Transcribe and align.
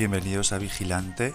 Bienvenidos 0.00 0.54
a 0.54 0.58
Vigilante. 0.58 1.34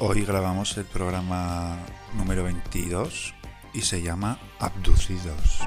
Hoy 0.00 0.24
grabamos 0.24 0.76
el 0.76 0.84
programa 0.86 1.78
número 2.14 2.42
22 2.42 3.32
y 3.74 3.82
se 3.82 4.02
llama 4.02 4.40
Abducidos. 4.58 5.60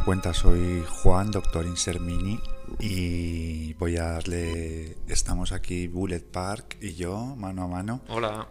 Dado 0.00 0.04
cuenta, 0.04 0.32
soy 0.32 0.82
Juan, 0.88 1.30
doctor 1.30 1.66
Insermini, 1.66 2.40
y 2.78 3.74
voy 3.74 3.98
a 3.98 4.04
darle. 4.04 4.96
Estamos 5.08 5.52
aquí, 5.52 5.88
Bullet 5.88 6.20
Park 6.20 6.78
y 6.80 6.94
yo, 6.94 7.36
mano 7.36 7.64
a 7.64 7.68
mano. 7.68 8.00
Hola. 8.08 8.48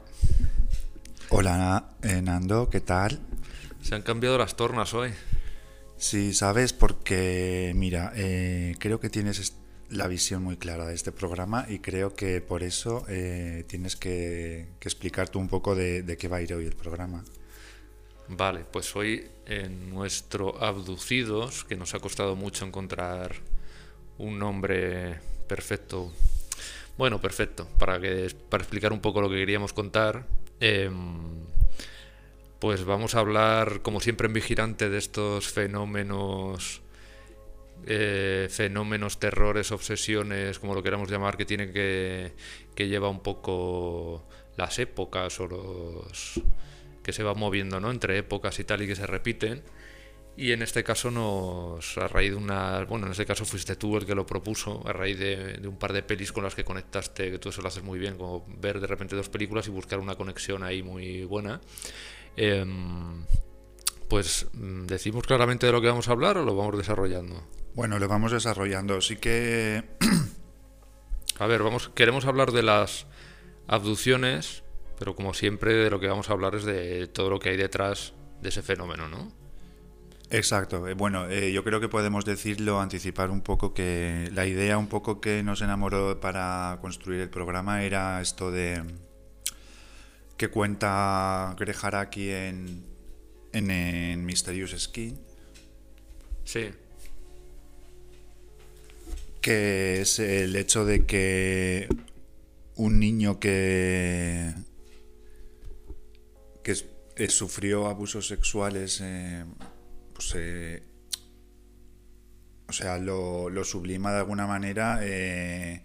Hola, 1.30 1.92
eh, 2.04 2.22
Nando, 2.22 2.70
¿qué 2.70 2.82
tal? 2.82 3.20
Se 3.82 3.96
han 3.96 4.04
cambiado 4.04 4.38
las 4.38 4.56
tornas 4.56 4.94
hoy. 4.94 5.12
Sí, 5.98 6.34
sabes, 6.34 6.74
porque 6.74 7.74
mira, 7.76 8.12
eh, 8.16 8.76
creo 8.78 9.00
que 9.00 9.10
tienes 9.10 9.56
la 9.90 10.08
visión 10.08 10.44
muy 10.44 10.58
clara 10.58 10.86
de 10.86 10.94
este 10.94 11.12
programa 11.12 11.66
y 11.68 11.80
creo 11.80 12.14
que 12.14 12.42
por 12.42 12.62
eso 12.62 13.06
eh, 13.08 13.66
tienes 13.68 13.96
que, 13.96 14.68
que 14.80 14.88
explicar 14.88 15.30
tú 15.30 15.40
un 15.40 15.48
poco 15.48 15.74
de, 15.74 16.04
de 16.04 16.16
qué 16.16 16.28
va 16.28 16.38
a 16.38 16.42
ir 16.42 16.54
hoy 16.54 16.66
el 16.66 16.76
programa. 16.76 17.24
Vale, 18.28 18.66
pues 18.72 18.96
hoy 18.96 19.28
en 19.50 19.90
nuestro 19.90 20.64
Abducidos, 20.64 21.66
que 21.66 21.76
nos 21.76 21.96
ha 21.96 22.00
costado 22.00 22.36
mucho 22.36 22.66
encontrar 22.66 23.36
un 24.20 24.38
nombre 24.38 25.20
perfecto. 25.48 26.14
Bueno, 26.98 27.20
perfecto, 27.20 27.68
para, 27.80 28.00
que, 28.00 28.34
para 28.50 28.62
explicar 28.62 28.94
un 28.94 29.02
poco 29.02 29.22
lo 29.22 29.30
que 29.30 29.38
queríamos 29.38 29.74
contar. 29.74 30.26
em, 30.60 31.40
pues 32.60 32.84
vamos 32.84 33.16
a 33.16 33.20
hablar, 33.20 33.82
como 33.82 34.02
siempre 34.02 34.28
en 34.28 34.34
Vigilante, 34.34 34.90
de 34.90 34.98
estos 34.98 35.48
fenómenos, 35.48 36.82
eh, 37.88 38.48
fenómenos, 38.52 39.18
terrores, 39.20 39.72
obsesiones, 39.72 40.60
como 40.60 40.76
lo 40.76 40.84
queramos 40.84 41.10
llamar, 41.10 41.38
que 41.38 41.46
tienen 41.46 41.74
que, 41.74 42.34
que 42.76 42.88
lleva 42.88 43.10
un 43.10 43.22
poco 43.22 44.28
las 44.58 44.78
épocas 44.78 45.40
o 45.40 45.48
los 45.48 46.42
que 47.10 47.14
se 47.14 47.24
van 47.24 47.38
moviendo, 47.38 47.80
¿no? 47.80 47.92
Entre 47.92 48.18
épocas 48.18 48.60
y 48.60 48.64
tal 48.64 48.82
y 48.82 48.88
que 48.88 48.96
se 48.96 49.08
repiten. 49.08 49.64
Y 50.38 50.52
en 50.52 50.62
este 50.62 50.84
caso 50.84 51.12
nos, 51.12 51.98
a 51.98 52.08
raíz 52.08 52.32
de 52.32 52.38
una, 52.38 52.86
bueno, 52.86 53.08
en 53.08 53.12
este 53.12 53.26
caso 53.26 53.46
fuiste 53.46 53.76
tú 53.76 53.98
el 53.98 54.06
que 54.06 54.16
lo 54.16 54.26
propuso, 54.26 54.88
a 54.88 54.94
raíz 54.94 55.20
de, 55.20 55.58
de 55.58 55.68
un 55.68 55.78
par 55.78 55.92
de 55.92 56.02
pelis 56.02 56.32
con 56.32 56.44
las 56.44 56.56
que 56.56 56.64
conectaste, 56.64 57.32
que 57.32 57.40
tú 57.40 57.50
eso 57.50 57.62
lo 57.62 57.68
haces 57.68 57.84
muy 57.84 58.00
bien, 58.00 58.16
como 58.16 58.46
ver 58.48 58.80
de 58.80 58.88
repente 58.88 59.16
dos 59.16 59.28
películas 59.28 59.68
y 59.68 59.72
buscar 59.72 60.00
una 60.00 60.16
conexión 60.16 60.64
ahí 60.64 60.82
muy 60.82 61.26
buena. 61.26 61.60
Em, 62.38 63.26
pues 64.08 64.48
mm, 64.54 64.86
decimos 64.86 65.24
claramente 65.24 65.66
de 65.66 65.74
lo 65.74 65.82
que 65.82 65.88
vamos 65.88 66.08
a 66.08 66.14
hablar 66.14 66.38
o 66.38 66.46
lo 66.46 66.56
vamos 66.56 66.78
desarrollando. 66.78 67.46
Bueno, 67.74 68.00
lo 68.00 68.08
vamos 68.08 68.32
desarrollando. 68.32 69.02
Sí 69.02 69.18
que 69.18 69.84
A 71.40 71.48
ver, 71.48 71.64
vamos, 71.64 71.90
queremos 71.96 72.26
hablar 72.26 72.52
de 72.52 72.64
las 72.64 73.08
abducciones, 73.66 74.64
pero 75.00 75.16
como 75.16 75.34
siempre 75.34 75.74
de 75.74 75.90
lo 75.90 76.00
que 76.00 76.08
vamos 76.08 76.30
a 76.30 76.34
hablar 76.34 76.54
es 76.56 76.66
de 76.66 77.08
todo 77.08 77.30
lo 77.30 77.40
que 77.40 77.50
hay 77.50 77.58
detrás 77.58 78.14
de 78.42 78.50
ese 78.50 78.62
fenómeno, 78.62 79.08
¿no? 79.10 79.32
Exacto. 80.30 80.88
Eh, 80.88 80.94
Bueno, 80.94 81.28
eh, 81.30 81.52
yo 81.52 81.64
creo 81.64 81.80
que 81.80 81.90
podemos 81.90 82.26
decirlo, 82.26 82.80
anticipar 82.82 83.32
un 83.32 83.42
poco 83.42 83.74
que 83.74 84.30
la 84.34 84.46
idea 84.46 84.78
un 84.78 84.88
poco 84.88 85.22
que 85.22 85.42
nos 85.42 85.62
enamoró 85.62 86.20
para 86.20 86.78
construir 86.82 87.22
el 87.22 87.30
programa 87.30 87.84
era 87.84 88.22
esto 88.22 88.52
de 88.52 88.84
que 90.38 90.50
cuenta 90.50 91.56
Greg 91.58 91.76
Haraki 91.82 92.30
en, 92.30 92.86
en, 93.54 93.72
en 93.72 94.26
Mysterious 94.26 94.72
Skin, 94.78 95.18
Sí. 96.44 96.70
que 99.42 100.02
es 100.02 100.20
el 100.20 100.56
hecho 100.56 100.86
de 100.86 101.06
que 101.06 101.88
un 102.76 103.00
niño 103.00 103.40
que 103.40 104.54
que 106.64 106.76
eh, 107.16 107.30
sufrió 107.30 107.88
abusos 107.88 108.28
sexuales 108.28 109.00
eh, 109.02 109.46
pues, 110.14 110.34
eh, 110.36 110.84
o 112.68 112.74
sea 112.74 112.98
lo, 112.98 113.50
lo 113.50 113.64
sublima 113.64 114.12
de 114.12 114.20
alguna 114.20 114.46
manera 114.48 115.00
eh, 115.02 115.84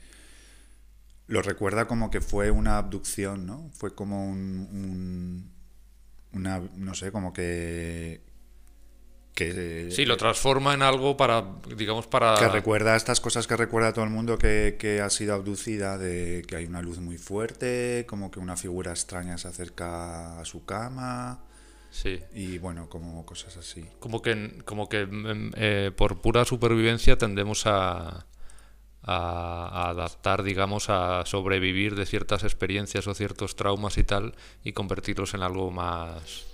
lo 1.27 1.43
recuerda 1.43 1.87
como 1.87 2.11
que 2.11 2.21
fue 2.21 2.51
una 2.51 2.77
abducción 2.79 3.47
no 3.47 3.71
fue 3.73 3.95
como 3.95 4.29
un, 4.29 4.69
un- 4.73 5.55
una 6.33 6.61
no 6.77 6.95
sé 6.95 7.13
como 7.13 7.33
que 7.33 8.23
que 9.35 9.89
Sí, 9.91 10.05
lo 10.05 10.17
transforma 10.17 10.75
en 10.75 10.83
algo 10.83 11.17
para, 11.17 11.45
digamos, 11.77 12.07
para... 12.07 12.37
que 12.37 12.49
recuerda 12.49 12.95
estas 12.95 13.21
cosas 13.21 13.47
que 13.47 13.57
recuerda 13.57 13.93
todo 13.93 14.05
el 14.05 14.11
mundo 14.11 14.39
que, 14.39 14.77
que 14.79 15.01
ha 15.01 15.11
sido 15.11 15.35
abducida, 15.35 15.99
de 15.99 16.45
que 16.47 16.57
hay 16.57 16.67
una 16.67 16.83
luz 16.83 16.99
muy 16.99 17.19
fuerte, 17.19 18.07
como 18.09 18.31
que 18.31 18.39
una 18.39 18.57
figura 18.57 18.93
extraña 18.93 19.37
se 19.37 19.49
acerca 19.49 20.39
a 20.41 20.45
su 20.45 20.65
cama 20.65 21.41
Sí. 21.91 22.19
y 22.33 22.59
bueno, 22.59 22.89
como 22.89 23.25
cosas 23.25 23.57
así. 23.57 23.85
Como 24.01 24.21
que, 24.21 24.59
como 24.65 24.89
que 24.89 25.07
mm, 25.07 25.51
eh, 25.57 25.91
por 25.97 26.21
pura 26.21 26.45
supervivencia 26.45 27.17
tendemos 27.17 27.67
a, 27.67 28.27
a, 29.03 29.69
a 29.69 29.91
adaptar, 29.91 30.43
digamos, 30.43 30.91
a 30.91 31.25
sobrevivir 31.25 31.95
de 31.95 32.05
ciertas 32.07 32.43
experiencias 32.43 33.07
o 33.07 33.15
ciertos 33.15 33.55
traumas 33.55 33.97
y 33.99 34.03
tal 34.05 34.35
y 34.65 34.73
convertirlos 34.73 35.35
en 35.35 35.43
algo 35.43 35.71
más... 35.71 36.47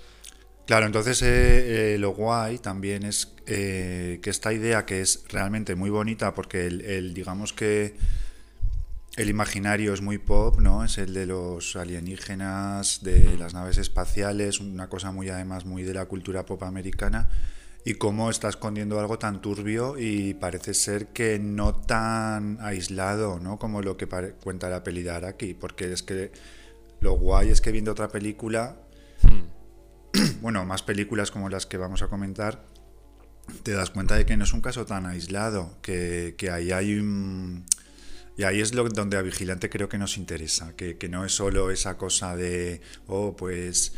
Claro, 0.70 0.86
entonces 0.86 1.20
eh, 1.22 1.94
eh, 1.94 1.98
lo 1.98 2.10
guay 2.10 2.58
también 2.58 3.02
es 3.02 3.34
eh, 3.48 4.20
que 4.22 4.30
esta 4.30 4.52
idea 4.52 4.86
que 4.86 5.00
es 5.00 5.24
realmente 5.28 5.74
muy 5.74 5.90
bonita 5.90 6.32
porque 6.32 6.68
el, 6.68 7.12
digamos 7.12 7.52
que 7.52 7.96
el 9.16 9.28
imaginario 9.28 9.92
es 9.92 10.00
muy 10.00 10.18
pop, 10.18 10.60
¿no? 10.60 10.84
Es 10.84 10.98
el 10.98 11.12
de 11.12 11.26
los 11.26 11.74
alienígenas, 11.74 13.02
de 13.02 13.36
las 13.36 13.52
naves 13.52 13.78
espaciales, 13.78 14.60
una 14.60 14.88
cosa 14.88 15.10
muy 15.10 15.28
además 15.28 15.64
muy 15.64 15.82
de 15.82 15.92
la 15.92 16.06
cultura 16.06 16.46
pop 16.46 16.62
americana 16.62 17.28
y 17.84 17.94
cómo 17.94 18.30
está 18.30 18.48
escondiendo 18.48 19.00
algo 19.00 19.18
tan 19.18 19.40
turbio 19.40 19.98
y 19.98 20.34
parece 20.34 20.74
ser 20.74 21.08
que 21.08 21.40
no 21.40 21.74
tan 21.74 22.58
aislado, 22.60 23.40
¿no? 23.40 23.58
Como 23.58 23.82
lo 23.82 23.96
que 23.96 24.06
cuenta 24.06 24.68
la 24.68 24.84
peli 24.84 25.02
de 25.02 25.10
Araki, 25.10 25.52
porque 25.52 25.92
es 25.92 26.04
que 26.04 26.30
lo 27.00 27.14
guay 27.14 27.50
es 27.50 27.60
que 27.60 27.72
viendo 27.72 27.90
otra 27.90 28.06
película 28.06 28.76
bueno, 30.40 30.64
más 30.64 30.82
películas 30.82 31.30
como 31.30 31.48
las 31.48 31.66
que 31.66 31.76
vamos 31.76 32.02
a 32.02 32.08
comentar, 32.08 32.64
te 33.62 33.72
das 33.72 33.90
cuenta 33.90 34.16
de 34.16 34.26
que 34.26 34.36
no 34.36 34.44
es 34.44 34.52
un 34.52 34.60
caso 34.60 34.86
tan 34.86 35.06
aislado, 35.06 35.76
que, 35.82 36.34
que 36.36 36.50
ahí 36.50 36.72
hay 36.72 36.98
un... 36.98 37.64
Y 38.36 38.44
ahí 38.44 38.60
es 38.60 38.74
lo 38.74 38.88
donde 38.88 39.18
a 39.18 39.22
Vigilante 39.22 39.68
creo 39.68 39.88
que 39.88 39.98
nos 39.98 40.16
interesa, 40.16 40.74
que, 40.74 40.96
que 40.96 41.08
no 41.10 41.26
es 41.26 41.32
solo 41.32 41.70
esa 41.70 41.98
cosa 41.98 42.36
de, 42.36 42.80
oh, 43.06 43.36
pues 43.36 43.92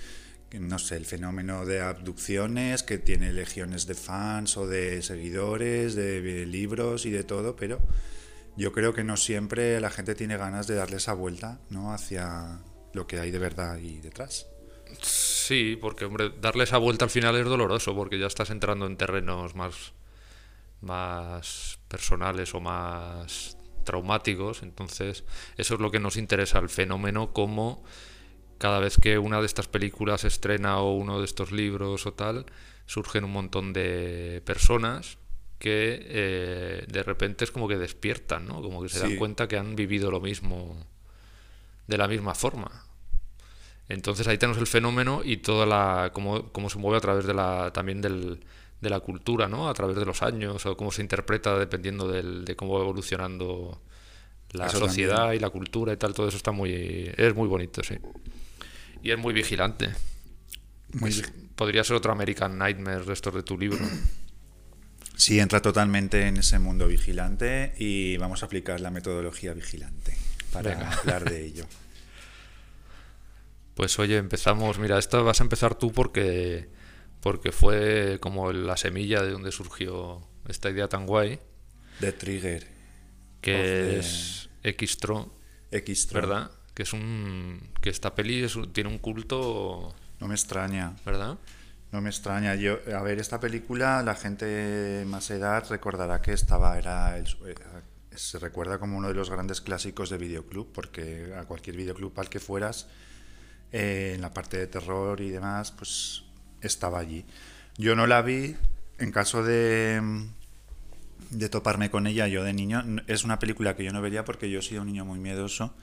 no 0.58 0.78
sé, 0.78 0.96
el 0.96 1.06
fenómeno 1.06 1.64
de 1.64 1.80
abducciones, 1.80 2.82
que 2.82 2.98
tiene 2.98 3.32
legiones 3.32 3.86
de 3.86 3.94
fans 3.94 4.56
o 4.56 4.66
de 4.66 5.02
seguidores, 5.02 5.94
de 5.94 6.44
libros 6.46 7.06
y 7.06 7.10
de 7.10 7.24
todo, 7.24 7.56
pero 7.56 7.80
yo 8.56 8.72
creo 8.72 8.92
que 8.92 9.04
no 9.04 9.16
siempre 9.16 9.80
la 9.80 9.90
gente 9.90 10.14
tiene 10.14 10.36
ganas 10.36 10.66
de 10.66 10.74
darle 10.74 10.96
esa 10.96 11.14
vuelta 11.14 11.60
¿no? 11.70 11.92
hacia 11.92 12.60
lo 12.92 13.06
que 13.06 13.18
hay 13.18 13.30
de 13.30 13.38
verdad 13.38 13.72
ahí 13.72 14.00
detrás. 14.00 14.46
Sí, 15.00 15.76
porque 15.80 16.04
hombre, 16.04 16.32
darle 16.40 16.64
esa 16.64 16.78
vuelta 16.78 17.04
al 17.04 17.10
final 17.10 17.36
es 17.36 17.44
doloroso, 17.44 17.94
porque 17.94 18.18
ya 18.18 18.26
estás 18.26 18.50
entrando 18.50 18.86
en 18.86 18.96
terrenos 18.96 19.54
más, 19.54 19.92
más 20.80 21.78
personales 21.88 22.54
o 22.54 22.60
más 22.60 23.56
traumáticos. 23.84 24.62
Entonces, 24.62 25.24
eso 25.56 25.74
es 25.74 25.80
lo 25.80 25.90
que 25.90 26.00
nos 26.00 26.16
interesa, 26.16 26.58
el 26.58 26.68
fenómeno, 26.68 27.32
como 27.32 27.82
cada 28.58 28.78
vez 28.78 28.96
que 28.96 29.18
una 29.18 29.40
de 29.40 29.46
estas 29.46 29.66
películas 29.66 30.24
estrena 30.24 30.78
o 30.78 30.94
uno 30.94 31.18
de 31.18 31.24
estos 31.24 31.50
libros 31.50 32.06
o 32.06 32.12
tal, 32.12 32.46
surgen 32.86 33.24
un 33.24 33.32
montón 33.32 33.72
de 33.72 34.40
personas 34.44 35.18
que 35.58 36.00
eh, 36.00 36.84
de 36.88 37.02
repente 37.02 37.44
es 37.44 37.50
como 37.50 37.68
que 37.68 37.78
despiertan, 37.78 38.46
¿no? 38.46 38.62
Como 38.62 38.82
que 38.82 38.88
se 38.88 39.00
dan 39.00 39.16
cuenta 39.16 39.48
que 39.48 39.56
han 39.56 39.76
vivido 39.76 40.10
lo 40.10 40.20
mismo 40.20 40.76
de 41.86 41.98
la 41.98 42.08
misma 42.08 42.34
forma. 42.34 42.86
Entonces 43.88 44.26
ahí 44.28 44.38
tenemos 44.38 44.58
el 44.58 44.66
fenómeno 44.66 45.22
y 45.24 45.38
toda 45.38 45.66
la 45.66 46.10
cómo, 46.12 46.50
cómo 46.52 46.70
se 46.70 46.78
mueve 46.78 46.98
a 46.98 47.00
través 47.00 47.26
de 47.26 47.34
la 47.34 47.72
también 47.72 48.00
del, 48.00 48.40
de 48.80 48.90
la 48.90 49.00
cultura, 49.00 49.48
¿no? 49.48 49.68
A 49.68 49.74
través 49.74 49.96
de 49.96 50.04
los 50.04 50.22
años 50.22 50.64
o 50.66 50.76
cómo 50.76 50.90
se 50.90 51.02
interpreta 51.02 51.58
dependiendo 51.58 52.08
del, 52.08 52.44
de 52.44 52.56
cómo 52.56 52.74
va 52.74 52.80
evolucionando 52.80 53.80
la 54.50 54.68
sociedad 54.68 55.32
y 55.32 55.38
la 55.38 55.50
cultura 55.50 55.92
y 55.92 55.96
tal. 55.96 56.14
Todo 56.14 56.28
eso 56.28 56.36
está 56.36 56.52
muy 56.52 57.10
es 57.16 57.34
muy 57.34 57.48
bonito, 57.48 57.82
sí. 57.82 57.96
Y 59.02 59.10
es 59.10 59.18
muy 59.18 59.32
vigilante. 59.32 59.90
podría 61.54 61.84
ser 61.84 61.96
otro 61.96 62.12
American 62.12 62.58
Nightmare 62.58 63.04
de 63.04 63.12
estos 63.12 63.34
de 63.34 63.42
tu 63.42 63.58
libro. 63.58 63.84
Sí, 65.16 65.38
entra 65.38 65.62
totalmente 65.62 66.26
en 66.26 66.38
ese 66.38 66.58
mundo 66.58 66.88
vigilante 66.88 67.74
y 67.78 68.16
vamos 68.16 68.42
a 68.42 68.46
aplicar 68.46 68.80
la 68.80 68.90
metodología 68.90 69.52
vigilante 69.52 70.16
para 70.52 70.90
hablar 70.92 71.28
de 71.28 71.44
ello. 71.44 71.66
Pues 73.74 73.98
oye, 73.98 74.18
empezamos, 74.18 74.78
mira, 74.78 74.98
esto 74.98 75.24
vas 75.24 75.40
a 75.40 75.44
empezar 75.44 75.74
tú 75.74 75.92
porque, 75.92 76.68
porque 77.20 77.52
fue 77.52 78.18
como 78.20 78.52
la 78.52 78.76
semilla 78.76 79.22
de 79.22 79.30
donde 79.30 79.52
surgió 79.52 80.26
esta 80.48 80.70
idea 80.70 80.88
tan 80.88 81.06
guay. 81.06 81.40
De 82.00 82.12
Trigger. 82.12 82.66
Que 83.40 83.98
es 83.98 84.48
Xtro. 84.62 85.32
Xtro. 85.70 86.20
¿Verdad? 86.20 86.50
Que 86.74 86.84
es 86.84 86.92
un. 86.92 87.60
que 87.80 87.90
esta 87.90 88.14
peli 88.14 88.46
tiene 88.72 88.90
un 88.90 88.98
culto. 88.98 89.94
No 90.20 90.28
me 90.28 90.34
extraña. 90.34 90.94
¿Verdad? 91.04 91.38
No 91.90 92.00
me 92.00 92.08
extraña. 92.08 92.54
Yo, 92.54 92.78
a 92.96 93.02
ver, 93.02 93.18
esta 93.18 93.40
película, 93.40 94.02
la 94.02 94.14
gente 94.14 95.04
más 95.06 95.30
edad 95.30 95.64
recordará 95.68 96.22
que 96.22 96.32
estaba, 96.32 96.78
era 96.78 97.18
eh, 97.18 97.24
se 98.14 98.38
recuerda 98.38 98.78
como 98.78 98.96
uno 98.96 99.08
de 99.08 99.14
los 99.14 99.28
grandes 99.28 99.60
clásicos 99.60 100.08
de 100.08 100.18
videoclub, 100.18 100.72
porque 100.72 101.34
a 101.36 101.44
cualquier 101.44 101.76
videoclub 101.76 102.18
al 102.18 102.30
que 102.30 102.40
fueras, 102.40 102.88
eh, 103.72 104.12
en 104.14 104.20
la 104.20 104.32
parte 104.32 104.58
de 104.58 104.66
terror 104.66 105.20
y 105.20 105.30
demás, 105.30 105.72
pues 105.72 106.24
estaba 106.60 106.98
allí. 106.98 107.24
Yo 107.78 107.96
no 107.96 108.06
la 108.06 108.22
vi, 108.22 108.56
en 108.98 109.10
caso 109.10 109.42
de, 109.42 110.00
de 111.30 111.48
toparme 111.48 111.90
con 111.90 112.06
ella, 112.06 112.28
yo 112.28 112.44
de 112.44 112.52
niño, 112.52 112.84
es 113.06 113.24
una 113.24 113.38
película 113.38 113.74
que 113.76 113.84
yo 113.84 113.92
no 113.92 114.02
vería 114.02 114.24
porque 114.24 114.50
yo 114.50 114.62
soy 114.62 114.78
un 114.78 114.86
niño 114.86 115.04
muy 115.04 115.18
miedoso 115.18 115.74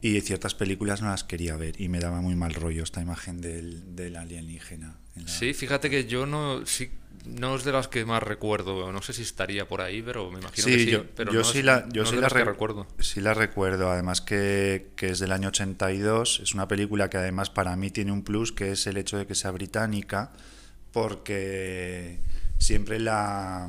y 0.00 0.20
ciertas 0.20 0.54
películas 0.54 1.00
no 1.00 1.08
las 1.08 1.24
quería 1.24 1.56
ver 1.56 1.80
y 1.80 1.88
me 1.88 2.00
daba 2.00 2.20
muy 2.20 2.34
mal 2.34 2.54
rollo 2.54 2.82
esta 2.82 3.00
imagen 3.00 3.40
del, 3.40 3.94
del 3.94 4.16
alienígena. 4.16 4.98
Sí, 5.26 5.54
fíjate 5.54 5.88
que 5.90 6.06
yo 6.06 6.26
no, 6.26 6.66
sí, 6.66 6.90
no 7.24 7.56
es 7.56 7.64
de 7.64 7.72
las 7.72 7.88
que 7.88 8.04
más 8.04 8.22
recuerdo. 8.22 8.92
No 8.92 9.02
sé 9.02 9.12
si 9.12 9.22
estaría 9.22 9.66
por 9.66 9.80
ahí, 9.80 10.02
pero 10.02 10.30
me 10.30 10.40
imagino 10.40 10.66
que 10.66 10.78
sí. 10.78 10.90
Yo, 10.90 11.04
pero 11.14 11.32
yo 11.32 11.44
sí 11.44 11.62
la, 11.62 11.88
yo 11.88 12.04
sí 12.04 12.16
la 12.16 12.28
recuerdo. 12.28 12.86
Sí 12.98 13.20
la 13.20 13.34
recuerdo. 13.34 13.90
Además 13.90 14.20
que, 14.20 14.90
que, 14.96 15.10
es 15.10 15.18
del 15.18 15.32
año 15.32 15.48
82. 15.48 16.40
Es 16.40 16.54
una 16.54 16.68
película 16.68 17.10
que 17.10 17.18
además 17.18 17.50
para 17.50 17.76
mí 17.76 17.90
tiene 17.90 18.12
un 18.12 18.22
plus, 18.22 18.52
que 18.52 18.72
es 18.72 18.86
el 18.86 18.96
hecho 18.96 19.18
de 19.18 19.26
que 19.26 19.34
sea 19.34 19.50
británica, 19.50 20.32
porque 20.92 22.20
siempre 22.58 22.98
la 22.98 23.68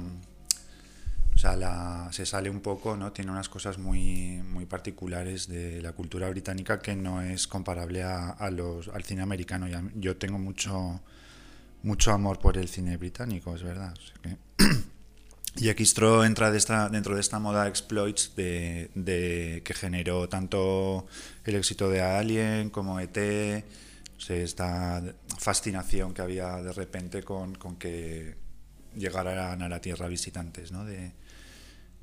o 1.35 1.37
sea, 1.37 1.55
la, 1.55 2.09
se 2.11 2.25
sale 2.25 2.49
un 2.49 2.61
poco, 2.61 2.95
¿no? 2.95 3.11
Tiene 3.11 3.31
unas 3.31 3.49
cosas 3.49 3.77
muy, 3.77 4.41
muy 4.43 4.65
particulares 4.65 5.47
de 5.47 5.81
la 5.81 5.93
cultura 5.93 6.29
británica 6.29 6.79
que 6.79 6.95
no 6.95 7.21
es 7.21 7.47
comparable 7.47 8.03
a, 8.03 8.49
los, 8.51 8.87
al 8.89 9.03
cine 9.03 9.23
americano. 9.23 9.67
Yo 9.95 10.17
tengo 10.17 10.37
mucho, 10.37 11.01
mucho 11.83 12.11
amor 12.11 12.39
por 12.39 12.57
el 12.57 12.67
cine 12.67 12.97
británico, 12.97 13.55
es 13.55 13.63
verdad. 13.63 13.93
y 15.55 15.69
Xtro 15.69 16.25
entra 16.25 16.49
de 16.49 16.57
esta, 16.57 16.89
dentro 16.89 17.15
de 17.15 17.21
esta 17.21 17.39
moda 17.39 17.67
exploits 17.67 18.35
de, 18.35 18.89
de, 18.95 19.61
que 19.63 19.73
generó 19.73 20.27
tanto 20.27 21.05
el 21.45 21.55
éxito 21.55 21.89
de 21.89 22.01
Alien 22.01 22.69
como 22.69 22.99
ET, 22.99 23.17
esta 24.29 25.03
fascinación 25.37 26.13
que 26.13 26.21
había 26.21 26.61
de 26.61 26.71
repente 26.71 27.23
con, 27.23 27.55
con 27.55 27.75
que 27.75 28.35
llegaran 28.95 29.61
a 29.61 29.69
la 29.69 29.81
Tierra 29.81 30.07
visitantes, 30.07 30.71
¿no? 30.71 30.85
De, 30.85 31.11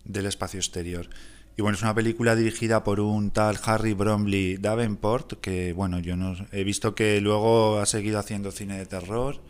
del 0.05 0.27
espacio 0.27 0.61
exterior. 0.61 1.09
Y 1.56 1.62
bueno, 1.62 1.77
es 1.77 1.82
una 1.82 1.94
película 1.94 2.37
dirigida 2.37 2.85
por 2.85 3.00
un 3.00 3.31
tal 3.31 3.59
Harry 3.65 3.93
Bromley 3.93 4.56
Davenport, 4.56 5.41
que 5.41 5.72
bueno, 5.72 5.99
yo 5.99 6.17
no 6.17 6.34
he 6.53 6.65
visto 6.65 6.94
que 6.94 7.20
luego 7.20 7.81
ha 7.81 7.87
seguido 7.87 8.19
haciendo 8.19 8.51
cine 8.51 8.79
de 8.79 8.87
terror, 8.87 9.41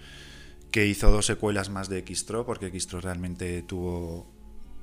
que 0.71 0.87
hizo 0.87 1.11
dos 1.11 1.27
secuelas 1.27 1.71
más 1.71 1.89
de 1.89 2.05
Xtro, 2.07 2.47
porque 2.47 2.71
Xtro 2.79 3.01
realmente 3.01 3.63
tuvo, 3.63 4.33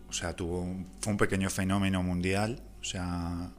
o 0.08 0.14
sea, 0.14 0.36
tuvo 0.36 0.68
fue 1.02 1.12
un 1.12 1.18
pequeño 1.18 1.50
fenómeno 1.50 2.04
mundial, 2.04 2.62
o 2.82 2.84
sea, 2.84 3.52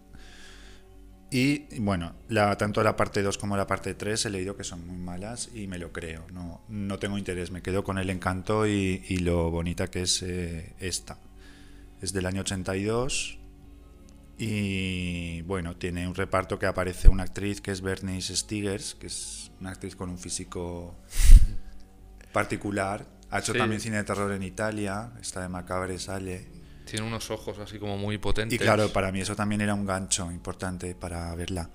y 1.31 1.79
bueno, 1.81 2.15
la, 2.29 2.57
tanto 2.57 2.83
la 2.83 2.97
parte 2.97 3.23
2 3.23 3.37
como 3.37 3.57
la 3.57 3.67
parte 3.67 3.95
3 3.95 4.27
he 4.27 4.31
leído 4.31 4.57
que 4.57 4.65
son 4.65 4.87
muy 4.87 4.97
malas 4.97 5.51
y 5.55 5.67
me 5.67 5.79
lo 5.79 5.93
creo, 5.93 6.27
no, 6.33 6.63
no 6.69 6.99
tengo 6.99 7.19
interés, 7.19 7.51
me 7.51 7.61
quedo 7.61 7.85
con 7.85 7.99
el 7.99 8.09
encanto 8.09 8.67
y, 8.67 9.19
lo 9.19 9.51
bonita 9.51 9.89
que 9.89 10.03
es 10.03 10.23
eh, 10.23 10.75
esta. 10.79 11.19
Es 12.01 12.13
del 12.13 12.27
año 12.27 12.43
82 12.43 13.39
y 14.39 15.43
bueno, 15.43 15.77
tiene 15.77 16.07
un 16.09 16.15
reparto 16.15 16.59
que 16.59 16.67
aparece 16.67 17.09
una 17.09 17.25
actriz 17.25 17.61
que 17.61 17.73
es 17.73 17.83
Bernice 17.83 18.35
Stigers, 18.37 18.95
que 18.95 19.09
es 19.09 19.51
una 19.61 19.71
actriz 19.71 19.97
con 19.97 20.09
un 20.09 20.19
físico 20.19 20.97
particular. 22.39 23.05
Ha 23.31 23.41
hecho 23.41 23.53
también 23.53 23.81
cine 23.81 23.97
de 23.99 24.05
terror 24.05 24.31
en 24.33 24.43
Italia, 24.43 25.13
está 25.21 25.43
de 25.43 25.49
Macabre 25.49 25.99
sale. 25.99 26.47
Tiene 26.85 27.07
unos 27.07 27.31
ojos 27.31 27.59
así 27.59 27.79
como 27.79 27.99
muy 27.99 28.17
potentes. 28.19 28.55
Y 28.55 28.59
claro, 28.59 28.91
para 28.91 29.13
mí 29.13 29.21
eso 29.21 29.35
también 29.35 29.61
era 29.61 29.75
un 29.75 29.85
gancho 29.85 30.31
importante 30.31 30.95
para 30.95 31.35
verla. 31.35 31.69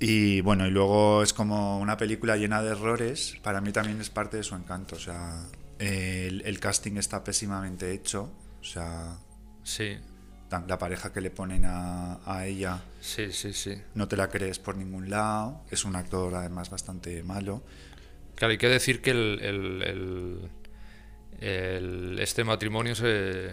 Y 0.00 0.40
bueno, 0.40 0.66
y 0.66 0.70
luego 0.70 1.22
es 1.22 1.32
como 1.32 1.78
una 1.78 1.96
película 1.96 2.36
llena 2.36 2.62
de 2.62 2.70
errores, 2.70 3.34
para 3.42 3.60
mí 3.60 3.70
también 3.72 4.00
es 4.00 4.10
parte 4.10 4.38
de 4.38 4.42
su 4.42 4.54
encanto. 4.54 4.96
O 4.96 4.98
sea, 4.98 5.44
el, 5.78 6.42
el 6.44 6.58
casting 6.60 6.96
está 6.96 7.22
pésimamente 7.22 7.92
hecho 7.92 8.32
o 8.60 8.64
sea, 8.64 9.18
sí. 9.62 9.96
la 10.66 10.78
pareja 10.78 11.12
que 11.12 11.20
le 11.20 11.30
ponen 11.30 11.64
a, 11.64 12.18
a, 12.26 12.46
ella, 12.46 12.82
sí, 13.00 13.32
sí, 13.32 13.52
sí. 13.52 13.80
no 13.94 14.08
te 14.08 14.16
la 14.16 14.28
crees 14.28 14.58
por 14.58 14.76
ningún 14.76 15.10
lado. 15.10 15.62
Es 15.70 15.84
un 15.84 15.94
actor 15.96 16.34
además 16.34 16.70
bastante 16.70 17.22
malo. 17.22 17.62
Claro, 18.38 18.52
hay 18.52 18.58
que 18.58 18.68
decir 18.68 19.02
que 19.02 19.10
el, 19.10 19.40
el, 19.42 20.50
el, 21.40 22.18
este 22.20 22.44
matrimonio 22.44 22.94
se, 22.94 23.50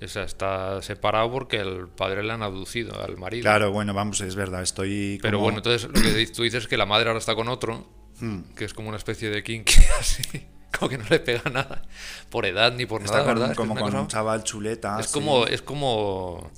está 0.00 0.80
separado 0.80 1.30
porque 1.30 1.58
el 1.58 1.88
padre 1.88 2.22
le 2.22 2.32
han 2.32 2.42
abducido 2.42 2.98
al 3.02 3.18
marido. 3.18 3.42
Claro, 3.42 3.70
bueno, 3.70 3.92
vamos, 3.92 4.22
es 4.22 4.36
verdad, 4.36 4.62
estoy... 4.62 5.18
Pero 5.20 5.38
bueno, 5.38 5.58
entonces 5.58 5.86
lo 5.86 5.92
que 5.92 6.26
tú 6.28 6.44
dices 6.44 6.62
es 6.62 6.68
que 6.68 6.78
la 6.78 6.86
madre 6.86 7.08
ahora 7.08 7.18
está 7.18 7.34
con 7.34 7.48
otro, 7.48 7.86
hmm. 8.20 8.54
que 8.56 8.64
es 8.64 8.72
como 8.72 8.88
una 8.88 8.96
especie 8.96 9.28
de 9.28 9.42
kinky 9.42 9.82
así 10.00 10.46
como 10.78 10.88
que 10.88 10.98
no 10.98 11.04
le 11.10 11.20
pega 11.20 11.50
nada 11.50 11.82
por 12.30 12.46
edad 12.46 12.72
ni 12.72 12.86
por 12.86 13.02
nada, 13.02 13.22
¿verdad? 13.22 13.54
Como, 13.54 13.74
con 13.74 13.94
un 13.94 14.06
chaval 14.06 14.44
chuleta. 14.44 14.98
Es 15.00 15.08
como, 15.08 15.46
es 15.46 15.60
como, 15.60 16.50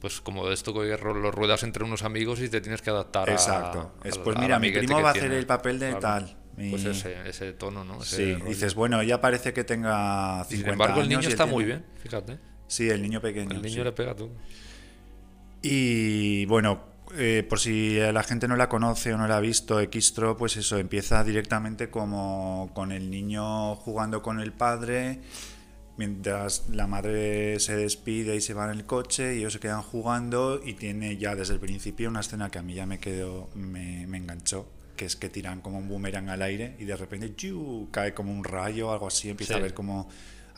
pues 0.00 0.20
como 0.20 0.50
esto 0.50 0.74
que 0.74 0.96
lo 0.96 1.30
ruedas 1.30 1.62
entre 1.62 1.84
unos 1.84 2.02
amigos 2.02 2.40
y 2.40 2.48
te 2.48 2.60
tienes 2.60 2.82
que 2.82 2.90
adaptar 2.90 3.28
Exacto. 3.28 3.92
es, 4.04 4.18
pues 4.18 4.36
mira, 4.38 4.58
mi 4.58 4.70
primo 4.72 5.00
va 5.00 5.10
a 5.10 5.12
hacer 5.12 5.32
el 5.32 5.46
papel 5.46 5.78
de 5.78 5.94
tal. 5.94 6.36
Pues 6.56 6.84
ese, 6.86 7.28
ese, 7.28 7.52
tono, 7.52 7.84
¿no? 7.84 8.00
sí, 8.02 8.34
dices, 8.46 8.74
bueno, 8.74 9.02
ella 9.02 9.20
parece 9.20 9.52
que 9.52 9.62
tenga 9.62 10.42
50 10.44 10.48
Sin 10.48 10.66
embargo, 10.66 11.02
el 11.02 11.08
niño 11.08 11.28
está 11.28 11.44
muy 11.44 11.64
bien, 11.64 11.84
fíjate. 12.02 12.38
Sí, 12.66 12.88
el 12.88 13.02
niño 13.02 13.20
pequeño. 13.20 13.54
El 13.54 13.62
niño 13.62 13.84
le 13.84 13.92
pega 13.92 14.14
todo. 14.14 14.30
Y 15.62 16.46
bueno, 16.46 16.96
eh, 17.14 17.46
por 17.48 17.60
si 17.60 17.98
la 17.98 18.22
gente 18.22 18.48
no 18.48 18.56
la 18.56 18.68
conoce 18.68 19.12
o 19.14 19.18
no 19.18 19.28
la 19.28 19.36
ha 19.36 19.40
visto, 19.40 19.80
Xtro, 19.80 20.36
pues 20.36 20.56
eso, 20.56 20.76
empieza 20.78 21.22
directamente 21.22 21.88
como 21.88 22.70
con 22.74 22.90
el 22.90 23.10
niño 23.10 23.76
jugando 23.76 24.22
con 24.22 24.40
el 24.40 24.52
padre, 24.52 25.20
mientras 25.96 26.68
la 26.70 26.86
madre 26.86 27.60
se 27.60 27.76
despide 27.76 28.36
y 28.36 28.40
se 28.40 28.54
va 28.54 28.64
en 28.64 28.78
el 28.78 28.84
coche 28.84 29.36
y 29.36 29.38
ellos 29.38 29.52
se 29.52 29.60
quedan 29.60 29.82
jugando 29.82 30.60
y 30.64 30.74
tiene 30.74 31.16
ya 31.16 31.34
desde 31.34 31.54
el 31.54 31.60
principio 31.60 32.08
una 32.08 32.20
escena 32.20 32.50
que 32.50 32.58
a 32.58 32.62
mí 32.62 32.74
ya 32.74 32.86
me 32.86 32.98
quedó, 32.98 33.48
me, 33.54 34.02
enganchó, 34.02 34.68
que 34.96 35.04
es 35.04 35.14
que 35.16 35.28
tiran 35.28 35.60
como 35.60 35.78
un 35.78 35.88
boomerang 35.88 36.28
al 36.30 36.42
aire 36.42 36.74
y 36.78 36.84
de 36.84 36.96
repente 36.96 37.34
¡yu! 37.36 37.88
cae 37.92 38.14
como 38.14 38.32
un 38.32 38.42
rayo 38.44 38.88
o 38.88 38.92
algo 38.92 39.06
así, 39.06 39.28
empieza 39.30 39.54
Sí. 39.54 39.60
a 39.60 39.62
ver 39.62 39.74
como 39.74 40.08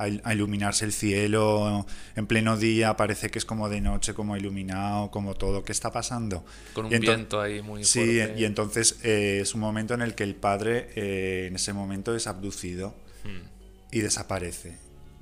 a, 0.01 0.07
il- 0.09 0.21
a 0.25 0.33
iluminarse 0.33 0.85
el 0.85 0.93
cielo 0.93 1.85
en 2.15 2.27
pleno 2.29 2.57
día, 2.57 2.97
parece 2.97 3.31
que 3.31 3.39
es 3.41 3.45
como 3.45 3.69
de 3.69 3.81
noche, 3.81 4.15
como 4.15 4.37
iluminado, 4.37 5.11
como 5.11 5.35
todo, 5.35 5.65
¿qué 5.65 5.73
está 5.73 5.91
pasando? 5.91 6.45
Con 6.73 6.85
un 6.87 6.91
viento 7.01 7.41
ahí 7.41 7.63
muy 7.63 7.83
Sí, 7.83 8.05
fuerte. 8.19 8.41
y 8.41 8.45
entonces 8.45 9.01
eh, 9.03 9.41
es 9.43 9.55
un 9.55 9.61
momento 9.61 9.95
en 9.95 10.03
el 10.03 10.15
que 10.15 10.23
el 10.23 10.37
padre 10.37 10.91
eh, 10.95 11.47
en 11.49 11.57
ese 11.57 11.73
momento 11.73 12.15
es 12.15 12.27
abducido 12.29 12.95
Hmm. 13.25 13.49
y 13.91 13.99
desaparece. 14.01 14.77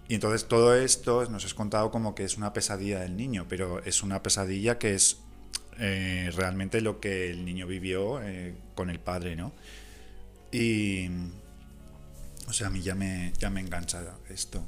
Y 0.09 0.15
entonces 0.15 0.47
todo 0.47 0.77
esto 0.77 1.25
nos 1.31 1.45
es 1.47 1.55
contado 1.55 1.91
como 1.91 2.15
que 2.15 2.25
es 2.25 2.37
una 2.37 2.53
pesadilla 2.53 3.01
del 3.01 3.17
niño, 3.17 3.47
pero 3.49 3.83
es 3.85 4.03
una 4.03 4.23
pesadilla 4.23 4.79
que 4.79 4.95
es 4.95 5.17
eh, 5.79 6.31
realmente 6.37 6.81
lo 6.81 7.01
que 7.01 7.31
el 7.31 7.45
niño 7.45 7.67
vivió 7.67 8.21
eh, 8.23 8.55
con 8.75 8.91
el 8.91 9.01
padre, 9.01 9.37
¿no? 9.37 9.53
Y... 10.53 11.09
O 12.49 12.53
sea, 12.53 12.69
a 12.69 12.71
mí 12.71 12.81
ya 12.81 12.95
me, 12.95 13.33
ya 13.39 13.51
me 13.51 13.61
engancha 13.61 14.03
esto. 14.29 14.65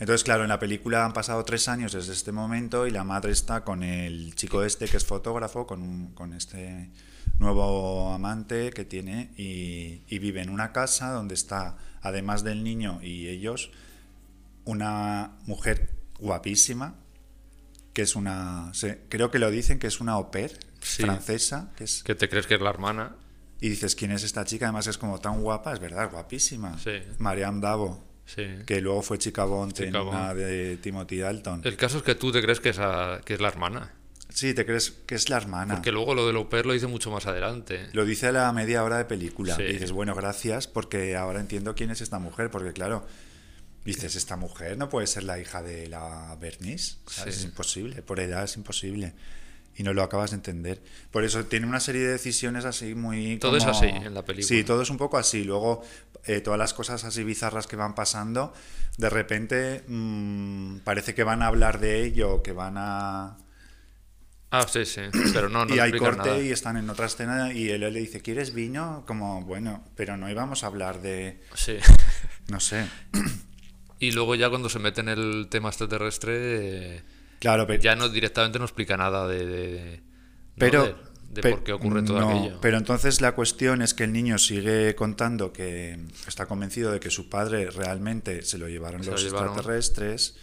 Entonces, 0.00 0.24
claro, 0.24 0.42
en 0.42 0.48
la 0.48 0.58
película 0.58 1.04
han 1.04 1.12
pasado 1.12 1.44
tres 1.44 1.68
años 1.68 1.92
desde 1.92 2.12
este 2.12 2.32
momento 2.32 2.88
y 2.88 2.90
la 2.90 3.04
madre 3.04 3.30
está 3.30 3.62
con 3.62 3.84
el 3.84 4.34
chico 4.34 4.64
este 4.64 4.86
que 4.88 4.96
es 4.96 5.04
fotógrafo, 5.04 5.64
con, 5.64 5.82
un- 5.82 6.12
con 6.14 6.32
este 6.32 6.90
nuevo 7.38 8.12
amante 8.12 8.70
que 8.70 8.84
tiene 8.84 9.30
y, 9.36 10.02
y 10.08 10.18
vive 10.18 10.42
en 10.42 10.50
una 10.50 10.72
casa 10.72 11.12
donde 11.12 11.34
está, 11.34 11.78
además 12.00 12.42
del 12.42 12.64
niño 12.64 12.98
y 13.02 13.28
ellos, 13.28 13.70
una 14.64 15.36
mujer 15.46 15.90
guapísima, 16.18 16.96
que 17.92 18.02
es 18.02 18.16
una, 18.16 18.72
creo 19.08 19.30
que 19.30 19.38
lo 19.38 19.50
dicen 19.50 19.78
que 19.78 19.86
es 19.86 20.00
una 20.00 20.12
au 20.12 20.30
pair 20.30 20.58
Sí. 20.80 21.02
francesa, 21.02 21.72
que 21.76 21.84
es, 21.84 22.02
Que 22.02 22.14
te 22.14 22.28
crees 22.28 22.46
que 22.46 22.54
es 22.54 22.60
la 22.60 22.70
hermana. 22.70 23.14
y 23.60 23.68
dices, 23.68 23.94
¿quién 23.94 24.10
es 24.10 24.24
esta 24.24 24.44
chica? 24.44 24.66
Además 24.66 24.86
es 24.88 24.98
como 24.98 25.20
tan 25.20 25.40
guapa, 25.42 25.72
es 25.72 25.78
verdad, 25.78 26.10
guapísima. 26.10 26.76
Sí. 26.78 27.02
Marianne 27.18 27.60
Davo, 27.60 28.04
Sí. 28.24 28.44
que 28.66 28.80
luego 28.80 29.02
fue 29.02 29.18
Chica 29.18 29.44
Bond 29.44 29.78
en 29.80 29.86
Chica 29.88 30.00
Bond. 30.00 30.16
una 30.18 30.34
de 30.34 30.76
Timothy 30.78 31.18
Dalton. 31.18 31.60
El 31.64 31.76
caso 31.76 31.98
es 31.98 32.02
que 32.02 32.14
tú 32.14 32.32
te 32.32 32.42
crees 32.42 32.60
que 32.60 32.70
es, 32.70 32.78
a- 32.78 33.20
que 33.24 33.34
es 33.34 33.40
la 33.40 33.48
hermana. 33.48 33.92
Sí, 34.30 34.54
te 34.54 34.64
crees 34.64 34.90
que 35.06 35.14
es 35.14 35.28
la 35.28 35.36
hermana. 35.36 35.74
Porque 35.74 35.92
luego 35.92 36.14
lo 36.14 36.26
del 36.26 36.36
au 36.36 36.48
pair 36.48 36.64
lo 36.64 36.72
dice 36.72 36.86
mucho 36.86 37.10
más 37.10 37.26
adelante. 37.26 37.86
Lo 37.92 38.04
dice 38.06 38.28
a 38.28 38.32
la 38.32 38.50
media 38.52 38.82
hora 38.82 38.96
de 38.96 39.04
película. 39.04 39.54
Sí. 39.54 39.62
Y 39.62 39.72
dices, 39.74 39.92
bueno, 39.92 40.14
gracias, 40.14 40.66
porque 40.66 41.14
ahora 41.16 41.38
entiendo 41.38 41.74
quién 41.74 41.90
es 41.90 42.00
esta 42.00 42.18
mujer, 42.18 42.50
porque 42.50 42.72
claro, 42.72 43.06
dices, 43.84 44.16
esta 44.16 44.36
mujer 44.36 44.76
no 44.78 44.88
puede 44.88 45.06
ser 45.06 45.24
la 45.24 45.38
hija 45.38 45.62
de 45.62 45.88
la 45.88 46.36
Bernice. 46.40 46.96
¿sabes? 47.06 47.34
Sí. 47.34 47.40
Es 47.40 47.44
imposible, 47.46 48.02
por 48.02 48.20
edad 48.20 48.44
es 48.44 48.56
imposible. 48.56 49.14
Y 49.74 49.84
no 49.84 49.94
lo 49.94 50.02
acabas 50.02 50.32
de 50.32 50.36
entender. 50.36 50.82
Por 51.10 51.24
eso 51.24 51.46
tiene 51.46 51.66
una 51.66 51.80
serie 51.80 52.02
de 52.02 52.08
decisiones 52.12 52.66
así 52.66 52.94
muy... 52.94 53.38
Todo 53.38 53.56
es 53.56 53.64
así 53.64 53.86
en 53.86 54.12
la 54.12 54.22
película. 54.22 54.46
Sí, 54.46 54.64
todo 54.64 54.82
es 54.82 54.90
un 54.90 54.98
poco 54.98 55.16
así. 55.16 55.44
Luego, 55.44 55.82
eh, 56.26 56.42
todas 56.42 56.58
las 56.58 56.74
cosas 56.74 57.02
así 57.04 57.24
bizarras 57.24 57.66
que 57.66 57.76
van 57.76 57.94
pasando, 57.94 58.52
de 58.98 59.08
repente 59.08 59.82
mm, 59.88 60.80
parece 60.80 61.14
que 61.14 61.24
van 61.24 61.40
a 61.42 61.46
hablar 61.46 61.80
de 61.80 62.04
ello, 62.04 62.42
que 62.42 62.52
van 62.52 62.74
a... 62.76 63.38
Ah, 64.50 64.66
sí, 64.70 64.84
sí. 64.84 65.00
Pero 65.32 65.48
no, 65.48 65.64
no 65.64 65.74
y 65.74 65.78
hay 65.78 65.92
corte 65.92 66.28
nada. 66.28 66.38
y 66.42 66.50
están 66.50 66.76
en 66.76 66.90
otra 66.90 67.06
escena 67.06 67.54
y 67.54 67.70
él 67.70 67.80
le 67.80 67.90
dice, 67.92 68.20
¿quieres 68.20 68.52
vino? 68.52 69.04
Como, 69.06 69.40
bueno, 69.42 69.82
pero 69.96 70.18
no 70.18 70.28
íbamos 70.30 70.64
a 70.64 70.66
hablar 70.66 71.00
de, 71.00 71.40
Sí. 71.54 71.78
no 72.48 72.60
sé. 72.60 72.86
Y 74.02 74.10
luego 74.10 74.34
ya 74.34 74.48
cuando 74.50 74.68
se 74.68 74.78
mete 74.80 75.00
en 75.00 75.08
el 75.08 75.46
tema 75.48 75.68
extraterrestre, 75.68 76.96
eh, 76.96 77.02
Claro, 77.38 77.66
pero... 77.66 77.80
ya 77.82 77.94
no 77.94 78.08
directamente 78.08 78.58
no 78.58 78.64
explica 78.64 78.96
nada 78.96 79.28
de, 79.28 79.46
de- 79.46 79.68
de- 79.70 79.96
¿no? 79.98 80.02
pero 80.58 80.98
de, 81.30 81.42
por 81.42 81.62
qué 81.62 81.72
ocurre 81.72 82.02
todo 82.02 82.20
no, 82.20 82.28
aquello. 82.30 82.58
Pero 82.60 82.78
entonces 82.78 83.20
la 83.20 83.32
cuestión 83.36 83.80
es 83.80 83.94
que 83.94 84.04
el 84.04 84.12
niño 84.12 84.38
sigue 84.38 84.94
contando 84.96 85.52
que 85.52 85.98
está 86.26 86.46
convencido 86.46 86.90
de 86.90 86.98
que 87.00 87.10
su 87.10 87.28
padre 87.28 87.70
realmente 87.70 88.42
se 88.42 88.58
lo 88.58 88.68
llevaron 88.68 89.02
Se 89.02 89.06
lo 89.06 89.12
los 89.12 89.22
llevaron. 89.24 89.48
extraterrestres 89.50 90.36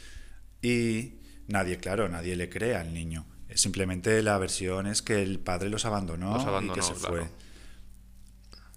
y 0.61 1.15
nadie, 1.47 1.77
claro, 1.77 2.07
nadie 2.09 2.35
le 2.37 2.49
cree 2.49 2.75
al 2.75 2.93
niño. 2.93 3.25
Simplemente 3.55 4.21
la 4.23 4.37
versión 4.37 4.87
es 4.87 5.01
que 5.01 5.21
el 5.21 5.39
padre 5.39 5.69
los 5.69 5.83
abandonó, 5.85 6.37
Los 6.37 6.63
y 6.63 6.69
que 6.69 6.81
se 6.81 6.93
claro. 6.93 7.09
fue. 7.15 7.27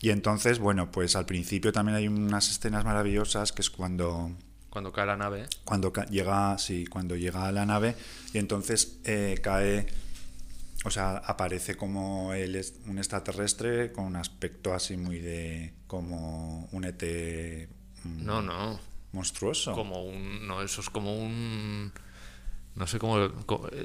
Y 0.00 0.10
entonces, 0.10 0.58
bueno, 0.58 0.90
pues 0.90 1.14
al 1.14 1.26
principio 1.26 1.72
también 1.72 1.96
hay 1.96 2.08
unas 2.08 2.50
escenas 2.50 2.84
maravillosas 2.84 3.52
que 3.52 3.62
es 3.62 3.70
cuando 3.70 4.32
Cuando 4.72 4.90
cae 4.90 5.04
la 5.06 5.16
nave. 5.16 5.46
cuando 5.64 5.92
ca- 5.92 6.06
llega 6.06 6.56
sí 6.58 6.86
cuando 6.86 7.14
llega 7.14 7.46
a 7.46 7.52
la 7.52 7.66
nave 7.66 7.94
y 8.32 8.38
entonces 8.38 8.98
eh, 9.04 9.38
cae 9.42 9.86
o 10.84 10.90
sea 10.90 11.18
aparece 11.18 11.76
como 11.76 12.32
él 12.32 12.56
es 12.56 12.74
un 12.86 12.96
extraterrestre 12.98 13.92
con 13.92 14.04
un 14.06 14.16
aspecto 14.16 14.72
así 14.74 14.96
muy 14.96 15.18
de 15.18 15.74
como 15.86 16.68
un 16.72 16.84
ET 16.84 17.02
mm, 18.04 18.24
No, 18.24 18.40
no. 18.42 18.80
monstruoso 19.12 19.72
Como 19.74 20.02
un. 20.04 20.46
No, 20.48 20.62
eso 20.62 20.80
es 20.80 20.88
como 20.90 21.14
un. 21.16 21.92
No 22.74 22.86
sé 22.86 22.98
cómo. 22.98 23.18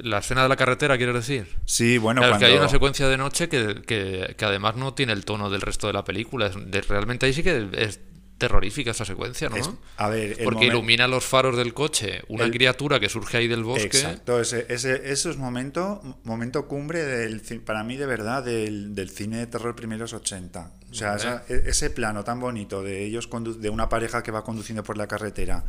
La 0.02 0.20
escena 0.20 0.44
de 0.44 0.48
la 0.50 0.56
carretera, 0.56 0.96
quieres 0.96 1.14
decir. 1.16 1.46
sí 1.66 1.98
bueno 1.98 2.22
Claro, 2.22 2.36
es 2.36 2.40
que 2.40 2.46
hay 2.46 2.52
cuando- 2.52 2.64
una 2.64 2.72
secuencia 2.72 3.10
de 3.10 3.18
noche 3.18 3.50
que, 3.50 3.82
que- 3.86 4.36
que 4.38 4.46
además 4.46 4.78
no 4.78 4.94
tiene 4.94 5.12
el 5.12 5.26
tono 5.26 5.50
del 5.50 5.60
resto 5.60 5.88
de 5.88 5.94
la 5.94 6.06
película. 6.06 6.48
Es 6.48 6.56
de- 6.72 6.82
realmente 6.82 7.26
ahí 7.26 7.34
sí 7.34 7.44
que 7.44 7.68
es 7.74 8.00
terrorífica 8.38 8.92
esa 8.92 9.04
secuencia, 9.06 9.50
¿no? 9.50 9.56
es- 9.58 9.70
a 9.98 10.10
ver 10.10 10.38
Porque 10.44 10.66
ilumina 10.68 11.08
los 11.08 11.26
faros 11.26 11.58
del 11.58 11.74
coche 11.74 12.22
una 12.28 12.46
El- 12.46 12.52
criatura 12.52 13.00
que 13.00 13.10
surge 13.10 13.38
ahí 13.38 13.48
del 13.48 13.64
bosque. 13.64 13.86
Exacto, 13.86 14.40
ese, 14.40 14.66
ese, 14.70 15.12
eso 15.12 15.30
es 15.32 15.38
momento, 15.38 16.02
momento 16.24 16.68
cumbre 16.68 17.04
del, 17.04 17.42
para 17.62 17.84
mí 17.84 17.98
de 17.98 18.06
verdad 18.06 18.44
del, 18.44 18.94
del 18.94 19.10
cine 19.10 19.38
de 19.38 19.48
terror 19.48 19.76
primeros 19.76 20.14
80. 20.14 20.72
O 20.90 20.94
sea, 20.94 21.16
esa- 21.16 21.44
e- 21.50 21.64
ese 21.68 21.90
plano 21.90 22.24
tan 22.24 22.40
bonito 22.40 22.84
de 22.84 23.04
ellos, 23.04 23.30
condu- 23.30 23.56
de 23.58 23.70
una 23.70 23.90
pareja 23.90 24.22
que 24.24 24.32
va 24.32 24.44
conduciendo 24.44 24.84
por 24.84 24.98
la 24.98 25.08
carretera, 25.08 25.66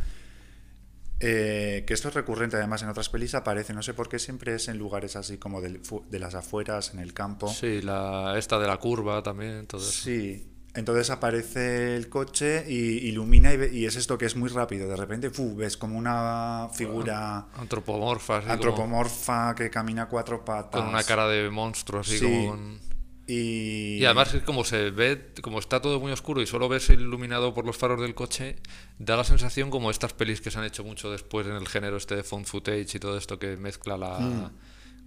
eh, 1.21 1.83
que 1.87 1.95
esto 1.95 2.09
es 2.09 2.15
recurrente 2.15 2.57
además 2.57 2.83
en 2.83 2.91
otras 2.91 3.09
pelis, 3.09 3.35
aparece, 3.35 3.75
no 3.75 3.83
sé 3.83 3.93
por 3.93 4.09
qué 4.09 4.19
siempre 4.21 4.55
es 4.55 4.69
en 4.69 4.79
lugares 4.79 5.17
así 5.17 5.37
como 5.37 5.61
fu- 5.83 6.05
de 6.09 6.19
las 6.21 6.35
afueras, 6.37 6.93
en 6.95 7.01
el 7.01 7.13
campo. 7.13 7.49
Sí, 7.53 7.83
la, 7.83 8.35
esta 8.39 8.59
de 8.61 8.69
la 8.69 8.77
curva 8.77 9.21
también, 9.23 9.67
todo 9.67 9.81
eso. 9.81 9.91
Sí, 9.91 10.47
entonces 10.75 11.11
aparece 11.11 11.97
el 11.97 12.09
coche 12.09 12.65
y 12.69 13.09
ilumina 13.09 13.53
y, 13.53 13.57
ve- 13.57 13.71
y 13.73 13.87
es 13.87 13.97
esto 13.97 14.17
que 14.19 14.27
es 14.27 14.37
muy 14.37 14.49
rápido. 14.49 14.89
De 14.89 14.97
repente 14.97 15.31
ves 15.57 15.77
como 15.77 15.99
una 15.99 16.69
figura 16.75 17.47
Antropomorfa, 17.57 18.37
así 18.39 18.43
como 18.47 18.53
antropomorfa 18.55 19.55
que 19.55 19.71
camina 19.71 20.07
cuatro 20.09 20.45
patas. 20.45 20.81
con 20.81 20.89
una 20.91 21.03
cara 21.03 21.27
de 21.29 21.49
monstruo, 21.51 22.01
así 22.01 22.19
Sí. 22.19 22.25
como 22.25 22.49
con- 22.51 22.89
Y, 23.31 23.99
Y 24.01 24.05
además 24.07 24.33
es 24.33 24.43
como 24.43 24.65
se 24.65 24.91
ve, 24.91 25.33
como 25.43 25.59
está 25.59 25.83
todo 25.83 26.01
muy 26.01 26.11
oscuro 26.13 26.41
y 26.41 26.47
solo 26.47 26.67
ves 26.67 26.89
iluminado 26.89 27.53
por 27.53 27.67
los 27.67 27.77
faros 27.77 28.01
del 28.01 28.15
coche, 28.15 28.57
da 28.99 29.19
la 29.19 29.25
sensación 29.25 29.69
como 29.69 29.91
estas 29.91 30.15
pelis 30.15 30.41
que 30.41 30.51
se 30.51 30.59
han 30.59 30.65
hecho 30.65 30.83
mucho 30.83 31.11
después 31.11 31.47
en 31.47 31.53
el 31.53 31.69
género 31.69 31.99
este 31.99 32.17
de 32.17 32.23
found 32.23 32.47
footage 32.47 32.87
y 32.97 32.99
todo 32.99 33.19
esto 33.19 33.39
que 33.39 33.59
mezcla 33.59 33.99
la 33.99 34.19
Mm. 34.19 34.51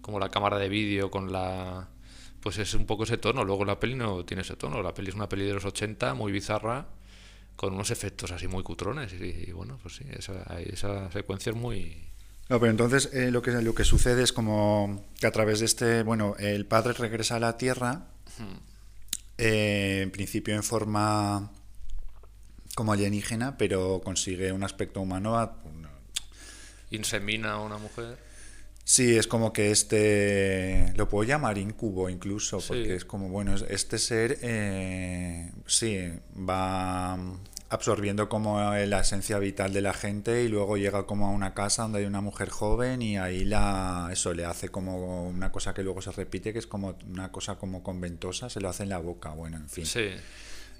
como 0.02 0.20
la 0.20 0.30
cámara 0.30 0.60
de 0.60 0.70
vídeo 0.70 1.10
con 1.10 1.32
la 1.32 1.88
pues 2.42 2.58
es 2.58 2.74
un 2.74 2.86
poco 2.86 3.04
ese 3.04 3.18
tono, 3.18 3.44
luego 3.44 3.66
la 3.66 3.80
peli 3.80 3.96
no 3.96 4.26
tiene 4.26 4.42
ese 4.42 4.56
tono, 4.56 4.82
la 4.82 4.94
peli 4.94 5.10
es 5.10 5.16
una 5.16 5.30
peli 5.30 5.46
de 5.46 5.54
los 5.54 5.66
80 5.66 6.14
muy 6.14 6.32
bizarra 6.32 6.88
con 7.56 7.74
unos 7.74 7.92
efectos 7.92 8.32
así 8.32 8.48
muy 8.48 8.64
cutrones 8.64 9.14
y, 9.14 9.24
y 9.48 9.52
bueno, 9.52 9.78
pues 9.82 9.96
sí, 9.98 10.06
esa, 10.10 10.42
esa 10.62 11.12
secuencia 11.12 11.52
es 11.52 11.56
muy 11.56 12.02
No, 12.50 12.60
pero 12.60 12.72
entonces 12.72 13.10
eh, 13.14 13.30
lo, 13.32 13.42
que, 13.42 13.52
lo 13.52 13.76
que 13.76 13.84
sucede 13.84 14.24
es 14.24 14.34
como 14.34 15.06
que 15.20 15.28
a 15.28 15.32
través 15.32 15.60
de 15.60 15.66
este, 15.66 16.02
bueno, 16.04 16.36
el 16.40 16.66
padre 16.66 16.94
regresa 16.94 17.36
a 17.36 17.40
la 17.40 17.58
Tierra, 17.58 18.08
eh, 19.38 20.00
en 20.04 20.12
principio 20.12 20.56
en 20.56 20.64
forma 20.64 21.52
como 22.76 22.94
alienígena, 22.94 23.58
pero 23.58 24.02
consigue 24.04 24.52
un 24.52 24.64
aspecto 24.64 25.02
humano. 25.02 25.38
a- 25.38 25.58
insemina 26.90 27.54
a 27.54 27.60
una 27.60 27.78
mujer. 27.78 28.18
Sí, 28.94 29.16
es 29.16 29.26
como 29.26 29.54
que 29.54 29.72
este, 29.72 30.92
lo 30.98 31.08
puedo 31.08 31.24
llamar 31.24 31.58
incubo 31.58 32.10
incluso, 32.10 32.60
Sí. 32.60 32.68
porque 32.68 32.96
es 32.96 33.06
como, 33.06 33.30
bueno, 33.30 33.56
es- 33.56 33.64
este 33.70 33.98
ser, 33.98 34.38
eh, 34.42 35.50
sí, 35.66 36.10
va 36.38 37.18
absorbiendo 37.70 38.28
como 38.28 38.60
la 38.60 39.00
esencia 39.00 39.40
vital 39.40 39.72
de 39.72 39.80
la 39.80 39.94
gente 39.94 40.44
y 40.44 40.50
luego 40.50 40.76
llega 40.76 41.06
como 41.06 41.28
a 41.28 41.30
una 41.30 41.54
casa 41.54 41.84
donde 41.84 42.00
hay 42.00 42.06
una 42.06 42.20
mujer 42.20 42.50
joven 42.50 43.02
y 43.02 43.18
ahí 43.18 43.46
la, 43.46 44.10
eso 44.12 44.34
le 44.34 44.44
hace 44.44 44.68
como 44.68 45.26
una 45.26 45.54
cosa 45.54 45.74
que 45.74 45.84
luego 45.84 46.02
se 46.02 46.12
repite, 46.12 46.52
que 46.52 46.60
es 46.60 46.68
como 46.68 46.98
una 47.08 47.32
cosa 47.32 47.56
como 47.56 47.84
conventosa, 47.84 48.50
se 48.50 48.60
lo 48.60 48.68
hace 48.68 48.84
en 48.84 48.90
la 48.90 48.98
boca, 48.98 49.30
bueno, 49.30 49.56
en 49.56 49.70
fin. 49.70 49.86
Sí, 49.86 50.10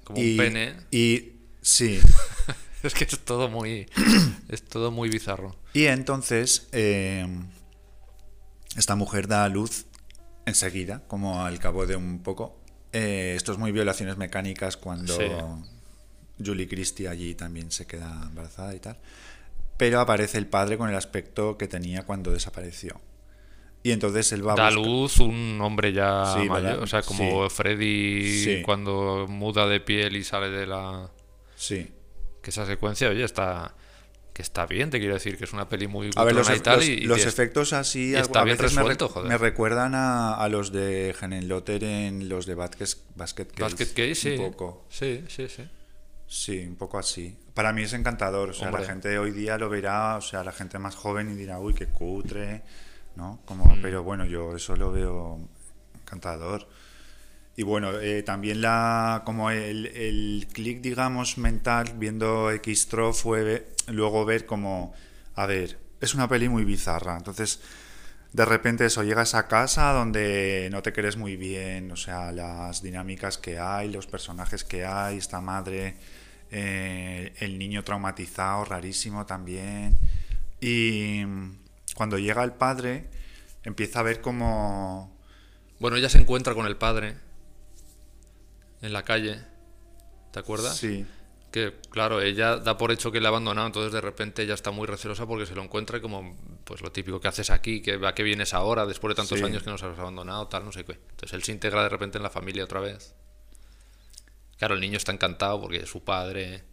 como 0.04 0.20
y, 0.20 0.32
un 0.32 0.36
pene. 0.36 0.74
Y 0.90 1.32
sí, 1.62 1.98
Es 2.82 2.92
que 2.92 3.04
es 3.04 3.18
todo 3.20 3.48
muy 3.48 3.86
es 4.50 4.62
todo 4.64 4.90
muy 4.90 5.08
bizarro. 5.08 5.56
Y 5.72 5.84
entonces 5.86 6.68
eh, 6.72 7.26
esta 8.76 8.94
mujer 8.96 9.26
da 9.28 9.44
a 9.44 9.48
luz 9.48 9.86
enseguida, 10.46 11.02
como 11.08 11.44
al 11.44 11.58
cabo 11.58 11.86
de 11.86 11.96
un 11.96 12.22
poco. 12.22 12.58
Eh, 12.92 13.34
esto 13.36 13.52
es 13.52 13.58
muy 13.58 13.72
violaciones 13.72 14.16
mecánicas 14.16 14.76
cuando 14.76 15.16
Sí. 15.16 15.24
Julie 16.44 16.68
Christie 16.68 17.08
allí 17.08 17.34
también 17.34 17.70
se 17.70 17.86
queda 17.86 18.20
embarazada 18.28 18.74
y 18.74 18.80
tal. 18.80 18.98
Pero 19.76 20.00
aparece 20.00 20.38
el 20.38 20.46
padre 20.46 20.76
con 20.76 20.90
el 20.90 20.96
aspecto 20.96 21.56
que 21.56 21.68
tenía 21.68 22.04
cuando 22.04 22.30
desapareció. 22.32 23.00
Y 23.84 23.90
entonces 23.90 24.30
él 24.32 24.46
va 24.46 24.52
a 24.52 24.56
Da 24.56 24.66
buscar- 24.70 24.84
luz 24.84 25.18
un 25.18 25.58
hombre 25.60 25.92
ya 25.92 26.34
Sí, 26.34 26.48
mayor. 26.48 26.62
¿verdad? 26.62 26.82
O 26.82 26.86
sea, 26.86 27.02
como 27.02 27.48
Sí. 27.48 27.54
Freddy 27.54 28.62
cuando 28.62 29.26
muda 29.28 29.66
de 29.66 29.80
piel 29.80 30.16
y 30.16 30.22
sale 30.24 30.50
de 30.50 30.66
la. 30.66 31.10
Sí. 31.56 31.90
Que 32.42 32.50
esa 32.50 32.64
secuencia, 32.66 33.08
oye, 33.08 33.24
está. 33.24 33.74
Que 34.32 34.40
está 34.40 34.64
bien, 34.64 34.88
te 34.88 34.98
quiero 34.98 35.12
decir, 35.14 35.36
que 35.36 35.44
es 35.44 35.52
una 35.52 35.68
peli 35.68 35.86
muy 35.88 36.10
A 36.16 36.24
ver, 36.24 36.34
los, 36.34 36.48
y 36.48 36.60
tal. 36.60 36.76
los- 36.78 36.88
y- 36.88 37.00
los 37.02 37.26
efectos 37.26 37.72
así 37.74 38.14
está 38.14 38.40
a 38.40 38.44
bien 38.44 38.56
veces 38.56 38.74
me, 38.74 38.80
resuelto, 38.80 39.08
re- 39.08 39.12
joder. 39.12 39.28
me 39.28 39.36
recuerdan 39.38 39.94
a, 39.94 40.34
a 40.34 40.48
los 40.48 40.72
de 40.72 41.14
Lotter 41.44 41.84
en 41.84 42.28
los 42.30 42.46
de 42.46 42.54
Basket, 42.54 42.86
Basket 43.14 43.46
Case. 43.48 43.62
Basket 43.62 43.88
Case, 43.88 44.14
sí. 44.14 44.30
Un 44.30 44.50
poco. 44.52 44.86
Sí, 44.88 45.24
sí, 45.28 45.48
sí. 45.48 45.68
Sí, 46.26 46.60
un 46.66 46.76
poco 46.76 46.98
así. 46.98 47.36
Para 47.52 47.74
mí 47.74 47.82
es 47.82 47.92
encantador. 47.92 48.48
O 48.50 48.54
sea, 48.54 48.68
Hombre. 48.68 48.80
la 48.82 48.88
gente 48.88 49.18
hoy 49.18 49.32
día 49.32 49.58
lo 49.58 49.68
verá, 49.68 50.16
o 50.16 50.22
sea, 50.22 50.42
la 50.42 50.52
gente 50.52 50.78
más 50.78 50.94
joven 50.96 51.30
y 51.30 51.34
dirá, 51.34 51.58
uy, 51.58 51.74
qué 51.74 51.88
cutre, 51.88 52.62
¿no? 53.16 53.42
Como, 53.44 53.66
Mm. 53.66 53.82
Pero 53.82 54.02
bueno, 54.02 54.24
yo 54.24 54.56
eso 54.56 54.74
lo 54.76 54.90
veo 54.92 55.46
encantador. 56.00 56.66
Y 57.62 57.64
bueno, 57.64 58.00
eh, 58.00 58.24
también 58.24 58.60
la 58.60 59.22
como 59.24 59.48
el, 59.52 60.48
clic, 60.52 60.80
digamos, 60.80 61.38
mental 61.38 61.92
viendo 61.96 62.50
X-Tro 62.50 63.12
fue 63.12 63.68
luego 63.86 64.24
ver 64.24 64.46
como, 64.46 64.92
a 65.36 65.46
ver, 65.46 65.78
es 66.00 66.12
una 66.12 66.26
peli 66.26 66.48
muy 66.48 66.64
bizarra. 66.64 67.16
Entonces, 67.16 67.60
de 68.32 68.44
repente 68.44 68.86
eso, 68.86 69.04
llegas 69.04 69.36
a 69.36 69.46
casa 69.46 69.92
donde 69.92 70.70
no 70.72 70.82
te 70.82 70.92
crees 70.92 71.16
muy 71.16 71.36
bien, 71.36 71.92
o 71.92 71.96
sea, 71.96 72.32
las 72.32 72.82
dinámicas 72.82 73.38
que 73.38 73.60
hay, 73.60 73.92
los 73.92 74.08
personajes 74.08 74.64
que 74.64 74.84
hay, 74.84 75.18
esta 75.18 75.40
madre, 75.40 75.94
eh, 76.50 77.32
el 77.38 77.60
niño 77.60 77.84
traumatizado, 77.84 78.64
rarísimo 78.64 79.24
también. 79.24 79.96
Y 80.60 81.22
cuando 81.94 82.18
llega 82.18 82.42
el 82.42 82.54
padre, 82.54 83.04
empieza 83.62 84.00
a 84.00 84.02
ver 84.02 84.20
como... 84.20 85.16
Bueno, 85.78 85.96
ella 85.96 86.08
se 86.08 86.18
encuentra 86.18 86.54
con 86.54 86.66
el 86.66 86.76
padre 86.76 87.30
en 88.82 88.92
la 88.92 89.02
calle. 89.02 89.40
¿Te 90.32 90.38
acuerdas? 90.40 90.76
Sí, 90.76 91.06
Que, 91.50 91.74
claro, 91.90 92.22
ella 92.22 92.56
da 92.56 92.78
por 92.78 92.92
hecho 92.92 93.12
que 93.12 93.20
le 93.20 93.26
ha 93.26 93.28
abandonado, 93.28 93.66
entonces 93.66 93.92
de 93.92 94.00
repente 94.00 94.42
ella 94.42 94.54
está 94.54 94.70
muy 94.70 94.86
recelosa 94.86 95.26
porque 95.26 95.44
se 95.44 95.54
lo 95.54 95.62
encuentra 95.62 95.98
y 95.98 96.00
como, 96.00 96.34
pues 96.64 96.80
lo 96.80 96.90
típico 96.92 97.20
que 97.20 97.28
haces 97.28 97.50
aquí, 97.50 97.82
que 97.82 98.00
a 98.06 98.14
qué 98.14 98.22
vienes 98.22 98.54
ahora, 98.54 98.86
después 98.86 99.10
de 99.10 99.16
tantos 99.16 99.38
Sí. 99.38 99.44
años 99.44 99.62
que 99.62 99.68
nos 99.70 99.82
has 99.82 99.98
abandonado, 99.98 100.48
tal, 100.48 100.64
no 100.64 100.72
sé 100.72 100.84
qué. 100.84 100.92
Entonces 100.92 101.34
él 101.34 101.42
se 101.42 101.52
integra 101.52 101.82
de 101.82 101.90
repente 101.90 102.16
en 102.16 102.22
la 102.22 102.30
familia 102.30 102.64
otra 102.64 102.80
vez. 102.80 103.14
Claro, 104.58 104.74
el 104.76 104.80
niño 104.80 104.96
está 104.96 105.12
encantado 105.12 105.60
porque 105.60 105.78
es 105.78 105.88
su 105.90 106.02
padre 106.04 106.64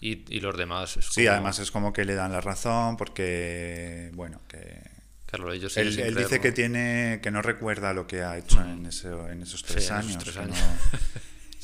y, 0.00 0.24
y 0.34 0.40
los 0.40 0.56
demás. 0.56 0.96
es 0.96 1.06
sí, 1.06 1.26
además 1.26 1.58
es 1.58 1.70
como 1.70 1.92
que 1.92 2.04
le 2.06 2.14
dan 2.14 2.32
la 2.32 2.40
razón 2.40 2.96
porque, 2.96 4.10
bueno, 4.14 4.40
que... 4.48 4.80
Claro, 5.26 5.52
ellos 5.52 5.72
siguen 5.74 5.88
Él, 5.92 5.98
él 6.00 6.14
dice 6.14 6.40
que 6.40 6.52
tiene 6.52 7.18
que 7.22 7.30
no 7.32 7.42
recuerda 7.42 7.92
lo 7.92 8.06
que 8.06 8.22
ha 8.22 8.38
hecho 8.38 8.62
en, 8.62 8.86
ese- 8.86 9.08
en 9.08 9.42
esos 9.42 9.62
tres 9.64 9.90
en 9.90 9.96
esos 9.98 10.08
años. 10.10 10.22
tres 10.24 10.36
que 10.36 10.40
años. 10.42 10.56
no- 10.58 11.10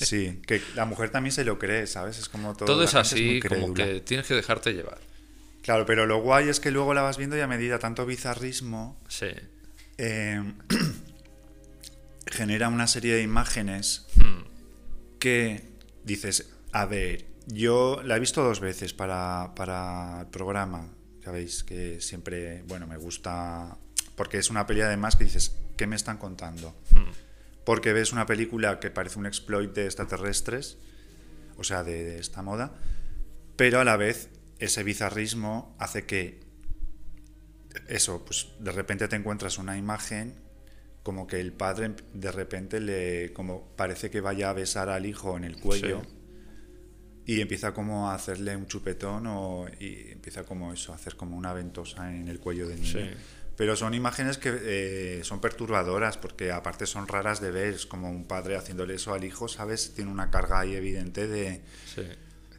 sí, 0.07 0.41
que 0.47 0.61
la 0.75 0.85
mujer 0.85 1.11
también 1.11 1.33
se 1.33 1.45
lo 1.45 1.59
cree, 1.59 1.87
¿sabes? 1.87 2.19
Es 2.19 2.29
como 2.29 2.55
todo. 2.55 2.67
Todo 2.67 2.85
es 2.85 2.95
así, 2.95 3.25
muy 3.25 3.41
como 3.41 3.75
que 3.75 4.01
tienes 4.01 4.27
que 4.27 4.35
dejarte 4.35 4.73
llevar. 4.73 4.99
Claro, 5.63 5.87
pero 5.87 6.07
lo 6.07 6.21
guay 6.21 6.49
es 6.49 6.59
que 6.61 6.71
luego 6.73 6.93
la 6.95 7.03
vas 7.03 7.19
viendo 7.19 7.37
y 7.37 7.41
a 7.41 7.47
medida 7.47 7.79
tanto 7.79 8.05
bizarrismo 8.05 8.99
Sí. 9.09 9.29
eh, 9.99 10.43
genera 12.27 12.69
una 12.69 12.87
serie 12.87 13.15
de 13.15 13.23
imágenes 13.23 14.07
Hmm. 14.17 14.43
que 15.19 15.65
dices, 16.05 16.49
a 16.73 16.87
ver, 16.87 17.27
yo 17.47 18.01
la 18.05 18.17
he 18.17 18.21
visto 18.21 18.43
dos 18.43 18.61
veces 18.61 18.93
para, 18.93 19.53
para 19.55 20.21
el 20.23 20.27
programa, 20.29 20.89
ya 21.25 21.31
veis 21.33 21.63
que 21.65 22.01
siempre, 22.01 22.63
bueno, 22.67 22.87
me 22.87 22.97
gusta, 22.97 23.77
porque 24.17 24.39
es 24.39 24.51
una 24.51 24.67
peli 24.67 24.81
además 24.81 25.17
que 25.17 25.25
dices, 25.25 25.55
¿qué 25.77 25.87
me 25.87 25.97
están 25.97 26.19
contando? 26.19 26.75
Porque 27.65 27.93
ves 27.93 28.13
una 28.13 28.27
película 28.27 28.81
que 28.81 28.91
parece 28.91 29.19
un 29.19 29.27
exploit 29.27 29.73
de 29.73 29.85
extraterrestres, 29.87 30.79
o 31.57 31.65
sea, 31.65 31.85
de, 31.85 32.03
de 32.05 32.19
esta 32.19 32.43
moda, 32.43 32.75
pero 33.57 33.81
a 33.81 33.85
la 33.85 33.97
vez 33.97 34.31
ese 34.59 34.83
bizarrismo 34.83 35.77
hace 35.79 36.05
que 36.07 36.41
eso, 37.89 38.25
pues 38.25 38.49
de 38.61 38.73
repente 38.73 39.09
te 39.09 39.17
encuentras 39.17 39.59
una 39.59 39.77
imagen 39.79 40.35
como 41.03 41.27
que 41.27 41.41
el 41.41 41.53
padre 41.53 41.95
de 42.15 42.31
repente 42.31 42.81
le 42.81 43.33
como 43.33 43.75
parece 43.77 44.11
que 44.11 44.21
vaya 44.21 44.51
a 44.51 44.53
besar 44.53 44.89
al 44.89 45.05
hijo 45.07 45.37
en 45.37 45.45
el 45.45 45.57
cuello 45.59 46.03
Sí. 46.05 47.35
y 47.35 47.41
empieza 47.41 47.73
como 47.75 48.11
a 48.11 48.15
hacerle 48.15 48.57
un 48.57 48.67
chupetón 48.67 49.27
o 49.27 49.67
y 49.81 50.11
empieza 50.13 50.45
como 50.45 50.73
eso 50.73 50.93
a 50.93 50.97
hacer 50.97 51.17
como 51.17 51.37
una 51.37 51.53
ventosa 51.55 52.15
en 52.15 52.29
el 52.29 52.39
cuello 52.39 52.69
del 52.69 52.81
niño 52.83 52.93
Sí. 52.93 53.11
Pero 53.63 53.77
son 53.77 53.95
imágenes 53.95 54.39
que 54.39 54.51
eh, 54.61 55.21
son 55.23 55.41
perturbadoras 55.41 56.19
porque 56.19 56.51
aparte 56.51 56.85
son 56.85 57.07
raras 57.07 57.41
de 57.41 57.53
ver 57.53 57.69
es 57.75 57.87
como 57.87 58.11
un 58.11 58.25
padre 58.25 58.57
haciéndole 58.57 58.95
eso 58.97 59.15
al 59.15 59.23
hijo 59.23 59.47
sabes 59.47 59.95
tiene 59.95 60.11
una 60.11 60.33
carga 60.33 60.59
ahí 60.59 60.75
evidente 60.75 61.29
de 61.29 61.61
Sí. 61.95 62.03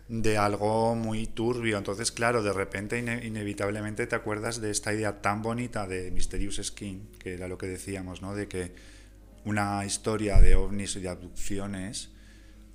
de 0.08 0.38
algo 0.38 0.96
muy 0.96 1.28
turbio. 1.28 1.78
Entonces, 1.78 2.14
claro, 2.14 2.42
de 2.42 2.54
repente 2.54 2.98
ine- 3.00 3.26
inevitablemente 3.26 4.08
te 4.08 4.16
acuerdas 4.16 4.62
de 4.62 4.72
esta 4.72 4.94
idea 4.94 5.22
tan 5.22 5.42
bonita 5.42 5.88
de 5.88 6.10
Mysterious 6.12 6.62
Skin, 6.64 7.10
que 7.20 7.34
era 7.34 7.50
lo 7.50 7.58
que 7.58 7.68
decíamos, 7.68 8.22
¿no? 8.22 8.34
De 8.34 8.48
que 8.48 8.74
una 9.44 9.84
historia 9.86 10.40
de 10.40 10.56
ovnis 10.56 10.96
y 10.96 11.02
de 11.02 11.10
abducciones 11.10 12.12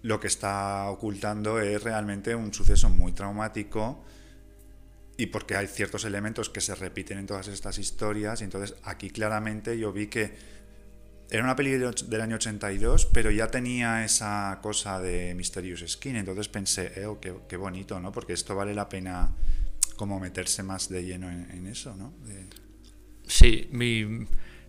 lo 0.03 0.21
que 0.21 0.27
está 0.27 0.91
ocultando 0.91 1.61
es 1.61 1.83
realmente 1.83 2.35
un 2.35 2.53
suceso 2.53 2.91
muy 2.91 3.13
traumático 3.13 4.05
y 5.19 5.27
porque 5.27 5.57
hay 5.57 5.67
ciertos 5.67 6.05
elementos 6.05 6.49
que 6.49 6.61
se 6.61 6.75
repiten 6.75 7.19
en 7.19 7.27
todas 7.27 7.49
estas 7.49 7.77
historias 7.79 8.41
y 8.41 8.45
entonces 8.45 8.77
aquí 8.85 9.11
claramente 9.11 9.77
yo 9.77 9.93
vi 9.93 10.07
que 10.07 10.33
era 11.29 11.43
una 11.45 11.57
peli 11.57 11.73
del 11.73 12.21
año 12.21 12.37
82, 12.37 13.07
pero 13.07 13.31
ya 13.31 13.49
tenía 13.49 14.05
esa 14.05 14.61
cosa 14.63 14.99
de 14.99 15.35
Mysterious 15.35 15.85
Skin. 15.87 16.17
Entonces 16.17 16.49
pensé, 16.49 16.93
eh, 16.97 17.05
oh, 17.05 17.21
qué, 17.21 17.57
bonito, 17.57 18.01
¿no? 18.01 18.13
Porque 18.13 18.33
esto 18.33 18.55
vale 18.55 18.73
la 18.75 18.89
pena 18.89 19.35
como 19.97 20.19
meterse 20.21 20.63
más 20.63 20.89
de 20.89 21.05
lleno 21.05 21.31
en, 21.31 21.67
eso, 21.67 21.95
¿no? 21.97 22.15
Sí, 23.27 23.69
mi, 23.73 24.27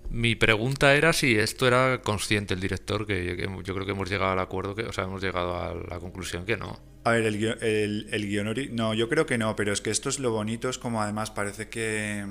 mi 0.10 0.36
pregunta 0.36 0.94
era 0.96 1.14
si 1.14 1.36
esto 1.38 1.68
era 1.68 2.02
consciente 2.02 2.54
el 2.54 2.60
director, 2.60 3.06
que, 3.06 3.36
que 3.36 3.44
yo 3.64 3.74
creo 3.74 3.86
que 3.86 3.92
hemos 3.92 4.10
llegado 4.10 4.32
al 4.32 4.40
acuerdo, 4.40 4.76
que, 4.76 4.84
o 4.84 4.94
sea, 4.94 5.04
hemos 5.06 5.22
llegado 5.22 5.56
a 5.58 5.74
la 5.76 6.00
conclusión 6.00 6.46
que 6.46 6.58
no. 6.58 6.80
A 7.04 7.12
ver, 7.12 7.26
el, 7.26 7.38
guio- 7.40 7.58
el, 7.62 8.08
el 8.12 8.28
guion 8.28 8.54
No, 8.72 8.94
yo 8.94 9.08
creo 9.10 9.26
que 9.26 9.38
no, 9.38 9.56
pero 9.56 9.72
es 9.72 9.82
que 9.82 9.90
esto 9.90 10.10
es 10.10 10.20
lo 10.20 10.32
bonito, 10.32 10.70
es 10.70 10.78
como 10.78 11.02
además 11.02 11.32
parece 11.32 11.70
que... 11.70 12.26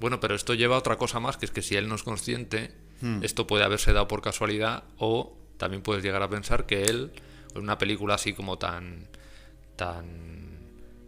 Bueno, 0.00 0.20
pero 0.20 0.34
esto 0.34 0.54
lleva 0.54 0.76
a 0.76 0.78
otra 0.78 0.96
cosa 0.96 1.18
más, 1.20 1.36
que 1.36 1.46
es 1.46 1.50
que 1.50 1.62
si 1.62 1.76
él 1.76 1.88
no 1.88 1.94
es 1.94 2.02
consciente, 2.02 2.72
Hmm. 3.00 3.24
esto 3.24 3.46
puede 3.46 3.64
haberse 3.64 3.92
dado 3.92 4.06
por 4.06 4.22
casualidad 4.22 4.84
o 4.98 5.36
también 5.58 5.82
puedes 5.82 6.04
llegar 6.04 6.22
a 6.22 6.30
pensar 6.30 6.64
que 6.64 6.84
él, 6.84 7.10
en 7.54 7.60
una 7.62 7.76
película 7.76 8.14
así 8.14 8.32
como 8.34 8.56
tan 8.56 9.08
tan 9.76 10.33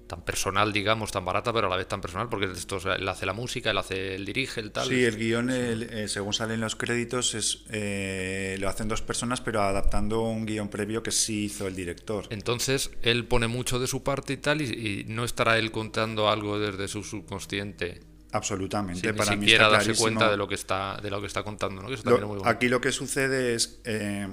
tan 0.07 0.23
personal, 0.23 0.73
digamos, 0.73 1.11
tan 1.13 1.25
barata, 1.25 1.53
pero 1.53 1.67
a 1.67 1.71
la 1.71 1.77
vez 1.77 1.89
tan 1.89 2.01
personal, 2.01 2.29
porque 2.29 2.47
esto, 2.53 2.79
él 2.95 3.09
hace 3.09 3.27
la 3.27 3.33
música, 3.33 3.71
él 3.71 3.79
hace 3.79 4.15
el 4.15 4.25
dirige, 4.25 4.61
el 4.61 4.71
tal. 4.73 4.89
Sí, 4.89 5.05
el 5.05 5.17
guion, 5.17 5.51
el- 5.51 5.83
eh, 5.85 6.09
según 6.09 6.33
salen 6.33 6.61
los 6.61 6.77
créditos, 6.77 7.35
es, 7.35 7.65
eh, 7.71 8.57
lo 8.61 8.69
hacen 8.69 8.89
dos 8.89 9.03
personas, 9.03 9.41
pero 9.41 9.63
adaptando 9.63 10.23
un 10.23 10.47
guion 10.47 10.69
previo 10.69 11.03
que 11.03 11.11
sí 11.11 11.45
hizo 11.47 11.67
el 11.67 11.75
director. 11.77 12.27
Entonces, 12.31 12.91
él 13.03 13.25
pone 13.27 13.49
mucho 13.49 13.79
de 13.79 13.87
su 13.87 14.03
parte 14.03 14.35
y 14.35 14.37
tal, 14.39 14.63
y, 14.63 14.65
y 14.65 15.05
no 15.09 15.25
estará 15.25 15.59
él 15.59 15.71
contando 15.73 16.29
algo 16.31 16.59
desde 16.59 16.89
su 16.89 17.03
subconsciente, 17.03 18.01
Absolutamente. 18.33 19.01
sin 19.01 19.11
ni 19.13 19.17
para 19.17 19.35
mí 19.37 19.43
siquiera 19.47 19.65
está 19.67 19.77
darse 19.79 19.95
cuenta 20.01 20.31
de 20.31 20.37
lo 20.37 20.47
que 20.49 20.55
está, 20.57 20.99
de 21.03 21.11
lo 21.11 21.21
que 21.21 21.27
está 21.27 21.43
contando, 21.43 21.83
¿no? 21.83 21.89
Que 21.89 21.95
eso 21.95 22.03
Lo- 22.05 22.11
también 22.11 22.25
es 22.25 22.29
muy 22.29 22.39
bueno. 22.39 22.51
aquí 22.51 22.69
lo 22.69 22.81
que 22.81 22.93
sucede 22.93 23.55
es, 23.55 23.81
eh, 23.85 24.29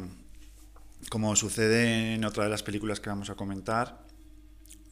como 1.10 1.36
sucede 1.36 2.16
en 2.16 2.26
otra 2.26 2.46
de 2.46 2.50
las 2.50 2.64
películas 2.64 3.00
que 3.00 3.10
vamos 3.10 3.30
a 3.30 3.36
comentar, 3.36 4.03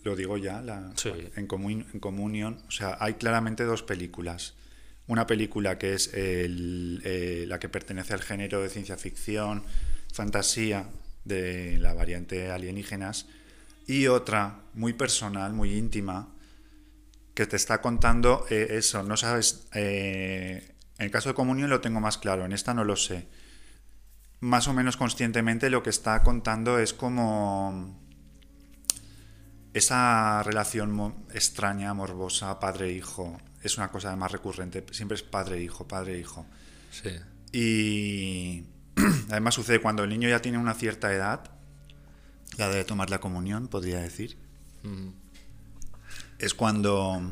lo 0.04 0.16
digo 0.16 0.38
ya, 0.38 0.62
la, 0.62 0.92
Sí. 0.96 1.12
en, 1.36 1.48
comun- 1.48 1.86
en 1.94 2.00
Communion, 2.00 2.62
o 2.68 2.72
sea, 2.72 2.98
hay 3.00 3.16
claramente 3.16 3.64
dos 3.64 3.84
películas. 3.84 4.56
Una 5.08 5.28
película 5.28 5.78
que 5.78 5.94
es 5.94 6.14
el- 6.14 7.02
eh, 7.04 7.46
la 7.48 7.60
que 7.60 7.70
pertenece 7.70 8.14
al 8.14 8.22
género 8.22 8.62
de 8.62 8.70
ciencia 8.70 8.98
ficción, 8.98 9.64
fantasía, 10.14 10.88
de 11.26 11.78
la 11.80 11.94
variante 11.94 12.52
alienígenas, 12.52 13.28
y 13.88 14.08
otra 14.08 14.62
muy 14.74 14.94
personal, 14.94 15.54
muy 15.54 15.74
íntima, 15.74 16.34
que 17.34 17.46
te 17.46 17.56
está 17.56 17.82
contando 17.82 18.46
eh, 18.50 18.68
eso, 18.72 19.04
no 19.04 19.18
sabes, 19.18 19.68
eh, 19.74 20.74
en 20.98 21.06
el 21.06 21.12
caso 21.12 21.30
de 21.30 21.36
Comunión 21.36 21.70
lo 21.70 21.80
tengo 21.82 22.00
más 22.00 22.18
claro, 22.18 22.44
en 22.46 22.54
esta 22.54 22.74
no 22.74 22.84
lo 22.84 22.96
sé. 22.96 23.28
Más 24.40 24.68
o 24.68 24.74
menos 24.74 24.98
conscientemente 24.98 25.70
lo 25.70 25.84
que 25.84 25.92
está 25.92 26.24
contando 26.24 26.80
es 26.80 26.94
como 26.94 28.01
esa 29.74 30.44
relación 30.44 31.16
extraña, 31.34 31.94
morbosa, 31.94 32.60
padre-hijo. 32.60 33.40
Es 33.62 33.78
una 33.78 33.90
cosa 33.90 34.16
más 34.16 34.32
recurrente, 34.32 34.86
siempre 34.92 35.16
es 35.16 35.24
padre-hijo, 35.24 35.88
padre-hijo. 35.88 36.46
Sí. 36.92 37.12
Y 37.52 38.66
además 39.30 39.56
sucede 39.56 39.80
cuando 39.80 40.04
el 40.04 40.10
niño 40.10 40.30
ya 40.30 40.42
tiene 40.42 40.58
una 40.58 40.74
cierta 40.74 41.14
edad, 41.14 41.52
la 42.58 42.70
de 42.70 42.84
tomar 42.84 43.10
la 43.10 43.20
comunión, 43.20 43.68
podría 43.68 44.00
decir. 44.00 44.38
Mm. 44.84 45.10
es 46.40 46.56
cuando 46.56 47.32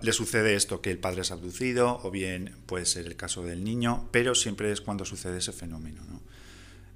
le 0.00 0.12
sucede 0.12 0.54
esto, 0.54 0.80
que 0.80 0.90
el 0.90 0.98
padre 0.98 1.22
es 1.22 1.30
abducido, 1.30 2.00
o 2.02 2.10
bien 2.10 2.56
puede 2.66 2.86
ser 2.86 3.06
el 3.06 3.16
caso 3.16 3.42
del 3.42 3.64
niño, 3.64 4.08
pero 4.12 4.34
siempre 4.34 4.72
es 4.72 4.80
cuando 4.80 5.04
sucede 5.04 5.38
ese 5.38 5.52
fenómeno, 5.52 6.02
¿no? 6.08 6.13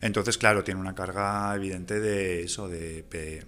Entonces, 0.00 0.38
claro, 0.38 0.62
tiene 0.62 0.80
una 0.80 0.94
carga 0.94 1.52
evidente 1.56 1.98
de 1.98 2.42
eso, 2.44 2.68
de, 2.68 3.02
pe- 3.02 3.44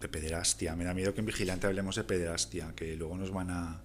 de 0.00 0.08
pederastia. 0.08 0.76
Me 0.76 0.84
da 0.84 0.92
miedo 0.92 1.14
que 1.14 1.20
en 1.20 1.26
Vigilante 1.26 1.66
hablemos 1.66 1.96
de 1.96 2.04
pederastia, 2.04 2.74
que 2.76 2.94
luego 2.96 3.16
nos 3.16 3.30
van 3.30 3.50
a... 3.50 3.80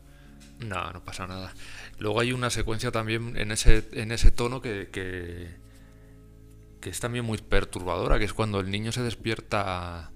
No, 0.60 0.92
no 0.92 1.04
pasa 1.04 1.28
nada. 1.28 1.54
Luego 2.00 2.20
hay 2.20 2.34
una 2.34 2.50
secuencia 2.50 2.92
también 2.92 3.38
en 3.38 3.52
ese, 3.52 3.88
en 3.94 4.12
ese 4.12 4.32
tono 4.32 4.62
que, 4.62 4.90
que, 4.92 5.50
que 6.82 6.90
es 6.90 7.00
también 7.00 7.24
muy 7.26 7.38
perturbadora, 7.38 8.20
que 8.20 8.26
es 8.26 8.34
cuando 8.34 8.60
el 8.60 8.70
niño 8.70 8.92
se 8.92 9.02
despierta 9.02 10.12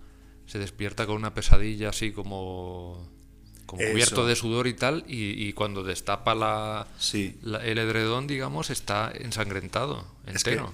se 0.46 0.60
despierta 0.60 1.06
con 1.06 1.18
una 1.18 1.34
pesadilla 1.34 1.90
así 1.90 2.12
como, 2.14 3.10
cubierto 3.66 4.26
de 4.26 4.36
sudor 4.38 4.68
y 4.68 4.74
tal, 4.74 5.04
y, 5.08 5.32
y 5.48 5.52
cuando 5.54 5.84
destapa 5.84 6.36
la, 6.36 6.88
Sí. 6.98 7.38
la- 7.42 7.66
el 7.66 7.78
edredón, 7.78 8.28
digamos, 8.28 8.70
está 8.70 9.12
ensangrentado, 9.14 10.06
Es 10.26 10.44
que 10.44 10.52
entero. 10.52 10.74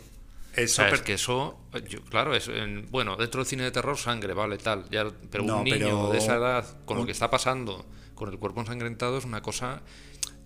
Eso, 0.55 0.81
O 0.81 0.85
sea, 0.85 0.85
es 0.89 0.91
per- 0.99 1.03
que 1.03 1.13
eso, 1.13 1.59
yo- 1.89 2.01
claro, 2.03 2.35
es 2.35 2.47
en- 2.47 2.87
bueno, 2.91 3.15
dentro 3.15 3.39
del 3.41 3.47
cine 3.47 3.63
de 3.63 3.71
terror 3.71 3.97
sangre, 3.97 4.33
vale, 4.33 4.57
tal, 4.57 4.89
ya, 4.89 5.05
pero 5.31 5.43
No, 5.43 5.57
un 5.59 5.63
niño 5.63 5.77
pero 5.79 6.09
de 6.09 6.17
esa 6.19 6.35
edad, 6.35 6.83
con 6.85 6.97
lo 6.97 7.05
que 7.05 7.11
está 7.11 7.29
pasando, 7.29 7.85
con 8.15 8.29
el 8.29 8.37
cuerpo 8.37 8.59
ensangrentado, 8.61 9.17
es 9.17 9.25
una 9.25 9.41
cosa 9.41 9.81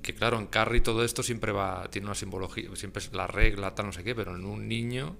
que, 0.01 0.15
claro, 0.15 0.39
en 0.39 0.47
Carrie 0.47 0.79
todo 0.81 1.03
esto 1.03 1.23
siempre 1.23 1.51
va, 1.51 1.89
tiene 1.91 2.07
una 2.07 2.15
simbología, 2.15 2.69
siempre 2.75 3.01
es 3.03 3.11
la 3.13 3.27
regla, 3.27 3.75
tal, 3.75 3.87
no 3.87 3.91
sé 3.91 4.03
qué, 4.05 4.15
pero 4.15 4.35
en 4.35 4.45
un 4.45 4.67
niño, 4.67 5.17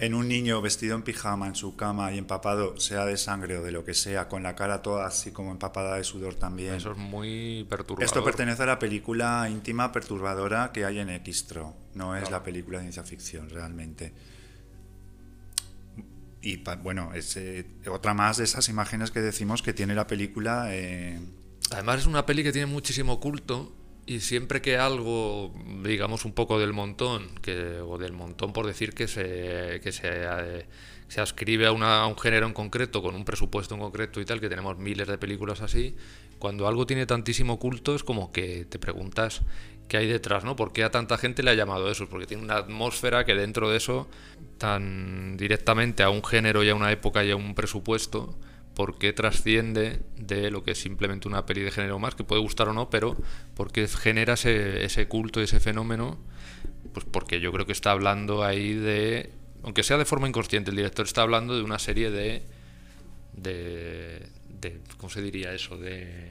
en 0.00 0.14
un 0.14 0.28
niño 0.28 0.62
vestido 0.62 0.94
en 0.94 1.02
pijama 1.02 1.48
en 1.48 1.54
su 1.56 1.74
cama 1.76 2.12
y 2.12 2.18
empapado, 2.18 2.78
sea 2.78 3.04
de 3.04 3.16
sangre 3.16 3.58
o 3.58 3.62
de 3.64 3.72
lo 3.72 3.84
que 3.84 3.94
sea, 3.94 4.28
con 4.28 4.42
la 4.44 4.54
cara 4.54 4.80
toda 4.80 5.06
así 5.06 5.32
como 5.32 5.50
empapada 5.50 5.96
de 5.96 6.04
sudor 6.04 6.36
también. 6.36 6.74
eso 6.74 6.92
es 6.92 6.98
muy 6.98 7.66
perturbador. 7.68 8.04
Esto 8.04 8.22
pertenece 8.24 8.62
a 8.62 8.66
la 8.66 8.78
película 8.78 9.48
íntima 9.50 9.90
perturbadora 9.92 10.70
que 10.72 10.84
hay 10.84 11.00
en 11.00 11.08
Xtro, 11.08 11.74
no 11.94 12.14
es 12.14 12.22
Claro. 12.22 12.36
la 12.38 12.42
película 12.44 12.78
de 12.78 12.84
ciencia 12.84 13.02
ficción 13.02 13.50
realmente. 13.50 14.12
Y 16.40 16.62
bueno, 16.82 17.12
es 17.14 17.36
eh, 17.36 17.66
otra 17.90 18.14
más 18.14 18.36
de 18.36 18.44
esas 18.44 18.68
imágenes 18.68 19.10
que 19.10 19.20
decimos 19.20 19.60
que 19.62 19.72
tiene 19.72 19.94
la 19.94 20.06
película. 20.06 20.68
eh, 20.70 21.18
Además 21.72 22.00
es 22.00 22.06
una 22.06 22.24
peli 22.24 22.42
que 22.44 22.52
tiene 22.52 22.66
muchísimo 22.66 23.18
culto 23.20 23.74
y 24.08 24.20
siempre 24.20 24.62
que 24.62 24.78
algo, 24.78 25.52
digamos 25.84 26.24
un 26.24 26.32
poco 26.32 26.58
del 26.58 26.72
montón, 26.72 27.28
que, 27.42 27.80
o 27.80 27.98
del 27.98 28.12
montón 28.12 28.52
por 28.52 28.66
decir 28.66 28.94
que 28.94 29.06
se, 29.08 29.80
que 29.82 29.92
se, 29.92 30.08
eh, 30.12 30.66
se 31.08 31.20
ascribe 31.20 31.66
a, 31.66 31.72
una- 31.72 32.06
un 32.06 32.16
género 32.18 32.46
en 32.46 32.54
concreto, 32.54 33.02
con 33.02 33.14
un 33.14 33.24
presupuesto 33.24 33.74
en 33.74 33.80
concreto 33.80 34.20
y 34.20 34.24
tal, 34.24 34.40
que 34.40 34.48
tenemos 34.48 34.78
miles 34.78 35.08
de 35.08 35.18
películas 35.18 35.60
así, 35.60 35.94
cuando 36.38 36.66
algo 36.68 36.86
tiene 36.86 37.04
tantísimo 37.06 37.58
culto 37.58 37.94
es 37.94 38.02
como 38.04 38.32
que 38.32 38.64
te 38.64 38.78
preguntas 38.78 39.42
qué 39.88 39.96
hay 39.98 40.06
detrás, 40.06 40.44
¿no? 40.44 40.56
¿Por 40.56 40.72
qué 40.72 40.84
a 40.84 40.90
tanta 40.90 41.18
gente 41.18 41.42
le 41.42 41.50
ha 41.50 41.54
llamado 41.54 41.90
eso? 41.90 42.08
Porque 42.08 42.26
tiene 42.26 42.42
una 42.42 42.56
atmósfera 42.56 43.24
que 43.24 43.34
dentro 43.34 43.70
de 43.70 43.76
eso, 43.78 44.08
tan 44.58 45.36
directamente 45.36 46.02
a 46.02 46.10
un 46.10 46.22
género 46.24 46.62
y 46.64 46.68
a 46.70 46.74
una 46.74 46.92
época 46.92 47.24
y 47.24 47.30
a 47.30 47.36
un 47.36 47.54
presupuesto, 47.54 48.38
por 48.78 48.96
qué 48.96 49.12
trasciende 49.12 50.02
de 50.16 50.52
lo 50.52 50.62
que 50.62 50.70
es 50.70 50.78
simplemente 50.80 51.26
una 51.26 51.44
peli 51.46 51.62
de 51.62 51.72
género 51.72 51.98
más, 51.98 52.14
que 52.14 52.22
puede 52.22 52.40
gustar 52.40 52.68
o 52.68 52.72
no, 52.72 52.90
pero 52.90 53.16
por 53.56 53.72
qué 53.72 53.88
genera 53.88 54.34
ese, 54.34 54.84
ese 54.84 55.08
culto, 55.08 55.40
ese 55.40 55.58
fenómeno, 55.58 56.16
pues 56.94 57.04
porque 57.10 57.40
yo 57.40 57.50
creo 57.50 57.66
que 57.66 57.72
está 57.72 57.90
hablando 57.90 58.44
ahí 58.44 58.74
de, 58.74 59.32
aunque 59.64 59.82
sea 59.82 59.98
de 59.98 60.04
forma 60.04 60.28
inconsciente, 60.28 60.70
el 60.70 60.76
director 60.76 61.04
está 61.06 61.22
hablando 61.22 61.56
de 61.56 61.64
una 61.64 61.80
serie 61.80 62.12
de, 62.12 62.44
de, 63.32 64.28
de 64.48 64.80
¿cómo 64.96 65.10
se 65.10 65.22
diría 65.22 65.52
eso? 65.52 65.76
De 65.76 66.30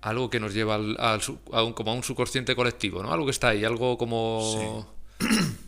algo 0.00 0.30
que 0.30 0.40
nos 0.40 0.54
lleva 0.54 0.76
al, 0.76 0.96
al 0.98 1.20
sub- 1.20 1.40
a 1.52 1.62
un, 1.62 1.74
como 1.74 1.90
a 1.90 1.94
un 1.94 2.04
subconsciente 2.04 2.56
colectivo, 2.56 3.02
¿no? 3.02 3.12
Algo 3.12 3.26
que 3.26 3.32
está 3.32 3.48
ahí, 3.48 3.64
algo 3.66 3.98
como, 3.98 4.88
sí, 5.20 5.26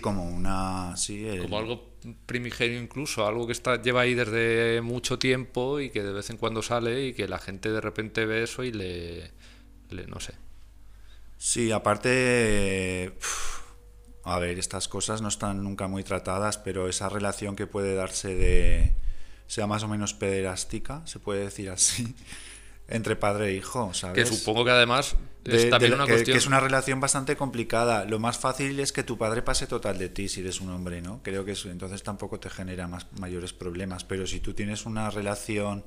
como 0.00 0.24
una. 0.28 0.96
Sí, 0.96 1.26
el- 1.26 1.42
como 1.42 1.58
algo 1.58 1.90
primigenio 2.26 2.80
incluso, 2.80 3.26
algo 3.26 3.46
que 3.46 3.52
está 3.52 3.80
lleva 3.80 4.02
ahí 4.02 4.14
desde 4.14 4.80
mucho 4.82 5.18
tiempo 5.18 5.80
y 5.80 5.90
que 5.90 6.02
de 6.02 6.12
vez 6.12 6.30
en 6.30 6.36
cuando 6.36 6.62
sale 6.62 7.06
y 7.06 7.14
que 7.14 7.28
la 7.28 7.38
gente 7.38 7.70
de 7.70 7.80
repente 7.80 8.26
ve 8.26 8.42
eso 8.44 8.62
y 8.64 8.72
le, 8.72 9.30
le- 9.90 10.06
no 10.06 10.20
sé. 10.20 10.34
Sí, 11.38 11.72
aparte. 11.72 13.12
a 14.24 14.38
ver, 14.38 14.58
estas 14.58 14.88
cosas 14.88 15.20
no 15.20 15.28
están 15.28 15.62
nunca 15.62 15.86
muy 15.88 16.02
tratadas, 16.02 16.56
pero 16.58 16.88
esa 16.88 17.08
relación 17.08 17.56
que 17.56 17.66
puede 17.66 17.94
darse 17.94 18.34
de. 18.34 18.94
sea 19.46 19.66
más 19.66 19.82
o 19.82 19.88
menos 19.88 20.14
pederástica, 20.14 21.02
se 21.06 21.18
puede 21.18 21.44
decir 21.44 21.68
así, 21.70 22.14
entre 22.88 23.16
padre 23.16 23.48
e 23.48 23.54
hijo, 23.54 23.92
¿sabes? 23.92 24.14
Que 24.28 24.34
supongo 24.36 24.64
que 24.64 24.70
además 24.70 25.16
De- 25.44 25.70
de- 25.78 25.86
una 25.94 26.04
que, 26.06 26.12
que 26.32 26.38
es 26.38 26.46
una 26.46 26.60
relación 26.60 27.00
bastante 27.00 27.36
complicada. 27.36 28.04
Lo 28.04 28.18
más 28.18 28.38
fácil 28.38 28.80
es 28.80 28.92
que 28.92 29.02
tu 29.02 29.18
padre 29.18 29.42
pase 29.42 29.66
total 29.66 29.98
de 29.98 30.08
ti 30.08 30.28
si 30.28 30.40
eres 30.40 30.60
un 30.60 30.70
hombre, 30.70 31.02
¿no? 31.02 31.20
Creo 31.22 31.44
que 31.44 31.52
eso 31.52 31.70
entonces 31.70 32.02
tampoco 32.02 32.40
te 32.40 32.48
genera 32.50 32.88
más 32.88 33.06
mayores 33.18 33.52
problemas. 33.52 34.04
Pero 34.04 34.26
si 34.26 34.40
tú 34.40 34.54
tienes 34.54 34.86
una 34.86 35.10
relación 35.10 35.84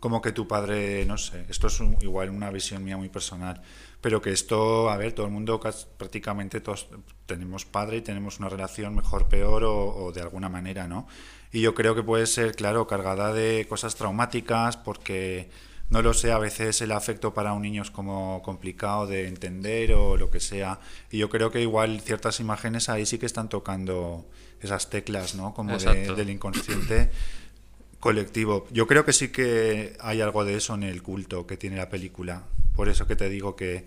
como 0.00 0.20
que 0.20 0.32
tu 0.32 0.46
padre, 0.46 1.04
no 1.06 1.16
sé, 1.16 1.46
esto 1.48 1.68
es 1.68 1.80
un- 1.80 1.96
igual 2.02 2.28
una 2.30 2.50
visión 2.50 2.84
mía 2.84 2.96
muy 2.98 3.08
personal, 3.08 3.62
pero 4.02 4.20
que 4.20 4.32
esto, 4.32 4.90
a 4.90 4.96
ver, 4.98 5.14
todo 5.14 5.24
el 5.26 5.32
mundo, 5.32 5.58
prácticamente 5.96 6.60
todos 6.60 6.88
tenemos 7.24 7.64
padre 7.64 7.96
y 7.96 8.00
tenemos 8.02 8.38
una 8.38 8.50
relación 8.50 8.94
mejor, 8.94 9.28
peor 9.28 9.64
o, 9.64 9.74
o 9.96 10.12
de 10.12 10.20
alguna 10.20 10.50
manera, 10.50 10.86
¿no? 10.86 11.06
Y 11.52 11.62
yo 11.62 11.72
creo 11.74 11.94
que 11.94 12.02
puede 12.02 12.26
ser, 12.26 12.54
claro, 12.54 12.86
cargada 12.86 13.32
de 13.32 13.64
cosas 13.66 13.94
traumáticas 13.94 14.76
porque 14.76 15.48
no 15.90 16.02
lo 16.02 16.12
sé, 16.14 16.32
a 16.32 16.38
veces 16.38 16.80
el 16.80 16.92
afecto 16.92 17.34
para 17.34 17.52
un 17.52 17.62
niño 17.62 17.82
es 17.82 17.90
como 17.90 18.42
complicado 18.42 19.06
de 19.06 19.28
entender 19.28 19.92
o 19.92 20.16
lo 20.16 20.30
que 20.30 20.40
sea. 20.40 20.80
Y 21.10 21.18
yo 21.18 21.28
creo 21.30 21.50
que 21.50 21.60
igual 21.60 22.00
ciertas 22.00 22.40
imágenes 22.40 22.88
ahí 22.88 23.06
sí 23.06 23.18
que 23.18 23.26
están 23.26 23.48
tocando 23.48 24.26
esas 24.60 24.90
teclas, 24.90 25.34
¿no? 25.34 25.52
Como 25.54 25.72
de- 25.78 26.00
del 26.16 26.30
inconsciente 26.30 27.10
colectivo. 28.00 28.66
Yo 28.70 28.86
creo 28.86 29.04
que 29.04 29.12
sí 29.12 29.28
que 29.28 29.96
hay 30.00 30.20
algo 30.20 30.44
de 30.44 30.56
eso 30.56 30.74
en 30.74 30.82
el 30.82 31.02
culto 31.02 31.46
que 31.46 31.56
tiene 31.56 31.76
la 31.76 31.88
película. 31.88 32.42
Por 32.74 32.88
eso 32.88 33.06
que 33.06 33.16
te 33.16 33.28
digo 33.28 33.56
que 33.56 33.86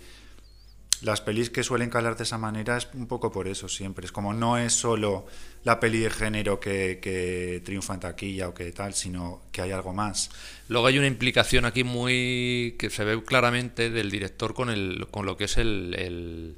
las 1.01 1.21
pelis 1.21 1.49
que 1.49 1.63
suelen 1.63 1.89
calar 1.89 2.17
de 2.17 2.23
esa 2.23 2.37
manera 2.37 2.77
es 2.77 2.87
un 2.93 3.07
poco 3.07 3.31
por 3.31 3.47
eso 3.47 3.69
siempre. 3.69 4.05
Es 4.05 4.11
como 4.11 4.33
no 4.33 4.57
es 4.57 4.73
solo 4.73 5.25
la 5.63 5.79
peli 5.79 5.99
de 5.99 6.09
género 6.09 6.59
que, 6.59 6.99
que 7.01 7.61
triunfa 7.63 7.93
en 7.93 7.99
taquilla 7.99 8.49
o 8.49 8.53
que 8.53 8.71
tal, 8.71 8.93
sino 8.93 9.43
que 9.51 9.61
hay 9.61 9.71
algo 9.71 9.93
más. 9.93 10.29
Luego 10.69 10.87
hay 10.87 10.97
una 10.97 11.07
implicación 11.07 11.65
aquí 11.65 11.83
muy 11.83 12.75
que 12.79 12.89
se 12.89 13.03
ve 13.03 13.23
claramente 13.23 13.89
del 13.89 14.09
director 14.09 14.53
con 14.53 14.69
el 14.69 15.07
con 15.11 15.25
lo 15.25 15.37
que 15.37 15.45
es 15.45 15.57
el, 15.57 16.57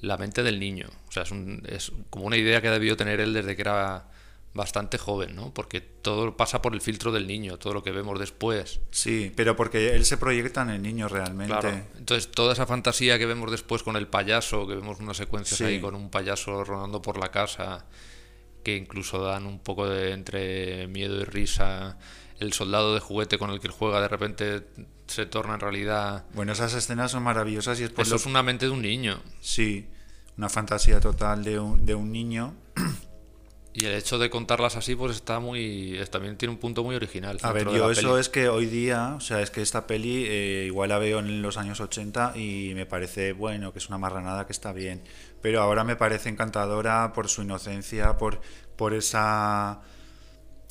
la 0.00 0.16
mente 0.16 0.42
del 0.42 0.60
niño. 0.60 0.88
O 1.08 1.12
sea, 1.12 1.22
es, 1.22 1.32
es 1.68 1.92
como 2.10 2.26
una 2.26 2.36
idea 2.36 2.60
que 2.60 2.68
ha 2.68 2.72
debido 2.72 2.96
tener 2.96 3.20
él 3.20 3.32
desde 3.32 3.56
que 3.56 3.62
era 3.62 4.08
bastante 4.54 4.98
joven, 4.98 5.36
¿no? 5.36 5.52
Porque 5.54 5.80
todo 5.80 6.36
pasa 6.36 6.62
por 6.62 6.74
el 6.74 6.80
filtro 6.80 7.12
del 7.12 7.26
niño, 7.26 7.58
todo 7.58 7.74
lo 7.74 7.82
que 7.82 7.92
vemos 7.92 8.18
después. 8.18 8.80
Sí, 8.90 9.32
pero 9.36 9.54
porque 9.56 9.94
él 9.94 10.04
se 10.04 10.16
proyecta 10.16 10.62
en 10.62 10.70
el 10.70 10.82
niño 10.82 11.08
realmente. 11.08 11.52
Claro. 11.52 11.80
Entonces, 11.96 12.30
toda 12.30 12.54
esa 12.54 12.66
fantasía 12.66 13.18
que 13.18 13.26
vemos 13.26 13.50
después 13.50 13.82
con 13.82 13.96
el 13.96 14.08
payaso, 14.08 14.66
que 14.66 14.74
vemos 14.74 14.98
unas 15.00 15.16
secuencias 15.16 15.58
Sí. 15.58 15.64
ahí 15.64 15.80
con 15.80 15.94
un 15.94 16.10
payaso 16.10 16.64
rodando 16.64 17.00
por 17.02 17.18
la 17.18 17.30
casa, 17.30 17.86
que 18.64 18.76
incluso 18.76 19.22
dan 19.22 19.46
un 19.46 19.60
poco 19.60 19.88
de 19.88 20.12
entre 20.12 20.88
miedo 20.88 21.20
y 21.20 21.24
risa. 21.24 21.98
El 22.40 22.52
soldado 22.52 22.94
de 22.94 23.00
juguete 23.00 23.38
con 23.38 23.50
el 23.50 23.60
que 23.60 23.66
él 23.68 23.72
juega 23.72 24.00
de 24.00 24.08
repente 24.08 24.64
se 25.06 25.26
torna 25.26 25.54
en 25.54 25.60
realidad. 25.60 26.24
Bueno, 26.34 26.52
esas 26.52 26.74
escenas 26.74 27.10
son 27.12 27.22
maravillosas 27.22 27.80
y 27.80 27.84
es 27.84 27.90
por 27.90 28.02
Eso 28.02 28.12
lo 28.14 28.16
es 28.16 28.26
una 28.26 28.42
mente 28.42 28.66
de 28.66 28.72
un 28.72 28.82
niño. 28.82 29.20
Sí, 29.40 29.88
una 30.36 30.48
fantasía 30.48 31.00
total 31.00 31.42
de 31.44 31.58
un, 31.58 31.84
de 31.86 31.94
un 31.94 32.10
niño. 32.12 32.54
Y 33.80 33.86
el 33.86 33.94
hecho 33.94 34.18
de 34.18 34.28
contarlas 34.28 34.74
así, 34.74 34.96
pues 34.96 35.14
está 35.14 35.38
muy. 35.38 36.00
también 36.10 36.36
tiene 36.36 36.52
un 36.52 36.58
punto 36.58 36.82
muy 36.82 36.96
original. 36.96 37.38
A 37.42 37.52
ver, 37.52 37.70
yo 37.70 37.90
eso 37.92 38.08
peli. 38.08 38.20
es 38.20 38.28
que 38.28 38.48
hoy 38.48 38.66
día, 38.66 39.14
o 39.16 39.20
sea, 39.20 39.40
es 39.40 39.50
que 39.50 39.62
esta 39.62 39.86
peli 39.86 40.24
eh, 40.26 40.64
igual 40.66 40.88
la 40.88 40.98
veo 40.98 41.20
en 41.20 41.42
los 41.42 41.58
años 41.58 41.80
80 41.80 42.32
y 42.36 42.72
me 42.74 42.86
parece, 42.86 43.32
bueno, 43.32 43.72
que 43.72 43.78
es 43.78 43.88
una 43.88 43.96
marranada 43.96 44.46
que 44.46 44.52
está 44.52 44.72
bien. 44.72 45.02
Pero 45.42 45.62
ahora 45.62 45.84
me 45.84 45.94
parece 45.94 46.28
encantadora 46.28 47.12
por 47.12 47.28
su 47.28 47.42
inocencia, 47.42 48.18
por, 48.18 48.40
por 48.74 48.94
esa 48.94 49.80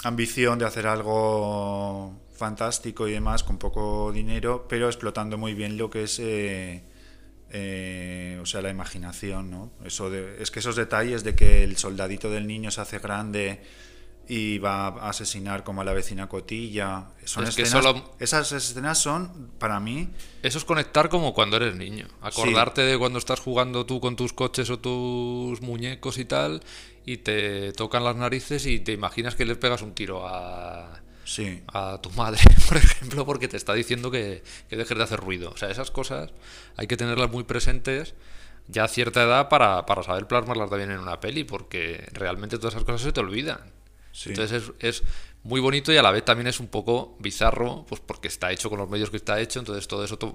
ambición 0.03 0.59
de 0.59 0.65
hacer 0.65 0.85
algo 0.85 2.13
fantástico 2.35 3.07
y 3.07 3.13
demás 3.13 3.43
con 3.43 3.57
poco 3.57 4.11
dinero, 4.11 4.65
pero 4.67 4.87
explotando 4.87 5.37
muy 5.37 5.53
bien 5.53 5.77
lo 5.77 5.89
que 5.89 6.03
es... 6.03 6.19
eh, 6.19 6.83
eh, 7.51 8.39
o 8.41 8.45
sea, 8.45 8.61
la 8.61 8.69
imaginación, 8.69 9.49
¿no? 9.49 9.71
Eso 9.85 10.09
de, 10.09 10.41
es 10.41 10.51
que 10.51 10.59
esos 10.59 10.75
detalles 10.75 11.23
de 11.23 11.35
que 11.35 11.63
el 11.63 11.77
soldadito 11.77 12.29
del 12.29 12.45
niño 12.47 12.71
se 12.71 12.81
hace 12.81 12.99
grande 12.99 13.61
y 14.29 14.57
va 14.57 14.87
a 14.87 15.09
asesinar 15.09 15.63
como 15.63 15.79
a 15.79 15.85
la 15.85 15.93
vecina 15.93 16.27
Cotilla, 16.27 17.11
son 17.23 17.45
Es 17.45 17.55
que 17.55 17.65
solo- 17.65 18.13
esas 18.19 18.51
escenas 18.51 18.97
son 18.97 19.51
para 19.57 19.79
mí 19.79 20.09
Eso 20.43 20.57
es 20.57 20.65
conectar 20.65 21.07
como 21.07 21.33
cuando 21.33 21.55
eres 21.55 21.75
niño. 21.77 22.07
Acordarte 22.21 22.81
de 22.81 22.97
cuando 22.97 23.19
estás 23.19 23.39
jugando 23.39 23.85
tú 23.85 24.01
con 24.01 24.17
tus 24.17 24.33
coches 24.33 24.69
o 24.69 24.79
tus 24.79 25.61
muñecos 25.61 26.17
y 26.17 26.25
tal, 26.25 26.61
y 27.05 27.17
te 27.17 27.71
tocan 27.71 28.03
las 28.03 28.17
narices 28.17 28.65
y 28.65 28.79
te 28.81 28.91
imaginas 28.91 29.35
que 29.35 29.45
le 29.45 29.55
pegas 29.55 29.81
un 29.81 29.93
tiro 29.95 30.27
a, 30.27 30.99
Sí. 31.27 31.61
a 31.73 31.99
tu 32.01 32.09
madre, 32.11 32.39
por 32.69 32.77
ejemplo, 32.77 33.25
porque 33.25 33.47
te 33.49 33.57
está 33.57 33.73
diciendo 33.73 34.09
que, 34.09 34.43
que 34.69 34.77
dejes 34.77 34.97
de 34.97 35.03
hacer 35.03 35.19
ruido. 35.19 35.51
O 35.51 35.57
sea, 35.57 35.69
esas 35.69 35.91
cosas 35.91 36.31
hay 36.77 36.87
que 36.87 36.95
tenerlas 36.95 37.29
muy 37.29 37.43
presentes 37.43 38.13
ya 38.69 38.85
a 38.85 38.87
cierta 38.87 39.23
edad 39.23 39.49
para, 39.49 39.85
para 39.85 40.03
saber 40.03 40.27
plasmarlas 40.27 40.69
también 40.69 40.91
en 40.91 40.99
una 40.99 41.19
peli, 41.19 41.43
porque 41.43 42.07
realmente 42.13 42.57
todas 42.57 42.73
esas 42.75 42.85
cosas 42.85 43.01
se 43.01 43.11
te 43.11 43.19
olvidan. 43.19 43.59
Sí. 44.13 44.29
Entonces 44.29 44.63
es, 44.79 45.01
es 45.01 45.03
muy 45.43 45.59
bonito 45.59 45.91
y 45.93 45.97
a 45.97 46.01
la 46.01 46.11
vez 46.11 46.25
también 46.25 46.47
es 46.47 46.59
un 46.59 46.67
poco 46.67 47.15
bizarro, 47.19 47.85
pues 47.87 48.01
porque 48.01 48.27
está 48.29 48.51
hecho 48.51 48.69
con 48.69 48.79
los 48.79 48.89
medios 48.89 49.09
que 49.09 49.17
está 49.17 49.39
hecho, 49.39 49.59
entonces 49.59 49.87
todo 49.87 50.03
eso 50.03 50.17
to- 50.17 50.33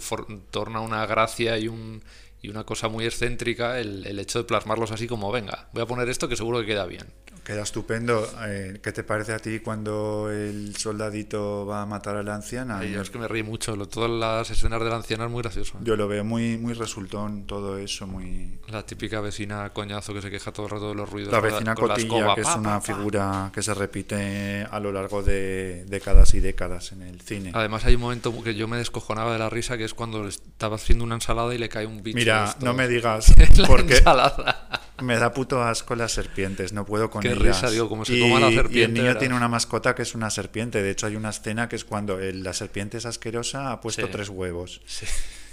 torna 0.50 0.81
una 0.81 1.05
gracia 1.07 1.59
y, 1.59 1.68
un, 1.68 2.02
y 2.42 2.48
una 2.48 2.64
cosa 2.64 2.88
muy 2.88 3.05
excéntrica 3.07 3.78
el, 3.78 4.05
el 4.07 4.18
hecho 4.18 4.38
de 4.40 4.44
plasmarlos 4.44 4.90
así 4.92 5.07
como, 5.07 5.31
venga, 5.33 5.68
voy 5.72 5.83
a 5.83 5.87
poner 5.87 6.09
esto 6.09 6.28
que 6.28 6.37
seguro 6.37 6.61
que 6.61 6.66
queda 6.66 6.85
bien. 6.87 7.07
Queda 7.44 7.62
estupendo. 7.62 8.28
Eh, 8.46 8.78
¿Qué 8.83 8.92
te 8.92 9.02
parece 9.02 9.33
a 9.33 9.38
ti 9.38 9.59
cuando 9.61 10.31
el 10.31 10.76
soldadito 10.76 11.66
va 11.66 11.83
a 11.83 11.87
matar 11.87 12.14
a 12.16 12.22
la 12.22 12.37
anciana? 12.37 12.85
Y 12.85 12.92
yo 12.92 13.00
es 13.02 13.11
que 13.11 13.18
me 13.18 13.26
reí 13.26 13.42
mucho, 13.42 13.74
lo- 13.74 13.88
todas 13.88 14.09
las 14.11 14.48
escenas 14.50 14.81
de 14.83 14.88
la 14.88 14.96
anciana 14.96 15.24
es 15.24 15.31
muy 15.31 15.42
gracioso. 15.42 15.76
Yo 15.83 15.96
lo 15.96 16.07
veo 16.07 16.22
muy, 16.24 16.57
muy 16.59 16.72
resultón, 16.74 17.44
todo 17.46 17.78
eso, 17.78 18.07
muy... 18.07 18.61
La 18.68 18.87
típica 18.87 19.20
vecina 19.20 19.68
coñazo 19.70 20.14
que 20.14 20.22
se 20.22 20.31
queja 20.31 20.52
todo 20.52 20.66
el 20.66 20.72
rato 20.72 20.88
de 20.90 20.94
los 20.94 21.11
ruidos. 21.11 21.33
La 21.33 21.40
con 21.40 21.50
vecina 21.50 21.74
con 21.74 21.88
la 21.88 21.94
cotilla, 21.94 22.35
que 22.37 22.40
es 22.42 22.57
una 22.57 22.81
figura 22.81 23.50
que 23.52 23.62
se 23.62 23.74
repite 23.74 24.66
a 24.70 24.78
lo 24.81 24.92
largo 24.92 25.22
de 25.22 25.85
décadas 25.87 26.35
y 26.35 26.40
décadas 26.40 26.92
en 26.92 27.02
el 27.02 27.20
cine. 27.20 27.50
Además 27.55 27.85
hay 27.85 27.96
un 27.96 28.02
momento 28.02 28.33
que 28.42 28.55
yo 28.55 28.68
me 28.68 28.76
descojonaba 28.76 29.33
de 29.33 29.38
la 29.40 29.50
risa, 29.50 29.76
que 29.76 29.85
es 29.85 29.94
cuando 29.94 30.26
estaba 30.28 30.76
haciendo 30.76 31.05
una 31.05 31.16
ensalada 31.16 31.52
y 31.55 31.59
le 31.59 31.68
cae 31.68 31.87
un 31.87 32.02
bicho. 32.02 32.16
de 32.18 32.32
No 32.61 32.75
me 32.75 32.88
digas, 32.88 33.33
porque 33.66 33.97
ensalada. 33.99 34.88
me 35.03 35.16
da 35.16 35.33
puto 35.33 35.62
asco 35.62 35.95
las 35.97 36.12
serpientes, 36.12 36.73
no 36.73 36.85
puedo 36.85 37.11
con 37.11 37.23
Qué 37.23 37.29
ellas. 37.33 37.42
risa, 37.62 37.71
digo, 37.71 37.88
como 37.88 38.05
se 38.05 38.14
y, 38.14 38.21
coma 38.21 38.40
la 38.40 38.51
y 38.71 38.83
el 38.83 38.92
niño 38.95 39.16
tiene 39.16 39.35
una 39.35 39.49
mascota 39.49 39.95
que 39.95 40.03
es 40.03 40.14
una 40.14 40.31
serpiente. 40.31 40.83
De 40.83 40.90
hecho, 40.90 41.07
hay 41.07 41.16
una 41.16 41.31
escena 41.31 41.68
que 41.68 41.77
es 41.77 41.85
cuando 41.85 42.18
el- 42.21 42.42
la 42.42 42.53
serpiente 42.53 42.99
es 42.99 43.07
asquerosa, 43.07 43.73
ha 43.73 43.81
puesto 43.81 44.07
Sí. 44.07 44.12
tres 44.12 44.29
huevos 44.29 44.81
Sí. 44.87 45.07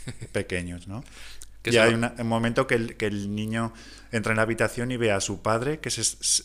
pequeños, 0.31 0.87
¿no? 0.87 1.03
Y 1.65 1.75
hay 1.77 1.93
una- 1.93 2.13
un 2.17 2.27
momento 2.27 2.65
que 2.67 2.75
el, 2.75 2.95
que 2.95 3.05
el 3.07 3.35
niño 3.35 3.73
entra 4.11 4.31
en 4.31 4.37
la 4.37 4.43
habitación 4.43 4.91
y 4.91 4.97
ve 4.97 5.11
a 5.11 5.19
su 5.19 5.41
padre 5.41 5.79
que 5.79 5.89
se 5.91 6.01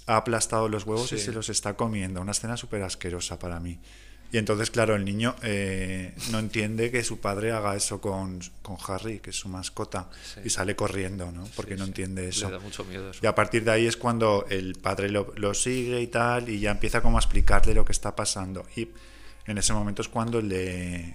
ha 0.06 0.16
aplastado 0.16 0.68
los 0.68 0.84
huevos 0.84 1.12
y 1.12 1.18
se 1.18 1.32
los 1.32 1.48
está 1.48 1.74
comiendo. 1.74 2.20
Una 2.20 2.32
escena 2.32 2.56
súper 2.56 2.82
asquerosa 2.82 3.38
para 3.38 3.60
mí. 3.60 3.78
Y 4.32 4.38
entonces, 4.38 4.70
claro, 4.72 4.96
el 4.96 5.04
niño 5.04 5.36
eh, 5.42 6.12
no 6.32 6.40
entiende 6.40 6.90
que 6.90 7.04
su 7.04 7.20
padre 7.20 7.52
haga 7.52 7.76
eso 7.76 8.00
con, 8.00 8.40
con 8.62 8.76
Harry, 8.88 9.20
que 9.20 9.30
es 9.30 9.36
su 9.36 9.48
mascota, 9.48 10.10
Sí. 10.34 10.40
y 10.44 10.50
sale 10.50 10.74
corriendo, 10.74 11.30
¿no? 11.30 11.44
Porque 11.54 11.74
Sí, 11.74 11.78
no 11.78 11.84
sí. 11.84 11.90
entiende 11.90 12.28
eso. 12.28 12.46
Le 12.48 12.54
da 12.54 12.58
mucho 12.58 12.84
miedo 12.84 13.10
eso. 13.10 13.20
Y 13.22 13.26
a 13.28 13.34
partir 13.36 13.62
de 13.62 13.70
ahí 13.70 13.86
es 13.86 13.96
cuando 13.96 14.44
el 14.50 14.74
padre 14.74 15.08
lo, 15.08 15.32
lo 15.36 15.54
sigue 15.54 16.00
y 16.00 16.08
tal, 16.08 16.48
y 16.48 16.58
ya 16.58 16.72
empieza 16.72 17.00
como 17.00 17.16
a 17.16 17.20
explicarle 17.20 17.74
lo 17.74 17.84
que 17.84 17.92
está 17.92 18.16
pasando. 18.16 18.66
Y 18.74 18.88
en 19.46 19.58
ese 19.58 19.72
momento 19.72 20.02
es 20.02 20.08
cuando 20.08 20.40
le, 20.40 21.14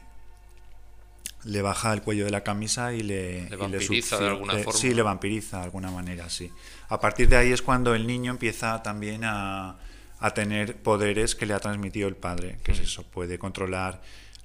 le 1.44 1.62
baja 1.62 1.92
el 1.94 2.02
cuello 2.02 2.24
de 2.24 2.32
la 2.32 2.44
camisa 2.44 2.94
y 2.94 3.02
le, 3.02 3.50
vampiriza 3.58 4.18
de 4.18 4.28
alguna 4.28 4.54
le- 4.54 4.64
forma. 4.64 4.80
Sí, 4.80 4.94
le 4.94 5.02
vampiriza 5.02 5.58
de 5.58 5.64
alguna 5.66 5.92
manera, 5.92 6.30
sí. 6.30 6.50
A 6.90 7.00
partir 7.02 7.28
de 7.28 7.36
ahí 7.36 7.52
es 7.52 7.62
cuando 7.62 7.94
el 7.96 8.08
niño 8.08 8.32
empieza 8.32 8.82
también 8.82 9.24
a, 9.26 9.76
a 10.20 10.34
tener 10.34 10.76
poderes 10.82 11.36
que 11.36 11.46
le 11.46 11.54
ha 11.54 11.60
transmitido 11.60 12.08
el 12.08 12.16
padre, 12.16 12.58
que 12.64 12.72
es 12.74 12.80
Mm. 12.80 12.84
eso, 12.84 13.04
puede 13.04 13.38
controlar, 13.40 14.02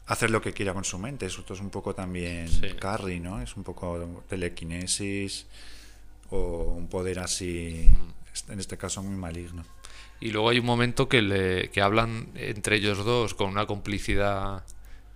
hacer 0.06 0.30
lo 0.30 0.40
que 0.42 0.52
quiera 0.52 0.72
con 0.74 0.84
su 0.84 0.98
mente. 0.98 1.26
Eso 1.26 1.44
es 1.48 1.60
un 1.60 1.70
poco 1.70 1.94
también 1.94 2.48
Sí. 2.48 2.68
Carrie, 2.78 3.20
¿no? 3.20 3.40
Es 3.40 3.56
un 3.56 3.64
poco 3.64 4.22
telequinesis 4.28 5.46
o 6.30 6.74
un 6.76 6.88
poder 6.88 7.18
así, 7.18 7.90
Mm. 7.90 8.52
en 8.52 8.60
este 8.60 8.76
caso 8.76 9.02
muy 9.02 9.16
maligno. 9.16 9.64
Y 10.20 10.30
luego 10.30 10.48
hay 10.50 10.58
un 10.58 10.66
momento 10.66 11.08
que, 11.08 11.22
le, 11.22 11.70
que 11.70 11.80
hablan 11.82 12.28
entre 12.34 12.76
ellos 12.76 13.04
dos 13.04 13.34
con 13.34 13.48
una 13.50 13.66
complicidad 13.66 14.62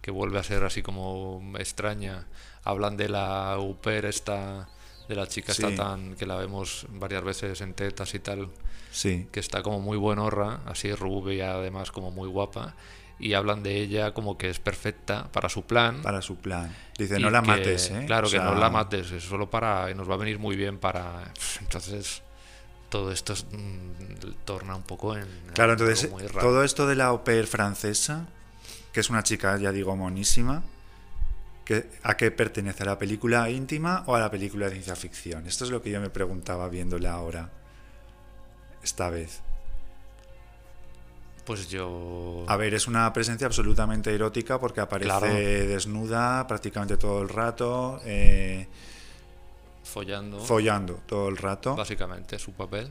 que 0.03 0.11
vuelve 0.11 0.39
a 0.39 0.43
ser 0.43 0.65
así 0.65 0.83
como 0.83 1.43
extraña. 1.59 2.27
Hablan 2.65 2.97
de 2.97 3.09
la 3.09 3.57
UPER 3.59 4.05
esta, 4.07 4.69
de 5.09 5.15
la 5.17 5.27
chica 5.27 5.55
Sí. 5.55 5.63
esta 5.65 5.75
tan 5.75 6.15
que 6.17 6.27
la 6.27 6.37
vemos 6.37 6.87
varias 6.91 7.25
veces 7.25 7.61
en 7.61 7.75
tetas 7.75 8.15
y 8.15 8.19
tal, 8.21 8.49
Sí, 8.91 9.27
que 9.33 9.41
está 9.41 9.63
como 9.63 9.81
muy 9.81 9.97
buenorra, 9.97 10.61
así 10.67 10.93
rubia, 10.95 11.53
además 11.55 11.91
como 11.91 12.11
muy 12.11 12.29
guapa. 12.29 12.75
Y 13.21 13.35
hablan 13.35 13.63
de 13.65 13.77
ella 13.81 14.15
como 14.15 14.39
que 14.39 14.49
es 14.49 14.61
perfecta 14.61 15.29
para 15.33 15.49
su 15.49 15.63
plan. 15.65 16.03
para 16.03 16.23
su 16.23 16.37
plan. 16.37 16.73
Dice, 16.97 17.19
no 17.19 17.31
la 17.31 17.43
que- 17.43 17.49
mates, 17.49 17.91
¿eh? 17.91 18.05
Claro, 18.07 18.29
O 18.29 18.31
que 18.31 18.37
sea, 18.37 18.45
no 18.47 18.55
la 18.55 18.71
mates, 18.71 19.11
es 19.11 19.25
solo 19.25 19.51
para. 19.51 19.93
Nos 19.95 20.09
va 20.09 20.15
a 20.15 20.19
venir 20.19 20.39
muy 20.39 20.55
bien 20.57 20.79
para. 20.79 21.33
Entonces, 21.61 22.23
todo 22.91 23.11
esto 23.11 23.33
es, 23.33 23.45
mm, 23.51 24.45
torna 24.45 24.77
un 24.77 24.85
poco 24.85 25.17
en. 25.17 25.27
Claro, 25.53 25.73
entonces 25.73 26.09
todo 26.41 26.63
esto 26.63 26.87
de 26.87 26.95
la 26.95 27.07
au 27.07 27.25
pair 27.25 27.47
francesa, 27.49 28.27
que 28.93 29.01
es 29.01 29.11
una 29.11 29.23
chica, 29.25 29.57
ya 29.59 29.73
digo, 29.73 29.97
monísima, 29.97 30.63
que, 31.69 31.87
¿a 32.03 32.17
qué 32.17 32.31
pertenece? 32.31 32.83
¿A 32.83 32.87
la 32.87 32.99
película 32.99 33.51
íntima 33.51 34.03
o 34.07 34.15
a 34.15 34.19
la 34.21 34.31
película 34.31 34.65
de 34.67 34.73
ciencia 34.73 34.97
ficción? 34.97 35.47
Esto 35.47 35.65
es 35.67 35.71
lo 35.71 35.83
que 35.83 35.91
yo 35.91 36.01
me 36.01 36.09
preguntaba 36.09 36.67
viéndola 36.71 37.13
ahora, 37.13 37.51
esta 38.83 39.11
vez. 39.11 39.43
Pues 41.45 41.69
yo. 41.69 42.47
A 42.49 42.57
ver, 42.57 42.73
es 42.73 42.87
una 42.89 43.13
presencia 43.13 43.47
absolutamente 43.47 44.15
erótica 44.15 44.59
porque 44.59 44.81
aparece 44.81 45.09
Claro. 45.11 45.27
desnuda 45.27 46.47
prácticamente 46.47 46.97
todo 46.97 47.21
el 47.21 47.29
rato, 47.29 48.01
eh, 48.07 48.67
Follando. 49.85 50.41
follando 50.41 50.95
todo 51.07 51.29
el 51.29 51.37
rato. 51.37 51.77
Básicamente, 51.77 52.39
su 52.39 52.53
papel. 52.53 52.91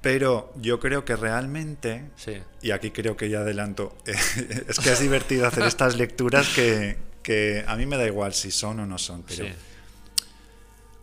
Pero 0.00 0.52
yo 0.56 0.80
creo 0.80 1.04
que 1.04 1.14
realmente 1.14 2.10
Sí. 2.16 2.34
Y 2.62 2.72
aquí 2.72 2.90
creo 2.90 3.16
que 3.16 3.28
ya 3.30 3.40
adelanto. 3.40 3.96
es 4.06 4.80
que 4.80 4.90
es 4.92 5.00
divertido 5.00 5.46
hacer 5.46 5.64
estas 5.64 5.96
lecturas 5.96 6.48
que, 6.54 6.96
que 7.22 7.64
a 7.66 7.76
mí 7.76 7.86
me 7.86 7.96
da 7.96 8.06
igual 8.06 8.32
si 8.34 8.50
son 8.50 8.80
o 8.80 8.86
no 8.86 8.98
son. 8.98 9.22
Pero, 9.22 9.44
sí. 9.46 9.52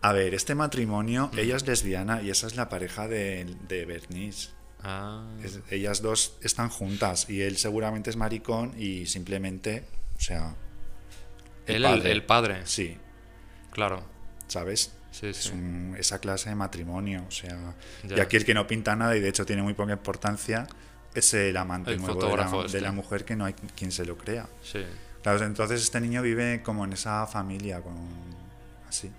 a 0.02 0.12
ver, 0.12 0.34
este 0.34 0.54
matrimonio, 0.54 1.30
ella 1.36 1.56
es 1.56 1.66
lesbiana 1.66 2.22
y 2.22 2.30
esa 2.30 2.46
es 2.46 2.56
la 2.56 2.68
pareja 2.68 3.08
de, 3.08 3.56
de 3.68 3.84
Bernice. 3.86 4.48
Ah, 4.82 5.26
Es- 5.42 5.60
ellas 5.70 6.02
dos 6.02 6.34
están 6.42 6.68
juntas 6.68 7.28
y 7.28 7.40
él 7.42 7.56
seguramente 7.56 8.10
es 8.10 8.16
maricón 8.16 8.72
y 8.78 9.06
simplemente, 9.06 9.84
o 10.16 10.20
sea... 10.20 10.54
él, 11.66 11.84
el, 11.84 12.06
el 12.06 12.22
padre. 12.24 12.60
Sí, 12.66 12.96
Claro. 13.72 14.02
¿sabes? 14.48 14.92
Sí, 15.10 15.26
Es 15.28 15.36
sí. 15.38 15.50
un- 15.52 15.96
esa 15.98 16.18
clase 16.20 16.50
de 16.50 16.54
matrimonio, 16.54 17.24
o 17.26 17.30
sea... 17.30 17.74
Ya. 18.04 18.16
Y 18.18 18.20
aquí 18.20 18.36
el 18.36 18.44
que 18.44 18.54
no 18.54 18.66
pinta 18.66 18.94
nada 18.94 19.16
y 19.16 19.20
de 19.20 19.28
hecho 19.28 19.44
tiene 19.46 19.62
muy 19.62 19.74
poca 19.74 19.92
importancia 19.92 20.66
es 21.14 21.32
el 21.34 21.56
amante 21.56 21.92
El 21.92 22.00
nuevo 22.02 22.20
de 22.28 22.36
la, 22.36 22.50
de 22.50 22.66
este. 22.66 22.80
la 22.82 22.92
mujer 22.92 23.24
que 23.24 23.34
no 23.36 23.46
hay 23.46 23.54
quien 23.54 23.90
se 23.90 24.04
lo 24.04 24.16
crea. 24.18 24.46
Sí. 24.62 24.84
Claro, 25.26 25.44
entonces 25.44 25.82
este 25.82 26.00
niño 26.00 26.22
vive 26.22 26.62
como 26.62 26.84
en 26.84 26.92
esa 26.92 27.26
familia, 27.26 27.80
con 27.80 27.96
así. 28.88 29.10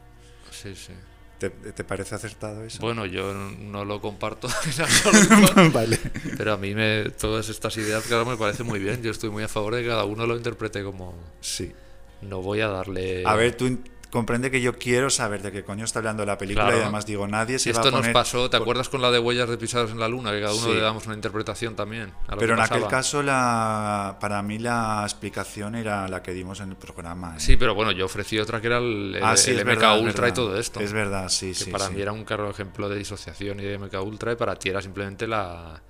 Sí, 0.52 0.74
sí. 0.74 0.93
¿Te, 1.38 1.50
te 1.50 1.84
parece 1.84 2.15
acertado 2.15 2.63
eso? 2.63 2.80
Bueno, 2.80 3.06
yo 3.06 3.34
no 3.34 3.84
lo 3.84 4.00
comparto 4.00 4.48
en 4.78 4.82
absoluto. 4.84 5.70
vale. 5.74 6.00
Pero 6.38 6.54
a 6.54 6.58
mí 6.58 6.74
me, 6.74 7.10
todas 7.10 7.50
estas 7.50 7.76
ideas, 7.76 8.06
claro, 8.06 8.26
me 8.26 8.38
parece 8.38 8.63
muy 8.63 8.80
bien. 8.80 9.04
Yo 9.04 9.12
estoy 9.12 9.30
muy 9.32 9.43
a 9.43 9.50
favor 9.50 9.76
de 9.76 9.82
que 9.82 9.89
cada 9.89 10.06
uno 10.06 10.26
lo 10.26 10.38
interprete 10.38 10.82
como. 10.82 11.13
Sí. 11.41 11.74
No 12.22 12.41
voy 12.41 12.62
a 12.62 12.70
darle. 12.70 13.24
A 13.26 13.36
ver, 13.36 13.58
tú 13.58 13.78
comprende 14.17 14.51
que 14.51 14.62
yo 14.62 14.73
quiero 14.77 15.10
saber 15.10 15.41
de 15.41 15.51
qué 15.51 15.63
coño 15.63 15.86
está 15.86 15.99
hablando 15.99 16.25
la 16.25 16.38
película 16.38 16.65
Claro. 16.65 16.80
y 16.80 16.82
además 16.84 17.06
digo, 17.06 17.27
nadie 17.27 17.60
se 17.60 17.71
va 17.71 17.77
esto 17.80 17.89
a 17.89 17.91
poner... 17.91 18.06
nos 18.08 18.13
pasó, 18.13 18.49
¿te 18.49 18.58
por- 18.58 18.63
acuerdas 18.65 18.89
con 18.89 19.01
la 19.01 19.12
de 19.12 19.19
huellas 19.19 19.49
de 19.49 19.58
pisadas 19.58 19.91
en 19.91 19.99
la 19.99 20.08
luna? 20.08 20.32
Que 20.32 20.41
cada 20.41 20.53
uno 20.53 20.63
Sí. 20.67 20.73
le 20.73 20.82
damos 20.82 21.06
una 21.06 21.15
interpretación 21.15 21.75
también. 21.75 22.12
a 22.27 22.34
lo 22.36 22.38
Pero 22.39 22.56
que 22.56 22.62
en 22.62 22.65
aquel 22.65 22.88
caso, 22.88 23.23
la, 23.23 24.17
para 24.19 24.41
mí 24.41 24.60
la 24.60 25.01
explicación 25.03 25.75
era 25.75 26.08
la 26.08 26.21
que 26.21 26.34
dimos 26.34 26.60
en 26.60 26.69
el 26.69 26.75
programa. 26.75 27.36
¿eh? 27.38 27.39
Sí, 27.39 27.56
pero 27.58 27.75
bueno, 27.75 27.91
yo 27.91 28.06
ofrecí 28.06 28.38
otra 28.39 28.60
que 28.62 28.67
era 28.67 28.77
el, 28.80 29.15
el- 29.15 29.23
Ah, 29.23 29.38
sí, 29.38 29.51
el 29.51 29.58
es 29.60 29.63
MK 29.65 29.67
verdad, 29.69 29.99
Ultra 29.99 30.21
verdad. 30.23 30.27
y 30.27 30.34
todo 30.34 30.58
esto. 30.60 30.80
Es 30.80 30.93
verdad, 30.93 31.30
sí, 31.30 31.49
que 31.49 31.53
sí. 31.53 31.71
para 31.71 31.88
sí. 31.88 31.93
mí 31.93 32.01
era 32.01 32.12
un 32.12 32.25
claro 32.25 32.49
ejemplo 32.49 32.89
de 32.89 32.97
disociación 32.97 33.60
y 33.60 33.63
de 33.63 33.77
MK 33.77 34.01
Ultra 34.03 34.32
y 34.32 34.36
para 34.36 34.56
ti 34.56 34.69
era 34.69 34.82
simplemente 34.82 35.27
la, 35.27 35.82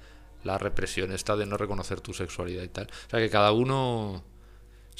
la 0.44 0.58
represión 0.58 1.12
esta 1.12 1.36
de 1.36 1.46
no 1.46 1.58
reconocer 1.58 2.02
tu 2.02 2.14
sexualidad 2.14 2.64
y 2.64 2.68
tal. 2.70 2.86
O 2.88 3.10
sea 3.10 3.20
que 3.20 3.30
cada 3.30 3.52
uno, 3.52 4.24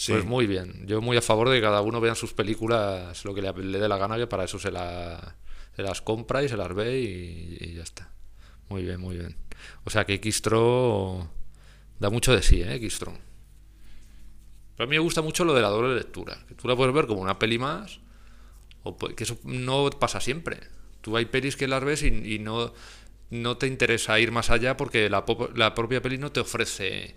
Pues 0.06 0.26
muy 0.26 0.46
bien. 0.46 0.86
Yo 0.86 1.02
muy 1.02 1.18
a 1.18 1.22
favor 1.22 1.50
de 1.50 1.56
que 1.56 1.62
cada 1.62 1.82
uno 1.82 2.00
vea 2.00 2.14
sus 2.14 2.34
películas 2.34 3.26
lo 3.26 3.34
que 3.34 3.42
le, 3.42 3.52
dé 3.52 3.88
la 3.88 3.98
gana, 3.98 4.16
que 4.18 4.28
para 4.28 4.44
eso 4.44 4.60
se, 4.60 4.72
la, 4.72 5.36
se 5.76 5.82
las 5.82 6.02
compra 6.02 6.44
y 6.44 6.50
se 6.50 6.56
las 6.56 6.74
ve 6.74 7.00
y, 7.00 7.74
ya 7.74 7.84
está. 7.84 8.12
Muy 8.70 8.84
bien, 8.84 9.02
muy 9.02 9.18
bien. 9.18 9.36
O 9.86 9.90
sea 9.90 10.06
que 10.06 10.20
Xtro 10.20 11.28
da 12.00 12.12
mucho 12.12 12.36
de 12.36 12.44
sí, 12.44 12.62
¿eh? 12.62 12.80
Xtro. 12.90 13.18
Pero 14.76 14.86
a 14.86 14.88
mí 14.88 14.96
me 14.96 15.00
gusta 15.00 15.24
mucho 15.24 15.44
lo 15.44 15.56
de 15.56 15.64
la 15.64 15.70
doble 15.70 15.96
lectura, 15.96 16.46
que 16.48 16.54
tú 16.54 16.68
la 16.68 16.76
puedes 16.76 16.94
ver 16.94 17.08
como 17.08 17.22
una 17.22 17.40
peli 17.40 17.58
más, 17.58 18.00
o 18.84 18.96
que 18.98 19.24
eso 19.24 19.40
no 19.46 19.90
pasa 19.90 20.22
siempre. 20.22 20.60
Tú 21.02 21.18
hay 21.18 21.26
pelis 21.26 21.56
que 21.56 21.68
las 21.68 21.84
ves 21.84 22.04
y, 22.04 22.36
y 22.36 22.38
no, 22.38 22.72
no 23.32 23.58
te 23.58 23.66
interesa 23.66 24.20
ir 24.20 24.32
más 24.32 24.52
allá 24.52 24.78
porque 24.78 25.10
la, 25.10 25.26
la 25.56 25.74
propia 25.74 26.04
peli 26.04 26.20
no 26.20 26.32
te 26.32 26.42
ofrece 26.42 27.16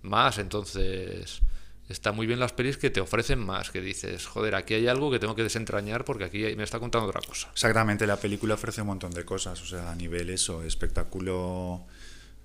más, 0.00 0.38
entonces 0.38 1.42
está 1.88 2.12
muy 2.12 2.26
bien 2.26 2.40
las 2.40 2.52
pelis 2.52 2.76
que 2.76 2.90
te 2.90 3.00
ofrecen 3.00 3.38
más, 3.38 3.70
que 3.70 3.80
dices, 3.80 4.26
joder, 4.26 4.54
aquí 4.54 4.74
hay 4.74 4.88
algo 4.88 5.10
que 5.10 5.18
tengo 5.18 5.34
que 5.34 5.42
desentrañar 5.42 6.04
porque 6.04 6.24
aquí 6.24 6.56
me 6.56 6.64
está 6.64 6.80
contando 6.80 7.08
otra 7.08 7.20
cosa. 7.20 7.48
Exactamente, 7.52 8.06
la 8.06 8.16
película 8.16 8.54
ofrece 8.54 8.80
un 8.80 8.88
montón 8.88 9.12
de 9.12 9.24
cosas, 9.24 9.60
o 9.62 9.66
sea, 9.66 9.92
a 9.92 9.94
nivel 9.94 10.30
eso, 10.30 10.62
espectáculo 10.64 11.86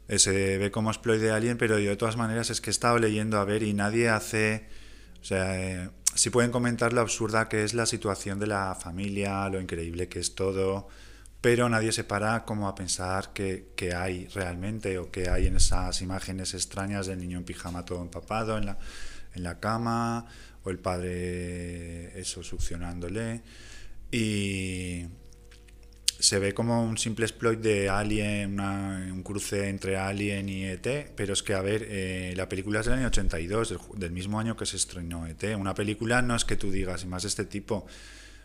eh, 0.08 0.20
se 0.20 0.58
ve 0.58 0.72
como 0.72 0.92
exploit 0.92 1.22
de 1.22 1.32
Alien, 1.32 1.58
pero 1.58 1.80
yo 1.80 1.90
de 1.90 1.96
todas 1.96 2.18
maneras 2.18 2.50
es 2.50 2.62
que 2.62 2.70
he 2.70 2.72
estado 2.72 3.00
leyendo 3.00 3.40
a 3.40 3.46
ver 3.46 3.64
y 3.64 3.74
nadie 3.74 4.10
hace, 4.10 4.68
o 5.22 5.26
sea, 5.26 5.60
eh, 5.60 5.90
sí 6.14 6.30
pueden 6.30 6.52
comentar 6.52 6.94
lo 6.94 7.02
absurda 7.02 7.50
que 7.50 7.64
es 7.64 7.74
la 7.74 7.88
situación 7.88 8.40
de 8.40 8.48
la 8.48 8.76
familia, 8.76 9.50
lo 9.50 9.60
increíble 9.60 10.08
que 10.08 10.20
es 10.20 10.36
todo, 10.36 10.88
pero 11.42 11.68
nadie 11.68 11.92
se 11.92 12.04
para 12.04 12.46
como 12.46 12.68
a 12.68 12.76
pensar 12.76 13.34
que, 13.34 13.70
que 13.76 13.96
hay 13.96 14.28
realmente 14.28 15.00
o 15.00 15.10
que 15.10 15.30
hay 15.30 15.48
en 15.48 15.56
esas 15.56 16.04
imágenes 16.04 16.54
extrañas 16.54 17.08
del 17.08 17.18
niño 17.18 17.40
en 17.40 17.44
pijama 17.44 17.84
todo 17.84 18.04
empapado 18.04 18.60
en 18.60 18.68
la, 18.68 18.78
en 19.36 19.44
la 19.44 19.60
cama 19.60 20.26
o 20.63 20.70
el 20.70 20.80
padre 20.80 22.20
eso 22.20 22.44
succionándole 22.44 23.41
y 24.12 25.06
se 26.20 26.38
ve 26.38 26.54
como 26.54 26.84
un 26.84 26.98
simple 27.00 27.26
exploit 27.26 27.60
de 27.60 27.89
Alien, 27.89 28.54
una- 28.54 29.10
un 29.12 29.24
cruce 29.24 29.70
entre 29.70 29.98
Alien 29.98 30.50
y 30.50 30.65
ET, 30.65 31.12
pero 31.15 31.34
es 31.34 31.41
que, 31.41 31.56
a 31.56 31.62
ver, 31.62 31.84
eh, 31.89 32.34
la 32.36 32.48
película 32.48 32.82
es 32.82 32.86
del 32.86 32.96
año 33.00 33.08
82, 33.08 33.70
del, 33.70 33.80
del 33.96 34.12
mismo 34.12 34.39
año 34.39 34.56
que 34.56 34.67
se 34.67 34.76
estrenó 34.78 35.26
ET. 35.26 35.56
Una 35.56 35.74
película 35.74 36.22
no 36.22 36.36
es 36.36 36.46
que 36.46 36.58
tú 36.58 36.70
digas, 36.70 37.04
y 37.04 37.08
más 37.08 37.26
este 37.26 37.46
tipo, 37.46 37.88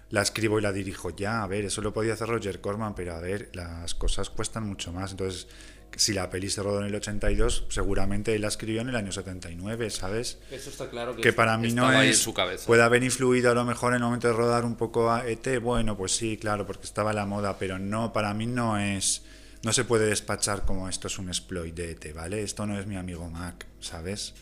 la 0.08 0.22
escribo 0.22 0.58
y 0.58 0.62
la 0.62 0.72
dirijo 0.72 1.14
ya, 1.14 1.42
a 1.42 1.46
ver, 1.48 1.66
eso 1.66 1.82
lo 1.82 1.92
podía 1.92 2.14
hacer 2.14 2.28
Roger 2.28 2.60
Corman, 2.62 2.94
pero 2.94 3.14
a 3.14 3.20
ver, 3.20 3.50
las 3.52 3.94
cosas 3.94 4.30
cuestan 4.30 4.66
mucho 4.66 4.90
más. 4.92 5.10
Entonces, 5.10 5.46
si 5.94 6.12
la 6.12 6.28
peli 6.28 6.50
se 6.50 6.62
rodó 6.62 6.80
en 6.80 6.86
el 6.86 6.94
82, 6.94 7.66
seguramente 7.68 8.34
él 8.34 8.42
la 8.42 8.48
escribió 8.48 8.80
en 8.82 8.88
el 8.88 8.96
año 8.96 9.12
79, 9.12 9.90
¿sabes? 9.90 10.38
Eso 10.50 10.70
está 10.70 10.90
claro 10.90 11.16
que 11.16 11.32
para 11.32 11.56
mí 11.56 11.72
no 11.72 11.86
ahí 11.86 12.08
es 12.08 12.16
en 12.16 12.22
su 12.22 12.34
cabeza. 12.34 12.66
puede 12.66 12.82
haber 12.82 13.02
influido 13.02 13.50
a 13.50 13.54
lo 13.54 13.64
mejor 13.64 13.92
en 13.92 13.96
el 13.96 14.02
momento 14.02 14.28
de 14.28 14.34
rodar 14.34 14.64
un 14.64 14.76
poco 14.76 15.10
a 15.10 15.26
ET 15.26 15.60
bueno 15.60 15.96
pues 15.96 16.12
sí 16.12 16.36
claro 16.36 16.66
porque 16.66 16.84
estaba 16.84 17.12
la 17.12 17.24
moda 17.24 17.58
pero 17.58 17.78
no 17.78 18.12
para 18.12 18.34
mí 18.34 18.46
no 18.46 18.78
es 18.78 19.22
no 19.62 19.72
se 19.72 19.84
puede 19.84 20.06
despachar 20.06 20.64
como 20.64 20.88
esto 20.88 21.06
es 21.08 21.18
un 21.18 21.28
exploit 21.28 21.74
de 21.74 21.92
ET 21.92 22.14
vale 22.14 22.42
esto 22.42 22.66
no 22.66 22.78
es 22.78 22.86
mi 22.86 22.96
amigo 22.96 23.30
Mac 23.30 23.66
sabes 23.80 24.34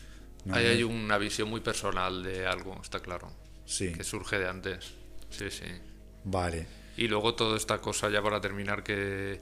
No 0.43 0.55
Ahí 0.55 0.65
hay 0.65 0.83
una 0.83 1.17
visión 1.17 1.49
muy 1.49 1.61
personal 1.61 2.21
de 2.21 2.45
algo, 2.45 2.79
está 2.81 2.99
claro. 2.99 3.31
sí 3.65 3.93
Que 3.93 4.03
surge 4.03 4.37
de 4.37 4.47
antes. 4.47 4.93
Sí, 5.31 5.49
sí. 5.49 5.65
vale 6.23 6.67
Y 6.97 7.07
luego 7.07 7.33
toda 7.33 7.57
esta 7.57 7.79
cosa, 7.79 8.09
ya 8.09 8.21
para 8.21 8.39
terminar, 8.41 8.83
que, 8.83 9.41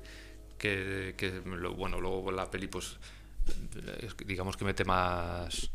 que, 0.63 1.15
que 1.17 1.41
lo- 1.45 1.73
bueno, 1.73 1.99
luego 1.99 2.31
la 2.31 2.49
peli, 2.49 2.67
pues, 2.67 2.97
digamos 4.25 4.55
que 4.55 4.63
mete 4.65 4.85
más. 4.85 5.69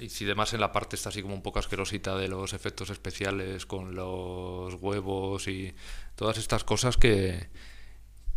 Incide 0.00 0.34
más 0.34 0.52
en 0.52 0.60
la 0.60 0.70
parte, 0.70 0.96
está 0.96 1.08
así 1.08 1.22
como 1.22 1.34
un 1.34 1.42
poco 1.42 1.58
asquerosita 1.58 2.16
de 2.16 2.28
los 2.28 2.52
efectos 2.52 2.90
especiales 2.90 3.66
con 3.66 3.94
los 3.94 4.74
huevos 4.74 5.48
y 5.48 5.74
todas 6.14 6.36
estas 6.38 6.62
cosas 6.62 6.96
que, 6.96 7.48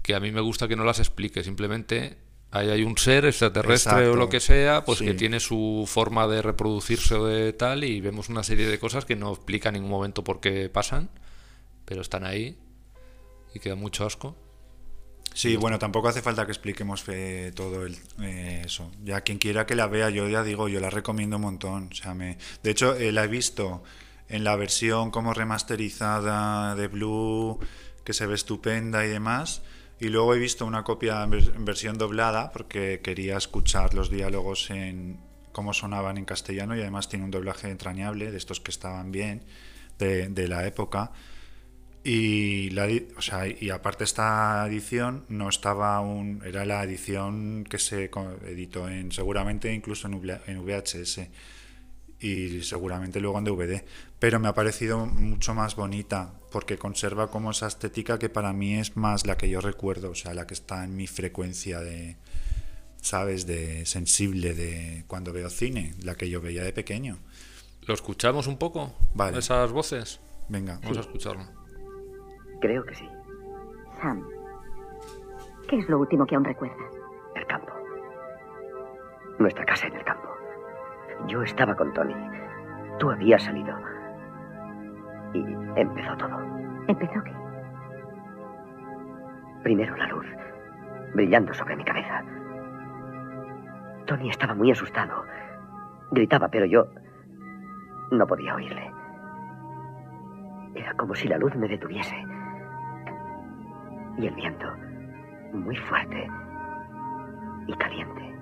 que 0.01 0.15
a 0.15 0.19
mí 0.19 0.31
me 0.31 0.41
gusta 0.41 0.67
que 0.67 0.75
no 0.75 0.83
las 0.85 0.99
explique. 0.99 1.43
Simplemente 1.43 2.17
ahí 2.51 2.69
hay 2.69 2.83
un 2.83 2.97
ser 2.97 3.25
extraterrestre 3.25 4.07
o 4.07 4.15
lo 4.15 4.29
que 4.29 4.39
sea, 4.39 4.83
pues 4.85 4.99
Sí. 4.99 5.05
que 5.05 5.13
tiene 5.13 5.39
su 5.39 5.83
forma 5.87 6.25
de 6.27 6.41
reproducirse 6.41 7.15
o 7.15 7.25
de 7.27 7.51
tal, 7.53 7.83
y 7.83 7.99
vemos 8.01 8.29
una 8.29 8.43
serie 8.43 8.67
de 8.67 8.79
cosas 8.79 9.05
que 9.05 9.15
no 9.17 9.31
explica 9.33 9.69
en 9.69 9.73
ningún 9.75 9.91
momento 9.91 10.23
por 10.23 10.39
qué 10.39 10.69
pasan, 10.69 11.09
pero 11.85 12.01
están 12.01 12.23
ahí 12.25 12.57
y 13.53 13.59
queda 13.59 13.75
mucho 13.75 14.05
asco. 14.05 14.35
Sí, 15.33 15.55
bueno, 15.55 15.79
tampoco 15.79 16.07
hace 16.09 16.21
falta 16.21 16.45
que 16.45 16.51
expliquemos 16.51 17.03
eh, 17.07 17.51
todo 17.55 17.85
el, 17.85 17.97
eh, 18.21 18.61
eso. 18.65 18.91
Ya 19.03 19.21
quien 19.21 19.39
quiera 19.39 19.65
que 19.65 19.75
la 19.75 19.87
vea, 19.87 20.09
yo 20.09 20.29
ya 20.29 20.43
digo, 20.43 20.67
yo 20.67 20.79
la 20.79 20.89
recomiendo 20.91 21.37
un 21.37 21.41
montón. 21.43 21.89
O 21.91 21.95
sea, 21.95 22.13
me, 22.13 22.37
de 22.61 22.71
hecho, 22.71 22.95
eh, 22.95 23.11
la 23.11 23.23
he 23.23 23.27
visto 23.27 23.83
en 24.29 24.43
la 24.43 24.55
versión 24.55 25.09
como 25.11 25.33
remasterizada 25.33 26.75
de 26.75 26.87
Blue, 26.87 27.59
que 28.03 28.13
se 28.13 28.27
ve 28.27 28.35
estupenda 28.35 29.05
y 29.05 29.09
demás. 29.09 29.63
Y 29.99 30.09
luego 30.09 30.35
he 30.35 30.39
visto 30.39 30.65
una 30.65 30.83
copia 30.83 31.23
en, 31.23 31.31
vers- 31.31 31.55
en 31.55 31.65
versión 31.65 31.97
doblada, 31.97 32.51
porque 32.51 33.01
quería 33.03 33.37
escuchar 33.37 33.93
los 33.93 34.09
diálogos 34.11 34.69
en 34.69 35.19
cómo 35.51 35.73
sonaban 35.73 36.17
en 36.17 36.25
castellano 36.25 36.75
y 36.75 36.81
además 36.81 37.09
tiene 37.09 37.25
un 37.25 37.31
doblaje 37.31 37.69
entrañable, 37.69 38.31
de 38.31 38.37
estos 38.37 38.59
que 38.59 38.71
estaban 38.71 39.11
bien, 39.11 39.43
de 39.99 40.47
la 40.47 40.65
época. 40.67 41.11
Y, 42.05 42.69
la, 42.71 42.89
o 43.15 43.21
sea, 43.21 43.47
y 43.47 43.69
aparte 43.69 44.03
esta 44.03 44.65
edición 44.67 45.25
no 45.29 45.47
estaba 45.47 45.95
aún, 45.95 46.41
era 46.43 46.65
la 46.65 46.83
edición 46.83 47.65
que 47.69 47.79
se 47.79 48.11
editó 48.45 48.89
en 48.89 49.13
seguramente 49.13 49.73
incluso 49.73 50.07
en 50.07 50.65
VHS 50.65 51.21
y 52.19 52.61
seguramente 52.61 53.21
luego 53.21 53.37
en 53.37 53.45
DVD, 53.45 53.83
pero 54.19 54.39
me 54.39 54.49
ha 54.49 54.53
parecido 54.53 55.05
mucho 55.05 55.53
más 55.53 55.75
bonita 55.75 56.33
porque 56.51 56.77
conserva 56.77 57.31
como 57.31 57.51
esa 57.51 57.67
estética 57.67 58.19
que 58.19 58.29
para 58.29 58.51
mí 58.51 58.75
es 58.75 58.97
más 58.97 59.25
la 59.25 59.37
que 59.37 59.49
yo 59.49 59.61
recuerdo, 59.61 60.11
o 60.11 60.15
sea, 60.15 60.33
la 60.33 60.45
que 60.45 60.53
está 60.53 60.83
en 60.83 60.95
mi 60.95 61.07
frecuencia 61.07 61.79
de, 61.79 62.17
sabes, 63.01 63.45
de 63.45 63.85
sensible 63.85 64.53
de 64.53 65.05
cuando 65.07 65.31
veo 65.31 65.49
cine, 65.49 65.93
la 66.01 66.15
que 66.15 66.29
yo 66.29 66.41
veía 66.41 66.63
de 66.63 66.73
pequeño. 66.73 67.19
¿Lo 67.85 67.93
escuchamos 67.93 68.47
un 68.47 68.57
poco? 68.57 68.93
Vale. 69.13 69.39
Esas 69.39 69.71
voces. 69.71 70.19
Venga, 70.49 70.79
Vamos 70.81 70.97
a 70.97 71.01
escucharlo. 71.01 71.62
Creo 72.63 72.85
que 72.85 72.95
sí. 72.95 73.09
Sam, 74.01 74.25
¿qué 75.67 75.79
es 75.79 75.89
lo 75.89 75.99
último 75.99 76.25
que 76.25 76.35
aún 76.35 76.45
recuerdas? 76.45 76.97
El 77.35 77.45
campo. 77.45 77.73
Nuestra 79.37 79.65
casa 79.65 79.87
en 79.87 79.95
el 79.97 80.03
campo. 80.05 80.29
Yo 81.27 81.43
estaba 81.43 81.75
con 81.75 81.91
Tony. 81.91 82.15
Tú 82.99 83.11
habías 83.11 83.43
salido. 83.43 83.75
Y 85.33 85.43
empezó 85.75 86.15
todo. 86.15 86.39
¿Empezó 86.87 87.21
qué? 87.25 87.33
Primero 89.63 89.97
la 89.97 90.07
luz, 90.07 90.25
brillando 91.15 91.53
sobre 91.53 91.75
mi 91.75 91.83
cabeza. 91.83 92.23
Tony 94.05 94.29
estaba 94.29 94.55
muy 94.55 94.71
asustado. 94.71 95.25
Gritaba, 96.11 96.47
pero 96.47 96.65
yo 96.65 96.87
no 98.11 98.25
podía 98.25 98.55
oírle. 98.55 98.89
Era 100.75 100.93
como 100.93 101.13
si 101.13 101.27
la 101.27 101.37
luz 101.37 101.53
me 101.57 101.67
detuviese. 101.67 102.15
Y 104.17 104.27
el 104.27 104.35
viento, 104.35 104.65
muy 105.53 105.75
fuerte 105.75 106.27
y 107.67 107.73
caliente. 107.73 108.33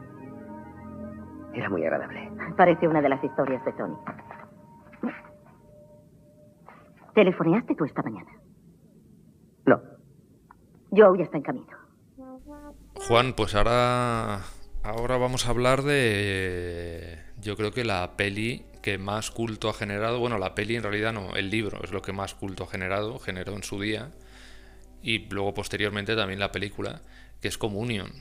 Era 1.53 1.69
muy 1.69 1.83
agradable. 1.83 2.31
Parece 2.57 2.87
una 2.87 3.01
de 3.01 3.09
las 3.09 3.23
historias 3.23 3.63
de 3.65 3.71
Tony. 3.73 3.95
¿Telefoneaste 7.13 7.75
tú 7.75 7.83
esta 7.85 8.01
mañana? 8.01 8.31
No, 9.65 9.81
Joe 10.91 11.17
ya 11.17 11.23
está 11.23 11.37
en 11.37 11.43
camino. 11.43 11.77
Juan, 13.07 13.33
pues 13.33 13.55
ahora, 13.55 14.41
ahora 14.83 15.17
vamos 15.17 15.47
a 15.47 15.49
hablar 15.49 15.81
de, 15.81 17.17
yo 17.39 17.55
creo 17.55 17.71
que 17.71 17.83
la 17.83 18.15
peli 18.15 18.65
que 18.81 18.97
más 18.97 19.31
culto 19.31 19.69
ha 19.69 19.73
generado, 19.73 20.19
bueno, 20.19 20.37
la 20.37 20.55
peli 20.55 20.75
en 20.75 20.83
realidad 20.83 21.13
no, 21.13 21.35
el 21.35 21.49
libro 21.49 21.79
es 21.83 21.91
lo 21.91 22.01
que 22.01 22.13
más 22.13 22.35
culto 22.35 22.63
ha 22.63 22.67
generado, 22.67 23.19
generó 23.19 23.53
en 23.53 23.63
su 23.63 23.79
día, 23.79 24.11
y 25.03 25.19
luego 25.29 25.53
posteriormente 25.53 26.15
también 26.15 26.39
la 26.39 26.51
película, 26.51 27.01
que 27.41 27.47
es 27.47 27.57
Communion. 27.57 28.11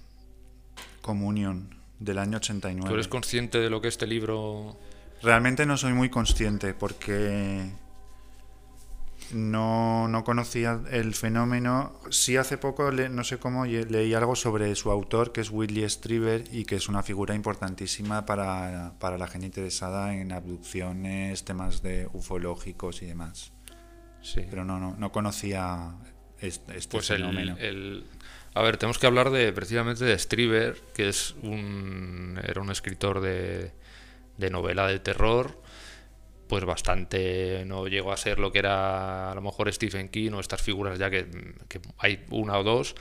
Comunión 1.02 1.74
del 1.98 2.18
año 2.18 2.38
89. 2.38 2.88
¿Tú 2.88 2.94
eres 2.94 3.08
consciente 3.08 3.58
de 3.58 3.70
lo 3.70 3.80
que 3.80 3.88
este 3.88 4.06
libro... 4.06 4.76
Realmente 5.22 5.66
no 5.66 5.76
soy 5.76 5.92
muy 5.92 6.08
consciente 6.08 6.72
porque 6.72 7.70
no, 9.32 10.08
no 10.08 10.24
conocía 10.24 10.80
el 10.90 11.14
fenómeno. 11.14 11.92
Sí 12.10 12.36
hace 12.36 12.56
poco, 12.58 12.90
le- 12.90 13.08
no 13.10 13.22
sé 13.22 13.38
cómo, 13.38 13.64
leí 13.66 14.14
algo 14.14 14.34
sobre 14.34 14.74
su 14.74 14.90
autor, 14.90 15.32
que 15.32 15.42
es 15.42 15.50
Whitley 15.50 15.88
Strieber, 15.88 16.44
y 16.52 16.64
que 16.64 16.76
es 16.76 16.88
una 16.88 17.02
figura 17.02 17.34
importantísima 17.34 18.24
para, 18.26 18.94
para 18.98 19.18
la 19.18 19.26
gente 19.28 19.46
interesada 19.46 20.14
en 20.14 20.32
abducciones, 20.32 21.44
temas 21.44 21.82
de 21.82 22.08
ufológicos 22.12 23.02
y 23.02 23.06
demás. 23.06 23.52
Sí. 24.22 24.42
Pero 24.50 24.64
no, 24.64 24.78
no, 24.80 24.96
no 24.96 25.12
conocía 25.12 25.92
este, 26.40 26.76
este 26.76 26.90
Pues 26.92 27.10
el, 27.10 27.18
fenómeno. 27.18 27.56
el- 27.58 28.04
A 28.54 28.62
ver, 28.62 28.76
tenemos 28.78 28.98
que 28.98 29.06
hablar 29.06 29.30
de 29.30 29.52
precisamente 29.52 30.04
de 30.04 30.18
Strieber, 30.18 30.76
que 30.94 31.08
es 31.08 31.34
un, 31.42 32.40
era 32.42 32.60
un 32.60 32.70
escritor 32.70 33.20
de, 33.20 33.70
de 34.38 34.50
novela 34.50 34.88
de 34.88 34.98
terror, 34.98 35.60
pues 36.48 36.64
bastante, 36.64 37.64
no 37.64 37.86
llegó 37.86 38.12
a 38.12 38.16
ser 38.16 38.40
lo 38.40 38.50
que 38.50 38.58
era 38.58 39.30
a 39.30 39.34
lo 39.36 39.40
mejor 39.40 39.72
Stephen 39.72 40.08
King 40.08 40.32
o 40.32 40.40
estas 40.40 40.60
figuras 40.60 40.98
ya 40.98 41.08
que, 41.08 41.26
que 41.68 41.80
hay 41.98 42.24
una 42.30 42.58
o 42.58 42.64
dos, 42.64 42.96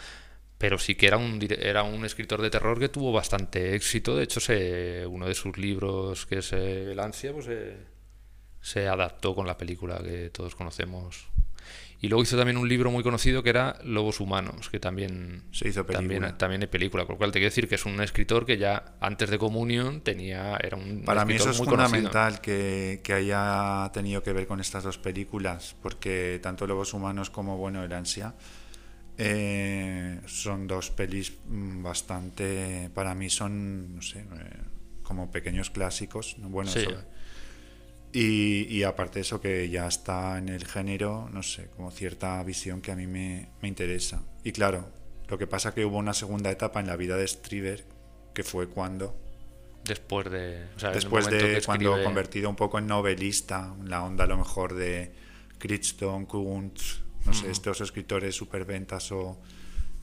pero 0.60 0.78
sí 0.78 0.94
que 0.94 1.08
era 1.08 1.18
un, 1.18 1.40
era 1.60 1.82
un 1.82 2.06
escritor 2.06 2.42
de 2.44 2.52
terror 2.52 2.78
que 2.80 2.90
tuvo 2.90 3.12
bastante 3.12 3.74
éxito. 3.76 4.16
De 4.16 4.24
hecho, 4.26 4.40
se, 4.40 5.08
uno 5.08 5.26
de 5.28 5.34
sus 5.34 5.58
libros, 5.58 6.28
que 6.28 6.40
es 6.40 6.54
eh, 6.54 6.92
El 6.92 7.00
ansia, 7.00 7.32
pues 7.34 7.46
se, 7.46 7.78
se 8.62 8.88
adaptó 8.88 9.34
con 9.34 9.48
la 9.48 9.58
película 9.58 9.98
que 10.04 10.30
todos 10.30 10.54
conocemos. 10.56 11.29
Y 12.02 12.08
luego 12.08 12.24
hizo 12.24 12.38
también 12.38 12.56
un 12.58 12.70
libro 12.70 12.92
muy 12.92 13.04
conocido 13.04 13.44
que 13.44 13.50
era 13.50 13.78
Lobos 13.84 14.22
Humanos, 14.22 14.70
que 14.70 14.80
también, 14.80 15.44
Se 15.52 15.68
hizo 15.68 15.86
película. 15.86 16.16
también, 16.18 16.38
también 16.38 16.62
hay 16.62 16.68
película. 16.68 17.06
Con 17.06 17.16
lo 17.16 17.18
cual 17.18 17.32
te 17.34 17.40
quiero 17.40 17.50
decir 17.50 17.68
que 17.68 17.76
es 17.76 17.86
un 17.86 18.00
escritor 18.02 18.46
que 18.46 18.58
ya 18.58 18.96
antes 19.02 19.30
de 19.30 19.38
Comunión 19.38 20.00
tenía, 20.02 20.58
era 20.64 20.78
un 20.78 21.04
Para 21.04 21.26
mí 21.26 21.34
eso 21.34 21.50
es 21.50 21.58
muy 21.58 21.68
fundamental 21.68 22.40
que, 22.40 23.02
que 23.04 23.14
haya 23.14 23.92
tenido 23.94 24.24
que 24.24 24.32
ver 24.32 24.48
con 24.48 24.62
estas 24.62 24.84
dos 24.86 24.98
películas, 24.98 25.76
porque 25.82 26.40
tanto 26.42 26.66
Lobos 26.68 26.94
Humanos 26.94 27.30
como 27.30 27.58
bueno 27.58 27.84
El 27.84 27.92
Ansia 27.92 28.34
Eh, 29.22 30.22
son 30.28 30.66
dos 30.66 30.92
pelis 30.92 31.34
mm, 31.46 31.84
bastante, 31.84 32.90
para 32.94 33.14
mí 33.14 33.30
son, 33.30 33.96
no 33.98 34.02
sé, 34.02 34.20
eh, 34.20 34.26
como 35.04 35.30
pequeños 35.30 35.70
clásicos. 35.70 36.38
¿no? 36.40 36.48
Bueno, 36.48 36.72
Sí. 36.72 36.80
eso- 36.80 37.04
y, 38.12 38.66
y 38.70 38.84
aparte 38.84 39.16
de 39.16 39.22
eso 39.22 39.40
que 39.40 39.70
ya 39.70 39.88
está 39.88 40.38
en 40.38 40.50
el 40.50 40.66
género, 40.66 41.30
no 41.32 41.44
sé, 41.44 41.70
como 41.76 41.92
cierta 41.92 42.42
visión 42.44 42.82
que 42.82 42.92
a 42.92 42.96
mí 42.96 43.08
me, 43.08 43.50
me 43.62 43.68
interesa. 43.68 44.24
Y 44.44 44.52
claro, 44.52 44.90
lo 45.28 45.38
que 45.38 45.48
pasa 45.48 45.74
que 45.74 45.86
hubo 45.86 45.98
una 45.98 46.14
segunda 46.14 46.50
etapa 46.50 46.80
en 46.80 46.88
la 46.88 46.96
vida 46.96 47.18
de 47.18 47.28
Striver, 47.28 47.86
que 48.34 48.44
fue 48.44 48.68
cuando, 48.68 49.16
Después 49.86 50.30
de. 50.30 50.68
o 50.76 50.80
sea, 50.80 50.92
después 50.92 51.26
de 51.28 51.62
cuando 51.66 52.04
convertido 52.04 52.50
un 52.50 52.56
poco 52.56 52.80
en 52.80 52.88
novelista, 52.88 53.76
la 53.86 54.04
onda 54.04 54.26
a 54.26 54.28
lo 54.28 54.38
mejor 54.38 54.76
de 54.76 55.14
Crichton, 55.58 56.26
Kuntz, 56.26 57.02
no 57.26 57.34
sé, 57.34 57.50
estos 57.50 57.82
escritores 57.82 58.36
superventas 58.36 59.12
o 59.12 59.40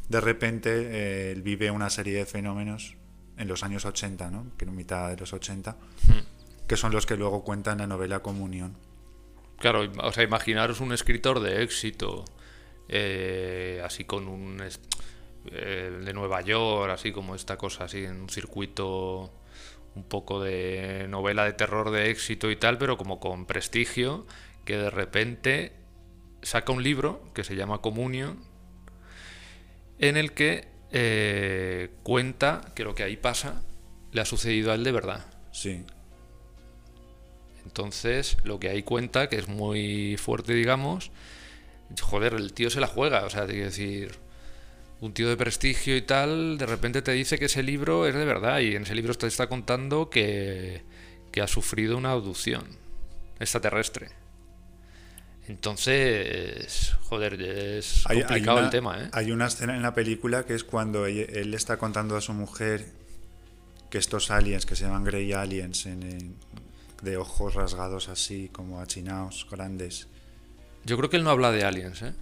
de 0.08 0.20
repente 0.20 0.70
eh, 0.70 1.32
él 1.32 1.42
vive 1.42 1.70
una 1.70 1.90
serie 1.90 2.14
de 2.14 2.26
fenómenos 2.26 2.96
en 3.36 3.48
los 3.48 3.62
años 3.62 3.84
80, 3.84 4.30
¿no? 4.30 4.46
Que 4.56 4.64
en 4.64 4.74
mitad 4.74 5.10
de 5.10 5.16
los 5.16 5.32
80, 5.32 5.76
Hmm. 6.06 6.35
Que 6.66 6.76
son 6.76 6.92
los 6.92 7.06
que 7.06 7.16
luego 7.16 7.44
cuentan 7.44 7.78
la 7.78 7.86
novela 7.86 8.20
Comunión. 8.20 8.76
Claro, 9.58 9.90
o 10.02 10.12
sea, 10.12 10.24
imaginaros 10.24 10.80
un 10.80 10.92
escritor 10.92 11.40
de 11.40 11.62
éxito, 11.62 12.24
eh, 12.88 13.82
así 13.84 14.04
con 14.04 14.28
un. 14.28 14.62
eh, 15.52 16.00
de 16.04 16.12
Nueva 16.12 16.40
York, 16.42 16.90
así 16.92 17.12
como 17.12 17.34
esta 17.34 17.56
cosa, 17.56 17.84
así 17.84 18.04
en 18.04 18.22
un 18.22 18.28
circuito 18.28 19.32
un 19.94 20.04
poco 20.04 20.42
de 20.42 21.06
novela 21.08 21.44
de 21.44 21.54
terror 21.54 21.90
de 21.90 22.10
éxito 22.10 22.50
y 22.50 22.56
tal, 22.56 22.76
pero 22.78 22.98
como 22.98 23.18
con 23.18 23.46
prestigio, 23.46 24.26
que 24.64 24.76
de 24.76 24.90
repente 24.90 25.72
saca 26.42 26.72
un 26.72 26.82
libro 26.82 27.30
que 27.32 27.44
se 27.44 27.56
llama 27.56 27.80
Communion, 27.80 28.38
en 29.98 30.16
el 30.18 30.32
que 30.32 30.68
eh, 30.92 31.90
cuenta 32.02 32.72
que 32.74 32.84
lo 32.84 32.94
que 32.94 33.04
ahí 33.04 33.16
pasa 33.16 33.62
le 34.12 34.20
ha 34.20 34.26
sucedido 34.26 34.70
a 34.70 34.74
él 34.74 34.84
de 34.84 34.92
verdad. 34.92 35.26
Sí, 35.52 35.84
Entonces, 37.66 38.36
lo 38.44 38.58
que 38.60 38.68
ahí 38.70 38.82
cuenta, 38.84 39.28
que 39.28 39.36
es 39.36 39.48
muy 39.48 40.16
fuerte, 40.16 40.54
digamos, 40.54 41.10
joder, 42.00 42.34
el 42.34 42.52
tío 42.52 42.70
se 42.70 42.80
la 42.80 42.86
juega, 42.86 43.24
o 43.24 43.30
sea, 43.30 43.44
te 43.46 43.52
quiero 43.52 43.66
decir, 43.66 44.12
un 45.00 45.12
tío 45.12 45.28
de 45.28 45.36
prestigio 45.36 45.96
y 45.96 46.02
tal, 46.02 46.56
de 46.58 46.64
repente 46.66 47.02
te 47.02 47.12
dice 47.12 47.38
que 47.38 47.46
ese 47.46 47.62
libro 47.62 48.06
es 48.06 48.14
de 48.14 48.24
verdad 48.24 48.60
y 48.60 48.76
en 48.76 48.84
ese 48.84 48.94
libro 48.94 49.14
te 49.14 49.26
está 49.26 49.48
contando 49.48 50.08
que, 50.08 50.82
que 51.32 51.42
ha 51.42 51.46
sufrido 51.48 51.98
una 51.98 52.12
abducción 52.12 52.64
extraterrestre. 53.40 54.08
Entonces, 55.48 56.94
joder, 57.02 57.40
es 57.40 58.04
Hay- 58.06 58.16
hay 58.18 58.22
complicado 58.24 58.56
una- 58.58 58.66
el 58.66 58.70
tema, 58.70 59.02
¿eh? 59.02 59.08
Hay 59.12 59.30
una 59.32 59.46
escena 59.46 59.76
en 59.76 59.82
la 59.82 59.94
película 59.94 60.44
que 60.44 60.54
es 60.54 60.64
cuando 60.64 61.06
él, 61.06 61.26
él 61.32 61.50
le 61.50 61.56
está 61.56 61.76
contando 61.76 62.16
a 62.16 62.20
su 62.20 62.32
mujer 62.32 62.86
que 63.90 63.98
estos 63.98 64.30
aliens, 64.30 64.66
que 64.66 64.74
se 64.74 64.84
llaman 64.84 65.04
Grey 65.04 65.32
Aliens, 65.32 65.86
en- 65.86 66.02
en- 66.02 66.36
de 67.02 67.16
ojos 67.16 67.54
rasgados 67.54 68.08
así, 68.08 68.48
como 68.52 68.80
achinados, 68.80 69.46
grandes. 69.50 70.08
Yo 70.84 70.96
creo 70.96 71.10
que 71.10 71.16
él 71.16 71.24
no 71.24 71.30
habla 71.30 71.50
de 71.52 71.64
aliens, 71.64 72.02
¿eh? 72.02 72.12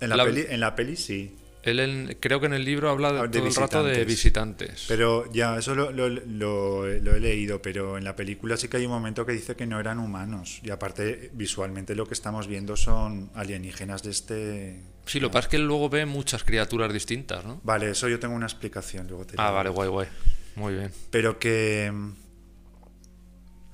En 0.00 0.08
la, 0.10 0.16
La- 0.16 0.24
peli, 0.24 0.44
en 0.48 0.60
la 0.60 0.74
peli 0.74 0.96
sí, 0.96 1.36
Él 1.62 1.78
en- 1.78 2.16
creo 2.20 2.40
que 2.40 2.46
en 2.46 2.54
el 2.54 2.64
libro 2.64 2.88
habla 2.88 3.12
de, 3.12 3.18
Ah, 3.18 3.22
de 3.26 3.38
todo 3.38 3.46
el 3.48 3.54
rato 3.54 3.84
de 3.84 4.02
visitantes. 4.06 4.86
pero 4.88 5.30
ya, 5.30 5.58
eso 5.58 5.74
lo, 5.74 5.90
lo- 5.92 6.08
lo- 6.08 6.86
lo 6.86 7.14
he 7.14 7.20
leído, 7.20 7.60
pero 7.60 7.98
en 7.98 8.04
la 8.04 8.16
película 8.16 8.56
sí 8.56 8.68
que 8.68 8.78
hay 8.78 8.86
un 8.86 8.92
momento 8.92 9.26
que 9.26 9.32
dice 9.32 9.56
que 9.56 9.66
no 9.66 9.78
eran 9.78 9.98
humanos. 9.98 10.60
Y 10.62 10.70
aparte, 10.70 11.30
visualmente 11.34 11.94
lo 11.94 12.06
que 12.06 12.14
estamos 12.14 12.46
viendo 12.46 12.78
son 12.78 13.30
alienígenas 13.34 14.02
de 14.02 14.10
este... 14.10 14.82
Sí, 15.04 15.20
lo 15.20 15.28
que 15.28 15.34
pasa 15.34 15.46
es 15.46 15.50
que 15.50 15.56
él 15.56 15.66
luego 15.66 15.90
ve 15.90 16.06
muchas 16.06 16.44
criaturas 16.44 16.90
distintas, 16.94 17.44
¿no? 17.44 17.60
Vale, 17.62 17.90
eso 17.90 18.08
yo 18.08 18.18
tengo 18.18 18.34
una 18.34 18.46
explicación, 18.46 19.06
luego 19.06 19.26
te 19.26 19.34
Ah, 19.36 19.50
vale, 19.50 19.68
guay, 19.68 19.90
guay. 19.90 20.08
Muy 20.56 20.72
bien. 20.74 20.90
Pero 21.10 21.38
que... 21.38 21.92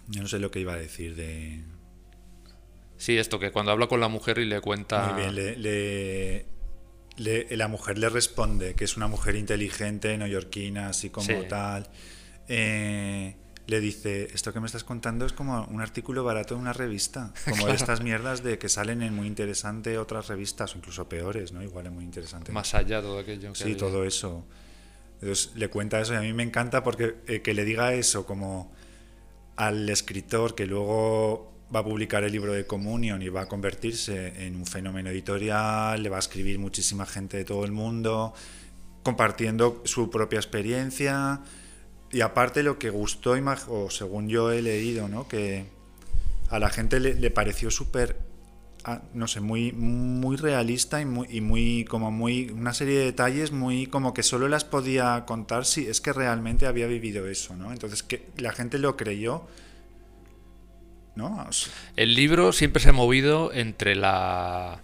Yo 0.08 0.22
no 0.22 0.28
sé 0.28 0.38
lo 0.38 0.50
que 0.50 0.60
iba 0.60 0.72
a 0.74 0.76
decir 0.76 1.16
de... 1.16 1.62
Sí, 2.96 3.18
esto 3.18 3.38
que 3.38 3.50
cuando 3.52 3.72
habla 3.72 3.88
con 3.88 4.00
la 4.00 4.08
mujer 4.08 4.38
y 4.38 4.44
le 4.46 4.60
cuenta... 4.60 5.02
Muy 5.04 5.12
bien, 5.22 5.34
le, 5.34 5.56
le- 5.56 6.46
le- 7.16 7.56
la 7.56 7.68
mujer 7.68 7.98
le 7.98 8.08
responde 8.08 8.74
que 8.74 8.84
es 8.84 8.96
una 8.96 9.06
mujer 9.08 9.36
inteligente, 9.36 10.16
neoyorquina, 10.16 10.88
así 10.88 11.10
como 11.10 11.26
Sí. 11.26 11.36
tal. 11.48 11.88
Eh, 12.48 13.34
le 13.66 13.80
dice, 13.80 14.28
esto 14.32 14.52
que 14.52 14.60
me 14.60 14.66
estás 14.66 14.84
contando 14.84 15.26
es 15.26 15.32
como 15.32 15.64
un 15.64 15.80
artículo 15.80 16.22
barato 16.22 16.54
de 16.54 16.60
una 16.60 16.72
revista, 16.72 17.32
como 17.48 17.66
de 17.66 17.74
estas 17.74 18.00
mierdas 18.00 18.42
de 18.44 18.58
que 18.58 18.68
salen 18.68 19.02
en 19.02 19.12
muy 19.14 19.26
interesante 19.26 19.98
otras 19.98 20.28
revistas, 20.28 20.74
o 20.74 20.78
incluso 20.78 21.08
peores, 21.08 21.50
¿no? 21.52 21.62
Igual 21.62 21.86
es 21.86 21.92
muy 21.92 22.04
interesante. 22.04 22.52
Más 22.52 22.74
allá 22.74 23.02
todo 23.02 23.18
aquello. 23.18 23.52
que 23.52 23.58
Sí, 23.58 23.74
todo 23.74 24.04
eso. 24.04 24.46
Entonces 25.20 25.50
le 25.56 25.68
cuenta 25.68 26.00
eso 26.00 26.12
y 26.14 26.16
a 26.16 26.20
mí 26.20 26.32
me 26.32 26.42
encanta 26.44 26.82
porque 26.84 27.16
eh, 27.26 27.40
que 27.42 27.54
le 27.54 27.64
diga 27.64 27.92
eso 27.94 28.24
como 28.26 28.72
al 29.56 29.88
escritor 29.88 30.54
que 30.54 30.66
luego 30.66 31.52
va 31.74 31.80
a 31.80 31.84
publicar 31.84 32.22
el 32.24 32.32
libro 32.32 32.52
de 32.52 32.66
Communion 32.66 33.20
y 33.22 33.28
va 33.28 33.42
a 33.42 33.46
convertirse 33.46 34.46
en 34.46 34.56
un 34.56 34.66
fenómeno 34.66 35.10
editorial, 35.10 36.02
le 36.02 36.08
va 36.08 36.16
a 36.16 36.20
escribir 36.20 36.58
muchísima 36.58 37.06
gente 37.06 37.38
de 37.38 37.44
todo 37.44 37.64
el 37.64 37.72
mundo, 37.72 38.34
compartiendo 39.02 39.82
su 39.84 40.10
propia 40.10 40.38
experiencia. 40.38 41.40
Y 42.12 42.20
aparte 42.20 42.62
lo 42.62 42.78
que 42.78 42.90
gustó, 42.90 43.34
o 43.68 43.90
según 43.90 44.28
yo 44.28 44.52
he 44.52 44.62
leído, 44.62 45.08
¿no? 45.08 45.26
que 45.26 45.66
a 46.50 46.58
la 46.58 46.70
gente 46.70 47.00
le, 47.00 47.14
le 47.14 47.30
pareció 47.30 47.70
súper 47.70 48.25
no 49.14 49.26
sé, 49.26 49.40
muy, 49.40 49.72
muy 49.72 50.36
realista 50.36 51.00
y 51.00 51.04
muy, 51.04 51.28
y 51.30 51.40
muy, 51.40 51.84
como 51.84 52.10
muy, 52.10 52.50
una 52.50 52.72
serie 52.72 52.98
de 52.98 53.04
detalles 53.06 53.52
muy, 53.52 53.86
como 53.86 54.14
que 54.14 54.22
solo 54.22 54.48
las 54.48 54.64
podía 54.64 55.24
contar 55.26 55.64
si 55.64 55.86
es 55.86 56.00
que 56.00 56.12
realmente 56.12 56.66
había 56.66 56.86
vivido 56.86 57.26
eso, 57.28 57.56
¿no? 57.56 57.72
Entonces 57.72 58.02
que 58.02 58.26
la 58.36 58.52
gente 58.52 58.78
lo 58.78 58.96
creyó, 58.96 59.46
¿no? 61.14 61.46
O 61.48 61.50
El 61.96 62.14
libro 62.14 62.52
siempre 62.52 62.82
se 62.82 62.90
ha 62.90 62.92
movido 62.92 63.52
entre 63.52 63.96
la 63.96 64.82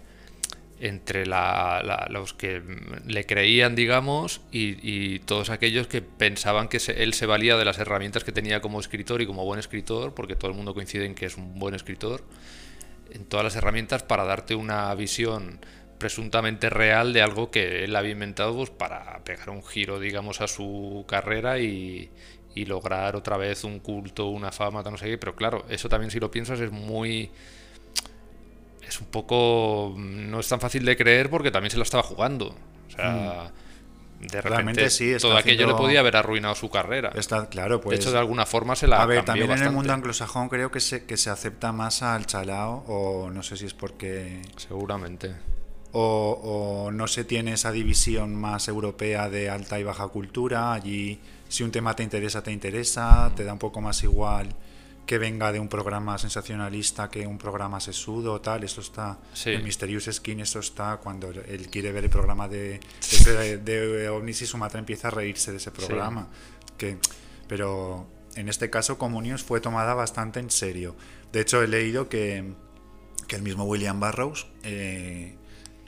entre 0.83 1.25
la, 1.25 2.07
los 2.09 2.33
que 2.33 2.61
le 3.07 3.25
creían, 3.25 3.73
digamos, 3.73 4.41
y, 4.51 5.19
todos 5.19 5.49
aquellos 5.49 5.87
que 5.87 6.01
pensaban 6.01 6.67
que 6.67 6.77
él 6.97 7.13
se 7.13 7.25
valía 7.25 7.55
de 7.55 7.63
las 7.63 7.79
herramientas 7.79 8.25
que 8.25 8.33
tenía 8.33 8.59
como 8.59 8.81
escritor 8.81 9.21
y 9.21 9.25
como 9.25 9.45
buen 9.45 9.61
escritor, 9.61 10.13
porque 10.13 10.35
todo 10.35 10.51
el 10.51 10.57
mundo 10.57 10.73
coincide 10.73 11.05
en 11.05 11.15
que 11.15 11.25
es 11.25 11.37
un 11.37 11.57
buen 11.57 11.73
escritor, 11.73 12.25
en 13.11 13.25
todas 13.25 13.43
las 13.43 13.55
herramientas 13.55 14.03
para 14.03 14.23
darte 14.23 14.55
una 14.55 14.93
visión 14.95 15.59
presuntamente 15.97 16.69
real 16.69 17.13
de 17.13 17.21
algo 17.21 17.49
que 17.49 17.85
él 17.85 17.95
había 17.95 18.11
inventado 18.11 18.55
pues, 18.55 18.69
para 18.69 19.23
pegar 19.23 19.49
un 19.49 19.63
giro, 19.63 19.99
digamos, 19.99 20.41
a 20.41 20.47
su 20.47 21.05
carrera 21.07 21.59
y, 21.59 22.11
lograr 22.55 23.15
otra 23.15 23.37
vez 23.37 23.63
un 23.63 23.79
culto, 23.79 24.27
una 24.27 24.51
fama, 24.51 24.83
no 24.83 24.97
sé 24.97 25.05
qué. 25.05 25.17
Pero 25.17 25.35
claro, 25.35 25.65
eso 25.69 25.89
también 25.89 26.11
si 26.11 26.19
lo 26.19 26.29
piensas 26.29 26.59
es 26.59 26.71
muy... 26.71 27.31
Es 28.87 28.99
un 28.99 29.07
poco... 29.07 29.95
No 29.97 30.39
es 30.39 30.47
tan 30.47 30.59
fácil 30.59 30.85
de 30.85 30.97
creer 30.97 31.29
porque 31.29 31.51
también 31.51 31.71
se 31.71 31.77
la 31.77 31.83
estaba 31.83 32.03
jugando. 32.03 32.55
O 32.87 32.91
sea... 32.91 33.51
De 34.27 34.41
repente 34.41 34.49
Realmente 34.49 34.89
sí, 34.89 35.11
está 35.11 35.27
todo 35.27 35.37
aquello 35.37 35.67
le 35.67 35.73
podía 35.73 35.99
haber 35.99 36.15
arruinado 36.15 36.55
su 36.55 36.69
carrera. 36.69 37.11
está 37.15 37.47
claro, 37.49 37.81
pues... 37.81 37.97
de 37.97 38.01
hecho, 38.01 38.11
de 38.11 38.19
alguna 38.19 38.45
forma 38.45 38.75
se 38.75 38.87
la 38.87 39.01
a 39.01 39.05
ver, 39.05 39.25
también 39.25 39.51
en 39.51 39.63
el 39.63 39.71
mundo 39.71 39.93
anglosajón 39.93 40.49
creo 40.49 40.71
que 40.71 40.79
se, 40.79 41.05
que 41.05 41.17
se 41.17 41.29
acepta 41.29 41.71
más 41.71 42.01
al 42.01 42.25
chalao, 42.25 42.83
o 42.87 43.29
no 43.29 43.43
sé 43.43 43.57
si 43.57 43.65
es 43.65 43.73
porque... 43.73 44.41
Seguramente. 44.57 45.35
o, 45.91 46.85
o 46.87 46.91
no 46.91 47.07
se 47.07 47.23
tiene 47.23 47.53
esa 47.53 47.71
división 47.71 48.35
más 48.35 48.67
europea 48.67 49.29
de 49.29 49.49
alta 49.49 49.79
y 49.79 49.83
baja 49.83 50.07
cultura. 50.07 50.73
Allí, 50.73 51.19
si 51.47 51.63
un 51.63 51.71
tema 51.71 51.95
te 51.95 52.03
interesa, 52.03 52.41
te 52.41 52.51
interesa, 52.51 53.31
te 53.35 53.43
da 53.43 53.53
un 53.53 53.59
poco 53.59 53.81
más 53.81 54.03
igual 54.03 54.55
que 55.05 55.17
venga 55.17 55.51
de 55.51 55.59
un 55.59 55.67
programa 55.67 56.17
sensacionalista 56.17 57.09
que 57.09 57.27
un 57.27 57.37
programa 57.37 57.79
sesudo, 57.79 58.39
tal. 58.41 58.63
Eso 58.63 58.81
está 58.81 59.19
Sí. 59.33 59.51
en 59.51 59.63
Mysterious 59.63 60.05
Skin, 60.11 60.39
eso 60.39 60.59
está 60.59 60.97
cuando 60.97 61.29
él 61.29 61.67
quiere 61.69 61.91
ver 61.91 62.05
el 62.05 62.09
programa 62.09 62.47
de, 62.47 62.79
de, 63.25 63.57
de 63.57 64.09
OVNIs 64.09 64.41
y 64.43 64.45
Sumatra 64.45 64.79
empieza 64.79 65.09
a 65.09 65.11
reírse 65.11 65.51
de 65.51 65.57
ese 65.57 65.71
programa. 65.71 66.29
Que, 66.77 66.97
pero 67.47 68.07
en 68.35 68.47
este 68.49 68.69
caso, 68.69 68.97
Comunios 68.97 69.43
fue 69.43 69.59
tomada 69.59 69.93
bastante 69.93 70.39
en 70.39 70.49
serio. 70.49 70.95
De 71.31 71.41
hecho, 71.41 71.61
he 71.61 71.67
leído 71.67 72.07
que, 72.09 72.53
que 73.27 73.35
el 73.35 73.41
mismo 73.41 73.65
William 73.65 73.99
Burroughs 73.99 74.47
eh, 74.63 75.35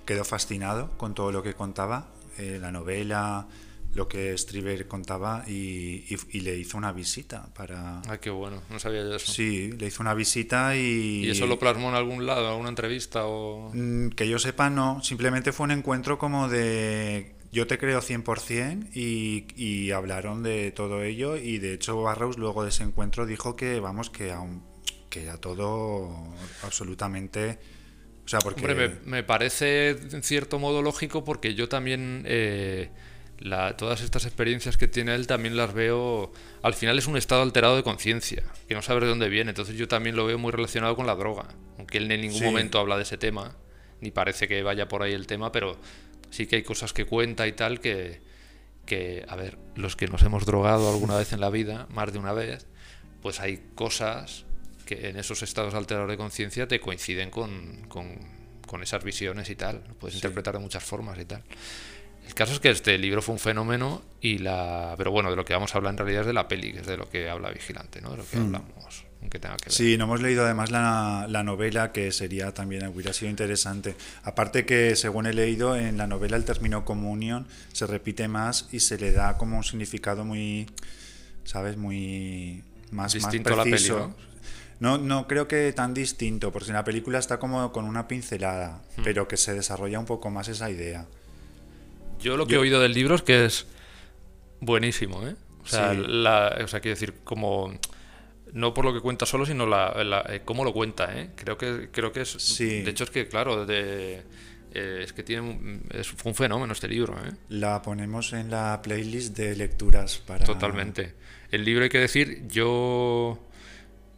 quedó 0.05 0.26
fascinado 0.26 0.91
con 0.97 1.13
todo 1.16 1.32
lo 1.32 1.41
que 1.41 1.53
contaba, 1.53 2.07
eh, 2.38 2.57
la 2.61 2.72
novela, 2.72 3.47
lo 3.95 4.07
que 4.07 4.37
Striver 4.37 4.87
contaba 4.87 5.43
y, 5.47 6.05
y- 6.13 6.17
y 6.37 6.41
le 6.41 6.55
hizo 6.57 6.77
una 6.77 6.91
visita 6.91 7.51
para... 7.53 8.01
Ah, 8.07 8.17
qué 8.19 8.29
bueno, 8.29 8.61
no 8.69 8.77
sabía 8.79 9.01
yo 9.03 9.15
eso. 9.15 9.31
Sí, 9.31 9.71
le 9.71 9.87
hizo 9.87 10.03
una 10.03 10.13
visita 10.13 10.75
y... 10.75 11.23
¿Y 11.25 11.29
eso 11.31 11.47
lo 11.47 11.57
plasmó 11.57 11.89
en 11.89 11.95
algún 11.95 12.25
lado, 12.25 12.41
en 12.45 12.49
alguna 12.51 12.69
entrevista 12.69 13.25
o...? 13.25 13.71
Mm, 13.73 14.09
Que 14.09 14.27
yo 14.29 14.37
sepa, 14.37 14.69
no. 14.69 15.01
Simplemente 15.01 15.51
fue 15.53 15.63
un 15.63 15.71
encuentro 15.71 16.17
como 16.19 16.47
de 16.49 17.33
yo 17.51 17.67
te 17.67 17.77
creo 17.77 18.01
100% 18.01 18.89
y, 18.93 19.45
y 19.55 19.91
hablaron 19.91 20.43
de 20.43 20.71
todo 20.71 21.01
ello 21.03 21.37
y 21.37 21.57
de 21.59 21.73
hecho 21.75 22.01
Barrows 22.01 22.37
luego 22.37 22.63
de 22.63 22.69
ese 22.69 22.83
encuentro 22.83 23.25
dijo 23.25 23.55
que, 23.55 23.79
vamos, 23.79 24.09
que, 24.09 24.33
aún, 24.33 24.61
que 25.09 25.23
era 25.23 25.37
todo 25.37 26.33
absolutamente 26.63 27.57
O 28.25 28.27
sea, 28.27 28.39
porque... 28.39 28.59
Hombre, 28.59 28.89
me, 29.05 29.09
me 29.11 29.23
parece 29.23 29.91
en 29.91 30.21
cierto 30.23 30.59
modo 30.59 30.81
lógico 30.81 31.23
porque 31.23 31.55
yo 31.55 31.69
también 31.69 32.23
eh, 32.25 32.89
la- 33.39 33.75
todas 33.77 34.01
estas 34.01 34.25
experiencias 34.25 34.77
que 34.77 34.88
tiene 34.88 35.13
él 35.15 35.27
también 35.27 35.57
las 35.57 35.73
veo. 35.73 36.31
Al 36.61 36.73
final 36.73 36.97
es 36.97 37.07
un 37.07 37.17
estado 37.17 37.41
alterado 37.41 37.75
de 37.75 37.83
conciencia, 37.83 38.43
que 38.67 38.75
no 38.75 38.81
sabes 38.81 39.03
de 39.03 39.09
dónde 39.09 39.29
viene. 39.29 39.51
Entonces 39.51 39.75
yo 39.77 39.88
también 39.88 40.15
lo 40.15 40.25
veo 40.25 40.38
muy 40.38 40.51
relacionado 40.51 40.95
con 40.95 41.05
la 41.07 41.15
droga. 41.15 41.45
Aunque 41.77 41.97
él 41.97 42.09
en 42.11 42.21
ningún 42.21 42.39
Sí. 42.39 42.45
momento 42.45 42.79
habla 42.79 42.95
de 42.97 43.03
ese 43.03 43.17
tema, 43.17 43.55
ni 44.01 44.11
parece 44.11 44.47
que 44.47 44.63
vaya 44.63 44.88
por 44.88 45.03
ahí 45.03 45.13
el 45.13 45.27
tema, 45.27 45.51
pero 45.51 45.77
sí 46.29 46.47
que 46.47 46.57
hay 46.57 46.63
cosas 46.63 46.93
que 46.93 47.05
cuenta 47.05 47.47
y 47.47 47.51
tal 47.53 47.79
que, 47.79 48.21
que 48.86 49.25
a 49.27 49.36
ver, 49.36 49.57
los 49.75 49.95
que 49.95 50.07
nos 50.07 50.21
hemos 50.23 50.45
drogado 50.45 50.89
alguna 50.89 51.15
vez 51.17 51.33
en 51.33 51.41
la 51.41 51.49
vida, 51.49 51.88
más 51.89 52.11
de 52.13 52.19
una 52.19 52.33
vez, 52.33 52.67
pues 53.21 53.39
hay 53.39 53.63
cosas 53.75 54.45
que 54.86 55.09
en 55.09 55.17
esos 55.17 55.41
estados 55.41 55.73
alterados 55.73 56.09
de 56.09 56.17
conciencia 56.17 56.67
te 56.67 56.79
coinciden 56.79 57.31
con, 57.31 57.86
con- 57.88 58.19
con 58.67 58.83
esas 58.83 59.03
visiones 59.03 59.49
y 59.49 59.55
tal. 59.55 59.83
Lo 59.88 59.95
puedes 59.95 60.15
interpretar 60.15 60.53
de 60.53 60.59
muchas 60.59 60.83
formas 60.83 61.17
y 61.19 61.25
tal. 61.25 61.43
El 62.28 62.34
caso 62.34 62.53
es 62.53 62.59
que 62.59 62.69
este 62.69 62.97
libro 62.97 63.21
fue 63.21 63.34
un 63.34 63.39
fenómeno 63.39 64.01
y 64.21 64.39
la... 64.39 64.95
Pero 64.97 65.11
bueno, 65.11 65.30
de 65.30 65.36
lo 65.36 65.45
que 65.45 65.53
vamos 65.53 65.73
a 65.73 65.78
hablar 65.78 65.93
en 65.93 65.97
realidad 65.99 66.21
es 66.21 66.28
de 66.28 66.34
la 66.34 66.47
peli, 66.47 66.73
que 66.73 66.80
es 66.80 66.88
de 66.88 66.97
lo 66.97 67.09
que 67.09 67.30
habla 67.30 67.49
Vigilante, 67.51 68.01
¿no? 68.01 68.11
De 68.11 68.17
lo 68.17 68.26
que 68.28 68.38
hablamos, 68.38 69.05
aunque 69.21 69.39
tenga 69.39 69.55
que 69.57 69.65
ver. 69.65 69.73
Sí, 69.73 69.97
no 69.97 70.05
hemos 70.05 70.21
leído 70.21 70.43
además 70.43 70.71
la, 70.71 71.28
la 71.30 71.43
novela, 71.43 71.91
que 71.91 72.11
sería 72.11 72.53
también, 72.53 72.86
hubiera 72.88 73.13
sido 73.13 73.30
interesante. 73.30 73.95
Aparte 74.23 74.65
que, 74.65 74.95
según 74.95 75.28
he 75.28 75.34
leído, 75.34 75.76
en 75.76 75.97
la 75.97 76.07
novela 76.07 76.36
el 76.36 76.43
término 76.45 76.84
comunión 76.84 77.47
se 77.71 77.86
repite 77.88 78.28
más 78.28 78.67
y 78.71 78.80
se 78.82 78.97
le 78.97 79.11
da 79.11 79.38
como 79.38 79.57
un 79.57 79.63
significado 79.63 80.26
muy, 80.26 80.67
¿sabes? 81.43 81.78
Muy 81.78 82.63
más, 82.91 83.13
Distinto 83.13 83.51
más 83.51 83.53
a 83.53 83.57
la 83.57 83.63
peli, 83.63 83.71
preciso. 83.76 84.13
¿no? 84.80 84.97
No, 84.97 84.97
no 84.97 85.28
creo 85.28 85.47
que 85.47 85.71
tan 85.71 85.93
distinto, 85.93 86.51
porque 86.51 86.69
en 86.69 86.76
la 86.76 86.84
película 86.84 87.17
está 87.19 87.39
como 87.39 87.71
con 87.71 87.86
una 87.86 88.07
pincelada, 88.09 88.82
Hmm. 88.97 89.03
pero 89.03 89.28
que 89.28 89.38
se 89.38 89.53
desarrolla 89.53 89.99
un 89.99 90.05
poco 90.05 90.30
más 90.32 90.49
esa 90.49 90.69
idea. 90.69 91.05
Yo 92.20 92.38
lo 92.38 92.47
que 92.47 92.55
he 92.55 92.57
oído 92.57 92.80
del 92.82 92.93
libro 92.93 93.16
es 93.16 93.22
que 93.22 93.45
es 93.45 93.68
buenísimo, 94.59 95.28
¿eh? 95.28 95.36
O 95.63 95.68
sea, 95.68 95.93
Sí. 95.93 96.03
la- 96.07 96.57
o 96.63 96.68
sea 96.68 96.80
quiero 96.80 96.95
decir, 96.95 97.16
como 97.24 97.74
no 98.53 98.74
por 98.74 98.86
lo 98.86 98.93
que 98.93 99.01
cuenta 99.01 99.26
solo, 99.26 99.45
sino 99.45 99.66
la, 99.66 100.03
la- 100.03 100.26
eh, 100.30 100.41
cómo 100.45 100.63
lo 100.63 100.74
cuenta, 100.74 101.18
¿eh? 101.20 101.32
Creo 101.36 101.57
que 101.57 101.89
creo 101.91 102.11
que 102.11 102.22
es 102.22 102.30
Sí. 102.30 102.82
de 102.84 102.91
hecho 102.91 103.03
es 103.03 103.09
que 103.09 103.28
claro, 103.28 103.66
de, 103.66 104.24
eh, 104.74 105.01
es 105.03 105.13
que 105.13 105.24
tiene 105.24 105.41
un, 105.41 105.84
es 105.91 106.07
fue 106.07 106.32
un 106.32 106.36
fenómeno 106.36 106.72
este 106.74 106.88
libro, 106.88 107.16
¿eh? 107.18 107.32
La 107.49 107.82
ponemos 107.82 108.34
en 108.34 108.49
la 108.51 108.80
playlist 108.82 109.36
de 109.36 109.55
lecturas 109.55 110.18
para... 110.20 110.45
Totalmente. 110.45 111.13
El 111.51 111.63
libro 111.66 111.84
hay 111.84 111.89
que 111.89 111.99
decir, 111.99 112.47
yo 112.47 113.39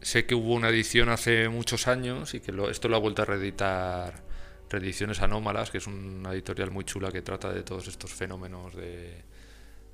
sé 0.01 0.25
que 0.25 0.35
hubo 0.35 0.53
una 0.53 0.69
edición 0.69 1.09
hace 1.09 1.49
muchos 1.49 1.87
años 1.87 2.33
y 2.33 2.39
que 2.39 2.51
lo- 2.51 2.69
esto 2.69 2.87
lo 2.89 2.95
ha 2.95 2.99
vuelto 2.99 3.23
a 3.23 3.25
reeditar 3.25 4.23
Reediciones 4.69 5.21
Anómalas, 5.21 5.71
que 5.71 5.77
es 5.77 5.87
una 5.87 6.33
editorial 6.33 6.71
muy 6.71 6.83
chula 6.83 7.11
que 7.11 7.21
trata 7.21 7.51
de 7.51 7.63
todos 7.63 7.87
estos 7.87 8.13
fenómenos 8.13 8.75
de, 8.75 9.23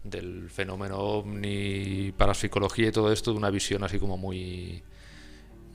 del 0.04 0.50
fenómeno 0.50 0.98
ovni, 0.98 2.12
parapsicología 2.18 2.88
y 2.88 2.92
todo 2.92 3.12
esto 3.12 3.32
de 3.32 3.38
una 3.38 3.50
visión 3.50 3.84
así 3.84 4.00
como 4.00 4.18
muy 4.18 4.84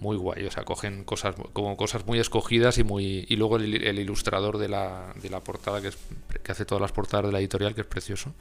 muy 0.01 0.17
guay, 0.17 0.45
o 0.45 0.51
sea, 0.51 0.65
cogen 0.65 1.03
cosas 1.03 1.35
como 1.53 1.77
cosas 1.77 2.07
muy 2.07 2.21
escogidas 2.21 2.79
y 2.79 2.85
muy 2.85 3.27
y 3.29 3.37
luego 3.37 3.57
el, 3.57 3.83
el 3.83 3.99
ilustrador 3.99 4.59
de 4.59 4.69
la, 4.69 5.13
de 5.21 5.29
la 5.29 5.41
portada 5.41 5.81
que, 5.81 5.89
es, 5.89 5.99
que 6.43 6.53
hace 6.53 6.65
todas 6.65 6.81
las 6.81 6.93
portadas 6.93 7.27
de 7.27 7.33
la 7.33 7.41
editorial 7.41 7.75
que 7.75 7.81
es 7.81 7.87
precioso 7.87 8.33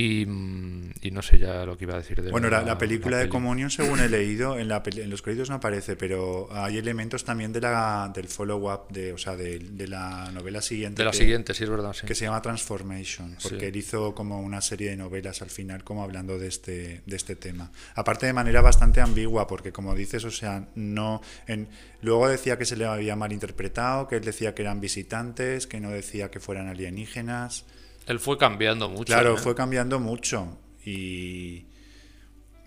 y, 0.00 0.24
mm, 0.26 0.92
y 1.02 1.10
no 1.10 1.22
sé 1.22 1.38
ya 1.40 1.64
lo 1.66 1.76
que 1.76 1.82
iba 1.82 1.94
a 1.94 1.96
decir 1.96 2.22
de 2.22 2.30
Bueno, 2.30 2.48
la, 2.48 2.62
la 2.62 2.78
película 2.78 3.18
de. 3.18 3.28
Comunión, 3.28 3.68
según 3.68 3.98
he 3.98 4.08
leído, 4.08 4.56
en, 4.56 4.68
la 4.68 4.80
en 4.86 5.10
los 5.10 5.22
créditos 5.22 5.50
no 5.50 5.56
aparece, 5.56 5.96
pero 5.96 6.48
hay 6.52 6.78
elementos 6.78 7.24
también 7.24 7.52
de 7.52 7.60
la, 7.60 8.08
del 8.14 8.28
follow-up, 8.28 8.88
de, 8.90 9.12
o 9.12 9.18
sea, 9.18 9.34
de, 9.34 9.58
de 9.58 9.88
la 9.88 10.30
novela 10.30 10.62
siguiente. 10.62 11.02
de 11.02 11.04
la 11.06 11.10
que, 11.10 11.16
siguiente, 11.16 11.52
sí 11.52 11.64
es 11.64 11.70
verdad, 11.70 11.92
sí. 11.94 12.06
Que 12.06 12.14
se 12.14 12.26
llama 12.26 12.40
Transformation, 12.40 13.36
porque 13.42 13.58
Sí. 13.58 13.64
él 13.66 13.74
hizo 13.76 14.14
como 14.14 14.40
una 14.40 14.60
serie 14.60 14.90
de 14.90 14.96
novelas 14.96 15.42
al 15.42 15.50
final, 15.50 15.82
como 15.82 16.04
hablando 16.04 16.38
de 16.38 16.46
este, 16.46 17.02
de 17.04 17.16
este 17.16 17.34
tema. 17.34 17.72
Aparte 17.96 18.26
de 18.26 18.32
manera 18.32 18.60
bastante 18.60 19.00
ambigua, 19.00 19.48
porque 19.48 19.72
como 19.72 19.96
dices, 19.96 20.24
o 20.24 20.30
sea, 20.30 20.68
no. 20.76 21.22
En, 21.48 21.66
luego 22.02 22.28
decía 22.28 22.56
que 22.56 22.66
se 22.66 22.76
le 22.76 22.84
había 22.86 23.16
malinterpretado, 23.16 24.06
que 24.06 24.14
él 24.14 24.24
decía 24.24 24.54
que 24.54 24.62
eran 24.62 24.80
visitantes, 24.80 25.66
que 25.66 25.80
no 25.80 25.90
decía 25.90 26.30
que 26.30 26.38
fueran 26.38 26.68
alienígenas. 26.68 27.64
Él 28.08 28.18
fue 28.18 28.36
cambiando 28.38 28.88
mucho. 28.88 29.04
Claro, 29.04 29.34
¿eh? 29.34 29.38
fue 29.38 29.54
cambiando 29.54 30.00
mucho 30.00 30.58
y 30.84 31.66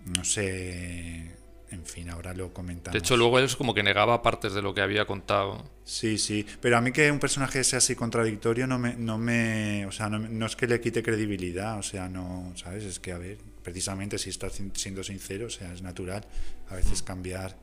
no 0.06 0.24
sé, 0.24 1.36
en 1.70 1.84
fin, 1.86 2.10
ahora 2.10 2.34
lo 2.34 2.52
comentamos. 2.52 2.92
De 2.92 2.98
hecho, 2.98 3.16
luego 3.16 3.38
él 3.38 3.44
es 3.46 3.56
como 3.56 3.74
que 3.74 3.82
negaba 3.82 4.22
partes 4.22 4.52
de 4.52 4.62
lo 4.62 4.74
que 4.74 4.80
había 4.80 5.04
contado. 5.06 5.64
Sí, 5.84 6.18
sí, 6.18 6.46
pero 6.60 6.76
a 6.76 6.80
mí 6.80 6.92
que 6.92 7.10
un 7.10 7.18
personaje 7.18 7.62
sea 7.64 7.78
así 7.78 7.94
contradictorio 7.94 8.66
no 8.66 8.78
me, 8.78 8.94
no 8.94 9.18
me, 9.18 9.84
o 9.86 9.92
sea, 9.92 10.08
no, 10.08 10.18
no 10.18 10.46
es 10.46 10.56
que 10.56 10.66
le 10.66 10.80
quite 10.80 11.02
credibilidad, 11.02 11.78
o 11.78 11.82
sea, 11.82 12.08
no, 12.08 12.52
¿sabes? 12.56 12.84
Es 12.84 12.98
que, 13.00 13.12
a 13.12 13.18
ver, 13.18 13.38
precisamente 13.62 14.18
si 14.18 14.30
estás 14.30 14.60
siendo 14.74 15.02
sincero, 15.04 15.46
o 15.46 15.50
sea, 15.50 15.72
es 15.72 15.82
natural 15.82 16.24
a 16.68 16.72
Mm. 16.74 16.76
veces 16.76 17.02
cambiar 17.02 17.56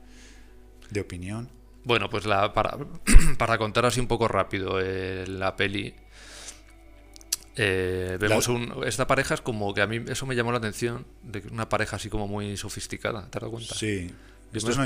de 0.90 1.00
opinión. 1.00 1.48
Bueno, 1.84 2.10
pues 2.10 2.26
la, 2.26 2.52
para, 2.52 2.76
para 3.38 3.56
contar 3.58 3.86
así 3.86 4.00
un 4.00 4.06
poco 4.06 4.28
rápido 4.28 4.78
eh, 4.82 5.24
la 5.26 5.56
peli, 5.56 5.94
eh, 7.56 8.16
vemos 8.20 8.48
La- 8.48 8.54
un, 8.54 8.84
esta 8.86 9.06
pareja 9.06 9.34
es 9.34 9.40
como 9.40 9.72
que 9.74 9.82
a 9.82 9.86
mí 9.86 10.00
eso 10.08 10.26
me 10.26 10.34
llamó 10.36 10.52
la 10.52 10.58
atención, 10.58 11.04
de 11.22 11.42
una 11.50 11.68
pareja 11.68 11.96
así 11.96 12.08
como 12.08 12.28
muy 12.28 12.56
sofisticada, 12.56 13.22
¿te 13.30 13.38
has 13.38 13.42
dado 13.42 13.50
cuenta? 13.52 13.74
Sí. 13.74 14.10
Estos 14.52 14.76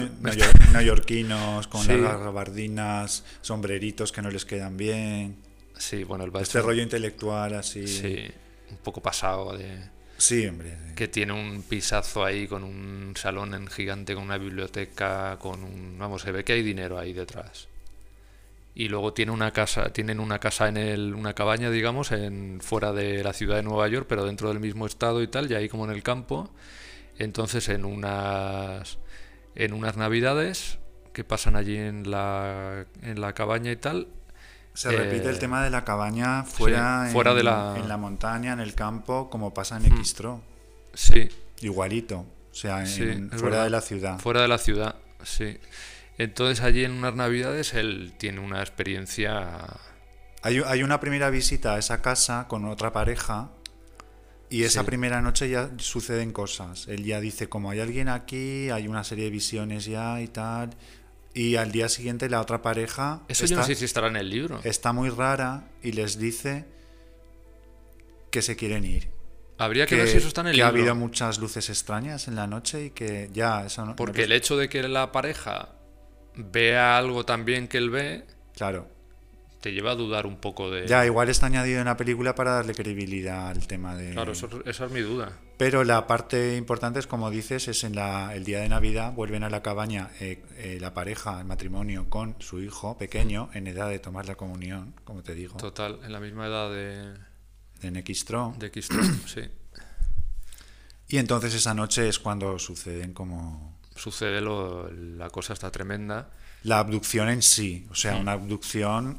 neoyorquinos 0.72 1.66
con 1.68 1.82
Sí. 1.82 1.88
largas 1.88 2.20
gabardinas, 2.20 3.24
sombreritos 3.40 4.12
que 4.12 4.22
no 4.22 4.30
les 4.30 4.44
quedan 4.44 4.76
bien. 4.76 5.36
Sí, 5.78 6.04
bueno, 6.04 6.24
el 6.24 6.32
Este 6.40 6.60
rollo 6.60 6.82
intelectual 6.82 7.54
así. 7.54 7.86
Sí, 7.88 8.24
un 8.70 8.76
poco 8.78 9.00
pasado 9.02 9.56
de... 9.56 9.92
Sí, 10.16 10.46
hombre. 10.46 10.76
que 10.94 11.08
tiene 11.08 11.32
un 11.32 11.62
pisazo 11.64 12.24
ahí 12.24 12.46
con 12.46 12.62
un 12.62 13.14
salón 13.16 13.52
en 13.54 13.66
gigante, 13.66 14.14
con 14.14 14.22
una 14.24 14.38
biblioteca, 14.38 15.38
con 15.40 15.64
un... 15.64 15.98
Vamos, 15.98 16.22
se 16.22 16.30
ve 16.30 16.44
que 16.44 16.52
hay 16.52 16.62
dinero 16.62 16.98
ahí 16.98 17.12
detrás. 17.12 17.66
Y 18.76 18.88
luego 18.88 19.12
tiene 19.12 19.30
una 19.30 19.52
casa, 19.52 19.92
tienen 19.92 20.18
una 20.18 20.40
casa 20.40 20.66
en 20.68 20.76
el, 20.76 21.14
una 21.14 21.32
cabaña, 21.34 21.70
digamos, 21.70 22.10
en 22.10 22.60
fuera 22.60 22.92
de 22.92 23.22
la 23.22 23.32
ciudad 23.32 23.56
de 23.56 23.62
Nueva 23.62 23.86
York, 23.88 24.06
pero 24.08 24.24
dentro 24.24 24.48
del 24.48 24.58
mismo 24.58 24.84
estado 24.86 25.22
y 25.22 25.28
tal, 25.28 25.48
y 25.50 25.54
ahí 25.54 25.68
como 25.68 25.84
en 25.84 25.92
el 25.92 26.02
campo. 26.02 26.50
Entonces 27.18 27.68
en 27.68 27.84
unas 27.84 28.98
en 29.54 29.72
unas 29.72 29.96
navidades 29.96 30.78
que 31.12 31.22
pasan 31.22 31.54
allí 31.54 31.76
en 31.76 32.10
la, 32.10 32.86
en 33.02 33.20
la 33.20 33.32
cabaña 33.34 33.70
y 33.70 33.76
tal, 33.76 34.08
Se 34.72 34.90
repite 34.90 35.28
el 35.28 35.36
Eh, 35.36 35.38
tema 35.38 35.62
de 35.62 35.70
la 35.70 35.84
cabaña 35.84 36.42
fuera, 36.42 37.04
sí, 37.06 37.12
fuera 37.12 37.30
en, 37.30 37.36
de 37.36 37.42
la- 37.44 37.74
en 37.78 37.88
la 37.88 37.96
montaña, 37.96 38.52
en 38.54 38.58
el 38.58 38.74
campo, 38.74 39.30
como 39.30 39.54
pasa 39.54 39.76
en 39.76 39.84
Hmm. 39.84 40.02
Xtro. 40.04 40.40
sí, 40.92 41.28
Igualito. 41.60 42.26
O 42.50 42.54
sea, 42.56 42.80
en- 42.80 42.86
Sí, 42.88 43.04
fuera 43.30 43.42
verdad. 43.42 43.64
de 43.64 43.70
la 43.70 43.80
ciudad. 43.80 44.18
Fuera 44.18 44.42
de 44.42 44.48
la 44.48 44.58
ciudad, 44.58 44.96
sí. 45.22 45.58
Entonces 46.18 46.64
allí 46.64 46.84
en 46.84 46.92
unas 46.92 47.14
navidades 47.14 47.74
él 47.74 48.12
tiene 48.18 48.40
una 48.40 48.60
experiencia... 48.60 49.58
Hay, 50.42 50.60
hay 50.66 50.82
una 50.82 51.00
primera 51.00 51.30
visita 51.30 51.74
a 51.74 51.78
esa 51.78 52.02
casa 52.02 52.46
con 52.48 52.66
otra 52.66 52.92
pareja 52.92 53.50
y 54.50 54.64
esa 54.64 54.80
Sí. 54.80 54.86
primera 54.86 55.22
noche 55.22 55.48
ya 55.48 55.70
suceden 55.78 56.32
cosas. 56.32 56.86
Él 56.86 57.02
ya 57.04 57.18
dice, 57.20 57.48
como 57.48 57.70
hay 57.70 57.80
alguien 57.80 58.08
aquí, 58.10 58.68
hay 58.70 58.86
una 58.86 59.02
serie 59.04 59.24
de 59.24 59.30
visiones 59.30 59.86
ya 59.86 60.20
y 60.20 60.28
tal. 60.28 60.70
Y 61.32 61.56
al 61.56 61.72
día 61.72 61.88
siguiente 61.88 62.28
la 62.28 62.40
otra 62.40 62.62
pareja 62.62 63.22
Eso 63.26 63.46
yo 63.46 63.56
no 63.56 63.62
está, 63.62 63.72
sé 63.74 63.78
si 63.78 63.86
estará 63.86 64.06
en 64.08 64.16
el 64.16 64.28
libro. 64.30 64.60
está 64.64 64.92
muy 64.92 65.08
rara 65.08 65.64
y 65.82 65.92
les 65.92 66.18
dice 66.18 66.66
que 68.30 68.42
se 68.42 68.54
quieren 68.56 68.84
ir. 68.84 69.08
Habría 69.58 69.86
que, 69.86 69.96
que, 69.96 70.02
ver 70.02 70.08
si 70.10 70.16
eso 70.18 70.28
está 70.28 70.40
en 70.42 70.48
el 70.48 70.56
que 70.56 70.62
ha 70.62 70.66
libro. 70.66 70.80
habido 70.82 70.94
muchas 70.96 71.38
luces 71.38 71.70
extrañas 71.70 72.26
en 72.28 72.34
la 72.34 72.46
noche 72.46 72.86
y 72.86 72.90
que 72.90 73.30
ya 73.32 73.64
eso 73.66 73.84
no, 73.86 73.96
Porque 73.96 74.18
no- 74.20 74.24
el 74.24 74.32
hecho 74.32 74.56
de 74.56 74.68
que 74.68 74.82
la 74.88 75.10
pareja 75.12 75.70
vea 76.36 76.96
algo 76.98 77.24
también 77.24 77.68
que 77.68 77.78
él 77.78 77.90
ve, 77.90 78.24
claro 78.56 78.88
te 79.60 79.72
lleva 79.72 79.92
a 79.92 79.94
dudar 79.94 80.26
un 80.26 80.36
poco 80.36 80.70
de... 80.70 80.86
ya 80.86 81.06
igual 81.06 81.30
está 81.30 81.46
añadido 81.46 81.78
en 81.78 81.86
la 81.86 81.96
película 81.96 82.34
para 82.34 82.50
darle 82.50 82.74
credibilidad 82.74 83.48
al 83.48 83.66
tema 83.66 83.96
de 83.96 84.12
Claro, 84.12 84.32
eso- 84.32 84.62
esa 84.66 84.84
es 84.84 84.90
mi 84.90 85.00
duda. 85.00 85.38
pero 85.56 85.84
la 85.84 86.06
parte 86.06 86.56
importante 86.58 86.98
es 86.98 87.06
como 87.06 87.30
dices 87.30 87.66
es 87.68 87.82
en 87.82 87.94
la, 87.94 88.34
el 88.34 88.44
día 88.44 88.60
de 88.60 88.68
navidad 88.68 89.14
vuelven 89.14 89.42
a 89.42 89.48
la 89.48 89.62
cabaña 89.62 90.10
eh, 90.20 90.42
eh, 90.58 90.76
la 90.82 90.92
pareja 90.92 91.38
el 91.40 91.46
matrimonio 91.46 92.10
con 92.10 92.36
su 92.40 92.60
hijo 92.60 92.98
pequeño 92.98 93.48
en 93.54 93.66
edad 93.66 93.88
de 93.88 93.98
tomar 94.00 94.26
la 94.26 94.34
comunión 94.34 94.92
como 95.04 95.22
te 95.22 95.34
digo 95.34 95.56
Total, 95.56 95.98
en 96.04 96.12
la 96.12 96.20
misma 96.20 96.46
edad 96.46 96.70
de, 96.70 97.14
de 97.80 97.90
Nextro 97.90 98.54
de 98.58 98.66
X 98.66 98.88
sí. 99.24 99.40
y 101.08 101.16
entonces 101.16 101.54
esa 101.54 101.72
noche 101.72 102.06
es 102.06 102.18
cuando 102.18 102.58
suceden 102.58 103.14
como 103.14 103.73
Sucede 103.94 104.40
lo, 104.40 104.90
la 104.90 105.30
cosa 105.30 105.52
está 105.52 105.70
tremenda. 105.70 106.30
la 106.62 106.78
abducción 106.78 107.28
en 107.28 107.42
sí, 107.42 107.86
o 107.90 107.94
sea, 107.94 108.16
una 108.16 108.32
abducción 108.32 109.18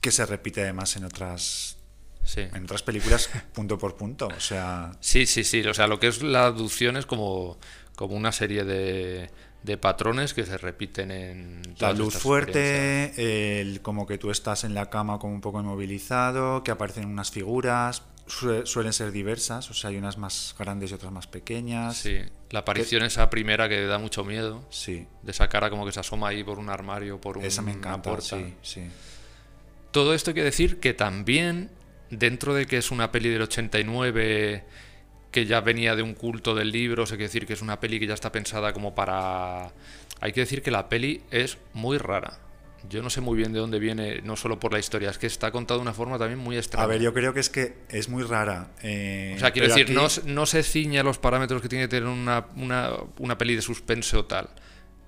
que 0.00 0.10
se 0.10 0.24
repite 0.26 0.62
además 0.62 0.96
en 0.96 1.04
otras 1.04 1.76
Sí. 2.22 2.42
En 2.42 2.64
otras 2.64 2.82
películas, 2.82 3.30
punto 3.54 3.78
por 3.78 3.96
punto. 3.96 4.28
O 4.28 4.40
sea, 4.40 4.92
Sí, 5.00 5.26
sí, 5.26 5.42
sí. 5.42 5.62
O 5.66 5.74
sea, 5.74 5.86
lo 5.86 5.98
que 5.98 6.08
es 6.08 6.22
la 6.22 6.46
abducción 6.46 6.96
es 6.96 7.06
como, 7.06 7.58
como 7.96 8.14
una 8.14 8.30
serie 8.30 8.64
de, 8.64 9.30
de 9.62 9.76
patrones 9.78 10.34
que 10.34 10.44
se 10.44 10.56
repiten 10.58 11.10
en... 11.10 11.62
la 11.78 11.92
luz 11.92 12.14
fuerte, 12.14 13.60
el, 13.60 13.80
como 13.82 14.06
que 14.06 14.18
tú 14.18 14.30
estás 14.30 14.64
en 14.64 14.74
la 14.74 14.90
cama 14.90 15.18
como 15.18 15.34
un 15.34 15.40
poco 15.40 15.60
inmovilizado, 15.60 16.62
que 16.62 16.70
aparecen 16.70 17.06
unas 17.06 17.30
figuras, 17.30 18.02
suelen 18.30 18.92
ser 18.92 19.12
diversas, 19.12 19.70
o 19.70 19.74
sea, 19.74 19.90
hay 19.90 19.96
unas 19.96 20.16
más 20.18 20.54
grandes 20.58 20.90
y 20.90 20.94
otras 20.94 21.12
más 21.12 21.26
pequeñas. 21.26 21.96
Sí, 21.96 22.18
la 22.50 22.60
aparición 22.60 23.02
esa 23.02 23.28
primera 23.30 23.68
que 23.68 23.84
da 23.86 23.98
mucho 23.98 24.24
miedo, 24.24 24.64
Sí, 24.70 25.06
de 25.22 25.30
esa 25.32 25.48
cara 25.48 25.68
como 25.70 25.84
que 25.84 25.92
se 25.92 26.00
asoma 26.00 26.28
ahí 26.28 26.42
por 26.44 26.58
un 26.58 26.68
armario, 26.70 27.20
por 27.20 27.38
un- 27.38 27.44
esa 27.44 27.60
me 27.62 27.72
una 27.72 27.78
encanta, 27.80 28.02
puerta. 28.10 28.36
sí, 28.38 28.54
sí. 28.62 28.82
Todo 29.90 30.14
esto 30.14 30.30
hay 30.30 30.34
que 30.34 30.44
decir 30.44 30.78
que 30.80 30.94
también, 30.94 31.70
dentro 32.10 32.54
de 32.54 32.66
que 32.66 32.76
es 32.78 32.90
una 32.90 33.10
peli 33.10 33.28
del 33.28 33.42
89 33.42 34.64
que 35.32 35.46
ya 35.46 35.60
venía 35.60 35.94
de 35.96 36.02
un 36.02 36.14
culto 36.14 36.54
del 36.54 36.70
libro, 36.72 37.04
hay 37.04 37.10
que 37.16 37.24
decir 37.24 37.46
que 37.46 37.52
es 37.54 37.62
una 37.62 37.78
peli 37.80 37.98
que 38.00 38.06
ya 38.06 38.14
está 38.14 38.32
pensada 38.32 38.72
como 38.72 38.94
para... 38.94 39.70
Hay 40.20 40.32
que 40.32 40.40
decir 40.40 40.62
que 40.62 40.70
la 40.70 40.88
peli 40.88 41.22
es 41.30 41.56
muy 41.72 41.98
rara. 41.98 42.38
Yo 42.88 43.02
no 43.02 43.10
sé 43.10 43.20
muy 43.20 43.36
bien 43.36 43.52
de 43.52 43.58
dónde 43.60 43.78
viene, 43.78 44.22
no 44.22 44.36
solo 44.36 44.58
por 44.58 44.72
la 44.72 44.78
historia, 44.78 45.10
es 45.10 45.18
que 45.18 45.26
está 45.26 45.50
contada 45.52 45.78
de 45.78 45.82
una 45.82 45.92
forma 45.92 46.18
también 46.18 46.38
muy 46.38 46.56
extraña. 46.56 46.84
A 46.84 46.86
ver, 46.86 47.00
yo 47.00 47.12
creo 47.12 47.34
que 47.34 47.40
es 47.40 47.50
que 47.50 47.74
es 47.90 48.08
muy 48.08 48.22
rara. 48.22 48.70
eh, 48.82 49.34
O 49.36 49.38
sea, 49.40 49.50
quiero 49.50 49.68
decir, 49.68 49.84
aquí- 49.84 49.92
no, 49.94 50.08
se- 50.08 50.22
no 50.24 50.46
se 50.46 50.62
ciñe 50.62 50.98
a 50.98 51.02
los 51.02 51.18
parámetros 51.18 51.60
que 51.60 51.68
tiene 51.68 51.84
que 51.84 51.88
tener 51.88 52.08
una, 52.08 52.46
una, 52.56 52.90
una 53.18 53.36
peli 53.38 53.54
de 53.56 53.62
suspense 53.62 54.16
o 54.16 54.24
tal. 54.24 54.48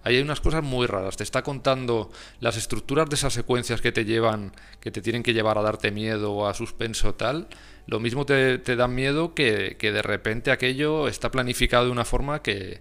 Ahí 0.05 0.16
hay 0.16 0.23
unas 0.23 0.41
cosas 0.41 0.62
muy 0.64 0.87
raras. 0.87 1.16
Te 1.16 1.23
está 1.23 1.43
contando 1.43 2.11
las 2.41 2.57
estructuras 2.57 3.09
de 3.09 3.14
esas 3.14 3.33
secuencias 3.33 3.81
que 3.81 3.93
te 3.93 4.05
llevan, 4.05 4.53
que 4.81 4.91
te 4.91 5.01
tienen 5.01 5.23
que 5.23 5.33
llevar 5.33 5.57
a 5.59 5.62
darte 5.62 5.93
miedo 5.93 6.33
o 6.33 6.47
a 6.49 6.55
suspense 6.55 7.07
o 7.07 7.14
tal. 7.14 7.47
Lo 7.87 8.01
mismo 8.01 8.27
te, 8.27 8.59
te 8.59 8.75
da 8.77 8.89
miedo 8.89 9.33
que, 9.35 9.77
que 9.79 9.93
de 9.93 10.03
repente 10.03 10.51
aquello 10.51 11.07
está 11.09 11.31
planificado 11.31 11.85
de 11.87 11.93
una 11.93 12.05
forma 12.05 12.43
que, 12.43 12.81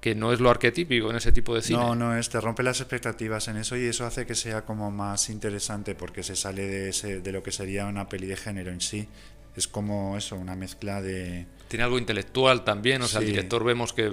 que 0.00 0.14
no 0.14 0.32
es 0.32 0.40
lo 0.40 0.50
arquetípico 0.50 1.10
en 1.10 1.16
ese 1.16 1.30
tipo 1.30 1.54
de 1.54 1.62
cine. 1.62 1.78
No, 1.78 1.94
no 1.94 2.16
es, 2.16 2.30
te 2.30 2.40
rompe 2.40 2.62
las 2.62 2.80
expectativas 2.80 3.48
en 3.48 3.58
eso 3.58 3.76
y 3.76 3.84
eso 3.84 4.06
hace 4.06 4.26
que 4.26 4.34
sea 4.34 4.64
como 4.64 4.90
más 4.90 5.28
interesante 5.28 5.94
porque 5.94 6.22
se 6.22 6.36
sale 6.36 6.66
de, 6.66 6.88
ese, 6.88 7.20
de 7.20 7.32
lo 7.32 7.42
que 7.42 7.52
sería 7.52 7.86
una 7.86 8.08
peli 8.08 8.26
de 8.26 8.36
género 8.36 8.70
en 8.70 8.80
sí. 8.80 9.06
Es 9.54 9.68
como 9.68 10.16
eso, 10.16 10.36
una 10.36 10.54
mezcla 10.54 11.02
de... 11.02 11.46
Tiene 11.68 11.84
algo 11.84 11.98
intelectual 11.98 12.64
también, 12.64 13.02
o 13.02 13.08
sea, 13.08 13.20
el 13.20 13.26
director 13.26 13.62
vemos 13.62 13.92
que, 13.92 14.12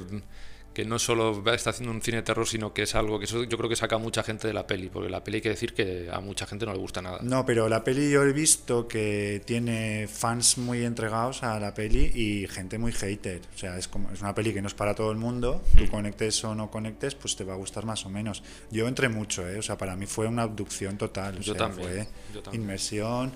que 0.78 0.86
no 0.86 1.00
solo 1.00 1.44
está 1.56 1.72
haciendo 1.72 1.92
un 1.92 2.04
cine 2.04 2.18
de 2.18 2.22
terror, 2.22 2.48
sino 2.48 2.72
que 2.72 2.84
es 2.84 2.94
algo 2.94 3.18
que 3.18 3.26
eso 3.26 3.44
yo 3.46 3.58
creo 3.58 3.68
que 3.68 3.76
saca 3.76 3.96
a 3.96 3.98
mucha 3.98 4.22
gente 4.22 4.48
de 4.48 4.54
la 4.54 4.68
peli, 4.68 4.90
porque 4.90 5.10
la 5.10 5.24
peli 5.24 5.38
hay 5.38 5.42
que 5.42 5.50
decir 5.50 5.74
que 5.74 6.08
a 6.14 6.20
mucha 6.20 6.46
gente 6.46 6.68
no 6.68 6.72
le 6.72 6.78
gusta 6.78 7.02
nada. 7.02 7.18
No, 7.24 7.48
pero 7.48 7.68
la 7.68 7.84
peli 7.84 8.12
yo 8.12 8.22
he 8.22 8.32
visto 8.32 8.88
que 8.88 9.42
tiene 9.44 10.08
fans 10.08 10.60
muy 10.60 10.86
entregados 10.86 11.42
a 11.42 11.60
la 11.60 11.74
peli 11.74 12.12
y 12.14 12.46
gente 12.48 12.78
muy 12.78 12.92
hater. 12.92 13.42
O 13.56 13.58
sea, 13.58 13.76
es, 13.80 13.88
como, 13.88 14.12
es 14.12 14.22
una 14.22 14.36
peli 14.36 14.54
que 14.54 14.62
no 14.62 14.68
es 14.68 14.76
para 14.76 14.94
todo 14.94 15.12
el 15.12 15.18
mundo. 15.18 15.64
Hmm. 15.74 15.78
Tú 15.80 15.90
conectes 15.90 16.44
o 16.44 16.54
no 16.54 16.70
conectes, 16.70 17.16
pues 17.16 17.36
te 17.36 17.44
va 17.44 17.56
a 17.56 17.58
gustar 17.58 17.84
más 17.84 18.06
o 18.06 18.12
menos. 18.12 18.44
Yo 18.70 18.88
entré 18.88 19.10
mucho, 19.10 19.50
¿eh? 19.50 19.58
O 19.58 19.64
sea, 19.64 19.80
para 19.80 19.96
mí 19.96 20.06
fue 20.06 20.28
una 20.28 20.44
abducción 20.44 20.96
total. 20.96 21.38
O 21.38 21.42
Yo 21.42 21.56
sea, 21.56 21.70
también, 21.70 21.90
fue 21.90 22.08
yo 22.36 22.44
también. 22.44 22.62
inmersión, 22.62 23.32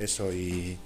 eso 0.00 0.32
y... 0.32 0.76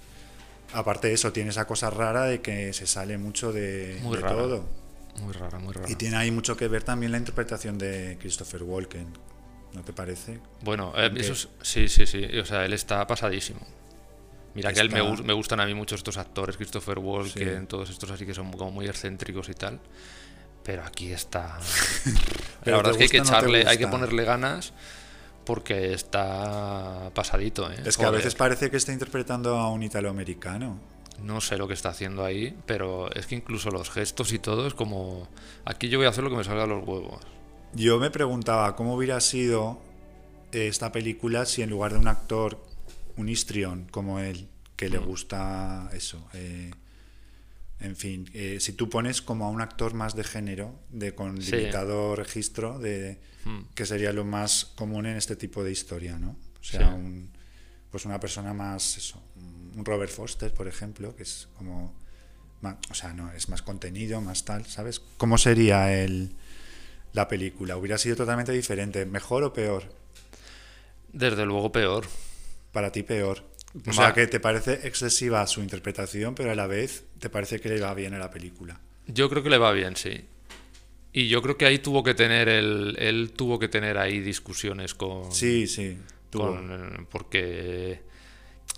Aparte 0.75 1.09
de 1.09 1.15
eso, 1.15 1.33
tiene 1.33 1.49
esa 1.49 1.67
cosa 1.67 1.89
rara 1.89 2.27
de 2.27 2.43
que 2.43 2.75
se 2.75 2.87
sale 2.87 3.17
mucho 3.17 3.51
de, 3.51 3.99
Muy 4.03 4.19
de 4.19 4.25
todo. 4.25 4.86
Muy 5.21 5.33
rara, 5.33 5.59
muy 5.59 5.73
rara. 5.73 5.91
Y 5.91 5.95
tiene 5.97 6.17
ahí 6.17 6.31
mucho 6.31 6.57
que 6.57 6.69
ver 6.69 6.83
también 6.83 7.13
la 7.13 7.19
interpretación 7.19 7.79
de 7.79 8.17
Christopher 8.21 8.63
Walken. 8.63 9.09
¿No 9.73 9.83
te 9.83 9.93
parece? 9.93 10.41
Bueno, 10.63 10.93
eh, 10.97 11.11
Que- 11.13 11.21
eso 11.21 11.33
es- 11.33 11.49
sí, 11.63 11.89
sí, 11.89 12.07
sí. 12.07 12.25
O 12.39 12.45
sea, 12.45 12.65
él 12.65 12.73
está 12.73 13.07
pasadísimo. 13.07 13.61
Mira 14.55 14.73
que 14.73 14.81
a 14.81 14.83
él 14.83 14.91
me, 14.91 15.01
Está- 15.01 15.11
gus- 15.11 15.23
me 15.25 15.33
gustan 15.35 15.61
a 15.61 15.67
mí 15.67 15.75
mucho 15.75 15.95
estos 15.97 16.17
actores, 16.17 16.57
Christopher 16.57 16.99
Walken, 16.99 17.61
Sí. 17.63 17.67
todos 17.67 17.91
estos 17.91 18.11
así 18.11 18.25
que 18.25 18.33
son 18.33 18.51
como 18.53 18.71
muy 18.71 18.87
excéntricos 18.87 19.49
y 19.51 19.55
tal. 19.55 19.81
Pero 20.63 20.83
aquí 20.85 21.13
está. 21.13 21.59
Pero 22.65 22.77
La 22.79 22.83
verdad 22.83 22.99
¿te 22.99 23.05
es 23.05 23.11
que 23.11 23.19
hay 23.19 23.23
que 23.23 23.31
no 23.31 23.37
echarle, 23.37 23.67
hay 23.69 23.77
que 23.79 23.87
ponerle 23.87 24.25
ganas 24.25 24.73
porque 25.45 25.93
está 25.93 27.11
pasadito, 27.15 27.71
¿eh? 27.71 27.77
Es 27.85 27.97
que 27.99 28.05
a 28.05 28.11
veces 28.11 28.35
parece 28.35 28.71
que 28.71 28.79
está 28.79 28.93
interpretando 28.93 29.57
a 29.59 29.71
un 29.71 29.83
italoamericano. 29.83 30.81
No 31.23 31.41
sé 31.41 31.57
lo 31.57 31.67
que 31.69 31.75
está 31.75 31.89
haciendo 31.91 32.25
ahí, 32.25 32.57
pero 32.67 33.11
es 33.15 33.27
que 33.27 33.35
incluso 33.35 33.71
los 33.71 33.91
gestos 33.91 34.33
y 34.33 34.39
todo 34.39 34.67
es 34.67 34.75
como. 34.75 35.29
Aquí 35.65 35.89
yo 35.89 35.99
voy 35.99 36.07
a 36.07 36.11
hacer 36.11 36.23
lo 36.25 36.31
que 36.31 36.37
me 36.37 36.45
salga 36.45 36.63
de 36.63 36.69
los 36.69 36.87
huevos. 36.87 37.23
Yo 37.73 37.99
me 37.99 38.11
preguntaba 38.11 38.77
cómo 38.77 38.95
hubiera 38.95 39.21
sido 39.21 39.81
eh, 40.53 40.69
esta 40.69 40.93
película 40.93 41.45
si 41.47 41.63
en 41.63 41.71
lugar 41.71 41.93
de 41.93 41.99
un 41.99 42.09
actor, 42.09 42.63
un 43.17 43.29
histrión 43.29 43.87
como 43.91 44.21
él, 44.21 44.49
que 44.77 44.89
Mm. 44.89 44.93
le 44.93 44.99
gusta 44.99 45.91
eso. 45.93 46.27
eh, 46.35 46.71
en 47.79 47.95
fin, 47.97 48.31
eh, 48.33 48.57
si 48.61 48.73
tú 48.73 48.89
pones 48.89 49.21
como 49.21 49.45
a 49.45 49.51
un 49.51 49.61
actor 49.61 49.93
más 49.93 50.17
de 50.17 50.25
género, 50.25 50.75
de 50.91 51.15
con 51.15 51.43
Sí. 51.43 51.53
limitado 51.57 52.17
registro, 52.17 52.79
de 52.79 53.21
Mm. 53.45 53.61
que 53.75 53.85
sería 53.85 54.13
lo 54.15 54.25
más 54.25 54.65
común 54.77 55.05
en 55.07 55.17
este 55.19 55.37
tipo 55.37 55.63
de 55.63 55.73
historia, 55.73 56.19
¿no? 56.19 56.37
O 56.61 56.65
sea, 56.65 56.89
Sí. 56.89 56.95
un, 56.95 57.31
pues 57.91 58.07
una 58.07 58.19
persona 58.19 58.55
más, 58.55 58.97
eso, 58.97 59.21
Robert 59.77 60.11
Foster, 60.11 60.53
por 60.53 60.69
ejemplo, 60.69 61.15
que 61.17 61.23
es 61.25 61.49
como, 61.57 61.95
o 62.91 62.95
sea, 62.95 63.13
no, 63.13 63.31
es 63.33 63.49
más 63.49 63.63
contenido, 63.63 64.21
más 64.21 64.45
tal, 64.45 64.67
¿sabes? 64.67 65.01
¿Cómo 65.19 65.39
sería 65.39 65.93
el, 66.03 66.31
la 67.13 67.29
película? 67.29 67.77
¿Hubiera 67.77 67.99
sido 67.99 68.17
totalmente 68.17 68.53
diferente? 68.53 69.05
¿Mejor 69.07 69.45
o 69.45 69.53
peor? 69.53 69.85
Desde 71.13 71.47
luego 71.47 71.73
peor. 71.73 72.07
Para 72.73 72.93
ti 72.93 73.03
peor. 73.03 73.45
O 73.87 73.93
sea, 73.93 74.15
que 74.15 74.27
te 74.27 74.41
parece 74.41 74.87
excesiva 74.87 75.47
su 75.47 75.61
interpretación, 75.61 76.35
pero 76.35 76.51
a 76.51 76.55
la 76.55 76.67
vez 76.67 77.05
te 77.19 77.29
parece 77.29 77.61
que 77.61 77.69
le 77.69 77.81
va 77.81 77.93
bien 77.95 78.15
a 78.15 78.19
la 78.19 78.31
película. 78.31 78.81
Yo 79.07 79.29
creo 79.29 79.43
que 79.43 79.51
le 79.51 79.59
va 79.59 79.73
bien, 79.73 79.97
sí. 79.97 80.25
Y 81.13 81.29
yo 81.29 81.43
creo 81.43 81.57
que 81.59 81.67
ahí 81.67 81.79
tuvo 81.79 82.03
que 82.03 82.15
tener 82.15 82.49
el, 82.49 82.97
él 82.99 83.33
tuvo 83.37 83.59
que 83.59 83.69
tener 83.69 83.99
ahí 83.99 84.21
discusiones 84.21 84.95
con, 84.95 85.31
Sí, 85.33 85.67
sí. 85.67 85.99
tuvo. 86.31 86.55
con- 86.55 86.71
eh, 86.73 87.07
porque 87.11 88.01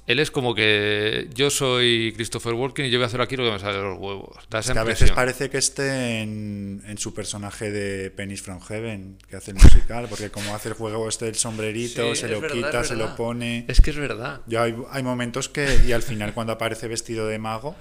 él 0.09 0.21
es 0.21 0.31
como 0.31 0.55
que 0.55 1.29
yo 1.35 1.51
soy 1.51 2.13
Christopher 2.17 2.55
Walken 2.55 2.87
y 2.87 2.91
yo 2.91 2.99
voy 2.99 3.05
a 3.05 3.07
hacer 3.07 3.21
aquí 3.21 3.37
lo 3.37 3.45
que 3.45 3.53
me 3.53 3.59
sale 3.59 3.77
de 3.77 3.85
los 3.85 3.99
huevos. 3.99 4.37
Da 4.49 4.61
esa 4.61 4.73
Es 4.73 4.75
que 4.75 4.79
a 4.81 4.85
veces 4.85 5.11
parece 5.13 5.51
que 5.51 5.59
esté 5.59 6.23
en, 6.23 6.83
en 6.87 6.97
su 6.97 7.13
personaje 7.13 7.71
de 7.71 8.11
Pennies 8.11 8.41
from 8.41 8.61
Heaven, 8.61 9.19
que 9.29 9.37
hace 9.37 9.51
el 9.51 9.59
musical, 9.59 10.07
porque 10.09 10.31
como 10.31 10.55
hace 10.55 10.71
el 10.71 10.75
juego 10.75 11.09
este 11.09 11.27
del 11.27 11.35
sombrerito, 11.35 12.15
Sí, 12.15 12.23
se 12.23 12.29
lo 12.29 12.41
verdad, 12.41 12.57
quita, 12.57 12.85
se 12.85 12.97
lo 12.97 13.15
pone. 13.17 13.67
Es 13.69 13.83
que 13.83 13.91
es 13.91 13.97
verdad. 13.99 14.41
Ya 14.47 14.63
hay, 14.63 14.75
hay 14.91 15.03
momentos 15.03 15.51
que, 15.51 15.79
y 15.87 15.93
al 15.93 16.03
final 16.03 16.33
cuando 16.33 16.55
aparece 16.55 16.89
vestido 16.89 17.27
de 17.27 17.39
mago, 17.39 17.77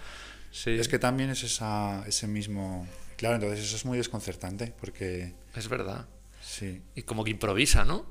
Sí, 0.52 0.72
es 0.72 0.88
que 0.88 1.00
también 1.00 1.30
es 1.30 1.44
esa, 1.44 2.04
ese 2.08 2.28
mismo... 2.28 2.88
Claro, 3.16 3.36
entonces 3.36 3.64
eso 3.66 3.76
es 3.78 3.86
muy 3.86 3.98
desconcertante, 3.98 4.74
porque 4.80 5.34
es 5.56 5.68
verdad. 5.70 6.08
sí. 6.42 6.82
Y 6.94 7.04
como 7.04 7.24
que 7.24 7.32
improvisa, 7.32 7.86
¿no? 7.86 8.06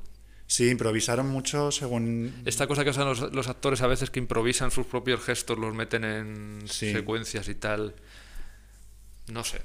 Sí, 0.48 0.68
improvisaron 0.70 1.28
mucho 1.28 1.72
según... 1.72 2.42
Esta 2.44 2.66
cosa 2.66 2.84
que 2.84 2.90
hacen 2.90 3.04
los, 3.04 3.32
los 3.32 3.48
actores 3.48 3.80
a 3.82 3.86
veces 3.88 4.10
que 4.10 4.20
improvisan 4.20 4.70
sus 4.70 4.86
propios 4.86 5.20
gestos, 5.24 5.58
los 5.58 5.74
meten 5.74 6.04
en 6.04 6.62
Sí. 6.68 6.92
secuencias 6.92 7.48
y 7.48 7.54
tal. 7.56 7.94
No 9.28 9.42
sé. 9.42 9.60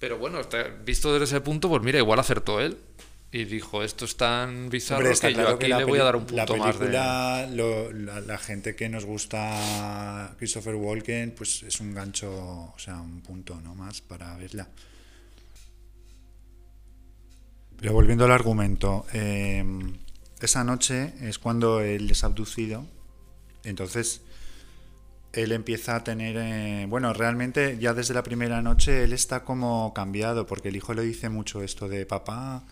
Pero 0.00 0.18
bueno, 0.18 0.40
visto 0.84 1.12
desde 1.12 1.24
ese 1.24 1.40
punto, 1.40 1.68
pues 1.68 1.82
mira, 1.82 1.98
igual 1.98 2.18
acertó 2.18 2.60
él. 2.60 2.76
Y 3.32 3.44
dijo, 3.44 3.82
esto 3.82 4.04
es 4.06 4.16
tan 4.16 4.68
bizarro 4.70 5.00
Hombre, 5.04 5.18
que 5.20 5.34
yo 5.34 5.48
aquí 5.48 5.58
que 5.58 5.68
le 5.68 5.84
voy 5.84 5.98
a 5.98 6.04
dar 6.04 6.16
un 6.16 6.26
la 6.30 6.46
punto 6.46 6.56
más 6.64 6.78
de... 6.78 6.88
lo- 7.56 7.92
la, 7.92 8.20
la 8.20 8.38
gente 8.38 8.74
que 8.76 8.88
nos 8.88 9.04
gusta 9.04 10.34
Christopher 10.38 10.74
Walken, 10.76 11.32
pues 11.36 11.62
es 11.64 11.80
un 11.80 11.92
gancho, 11.92 12.32
o 12.32 12.74
sea, 12.78 12.96
un 13.00 13.20
punto 13.22 13.60
no 13.60 13.74
más 13.74 14.00
para 14.00 14.36
verla. 14.36 14.68
Pero 17.78 17.92
volviendo 17.92 18.24
al 18.24 18.32
argumento, 18.32 19.06
eh, 19.12 19.64
esa 20.40 20.64
noche 20.64 21.12
es 21.20 21.38
cuando 21.38 21.80
él 21.80 22.10
es 22.10 22.24
abducido, 22.24 22.86
entonces 23.64 24.22
él 25.32 25.52
empieza 25.52 25.96
a 25.96 26.04
tener, 26.04 26.36
eh, 26.38 26.86
bueno, 26.88 27.12
realmente 27.12 27.76
ya 27.78 27.92
desde 27.92 28.14
la 28.14 28.22
primera 28.22 28.62
noche 28.62 29.04
él 29.04 29.12
está 29.12 29.44
como 29.44 29.92
cambiado, 29.94 30.46
porque 30.46 30.68
el 30.68 30.76
hijo 30.76 30.94
le 30.94 31.02
dice 31.02 31.28
mucho 31.28 31.62
esto 31.62 31.88
de 31.88 32.06
papá, 32.06 32.64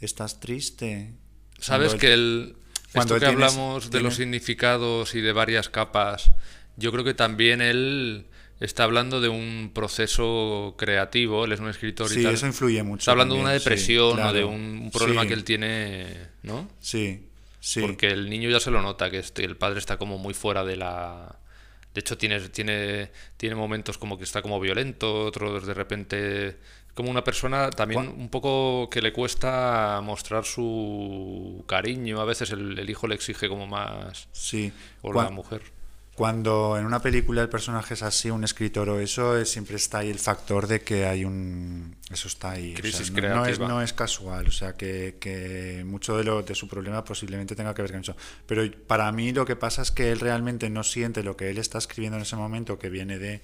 estás 0.00 0.40
triste. 0.40 1.12
Sabes 1.58 1.88
Cuando 1.88 2.00
que 2.00 2.12
el, 2.12 2.56
cuando 2.92 3.16
esto 3.16 3.26
que 3.26 3.30
él 3.32 3.38
tienes- 3.38 3.52
hablamos 3.54 3.90
de 3.90 4.00
los 4.00 4.14
significados 4.16 5.14
y 5.14 5.22
de 5.22 5.32
varias 5.32 5.70
capas, 5.70 6.32
yo 6.76 6.92
creo 6.92 7.04
que 7.04 7.14
también 7.14 7.62
él 7.62 8.26
está 8.60 8.84
hablando 8.84 9.20
de 9.20 9.28
un 9.28 9.70
proceso 9.74 10.74
creativo, 10.78 11.46
él 11.46 11.52
es 11.52 11.60
un 11.60 11.68
escritor 11.68 12.08
Sí, 12.08 12.20
y 12.20 12.22
tal. 12.24 12.34
eso 12.34 12.46
influye 12.46 12.82
mucho. 12.82 13.00
Está 13.00 13.12
hablando 13.12 13.34
de 13.34 13.40
una 13.40 13.52
sí, 13.52 13.58
depresión 13.58 14.20
o 14.20 14.32
de 14.32 14.44
un, 14.44 14.90
problema 14.92 15.22
Sí, 15.22 15.28
que 15.28 15.34
él 15.34 15.44
tiene, 15.44 16.16
¿no? 16.42 16.68
Sí, 16.78 17.26
sí. 17.58 17.80
Porque 17.80 18.08
el 18.08 18.28
niño 18.28 18.50
ya 18.50 18.60
se 18.60 18.70
lo 18.70 18.82
nota, 18.82 19.10
que 19.10 19.18
este, 19.18 19.44
el 19.44 19.56
padre 19.56 19.78
está 19.78 19.96
como 19.96 20.18
muy 20.18 20.34
fuera 20.34 20.62
de 20.64 20.76
la... 20.76 21.38
De 21.94 22.00
hecho, 22.00 22.16
tiene, 22.16 22.38
tiene, 22.50 23.10
tiene 23.36 23.56
momentos 23.56 23.98
como 23.98 24.16
que 24.16 24.24
está 24.24 24.42
como 24.42 24.60
violento, 24.60 25.24
otros 25.24 25.66
de 25.66 25.74
repente... 25.74 26.56
Como 26.94 27.08
una 27.08 27.24
persona 27.24 27.70
también 27.70 28.08
un 28.08 28.28
poco 28.28 28.90
que 28.90 29.00
le 29.00 29.12
cuesta 29.12 30.00
mostrar 30.02 30.44
su 30.44 31.64
cariño. 31.66 32.20
A 32.20 32.24
veces 32.24 32.50
el, 32.50 32.78
el 32.78 32.90
hijo 32.90 33.06
le 33.06 33.14
exige 33.14 33.48
como 33.48 33.66
más... 33.66 34.28
sí. 34.32 34.70
O 35.00 35.12
la 35.12 35.30
mujer. 35.30 35.62
Cuando 36.20 36.76
en 36.76 36.84
una 36.84 37.00
película 37.00 37.40
el 37.40 37.48
personaje 37.48 37.94
es 37.94 38.02
así, 38.02 38.28
un 38.28 38.44
escritor 38.44 38.90
o 38.90 39.00
eso, 39.00 39.38
eh, 39.38 39.46
siempre 39.46 39.76
está 39.76 40.00
ahí 40.00 40.10
el 40.10 40.18
factor 40.18 40.66
de 40.66 40.82
que 40.82 41.06
hay 41.06 41.24
un... 41.24 41.96
Eso 42.10 42.28
está 42.28 42.50
ahí. 42.50 42.72
o 42.72 42.74
sea, 42.74 42.82
Crisis 42.82 43.10
no, 43.10 43.36
no 43.36 43.46
es, 43.46 43.58
no 43.58 43.80
es 43.80 43.94
casual, 43.94 44.46
o 44.46 44.50
sea, 44.50 44.74
que, 44.74 45.16
que 45.18 45.82
mucho 45.86 46.18
de, 46.18 46.24
lo, 46.24 46.42
de 46.42 46.54
su 46.54 46.68
problema 46.68 47.02
posiblemente 47.04 47.56
tenga 47.56 47.72
que 47.72 47.80
ver 47.80 47.92
con 47.92 48.02
eso. 48.02 48.14
Pero 48.44 48.70
para 48.86 49.10
mí 49.12 49.32
lo 49.32 49.46
que 49.46 49.56
pasa 49.56 49.80
es 49.80 49.90
que 49.90 50.12
él 50.12 50.20
realmente 50.20 50.68
no 50.68 50.84
siente 50.84 51.22
lo 51.22 51.38
que 51.38 51.48
él 51.48 51.56
está 51.56 51.78
escribiendo 51.78 52.18
en 52.18 52.24
ese 52.24 52.36
momento, 52.36 52.78
que 52.78 52.90
viene 52.90 53.18
de 53.18 53.40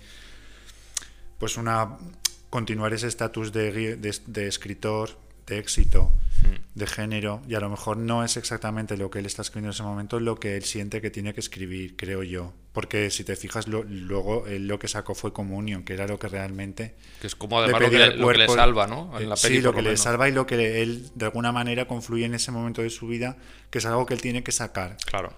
pues 1.38 1.56
una 1.56 1.96
continuar 2.50 2.92
ese 2.92 3.06
estatus 3.06 3.54
de, 3.54 3.96
de, 3.96 4.18
de 4.26 4.48
escritor 4.48 5.18
de 5.46 5.60
éxito 5.60 6.12
de 6.74 6.86
género 6.86 7.40
y 7.48 7.54
a 7.54 7.60
lo 7.60 7.70
mejor 7.70 7.96
no 7.96 8.22
es 8.22 8.36
exactamente 8.36 8.96
lo 8.96 9.10
que 9.10 9.18
él 9.20 9.26
está 9.26 9.42
escribiendo 9.42 9.68
en 9.70 9.74
ese 9.74 9.82
momento 9.82 10.20
lo 10.20 10.38
que 10.38 10.56
él 10.56 10.64
siente 10.64 11.00
que 11.00 11.10
tiene 11.10 11.32
que 11.32 11.40
escribir 11.40 11.96
creo 11.96 12.22
yo 12.22 12.52
porque 12.72 13.10
si 13.10 13.24
te 13.24 13.34
fijas 13.36 13.66
lo- 13.66 13.82
luego 13.84 14.46
él 14.46 14.68
lo 14.68 14.78
que 14.78 14.86
sacó 14.86 15.14
fue 15.14 15.32
Communion 15.32 15.82
que 15.84 15.94
era 15.94 16.06
lo 16.06 16.18
que 16.18 16.28
realmente 16.28 16.94
Que 17.20 17.26
es 17.28 17.34
como 17.34 17.58
además 17.60 17.80
lo 17.80 17.90
que, 17.90 17.98
le, 17.98 18.06
lo 18.16 18.28
que 18.28 18.38
le 18.38 18.46
cuerpo- 18.46 18.54
salva, 18.54 18.86
¿no? 18.86 19.18
En 19.18 19.28
la 19.30 19.36
peli, 19.36 19.56
sí, 19.56 19.62
lo 19.62 19.72
que 19.72 19.80
le 19.82 19.96
salva 19.96 20.28
y 20.28 20.32
lo 20.32 20.46
que 20.46 20.82
él 20.82 21.08
de 21.14 21.24
alguna 21.24 21.50
manera 21.52 21.86
confluye 21.88 22.26
en 22.26 22.34
ese 22.34 22.50
momento 22.52 22.82
de 22.82 22.90
su 22.90 23.06
vida 23.08 23.36
que 23.70 23.78
es 23.78 23.86
algo 23.86 24.04
que 24.04 24.12
él 24.14 24.20
tiene 24.20 24.42
que 24.44 24.52
sacar 24.52 24.98
Claro. 25.06 25.32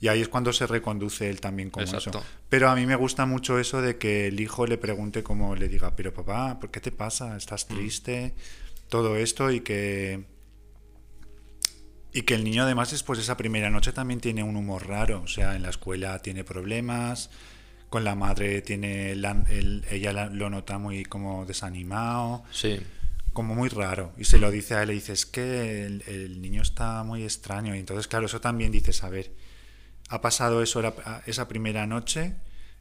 y 0.00 0.06
ahí 0.08 0.20
es 0.22 0.28
cuando 0.28 0.52
se 0.52 0.66
reconduce 0.68 1.28
él 1.28 1.40
también 1.40 1.70
como 1.70 1.84
Exacto. 1.84 2.10
eso. 2.20 2.24
Pero 2.48 2.70
a 2.70 2.76
mí 2.76 2.86
me 2.86 2.94
gusta 2.96 3.26
mucho 3.26 3.58
eso 3.58 3.82
de 3.82 3.98
que 3.98 4.28
el 4.28 4.38
hijo 4.40 4.66
le 4.66 4.78
pregunte 4.78 5.22
como 5.24 5.56
le 5.56 5.68
diga, 5.68 5.94
pero 5.96 6.14
papá, 6.14 6.58
¿por 6.60 6.70
qué 6.70 6.80
te 6.80 6.92
pasa? 6.92 7.36
¿Estás 7.36 7.66
Mm. 7.68 7.74
Todo 8.90 9.16
esto 9.16 9.50
y 9.50 9.60
que... 9.60 10.24
Y 12.12 12.22
que 12.22 12.34
el 12.34 12.42
niño 12.44 12.64
además 12.64 12.90
después 12.90 13.18
de 13.18 13.22
esa 13.22 13.36
primera 13.36 13.70
noche 13.70 13.92
también 13.92 14.20
tiene 14.20 14.42
un 14.42 14.56
humor 14.56 14.88
raro. 14.88 15.22
O 15.22 15.28
sea, 15.28 15.54
en 15.54 15.62
la 15.62 15.70
escuela 15.70 16.18
tiene 16.20 16.42
problemas, 16.42 17.30
con 17.88 18.02
la 18.04 18.14
madre 18.16 18.62
tiene... 18.62 19.14
la- 19.14 19.44
el- 19.48 19.84
ella 19.90 20.12
la- 20.12 20.26
lo 20.26 20.50
nota 20.50 20.78
muy 20.78 21.04
como 21.04 21.46
desanimado 21.46 22.42
Sí. 22.50 22.80
como 23.32 23.54
muy 23.54 23.68
raro. 23.68 24.12
Y 24.18 24.24
se 24.24 24.38
lo 24.38 24.50
dice 24.50 24.74
a 24.74 24.82
él, 24.82 24.88
le 24.88 24.94
dice, 24.94 25.12
es 25.12 25.24
que 25.24 25.86
el, 25.86 26.02
el 26.08 26.42
niño 26.42 26.62
está 26.62 27.04
muy 27.04 27.22
extraño. 27.22 27.76
Y 27.76 27.78
entonces, 27.78 28.08
claro, 28.08 28.26
eso 28.26 28.40
también 28.40 28.72
dices, 28.72 29.04
a 29.04 29.08
ver, 29.08 29.32
ha 30.08 30.20
pasado 30.20 30.62
eso 30.64 30.82
la- 30.82 31.22
esa 31.26 31.46
primera 31.46 31.86
noche 31.86 32.34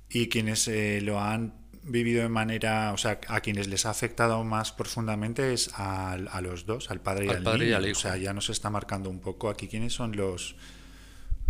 y 0.09 0.27
quienes 0.29 0.67
eh, 0.67 1.01
lo 1.03 1.19
han 1.21 1.53
vivido 1.89 2.21
de 2.23 2.29
manera, 2.29 2.91
o 2.93 2.97
sea, 2.97 3.19
a 3.27 3.41
quienes 3.41 3.67
les 3.67 3.85
ha 3.85 3.89
afectado 3.89 4.43
más 4.43 4.71
profundamente 4.71 5.53
es 5.53 5.71
al- 5.73 6.27
a, 6.31 6.41
los 6.41 6.65
dos, 6.65 6.89
al 6.91 7.01
padre 7.01 7.25
y 7.25 7.29
Al 7.29 7.37
al, 7.37 7.43
padre 7.43 7.59
y 7.59 7.67
niño. 7.67 7.77
al 7.77 7.83
O 7.85 7.87
hijo. 7.89 7.99
sea, 7.99 8.17
ya 8.17 8.33
nos 8.33 8.49
está 8.49 8.69
marcando 8.69 9.09
un 9.09 9.19
poco 9.19 9.49
aquí 9.49 9.67
quiénes 9.67 9.93
son 9.93 10.15
los, 10.15 10.55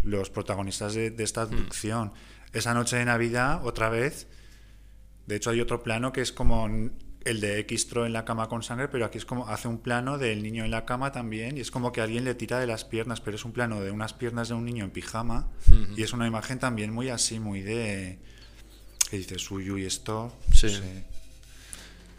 los 0.03 0.29
protagonistas 0.29 0.93
de, 0.93 1.11
de 1.11 1.23
Mm. 1.23 1.25
esta 1.25 1.41
abducción. 1.41 2.13
Esa 2.53 2.73
noche 2.73 2.95
de 2.97 3.05
Navidad, 3.05 3.65
otra 3.65 3.89
vez, 3.89 4.27
de 5.27 5.35
hecho, 5.35 5.51
hay 5.51 5.61
otro 5.61 5.83
plano 5.83 6.11
que 6.11 6.21
es 6.21 6.31
como 6.31 6.67
el 7.25 7.41
de 7.41 7.67
Xtro 7.69 8.05
en 8.05 8.13
la 8.13 8.23
cama 8.25 8.47
con 8.47 8.63
sangre, 8.63 8.87
pero 8.87 9.05
aquí 9.05 9.17
es 9.17 9.25
como 9.25 9.47
hace 9.49 9.67
un 9.67 9.79
plano 9.79 10.17
del 10.17 10.41
niño 10.41 10.63
en 10.63 10.71
la 10.71 10.85
cama 10.85 11.11
también, 11.11 11.57
y 11.57 11.59
es 11.59 11.69
como 11.69 11.91
que 11.91 11.99
alguien 12.01 12.23
le 12.23 12.33
tira 12.33 12.59
de 12.59 12.65
las 12.65 12.85
piernas, 12.85 13.19
pero 13.21 13.35
es 13.35 13.43
un 13.45 13.51
plano 13.51 13.81
de 13.81 13.91
unas 13.91 14.13
piernas 14.13 14.47
de 14.47 14.55
un 14.55 14.63
niño 14.65 14.85
en 14.85 14.91
pijama, 14.91 15.49
y 15.97 16.01
es 16.01 16.13
una 16.13 16.25
imagen 16.25 16.57
también 16.59 16.93
muy 16.93 17.09
así, 17.09 17.39
muy 17.39 17.61
de. 17.61 18.19
Que 19.10 19.18
dices, 19.18 19.49
uy, 19.51 19.70
uy, 19.72 19.86
esto. 19.86 20.34
Sí. 20.53 20.68
no 20.68 20.72
sé". 20.74 21.03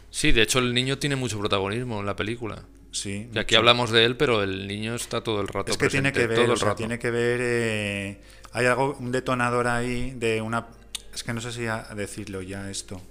Sí, 0.09 0.31
de 0.31 0.41
hecho 0.41 0.59
el 0.59 0.73
niño 0.73 0.97
tiene 0.97 1.15
mucho 1.15 1.39
protagonismo 1.39 1.99
en 2.01 2.05
la 2.05 2.15
película. 2.15 2.63
Sí. 2.91 3.29
Y 3.33 3.39
aquí 3.39 3.53
mucho. 3.55 3.59
hablamos 3.59 3.91
de 3.91 4.03
él, 4.05 4.17
pero 4.17 4.43
el 4.43 4.67
niño 4.67 4.95
está 4.95 5.21
todo 5.23 5.39
el 5.41 5.47
rato 5.47 5.71
Es 5.71 5.77
que 5.77 5.87
tiene 5.87 6.11
que 6.11 6.27
ver, 6.27 6.37
todo 6.39 6.49
o 6.49 6.53
el 6.53 6.59
sea, 6.59 6.67
rato. 6.69 6.77
tiene 6.77 6.99
que 6.99 7.09
ver. 7.11 7.39
eh, 7.41 8.21
hay 8.51 8.65
algo, 8.65 8.97
un 8.99 9.11
detonador 9.11 9.67
ahí 9.67 10.11
de 10.11 10.41
una. 10.41 10.67
Es 11.13 11.23
que 11.23 11.33
no 11.33 11.39
sé 11.41 11.51
si 11.53 11.67
a 11.67 11.83
decirlo 11.95 12.41
ya 12.41 12.69
esto. 12.69 13.01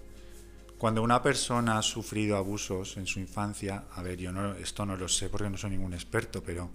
Cuando 0.76 1.02
una 1.02 1.22
persona 1.22 1.78
ha 1.78 1.82
sufrido 1.82 2.36
abusos 2.36 2.96
en 2.98 3.06
su 3.06 3.20
infancia, 3.20 3.84
a 3.94 4.02
ver, 4.02 4.18
yo 4.18 4.32
no, 4.32 4.54
esto 4.54 4.84
no 4.86 4.96
lo 4.96 5.08
sé 5.08 5.28
porque 5.28 5.50
no 5.50 5.58
soy 5.58 5.70
ningún 5.70 5.92
experto, 5.94 6.42
pero 6.42 6.70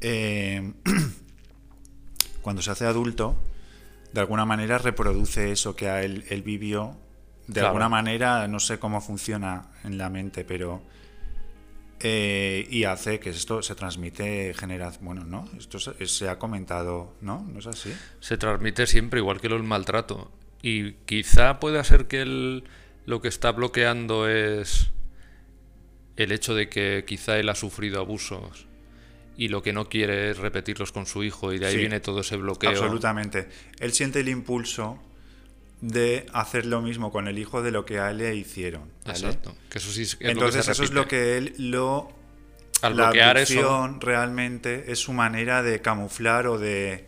eh, 0.00 0.72
cuando 2.42 2.62
se 2.62 2.70
hace 2.70 2.86
adulto, 2.86 3.36
de 4.12 4.20
alguna 4.20 4.44
manera 4.44 4.78
reproduce 4.78 5.52
eso 5.52 5.76
que 5.76 5.88
a 5.88 6.02
él, 6.02 6.24
él 6.30 6.42
vivió. 6.42 6.96
De 7.46 7.54
Claro. 7.54 7.68
alguna 7.68 7.88
manera, 7.88 8.46
no 8.48 8.60
sé 8.60 8.78
cómo 8.78 9.00
funciona 9.00 9.70
en 9.84 9.98
la 9.98 10.08
mente, 10.08 10.44
pero 10.44 10.82
eh, 12.00 12.66
y 12.70 12.84
hace 12.84 13.18
que 13.20 13.30
esto 13.30 13.62
se 13.62 13.74
transmite 13.74 14.54
genera 14.54 14.90
bueno 15.02 15.24
no 15.24 15.46
esto 15.58 15.78
se, 15.78 16.06
se 16.06 16.30
ha 16.30 16.38
comentado 16.38 17.14
no 17.20 17.42
no 17.52 17.58
es 17.58 17.66
así 17.66 17.92
Se 18.20 18.38
transmite 18.38 18.86
siempre, 18.86 19.20
igual 19.20 19.38
que 19.40 19.48
el 19.48 19.62
maltrato. 19.62 20.30
Y 20.62 20.92
quizá 21.06 21.60
pueda 21.60 21.82
ser 21.84 22.06
que 22.06 22.22
él 22.22 22.64
lo 23.04 23.20
que 23.20 23.28
está 23.28 23.52
bloqueando 23.52 24.28
es 24.28 24.92
el 26.16 26.32
hecho 26.32 26.54
de 26.54 26.68
que 26.68 27.04
quizá 27.06 27.38
él 27.38 27.48
ha 27.48 27.54
sufrido 27.54 28.00
abusos 28.00 28.66
y 29.40 29.48
lo 29.48 29.62
que 29.62 29.72
no 29.72 29.88
quiere 29.88 30.30
es 30.30 30.36
repetirlos 30.36 30.92
con 30.92 31.06
su 31.06 31.24
hijo 31.24 31.54
y 31.54 31.58
de 31.58 31.66
ahí 31.66 31.72
Sí. 31.72 31.78
viene 31.78 31.98
todo 32.00 32.20
ese 32.20 32.36
bloqueo. 32.36 32.68
absolutamente 32.68 33.48
él 33.78 33.92
siente 33.94 34.20
el 34.20 34.28
impulso 34.28 34.98
de 35.80 36.26
hacer 36.34 36.66
lo 36.66 36.82
mismo 36.82 37.10
con 37.10 37.26
el 37.26 37.38
hijo 37.38 37.62
de 37.62 37.70
lo 37.70 37.86
que 37.86 37.98
a 38.00 38.10
él 38.10 38.18
le 38.18 38.36
hicieron 38.36 38.82
¿vale? 39.06 39.18
Exacto. 39.18 39.56
Que 39.70 39.78
eso 39.78 39.90
sí 39.92 40.02
es, 40.02 40.18
entonces 40.20 40.68
eso 40.68 40.82
es 40.84 40.90
lo 40.92 41.08
que 41.08 41.38
él 41.38 41.54
lo 41.56 42.12
Al 42.82 42.96
la 42.98 43.04
bloquear 43.06 43.38
eso, 43.38 43.96
realmente 43.98 44.92
es 44.92 44.98
su 44.98 45.14
manera 45.14 45.62
de 45.62 45.80
camuflar 45.80 46.46
o 46.46 46.58
de 46.58 47.06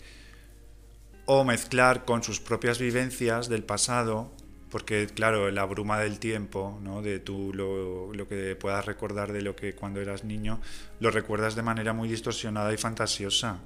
o 1.26 1.44
mezclar 1.44 2.06
con 2.06 2.22
sus 2.22 2.40
propias 2.40 2.78
vivencias 2.78 3.50
del 3.50 3.62
pasado 3.62 4.32
porque 4.72 5.06
claro 5.06 5.50
la 5.50 5.66
bruma 5.66 6.00
del 6.00 6.18
tiempo 6.18 6.80
no 6.82 7.02
de 7.02 7.20
tú 7.20 7.52
lo, 7.52 8.12
lo 8.14 8.26
que 8.26 8.56
puedas 8.56 8.86
recordar 8.86 9.30
de 9.30 9.42
lo 9.42 9.54
que 9.54 9.74
cuando 9.74 10.00
eras 10.00 10.24
niño 10.24 10.62
lo 10.98 11.10
recuerdas 11.10 11.54
de 11.54 11.62
manera 11.62 11.92
muy 11.92 12.08
distorsionada 12.08 12.72
y 12.72 12.78
fantasiosa. 12.78 13.58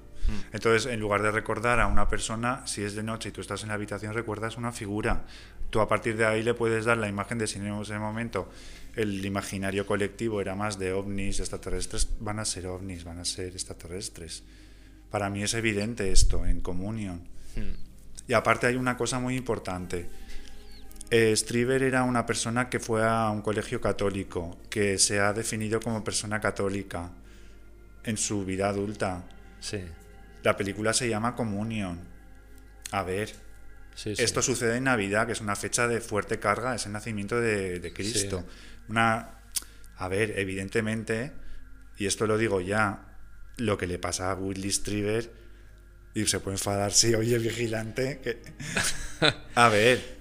Entonces 0.53 0.93
en 0.93 0.99
lugar 0.99 1.23
de 1.23 1.31
recordar 1.31 1.79
a 1.79 1.87
una 1.87 2.09
persona 2.09 2.67
si 2.67 2.83
es 2.83 2.97
de 2.97 3.05
noche 3.05 3.29
y 3.29 3.33
tú 3.33 3.41
estás 3.41 3.63
en 3.63 3.69
la 3.69 3.75
habitación 3.75 4.13
recuerdas 4.13 4.57
una 4.57 4.73
figura. 4.73 5.25
Tú 5.71 5.81
a 5.81 5.87
partir 5.87 6.17
de 6.17 6.27
ahí 6.27 6.43
le 6.43 6.55
puedes 6.55 6.85
dar 6.85 6.99
la 6.99 7.09
imagen 7.09 7.39
de 7.39 7.47
si 7.47 7.61
en 7.61 7.69
ese 7.69 7.99
momento 8.01 8.51
el 8.97 9.25
imaginario 9.25 9.87
colectivo 9.87 10.41
era 10.41 10.57
más 10.57 10.77
de 10.77 10.93
ovnis 10.93 11.39
extraterrestres 11.39 12.09
van 12.19 12.41
a 12.41 12.45
ser 12.45 12.67
ovnis 12.67 13.05
van 13.05 13.21
a 13.21 13.25
ser 13.25 13.53
extraterrestres. 13.53 14.43
Para 15.13 15.31
mí 15.31 15.45
es 15.45 15.55
evidente 15.55 16.11
esto 16.11 16.45
en 16.45 16.61
comunión. 16.61 17.23
Y 18.27 18.33
aparte 18.33 18.67
hay 18.67 18.75
una 18.75 18.97
cosa 18.97 19.21
muy 19.21 19.37
importante. 19.37 20.09
Eh, 21.11 21.35
Strieber 21.37 21.83
era 21.83 22.03
una 22.03 22.27
persona 22.27 22.69
que 22.69 22.81
fue 22.81 23.07
a 23.07 23.31
un 23.31 23.43
colegio 23.43 23.81
católico, 23.81 24.59
que 24.69 24.99
se 24.99 25.21
ha 25.21 25.33
definido 25.33 25.81
como 25.81 26.03
persona 26.03 26.41
católica 26.41 27.11
en 28.05 28.17
su 28.17 28.45
vida 28.45 28.69
adulta. 28.69 29.25
Sí, 29.61 29.83
La 30.43 30.57
película 30.57 30.93
se 30.93 31.09
llama 31.09 31.35
Comunión. 31.35 32.01
A 32.93 33.03
ver, 33.03 33.31
sí, 33.95 34.15
sí. 34.15 34.23
esto 34.23 34.43
sucede 34.43 34.77
en 34.77 34.85
Navidad, 34.85 35.27
que 35.27 35.33
es 35.33 35.41
una 35.41 35.57
fecha 35.57 35.89
de 35.89 36.01
fuerte 36.01 36.39
carga, 36.39 36.75
es 36.75 36.87
el 36.87 36.93
nacimiento 36.93 37.41
de, 37.41 37.81
de 37.81 37.93
Cristo. 37.93 38.45
Una, 38.89 39.41
a 39.97 40.09
ver, 40.09 40.39
evidentemente, 40.39 41.33
y 41.99 42.07
esto 42.07 42.27
lo 42.27 42.39
digo 42.39 42.61
ya, 42.61 43.19
lo 43.57 43.79
que 43.79 43.87
le 43.87 43.99
pasa 43.99 44.31
a 44.31 44.35
Willy 44.35 44.71
Strieber, 44.71 45.33
y 46.15 46.27
se 46.27 46.41
puede 46.41 46.57
enfadar, 46.57 46.93
sí, 46.93 47.15
oye, 47.15 47.39
vigilante, 47.39 48.21
que... 48.23 48.41
A 49.55 49.69
ver, 49.69 50.16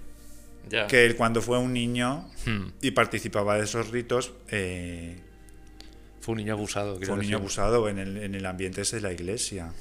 Que 0.88 1.06
él 1.06 1.16
cuando 1.16 1.42
fue 1.42 1.58
un 1.60 1.74
niño 1.74 2.30
Hmm. 2.46 2.68
y 2.82 2.92
participaba 2.92 3.58
de 3.58 3.64
esos 3.64 3.90
ritos, 3.92 4.34
eh, 4.50 5.18
Fue 6.22 6.34
un 6.34 6.38
niño 6.40 6.54
abusado. 6.54 6.96
fue 6.98 7.10
un 7.10 7.20
niño 7.20 7.22
decir. 7.22 7.36
abusado 7.36 7.88
en 7.90 8.00
el, 8.00 8.18
en 8.18 8.36
el 8.36 8.46
ambiente 8.46 8.82
ese 8.82 8.96
de 8.98 9.02
la 9.04 9.12
iglesia. 9.14 9.72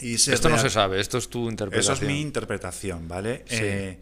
Y 0.00 0.18
se 0.18 0.32
Esto 0.34 0.48
no 0.48 0.58
se 0.58 0.70
sabe, 0.70 0.98
esto 1.00 1.18
es 1.18 1.28
tu 1.28 1.48
interpretación. 1.50 1.94
Eso 1.94 2.04
es 2.04 2.08
mi 2.08 2.20
interpretación, 2.20 3.06
¿vale? 3.06 3.44
Sí. 3.46 3.56
Eh, 3.60 3.98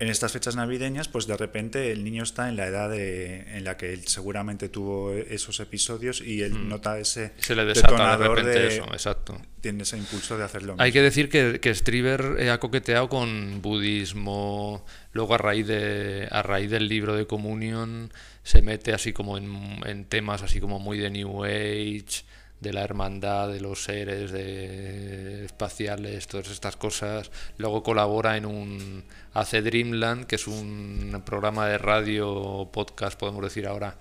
en 0.00 0.08
estas 0.08 0.32
fechas 0.32 0.56
navideñas, 0.56 1.06
pues 1.08 1.26
de 1.26 1.36
repente 1.36 1.92
el 1.92 2.02
niño 2.02 2.22
está 2.24 2.48
en 2.48 2.56
la 2.56 2.66
edad 2.66 2.90
de- 2.90 3.56
en 3.56 3.64
la 3.64 3.76
que 3.76 3.92
él 3.92 4.08
seguramente 4.08 4.68
tuvo 4.68 5.12
esos 5.12 5.60
episodios 5.60 6.20
y 6.22 6.42
él 6.42 6.68
nota 6.68 6.98
ese 6.98 7.32
Se 7.38 7.54
le 7.54 7.64
desata 7.66 7.88
de 7.88 7.92
detonador 7.92 8.38
repente 8.38 8.58
de- 8.60 8.66
eso, 8.68 8.84
exacto. 8.92 9.40
tiene 9.60 9.82
ese 9.82 9.98
impulso 9.98 10.36
de 10.38 10.44
hacerlo 10.44 10.72
mismo. 10.72 10.82
Hay 10.82 10.90
que 10.92 11.02
decir 11.02 11.28
que, 11.28 11.60
que 11.60 11.74
Strieber 11.74 12.36
eh, 12.38 12.50
ha 12.50 12.58
coqueteado 12.58 13.08
con 13.10 13.60
budismo, 13.60 14.84
luego 15.12 15.34
a 15.34 15.38
raíz, 15.38 15.66
de, 15.66 16.26
a 16.30 16.42
raíz 16.42 16.70
del 16.70 16.88
libro 16.88 17.14
de 17.14 17.26
Communion 17.26 18.10
se 18.42 18.62
mete 18.62 18.94
así 18.94 19.12
como 19.12 19.36
en, 19.36 19.80
en 19.86 20.06
temas 20.06 20.42
así 20.42 20.60
como 20.60 20.78
muy 20.78 20.96
de 20.98 21.10
New 21.10 21.44
Age, 21.44 22.24
de 22.60 22.72
la 22.72 22.82
hermandad, 22.82 23.48
de 23.48 23.60
los 23.60 23.84
seres 23.84 24.32
de 24.32 25.44
espaciales, 25.46 26.26
todas 26.26 26.50
estas 26.50 26.76
cosas. 26.76 27.30
Luego 27.58 27.82
colabora 27.82 28.36
en 28.36 28.46
un 28.46 29.04
hace 29.32 29.62
Dreamland, 29.62 30.26
que 30.26 30.36
es 30.36 30.46
un 30.46 31.22
programa 31.24 31.66
de 31.68 31.78
radio 31.78 32.68
podcast, 32.72 33.18
podemos 33.18 33.42
decir 33.42 33.66
ahora, 33.66 33.96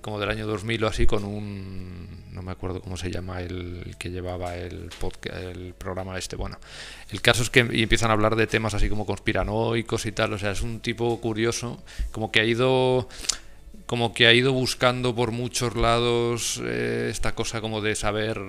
como 0.00 0.18
del 0.20 0.30
año 0.30 0.46
2000 0.46 0.84
o 0.84 0.86
así, 0.86 1.06
con 1.06 1.24
un. 1.24 2.22
No 2.32 2.40
me 2.42 2.52
acuerdo 2.52 2.80
cómo 2.80 2.96
se 2.96 3.10
llama 3.10 3.42
el, 3.42 3.96
que 3.98 4.10
llevaba 4.10 4.54
el, 4.56 4.88
podca- 5.00 5.36
el 5.36 5.74
programa 5.74 6.16
este. 6.16 6.36
Bueno, 6.36 6.58
el 7.10 7.20
caso 7.20 7.42
es 7.42 7.50
que 7.50 7.60
empiezan 7.60 8.10
a 8.10 8.14
hablar 8.14 8.36
de 8.36 8.46
temas 8.46 8.74
así 8.74 8.88
como 8.88 9.04
conspiranoicos 9.04 10.06
y 10.06 10.12
tal. 10.12 10.32
O 10.32 10.38
sea, 10.38 10.52
es 10.52 10.62
un 10.62 10.80
tipo 10.80 11.20
curioso, 11.20 11.82
como 12.12 12.30
que 12.30 12.40
ha 12.40 12.44
ido. 12.44 13.08
Como 13.92 14.14
que 14.14 14.26
ha 14.26 14.32
ido 14.32 14.54
buscando 14.54 15.14
por 15.14 15.32
muchos 15.32 15.76
lados 15.76 16.58
eh, 16.64 17.08
esta 17.10 17.34
cosa 17.34 17.60
como 17.60 17.82
de 17.82 17.94
saber 17.94 18.40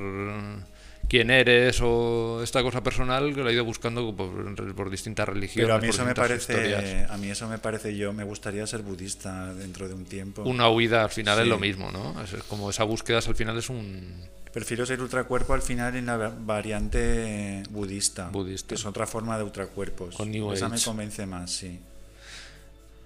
quién 1.09 1.29
eres 1.31 1.81
o 1.81 2.41
esta 2.41 2.63
cosa 2.63 2.81
personal 2.81 3.35
que 3.35 3.41
lo 3.41 3.49
ha 3.49 3.51
ido 3.51 3.65
buscando 3.65 4.15
por, 4.15 4.73
por 4.73 4.89
distintas 4.89 5.27
religiones. 5.27 5.65
Pero 5.67 5.75
a 5.75 5.79
mí 5.81 5.89
eso 5.89 6.05
me 6.05 6.11
historias. 6.11 6.45
parece, 6.45 7.05
a 7.09 7.17
mí 7.17 7.27
eso 7.29 7.49
me 7.49 7.57
parece 7.57 7.97
yo, 7.97 8.13
me 8.13 8.23
gustaría 8.23 8.65
ser 8.65 8.83
budista 8.83 9.53
dentro 9.53 9.89
de 9.89 9.95
un 9.95 10.05
tiempo. 10.05 10.43
una 10.43 10.69
huida 10.69 11.03
al 11.03 11.09
final 11.09 11.37
es 11.41 11.47
lo 11.47 11.59
mismo, 11.59 11.91
¿no? 11.91 12.15
Es 12.23 12.33
como 12.47 12.69
esa 12.69 12.85
búsqueda 12.85 13.17
al 13.17 13.35
final 13.35 13.57
es 13.57 13.69
un... 13.69 14.13
Prefiero 14.53 14.85
ser 14.85 15.01
ultracuerpo 15.01 15.53
al 15.55 15.61
final 15.61 15.97
en 15.97 16.05
la 16.05 16.15
va- 16.15 16.33
variante 16.39 17.63
budista, 17.69 18.29
Budista. 18.29 18.69
que 18.69 18.75
es 18.75 18.85
otra 18.85 19.05
forma 19.05 19.37
de 19.37 19.43
ultracuerpos. 19.43 20.15
Esa 20.53 20.69
me 20.69 20.79
convence 20.79 21.25
más, 21.25 21.51
sí. 21.51 21.79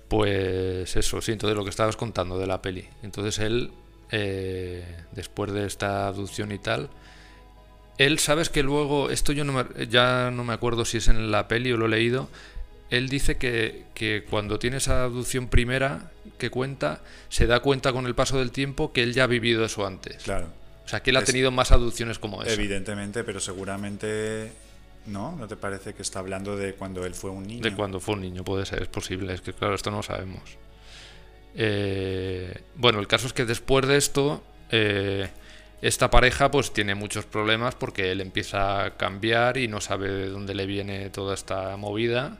Pues 0.07 0.95
eso, 0.95 1.21
sí, 1.21 1.33
entonces 1.33 1.55
lo 1.57 1.63
que 1.63 1.69
estabas 1.69 1.97
contando 1.97 2.37
de 2.39 2.47
la 2.47 2.61
peli. 2.61 2.87
Entonces 3.03 3.39
él, 3.39 3.71
eh, 4.11 4.85
después 5.11 5.51
de 5.51 5.65
esta 5.65 6.07
abducción 6.07 6.51
y 6.51 6.59
tal, 6.59 6.89
él, 7.97 8.19
sabes 8.19 8.49
que 8.49 8.63
luego, 8.63 9.09
esto 9.09 9.31
yo 9.33 9.43
no 9.43 9.53
me- 9.53 9.87
ya 9.87 10.31
no 10.31 10.43
me 10.43 10.53
acuerdo 10.53 10.85
si 10.85 10.97
es 10.97 11.07
en 11.07 11.31
la 11.31 11.47
peli 11.47 11.71
o 11.71 11.77
lo 11.77 11.87
he 11.87 11.89
leído, 11.89 12.29
él 12.89 13.09
dice 13.09 13.37
que, 13.37 13.83
que 13.95 14.23
cuando 14.29 14.59
tiene 14.59 14.77
esa 14.77 15.03
abducción 15.03 15.47
primera 15.49 16.11
que 16.37 16.49
cuenta, 16.49 17.01
se 17.27 17.45
da 17.47 17.59
cuenta 17.59 17.91
con 17.91 18.05
el 18.05 18.15
paso 18.15 18.37
del 18.39 18.51
tiempo 18.51 18.93
que 18.93 19.03
él 19.03 19.13
ya 19.13 19.25
ha 19.25 19.27
vivido 19.27 19.65
eso 19.65 19.85
antes. 19.85 20.23
Claro, 20.23 20.47
O 20.85 20.87
sea, 20.89 21.01
que 21.01 21.09
él 21.09 21.17
ha 21.17 21.21
Es- 21.21 21.25
tenido 21.25 21.51
más 21.51 21.73
abducciones 21.73 22.17
como 22.17 22.43
esa. 22.43 22.53
evidentemente, 22.53 23.25
pero 23.25 23.41
seguramente 23.41 24.53
no, 25.07 25.35
¿no 25.35 25.47
te 25.47 25.55
parece 25.55 25.93
que 25.93 26.01
está 26.01 26.19
hablando 26.19 26.55
de 26.57 26.73
cuando 26.75 27.05
él 27.05 27.13
fue 27.15 27.31
un 27.31 27.43
niño? 27.43 27.61
De 27.63 27.73
cuando 27.73 27.99
fue 27.99 28.15
un 28.15 28.21
niño, 28.21 28.43
puede 28.43 28.65
ser, 28.65 28.81
es 28.83 28.87
posible, 28.89 29.33
es 29.33 29.41
que 29.41 29.53
claro, 29.53 29.75
esto 29.75 29.89
no 29.91 29.97
lo 29.97 30.03
sabemos. 30.03 30.57
Eh, 31.55 32.61
bueno, 32.75 32.99
el 32.99 33.07
caso 33.07 33.27
es 33.27 33.33
que 33.33 33.45
después 33.45 33.87
de 33.87 33.97
esto, 33.97 34.43
eh, 34.71 35.27
esta 35.81 36.09
pareja 36.09 36.51
pues 36.51 36.71
tiene 36.71 36.95
muchos 36.95 37.25
problemas 37.25 37.75
porque 37.75 38.11
él 38.11 38.21
empieza 38.21 38.83
a 38.85 38.97
cambiar 38.97 39.57
y 39.57 39.67
no 39.67 39.81
sabe 39.81 40.09
de 40.09 40.29
dónde 40.29 40.53
le 40.55 40.65
viene 40.65 41.09
toda 41.09 41.33
esta 41.33 41.75
movida. 41.77 42.37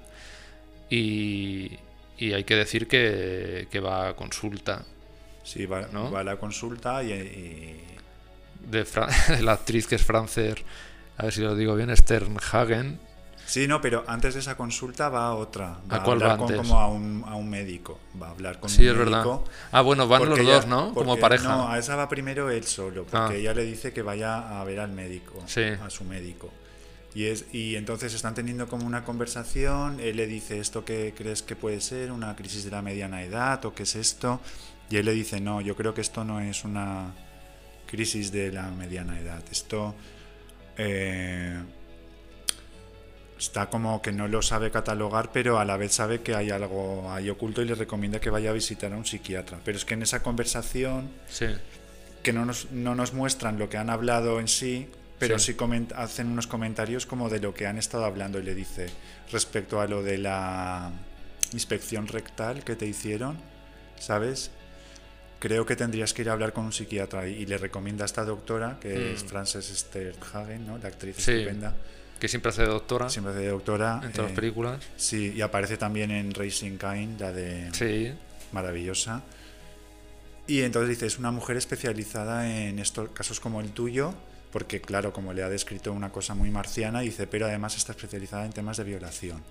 Y, 0.90 1.72
y 2.18 2.34
hay 2.34 2.44
que 2.44 2.56
decir 2.56 2.88
que, 2.88 3.68
que 3.70 3.80
va 3.80 4.10
a 4.10 4.16
consulta 4.16 4.86
Sí, 5.44 5.66
va, 5.66 5.88
¿no? 5.92 6.12
va 6.12 6.22
a 6.22 6.24
la 6.24 6.38
consulta 6.38 7.04
y, 7.04 7.12
y- 7.14 7.84
de, 8.70 8.86
Fra- 8.86 9.08
de 9.30 9.42
la 9.42 9.54
actriz 9.54 9.88
que 9.88 9.96
es 9.96 10.04
Frances, 10.04 10.56
a 11.18 11.24
ver 11.24 11.34
si 11.34 11.42
lo 11.42 11.56
digo 11.56 11.76
bien, 11.76 11.96
Sternhagen. 11.96 13.00
Sí, 13.46 13.66
no, 13.66 13.80
pero 13.80 14.04
antes 14.08 14.34
de 14.34 14.42
esa 14.42 14.58
consulta 14.58 15.08
va 15.08 15.28
a 15.28 15.34
otra. 15.34 15.78
Va 15.90 15.98
¿A 15.98 16.04
cuál 16.04 16.22
hablar 16.22 16.32
va 16.32 16.38
con- 16.38 16.52
antes? 16.54 16.58
como 16.58 16.80
a 16.80 16.88
un, 16.90 17.24
a 17.26 17.36
un 17.36 17.50
médico. 17.50 17.98
Va 18.22 18.28
a 18.28 18.32
hablar 18.32 18.60
con 18.60 18.70
Sí, 18.70 18.82
un 18.84 18.90
es 18.92 18.98
verdad. 18.98 19.20
médico. 19.24 19.44
Ah, 19.72 19.82
bueno, 19.82 20.06
van 20.08 20.28
los 20.30 20.38
dos, 20.46 20.68
¿no? 20.68 20.94
Como 20.94 21.18
pareja. 21.18 21.48
No, 21.48 21.70
a 21.70 21.80
esa 21.80 21.96
va 21.96 22.10
primero 22.10 22.50
él 22.50 22.66
solo, 22.66 23.06
porque 23.06 23.36
Ah. 23.36 23.38
ella 23.38 23.54
le 23.54 23.64
dice 23.64 23.94
que 23.94 24.02
vaya 24.02 24.60
a 24.60 24.64
ver 24.66 24.82
al 24.82 24.92
médico, 24.92 25.42
Sí. 25.46 25.62
a 25.64 25.90
su 25.90 26.04
médico. 26.04 26.52
Y, 27.16 27.28
es, 27.28 27.46
y 27.54 27.78
entonces 27.78 28.14
están 28.14 28.36
teniendo 28.36 28.68
como 28.68 28.86
una 28.86 29.06
conversación, 29.06 30.00
él 30.02 30.18
le 30.18 30.28
dice 30.28 30.60
esto 30.60 30.84
que 30.84 31.14
crees 31.18 31.42
que 31.42 31.56
puede 31.56 31.80
ser, 31.80 32.12
una 32.12 32.36
crisis 32.36 32.66
de 32.66 32.72
la 32.72 32.82
mediana 32.82 33.24
edad 33.24 33.64
o 33.66 33.74
qué 33.74 33.84
es 33.84 33.96
esto, 33.96 34.42
y 34.90 34.98
él 34.98 35.06
le 35.06 35.14
dice, 35.14 35.40
no, 35.40 35.62
yo 35.62 35.76
creo 35.78 35.94
que 35.94 36.02
esto 36.02 36.26
no 36.26 36.42
es 36.42 36.64
una 36.66 37.14
crisis 37.88 38.32
de 38.34 38.52
la 38.52 38.64
mediana 38.70 39.18
edad, 39.20 39.42
esto 39.50 39.96
eh, 40.78 41.58
está 43.40 43.70
como 43.70 44.02
que 44.02 44.12
no 44.12 44.28
lo 44.28 44.42
sabe 44.42 44.72
catalogar, 44.72 45.32
pero 45.32 45.60
a 45.60 45.66
la 45.66 45.78
vez 45.78 45.94
sabe 45.94 46.22
que 46.22 46.36
hay 46.36 46.50
algo 46.50 47.12
ahí 47.12 47.30
oculto 47.30 47.62
y 47.62 47.66
le 47.66 47.76
recomienda 47.76 48.20
que 48.20 48.30
vaya 48.30 48.50
a 48.50 48.54
visitar 48.54 48.92
a 48.94 48.98
un 48.98 49.06
psiquiatra. 49.06 49.60
Pero 49.64 49.78
es 49.78 49.86
que 49.86 49.94
en 49.94 50.02
esa 50.04 50.24
conversación 50.24 51.10
Sí. 51.30 51.48
que 52.24 52.34
no 52.34 52.46
nos, 52.46 52.72
no 52.72 52.96
nos 52.96 53.14
muestran 53.14 53.60
lo 53.60 53.70
que 53.70 53.78
han 53.78 53.90
hablado 53.90 54.40
en 54.40 54.48
sí, 54.48 54.88
pero 55.20 55.38
Sí. 55.40 55.54
sí, 55.54 55.88
hacen 55.96 56.28
unos 56.28 56.48
comentarios 56.48 57.06
como 57.06 57.30
de 57.30 57.40
lo 57.40 57.54
que 57.54 57.68
han 57.68 57.78
estado 57.78 58.06
hablando 58.06 58.40
y 58.40 58.44
le 58.44 58.56
dice 58.56 58.88
respecto 59.32 59.82
a 59.82 59.88
lo 59.88 60.02
de 60.04 60.18
la 60.18 60.92
inspección 61.54 62.08
rectal 62.08 62.64
que 62.64 62.76
te 62.76 62.86
hicieron, 62.88 63.38
¿sabes? 64.00 64.52
Creo 65.40 65.66
que 65.66 65.76
tendrías 65.76 66.14
que 66.14 66.24
ir 66.24 66.30
a 66.30 66.34
hablar 66.34 66.52
con 66.54 66.66
un 66.66 66.74
psiquiatra 66.74 67.28
y, 67.28 67.34
y 67.34 67.46
le 67.46 67.58
recomienda 67.58 68.04
a 68.06 68.08
esta 68.08 68.24
doctora, 68.26 68.78
que 68.82 69.14
es 69.14 69.24
Mm. 69.24 69.28
Frances 69.28 69.66
Sterhagen, 69.68 70.66
¿no? 70.66 70.78
La 70.80 70.88
actriz 70.88 71.16
Sí. 71.18 71.32
estupenda, 71.32 71.76
Que 72.20 72.28
siempre 72.28 72.50
hace 72.50 72.64
de 72.64 72.70
doctora 72.70 73.10
siempre 73.10 73.34
de 73.34 73.50
doctora. 73.50 74.02
en 74.04 74.12
todas 74.12 74.18
eh, 74.18 74.30
las 74.30 74.32
películas. 74.32 74.84
Sí, 74.96 75.34
y 75.36 75.42
aparece 75.42 75.78
también 75.78 76.10
en 76.10 76.34
Racing 76.34 76.78
Kind, 76.80 77.22
la 77.22 77.32
de 77.32 77.70
Sí. 77.74 78.12
maravillosa. 78.52 79.22
Y 80.48 80.62
entonces 80.62 80.90
dice, 80.90 81.06
es 81.06 81.20
una 81.20 81.30
mujer 81.32 81.58
especializada 81.58 82.50
en 82.50 82.80
estos 82.80 83.10
casos 83.10 83.40
como 83.40 83.62
el 83.62 83.70
tuyo, 83.72 84.14
porque 84.52 84.80
claro, 84.82 85.12
como 85.14 85.34
le 85.34 85.44
ha 85.44 85.50
descrito 85.50 85.92
una 85.94 86.10
cosa 86.12 86.34
muy 86.34 86.50
marciana, 86.50 87.02
dice, 87.02 87.28
pero 87.28 87.46
además 87.46 87.76
está 87.78 87.92
especializada 87.92 88.46
en 88.46 88.54
temas 88.54 88.78
de 88.78 88.86
violación. 88.86 89.44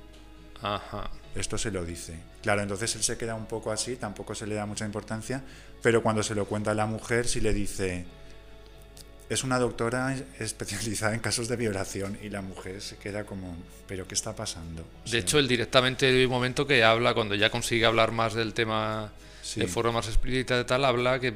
Ajá. 0.62 1.10
Esto 1.34 1.58
se 1.58 1.70
lo 1.70 1.84
dice. 1.84 2.14
Claro, 2.42 2.62
entonces 2.62 2.96
él 2.96 3.02
se 3.02 3.18
queda 3.18 3.34
un 3.34 3.44
poco 3.44 3.70
así, 3.70 3.96
tampoco 3.96 4.34
se 4.34 4.46
le 4.46 4.54
da 4.54 4.64
mucha 4.64 4.86
importancia, 4.86 5.42
pero 5.82 6.02
cuando 6.02 6.22
se 6.22 6.34
lo 6.34 6.46
cuenta 6.46 6.70
a 6.72 6.74
la 6.74 6.86
mujer, 6.86 7.26
sí 7.28 7.40
le 7.40 7.52
dice, 7.52 8.04
es 9.28 9.42
una 9.44 9.58
doctora 9.58 10.16
especializada 10.38 11.14
en 11.14 11.20
casos 11.20 11.48
de 11.48 11.56
violación, 11.56 12.18
y 12.22 12.28
la 12.30 12.42
mujer 12.42 12.80
se 12.80 12.96
queda 12.96 13.24
como, 13.24 13.56
pero 13.88 14.06
¿qué 14.06 14.14
está 14.14 14.34
pasando? 14.36 14.82
O 15.06 15.10
De 15.10 15.18
hecho, 15.18 15.38
él 15.38 15.48
directamente 15.48 16.06
hay 16.06 16.24
un 16.24 16.30
momento 16.30 16.66
que 16.66 16.84
habla, 16.84 17.14
cuando 17.14 17.34
ya 17.34 17.50
consigue 17.50 17.86
hablar 17.86 18.12
más 18.12 18.34
del 18.34 18.54
tema 18.54 19.12
Sí. 19.42 19.60
de 19.60 19.68
forma 19.68 19.92
más 19.92 20.08
explícita 20.08 20.58
y 20.60 20.64
tal, 20.64 20.84
habla 20.84 21.20
que, 21.20 21.32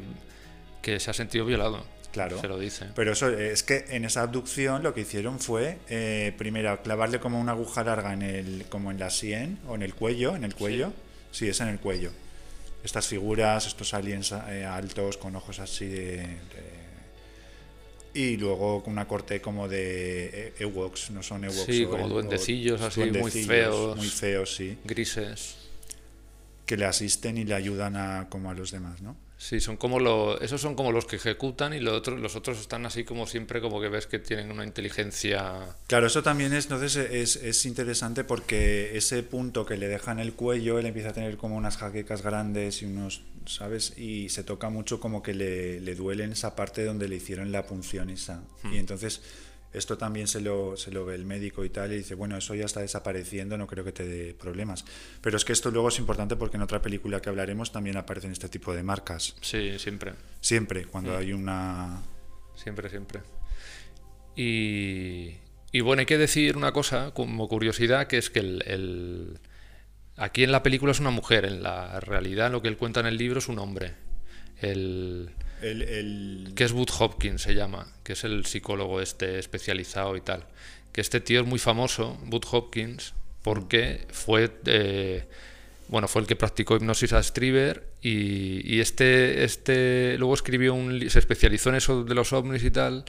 que 0.82 0.98
se 0.98 1.10
ha 1.10 1.14
sentido 1.14 1.46
violado. 1.46 1.84
Claro. 2.12 2.40
Se 2.40 2.48
lo 2.48 2.58
dice. 2.58 2.86
Pero 2.96 3.12
eso 3.12 3.28
es 3.28 3.62
que 3.62 3.84
en 3.90 4.04
esa 4.04 4.22
abducción 4.22 4.82
lo 4.82 4.94
que 4.94 5.02
hicieron 5.02 5.38
fue, 5.38 5.78
eh, 5.88 6.34
primero, 6.36 6.82
clavarle 6.82 7.20
como 7.20 7.40
una 7.40 7.52
aguja 7.52 7.84
larga 7.84 8.12
en 8.12 8.22
el, 8.22 8.64
como 8.68 8.90
en 8.90 8.98
la 8.98 9.10
sien 9.10 9.60
o 9.68 9.76
en 9.76 9.82
el 9.82 9.94
cuello, 9.94 10.34
en 10.34 10.42
el 10.42 10.56
cuello. 10.56 10.92
Sí, 11.30 11.46
es 11.48 11.60
en 11.60 11.68
el 11.68 11.78
cuello. 11.78 12.10
Estas 12.82 13.06
figuras, 13.06 13.66
estos 13.66 13.92
aliens 13.94 14.32
eh, 14.48 14.64
altos 14.64 15.16
con 15.18 15.36
ojos 15.36 15.58
así 15.60 15.86
de, 15.86 16.16
de- 16.16 16.80
y 18.12 18.36
luego 18.38 18.82
con 18.82 18.92
una 18.94 19.06
corte 19.06 19.40
como 19.40 19.68
de 19.68 20.52
e- 20.58 20.62
Ewoks, 20.64 21.10
no 21.10 21.22
son 21.22 21.44
Ewoks. 21.44 21.64
Sí, 21.66 21.84
como 21.84 22.08
duendecillos 22.08 22.80
así, 22.80 23.02
muy 23.04 23.30
feos. 23.30 23.96
Muy 23.96 24.08
feos, 24.08 24.54
sí. 24.56 24.78
Grises. 24.84 25.56
Que 26.66 26.76
le 26.76 26.86
asisten 26.86 27.36
y 27.38 27.44
le 27.44 27.54
ayudan 27.54 27.96
a, 27.96 28.26
como 28.28 28.50
a 28.50 28.54
los 28.54 28.70
demás, 28.70 29.00
¿no? 29.02 29.16
Sí, 29.40 29.58
son 29.58 29.78
como 29.78 30.00
los, 30.00 30.38
esos 30.42 30.60
son 30.60 30.74
como 30.74 30.92
los 30.92 31.06
que 31.06 31.16
ejecutan 31.16 31.72
y 31.72 31.80
los 31.80 31.94
otros, 31.94 32.20
los 32.20 32.36
otros 32.36 32.60
están 32.60 32.84
así 32.84 33.04
como 33.04 33.26
siempre, 33.26 33.62
como 33.62 33.80
que 33.80 33.88
ves 33.88 34.06
que 34.06 34.18
tienen 34.18 34.50
una 34.50 34.66
inteligencia. 34.66 35.76
Claro, 35.86 36.08
eso 36.08 36.22
también 36.22 36.52
es, 36.52 36.66
entonces 36.66 36.94
es, 36.96 37.36
es 37.36 37.64
interesante 37.64 38.22
porque 38.22 38.98
ese 38.98 39.22
punto 39.22 39.64
que 39.64 39.78
le 39.78 39.88
deja 39.88 40.12
en 40.12 40.18
el 40.18 40.34
cuello, 40.34 40.78
él 40.78 40.84
empieza 40.84 41.08
a 41.08 41.12
tener 41.14 41.38
como 41.38 41.56
unas 41.56 41.78
jaquecas 41.78 42.20
grandes 42.20 42.82
y 42.82 42.84
unos, 42.84 43.22
¿sabes? 43.46 43.96
Y 43.96 44.28
se 44.28 44.44
toca 44.44 44.68
mucho 44.68 45.00
como 45.00 45.22
que 45.22 45.32
le, 45.32 45.80
le 45.80 45.94
duele 45.94 46.24
en 46.24 46.32
esa 46.32 46.54
parte 46.54 46.84
donde 46.84 47.08
le 47.08 47.16
hicieron 47.16 47.50
la 47.50 47.64
punción 47.64 48.10
esa. 48.10 48.42
Y 48.70 48.76
entonces 48.76 49.22
esto 49.72 49.96
también 49.96 50.26
se 50.26 50.40
lo, 50.40 50.76
se 50.76 50.90
lo 50.90 51.04
ve 51.04 51.14
el 51.14 51.24
médico 51.24 51.64
y 51.64 51.70
tal 51.70 51.92
y 51.92 51.96
dice, 51.98 52.14
bueno, 52.14 52.36
eso 52.36 52.54
ya 52.54 52.64
está 52.64 52.80
desapareciendo, 52.80 53.56
no 53.56 53.66
creo 53.66 53.84
que 53.84 53.92
te 53.92 54.06
dé 54.06 54.34
problemas. 54.34 54.84
Pero 55.20 55.36
es 55.36 55.44
que 55.44 55.52
esto 55.52 55.70
luego 55.70 55.88
es 55.88 55.98
importante 55.98 56.36
porque 56.36 56.56
en 56.56 56.62
otra 56.62 56.82
película 56.82 57.20
que 57.20 57.28
hablaremos 57.28 57.70
también 57.72 57.96
aparecen 57.96 58.32
este 58.32 58.48
tipo 58.48 58.74
de 58.74 58.82
marcas. 58.82 59.36
Sí, 59.40 59.78
siempre. 59.78 60.12
Siempre, 60.40 60.86
cuando 60.86 61.16
hay 61.16 61.32
una... 61.32 62.02
Siempre, 62.56 62.90
siempre. 62.90 63.20
Y, 64.36 65.36
y 65.72 65.80
bueno, 65.80 66.00
hay 66.00 66.06
que 66.06 66.18
decir 66.18 66.56
una 66.56 66.72
cosa 66.72 67.12
como 67.12 67.48
curiosidad, 67.48 68.06
que 68.06 68.18
es 68.18 68.30
que 68.30 68.40
el, 68.40 68.62
el- 68.66 69.38
aquí 70.16 70.44
en 70.44 70.52
la 70.52 70.62
película 70.62 70.92
es 70.92 71.00
una 71.00 71.10
mujer, 71.10 71.44
en 71.44 71.62
la 71.62 72.00
realidad 72.00 72.50
lo 72.50 72.62
que 72.62 72.68
él 72.68 72.76
cuenta 72.76 73.00
en 73.00 73.06
el 73.06 73.16
libro 73.16 73.38
es 73.38 73.48
un 73.48 73.58
hombre. 73.58 73.94
El, 74.60 75.30
El, 75.62 76.52
que 76.54 76.64
es 76.64 76.72
Bud 76.72 76.88
Hopkins 76.98 77.42
se 77.42 77.54
llama, 77.54 77.86
que 78.02 78.14
es 78.14 78.24
el 78.24 78.46
psicólogo 78.46 79.00
este 79.00 79.38
especializado 79.38 80.16
y 80.16 80.20
tal. 80.20 80.46
Que 80.92 81.00
este 81.00 81.20
tío 81.20 81.40
es 81.40 81.46
muy 81.46 81.58
famoso, 81.58 82.18
Bud 82.24 82.44
Hopkins, 82.50 83.14
porque 83.42 84.06
fue 84.10 84.50
eh, 84.66 85.24
bueno, 85.88 86.08
fue 86.08 86.22
el 86.22 86.28
que 86.28 86.36
practicó 86.36 86.76
hipnosis 86.76 87.12
a 87.12 87.22
Strieber 87.22 87.84
y, 88.02 88.80
este, 88.80 89.44
este 89.44 90.16
luego 90.18 90.34
escribió 90.34 90.72
un 90.74 91.08
se 91.10 91.18
especializó 91.18 91.70
en 91.70 91.76
eso 91.76 92.04
de 92.04 92.14
los 92.14 92.32
ovnis 92.32 92.62
y 92.64 92.70
tal. 92.70 93.04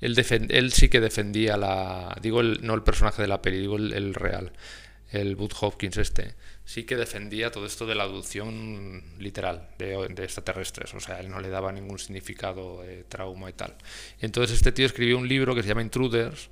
Él, 0.00 0.16
defen- 0.16 0.48
él 0.50 0.72
sí 0.72 0.88
que 0.88 1.00
defendía 1.00 1.56
la 1.56 2.16
digo 2.22 2.40
el- 2.40 2.58
no 2.62 2.74
el 2.74 2.82
personaje 2.82 3.22
de 3.22 3.28
la 3.28 3.40
peli, 3.42 3.58
digo 3.58 3.76
el, 3.76 3.92
el 3.92 4.14
real. 4.14 4.52
el 5.12 5.36
Bud 5.36 5.52
Hopkins 5.60 5.98
este, 5.98 6.34
sí 6.64 6.84
que 6.84 6.96
defendía 6.96 7.50
todo 7.50 7.66
esto 7.66 7.86
de 7.86 7.94
la 7.94 8.04
abducción 8.04 9.02
literal 9.18 9.68
de, 9.78 10.08
de 10.08 10.24
extraterrestres, 10.24 10.94
o 10.94 11.00
sea, 11.00 11.20
él 11.20 11.28
no 11.30 11.40
le 11.40 11.48
daba 11.48 11.72
ningún 11.72 11.98
significado 11.98 12.82
de 12.82 13.04
trauma 13.04 13.50
y 13.50 13.52
tal. 13.52 13.76
Entonces 14.20 14.56
este 14.56 14.72
tío 14.72 14.86
escribió 14.86 15.18
un 15.18 15.26
libro 15.28 15.54
que 15.54 15.62
se 15.62 15.68
llama 15.68 15.82
Intruders, 15.82 16.50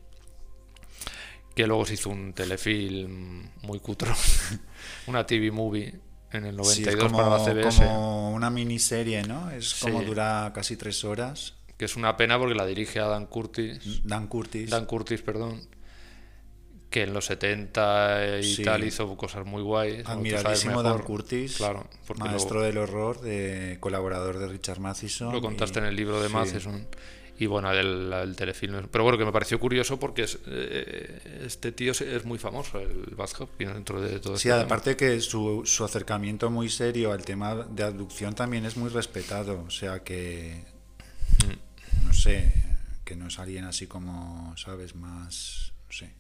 que 1.54 1.66
luego 1.66 1.84
se 1.84 1.94
hizo 1.94 2.10
un 2.10 2.32
telefilm 2.32 3.48
muy 3.62 3.80
cutro, 3.80 4.12
una 5.06 5.26
TV 5.26 5.50
movie 5.50 5.94
en 6.32 6.46
el 6.46 6.56
92 6.56 6.74
Sí, 6.74 6.84
es 6.88 6.96
como, 6.96 7.16
para 7.18 7.30
la 7.30 7.44
CBS, 7.44 7.78
como 7.84 8.32
una 8.32 8.50
miniserie, 8.50 9.22
¿no? 9.24 9.50
Es 9.50 9.74
como 9.74 10.00
Sí. 10.00 10.06
dura 10.06 10.52
casi 10.54 10.76
tres 10.76 11.04
horas. 11.04 11.54
que 11.76 11.86
es 11.86 11.96
una 11.96 12.16
pena 12.16 12.38
porque 12.38 12.54
la 12.54 12.66
dirige 12.66 12.98
Dan 13.00 13.26
Curtis, 13.26 14.02
Dan 14.04 14.26
Curtis. 14.28 14.68
Dan 14.70 14.84
Curtis, 14.86 15.22
perdón, 15.22 15.66
que 16.90 17.02
en 17.04 17.14
los 17.14 17.24
70 17.26 18.38
y 18.40 18.56
Sí. 18.56 18.62
tal 18.64 18.82
hizo 18.84 19.16
cosas 19.16 19.46
muy 19.46 19.62
guays. 19.62 20.04
Admiradísimo 20.06 20.82
Dan. 20.82 20.98
Curtis. 20.98 21.56
Claro, 21.56 21.86
maestro 22.18 22.58
luego 22.60 22.66
del 22.66 22.78
horror, 22.78 23.20
de 23.20 23.76
colaborador 23.80 24.38
de 24.38 24.48
Richard 24.48 24.80
Matheson. 24.80 25.32
lo 25.32 25.40
contaste 25.40 25.78
y- 25.78 25.82
en 25.82 25.88
el 25.88 25.96
libro 25.96 26.20
de 26.20 26.28
sí. 26.28 26.34
Matheson. 26.34 26.88
Y 27.38 27.46
bueno, 27.46 27.70
el, 27.72 28.12
el 28.12 28.36
telefilm. 28.36 28.86
Pero 28.90 29.02
bueno, 29.04 29.16
que 29.16 29.24
me 29.24 29.32
pareció 29.32 29.58
curioso 29.58 29.98
porque 29.98 30.24
es, 30.24 30.38
eh, 30.46 31.42
este 31.46 31.72
tío 31.72 31.92
es- 31.92 32.24
muy 32.26 32.38
famoso, 32.38 32.78
el 32.80 33.14
Buzz 33.16 33.40
Hopkins, 33.40 33.72
dentro 33.72 33.98
de 34.00 34.18
todo 34.20 34.36
Sí, 34.36 34.48
este 34.50 34.60
aparte 34.60 34.94
que 34.96 35.20
su, 35.22 35.62
su 35.64 35.84
acercamiento 35.84 36.50
muy 36.50 36.68
serio 36.68 37.12
al 37.12 37.24
tema 37.24 37.54
de 37.54 37.82
abducción 37.84 38.34
también 38.34 38.66
es 38.66 38.76
muy 38.76 38.90
respetado. 38.90 39.62
O 39.66 39.70
sea 39.70 40.02
que, 40.04 40.64
Mm. 41.46 42.06
no 42.08 42.12
sé, 42.12 42.52
que 43.06 43.16
no 43.16 43.28
es 43.28 43.38
alguien 43.38 43.64
así 43.64 43.86
como, 43.86 44.54
¿sabes? 44.58 44.94
Más, 44.94 45.72
no 45.86 45.92
sé. 45.94 46.12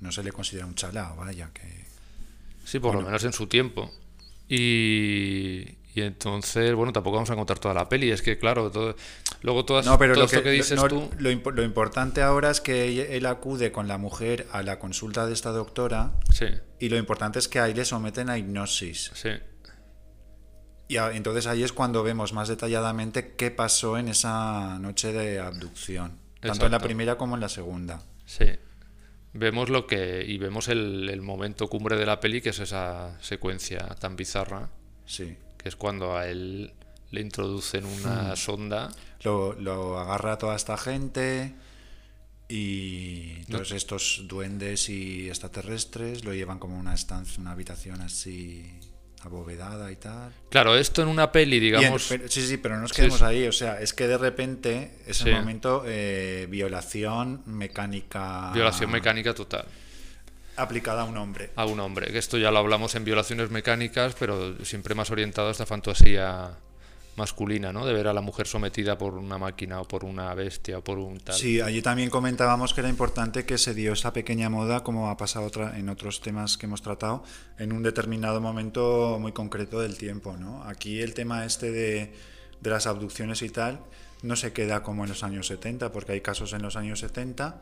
No 0.00 0.10
se 0.12 0.22
le 0.22 0.32
considera 0.32 0.66
un 0.66 0.74
chalao, 0.74 1.16
vaya, 1.16 1.50
que... 1.52 1.84
Sí, 2.64 2.78
por 2.78 2.94
lo 2.94 3.02
menos 3.02 3.22
en 3.24 3.32
su 3.32 3.46
tiempo. 3.46 3.90
Y, 4.48 5.76
y 5.94 6.02
entonces, 6.02 6.74
bueno, 6.74 6.92
tampoco 6.92 7.16
vamos 7.16 7.30
a 7.30 7.36
contar 7.36 7.58
toda 7.58 7.74
la 7.74 7.88
peli. 7.88 8.10
Es 8.10 8.22
que, 8.22 8.38
claro, 8.38 8.70
todo, 8.70 8.96
luego 9.42 9.64
todas, 9.64 9.86
No, 9.86 9.98
pero 9.98 10.14
todo 10.14 10.22
lo 10.22 10.26
esto 10.26 10.38
que, 10.38 10.44
que 10.44 10.50
dices 10.50 10.76
no, 10.76 10.88
tú. 10.88 11.10
lo, 11.18 11.30
lo 11.52 11.62
importante 11.62 12.22
ahora 12.22 12.50
es 12.50 12.60
que 12.60 13.16
él 13.16 13.26
acude 13.26 13.72
con 13.72 13.88
la 13.88 13.98
mujer 13.98 14.46
a 14.52 14.62
la 14.62 14.78
consulta 14.78 15.26
de 15.26 15.32
esta 15.32 15.50
doctora 15.50 16.12
Sí, 16.32 16.46
y 16.78 16.88
lo 16.88 16.96
importante 16.96 17.38
es 17.38 17.48
que 17.48 17.60
ahí 17.60 17.74
le 17.74 17.84
someten 17.84 18.30
a 18.30 18.38
hipnosis. 18.38 19.10
sí. 19.14 19.30
Y 20.88 20.96
a- 20.96 21.12
entonces 21.12 21.46
ahí 21.46 21.62
es 21.62 21.72
cuando 21.72 22.02
vemos 22.02 22.32
más 22.32 22.48
detalladamente 22.48 23.34
qué 23.36 23.52
pasó 23.52 23.96
en 23.96 24.08
esa 24.08 24.76
noche 24.80 25.12
de 25.12 25.38
abducción, 25.38 26.18
tanto 26.40 26.66
en 26.66 26.72
la 26.72 26.80
primera 26.80 27.16
como 27.16 27.36
en 27.36 27.40
la 27.40 27.48
segunda. 27.48 28.02
Sí. 28.26 28.46
Vemos 29.32 29.68
lo 29.70 29.86
que. 29.86 30.24
Y 30.26 30.38
vemos 30.38 30.68
el, 30.68 31.08
el 31.08 31.22
momento 31.22 31.68
cumbre 31.68 31.96
de 31.96 32.06
la 32.06 32.18
peli, 32.20 32.40
que 32.40 32.48
es 32.50 32.58
esa 32.58 33.16
secuencia 33.20 33.80
tan 34.00 34.16
bizarra, 34.16 34.70
Sí. 35.06 35.36
que 35.58 35.68
es 35.68 35.76
cuando 35.76 36.16
a 36.16 36.26
él 36.28 36.72
le 37.10 37.20
introducen 37.20 37.84
Hmm. 37.84 38.00
una 38.04 38.36
sonda. 38.36 38.90
Lo, 39.22 39.52
lo 39.54 39.98
agarra 39.98 40.38
toda 40.38 40.56
esta 40.56 40.76
gente 40.76 41.52
y 42.48 43.44
todos 43.44 43.70
estos 43.72 44.24
duendes 44.26 44.88
y 44.88 45.28
extraterrestres 45.28 46.24
lo 46.24 46.34
llevan 46.34 46.58
como 46.58 46.76
a 46.76 46.80
una 46.80 46.94
estancia, 46.94 47.40
una 47.40 47.52
habitación 47.52 48.00
así 48.00 48.68
abovedada 49.22 49.90
y 49.92 49.96
tal. 49.96 50.32
Claro, 50.48 50.76
esto 50.76 51.02
en 51.02 51.08
una 51.08 51.30
peli, 51.30 51.60
Bien, 51.60 51.78
digamos. 51.80 52.06
pero- 52.08 52.28
sí, 52.28 52.46
sí, 52.46 52.56
pero 52.56 52.76
no 52.76 52.82
nos 52.82 52.90
Sí, 52.90 52.96
quedemos 52.96 53.18
sí. 53.18 53.24
ahí. 53.24 53.46
O 53.46 53.52
sea, 53.52 53.80
es 53.80 53.92
que 53.92 54.06
de 54.08 54.16
repente 54.18 54.94
es 55.06 55.18
Sí. 55.18 55.28
el 55.28 55.36
momento 55.36 55.82
eh, 55.86 56.46
violación 56.50 57.42
mecánica. 57.46 58.50
Violación 58.54 58.90
mecánica 58.90 59.34
total. 59.34 59.66
Aplicada 60.56 61.02
a 61.02 61.04
un 61.04 61.16
hombre. 61.16 61.50
A 61.56 61.64
un 61.66 61.80
hombre. 61.80 62.10
Que 62.12 62.18
esto 62.18 62.36
ya 62.36 62.50
lo 62.50 62.58
hablamos 62.58 62.94
en 62.94 63.04
violaciones 63.04 63.50
mecánicas, 63.50 64.14
pero 64.18 64.62
siempre 64.64 64.94
más 64.94 65.10
orientado 65.10 65.48
a 65.48 65.52
esta 65.52 65.64
fantasía 65.66 66.50
masculina, 67.16 67.72
¿no? 67.72 67.84
De 67.84 67.92
ver 67.92 68.08
a 68.08 68.12
la 68.12 68.20
mujer 68.20 68.46
sometida 68.46 68.96
por 68.96 69.14
una 69.14 69.38
máquina 69.38 69.80
o 69.80 69.84
por 69.86 70.04
una 70.04 70.32
bestia 70.34 70.78
o 70.78 70.84
por 70.84 70.98
un 70.98 71.18
tal. 71.20 71.34
Sí, 71.34 71.60
allí 71.60 71.82
también 71.82 72.10
comentábamos 72.10 72.74
que 72.74 72.80
era 72.80 72.88
importante 72.88 73.44
que 73.44 73.58
se 73.58 73.74
dio 73.74 73.92
esa 73.92 74.12
pequeña 74.12 74.48
moda, 74.48 74.82
como 74.82 75.10
ha 75.10 75.16
pasado 75.16 75.46
otra, 75.46 75.78
en 75.78 75.88
otros 75.88 76.20
temas 76.20 76.56
que 76.56 76.66
hemos 76.66 76.82
tratado, 76.82 77.22
en 77.58 77.72
un 77.72 77.82
determinado 77.82 78.40
momento 78.40 79.18
muy 79.20 79.32
concreto 79.32 79.80
del 79.80 79.96
tiempo. 79.96 80.36
¿no? 80.36 80.62
Aquí 80.64 81.00
el 81.00 81.14
tema 81.14 81.44
este 81.44 81.70
de, 81.70 82.14
de 82.60 82.70
las 82.70 82.86
abducciones 82.86 83.42
y 83.42 83.50
tal 83.50 83.80
no 84.22 84.36
se 84.36 84.52
queda 84.52 84.82
como 84.82 85.04
en 85.04 85.10
los 85.10 85.22
años 85.24 85.46
70, 85.46 85.92
porque 85.92 86.12
hay 86.12 86.20
casos 86.20 86.52
en 86.52 86.62
los 86.62 86.76
años 86.76 87.00
70, 87.00 87.60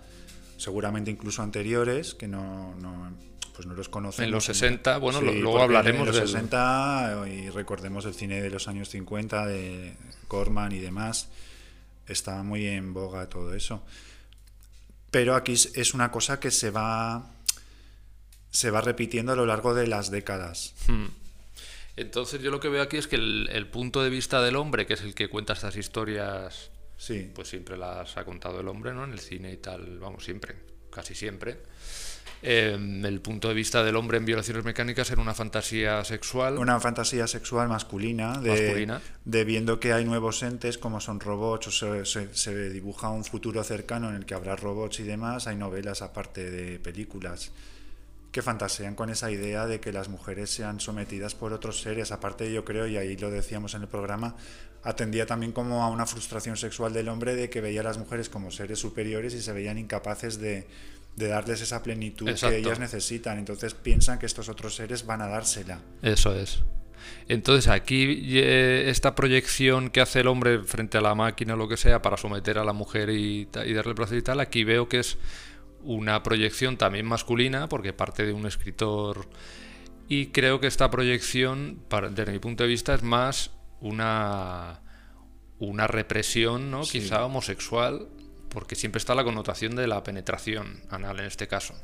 seguramente 0.58 1.10
incluso 1.10 1.42
anteriores, 1.42 2.14
que 2.14 2.28
no, 2.28 2.74
no, 2.76 3.10
pues 3.54 3.66
no 3.66 3.72
los 3.74 3.88
conocemos. 3.88 4.26
En 4.26 4.30
los 4.30 4.44
60, 4.44 4.98
bueno, 4.98 5.20
lo- 5.22 5.32
luego 5.32 5.62
hablaremos 5.62 6.00
en 6.02 6.06
los 6.08 6.16
del- 6.16 6.28
60 6.28 7.24
y 7.28 7.48
recordemos 7.50 8.04
el 8.04 8.12
cine 8.14 8.42
de 8.42 8.50
los 8.50 8.68
años 8.68 8.90
50 8.90 9.46
de 9.46 9.94
Corman 10.28 10.72
y 10.72 10.78
demás 10.78 11.28
estaba 12.06 12.42
muy 12.42 12.66
en 12.66 12.92
boga 12.92 13.28
todo 13.28 13.54
eso. 13.54 13.82
Pero 15.10 15.34
aquí 15.34 15.52
es- 15.52 15.72
es 15.76 15.94
una 15.94 16.10
cosa 16.10 16.38
que 16.38 16.50
se 16.50 16.70
va 16.70 17.30
se 18.50 18.70
va 18.70 18.80
repitiendo 18.80 19.32
a 19.32 19.36
lo 19.36 19.44
largo 19.46 19.74
de 19.74 19.86
las 19.86 20.10
décadas. 20.10 20.74
Hmm. 20.88 21.06
Entonces 21.96 22.40
yo 22.40 22.50
lo 22.50 22.60
que 22.60 22.68
veo 22.68 22.82
aquí 22.82 22.96
es 22.96 23.06
que 23.06 23.16
el, 23.16 23.48
el 23.52 23.66
punto 23.66 24.02
de 24.02 24.08
vista 24.10 24.40
del 24.42 24.56
hombre, 24.56 24.86
que 24.86 24.94
es 24.94 25.02
el 25.02 25.14
que 25.14 25.28
cuenta 25.28 25.52
estas 25.52 25.76
historias, 25.76 26.70
Sí. 26.98 27.30
pues 27.34 27.48
siempre 27.48 27.78
las 27.78 28.16
ha 28.18 28.24
contado 28.26 28.60
el 28.60 28.68
hombre, 28.68 28.92
¿no? 28.92 29.04
En 29.04 29.12
el 29.12 29.20
cine 29.20 29.52
y 29.52 29.56
tal, 29.56 29.98
vamos, 30.00 30.24
siempre, 30.24 30.54
casi 30.90 31.14
siempre. 31.14 31.58
Eh, 32.42 32.76
el 33.04 33.20
punto 33.20 33.48
de 33.48 33.54
vista 33.54 33.82
del 33.82 33.96
hombre 33.96 34.18
en 34.18 34.24
violaciones 34.24 34.64
mecánicas 34.64 35.10
era 35.10 35.20
una 35.20 35.34
fantasía 35.34 36.04
sexual. 36.04 36.58
Una 36.58 36.78
fantasía 36.78 37.26
sexual 37.26 37.68
masculina 37.68 38.38
de, 38.38 38.50
Masculina. 38.50 39.00
de 39.24 39.44
viendo 39.44 39.80
que 39.80 39.92
hay 39.92 40.04
nuevos 40.04 40.42
entes 40.44 40.78
como 40.78 41.00
son 41.00 41.18
robots 41.18 41.66
o 41.68 41.70
se, 41.72 42.04
se- 42.04 42.34
se 42.34 42.70
dibuja 42.70 43.08
un 43.10 43.24
futuro 43.24 43.64
cercano 43.64 44.08
en 44.10 44.16
el 44.16 44.24
que 44.26 44.34
habrá 44.34 44.54
robots 44.54 45.00
y 45.00 45.04
demás. 45.04 45.46
Hay 45.48 45.56
novelas 45.56 46.00
aparte 46.02 46.48
de 46.50 46.78
películas 46.78 47.50
que 48.30 48.42
fantasean 48.42 48.94
con 48.94 49.08
esa 49.10 49.30
idea 49.32 49.66
de 49.66 49.80
que 49.80 49.90
las 49.90 50.08
mujeres 50.08 50.50
sean 50.50 50.78
sometidas 50.80 51.34
por 51.34 51.52
otros 51.52 51.80
seres. 51.80 52.12
Aparte 52.12 52.52
yo 52.52 52.64
creo, 52.64 52.86
y 52.86 52.96
ahí 52.98 53.16
lo 53.16 53.30
decíamos 53.30 53.74
en 53.74 53.82
el 53.82 53.88
programa, 53.88 54.36
atendía 54.82 55.26
también 55.26 55.52
como 55.52 55.82
a 55.82 55.88
una 55.90 56.06
frustración 56.06 56.56
sexual 56.56 56.92
del 56.92 57.08
hombre 57.08 57.34
de 57.34 57.50
que 57.50 57.60
veía 57.60 57.80
a 57.80 57.84
las 57.84 57.98
mujeres 57.98 58.28
como 58.28 58.50
seres 58.50 58.78
superiores 58.78 59.34
y 59.34 59.42
se 59.42 59.52
veían 59.52 59.76
incapaces 59.78 60.38
de, 60.38 60.66
de 61.16 61.28
darles 61.28 61.60
esa 61.60 61.82
plenitud 61.82 62.28
Exacto. 62.28 62.54
que 62.54 62.60
ellas 62.60 62.78
necesitan. 62.78 63.38
Entonces 63.38 63.74
piensan 63.74 64.18
que 64.18 64.26
estos 64.26 64.48
otros 64.48 64.74
seres 64.76 65.04
van 65.04 65.20
a 65.22 65.26
dársela. 65.26 65.80
Eso 66.02 66.34
es. 66.34 66.62
Entonces 67.28 67.68
aquí 67.68 68.18
eh, 68.38 68.84
esta 68.88 69.14
proyección 69.14 69.90
que 69.90 70.00
hace 70.00 70.20
el 70.20 70.26
hombre 70.28 70.60
frente 70.64 70.98
a 70.98 71.00
la 71.00 71.14
máquina 71.14 71.54
o 71.54 71.56
lo 71.56 71.68
que 71.68 71.76
sea 71.76 72.02
para 72.02 72.16
someter 72.16 72.58
a 72.58 72.64
la 72.64 72.72
mujer 72.72 73.10
y 73.10 73.46
darle 73.52 73.94
placer 73.94 74.18
y 74.18 74.22
tal, 74.22 74.40
aquí 74.40 74.64
veo 74.64 74.88
que 74.88 74.98
es 75.00 75.16
una 75.82 76.22
proyección 76.22 76.76
también 76.76 77.06
masculina 77.06 77.68
porque 77.68 77.92
parte 77.92 78.26
de 78.26 78.32
un 78.32 78.46
escritor 78.46 79.26
y 80.08 80.26
creo 80.28 80.58
que 80.60 80.66
esta 80.66 80.90
proyección, 80.90 81.78
para- 81.88 82.08
desde 82.10 82.32
mi 82.32 82.38
punto 82.40 82.64
de 82.64 82.68
vista, 82.68 82.94
es 82.94 83.02
más 83.02 83.52
una, 83.80 84.80
una 85.58 85.86
represión, 85.86 86.70
¿no? 86.70 86.84
Sí. 86.84 87.00
quizá 87.00 87.24
homosexual, 87.24 88.08
porque 88.48 88.74
siempre 88.76 88.98
está 88.98 89.14
la 89.14 89.24
connotación 89.24 89.76
de 89.76 89.86
la 89.86 90.02
penetración 90.02 90.80
anal 90.90 91.20
en 91.20 91.26
este 91.26 91.48
caso. 91.48 91.74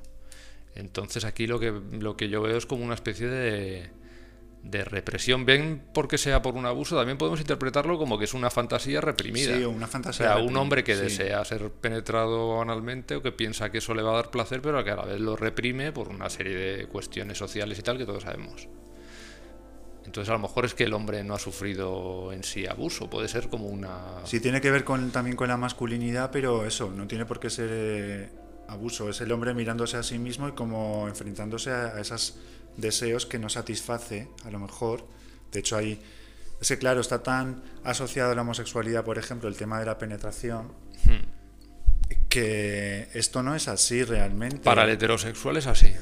Entonces 0.75 1.25
aquí 1.25 1.47
lo 1.47 1.61
que, 1.61 1.71
lo 1.71 2.17
que 2.17 2.29
yo 2.29 2.43
veo 2.43 2.57
es 2.57 2.67
como 2.67 2.85
una 2.85 2.95
especie 2.95 3.29
de, 3.29 3.91
de 4.65 4.85
represión. 4.85 5.47
Bien 5.47 5.85
porque 5.95 6.19
sea 6.19 6.43
por 6.43 6.55
un 6.55 6.67
abuso, 6.67 6.97
también 6.97 7.17
podemos 7.17 7.39
interpretarlo 7.41 7.97
como 7.97 8.19
que 8.19 8.25
es 8.25 8.35
una 8.35 8.51
fantasía 8.51 9.01
reprimida. 9.01 9.57
Sí, 9.57 9.65
una 9.65 9.87
O 9.87 9.89
fantasía 9.89 10.35
sea, 10.35 10.39
un 10.39 10.57
hombre 10.57 10.83
que 10.83 10.97
sí. 10.97 11.03
desea 11.03 11.45
ser 11.45 11.71
penetrado 11.71 12.61
analmente 12.61 13.15
o 13.15 13.23
que 13.23 13.31
piensa 13.31 13.71
que 13.71 13.79
eso 13.79 13.95
le 13.95 14.03
va 14.03 14.13
a 14.13 14.15
dar 14.17 14.31
placer, 14.33 14.63
pero 14.63 14.83
que 14.83 14.91
a 14.91 14.97
la 14.97 15.05
vez 15.05 15.21
lo 15.21 15.37
reprime 15.37 15.93
por 15.93 16.09
una 16.09 16.29
serie 16.29 16.57
de 16.57 16.87
cuestiones 16.89 17.39
sociales 17.39 17.79
y 17.79 17.83
tal 17.83 17.99
que 17.99 18.07
todos 18.07 18.25
sabemos. 18.25 18.67
Entonces 20.15 20.31
a 20.31 20.35
lo 20.35 20.39
mejor 20.39 20.65
es 20.65 20.75
que 20.75 20.85
el 20.85 20.93
hombre 20.93 21.25
no 21.25 21.35
ha 21.35 21.41
sufrido 21.41 22.31
en 22.33 22.45
sí 22.45 22.69
abuso, 22.69 23.11
puede 23.11 23.27
ser 23.27 23.49
como 23.49 23.67
una... 23.67 24.25
Sí, 24.25 24.39
tiene 24.39 24.61
que 24.61 24.71
ver 24.71 24.85
con, 24.85 25.11
también 25.11 25.35
con 25.35 25.49
la 25.49 25.57
masculinidad, 25.57 26.31
pero 26.31 26.65
eso, 26.65 26.89
no 26.89 27.09
tiene 27.09 27.27
por 27.27 27.41
qué 27.41 27.51
ser 27.51 27.69
eh, 27.73 28.29
abuso. 28.69 29.11
Es 29.11 29.21
el 29.23 29.33
hombre 29.33 29.55
mirándose 29.55 29.97
a 29.97 30.05
sí 30.05 30.21
mismo 30.21 30.47
y 30.47 30.53
como 30.53 31.09
enfrentándose 31.09 31.73
a, 31.73 31.97
a 31.97 32.01
esos 32.01 32.39
deseos 32.77 33.27
que 33.27 33.41
no 33.41 33.49
satisface, 33.49 34.29
a 34.45 34.53
lo 34.53 34.61
mejor. 34.61 35.05
De 35.51 35.59
hecho, 35.59 35.77
hay. 35.77 36.01
Es 36.61 36.69
que, 36.69 36.79
claro, 36.79 37.01
está 37.01 37.25
tan 37.25 37.65
asociado 37.83 38.31
a 38.31 38.35
la 38.37 38.43
homosexualidad, 38.43 39.05
por 39.05 39.19
ejemplo, 39.19 39.49
el 39.49 39.57
tema 39.57 39.81
de 39.81 39.87
la 39.87 39.99
penetración, 39.99 40.75
Hmm. 41.07 41.27
que 42.29 43.09
esto 43.15 43.43
no 43.43 43.57
es 43.57 43.67
así 43.67 44.05
realmente. 44.05 44.59
Para 44.59 44.85
el 44.85 44.91
heterosexual 44.91 45.57
es 45.57 45.67
así. 45.67 45.93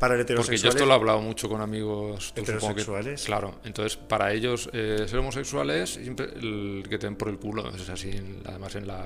Para 0.00 0.14
el 0.14 0.20
Porque 0.20 0.32
yo 0.32 0.40
heterosexual. 0.40 0.72
esto 0.72 0.86
lo 0.86 0.92
he 0.92 0.94
hablado 0.96 1.20
mucho 1.20 1.48
con 1.48 1.60
amigos 1.60 2.32
tú 2.34 2.40
supongo 2.44 2.74
que- 2.74 2.80
¿Heterosexuales? 2.82 3.22
claro, 3.24 3.60
entonces 3.64 3.96
para 3.96 4.32
ellos 4.32 4.68
eh, 4.72 5.04
ser 5.06 5.18
homosexuales 5.20 5.90
siempre 5.90 6.26
el 6.34 6.84
que 6.88 6.98
te 6.98 7.06
den 7.06 7.14
por 7.16 7.28
el 7.28 7.38
culo, 7.38 7.68
es 7.74 7.88
así, 7.88 8.10
en- 8.10 8.40
además 8.46 8.74
en 8.76 8.86
la, 8.88 9.04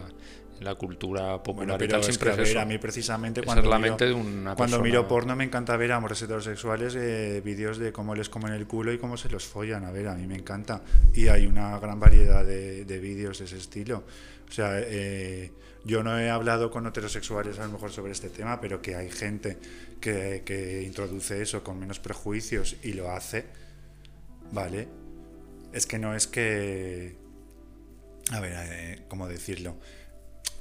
en 0.59 0.65
la 0.65 0.77
cultura 0.77 1.43
popular 1.43 1.67
Bueno, 1.67 1.75
y 1.75 1.79
pero 1.79 1.91
tal 1.91 2.01
es 2.01 2.07
que, 2.07 2.13
siempre 2.13 2.31
a 2.31 2.33
es 2.35 2.39
ver, 2.39 2.47
eso. 2.47 2.61
a 2.61 2.65
mí 2.65 2.79
precisamente 2.79 3.43
cuando, 3.43 3.63
es 3.65 3.69
la 3.69 3.77
miro, 3.79 3.91
mente 3.91 4.05
de 4.07 4.13
una 4.15 4.55
cuando 4.55 4.77
persona. 4.77 4.83
miro 4.85 5.09
porno 5.09 5.35
me 5.35 5.43
encanta 5.45 5.77
ver 5.77 5.91
a 5.91 5.99
hombres 5.99 6.23
heterosexuales 6.23 6.95
eh, 6.97 7.43
vídeos 7.45 7.79
de 7.79 7.93
cómo 7.93 8.15
les 8.15 8.29
comen 8.29 8.53
el 8.53 8.67
culo 8.69 8.93
y 8.93 8.99
cómo 8.99 9.17
se 9.17 9.29
los 9.29 9.45
follan. 9.45 9.85
A 9.85 9.91
ver, 9.91 10.07
a 10.07 10.15
mí 10.15 10.29
me 10.29 10.37
encanta. 10.37 10.83
Y 11.13 11.27
hay 11.27 11.47
una 11.47 11.77
gran 11.81 11.99
variedad 11.99 12.45
de, 12.45 12.85
de 12.85 12.99
vídeos 13.01 13.41
de 13.41 13.47
ese 13.47 13.57
estilo. 13.57 14.05
O 14.49 14.53
sea, 14.53 14.79
eh, 14.79 15.51
yo 15.85 16.03
no 16.05 16.19
he 16.21 16.31
hablado 16.31 16.71
con 16.71 16.87
heterosexuales 16.87 17.59
a 17.59 17.67
lo 17.67 17.73
mejor 17.73 17.91
sobre 17.91 18.13
este 18.13 18.31
tema, 18.31 18.61
pero 18.61 18.81
que 18.81 18.95
hay 18.95 19.11
gente 19.11 19.59
que, 20.01 20.83
introduce 20.87 21.41
eso 21.41 21.63
con 21.65 21.79
menos 21.79 21.99
prejuicios 21.99 22.77
y 22.83 22.93
lo 22.93 23.11
hace, 23.11 23.47
¿vale? 24.53 24.89
Es 25.73 25.87
que 25.87 25.99
no 25.99 26.15
es 26.15 26.27
que... 26.27 27.17
A 28.31 28.41
ver, 28.41 28.53
eh, 28.57 29.05
¿cómo 29.09 29.29
decirlo? 29.29 29.77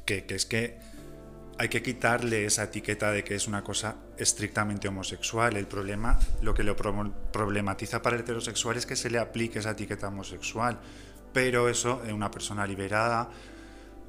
Que, 0.06 0.26
que 0.26 0.36
es 0.36 0.46
que 0.46 0.78
hay 1.58 1.70
que 1.70 1.84
quitarle 1.84 2.46
esa 2.46 2.64
etiqueta 2.64 3.12
de 3.12 3.24
que 3.24 3.36
es 3.36 3.48
una 3.48 3.64
cosa 3.64 3.96
estrictamente 4.18 4.88
homosexual. 4.88 5.56
El 5.56 5.68
problema, 5.68 6.20
lo 6.42 6.54
que 6.54 6.64
lo 6.64 6.76
pro- 6.76 7.14
problematiza 7.32 8.02
para 8.02 8.16
el 8.16 8.24
heterosexual 8.24 8.78
es 8.78 8.86
que 8.86 8.96
se 8.96 9.10
le 9.10 9.20
aplique 9.20 9.60
esa 9.60 9.72
etiqueta 9.72 10.08
homosexual. 10.08 10.80
Pero 11.32 11.70
eso, 11.70 12.04
en 12.06 12.14
una 12.16 12.32
persona 12.32 12.66
liberada, 12.66 13.30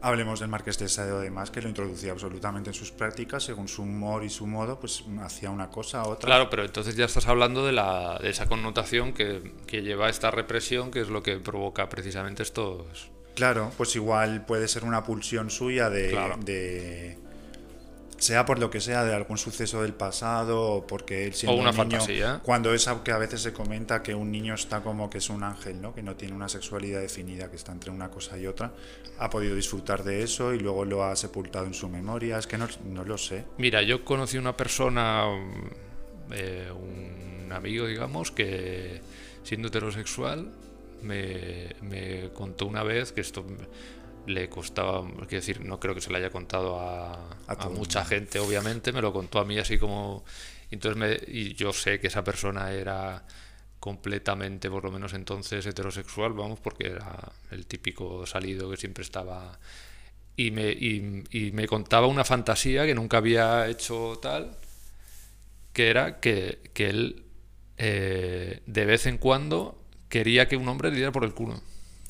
hablemos 0.07 0.40
del 0.40 0.48
Marqués 0.48 0.78
de 0.78 0.88
Sade 0.88 1.12
o 1.12 1.18
demás, 1.20 1.50
que 1.50 1.61
lo 1.62 1.68
introducía 1.68 2.12
absolutamente 2.12 2.70
en 2.70 2.74
sus 2.74 2.92
prácticas, 2.92 3.42
según 3.42 3.66
su 3.68 3.82
humor 3.82 4.22
y 4.24 4.28
su 4.30 4.46
modo, 4.46 4.78
pues 4.78 5.05
hacía 5.22 5.50
una 5.50 5.70
cosa, 5.70 6.05
otra. 6.05 6.26
Claro, 6.26 6.50
pero 6.50 6.64
entonces 6.64 6.94
ya 6.96 7.07
estás 7.07 7.26
hablando 7.26 7.64
de, 7.66 7.72
la, 7.72 8.18
de 8.22 8.30
esa 8.30 8.46
connotación 8.46 9.12
que, 9.12 9.52
que 9.66 9.82
lleva 9.82 10.09
esta 10.09 10.30
represión, 10.30 10.90
que 10.90 11.00
es 11.00 11.09
lo 11.09 11.22
que 11.22 11.38
provoca 11.38 11.88
precisamente 11.88 12.42
estos... 12.42 13.11
Claro, 13.34 13.72
pues 13.76 13.96
igual 13.96 14.44
puede 14.46 14.68
ser 14.68 14.84
una 14.84 15.02
pulsión 15.02 15.50
suya 15.50 15.90
de, 15.90 16.11
Claro. 16.11 16.36
de- 16.38 17.18
sea 18.24 18.46
por 18.46 18.58
lo 18.58 18.70
que 18.70 18.80
sea, 18.80 19.04
de 19.04 19.14
algún 19.14 19.36
suceso 19.36 19.82
del 19.82 19.92
pasado, 19.92 20.62
o 20.62 20.86
porque 20.86 21.26
él 21.26 21.34
siendo 21.34 21.60
una 21.60 21.70
un 21.70 21.76
niño, 21.76 21.98
fantasía. 21.98 22.40
cuando 22.42 22.72
es 22.72 22.88
que 23.04 23.12
a 23.12 23.18
veces 23.18 23.42
se 23.42 23.52
comenta 23.52 24.02
que 24.02 24.14
un 24.14 24.32
niño 24.32 24.54
está 24.54 24.82
como 24.82 25.10
que 25.10 25.18
es 25.18 25.28
un 25.28 25.42
ángel, 25.42 25.80
¿no? 25.80 25.94
que 25.94 26.02
no 26.02 26.16
tiene 26.16 26.34
una 26.34 26.48
sexualidad 26.48 27.00
definida, 27.00 27.50
que 27.50 27.56
está 27.56 27.72
entre 27.72 27.90
una 27.90 28.10
cosa 28.10 28.38
y 28.38 28.46
otra, 28.46 28.72
ha 29.18 29.28
podido 29.28 29.54
disfrutar 29.54 30.04
de 30.04 30.22
eso 30.22 30.54
y 30.54 30.58
luego 30.58 30.84
lo 30.86 31.04
ha 31.04 31.14
sepultado 31.16 31.66
en 31.66 31.74
su 31.74 31.88
memoria, 31.88 32.38
es 32.38 32.46
que 32.46 32.56
no, 32.56 32.66
no 32.86 33.04
lo 33.04 33.18
sé. 33.18 33.44
Mira, 33.58 33.82
yo 33.82 34.04
conocí 34.04 34.38
una 34.38 34.56
persona, 34.56 35.26
mm, 35.26 36.32
eh, 36.32 36.70
un 36.72 37.52
amigo, 37.52 37.86
digamos, 37.86 38.30
que 38.30 39.02
siendo 39.42 39.68
heterosexual 39.68 40.50
me, 41.02 41.76
me 41.82 42.30
contó 42.32 42.66
una 42.66 42.82
vez 42.82 43.12
que 43.12 43.20
esto 43.20 43.44
le 44.26 44.48
costaba, 44.48 45.02
quiero 45.02 45.28
decir, 45.28 45.64
no 45.64 45.80
creo 45.80 45.94
que 45.94 46.00
se 46.00 46.10
le 46.10 46.18
haya 46.18 46.30
contado 46.30 46.78
a, 46.80 47.36
mucha 47.70 48.04
gente, 48.04 48.38
obviamente, 48.38 48.92
me 48.92 49.02
lo 49.02 49.12
contó 49.12 49.38
a 49.38 49.44
mí 49.44 49.58
así 49.58 49.78
como... 49.78 50.24
Entonces 50.70 50.98
me, 50.98 51.32
y 51.32 51.54
yo 51.54 51.72
sé 51.72 52.00
que 52.00 52.08
esa 52.08 52.24
persona 52.24 52.72
era 52.72 53.24
completamente, 53.78 54.70
por 54.70 54.84
lo 54.84 54.90
menos 54.90 55.12
entonces, 55.12 55.64
heterosexual, 55.66 56.32
vamos, 56.32 56.58
porque 56.58 56.88
era 56.88 57.32
el 57.50 57.66
típico 57.66 58.26
salido 58.26 58.70
que 58.70 58.76
siempre 58.76 59.02
estaba 59.02 59.58
y 60.36 60.50
me, 60.50 60.70
y, 60.70 61.22
y 61.30 61.52
me 61.52 61.68
contaba 61.68 62.06
una 62.06 62.24
fantasía 62.24 62.86
que 62.86 62.94
nunca 62.94 63.18
había 63.18 63.68
hecho 63.68 64.18
tal, 64.20 64.56
que 65.72 65.90
era 65.90 66.20
que, 66.20 66.70
que 66.72 66.88
él 66.88 67.24
eh, 67.76 68.60
de 68.66 68.84
vez 68.84 69.06
en 69.06 69.18
cuando 69.18 69.78
quería 70.08 70.48
que 70.48 70.56
un 70.56 70.68
hombre 70.68 70.90
le 70.90 70.96
diera 70.96 71.12
por 71.12 71.24
el 71.24 71.34
culo. 71.34 71.60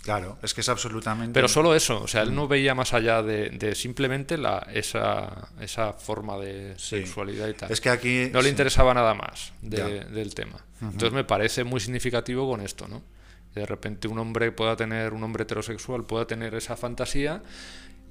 Claro, 0.05 0.39
es 0.43 0.53
que 0.55 0.61
es 0.61 0.69
absolutamente... 0.69 1.33
Pero 1.33 1.49
solo 1.49 1.75
eso, 1.75 2.03
o 2.03 2.07
sea, 2.07 2.21
él 2.23 2.31
Mm. 2.31 2.35
no 2.35 2.47
veía 2.47 2.75
más 2.75 2.93
allá 2.93 3.23
de, 3.23 3.49
de 3.51 3.75
simplemente 3.75 4.37
la, 4.37 4.59
esa, 4.73 5.49
esa 5.61 5.95
forma 5.95 6.37
de 6.39 6.75
Sí. 6.77 6.99
sexualidad 6.99 7.49
y 7.49 7.55
tal. 7.55 7.73
Es 7.73 7.81
que 7.81 7.89
aquí... 7.89 8.29
no 8.31 8.41
le 8.41 8.45
sí. 8.45 8.51
interesaba 8.51 8.93
nada 8.93 9.15
más 9.15 9.53
de- 9.63 10.05
del 10.05 10.35
tema. 10.35 10.63
Entonces 10.83 11.13
me 11.13 11.25
parece 11.25 11.65
muy 11.65 11.81
significativo 11.81 12.47
con 12.49 12.61
esto, 12.61 12.87
¿no? 12.87 13.03
Que 13.55 13.61
de 13.61 13.67
repente 13.67 14.07
un 14.07 14.19
hombre 14.19 14.53
pueda 14.53 14.77
tener, 14.77 15.15
un 15.15 15.23
hombre 15.25 15.45
heterosexual 15.45 16.05
pueda 16.05 16.27
tener 16.27 16.55
esa 16.55 16.77
fantasía 16.77 17.43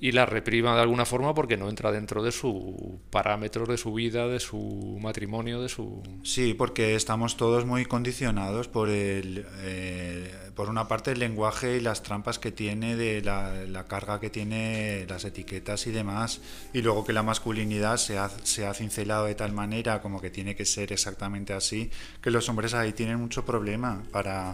y 0.04 0.12
la 0.12 0.26
reprima 0.26 0.76
de 0.76 0.82
alguna 0.82 1.06
forma 1.06 1.34
porque 1.34 1.56
no 1.56 1.70
entra 1.70 1.90
dentro 1.90 2.22
de 2.24 2.34
su 2.34 3.00
parámetros 3.10 3.70
de 3.70 3.78
su 3.78 3.94
vida, 3.94 4.28
de 4.28 4.42
su 4.42 5.00
matrimonio, 5.02 5.62
de 5.62 5.70
su... 5.70 6.04
Sí, 6.24 6.54
porque 6.54 6.96
estamos 6.96 7.38
todos 7.38 7.66
muy 7.66 7.86
condicionados 7.86 8.68
por 8.68 8.90
el, 8.90 9.46
eh, 9.62 10.30
por 10.56 10.68
una 10.68 10.90
parte 10.90 11.14
el 11.14 11.20
lenguaje 11.20 11.78
y 11.78 11.80
las 11.80 12.04
trampas 12.04 12.38
que 12.38 12.52
tiene, 12.52 12.98
de 12.98 13.22
la, 13.22 13.64
la 13.66 13.88
carga 13.88 14.20
que 14.20 14.30
tiene 14.30 15.06
las 15.08 15.24
etiquetas 15.24 15.88
y 15.88 15.92
demás, 15.92 16.42
y 16.74 16.82
luego 16.82 17.06
que 17.06 17.14
la 17.14 17.24
masculinidad 17.24 17.96
se 17.96 18.18
ha, 18.18 18.28
se 18.28 18.66
ha 18.66 18.74
cincelado 18.74 19.28
de 19.28 19.36
tal 19.36 19.54
manera 19.54 20.02
como 20.02 20.20
que 20.20 20.30
tiene 20.30 20.54
que 20.54 20.66
ser 20.66 20.92
exactamente 20.92 21.54
así, 21.54 21.90
que 22.22 22.30
los 22.30 22.50
hombres 22.50 22.74
ahí 22.74 22.92
tienen 22.92 23.22
mucho 23.22 23.46
problema 23.46 24.04
para, 24.12 24.54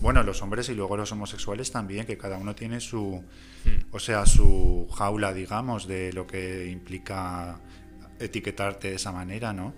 bueno, 0.00 0.22
los 0.22 0.40
hombres 0.42 0.68
y 0.68 0.74
luego 0.74 0.96
los 0.96 1.12
homosexuales 1.12 1.70
también, 1.70 2.06
que 2.06 2.16
cada 2.18 2.38
uno 2.38 2.54
tiene 2.54 2.80
su, 2.80 3.22
o 3.92 3.98
sea, 3.98 4.26
su 4.26 4.88
jaula, 4.96 5.32
digamos, 5.32 5.86
de 5.86 6.12
lo 6.12 6.26
que 6.26 6.66
implica 6.70 7.58
etiquetarte 8.18 8.90
de 8.90 8.96
esa 8.96 9.12
manera, 9.12 9.52
¿no? 9.52 9.72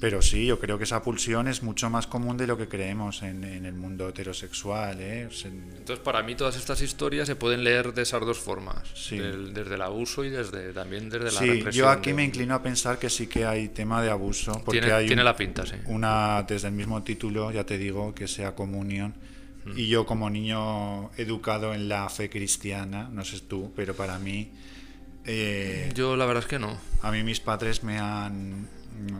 Pero 0.00 0.22
sí, 0.22 0.46
yo 0.46 0.58
creo 0.58 0.78
que 0.78 0.84
esa 0.84 1.02
pulsión 1.02 1.46
es 1.46 1.62
mucho 1.62 1.90
más 1.90 2.06
común 2.06 2.38
de 2.38 2.46
lo 2.46 2.56
que 2.56 2.68
creemos 2.68 3.22
en, 3.22 3.44
en 3.44 3.66
el 3.66 3.74
mundo 3.74 4.08
heterosexual, 4.08 4.98
¿eh? 4.98 5.26
O 5.26 5.30
sea, 5.30 5.50
Entonces 5.50 5.98
para 5.98 6.22
mí 6.22 6.34
todas 6.34 6.56
estas 6.56 6.80
historias 6.80 7.26
se 7.26 7.36
pueden 7.36 7.62
leer 7.64 7.92
de 7.92 8.00
esas 8.02 8.20
dos 8.22 8.38
formas, 8.38 8.82
Sí. 8.94 9.18
del- 9.18 9.52
desde 9.52 9.74
el 9.74 9.82
abuso 9.82 10.24
y 10.24 10.30
desde 10.30 10.72
también 10.72 11.10
desde 11.10 11.26
la 11.26 11.30
sí, 11.32 11.44
represión. 11.46 11.72
yo 11.72 11.90
aquí 11.90 12.10
de- 12.10 12.16
me 12.16 12.24
inclino 12.24 12.54
a 12.54 12.62
pensar 12.62 12.98
que 12.98 13.10
sí 13.10 13.26
que 13.26 13.44
hay 13.44 13.68
tema 13.68 14.02
de 14.02 14.08
abuso, 14.08 14.52
porque 14.64 14.80
Tiene, 14.80 14.94
hay 14.94 15.06
tiene 15.06 15.20
un- 15.20 15.26
la 15.26 15.36
pinta, 15.36 15.66
sí. 15.66 15.74
una 15.84 16.44
desde 16.48 16.68
el 16.68 16.74
mismo 16.74 17.02
título, 17.02 17.50
ya 17.52 17.64
te 17.66 17.76
digo, 17.76 18.14
que 18.14 18.26
sea 18.26 18.54
comunión. 18.54 19.12
Mm. 19.64 19.78
Y 19.78 19.88
yo 19.88 20.06
como 20.06 20.30
niño 20.30 21.10
educado 21.18 21.74
en 21.74 21.88
la 21.88 22.08
fe 22.08 22.30
cristiana, 22.30 23.08
no 23.12 23.24
sé 23.24 23.40
tú, 23.40 23.72
pero 23.76 23.94
para 23.94 24.18
mí, 24.18 24.50
eh, 25.26 25.90
Yo 25.94 26.16
la 26.16 26.24
verdad 26.26 26.42
es 26.44 26.48
que 26.48 26.58
no. 26.58 26.78
a 27.02 27.10
mí 27.12 27.22
mis 27.22 27.40
padres 27.40 27.82
me 27.84 27.98
han, 27.98 28.68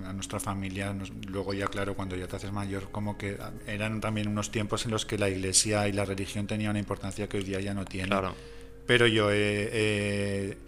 a 0.07 0.12
nuestra 0.12 0.41
familia, 0.41 0.93
nos- 0.95 1.12
luego 1.26 1.53
ya 1.55 1.66
claro, 1.66 1.95
cuando 1.95 2.16
ya 2.16 2.26
te 2.26 2.36
haces 2.36 2.53
mayor, 2.53 2.91
como 2.91 3.18
que 3.18 3.36
eran 3.66 4.01
también 4.01 4.28
unos 4.28 4.51
tiempos 4.51 4.84
en 4.86 4.91
los 4.93 5.05
que 5.07 5.18
la 5.18 5.28
iglesia 5.28 5.88
y 5.88 5.93
la 5.93 6.05
religión 6.05 6.47
tenían 6.47 6.70
una 6.70 6.78
importancia 6.78 7.28
que 7.28 7.36
hoy 7.38 7.45
día 7.45 7.61
ya 7.61 7.74
no 7.74 7.84
tiene. 7.84 8.09
Claro. 8.09 8.34
Pero 8.86 9.07
yo 9.07 9.30
he, 9.30 9.68
he 9.72 10.59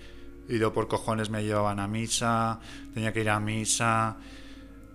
ido 0.54 0.72
por 0.72 0.86
cojones, 0.88 1.30
me 1.30 1.42
llevaban 1.42 1.80
a 1.80 1.88
misa, 1.88 2.60
tenía 2.94 3.12
que 3.12 3.20
ir 3.22 3.30
a 3.30 3.40
misa, 3.40 4.16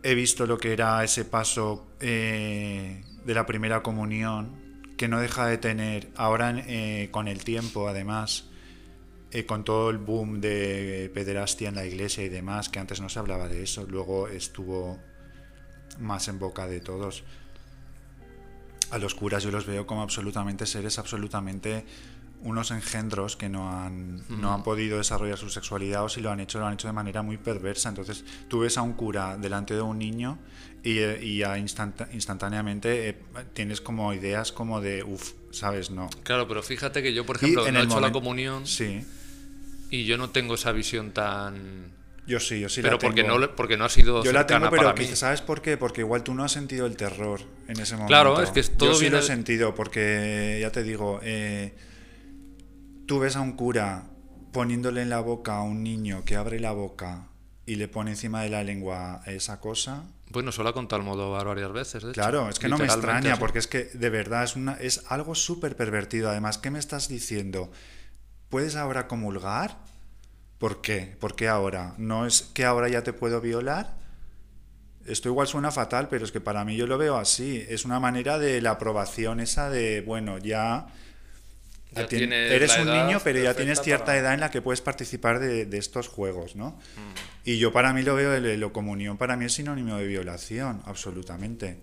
he 0.03 0.13
visto 0.15 0.45
lo 0.45 0.57
que 0.57 0.71
era 0.73 1.03
ese 1.03 1.25
paso 1.25 1.87
eh, 1.99 3.03
de 3.25 3.33
la 3.33 3.45
primera 3.45 3.81
comunión, 3.81 4.66
que 4.97 5.07
no 5.07 5.21
deja 5.21 5.45
de 5.45 5.57
tener, 5.57 6.09
ahora 6.15 6.53
eh, 6.67 7.09
con 7.11 7.27
el 7.27 7.43
tiempo 7.43 7.87
además, 7.87 8.45
eh, 9.31 9.45
con 9.45 9.63
todo 9.63 9.89
el 9.91 9.99
boom 9.99 10.41
de 10.41 11.11
pederastia 11.13 11.69
en 11.69 11.75
la 11.75 11.85
iglesia 11.85 12.23
y 12.23 12.29
demás, 12.29 12.69
que 12.69 12.79
antes 12.79 12.99
no 12.99 13.07
se 13.07 13.19
hablaba 13.19 13.47
de 13.47 13.63
eso, 13.63 13.85
luego 13.87 14.27
estuvo 14.27 14.97
más 15.99 16.27
en 16.27 16.39
boca 16.39 16.67
de 16.67 16.79
todos. 16.79 17.23
A 18.89 18.97
los 18.97 19.15
curas 19.15 19.43
yo 19.43 19.51
los 19.51 19.65
veo 19.65 19.85
como 19.85 20.01
absolutamente 20.01 20.65
seres 20.65 20.97
absolutamente 20.97 21.85
unos 22.41 22.72
engendros 22.72 23.35
que 23.35 23.49
no 23.49 23.72
han, 23.72 24.22
no 24.30 24.53
han 24.53 24.64
podido 24.64 24.97
desarrollar 24.99 25.38
su 25.38 25.49
sexualidad 25.49 26.03
o 26.03 26.09
si 26.09 26.22
lo 26.22 26.31
han 26.31 26.39
hecho, 26.39 26.59
lo 26.59 26.68
han 26.68 26.73
hecho 26.76 26.88
de 26.88 26.93
manera 26.93 27.22
muy 27.23 27.38
perversa. 27.38 27.89
Entonces 27.89 28.23
tú 28.47 28.59
ves 28.59 28.77
a 28.77 28.84
un 28.84 28.93
cura 28.93 29.38
delante 29.38 29.73
de 29.73 29.81
un 29.81 29.97
niño 29.97 30.38
y, 30.84 30.99
y 30.99 31.39
ya 31.39 31.57
instantá- 31.57 32.07
instantáneamente 32.14 33.09
eh, 33.09 33.18
tienes 33.53 33.81
como 33.81 34.14
ideas 34.14 34.51
como 34.51 34.81
de, 34.81 35.03
uff, 35.03 35.31
¿sabes? 35.51 35.89
No. 35.89 36.09
Claro, 36.23 36.47
pero 36.47 36.61
fíjate 36.61 37.01
que 37.01 37.14
yo, 37.14 37.26
por 37.26 37.38
ejemplo, 37.38 37.65
en 37.68 37.73
no 37.73 37.80
he 37.80 37.84
el 37.84 37.88
hecho 37.89 37.99
la 37.99 38.11
comunión 38.11 38.68
Sí, 38.68 39.03
y 39.89 40.05
yo 40.05 40.18
no 40.18 40.30
tengo 40.30 40.55
esa 40.55 40.72
visión 40.72 41.11
tan... 41.11 41.91
yo 42.27 42.39
sí, 42.39 42.59
yo 42.59 42.69
sí 42.69 42.81
pero 42.81 42.95
la 42.97 42.99
porque 42.99 43.23
tengo. 43.23 43.39
no, 43.39 43.55
porque 43.55 43.77
no 43.77 43.85
ha 43.85 43.89
sido 43.89 44.23
Yo 44.23 44.31
la 44.31 44.45
tengo, 44.45 44.69
pero 44.69 44.93
¿sabes 45.15 45.41
por 45.41 45.61
qué? 45.61 45.76
Porque 45.77 46.01
igual 46.01 46.23
tú 46.23 46.34
no 46.35 46.43
has 46.43 46.51
sentido 46.51 46.85
el 46.85 46.95
terror 46.95 47.41
en 47.68 47.80
ese 47.80 47.95
momento. 47.95 48.07
Claro, 48.07 48.41
es 48.41 48.51
que 48.51 48.59
es- 48.59 48.77
todo 48.77 48.89
Yo 48.91 48.95
sí 48.95 49.01
viene 49.01 49.18
lo 49.18 49.23
he 49.23 49.26
sentido, 49.26 49.73
porque 49.73 50.59
ya 50.61 50.72
te 50.72 50.84
digo, 50.84 51.19
eh, 51.23 51.73
tú 53.07 53.19
ves 53.19 53.35
a 53.35 53.41
un 53.41 53.53
cura 53.53 54.03
poniéndole 54.51 55.01
en 55.01 55.09
la 55.09 55.21
boca 55.21 55.57
a 55.57 55.63
un 55.63 55.81
niño 55.81 56.23
que 56.25 56.35
abre 56.35 56.59
la 56.59 56.73
boca 56.73 57.29
y 57.65 57.75
le 57.75 57.88
pone 57.88 58.11
encima 58.11 58.43
de 58.43 58.49
la 58.49 58.63
lengua 58.63 59.21
esa 59.25 59.59
cosa. 59.59 60.03
Bueno, 60.29 60.51
solo 60.51 60.69
ha 60.69 60.73
contado 60.73 61.01
Almodóvar 61.01 61.47
varias 61.47 61.71
veces, 61.71 62.03
de 62.03 62.09
hecho. 62.09 62.21
Claro, 62.21 62.49
es 62.49 62.59
que 62.59 62.67
no 62.67 62.77
me 62.77 62.85
extraña, 62.85 63.34
así. 63.34 63.39
porque 63.39 63.59
es 63.59 63.67
que 63.67 63.85
de 63.85 64.09
verdad 64.09 64.43
es, 64.43 64.55
una, 64.55 64.73
es 64.73 65.03
algo 65.07 65.35
súper 65.35 65.75
pervertido. 65.75 66.29
Además, 66.29 66.57
¿qué 66.57 66.69
me 66.69 66.79
estás 66.79 67.07
diciendo? 67.07 67.71
¿Puedes 68.49 68.75
ahora 68.75 69.07
comulgar? 69.07 69.77
¿Por 70.57 70.81
qué? 70.81 71.15
¿Por 71.19 71.35
qué 71.35 71.47
ahora? 71.47 71.93
¿No 71.97 72.25
es 72.25 72.41
que 72.41 72.65
ahora 72.65 72.89
ya 72.89 73.03
te 73.03 73.13
puedo 73.13 73.41
violar? 73.41 73.95
Esto 75.05 75.29
igual 75.29 75.47
suena 75.47 75.71
fatal, 75.71 76.09
pero 76.09 76.25
es 76.25 76.31
que 76.31 76.41
para 76.41 76.65
mí 76.65 76.75
yo 76.75 76.88
lo 76.88 76.97
veo 76.97 77.17
así. 77.17 77.65
Es 77.69 77.85
una 77.85 77.99
manera 77.99 78.38
de 78.39 78.61
la 78.61 78.71
aprobación 78.71 79.39
esa 79.39 79.69
de, 79.69 80.01
bueno, 80.01 80.39
ya 80.39 80.88
Ya 81.97 82.03
a 82.03 82.07
ti- 82.07 82.17
tienes 82.17 82.51
eres 82.51 82.77
un 82.77 82.85
niño, 82.87 83.19
pero 83.23 83.39
ya 83.41 83.53
tienes 83.53 83.81
cierta 83.81 84.05
para- 84.07 84.17
edad 84.19 84.33
en 84.33 84.39
la 84.39 84.51
que 84.51 84.61
puedes 84.61 84.81
participar 84.81 85.39
de, 85.39 85.65
de 85.65 85.77
estos 85.77 86.07
juegos, 86.07 86.55
¿no? 86.55 86.71
Mm. 86.95 87.49
Y 87.49 87.57
yo 87.59 87.71
para 87.71 87.93
mí 87.93 88.03
lo 88.03 88.15
veo, 88.15 88.33
el, 88.33 88.45
el 88.45 88.71
comunión 88.71 89.17
para 89.17 89.35
mí 89.37 89.45
es 89.45 89.53
sinónimo 89.53 89.95
de 89.97 90.07
violación, 90.07 90.81
absolutamente. 90.85 91.79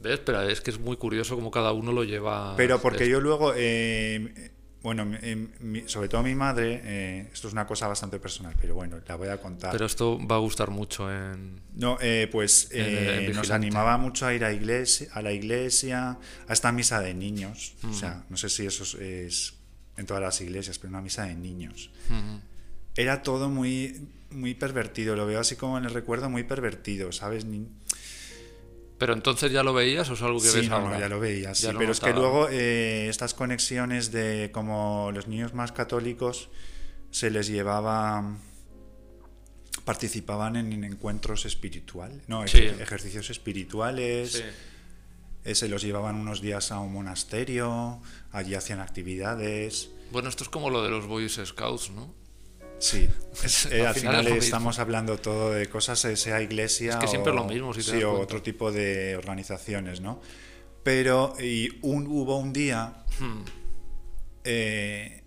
¿Ves? 0.00 0.20
Pero 0.20 0.42
es 0.42 0.60
que 0.60 0.70
es 0.70 0.78
muy 0.78 0.96
curioso 0.96 1.34
cómo 1.34 1.50
cada 1.50 1.72
uno 1.72 1.92
lo 1.92 2.04
lleva. 2.04 2.54
Pero 2.56 2.80
porque 2.80 3.04
esto. 3.04 3.12
yo 3.12 3.20
luego, 3.20 3.52
eh, 3.56 4.52
bueno, 4.80 5.04
mi- 5.04 5.88
sobre 5.88 6.08
todo 6.08 6.22
mi 6.22 6.36
madre, 6.36 6.80
eh, 6.84 7.28
esto 7.32 7.48
es 7.48 7.52
una 7.52 7.66
cosa 7.66 7.88
bastante 7.88 8.20
personal, 8.20 8.54
pero 8.60 8.76
bueno, 8.76 9.00
la 9.08 9.16
voy 9.16 9.26
a 9.26 9.38
contar. 9.38 9.72
Pero 9.72 9.86
esto 9.86 10.24
va 10.24 10.36
a 10.36 10.38
gustar 10.38 10.70
mucho 10.70 11.10
en. 11.12 11.60
No, 11.74 11.98
eh, 12.00 12.28
pues 12.30 12.68
En- 12.70 12.86
en 12.86 13.30
eh, 13.30 13.32
nos 13.34 13.50
animaba 13.50 13.98
mucho 13.98 14.24
a 14.24 14.32
ir 14.34 14.44
a, 14.44 14.52
iglesia, 14.52 15.08
a 15.12 15.20
la 15.20 15.32
iglesia, 15.32 16.16
a 16.46 16.52
esta 16.52 16.70
misa 16.70 17.00
de 17.00 17.14
niños. 17.14 17.74
Mm. 17.82 17.90
O 17.90 17.94
sea, 17.94 18.24
no 18.28 18.36
sé 18.36 18.48
si 18.48 18.66
eso 18.66 18.84
es, 18.84 18.94
es 18.94 19.54
en 19.98 20.06
todas 20.06 20.22
las 20.22 20.40
iglesias, 20.40 20.78
pero 20.78 20.88
una 20.90 21.02
misa 21.02 21.24
de 21.24 21.34
niños. 21.34 21.90
Ujú. 22.08 22.40
Era 22.96 23.22
todo 23.22 23.48
muy, 23.50 24.00
muy 24.30 24.54
pervertido, 24.54 25.14
lo 25.16 25.26
veo 25.26 25.40
así 25.40 25.56
como 25.56 25.76
en 25.78 25.84
el 25.84 25.92
recuerdo, 25.92 26.30
muy 26.30 26.44
pervertido, 26.44 27.12
¿sabes? 27.12 27.44
Ni- 27.44 27.68
Pero 28.98 29.12
entonces 29.12 29.52
ya 29.52 29.62
lo 29.62 29.72
veías 29.74 30.10
o 30.10 30.14
es 30.14 30.22
algo 30.22 30.40
que 30.40 30.48
Sí, 30.48 30.56
ves 30.60 30.68
no, 30.70 30.80
no, 30.80 30.86
ahora? 30.86 30.98
ya 31.00 31.08
lo 31.08 31.20
veía, 31.20 31.54
sí. 31.54 31.70
Lo 31.70 31.78
Pero 31.78 31.92
es 31.92 32.00
que 32.00 32.06
notaba. 32.08 32.20
luego 32.26 32.48
eh, 32.50 33.08
estas 33.08 33.32
conexiones 33.34 34.10
de 34.10 34.50
como 34.52 35.10
los 35.14 35.28
niños 35.28 35.54
más 35.54 35.70
católicos 35.70 36.48
se 37.12 37.30
les 37.30 37.46
llevaba 37.46 38.36
participaban 39.84 40.56
en 40.56 40.84
encuentros 40.84 41.46
espirituales, 41.46 42.22
no, 42.28 42.46
Sí. 42.46 42.58
ejer- 42.58 42.80
ejercicios 42.80 43.30
espirituales, 43.30 44.32
Sí. 44.32 44.42
Eh, 45.44 45.54
se 45.54 45.68
los 45.68 45.82
llevaban 45.82 46.16
unos 46.16 46.40
días 46.40 46.72
a 46.72 46.80
un 46.80 46.92
monasterio, 46.92 48.00
allí 48.32 48.54
hacían 48.54 48.80
actividades. 48.80 49.90
Bueno, 50.12 50.28
esto 50.28 50.44
es 50.44 50.50
como 50.50 50.70
lo 50.70 50.82
de 50.82 50.90
los 50.90 51.06
Boy 51.06 51.28
Scouts, 51.28 51.90
¿no? 51.90 52.14
Sí, 52.78 53.08
es- 53.44 53.66
eh, 53.66 53.80
Al 53.82 53.88
al 53.88 53.94
final 53.94 54.26
es 54.28 54.44
estamos 54.44 54.78
hablando 54.78 55.18
todo 55.18 55.50
de 55.52 55.68
cosas, 55.68 55.98
sea 55.98 56.40
iglesia 56.42 56.90
Es 56.92 56.96
que 56.96 57.08
siempre 57.08 57.32
o, 57.32 57.34
es 57.34 57.40
lo 57.42 57.46
mismo, 57.48 57.74
si 57.74 57.80
te 57.82 57.90
sí, 57.98 58.02
o 58.04 58.12
otro 58.20 58.40
tipo 58.42 58.70
de 58.72 59.16
organizaciones, 59.16 60.00
¿no? 60.00 60.20
Pero 60.84 61.34
y 61.40 61.78
un, 61.82 62.06
hubo 62.06 62.38
un 62.38 62.52
día 62.52 63.04
Hmm. 63.18 63.42
eh, 64.44 65.24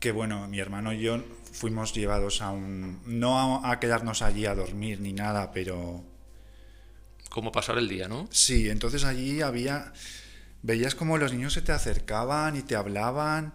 que, 0.00 0.12
bueno, 0.12 0.46
mi 0.48 0.58
hermano 0.60 0.92
y 0.92 1.00
yo 1.00 1.18
fuimos 1.52 1.92
llevados 1.94 2.42
a 2.42 2.50
un... 2.50 3.00
No 3.06 3.62
a, 3.64 3.70
a 3.72 3.80
quedarnos 3.80 4.22
allí 4.22 4.46
a 4.46 4.54
dormir 4.54 5.00
ni 5.00 5.12
nada, 5.12 5.50
pero 5.52 6.04
Como 7.38 7.52
pasar 7.52 7.78
el 7.78 7.88
día, 7.88 8.08
¿no? 8.08 8.26
sí, 8.32 8.68
entonces 8.68 9.04
allí 9.04 9.42
había... 9.42 9.92
Veías 10.62 10.96
como 10.96 11.18
los 11.18 11.32
niños 11.32 11.52
se 11.52 11.62
te 11.62 11.70
acercaban 11.70 12.56
y 12.56 12.62
te 12.62 12.74
hablaban 12.74 13.54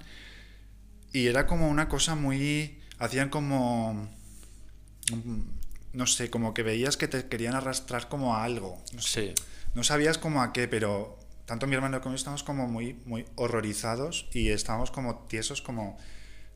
y 1.12 1.28
era 1.28 1.46
como 1.48 1.68
una 1.68 1.90
cosa 1.90 2.16
muy... 2.16 2.80
Hacían 2.98 3.28
como... 3.28 4.10
mm, 5.12 5.42
No 5.92 6.08
sé, 6.08 6.30
como 6.30 6.54
que 6.54 6.64
veías 6.64 6.96
que 6.96 7.10
te 7.10 7.28
querían 7.28 7.56
arrastrar 7.56 8.08
como 8.08 8.38
a 8.38 8.46
algo. 8.46 8.82
No 8.94 9.02
sé. 9.02 9.34
Sí. 9.36 9.44
No 9.76 9.84
sabías 9.84 10.18
como 10.18 10.42
a 10.42 10.54
qué, 10.54 10.70
pero 10.70 11.20
tanto 11.46 11.68
mi 11.68 11.76
hermano 11.76 12.00
como 12.00 12.14
yo 12.14 12.18
estábamos 12.18 12.44
como 12.44 12.70
muy, 12.70 12.94
muy 13.06 13.26
horrorizados 13.36 14.28
y 14.32 14.48
estábamos 14.48 14.92
como 14.92 15.26
tiesos, 15.28 15.62
como 15.62 15.98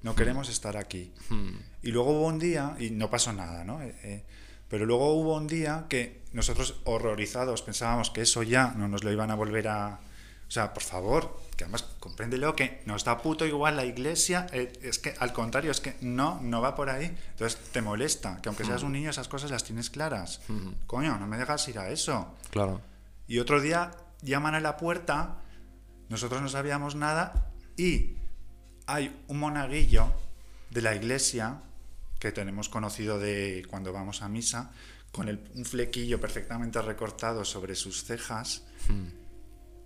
no 0.02 0.16
queremos 0.16 0.48
estar 0.48 0.78
aquí. 0.78 1.12
Hmm. 1.28 1.58
Y 1.84 1.92
luego 1.92 2.12
hubo 2.12 2.28
un 2.28 2.40
día, 2.40 2.78
y 2.80 2.92
no 2.92 3.10
pasó 3.10 3.34
nada, 3.34 3.66
¿no? 3.66 3.82
Eh, 3.82 3.94
eh, 4.04 4.24
pero 4.70 4.86
luego 4.86 5.14
hubo 5.14 5.36
un 5.36 5.48
día 5.48 5.86
que 5.90 6.22
nosotros 6.34 6.82
horrorizados 6.84 7.62
pensábamos 7.62 8.10
que 8.10 8.22
eso 8.22 8.44
ya 8.44 8.74
no 8.76 8.88
nos 8.88 9.04
lo 9.04 9.12
iban 9.12 9.32
a 9.32 9.36
volver 9.36 9.68
a... 9.68 10.00
O 10.48 10.52
sea, 10.52 10.74
por 10.74 10.84
favor, 10.84 11.38
que 11.58 11.66
además 11.66 11.84
compréndelo 12.00 12.56
que 12.56 12.82
nos 12.86 13.04
da 13.04 13.22
puto 13.22 13.46
igual 13.46 13.76
la 13.76 13.84
iglesia, 13.84 14.48
eh, 14.54 14.72
es 14.82 14.98
que 14.98 15.14
al 15.20 15.34
contrario, 15.34 15.72
es 15.72 15.82
que 15.82 15.96
no, 16.00 16.40
no 16.42 16.62
va 16.62 16.74
por 16.74 16.90
ahí. 16.90 17.14
Entonces 17.32 17.60
te 17.72 17.82
molesta, 17.82 18.42
que 18.42 18.48
aunque 18.48 18.64
seas 18.64 18.84
un 18.84 18.94
niño 18.94 19.10
esas 19.10 19.28
cosas 19.28 19.52
las 19.52 19.66
tienes 19.66 19.90
claras. 19.90 20.42
Coño, 20.86 21.18
no 21.18 21.28
me 21.28 21.38
dejas 21.38 21.68
ir 21.68 21.80
a 21.80 21.90
eso. 21.90 22.34
Claro. 22.50 22.80
Y 23.28 23.40
otro 23.40 23.60
día 23.60 23.92
llaman 24.22 24.56
a 24.56 24.62
la 24.62 24.78
puerta, 24.78 25.38
nosotros 26.08 26.42
no 26.42 26.48
sabíamos 26.48 26.96
nada 26.96 27.52
y 27.76 28.16
hay 28.86 29.24
un 29.28 29.40
monaguillo 29.40 30.14
de 30.70 30.82
la 30.82 30.96
iglesia 30.96 31.62
que 32.20 32.32
tenemos 32.32 32.70
conocido 32.70 33.20
de 33.20 33.66
cuando 33.70 33.94
vamos 33.94 34.22
a 34.22 34.30
misa, 34.30 34.72
con 35.12 35.30
el- 35.30 35.40
un 35.56 35.66
flequillo 35.66 36.20
perfectamente 36.20 36.82
recortado 36.82 37.46
sobre 37.46 37.76
sus 37.76 38.04
cejas, 38.04 38.64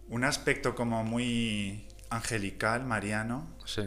un 0.08 0.24
aspecto 0.24 0.76
como 0.76 1.03
muy 1.03 1.88
angelical, 2.10 2.86
mariano, 2.86 3.56
Sí. 3.66 3.84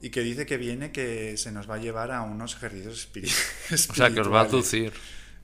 y 0.00 0.10
que 0.10 0.20
dice 0.20 0.46
que 0.46 0.56
viene 0.58 0.92
que 0.92 1.36
se 1.36 1.50
nos 1.52 1.68
va 1.68 1.76
a 1.76 1.78
llevar 1.78 2.10
a 2.12 2.22
unos 2.22 2.54
ejercicios 2.56 3.08
espiri- 3.12 3.32
espirituales. 3.70 3.90
O 3.90 3.94
sea, 3.94 4.10
que 4.14 4.20
os 4.20 4.32
va 4.32 4.40
a 4.40 4.44
aducir. 4.44 4.92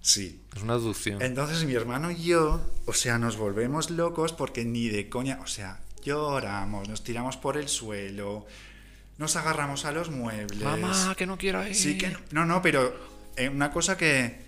Sí. 0.00 0.42
Es 0.54 0.62
una 0.62 0.74
aducción. 0.74 1.22
Entonces 1.22 1.64
mi 1.64 1.72
hermano 1.74 2.10
y 2.10 2.22
yo, 2.24 2.60
o 2.84 2.92
sea, 2.92 3.18
nos 3.18 3.36
volvemos 3.38 3.90
locos 3.90 4.32
porque 4.34 4.64
ni 4.64 4.88
de 4.88 5.08
coña, 5.08 5.38
o 5.42 5.46
sea, 5.46 5.80
lloramos, 6.02 6.88
nos 6.90 7.02
tiramos 7.02 7.38
por 7.38 7.56
el 7.56 7.68
suelo, 7.68 8.46
nos 9.18 9.36
agarramos 9.36 9.84
a 9.84 9.92
los 9.92 10.10
muebles. 10.10 10.62
Mamá, 10.62 11.14
que 11.16 11.26
no 11.26 11.36
quiero 11.38 11.66
ir. 11.66 11.74
Sí 11.74 11.96
que 11.98 12.08
no, 12.10 12.18
no, 12.32 12.46
no, 12.46 12.62
pero 12.62 12.94
eh, 13.36 13.48
una 13.48 13.70
cosa 13.70 13.96
que, 13.96 14.40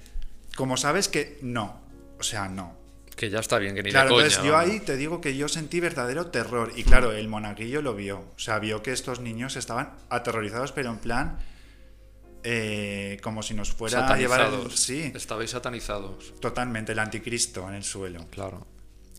como 0.56 0.76
sabes 0.76 1.08
que 1.08 1.38
no, 1.42 1.80
o 2.18 2.22
sea, 2.22 2.48
no. 2.48 2.76
Que 3.16 3.30
ya 3.30 3.38
está 3.38 3.58
bien, 3.58 3.74
que 3.74 3.82
ni 3.82 3.90
Claro, 3.90 4.10
coña. 4.10 4.24
entonces 4.26 4.44
yo 4.44 4.58
ahí 4.58 4.78
te 4.80 4.96
digo 4.98 5.22
que 5.22 5.34
yo 5.36 5.48
sentí 5.48 5.80
verdadero 5.80 6.26
terror. 6.26 6.72
Y 6.76 6.84
claro, 6.84 7.12
el 7.12 7.28
monaguillo 7.28 7.80
lo 7.80 7.94
vio. 7.94 8.18
O 8.18 8.38
sea, 8.38 8.58
vio 8.58 8.82
que 8.82 8.92
estos 8.92 9.20
niños 9.20 9.56
estaban 9.56 9.94
aterrorizados, 10.10 10.72
pero 10.72 10.90
en 10.90 10.98
plan. 10.98 11.38
eh, 12.48 13.18
como 13.22 13.42
si 13.42 13.54
nos 13.54 13.72
fuera 13.72 14.06
a 14.06 14.16
llevar. 14.16 14.40
el- 14.40 14.46
Satanizados. 14.46 14.78
sí, 14.80 15.12
Estabais 15.14 15.50
satanizados. 15.50 16.34
totalmente 16.40 16.92
el 16.92 16.98
anticristo 17.00 17.68
en 17.68 17.74
el 17.74 17.82
suelo. 17.84 18.26
Claro. 18.30 18.66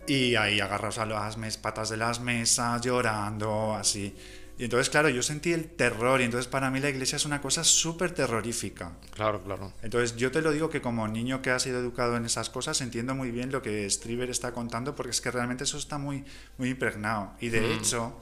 Y 0.08 0.36
ahí 0.36 0.62
agarrados 0.62 0.98
a 1.00 1.06
las 1.06 1.36
mes, 1.38 1.58
patas 1.58 1.90
de 1.90 1.98
las 1.98 2.22
mesas, 2.22 2.82
llorando, 2.82 3.74
así. 3.76 4.16
Y 4.60 4.64
entonces, 4.64 4.90
claro, 4.90 5.10
yo 5.10 5.22
sentí 5.22 5.54
el 5.54 5.66
terror. 5.66 6.20
Y 6.20 6.24
entonces, 6.24 6.48
para 6.48 6.72
mí, 6.72 6.80
la 6.80 6.90
iglesia 6.90 7.16
es 7.18 7.26
una 7.26 7.42
cosa 7.42 7.64
súper 7.64 8.12
terrorífica. 8.12 8.92
Claro, 9.14 9.44
claro. 9.44 9.72
Entonces, 9.84 10.16
yo 10.16 10.32
te 10.32 10.42
lo 10.42 10.52
digo 10.52 10.70
que 10.72 10.82
como 10.82 11.08
niño 11.08 11.42
que 11.44 11.52
ha 11.52 11.60
sido 11.60 11.80
educado 11.80 12.18
en 12.18 12.26
esas 12.26 12.50
cosas, 12.50 12.82
entiendo 12.82 13.14
muy 13.14 13.30
bien 13.30 13.52
lo 13.52 13.62
que 13.62 13.88
Striver 13.90 14.30
está 14.32 14.54
contando, 14.54 14.96
porque 14.96 15.12
es 15.12 15.22
que 15.22 15.30
realmente 15.30 15.64
eso 15.66 15.78
está 15.78 16.00
muy, 16.00 16.26
muy 16.58 16.70
impregnado. 16.70 17.34
Y 17.40 17.50
de 17.50 17.76
hecho, 17.76 18.20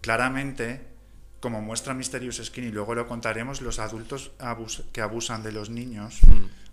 claramente, 0.00 0.80
como 1.40 1.60
muestra 1.60 1.94
Mysterious 1.94 2.40
Skin, 2.44 2.64
y 2.64 2.70
luego 2.70 2.94
lo 2.94 3.06
contaremos, 3.08 3.60
los 3.62 3.78
adultos 3.78 4.30
abus- 4.38 4.84
que 4.92 5.00
abusan 5.00 5.42
de 5.42 5.52
los 5.52 5.70
niños 5.70 6.20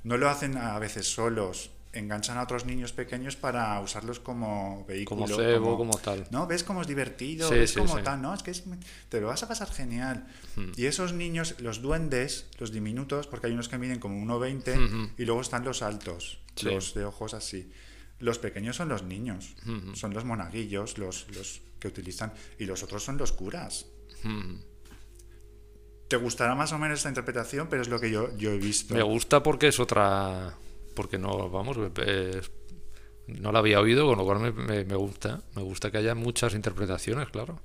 no 0.04 0.18
lo 0.18 0.30
hacen 0.30 0.58
a 0.58 0.78
veces 0.80 1.08
solos. 1.12 1.72
Enganchan 1.92 2.38
a 2.38 2.44
otros 2.44 2.66
niños 2.66 2.94
pequeños 2.94 3.36
para 3.36 3.80
usarlos 3.82 4.20
como 4.20 4.86
vehículo. 4.88 5.24
Como 5.26 5.36
cebo, 5.36 5.76
como 5.78 5.98
tal. 5.98 6.28
¿No? 6.30 6.46
¿Ves 6.46 6.64
cómo 6.64 6.82
es 6.82 6.88
divertido? 6.88 7.50
Sí, 7.50 7.56
¿Ves 7.56 7.72
sí, 7.72 7.80
cómo 7.80 7.98
sí. 7.98 8.04
tal? 8.04 8.22
¿No? 8.22 8.32
Es 8.34 8.44
que 8.44 8.52
es- 8.52 8.64
te 9.10 9.20
lo 9.20 9.28
vas 9.28 9.42
a 9.42 9.48
pasar 9.48 9.72
genial. 9.72 10.28
Hmm. 10.56 10.72
Y 10.76 10.86
esos 10.86 11.14
niños, 11.14 11.56
los 11.60 11.82
duendes, 11.82 12.48
los 12.60 12.72
diminutos, 12.72 13.26
porque 13.26 13.48
hay 13.48 13.54
unos 13.54 13.70
que 13.70 13.80
miden 13.80 14.00
como 14.00 14.20
1,20 14.22 14.78
Ujú. 14.78 15.10
y 15.18 15.26
luego 15.26 15.42
están 15.42 15.66
los 15.66 15.82
altos, 15.82 16.40
los 16.62 16.94
de 16.94 17.06
ojos 17.06 17.34
así. 17.34 17.72
Los 18.20 18.38
pequeños 18.38 18.76
son 18.76 18.90
los 18.90 19.02
niños, 19.04 19.56
Ujú. 19.66 19.96
son 19.96 20.14
los 20.14 20.26
monaguillos, 20.26 20.98
los, 21.00 21.26
los 21.36 21.62
que 21.80 21.88
utilizan, 21.88 22.34
y 22.60 22.66
los 22.66 22.84
otros 22.84 23.04
son 23.04 23.18
los 23.18 23.32
curas. 23.32 23.88
Te 26.08 26.18
gustará 26.18 26.54
más 26.56 26.72
o 26.74 26.78
menos 26.78 27.00
esta 27.00 27.10
interpretación, 27.10 27.68
pero 27.70 27.82
es 27.82 27.88
lo 27.88 28.00
que 28.00 28.12
yo, 28.12 28.36
yo 28.38 28.52
he 28.52 28.58
visto. 28.58 28.94
Me 28.94 29.04
gusta 29.04 29.42
porque 29.42 29.68
es 29.70 29.80
otra. 29.80 30.54
Porque 30.96 31.18
no, 31.18 31.50
vamos, 31.50 31.78
es- 32.06 32.52
no 33.28 33.52
la 33.52 33.60
había 33.60 33.80
oído, 33.80 34.08
con 34.08 34.18
lo 34.18 34.26
cual 34.26 34.40
me, 34.40 34.52
me- 34.52 34.86
me 34.86 34.96
gusta. 34.96 35.42
Me 35.56 35.62
gusta 35.62 35.92
que 35.92 35.98
haya 36.00 36.16
muchas 36.16 36.54
interpretaciones, 36.56 37.30
claro. 37.30 37.60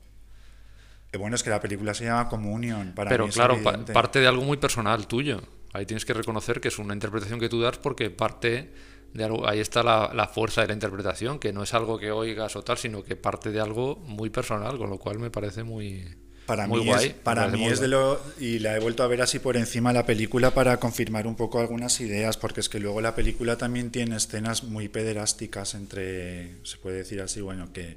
Eh, 1.12 1.16
Bueno, 1.18 1.36
es 1.36 1.42
que 1.42 1.50
la 1.50 1.60
película 1.60 1.94
se 1.94 2.04
llama 2.04 2.28
Communion. 2.28 2.92
Para 2.94 3.08
Pero 3.10 3.26
mí 3.26 3.32
claro, 3.32 3.62
pa- 3.62 3.84
parte 3.92 4.20
de 4.20 4.26
algo 4.26 4.42
muy 4.44 4.56
personal 4.58 5.06
tuyo. 5.06 5.40
Ahí 5.72 5.86
tienes 5.86 6.04
que 6.04 6.12
reconocer 6.14 6.60
que 6.60 6.68
es 6.68 6.78
una 6.78 6.94
interpretación 6.94 7.40
que 7.40 7.48
tú 7.48 7.60
das 7.60 7.78
porque 7.78 8.10
parte 8.10 8.72
de 9.12 9.24
algo. 9.24 9.46
Ahí 9.48 9.60
está 9.60 9.82
la, 9.82 10.12
la 10.14 10.26
fuerza 10.28 10.60
de 10.60 10.68
la 10.68 10.74
interpretación, 10.74 11.38
que 11.38 11.52
no 11.52 11.62
es 11.62 11.72
algo 11.74 11.98
que 11.98 12.10
oigas 12.12 12.54
o 12.56 12.62
tal, 12.62 12.76
sino 12.78 13.02
que 13.02 13.16
parte 13.16 13.50
de 13.50 13.60
algo 13.60 13.96
muy 13.96 14.30
personal, 14.30 14.76
con 14.78 14.90
lo 14.90 14.98
cual 14.98 15.18
me 15.18 15.30
parece 15.30 15.64
muy. 15.64 16.04
Para 16.46 16.66
muy 16.66 16.80
mí, 16.80 16.86
guay. 16.86 17.06
es, 17.06 17.14
para 17.14 17.48
mí 17.48 17.66
es 17.66 17.80
de 17.80 17.88
lo... 17.88 18.20
Y 18.38 18.58
la 18.58 18.76
he 18.76 18.80
vuelto 18.80 19.02
a 19.02 19.06
ver 19.06 19.22
así 19.22 19.38
por 19.38 19.56
encima 19.56 19.92
la 19.92 20.04
película 20.04 20.52
para 20.52 20.78
confirmar 20.78 21.26
un 21.26 21.36
poco 21.36 21.60
algunas 21.60 22.00
ideas, 22.00 22.36
porque 22.36 22.60
es 22.60 22.68
que 22.68 22.80
luego 22.80 23.00
la 23.00 23.14
película 23.14 23.56
también 23.56 23.90
tiene 23.90 24.16
escenas 24.16 24.64
muy 24.64 24.88
pederásticas 24.88 25.74
entre... 25.74 26.56
Se 26.64 26.76
puede 26.76 26.98
decir 26.98 27.20
así, 27.20 27.40
bueno, 27.40 27.72
que, 27.72 27.96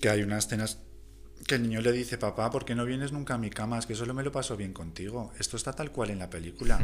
que 0.00 0.08
hay 0.08 0.22
unas 0.22 0.46
escenas 0.46 0.78
que 1.46 1.56
el 1.56 1.62
niño 1.62 1.80
le 1.80 1.92
dice, 1.92 2.16
papá, 2.16 2.50
¿por 2.50 2.64
qué 2.64 2.74
no 2.74 2.84
vienes 2.84 3.12
nunca 3.12 3.34
a 3.34 3.38
mi 3.38 3.50
cama? 3.50 3.78
Es 3.78 3.86
que 3.86 3.94
solo 3.94 4.14
me 4.14 4.22
lo 4.22 4.32
paso 4.32 4.56
bien 4.56 4.72
contigo. 4.72 5.32
Esto 5.38 5.56
está 5.56 5.72
tal 5.72 5.90
cual 5.90 6.10
en 6.10 6.18
la 6.18 6.30
película. 6.30 6.80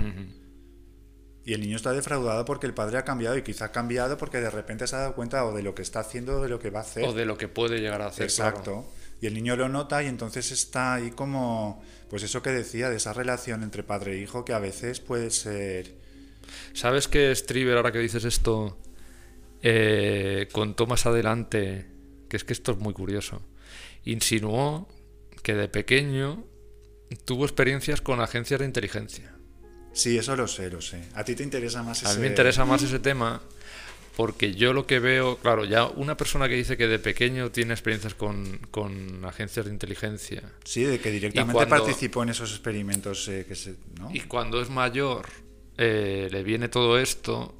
Y 1.44 1.54
el 1.54 1.62
niño 1.62 1.76
está 1.76 1.92
defraudado 1.92 2.44
porque 2.44 2.66
el 2.66 2.74
padre 2.74 2.98
ha 2.98 3.04
cambiado 3.04 3.36
y 3.36 3.42
quizá 3.42 3.66
ha 3.66 3.72
cambiado 3.72 4.18
porque 4.18 4.40
de 4.40 4.50
repente 4.50 4.86
se 4.86 4.96
ha 4.96 5.00
dado 5.00 5.14
cuenta 5.14 5.44
o 5.46 5.54
de 5.54 5.62
lo 5.62 5.74
que 5.74 5.82
está 5.82 6.00
haciendo 6.00 6.38
o 6.38 6.42
de 6.42 6.48
lo 6.50 6.58
que 6.58 6.70
va 6.70 6.80
a 6.80 6.82
hacer. 6.82 7.04
O 7.04 7.14
de 7.14 7.24
lo 7.24 7.38
que 7.38 7.48
puede 7.48 7.80
llegar 7.80 8.02
a 8.02 8.08
hacer. 8.08 8.24
Exacto. 8.24 8.62
claro. 8.62 8.99
Y 9.20 9.26
el 9.26 9.34
niño 9.34 9.56
lo 9.56 9.68
nota 9.68 10.02
y 10.02 10.06
entonces 10.06 10.50
está 10.50 10.94
ahí 10.94 11.10
como, 11.10 11.82
pues 12.08 12.22
eso 12.22 12.42
que 12.42 12.50
decía, 12.50 12.88
de 12.88 12.96
esa 12.96 13.12
relación 13.12 13.62
entre 13.62 13.82
padre 13.82 14.14
e 14.14 14.18
hijo 14.18 14.44
que 14.44 14.52
a 14.52 14.58
veces 14.58 15.00
puede 15.00 15.30
ser... 15.30 15.94
¿Sabes 16.72 17.06
que 17.06 17.34
Striver, 17.34 17.76
ahora 17.76 17.92
que 17.92 17.98
dices 17.98 18.24
esto, 18.24 18.78
eh, 19.62 20.48
contó 20.52 20.86
más 20.86 21.04
adelante, 21.04 21.86
que 22.28 22.36
es 22.36 22.44
que 22.44 22.54
esto 22.54 22.72
es 22.72 22.78
muy 22.78 22.94
curioso, 22.94 23.42
insinuó 24.04 24.88
que 25.42 25.54
de 25.54 25.68
pequeño 25.68 26.44
tuvo 27.24 27.44
experiencias 27.44 28.00
con 28.00 28.20
agencias 28.20 28.60
de 28.60 28.66
inteligencia. 28.66 29.34
Sí, 29.92 30.16
eso 30.16 30.34
lo 30.36 30.46
sé, 30.48 30.70
lo 30.70 30.80
sé. 30.80 31.02
A 31.14 31.24
ti 31.24 31.34
te 31.34 31.42
interesa 31.42 31.82
más 31.82 32.02
ese... 32.02 32.10
A 32.10 32.14
mí 32.14 32.22
me 32.22 32.28
interesa 32.28 32.64
más 32.64 32.82
ese 32.82 33.00
tema 33.00 33.42
porque 34.20 34.52
yo 34.52 34.74
lo 34.74 34.86
que 34.86 34.98
veo, 34.98 35.38
claro, 35.38 35.64
ya 35.64 35.86
una 35.86 36.14
persona 36.14 36.46
que 36.46 36.54
dice 36.54 36.76
que 36.76 36.86
de 36.86 36.98
pequeño 36.98 37.50
tiene 37.50 37.72
experiencias 37.72 38.12
con, 38.12 38.58
con 38.70 39.24
agencias 39.24 39.64
de 39.64 39.72
inteligencia. 39.72 40.42
Sí, 40.62 40.82
de 40.82 41.00
que 41.00 41.10
directamente 41.10 41.66
participó 41.66 42.22
en 42.22 42.28
esos 42.28 42.50
experimentos 42.50 43.26
eh, 43.28 43.46
que 43.48 43.54
se... 43.54 43.76
¿no? 43.98 44.10
Y 44.12 44.20
cuando 44.20 44.60
es 44.60 44.68
mayor 44.68 45.26
eh, 45.78 46.28
le 46.30 46.42
viene 46.42 46.68
todo 46.68 46.98
esto, 46.98 47.54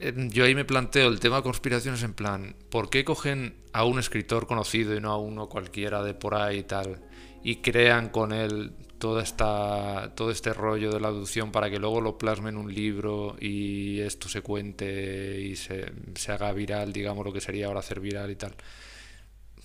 yo 0.00 0.44
ahí 0.46 0.54
me 0.54 0.64
planteo 0.64 1.10
el 1.10 1.20
tema 1.20 1.36
de 1.36 1.42
conspiraciones 1.42 2.02
en 2.02 2.14
plan, 2.14 2.56
¿por 2.70 2.88
qué 2.88 3.04
cogen 3.04 3.54
a 3.74 3.84
un 3.84 3.98
escritor 3.98 4.46
conocido 4.46 4.96
y 4.96 5.00
no 5.02 5.10
a 5.10 5.18
uno 5.18 5.50
cualquiera 5.50 6.02
de 6.02 6.14
por 6.14 6.36
ahí 6.36 6.60
y 6.60 6.62
tal? 6.62 7.02
Y 7.44 7.56
crean 7.56 8.08
con 8.08 8.32
él 8.32 8.72
esta, 9.20 10.12
todo 10.14 10.30
este 10.30 10.52
rollo 10.52 10.92
de 10.92 11.00
la 11.00 11.08
aducción 11.08 11.52
para 11.52 11.70
que 11.70 11.78
luego 11.78 12.00
lo 12.00 12.18
plasme 12.18 12.50
en 12.50 12.56
un 12.56 12.72
libro 12.72 13.36
y 13.40 14.00
esto 14.00 14.28
se 14.28 14.42
cuente 14.42 15.40
y 15.40 15.56
se, 15.56 15.92
se 16.14 16.32
haga 16.32 16.52
viral, 16.52 16.92
digamos 16.92 17.24
lo 17.24 17.32
que 17.32 17.40
sería 17.40 17.66
ahora 17.66 17.80
hacer 17.80 18.00
viral 18.00 18.30
y 18.30 18.36
tal. 18.36 18.54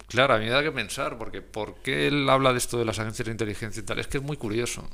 Claro, 0.07 0.35
a 0.35 0.37
mí 0.37 0.45
me 0.45 0.51
da 0.51 0.63
que 0.63 0.71
pensar, 0.71 1.17
porque 1.17 1.41
¿por 1.41 1.75
qué 1.81 2.07
él 2.07 2.29
habla 2.29 2.53
de 2.53 2.59
esto 2.59 2.77
de 2.77 2.85
las 2.85 2.99
agencias 2.99 3.25
de 3.25 3.31
inteligencia 3.31 3.81
y 3.81 3.85
tal? 3.85 3.99
Es 3.99 4.07
que 4.07 4.17
es 4.17 4.23
muy 4.23 4.37
curioso. 4.37 4.89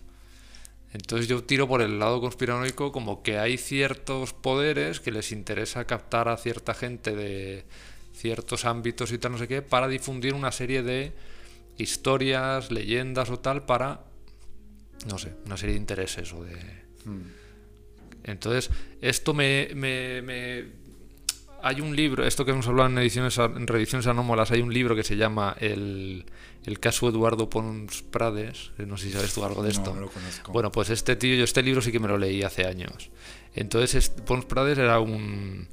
Entonces 0.94 1.28
yo 1.28 1.44
tiro 1.44 1.68
por 1.68 1.82
el 1.82 2.00
lado 2.00 2.22
conspiranoico 2.22 2.92
como 2.92 3.24
que 3.24 3.40
hay 3.40 3.58
ciertos 3.58 4.34
poderes 4.34 5.00
que 5.00 5.12
les 5.12 5.32
interesa 5.32 5.86
captar 5.86 6.30
a 6.30 6.38
cierta 6.38 6.74
gente 6.74 7.16
de 7.16 7.66
ciertos 8.14 8.66
ámbitos 8.66 9.12
y 9.12 9.18
tal, 9.18 9.34
no 9.34 9.38
sé 9.38 9.48
qué, 9.48 9.62
para 9.62 9.88
difundir 9.88 10.34
una 10.36 10.52
serie 10.52 10.84
de 10.84 11.14
historias, 11.78 12.72
leyendas 12.72 13.30
o 13.32 13.40
tal 13.40 13.66
para, 13.66 14.02
no 15.08 15.18
sé, 15.18 15.34
una 15.46 15.58
serie 15.58 15.76
de 15.76 15.82
intereses 15.82 16.34
o 16.34 16.44
de... 16.44 16.56
Hmm. 17.06 17.22
Entonces, 18.24 18.70
esto 19.02 19.34
me, 19.34 19.70
me, 19.76 20.22
me, 20.22 20.66
Hay 21.62 21.82
un 21.82 21.96
libro, 21.96 22.26
esto 22.26 22.46
que 22.46 22.52
hemos 22.52 22.68
hablado 22.68 22.90
en, 22.90 22.98
ediciones, 22.98 23.38
en 23.38 23.68
reediciones 23.68 24.08
anómalas, 24.08 24.52
hay 24.52 24.62
un 24.62 24.74
libro 24.74 24.96
que 24.96 25.04
se 25.04 25.18
llama 25.18 25.56
El 25.60 26.26
el 26.66 26.80
caso 26.80 27.10
Eduardo 27.10 27.50
Pons 27.50 28.04
Prades, 28.04 28.72
no 28.78 28.98
sé 28.98 29.08
si 29.08 29.12
sabes 29.12 29.34
tú 29.34 29.44
algo 29.44 29.64
de 29.64 29.72
esto. 29.72 29.94
No, 29.94 30.02
lo 30.02 30.10
conozco. 30.10 30.52
Bueno, 30.52 30.72
pues 30.72 30.90
este 30.90 31.16
tío, 31.16 31.36
yo 31.36 31.44
este 31.44 31.62
libro 31.62 31.82
sí 31.82 31.92
que 31.92 32.00
me 32.00 32.08
lo 32.08 32.18
leí 32.18 32.42
hace 32.44 32.66
años. 32.66 33.10
Entonces, 33.54 34.10
Pons 34.10 34.46
Prades 34.46 34.78
era 34.78 35.00
un, 35.00 35.68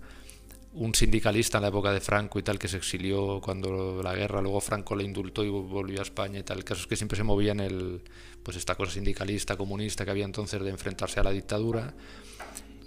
un 0.74 0.94
sindicalista 0.94 1.58
en 1.58 1.62
la 1.62 1.68
época 1.68 1.92
de 1.92 2.00
Franco 2.00 2.40
y 2.40 2.42
tal, 2.42 2.58
que 2.58 2.66
se 2.66 2.76
exilió 2.76 3.40
cuando 3.40 4.02
la 4.02 4.14
guerra, 4.14 4.42
luego 4.42 4.60
Franco 4.60 4.96
le 4.96 5.04
indultó 5.04 5.44
y 5.44 5.48
volvió 5.48 6.00
a 6.00 6.02
España 6.02 6.40
y 6.40 6.42
tal. 6.42 6.58
El 6.58 6.64
caso 6.64 6.80
es 6.80 6.86
que 6.88 6.96
siempre 6.96 7.16
se 7.16 7.22
movía 7.22 7.52
en 7.52 7.60
el, 7.60 8.02
pues 8.42 8.56
esta 8.56 8.74
cosa 8.74 8.92
sindicalista, 8.92 9.56
comunista 9.56 10.04
que 10.04 10.10
había 10.10 10.24
entonces 10.24 10.62
de 10.62 10.70
enfrentarse 10.70 11.20
a 11.20 11.24
la 11.24 11.30
dictadura. 11.30 11.94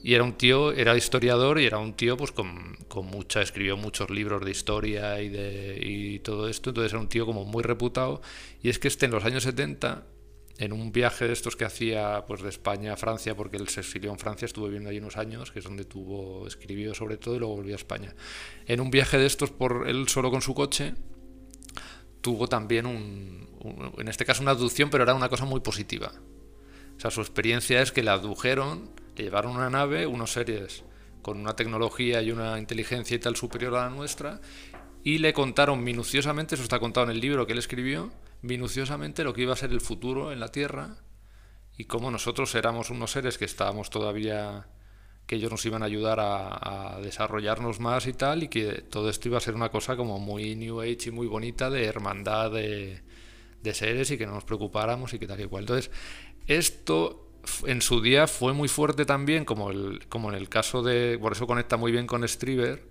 Y 0.03 0.15
era 0.15 0.23
un 0.23 0.33
tío, 0.33 0.73
era 0.73 0.97
historiador 0.97 1.61
y 1.61 1.65
era 1.65 1.77
un 1.77 1.93
tío 1.93 2.17
pues 2.17 2.31
con, 2.31 2.75
con 2.89 3.05
mucha, 3.05 3.41
escribió 3.41 3.77
muchos 3.77 4.09
libros 4.09 4.43
de 4.43 4.51
historia 4.51 5.21
y, 5.21 5.29
de, 5.29 5.79
y 5.81 6.19
todo 6.19 6.49
esto, 6.49 6.71
entonces 6.71 6.91
era 6.91 6.99
un 6.99 7.07
tío 7.07 7.25
como 7.25 7.45
muy 7.45 7.63
reputado. 7.63 8.21
Y 8.61 8.69
es 8.69 8.79
que 8.79 8.89
este 8.89 9.05
en 9.05 9.11
los 9.11 9.23
años 9.23 9.43
70, 9.43 10.05
en 10.57 10.73
un 10.73 10.91
viaje 10.91 11.25
de 11.25 11.33
estos 11.33 11.55
que 11.55 11.65
hacía 11.65 12.25
pues 12.27 12.41
de 12.41 12.49
España 12.49 12.93
a 12.93 12.97
Francia, 12.97 13.35
porque 13.35 13.57
él 13.57 13.69
se 13.69 13.79
exilió 13.79 14.11
en 14.11 14.19
Francia, 14.19 14.45
estuvo 14.45 14.65
viviendo 14.65 14.89
ahí 14.89 14.97
unos 14.97 15.17
años, 15.17 15.51
que 15.51 15.59
es 15.59 15.65
donde 15.65 15.85
tuvo, 15.85 16.47
escribió 16.47 16.93
sobre 16.93 17.17
todo 17.17 17.35
y 17.35 17.39
luego 17.39 17.55
volvió 17.55 17.73
a 17.73 17.77
España. 17.77 18.13
En 18.65 18.81
un 18.81 18.91
viaje 18.91 19.17
de 19.17 19.25
estos 19.25 19.51
por 19.51 19.87
él 19.87 20.07
solo 20.09 20.29
con 20.29 20.41
su 20.41 20.53
coche, 20.53 20.93
tuvo 22.21 22.47
también 22.47 22.85
un, 22.85 23.49
en 23.63 24.07
este 24.07 24.25
caso 24.25 24.41
una 24.41 24.51
aducción, 24.51 24.89
pero 24.89 25.03
era 25.03 25.13
una 25.13 25.29
cosa 25.29 25.45
muy 25.45 25.61
positiva. 25.61 26.11
O 26.97 26.99
sea, 26.99 27.11
su 27.11 27.21
experiencia 27.21 27.81
es 27.81 27.91
que 27.91 28.03
le 28.03 28.11
adujeron 28.11 28.91
le 29.15 29.23
llevaron 29.25 29.55
una 29.55 29.69
nave, 29.69 30.07
unos 30.07 30.31
seres 30.31 30.83
con 31.21 31.39
una 31.39 31.55
tecnología 31.55 32.21
y 32.21 32.31
una 32.31 32.59
inteligencia 32.59 33.15
y 33.15 33.19
tal 33.19 33.35
superior 33.35 33.75
a 33.75 33.85
la 33.85 33.89
nuestra, 33.89 34.41
y 35.03 35.19
le 35.19 35.33
contaron 35.33 35.83
minuciosamente, 35.83 36.55
eso 36.55 36.63
está 36.63 36.79
contado 36.79 37.05
en 37.05 37.11
el 37.11 37.21
libro 37.21 37.45
que 37.45 37.53
él 37.53 37.59
escribió, 37.59 38.11
minuciosamente 38.41 39.23
lo 39.23 39.33
que 39.33 39.43
iba 39.43 39.53
a 39.53 39.57
ser 39.57 39.71
el 39.71 39.81
futuro 39.81 40.31
en 40.31 40.39
la 40.39 40.49
Tierra 40.49 40.97
y 41.77 41.85
cómo 41.85 42.11
nosotros 42.11 42.53
éramos 42.55 42.89
unos 42.89 43.11
seres 43.11 43.37
que 43.37 43.45
estábamos 43.45 43.89
todavía, 43.89 44.67
que 45.25 45.35
ellos 45.35 45.49
nos 45.49 45.65
iban 45.65 45.81
a 45.81 45.85
ayudar 45.85 46.19
a, 46.19 46.99
desarrollarnos 47.01 47.79
más 47.79 48.05
y 48.07 48.13
tal, 48.13 48.43
y 48.43 48.47
que 48.49 48.81
todo 48.81 49.09
esto 49.09 49.29
iba 49.29 49.37
a 49.37 49.41
ser 49.41 49.55
una 49.55 49.69
cosa 49.69 49.95
como 49.95 50.19
muy 50.19 50.55
New 50.55 50.81
Age 50.81 51.07
y 51.07 51.11
muy 51.11 51.27
bonita 51.27 51.69
de 51.69 51.85
hermandad 51.85 52.51
de, 52.51 53.01
de 53.63 53.73
seres 53.73 54.11
y 54.11 54.17
que 54.17 54.27
no 54.27 54.33
nos 54.33 54.43
preocupáramos 54.43 55.13
y 55.13 55.19
que 55.19 55.25
tal 55.25 55.39
y 55.41 55.45
cual. 55.45 55.63
Entonces, 55.63 55.89
esto 56.47 57.29
en 57.65 57.81
su 57.81 58.01
día 58.01 58.27
fue 58.27 58.53
muy 58.53 58.67
fuerte 58.67 59.05
también, 59.05 59.45
como, 59.45 59.71
el, 59.71 60.05
como 60.09 60.29
en 60.29 60.35
el 60.35 60.49
caso 60.49 60.83
de. 60.83 61.17
Por 61.19 61.31
eso 61.31 61.47
conecta 61.47 61.77
muy 61.77 61.91
bien 61.91 62.05
con 62.05 62.27
Striver, 62.27 62.83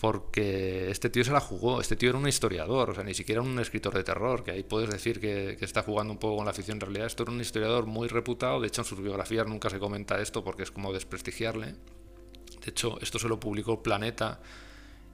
porque 0.00 0.90
este 0.90 1.10
tío 1.10 1.24
se 1.24 1.32
la 1.32 1.40
jugó. 1.40 1.80
Este 1.80 1.96
tío 1.96 2.10
era 2.10 2.18
un 2.18 2.28
historiador, 2.28 2.90
o 2.90 2.94
sea, 2.94 3.04
ni 3.04 3.14
siquiera 3.14 3.42
un 3.42 3.58
escritor 3.58 3.94
de 3.94 4.04
terror, 4.04 4.44
que 4.44 4.52
ahí 4.52 4.62
puedes 4.62 4.90
decir 4.90 5.20
que, 5.20 5.58
está 5.60 5.82
jugando 5.82 6.12
un 6.12 6.18
poco 6.18 6.36
con 6.36 6.46
la 6.46 6.52
ficción. 6.52 6.76
En 6.76 6.82
realidad, 6.82 7.06
esto 7.06 7.24
era 7.24 7.32
un 7.32 7.40
historiador 7.40 7.86
muy 7.86 8.08
reputado. 8.08 8.60
De 8.60 8.68
hecho, 8.68 8.82
en 8.82 8.86
sus 8.86 9.00
biografías 9.00 9.46
nunca 9.46 9.70
se 9.70 9.78
comenta 9.78 10.20
esto 10.20 10.44
porque 10.44 10.62
es 10.62 10.70
como 10.70 10.92
desprestigiarle. 10.92 11.66
De 11.66 12.70
hecho, 12.70 12.98
esto 13.00 13.18
se 13.18 13.28
lo 13.28 13.40
publicó 13.40 13.82
Planeta 13.82 14.40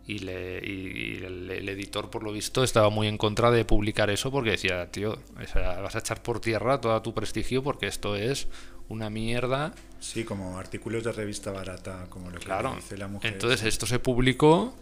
y, 0.08 0.20
le, 0.20 0.58
y 0.66 1.22
el, 1.22 1.68
editor, 1.68 2.08
por 2.08 2.22
lo 2.22 2.32
visto, 2.32 2.64
estaba 2.64 2.88
muy 2.88 3.08
en 3.08 3.18
contra 3.18 3.50
de 3.50 3.66
publicar 3.66 4.08
eso 4.08 4.30
porque 4.30 4.52
decía, 4.52 4.90
tío, 4.90 5.18
vas 5.36 5.94
a 5.94 5.98
echar 5.98 6.22
por 6.22 6.40
tierra 6.40 6.80
todo 6.80 7.00
tu 7.02 7.12
prestigio 7.12 7.62
porque 7.62 7.88
esto 7.88 8.16
es 8.16 8.48
una 8.88 9.10
mierda. 9.10 9.74
Sí, 10.00 10.24
como 10.24 10.58
artículos 10.58 11.04
de 11.04 11.12
revista 11.12 11.52
barata, 11.52 12.06
como 12.08 12.30
lo 12.30 12.40
que 12.40 12.50
dice 12.76 12.96
la 12.96 13.06
mujer. 13.06 13.34
Entonces 13.34 13.62
esto 13.64 13.84
se 13.84 13.98
publicó 13.98 14.74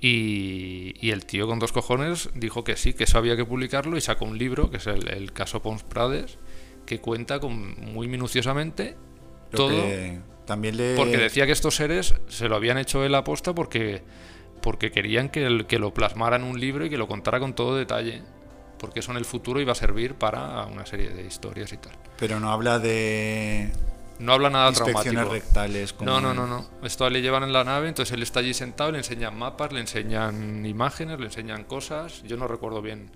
y, 0.00 0.96
y, 1.00 1.12
el 1.12 1.24
tío 1.24 1.46
con 1.46 1.58
dos 1.58 1.72
cojones 1.72 2.28
dijo 2.34 2.62
que 2.62 2.76
sí, 2.76 2.92
que 2.92 3.04
eso 3.04 3.16
había 3.16 3.36
que 3.36 3.46
publicarlo 3.46 3.96
y 3.96 4.02
sacó 4.02 4.26
un 4.26 4.36
libro, 4.36 4.70
que 4.70 4.76
es 4.76 4.86
el, 4.86 5.32
caso 5.32 5.62
Pons 5.62 5.82
Prades, 5.82 6.36
que 6.84 7.00
cuenta 7.00 7.40
con, 7.40 7.80
muy 7.94 8.06
minuciosamente 8.06 8.96
todo. 9.50 9.82
también 10.44 10.76
le... 10.76 10.94
Porque 10.94 11.16
decía 11.16 11.46
que 11.46 11.52
estos 11.52 11.74
seres 11.76 12.16
se 12.28 12.50
lo 12.50 12.56
habían 12.56 12.76
hecho 12.76 13.02
él 13.02 13.14
aposta 13.14 13.54
porque 13.54 14.02
porque 14.62 14.90
querían 14.90 15.28
que, 15.28 15.66
que 15.68 15.78
lo 15.78 15.92
plasmara 15.92 16.36
en 16.36 16.44
un 16.44 16.58
libro 16.58 16.86
y 16.86 16.90
que 16.90 16.96
lo 16.96 17.08
contara 17.08 17.40
con 17.40 17.54
todo 17.54 17.76
detalle, 17.76 18.22
porque 18.78 19.00
eso 19.00 19.10
en 19.10 19.18
el 19.18 19.24
futuro 19.24 19.60
iba 19.60 19.72
a 19.72 19.74
servir 19.74 20.14
para 20.14 20.64
una 20.66 20.86
serie 20.86 21.10
de 21.10 21.26
historias 21.26 21.72
y 21.72 21.76
tal. 21.76 21.92
Pero 22.18 22.40
no 22.40 22.50
habla 22.50 22.78
de... 22.78 23.70
No 24.18 24.32
habla 24.32 24.50
nada 24.50 24.72
traumático. 24.72 25.24
rectales. 25.24 25.94
No, 26.00 26.20
no, 26.20 26.32
no, 26.32 26.46
no. 26.46 26.68
Esto 26.84 27.10
le 27.10 27.22
llevan 27.22 27.42
en 27.42 27.52
la 27.52 27.64
nave, 27.64 27.88
entonces 27.88 28.14
él 28.14 28.22
está 28.22 28.38
allí 28.38 28.54
sentado, 28.54 28.92
le 28.92 28.98
enseñan 28.98 29.36
mapas, 29.36 29.72
le 29.72 29.80
enseñan 29.80 30.64
imágenes, 30.64 31.18
le 31.18 31.26
enseñan 31.26 31.64
cosas. 31.64 32.22
Yo 32.22 32.36
no 32.36 32.46
recuerdo 32.46 32.82
bien 32.82 33.10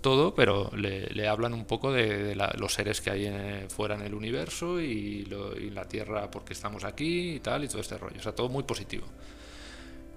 todo, 0.00 0.34
pero 0.34 0.70
le, 0.74 1.28
hablan 1.28 1.54
un 1.54 1.66
poco 1.66 1.92
de, 1.92 2.34
los 2.56 2.72
seres 2.72 3.00
que 3.00 3.10
hay 3.10 3.66
fuera 3.68 3.94
en 3.94 4.02
el 4.02 4.14
universo 4.14 4.80
y, 4.80 5.28
y, 5.60 5.70
la 5.70 5.84
Tierra 5.84 6.30
porque 6.30 6.54
estamos 6.54 6.82
aquí 6.82 7.34
y 7.34 7.40
tal, 7.40 7.62
y 7.62 7.68
todo 7.68 7.80
este 7.80 7.96
rollo. 7.96 8.18
O 8.18 8.22
sea, 8.22 8.34
todo 8.34 8.48
muy 8.48 8.64
positivo. 8.64 9.06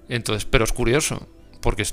Entonces, 0.10 0.46
pero 0.46 0.64
es 0.64 0.74
curioso, 0.74 1.28
porque 1.64 1.88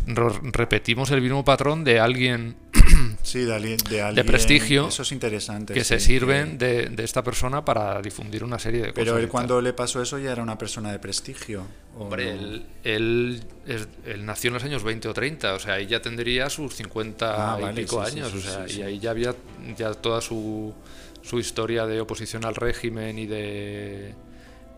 repetimos 0.53 1.13
el 1.13 1.23
mismo 1.23 1.45
patrón 1.45 1.85
de 1.85 2.01
alguien 2.01 2.57
sí, 3.23 3.39
de, 3.45 3.77
de, 4.13 4.25
prestigio 4.25 4.89
eso 4.89 5.03
es 5.03 5.13
interesante 5.13 5.73
que 5.73 5.85
se 5.85 6.01
sirven 6.01 6.59
de, 6.59 6.93
esta 6.99 7.23
persona 7.23 7.65
para 7.65 8.03
difundir 8.03 8.43
una 8.43 8.59
serie 8.59 8.81
de 8.81 8.89
cosas 8.89 9.05
pero 9.05 9.19
él 9.19 9.29
cuando 9.29 9.61
le 9.61 9.73
pasó 9.73 10.03
eso 10.03 10.19
ya 10.19 10.33
era 10.33 10.43
una 10.43 10.59
persona 10.59 10.91
de 10.91 10.99
prestigio 10.99 11.63
hombre 11.97 12.65
él, 12.83 13.45
nació 14.19 14.49
en 14.49 14.55
los 14.55 14.65
años 14.65 14.83
20 14.83 15.09
o 15.09 15.15
30 15.15 15.55
o 15.55 15.59
sea 15.61 15.75
ahí 15.75 15.87
ya 15.87 16.03
tendría 16.03 16.51
sus 16.51 16.75
50 16.75 17.55
ah, 17.55 17.71
y 17.71 17.75
pico 17.77 18.03
años 18.03 18.35
o 18.35 18.41
sea 18.41 18.69
y 18.69 18.83
ahí 18.83 18.99
ya 18.99 19.13
había 19.13 19.37
ya 19.77 19.95
toda 19.95 20.21
su, 20.21 20.75
su 21.23 21.39
historia 21.39 21.87
de 21.87 22.01
oposición 22.01 22.45
al 22.45 22.57
régimen 22.57 23.21
y 23.21 23.27
de 23.27 24.15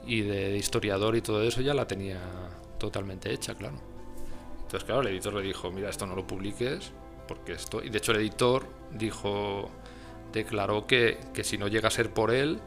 y 0.07 0.21
de 0.21 0.59
historiador 0.59 1.17
y 1.17 1.23
todo 1.23 1.43
eso 1.43 1.63
ya 1.63 1.73
la 1.73 1.87
tenía 1.87 2.19
totalmente 2.83 3.33
hecha, 3.33 3.55
claro. 3.55 3.77
Entonces, 4.63 4.85
claro, 4.85 5.01
el 5.03 5.09
editor 5.09 5.35
le 5.35 5.43
dijo, 5.43 5.71
mira, 5.71 5.89
esto 5.91 6.07
no 6.07 6.15
lo 6.15 6.27
publiques, 6.27 6.93
porque 7.29 7.53
esto... 7.53 7.83
Y 7.83 7.91
de 7.91 7.99
hecho 7.99 8.13
el 8.13 8.19
editor 8.19 8.67
dijo, 8.93 9.71
declaró 10.33 10.87
que, 10.87 11.19
que 11.35 11.45
si 11.45 11.59
no 11.59 11.69
llega 11.69 11.89
a 11.89 11.91
ser 11.91 12.11
por 12.13 12.31
él, 12.31 12.59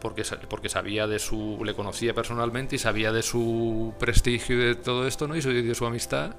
porque, 0.00 0.24
porque 0.48 0.68
sabía 0.68 1.06
de 1.06 1.18
su... 1.18 1.60
le 1.64 1.74
conocía 1.74 2.14
personalmente 2.14 2.76
y 2.76 2.78
sabía 2.78 3.12
de 3.12 3.22
su 3.22 3.94
prestigio 3.98 4.56
y 4.60 4.64
de 4.66 4.74
todo 4.76 5.06
esto, 5.06 5.28
¿no? 5.28 5.36
Y 5.36 5.40
de 5.40 5.74
su 5.74 5.84
amistad, 5.86 6.34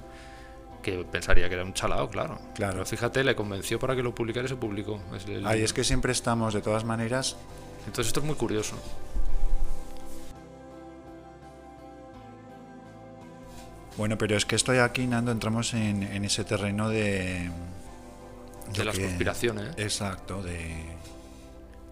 que 0.82 1.04
pensaría 1.10 1.48
que 1.48 1.56
era 1.56 1.64
un 1.64 1.74
chalao, 1.74 2.10
claro. 2.10 2.40
Claro. 2.56 2.74
Pero 2.74 2.86
fíjate, 2.86 3.24
le 3.24 3.36
convenció 3.36 3.80
para 3.80 3.96
que 3.96 4.04
lo 4.04 4.14
publicara 4.16 4.46
y 4.46 4.50
se 4.50 4.56
publicó. 4.58 5.00
Es 5.16 5.26
el- 5.28 5.46
Ahí 5.48 5.62
es 5.62 5.72
que 5.74 5.84
siempre 5.84 6.12
estamos, 6.12 6.54
de 6.54 6.62
todas 6.62 6.84
maneras, 6.86 7.38
Entonces 7.86 8.08
esto 8.08 8.22
es 8.22 8.26
muy 8.26 8.36
curioso. 8.36 8.76
Bueno, 13.98 14.18
pero 14.18 14.36
es 14.36 14.46
que 14.46 14.56
estoy 14.56 14.78
aquí, 14.78 15.06
Nando, 15.06 15.32
entramos 15.32 15.74
en, 15.74 16.04
en 16.04 16.26
ese 16.26 16.44
terreno 16.44 16.90
de... 16.90 17.50
De 18.76 18.86
las 18.86 18.98
que- 18.98 19.04
conspiraciones. 19.06 19.74
Exacto, 19.78 20.42
de, 20.42 20.58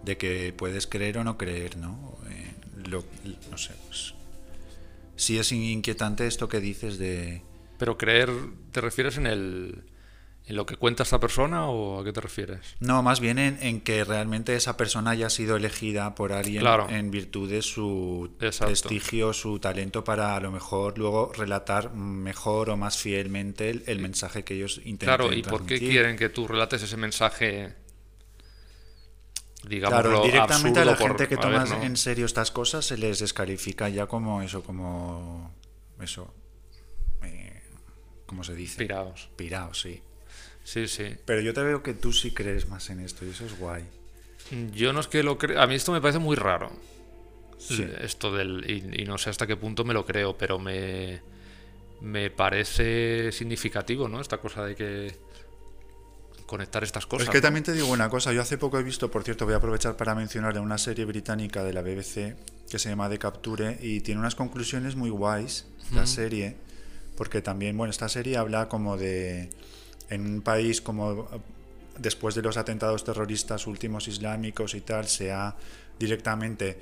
de 0.04 0.18
que 0.18 0.54
puedes 0.58 0.88
creer 0.88 1.20
o 1.20 1.24
no 1.24 1.38
creer, 1.38 1.78
¿no? 1.78 2.18
Eh, 2.30 2.52
lo- 2.88 3.04
no 3.52 3.58
sé, 3.58 3.74
pues, 3.88 4.16
sí 5.16 5.38
es 5.38 5.52
inquietante 5.52 6.26
esto 6.26 6.50
que 6.50 6.60
dices 6.60 6.98
de... 6.98 7.44
Pero 7.78 7.98
creer, 7.98 8.30
¿te 8.72 8.82
refieres 8.82 9.18
en 9.18 9.28
el 9.28 9.84
en 10.52 10.58
lo 10.58 10.66
que 10.66 10.76
cuenta 10.76 11.04
esta 11.04 11.18
persona 11.18 11.68
o 11.68 12.02
a 12.02 12.04
qué 12.04 12.12
te 12.12 12.20
refieres? 12.20 12.76
No, 12.82 13.02
más 13.02 13.22
bien 13.22 13.40
en, 13.40 13.58
en 13.62 13.80
que 13.80 14.04
realmente 14.04 14.54
esa 14.54 14.76
persona 14.76 15.12
haya 15.12 15.30
sido 15.30 15.56
elegida 15.56 16.14
por 16.14 16.34
alguien 16.34 16.60
Claro. 16.60 16.90
en 16.90 17.10
virtud 17.10 17.50
de 17.50 17.62
su 17.62 18.36
Exacto. 18.42 18.66
prestigio, 18.68 19.32
su 19.32 19.60
talento 19.60 20.04
para 20.04 20.36
a 20.36 20.42
lo 20.42 20.52
mejor 20.52 20.98
luego 20.98 21.32
relatar 21.34 21.94
mejor 21.94 22.70
o 22.70 22.76
más 22.76 22.98
fielmente 22.98 23.70
el, 23.70 23.84
el 23.88 24.00
mensaje 24.00 24.44
que 24.44 24.56
ellos 24.56 24.82
intentan 24.84 25.20
Claro, 25.20 25.32
¿y 25.34 25.42
por 25.42 25.66
qué 25.66 25.80
quieren 25.80 26.18
que 26.18 26.28
tú 26.28 26.46
relates 26.50 26.84
ese 26.84 26.98
mensaje 26.98 27.74
digamos 29.66 30.02
Claro, 30.02 30.22
directamente 30.24 30.82
a 30.82 30.86
la 30.86 30.98
gente 30.98 31.30
que 31.30 31.36
ver, 31.38 31.44
toma 31.46 31.64
¿no? 31.64 31.82
en 31.84 31.96
serio 31.96 32.26
estas 32.26 32.52
cosas 32.52 32.84
se 32.86 32.98
les 32.98 33.20
descalifica 33.20 33.88
ya 33.88 34.06
como 34.08 34.42
eso, 34.42 34.64
como 34.64 35.56
eso, 36.02 36.34
eh, 37.24 37.64
¿cómo 38.26 38.44
se 38.44 38.54
dice? 38.54 38.80
Piraos. 38.80 39.30
Piraos, 39.38 39.80
sí. 39.80 40.02
Sí, 40.64 40.88
sí. 40.88 41.16
Pero 41.26 41.42
yo 41.42 41.54
te 41.54 41.64
veo 41.64 41.84
que 41.84 41.94
tú 41.94 42.14
sí 42.14 42.32
crees 42.32 42.70
más 42.70 42.90
en 42.90 43.00
esto 43.00 43.26
y 43.26 43.30
eso 43.30 43.46
es 43.46 43.58
guay. 43.58 43.84
Yo 44.74 44.94
no 44.94 45.00
es 45.00 45.08
que 45.08 45.24
lo 45.24 45.38
crea. 45.38 45.64
A 45.64 45.68
mí 45.68 45.76
esto 45.76 45.92
me 45.92 46.02
parece 46.02 46.20
muy 46.20 46.36
raro. 46.36 46.72
Sí. 47.58 47.88
Esto 48.02 48.36
del. 48.36 48.70
Y, 48.70 49.02
y 49.02 49.06
no 49.06 49.18
sé 49.18 49.30
hasta 49.30 49.48
qué 49.48 49.56
punto 49.56 49.84
me 49.86 49.94
lo 49.94 50.06
creo, 50.06 50.38
pero 50.38 50.60
me. 50.60 51.22
Me 52.02 52.32
parece 52.32 53.32
significativo, 53.32 54.08
¿no? 54.08 54.20
Esta 54.20 54.40
cosa 54.40 54.66
de 54.66 54.76
que. 54.76 55.16
Conectar 56.48 56.84
estas 56.84 57.06
cosas. 57.06 57.28
es 57.28 57.32
que 57.32 57.38
¿no? 57.38 57.44
también 57.44 57.64
te 57.64 57.72
digo 57.72 57.88
una 57.88 58.10
cosa, 58.10 58.34
yo 58.34 58.42
hace 58.42 58.58
poco 58.58 58.78
he 58.78 58.84
visto, 58.84 59.10
por 59.10 59.24
cierto, 59.24 59.46
voy 59.46 59.54
a 59.54 59.58
aprovechar 59.58 59.96
para 59.96 60.16
mencionarle 60.16 60.60
una 60.60 60.78
serie 60.78 61.06
británica 61.06 61.64
de 61.64 61.72
la 61.72 61.82
BBC 61.82 62.36
que 62.70 62.78
se 62.78 62.90
llama 62.90 63.10
The 63.10 63.20
Capture 63.20 63.78
y 63.82 64.02
tiene 64.02 64.20
unas 64.20 64.36
conclusiones 64.36 64.98
muy 64.98 65.10
guays, 65.10 65.66
la 65.94 66.06
serie, 66.06 66.58
porque 67.16 67.42
también, 67.42 67.78
bueno, 67.78 67.92
esta 67.92 68.10
serie 68.10 68.36
habla 68.36 68.68
como 68.68 68.98
de, 68.98 69.50
en 70.12 70.26
un 70.26 70.42
país 70.42 70.82
como 70.82 71.28
después 71.98 72.36
de 72.36 72.42
los 72.42 72.58
atentados 72.58 73.04
terroristas 73.04 73.66
últimos 73.66 74.08
islámicos 74.08 74.76
y 74.76 74.82
tal, 74.82 75.08
se 75.08 75.32
ha 75.32 75.56
directamente 75.98 76.78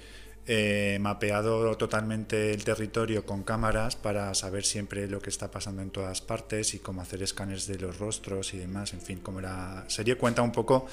eh, 0.48 0.98
mapeado 1.00 1.78
totalmente 1.78 2.52
el 2.52 2.64
territorio 2.64 3.26
con 3.26 3.44
cámaras 3.44 3.96
para 3.96 4.34
saber 4.34 4.66
siempre 4.66 5.08
lo 5.08 5.22
que 5.22 5.30
está 5.30 5.52
pasando 5.52 5.82
en 5.82 5.92
todas 5.92 6.22
partes 6.22 6.74
y 6.74 6.80
cómo 6.80 7.02
hacer 7.02 7.22
escáneres 7.22 7.68
de 7.68 7.78
los 7.78 8.00
rostros 8.00 8.54
y 8.54 8.58
demás. 8.58 8.94
En 8.94 9.02
fin, 9.02 9.20
como 9.20 9.42
la 9.42 9.86
serie 9.88 10.16
cuenta 10.16 10.42
un 10.42 10.52
poco 10.52 10.88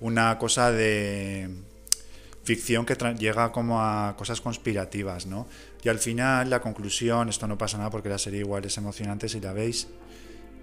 una 0.00 0.38
cosa 0.38 0.72
de 0.72 1.50
ficción 2.44 2.86
que 2.86 2.94
llega 3.18 3.52
como 3.52 3.82
a 3.82 4.14
cosas 4.16 4.40
conspirativas, 4.40 5.26
¿no? 5.26 5.46
Y 5.82 5.88
al 5.88 5.98
final 5.98 6.48
la 6.48 6.60
conclusión, 6.60 7.28
esto 7.28 7.46
no 7.46 7.58
pasa 7.58 7.78
nada 7.78 7.90
porque 7.90 8.08
la 8.08 8.18
serie 8.18 8.40
igual 8.40 8.64
es 8.64 8.76
emocionante 8.78 9.28
si 9.28 9.40
la 9.40 9.52
veis, 9.52 9.88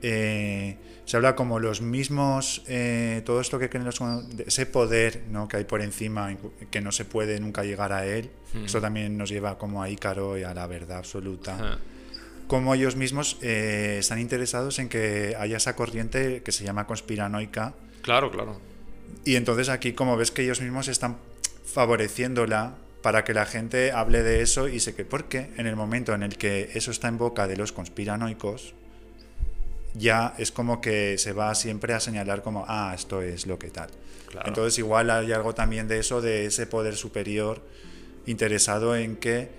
eh, 0.02 0.78
se 1.06 1.18
habla 1.18 1.36
como 1.36 1.60
los 1.60 1.82
mismos, 1.82 2.64
eh, 2.68 3.22
todo 3.26 3.42
esto 3.42 3.60
que 3.60 3.70
creen 3.70 3.86
los, 3.86 4.00
ese 4.46 4.66
poder 4.66 5.24
¿no? 5.30 5.48
que 5.48 5.58
hay 5.58 5.64
por 5.66 5.82
encima, 5.82 6.36
que 6.70 6.80
no 6.82 6.92
se 6.92 7.06
puede 7.06 7.40
nunca 7.40 7.64
llegar 7.64 7.92
a 7.92 8.06
él, 8.06 8.30
esto 8.66 8.80
también 8.82 9.18
nos 9.18 9.30
lleva 9.30 9.58
como 9.58 9.82
a 9.84 9.90
Ícaro 9.90 10.38
y 10.38 10.44
a 10.44 10.54
la 10.54 10.68
verdad 10.68 11.00
absoluta. 11.00 11.58
Ah, 11.60 11.78
Como 12.48 12.74
ellos 12.76 12.96
mismos 12.96 13.38
eh, 13.42 13.98
están 14.00 14.20
interesados 14.20 14.78
en 14.80 14.90
que 14.90 15.36
haya 15.38 15.58
esa 15.58 15.76
corriente 15.76 16.42
que 16.44 16.52
se 16.52 16.64
llama 16.64 16.86
conspiranoica, 16.88 17.74
Claro, 18.02 18.32
claro. 18.32 18.60
y 19.26 19.36
entonces 19.36 19.70
aquí 19.70 19.94
como 19.94 20.18
ves 20.18 20.32
que 20.32 20.44
ellos 20.44 20.62
mismos 20.62 20.88
están 20.88 21.18
favoreciéndola 21.66 22.76
para 23.02 23.24
que 23.24 23.34
la 23.34 23.46
gente 23.46 23.92
hable 23.92 24.22
de 24.24 24.42
eso 24.42 24.68
y 24.68 24.80
sé 24.80 24.94
que 24.94 25.06
porque 25.06 25.50
en 25.58 25.66
el 25.68 25.76
momento 25.76 26.14
en 26.14 26.22
el 26.24 26.38
que 26.38 26.70
eso 26.76 26.92
está 26.92 27.08
en 27.08 27.18
boca 27.18 27.48
de 27.48 27.58
los 27.58 27.72
conspiranoicos, 27.72 28.76
ya 29.94 30.34
es 30.38 30.52
como 30.52 30.80
que 30.82 31.18
se 31.18 31.34
va 31.34 31.54
siempre 31.56 31.94
a 31.94 32.00
señalar 32.00 32.42
como, 32.42 32.66
ah, 32.68 32.94
esto 32.96 33.22
es 33.22 33.46
lo 33.48 33.60
que 33.60 33.70
tal. 33.70 33.90
Claro. 34.30 34.48
Entonces 34.48 34.78
igual 34.80 35.10
hay 35.10 35.32
algo 35.34 35.54
también 35.54 35.88
de 35.88 36.00
eso, 36.00 36.22
de 36.22 36.46
ese 36.46 36.66
poder 36.66 36.96
superior 36.96 37.62
interesado 38.26 38.96
en 38.96 39.18
que, 39.18 39.50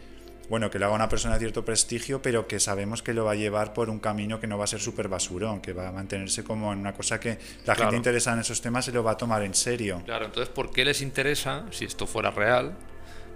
bueno, 0.48 0.70
que 0.70 0.78
lo 0.78 0.86
haga 0.86 0.94
una 0.94 1.08
persona 1.08 1.34
de 1.34 1.40
cierto 1.40 1.64
prestigio, 1.64 2.22
pero 2.22 2.46
que 2.46 2.60
sabemos 2.60 3.02
que 3.02 3.12
lo 3.12 3.24
va 3.24 3.32
a 3.32 3.34
llevar 3.34 3.72
por 3.74 3.90
un 3.90 3.98
camino 3.98 4.40
que 4.40 4.46
no 4.46 4.56
va 4.58 4.64
a 4.64 4.66
ser 4.68 4.80
súper 4.80 5.08
basurón, 5.08 5.60
que 5.60 5.72
va 5.72 5.88
a 5.88 5.92
mantenerse 5.92 6.44
como 6.44 6.72
en 6.72 6.78
una 6.78 6.94
cosa 6.94 7.18
que 7.20 7.38
la 7.66 7.74
Claro. 7.74 7.82
gente 7.82 7.96
interesada 7.96 8.36
en 8.36 8.40
esos 8.42 8.60
temas 8.62 8.84
se 8.84 8.92
lo 8.92 9.02
va 9.02 9.12
a 9.12 9.16
tomar 9.16 9.42
en 9.42 9.54
serio. 9.54 10.00
Claro, 10.04 10.26
entonces, 10.26 10.48
¿por 10.54 10.70
qué 10.70 10.84
les 10.84 11.02
interesa, 11.02 11.66
si 11.70 11.84
esto 11.84 12.06
fuera 12.06 12.30
real, 12.30 12.74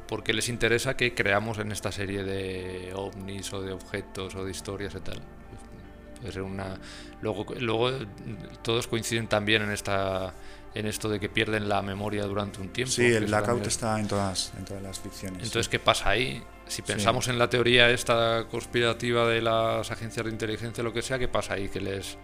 por 0.09 0.23
qué 0.23 0.33
les 0.33 0.49
interesa 0.49 0.97
que 0.97 1.15
creamos 1.15 1.59
en 1.59 1.73
esta 1.73 1.91
serie 1.93 2.23
de 2.23 2.93
ovnis 2.95 3.53
o 3.53 3.61
de 3.61 3.73
objetos 3.73 4.35
o 4.37 4.45
de 4.45 4.51
historias 4.53 4.95
y 4.95 5.01
tal? 5.01 5.21
Ser 6.31 6.43
una. 6.43 6.79
Luego, 7.23 7.47
luego 7.61 7.91
todos 8.63 8.87
coinciden 8.87 9.29
también 9.29 9.63
en 9.63 9.71
esta 9.71 10.35
en 10.75 10.85
esto 10.87 11.09
de 11.09 11.19
que 11.19 11.31
pierden 11.31 11.71
la 11.71 11.81
memoria 11.81 12.25
durante 12.25 12.61
un 12.61 12.69
tiempo. 12.69 12.93
Sí, 12.93 13.07
el 13.07 13.25
blackout 13.27 13.63
es- 13.63 13.69
está 13.69 13.99
en 13.99 14.09
todas, 14.09 14.53
en 14.59 14.65
todas 14.67 14.83
las 14.83 15.01
ficciones. 15.01 15.39
Entonces, 15.43 15.65
sí. 15.67 15.71
¿qué 15.71 15.79
pasa 15.79 16.11
ahí? 16.11 16.43
Si 16.67 16.83
pensamos 16.83 17.29
en 17.29 17.39
la 17.39 17.49
teoría 17.49 17.89
esta 17.89 18.45
conspirativa 18.51 19.27
de 19.27 19.41
las 19.41 19.91
agencias 19.91 20.27
de 20.27 20.33
inteligencia, 20.33 20.85
lo 20.85 20.93
que 20.93 21.01
sea, 21.01 21.19
¿qué 21.19 21.29
pasa 21.29 21.55
ahí? 21.55 21.71
Que 21.71 21.81
les, 21.81 22.19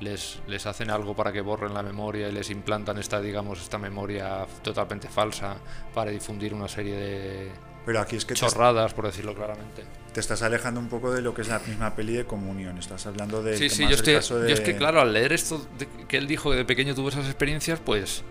les, 0.00 0.40
les 0.48 0.66
hacen 0.66 0.90
algo 0.90 1.14
para 1.14 1.32
que 1.32 1.40
borren 1.40 1.72
la 1.72 1.84
memoria 1.84 2.28
y 2.28 2.32
les 2.32 2.50
implantan 2.50 2.98
esta, 2.98 3.20
digamos, 3.20 3.60
esta 3.60 3.78
memoria 3.78 4.44
totalmente 4.62 5.08
falsa 5.08 5.56
para 5.94 6.10
difundir 6.10 6.54
una 6.54 6.66
serie 6.66 6.96
de 6.96 7.50
Pero 7.86 8.00
aquí 8.00 8.16
es 8.16 8.24
que 8.24 8.34
te, 8.34 8.40
chorradas, 8.40 8.92
por 8.92 9.06
decirlo 9.06 9.34
claramente. 9.34 9.82
te 10.12 10.20
estás 10.20 10.42
alejando 10.42 10.78
un 10.80 10.88
poco 10.88 11.10
de 11.12 11.22
lo 11.22 11.32
que 11.32 11.42
es 11.42 11.48
la 11.48 11.58
misma 11.60 11.94
peli 11.96 12.14
de 12.14 12.24
comunión. 12.26 12.76
Estás 12.78 13.06
hablando 13.06 13.42
de 13.42 13.56
Sí, 13.56 13.70
sí, 13.70 13.84
yo, 13.88 13.94
estoy, 13.94 14.14
yo 14.14 14.46
es 14.46 14.60
que, 14.60 14.76
claro, 14.76 15.00
al 15.00 15.12
leer 15.12 15.32
esto 15.32 15.66
de- 15.78 15.88
que 16.06 16.18
él 16.18 16.26
dijo 16.26 16.50
que 16.50 16.56
de 16.56 16.64
pequeño 16.64 16.94
tuvo 16.94 17.08
esas 17.08 17.24
experiencias, 17.26 17.80
pues, 17.80 18.22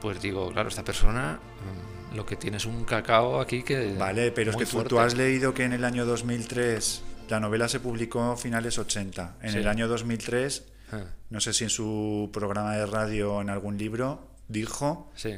pues 0.00 0.20
digo, 0.22 0.50
claro, 0.52 0.68
esta 0.68 0.84
persona 0.84 1.38
mm, 2.12 2.16
lo 2.16 2.24
que 2.24 2.36
tiene 2.36 2.56
es 2.58 2.64
un 2.66 2.84
cacao 2.84 3.40
aquí 3.40 3.62
que... 3.62 3.94
Vale, 3.98 4.30
pero 4.32 4.52
es 4.52 4.56
que 4.56 4.64
tú, 4.66 4.82
tú 4.84 4.98
has 4.98 5.14
leído 5.16 5.52
que 5.52 5.64
en 5.64 5.72
el 5.74 5.84
año 5.84 6.06
2003 6.06 7.02
la 7.28 7.40
novela 7.40 7.68
se 7.68 7.80
publicó 7.80 8.22
a 8.22 8.36
finales 8.36 8.78
80. 8.78 9.36
En 9.42 9.52
Sí. 9.52 9.58
el 9.58 9.68
año 9.68 9.88
2003, 9.88 10.64
Ah, 10.92 11.00
no 11.30 11.40
sé 11.40 11.52
si 11.54 11.64
en 11.64 11.70
su 11.70 12.30
programa 12.32 12.76
de 12.76 12.86
radio 12.86 13.34
o 13.34 13.40
en 13.42 13.48
algún 13.50 13.76
libro, 13.78 14.28
dijo 14.48 15.10
sí. 15.16 15.34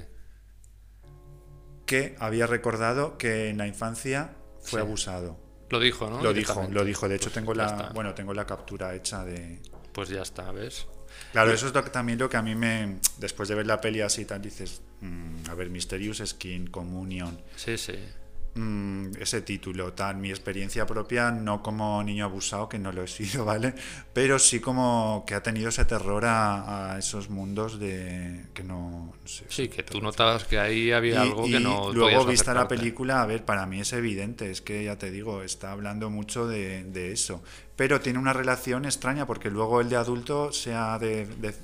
Que 1.86 2.14
había 2.18 2.46
recordado 2.46 3.16
que 3.16 3.48
en 3.48 3.58
la 3.58 3.66
infancia 3.66 4.32
fue 4.60 4.80
Sí. 4.80 4.86
abusado. 4.86 5.38
Lo 5.70 5.80
dijo, 5.80 6.08
¿no? 6.10 6.22
Lo 6.22 6.32
dijo, 6.32 6.68
lo 6.70 6.84
dijo. 6.84 7.08
De 7.08 7.16
hecho, 7.16 7.24
Pues 7.26 7.34
tengo 7.34 7.54
la, 7.54 7.66
está. 7.66 7.88
bueno, 7.94 8.14
tengo 8.14 8.34
la 8.34 8.46
captura 8.46 8.94
hecha 8.94 9.24
de. 9.24 9.60
Pues 9.92 10.08
ya 10.10 10.22
está, 10.22 10.52
¿ves? 10.52 10.86
Claro, 11.32 11.50
eso 11.52 11.66
es 11.66 11.74
lo 11.74 11.82
que, 11.82 11.90
también 11.90 12.18
lo 12.18 12.28
que 12.28 12.36
a 12.36 12.42
mí 12.42 12.54
me, 12.54 12.98
después 13.18 13.48
de 13.48 13.54
ver 13.54 13.66
la 13.66 13.80
peli 13.80 14.00
así, 14.02 14.24
tal, 14.26 14.42
dices, 14.42 14.82
mm, 15.00 15.48
a 15.48 15.54
ver, 15.54 15.70
Mysterious 15.70 16.22
Skin, 16.24 16.66
Communion, 16.68 17.40
Sí, 17.56 17.78
sí. 17.78 17.94
Mm, 18.56 19.12
ese 19.20 19.42
título, 19.42 19.92
tal, 19.92 20.16
mi 20.16 20.30
experiencia 20.30 20.86
propia, 20.86 21.30
no 21.30 21.62
como 21.62 22.02
niño 22.02 22.24
abusado, 22.24 22.68
que 22.68 22.78
no 22.78 22.90
lo 22.92 23.02
he 23.04 23.08
sido, 23.08 23.44
¿vale? 23.44 23.74
Pero 24.12 24.38
sí 24.38 24.60
como 24.60 25.24
que 25.26 25.34
ha 25.34 25.42
tenido 25.42 25.68
ese 25.68 25.84
terror 25.84 26.24
a, 26.24 26.94
a 26.94 26.98
esos 26.98 27.30
mundos 27.30 27.78
de 27.78 28.46
que 28.54 28.64
no, 28.64 29.14
no 29.20 29.28
sé. 29.28 29.44
Sí, 29.48 29.68
que 29.68 29.82
tú 29.82 30.00
notabas 30.00 30.44
que 30.44 30.58
ahí 30.58 30.90
había 30.92 31.14
Y, 31.14 31.16
algo 31.28 31.46
y 31.46 31.50
que 31.52 31.60
no 31.60 31.92
luego 31.92 32.24
vista 32.24 32.54
la 32.54 32.66
película, 32.68 33.22
a 33.22 33.26
ver, 33.26 33.44
para 33.44 33.66
mí 33.66 33.80
es 33.80 33.92
evidente, 33.92 34.50
es 34.50 34.60
que 34.62 34.84
ya 34.84 34.96
te 34.96 35.10
digo, 35.10 35.42
está 35.42 35.72
hablando 35.72 36.10
mucho 36.10 36.46
de, 36.48 36.84
de 36.84 37.12
eso. 37.12 37.42
Pero 37.76 38.00
tiene 38.00 38.18
una 38.18 38.32
relación 38.32 38.84
extraña 38.86 39.26
porque 39.26 39.50
luego 39.50 39.80
el 39.80 39.88
de 39.90 39.96
adulto, 39.96 40.50
sea 40.52 40.98
de, 40.98 41.26
de- 41.26 41.54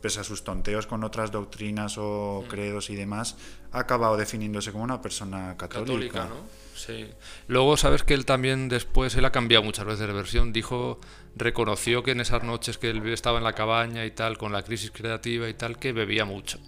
pese 0.00 0.20
a 0.20 0.24
sus 0.24 0.44
tonteos 0.44 0.86
con 0.86 1.02
otras 1.02 1.30
doctrinas 1.32 1.96
o 1.96 2.44
Mm. 2.44 2.48
credos 2.48 2.90
y 2.90 2.96
demás, 2.96 3.36
ha 3.74 3.80
acabado 3.80 4.16
definiéndose 4.16 4.72
como 4.72 4.84
una 4.84 5.02
persona 5.02 5.56
católica. 5.58 6.20
Católica, 6.20 6.24
¿no? 6.26 6.64
Sí. 6.74 7.08
Luego 7.48 7.76
sabes 7.76 8.02
que 8.02 8.14
él 8.14 8.24
también 8.24 8.68
después, 8.68 9.14
él 9.16 9.24
ha 9.24 9.32
cambiado 9.32 9.62
muchas 9.64 9.84
veces 9.84 10.06
de 10.06 10.12
versión, 10.12 10.52
dijo, 10.52 10.98
reconoció 11.36 12.02
que 12.02 12.12
en 12.12 12.20
esas 12.20 12.42
noches 12.42 12.78
que 12.78 12.90
él 12.90 13.06
estaba 13.12 13.38
en 13.38 13.44
la 13.44 13.52
cabaña 13.52 14.04
y 14.04 14.10
tal, 14.10 14.38
con 14.38 14.52
la 14.52 14.62
crisis 14.62 14.90
creativa 14.90 15.48
y 15.48 15.54
tal, 15.54 15.78
que 15.78 15.92
bebía 15.92 16.24
mucho. 16.24 16.58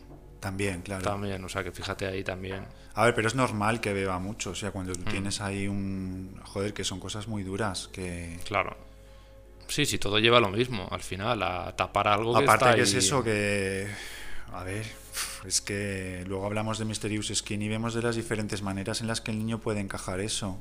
También, 0.41 0.83
claro. 0.83 1.03
También, 1.03 1.43
o 1.45 1.49
sea 1.49 1.65
que 1.65 1.73
fíjate 1.73 2.07
ahí 2.07 2.23
también. 2.23 2.67
A 2.95 3.05
ver, 3.05 3.15
pero 3.15 3.29
es 3.29 3.35
normal 3.35 3.81
que 3.81 3.93
beba 3.93 4.19
mucho, 4.19 4.51
o 4.51 4.55
sea, 4.55 4.71
cuando 4.71 4.93
Mm. 4.93 4.95
tú 4.97 5.11
tienes 5.11 5.41
ahí 5.41 5.67
un... 5.69 6.41
Joder, 6.45 6.73
que 6.73 6.85
son 6.85 7.01
cosas 7.01 7.27
muy 7.29 7.43
duras, 7.43 7.89
que... 7.93 8.39
Claro. 8.45 8.77
Sí, 9.69 9.85
sí, 9.87 9.99
todo 9.99 10.19
lleva 10.19 10.39
lo 10.41 10.51
mismo, 10.51 10.89
al 10.91 11.03
final, 11.03 11.43
a 11.43 11.75
tapar 11.77 12.09
algo 12.09 12.33
que 12.37 12.45
Aparte 12.45 12.65
está 12.67 12.77
que 12.77 12.83
es 12.83 12.95
eso 12.95 13.23
que... 13.25 13.89
A 14.57 14.65
ver, 14.65 14.87
es 15.47 15.61
que 15.61 16.25
luego 16.27 16.47
hablamos 16.47 16.79
de 16.79 16.87
Mysterious 16.87 17.31
Skin 17.35 17.61
y 17.61 17.69
vemos 17.69 17.93
de 17.93 18.01
las 18.01 18.17
diferentes 18.17 18.63
maneras 18.63 19.03
en 19.03 19.07
las 19.07 19.21
que 19.21 19.31
el 19.31 19.39
niño 19.39 19.61
puede 19.61 19.81
encajar 19.81 20.19
eso. 20.21 20.59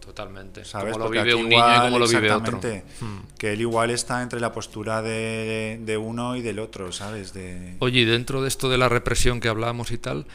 Totalmente. 0.00 0.64
¿Sabes? 0.64 0.94
Cómo 0.94 1.04
lo 1.04 1.10
Porque 1.10 1.22
vive 1.22 1.34
un 1.34 1.50
niño 1.50 1.58
y 1.58 1.60
igual, 1.60 1.80
cómo 1.82 1.98
lo 1.98 2.08
vive 2.08 2.32
otro. 2.32 2.56
exactamente, 2.56 2.84
Hmm. 3.00 3.18
Que 3.36 3.52
él 3.52 3.60
igual 3.60 3.90
está 3.90 4.22
entre 4.22 4.40
la 4.40 4.52
postura 4.52 5.02
de, 5.02 5.78
de 5.82 5.96
uno 5.98 6.34
y 6.34 6.40
del 6.40 6.58
otro, 6.60 6.92
¿sabes? 6.92 7.34
De... 7.34 7.76
Oye, 7.80 8.00
y 8.00 8.04
dentro 8.06 8.40
de 8.40 8.48
esto 8.48 8.70
de 8.70 8.78
la 8.78 8.88
represión 8.88 9.38
que 9.40 9.48
hablamos 9.48 9.90
y 9.90 9.98
tal, 9.98 10.26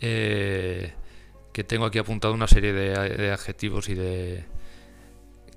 eh, 0.00 0.94
que 1.52 1.62
tengo 1.62 1.84
aquí 1.86 1.98
apuntado 1.98 2.34
una 2.34 2.48
serie 2.48 2.72
de, 2.72 2.90
de 3.16 3.30
adjetivos 3.30 3.88
y 3.88 3.94
de... 3.94 4.44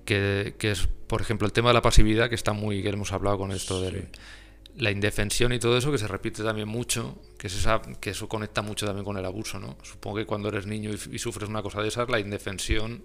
Que, 0.06 0.54
que 0.60 0.70
es, 0.70 0.88
por 1.08 1.20
ejemplo, 1.22 1.48
el 1.48 1.52
tema 1.52 1.70
de 1.70 1.74
la 1.74 1.82
pasividad, 1.82 2.30
que 2.30 2.36
está 2.36 2.54
muy... 2.54 2.84
que 2.84 2.90
hemos 2.90 3.12
hablado 3.12 3.40
con 3.40 3.52
esto 3.52 3.82
de 3.82 4.08
la 4.78 4.92
indefensión 4.92 5.54
y 5.54 5.60
todo 5.60 5.78
eso, 5.78 5.92
que 5.92 5.98
se 5.98 6.08
repite 6.08 6.44
también 6.44 6.68
mucho, 6.68 7.22
que, 7.38 7.48
es 7.48 7.56
esa, 7.56 7.82
que 8.00 8.10
eso 8.10 8.28
conecta 8.28 8.62
mucho 8.62 8.86
también 8.86 9.06
con 9.06 9.18
el 9.18 9.26
abuso, 9.26 9.60
¿no? 9.60 9.78
Supongo 9.84 10.18
que 10.18 10.26
cuando 10.26 10.50
eres 10.50 10.66
niño 10.66 10.92
y, 10.92 11.20
sufres 11.20 11.50
una 11.50 11.62
cosa 11.62 11.82
de 11.82 11.88
esas, 11.88 12.10
la 12.10 12.20
indefensión 12.20 13.04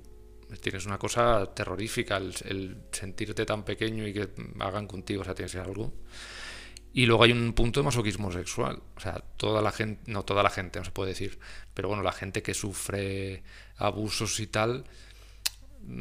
tienes 0.60 0.84
una 0.86 0.98
cosa 0.98 1.54
terrorífica, 1.54 2.16
el, 2.16 2.76
sentirte 2.90 3.46
tan 3.46 3.64
pequeño 3.64 4.06
y 4.06 4.12
que 4.12 4.30
hagan 4.58 4.88
contigo, 4.88 5.22
o 5.22 5.24
sea, 5.24 5.34
tienes 5.34 5.54
algo. 5.54 5.92
Y 6.92 7.06
luego 7.06 7.22
hay 7.22 7.30
un 7.30 7.52
punto 7.52 7.78
de 7.78 7.84
masoquismo 7.84 8.32
sexual. 8.32 8.82
O 8.96 9.00
sea, 9.00 9.22
toda 9.36 9.62
la 9.62 9.70
gente, 9.70 10.02
no 10.10 10.24
toda 10.24 10.42
la 10.42 10.50
gente, 10.50 10.80
no 10.80 10.84
se 10.84 10.90
puede 10.90 11.10
decir, 11.10 11.38
pero 11.72 11.86
bueno, 11.86 12.02
la 12.02 12.10
gente 12.10 12.42
que 12.42 12.52
sufre 12.52 13.44
abusos 13.76 14.40
y 14.40 14.48
tal, 14.48 14.84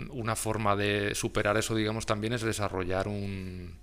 una 0.09 0.35
forma 0.35 0.75
de 0.75 1.13
superar 1.13 1.55
eso, 1.57 1.75
digamos, 1.75 2.07
también 2.07 2.33
es 2.33 2.41
desarrollar 2.41 3.07
un 3.07 3.77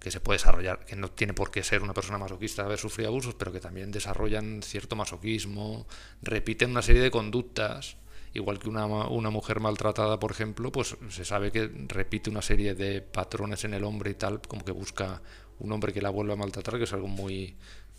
que 0.00 0.10
se 0.10 0.20
puede 0.20 0.38
desarrollar, 0.38 0.84
que 0.84 0.96
no 0.96 1.10
tiene 1.10 1.34
por 1.34 1.50
qué 1.50 1.62
ser 1.62 1.82
una 1.82 1.94
persona 1.94 2.18
masoquista 2.18 2.64
haber 2.64 2.78
sufrido 2.78 3.08
abusos, 3.08 3.34
pero 3.34 3.52
que 3.52 3.60
también 3.60 3.90
desarrollan 3.90 4.62
cierto 4.62 4.96
masoquismo, 4.96 5.86
repiten 6.22 6.70
una 6.70 6.82
serie 6.82 7.02
de 7.02 7.10
conductas, 7.10 7.96
igual 8.34 8.58
que 8.58 8.68
una, 8.68 8.86
una 8.86 9.30
mujer 9.30 9.60
maltratada, 9.60 10.18
por 10.18 10.30
ejemplo, 10.30 10.70
pues 10.70 10.96
se 11.08 11.24
sabe 11.24 11.50
que 11.50 11.70
repite 11.88 12.30
una 12.30 12.42
serie 12.42 12.74
de 12.74 13.00
patrones 13.02 13.64
en 13.64 13.74
el 13.74 13.84
hombre 13.84 14.10
y 14.10 14.14
tal, 14.14 14.40
como 14.42 14.64
que 14.64 14.72
busca 14.72 15.22
un 15.58 15.72
hombre 15.72 15.92
que 15.92 16.02
la 16.02 16.10
vuelva 16.10 16.34
a 16.34 16.36
maltratar, 16.36 16.78
que 16.78 16.84
es 16.84 16.92
algo 16.92 17.08
muy 17.08 17.56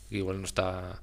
igual 0.10 0.40
no 0.40 0.46
está 0.46 1.02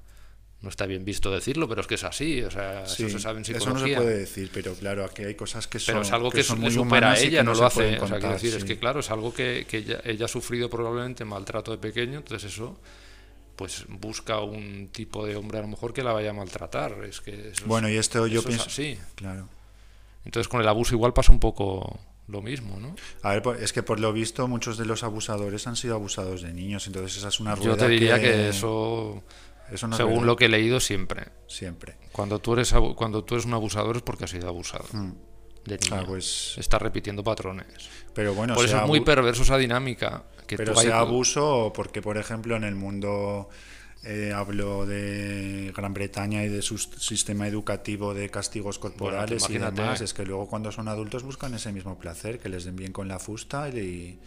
no 0.61 0.69
está 0.69 0.85
bien 0.87 1.05
visto 1.05 1.31
decirlo, 1.31 1.67
pero 1.69 1.81
es 1.81 1.87
que 1.87 1.95
es 1.95 2.03
así, 2.03 2.41
o 2.41 2.49
sea, 2.49 2.87
Sí, 2.87 3.03
eso 3.03 3.17
se 3.17 3.23
sabe 3.23 3.37
en 3.39 3.43
eso 3.43 3.53
psicología. 3.59 3.97
no 3.97 4.01
se 4.01 4.05
puede 4.07 4.17
decir, 4.19 4.49
pero 4.53 4.73
claro, 4.73 5.05
aquí 5.05 5.23
hay 5.23 5.35
cosas 5.35 5.67
que 5.67 5.77
son 5.79 5.93
Pero 5.95 6.01
es 6.03 6.11
algo 6.11 6.31
que, 6.31 6.43
son 6.43 6.57
le 6.59 6.63
muy 6.65 6.71
supera 6.71 7.11
a 7.11 7.19
ella, 7.19 7.39
que 7.39 7.43
no, 7.43 7.53
se 7.55 7.61
lo 7.61 7.67
hace. 7.67 7.75
pueden 7.75 7.93
O 7.95 7.97
sea, 7.99 8.07
quiero 8.07 8.21
contar, 8.21 8.33
decir, 8.41 8.55
es 8.55 8.61
sí. 8.61 8.67
que 8.67 8.79
claro, 8.79 8.99
es 9.01 9.11
algo 9.11 9.33
que, 9.33 9.65
que 9.69 9.77
ella, 9.77 10.01
ella 10.03 10.25
ha 10.25 10.29
sufrido 10.29 10.69
probablemente 10.69 11.23
maltrato 11.25 11.71
de 11.71 11.77
pequeño, 11.77 12.17
entonces 12.19 12.51
eso 12.51 12.79
pues 13.55 13.85
busca 13.87 14.39
un 14.41 14.89
tipo 14.91 15.25
de 15.25 15.35
hombre 15.37 15.59
a 15.59 15.61
lo 15.61 15.67
mejor 15.69 15.93
que 15.93 16.03
la 16.03 16.11
vaya 16.11 16.31
a 16.31 16.33
maltratar. 16.33 17.03
Es 17.07 17.21
que 17.21 17.31
eso 17.31 17.49
es- 17.61 17.65
Bueno, 17.65 17.87
y 17.87 17.95
esto 17.97 18.25
yo 18.27 18.39
eso 18.39 18.49
es 18.49 18.55
pienso... 18.55 18.65
así. 18.65 18.97
Claro. 19.15 19.47
Entonces 20.25 20.47
con 20.49 20.59
el 20.61 20.67
abuso 20.67 20.93
igual 20.95 21.13
pasa 21.13 21.31
un 21.31 21.39
poco 21.39 21.99
lo 22.27 22.41
mismo, 22.41 22.79
¿no? 22.79 22.95
A 23.21 23.29
ver, 23.33 23.41
pues, 23.43 23.61
es 23.61 23.71
que 23.71 23.83
por 23.83 23.99
lo 23.99 24.11
visto 24.11 24.47
muchos 24.47 24.77
de 24.77 24.85
los 24.85 25.03
abusadores 25.03 25.67
han 25.67 25.75
sido 25.75 25.93
abusados 25.95 26.41
de 26.41 26.51
niños, 26.51 26.87
entonces 26.87 27.15
esa 27.17 27.27
es 27.27 27.39
una 27.39 27.53
rueda 27.55 27.69
Yo 27.71 27.77
te 27.77 27.87
diría 27.87 28.19
que, 28.19 28.49
eso, 28.49 29.23
eso 29.71 29.87
no 29.87 29.93
es 29.95 29.97
según 29.97 30.25
lo 30.25 30.35
que 30.35 30.45
he 30.45 30.49
leído 30.49 30.79
siempre, 30.79 31.29
Siempre. 31.47 31.95
cuando 32.11 32.39
tú 32.39 32.53
eres 32.53 32.73
cuando 32.95 33.23
tú 33.23 33.35
eres 33.35 33.45
un 33.45 33.53
abusador 33.53 33.97
es 33.97 34.01
porque 34.01 34.25
has 34.25 34.31
sido 34.31 34.47
abusado 34.47 34.85
Mm. 34.93 35.11
de 35.65 35.77
niño. 35.77 35.95
Ah, 35.95 36.03
pues... 36.05 36.55
Estás 36.57 36.81
repitiendo 36.81 37.23
patrones. 37.23 37.89
Pero 38.13 38.33
bueno, 38.35 38.53
Por 38.53 38.65
eso 38.65 38.77
es 38.77 38.87
muy 38.87 39.01
perverso 39.01 39.41
esa 39.43 39.57
dinámica. 39.57 40.23
Que 40.45 40.57
Pero 40.57 40.75
sea 40.75 40.99
abuso 40.99 41.73
porque, 41.75 42.03
por 42.03 42.17
ejemplo, 42.17 42.55
en 42.55 42.63
el 42.63 42.75
mundo 42.75 43.49
eh, 44.03 44.31
hablo 44.35 44.85
de 44.85 45.73
Gran 45.75 45.95
Bretaña 45.95 46.43
y 46.43 46.49
de 46.49 46.61
su 46.61 46.77
sistema 46.77 47.47
educativo 47.47 48.13
de 48.13 48.29
castigos 48.29 48.77
corporales 48.77 49.49
y 49.49 49.57
demás, 49.57 50.01
es 50.01 50.13
que 50.13 50.23
luego 50.23 50.47
cuando 50.47 50.71
son 50.71 50.87
adultos 50.87 51.23
buscan 51.23 51.55
ese 51.55 51.71
mismo 51.71 51.97
placer, 51.97 52.37
que 52.37 52.47
les 52.49 52.65
den 52.65 52.75
bien 52.75 52.91
con 52.91 53.07
la 53.07 53.17
fusta 53.17 53.67
y, 53.69 54.19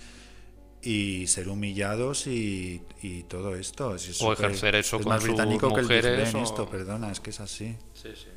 y 0.83 1.27
ser 1.27 1.49
humillados 1.49 2.27
y, 2.27 2.83
y 3.03 3.25
todo 3.25 3.57
esto. 3.57 3.95
Es 3.95 4.21
O 4.23 4.33
ejercer 4.33 4.75
eso 4.77 4.97
es 4.97 5.03
con 5.03 5.11
más 5.11 5.23
sus 5.23 5.31
británico 5.31 5.73
que 5.75 5.81
el 5.81 5.87
o- 6.37 6.43
esto, 6.43 6.69
perdona, 6.69 7.11
es 7.11 7.21
que 7.21 7.31
es 7.31 7.41
así. 7.41 7.77
Sí, 7.95 8.11
sí. 8.15 8.29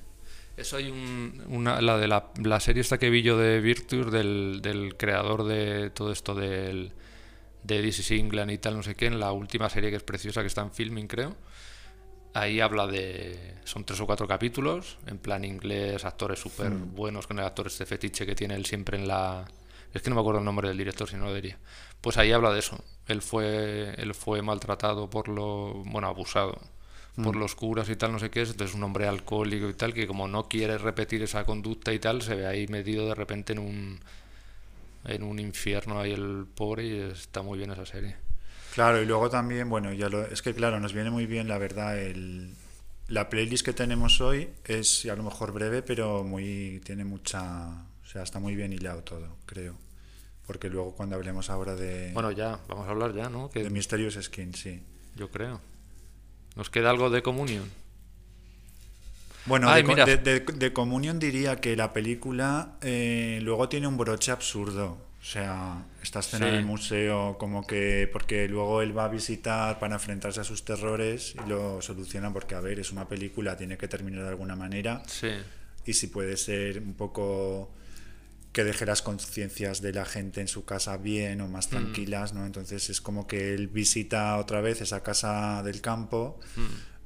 Eso 0.57 0.77
hay 0.77 0.89
un, 0.91 1.41
una, 1.47 1.81
la 1.81 1.97
de 1.97 2.07
la, 2.07 2.31
la 2.43 2.59
serie 2.59 2.81
esta 2.81 2.97
que 2.97 3.09
vi 3.09 3.22
yo 3.22 3.38
de 3.38 3.61
Virtus, 3.61 4.11
del, 4.11 4.59
del 4.61 4.95
creador 4.97 5.45
de 5.45 5.89
todo 5.91 6.11
esto 6.11 6.35
del, 6.35 6.91
de 7.63 7.88
is 7.88 8.11
England 8.11 8.51
y 8.51 8.57
tal, 8.57 8.76
no 8.76 8.84
sé 8.84 8.95
qué, 8.95 9.05
en 9.05 9.19
la 9.19 9.31
última 9.31 9.69
serie 9.69 9.89
que 9.89 9.95
es 9.95 10.03
preciosa, 10.03 10.41
que 10.41 10.47
está 10.47 10.61
en 10.61 10.72
filming, 10.72 11.07
creo. 11.07 11.35
Ahí 12.34 12.59
habla 12.61 12.88
de. 12.88 13.55
Son 13.65 13.84
tres 13.84 13.99
o 13.99 14.05
cuatro 14.05 14.26
capítulos, 14.27 14.97
en 15.07 15.18
plan 15.18 15.43
inglés, 15.43 16.05
actores 16.05 16.39
súper 16.39 16.69
buenos, 16.72 17.27
con 17.27 17.39
el 17.39 17.45
actor 17.45 17.68
este 17.68 17.85
fetiche 17.85 18.26
que 18.26 18.35
tiene 18.35 18.55
él 18.55 18.65
siempre 18.65 18.97
en 18.97 19.07
la. 19.07 19.45
Es 19.93 20.01
que 20.01 20.09
no 20.09 20.15
me 20.15 20.22
acuerdo 20.22 20.39
el 20.39 20.45
nombre 20.45 20.68
del 20.68 20.77
director, 20.77 21.09
si 21.09 21.15
no 21.18 21.26
lo 21.26 21.34
diría. 21.34 21.57
Pues 22.01 22.18
ahí 22.18 22.31
habla 22.31 22.51
de 22.51 22.59
eso. 22.59 22.84
Él 23.07 23.22
fue, 23.22 23.93
él 23.97 24.13
fue 24.13 24.41
maltratado 24.41 25.09
por 25.09 25.27
lo. 25.27 25.84
Bueno, 25.85 26.07
abusado 26.07 26.59
por 27.22 27.35
los 27.35 27.55
curas 27.55 27.89
y 27.89 27.95
tal, 27.97 28.13
no 28.13 28.19
sé 28.19 28.30
qué 28.30 28.41
es. 28.41 28.51
Entonces, 28.51 28.76
un 28.76 28.84
hombre 28.84 29.07
alcohólico 29.07 29.69
y 29.69 29.73
tal, 29.73 29.93
que 29.93 30.07
como 30.07 30.27
no 30.27 30.47
quiere 30.47 30.77
repetir 30.77 31.22
esa 31.22 31.43
conducta 31.43 31.93
y 31.93 31.99
tal, 31.99 32.22
se 32.22 32.35
ve 32.35 32.47
ahí 32.47 32.68
metido 32.68 33.07
de 33.07 33.15
repente 33.15 33.53
en 33.53 33.59
un. 33.59 33.99
En 35.03 35.23
un 35.23 35.39
infierno 35.39 35.99
ahí 35.99 36.11
el 36.11 36.45
pobre 36.53 36.85
y 36.85 36.99
está 36.99 37.41
muy 37.41 37.57
bien 37.57 37.72
esa 37.72 37.88
serie. 37.88 38.15
Claro, 38.73 39.01
y 39.01 39.05
luego 39.05 39.30
también, 39.30 39.68
bueno, 39.68 39.91
ya 39.91 40.07
lo, 40.09 40.26
es 40.26 40.41
que 40.41 40.53
claro, 40.53 40.80
nos 40.80 40.93
viene 40.93 41.09
muy 41.09 41.26
bien, 41.26 41.47
la 41.47 41.57
verdad, 41.57 41.99
el, 41.99 42.53
la 43.07 43.30
playlist 43.30 43.65
que 43.65 43.73
tenemos 43.73 44.22
hoy 44.22 44.49
es 44.63 45.05
a 45.05 45.15
lo 45.15 45.23
mejor 45.23 45.51
breve, 45.51 45.81
pero 45.81 46.23
muy 46.23 46.81
tiene 46.85 47.03
mucha, 47.03 47.85
sea, 48.11 48.23
está 48.23 48.39
muy 48.39 48.55
bien 48.55 48.73
hilado 48.73 49.03
todo, 49.03 49.38
creo. 49.45 49.75
Porque 50.45 50.69
luego 50.69 50.93
cuando 50.95 51.15
hablemos 51.15 51.49
ahora 51.49 51.75
de, 51.75 52.11
Bueno, 52.13 52.31
ya, 52.31 52.59
vamos 52.67 52.88
a 52.88 52.91
hablar 52.91 53.13
ya, 53.13 53.29
¿no? 53.29 53.49
Que 53.49 53.63
de 53.63 53.69
Mysterious 53.69 54.15
Skin, 54.21 54.53
sí. 54.53 54.81
Yo 55.15 55.29
creo. 55.29 55.61
¿Nos 56.55 56.69
queda 56.69 56.89
algo 56.89 57.09
de 57.09 57.21
comunión? 57.21 57.69
Bueno, 59.45 59.69
Ay, 59.69 59.83
de, 59.83 60.05
de, 60.05 60.17
de- 60.17 60.39
de 60.41 60.73
Communion 60.73 61.17
diría 61.19 61.55
que 61.59 61.75
la 61.75 61.93
película 61.93 62.73
eh, 62.81 63.39
luego 63.41 63.67
tiene 63.69 63.88
un 63.88 63.97
broche 63.97 64.31
absurdo. 64.31 64.97
O 65.19 65.23
sea, 65.23 65.85
esta 66.01 66.19
escena 66.19 66.45
Sí. 66.47 66.51
en 66.51 66.55
el 66.59 66.65
museo, 66.65 67.38
como 67.39 67.65
que. 67.65 68.07
Porque 68.11 68.47
luego 68.47 68.81
él 68.81 68.95
va 68.95 69.05
a 69.05 69.07
visitar 69.07 69.79
para 69.79 69.95
enfrentarse 69.95 70.41
a 70.41 70.43
sus 70.43 70.63
terrores 70.65 71.35
y 71.43 71.49
lo 71.49 71.81
soluciona 71.81 72.31
porque, 72.33 72.53
a 72.55 72.59
ver, 72.59 72.79
es 72.79 72.91
una 72.91 73.07
película, 73.07 73.55
tiene 73.57 73.77
que 73.77 73.88
terminar 73.88 74.23
de 74.23 74.29
alguna 74.29 74.55
manera. 74.55 75.01
Sí. 75.07 75.29
Y 75.85 75.93
si 75.93 76.07
puede 76.07 76.38
ser 76.38 76.79
un 76.79 76.93
poco 76.93 77.71
que 78.52 78.64
deje 78.65 78.86
las 78.86 79.02
conciencias 79.02 79.82
de 79.82 79.94
la 79.94 80.03
gente 80.06 80.41
en 80.41 80.48
su 80.49 80.65
casa 80.65 80.98
bien 80.98 81.40
o 81.41 81.48
Mm. 81.48 81.52
más 81.52 81.69
tranquilas, 81.69 82.34
¿no? 82.34 82.45
Entonces 82.45 82.90
es 82.90 82.99
como 82.99 83.26
que 83.28 83.53
él 83.53 83.68
visita 83.69 84.36
otra 84.38 84.60
vez 84.61 84.82
esa 84.82 85.02
casa 85.03 85.64
del 85.64 85.80
campo 85.82 86.40
Mm. 86.57 86.61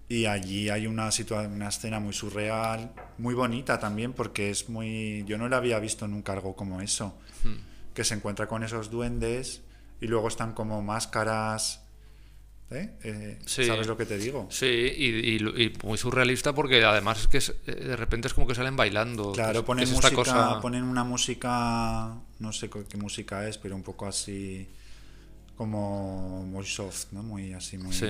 y 0.09 0.25
allí 0.25 0.69
hay 0.69 0.87
una 0.87 1.09
una 1.47 1.67
escena 1.69 1.99
muy 1.99 2.13
surreal, 2.13 2.91
muy 3.19 3.35
bonita 3.35 3.79
también 3.79 4.13
porque 4.13 4.49
es 4.49 4.69
muy 4.69 5.23
yo 5.27 5.37
no 5.37 5.47
la 5.47 5.57
había 5.57 5.77
visto 5.79 6.07
nunca 6.07 6.33
algo 6.33 6.55
como 6.55 6.81
eso, 6.81 7.15
Mm. 7.43 7.93
que 7.93 8.03
se 8.03 8.15
encuentra 8.15 8.47
con 8.47 8.63
esos 8.63 8.89
duendes 8.89 9.61
y 10.01 10.07
luego 10.07 10.27
están 10.27 10.53
como 10.53 10.81
máscaras 10.81 11.84
¿eh? 12.71 12.89
Eh, 13.03 13.39
Sí. 13.45 13.65
¿Sabes 13.65 13.87
lo 13.87 13.95
que 13.97 14.05
te 14.05 14.17
digo? 14.17 14.47
Sí, 14.49 14.65
y, 14.65 15.05
y- 15.35 15.63
y 15.65 15.73
muy 15.83 15.97
surrealista 15.97 16.53
porque 16.53 16.83
además 16.83 17.21
es 17.21 17.27
que 17.27 17.37
es- 17.37 17.53
eh, 17.67 17.71
de 17.75 17.95
repente 17.95 18.27
es 18.27 18.33
como 18.33 18.47
que 18.47 18.55
salen 18.55 18.75
bailando. 18.75 19.31
Claro, 19.33 19.59
es- 19.59 19.65
ponen 19.65 19.83
es 19.83 19.91
música, 19.91 20.13
cosa- 20.15 20.59
ponen 20.61 20.83
una 20.83 21.03
música, 21.03 22.15
no 22.39 22.51
sé 22.51 22.69
qué 22.69 22.97
música 22.97 23.47
es, 23.47 23.57
pero 23.57 23.75
un 23.75 23.83
poco 23.83 24.07
así, 24.07 24.67
como 25.57 26.43
muy 26.45 26.65
soft, 26.65 27.05
¿no? 27.11 27.23
Muy 27.23 27.53
así, 27.53 27.77
muy... 27.77 27.93
Sí. 27.93 28.07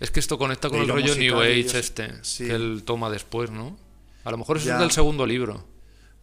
Es 0.00 0.10
que 0.10 0.20
esto 0.20 0.36
conecta 0.36 0.68
con 0.68 0.80
el 0.80 0.88
rollo 0.88 1.14
New 1.14 1.40
Age 1.40 1.52
ellos- 1.60 1.74
este, 1.74 2.12
sí. 2.22 2.46
que 2.46 2.54
él 2.54 2.82
toma 2.84 3.08
después, 3.08 3.50
¿no? 3.50 3.78
A 4.24 4.30
lo 4.30 4.36
mejor 4.38 4.56
eso 4.56 4.66
Ya. 4.66 4.74
es 4.74 4.80
del 4.80 4.90
segundo 4.90 5.24
libro. 5.26 5.64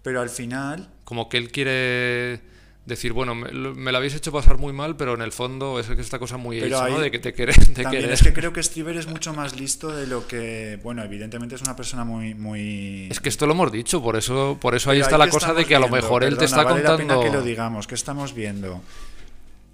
Pero 0.03 0.19
al 0.21 0.29
final, 0.29 0.89
Como 1.05 1.29
que 1.29 1.37
él 1.37 1.49
quiere 1.51 2.41
decir, 2.85 3.13
bueno, 3.13 3.33
me, 3.33 3.49
lo- 3.51 3.73
me 3.73 3.91
la 3.93 3.99
habéis 3.99 4.13
hecho 4.13 4.31
pasar 4.31 4.57
muy 4.57 4.73
mal, 4.73 4.97
pero 4.97 5.13
en 5.13 5.21
el 5.21 5.31
fondo 5.31 5.79
es 5.79 5.87
que 5.87 6.01
esta 6.01 6.19
cosa 6.19 6.35
muy 6.37 6.59
Pero 6.59 6.79
Age, 6.79 6.91
¿no? 6.91 6.99
De 6.99 7.11
que 7.11 7.19
te 7.19 7.31
quieres, 7.33 7.55
te 7.73 7.81
también 7.83 8.09
es 8.09 8.21
que 8.21 8.33
creo 8.33 8.51
que 8.51 8.61
Strieber 8.61 8.97
es 8.97 9.07
mucho 9.07 9.33
más 9.33 9.55
listo 9.57 9.89
de 9.95 10.05
lo 10.05 10.27
que, 10.27 10.79
bueno, 10.83 11.01
evidentemente 11.03 11.55
es 11.55 11.61
una 11.61 11.75
persona 11.77 12.03
muy... 12.03 12.33
muy... 12.33 13.07
Es 13.09 13.19
que 13.21 13.29
esto 13.29 13.45
lo 13.47 13.53
hemos 13.53 13.71
dicho, 13.71 14.03
por 14.03 14.15
eso, 14.17 14.57
por 14.59 14.75
eso 14.75 14.91
ahí 14.91 14.99
está 14.99 15.17
la 15.17 15.29
cosa 15.29 15.53
de 15.53 15.63
que 15.65 15.75
a 15.75 15.79
lo 15.79 15.87
mejor 15.87 16.23
él 16.25 16.37
te 16.37 16.45
está 16.45 16.63
vale 16.63 16.83
la 16.83 16.89
contando. 16.89 17.19
pena 17.21 17.29
que 17.31 17.35
lo 17.37 17.41
digamos, 17.43 17.87
que 17.87 17.95
estamos 17.95 18.33
viendo 18.33 18.81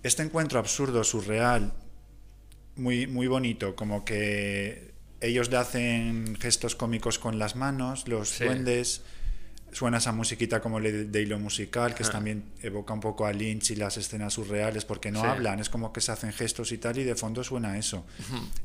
este 0.03 0.22
encuentro 0.23 0.60
absurdo, 0.60 1.03
surreal, 1.03 1.73
muy, 2.76 3.07
muy 3.07 3.27
bonito, 3.27 3.76
como 3.76 4.06
que 4.06 4.94
ellos 5.19 5.49
le 5.49 5.57
hacen 5.57 6.38
gestos 6.40 6.76
cómicos 6.76 7.19
con 7.19 7.40
las 7.40 7.56
manos, 7.56 8.07
los 8.07 8.30
Sí. 8.30 8.45
duendes, 8.45 9.02
suena 9.72 9.98
esa 10.00 10.12
musiquita 10.12 10.62
como 10.62 10.80
de, 10.80 11.22
hilo 11.22 11.38
musical, 11.40 11.94
que 11.96 12.04
es 12.04 12.10
también 12.12 12.52
evoca 12.62 12.94
un 12.94 13.00
poco 13.00 13.26
a 13.26 13.34
Lynch 13.34 13.72
y 13.72 13.76
las 13.76 13.98
escenas 13.98 14.34
surreales, 14.34 14.86
porque 14.86 15.12
no 15.12 15.22
Sí. 15.22 15.28
hablan, 15.28 15.60
es 15.60 15.70
como 15.70 15.94
que 15.94 16.02
se 16.02 16.12
hacen 16.12 16.34
gestos 16.34 16.72
y 16.72 16.78
tal, 16.78 16.98
y 16.98 17.04
de 17.04 17.16
fondo 17.16 17.44
suena 17.44 17.78
eso. 17.78 18.06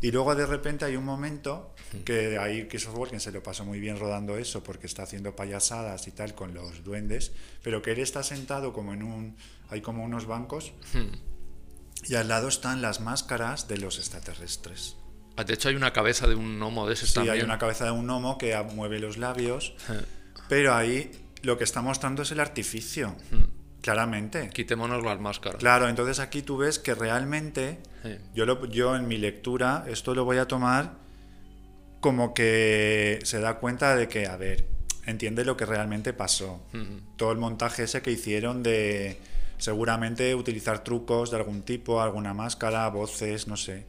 Y 0.01 0.11
luego 0.11 0.35
de 0.35 0.47
repente 0.47 0.85
hay 0.85 0.97
un 0.97 1.05
momento 1.05 1.75
que 2.05 2.39
ahí 2.39 2.67
Christopher 2.69 2.99
Walken 3.01 3.21
se 3.21 3.33
lo 3.33 3.43
pasó 3.43 3.65
muy 3.65 3.81
bien 3.81 3.99
rodando 3.99 4.37
eso, 4.39 4.63
porque 4.63 4.87
está 4.87 5.03
haciendo 5.05 5.37
payasadas 5.37 6.07
y 6.09 6.11
tal 6.13 6.35
con 6.35 6.55
los 6.55 6.83
duendes, 6.85 7.33
pero 7.63 7.83
que 7.83 7.93
él 7.93 7.99
está 8.01 8.23
sentado 8.23 8.73
como 8.73 8.93
en 8.95 9.03
un... 9.03 9.37
hay 9.71 9.81
como 9.81 10.05
unos 10.05 10.27
bancos, 10.27 10.73
y 12.07 12.15
al 12.17 12.29
lado 12.29 12.49
están 12.49 12.83
las 12.83 13.01
máscaras 13.01 13.69
de 13.69 13.79
los 13.79 13.99
extraterrestres. 13.99 14.97
Ah, 15.37 15.45
De 15.45 15.55
hecho, 15.55 15.69
hay 15.69 15.75
una 15.75 15.93
cabeza 15.93 16.27
de 16.29 16.35
un 16.35 16.59
gnomo 16.59 16.87
de 16.87 16.95
ese 16.95 17.07
Sí, 17.07 17.15
también. 17.15 17.35
hay 17.37 17.43
una 17.43 17.59
cabeza 17.59 17.87
de 17.87 17.91
un 17.91 18.07
gnomo 18.07 18.39
que 18.39 18.57
mueve 18.75 19.01
los 19.01 19.17
labios, 19.17 19.75
pero 20.49 20.75
ahí 20.75 21.11
lo 21.43 21.59
que 21.59 21.65
está 21.65 21.83
mostrando 21.83 22.23
es 22.23 22.31
el 22.33 22.41
artificio, 22.41 23.15
claramente. 23.81 24.49
Quitémonos 24.51 25.03
las 25.05 25.21
máscaras. 25.21 25.59
Claro, 25.61 25.89
entonces 25.89 26.19
aquí 26.21 26.43
tú 26.43 26.57
ves 26.57 26.79
que 26.79 26.95
realmente, 26.95 27.79
Sí. 28.03 28.17
yo, 28.35 28.47
lo- 28.47 28.65
yo 28.67 28.97
en 28.97 29.07
mi 29.09 29.19
lectura, 29.19 29.85
esto 29.89 30.15
lo 30.15 30.25
voy 30.25 30.39
a 30.39 30.47
tomar 30.49 30.93
como 32.01 32.35
que 32.35 33.19
se 33.25 33.41
da 33.41 33.59
cuenta 33.59 33.97
de 33.97 34.09
que, 34.09 34.27
a 34.27 34.37
ver, 34.37 34.67
entiende 35.07 35.45
lo 35.45 35.57
que 35.57 35.67
realmente 35.67 36.13
pasó. 36.13 36.63
Todo 37.17 37.33
el 37.33 37.39
montaje 37.39 37.85
ese 37.85 38.03
que 38.03 38.11
hicieron 38.11 38.63
de 38.63 39.19
seguramente 39.59 40.35
utilizar 40.35 40.83
trucos 40.85 41.31
de 41.31 41.37
algún 41.39 41.63
tipo, 41.63 42.01
alguna 42.03 42.35
máscara, 42.35 42.89
voces, 42.89 43.47
no 43.49 43.57
sé. 43.57 43.87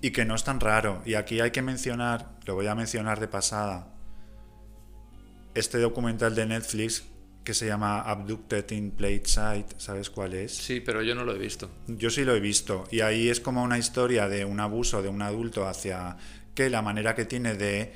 Y 0.00 0.10
que 0.12 0.24
no 0.24 0.34
es 0.34 0.42
tan 0.44 0.58
raro. 0.60 1.02
Y 1.04 1.14
aquí 1.14 1.40
hay 1.40 1.50
que 1.50 1.62
mencionar, 1.62 2.30
lo 2.46 2.54
voy 2.54 2.66
a 2.66 2.74
mencionar 2.74 3.20
de 3.20 3.28
pasada, 3.28 3.88
este 5.54 5.78
documental 5.78 6.34
de 6.34 6.46
Netflix 6.46 7.04
que 7.44 7.54
se 7.54 7.66
llama 7.66 8.02
Abducted 8.02 8.70
in 8.70 8.90
Plain 8.90 9.24
Sight, 9.24 9.66
¿sabes 9.78 10.10
cuál 10.10 10.34
es? 10.34 10.54
Sí, 10.54 10.80
pero 10.80 11.02
yo 11.02 11.14
no 11.14 11.24
lo 11.24 11.34
he 11.34 11.38
visto. 11.38 11.70
Yo 11.86 12.10
sí 12.10 12.24
lo 12.24 12.34
he 12.34 12.40
visto. 12.40 12.84
Y 12.90 13.00
ahí 13.00 13.28
es 13.28 13.40
como 13.40 13.62
una 13.62 13.78
historia 13.78 14.28
de 14.28 14.44
un 14.44 14.60
abuso 14.60 15.02
de 15.02 15.08
un 15.08 15.22
adulto 15.22 15.66
hacia 15.66 16.16
que 16.54 16.68
la 16.68 16.82
manera 16.82 17.14
que 17.14 17.24
tiene 17.24 17.54
de 17.54 17.92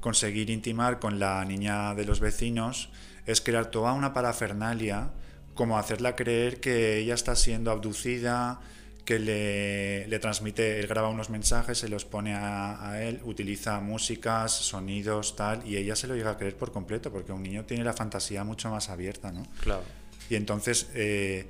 conseguir 0.00 0.50
intimar 0.50 0.98
con 0.98 1.18
la 1.18 1.44
niña 1.44 1.94
de 1.94 2.04
los 2.04 2.20
vecinos 2.20 2.90
es 3.24 3.40
crear 3.40 3.66
toda 3.70 3.92
una 3.92 4.12
parafernalia, 4.12 5.12
como 5.54 5.78
hacerla 5.78 6.16
creer 6.16 6.60
que 6.60 6.98
ella 6.98 7.14
está 7.14 7.36
siendo 7.36 7.70
abducida, 7.70 8.60
que 9.04 9.18
le, 9.18 10.06
le 10.06 10.18
transmite, 10.18 10.78
él 10.78 10.86
graba 10.86 11.08
unos 11.08 11.28
mensajes, 11.28 11.78
se 11.78 11.88
los 11.88 12.04
pone 12.04 12.34
a, 12.34 12.90
a 12.90 13.02
él, 13.02 13.20
utiliza 13.24 13.80
músicas, 13.80 14.52
sonidos, 14.52 15.34
tal, 15.34 15.66
y 15.66 15.76
ella 15.76 15.96
se 15.96 16.06
lo 16.06 16.14
llega 16.14 16.30
a 16.30 16.36
creer 16.36 16.56
por 16.56 16.72
completo, 16.72 17.10
porque 17.10 17.32
un 17.32 17.42
niño 17.42 17.64
tiene 17.64 17.82
la 17.82 17.92
fantasía 17.92 18.44
mucho 18.44 18.70
más 18.70 18.90
abierta, 18.90 19.32
¿no? 19.32 19.42
Claro. 19.60 19.82
Y 20.30 20.36
entonces 20.36 20.88
eh, 20.94 21.46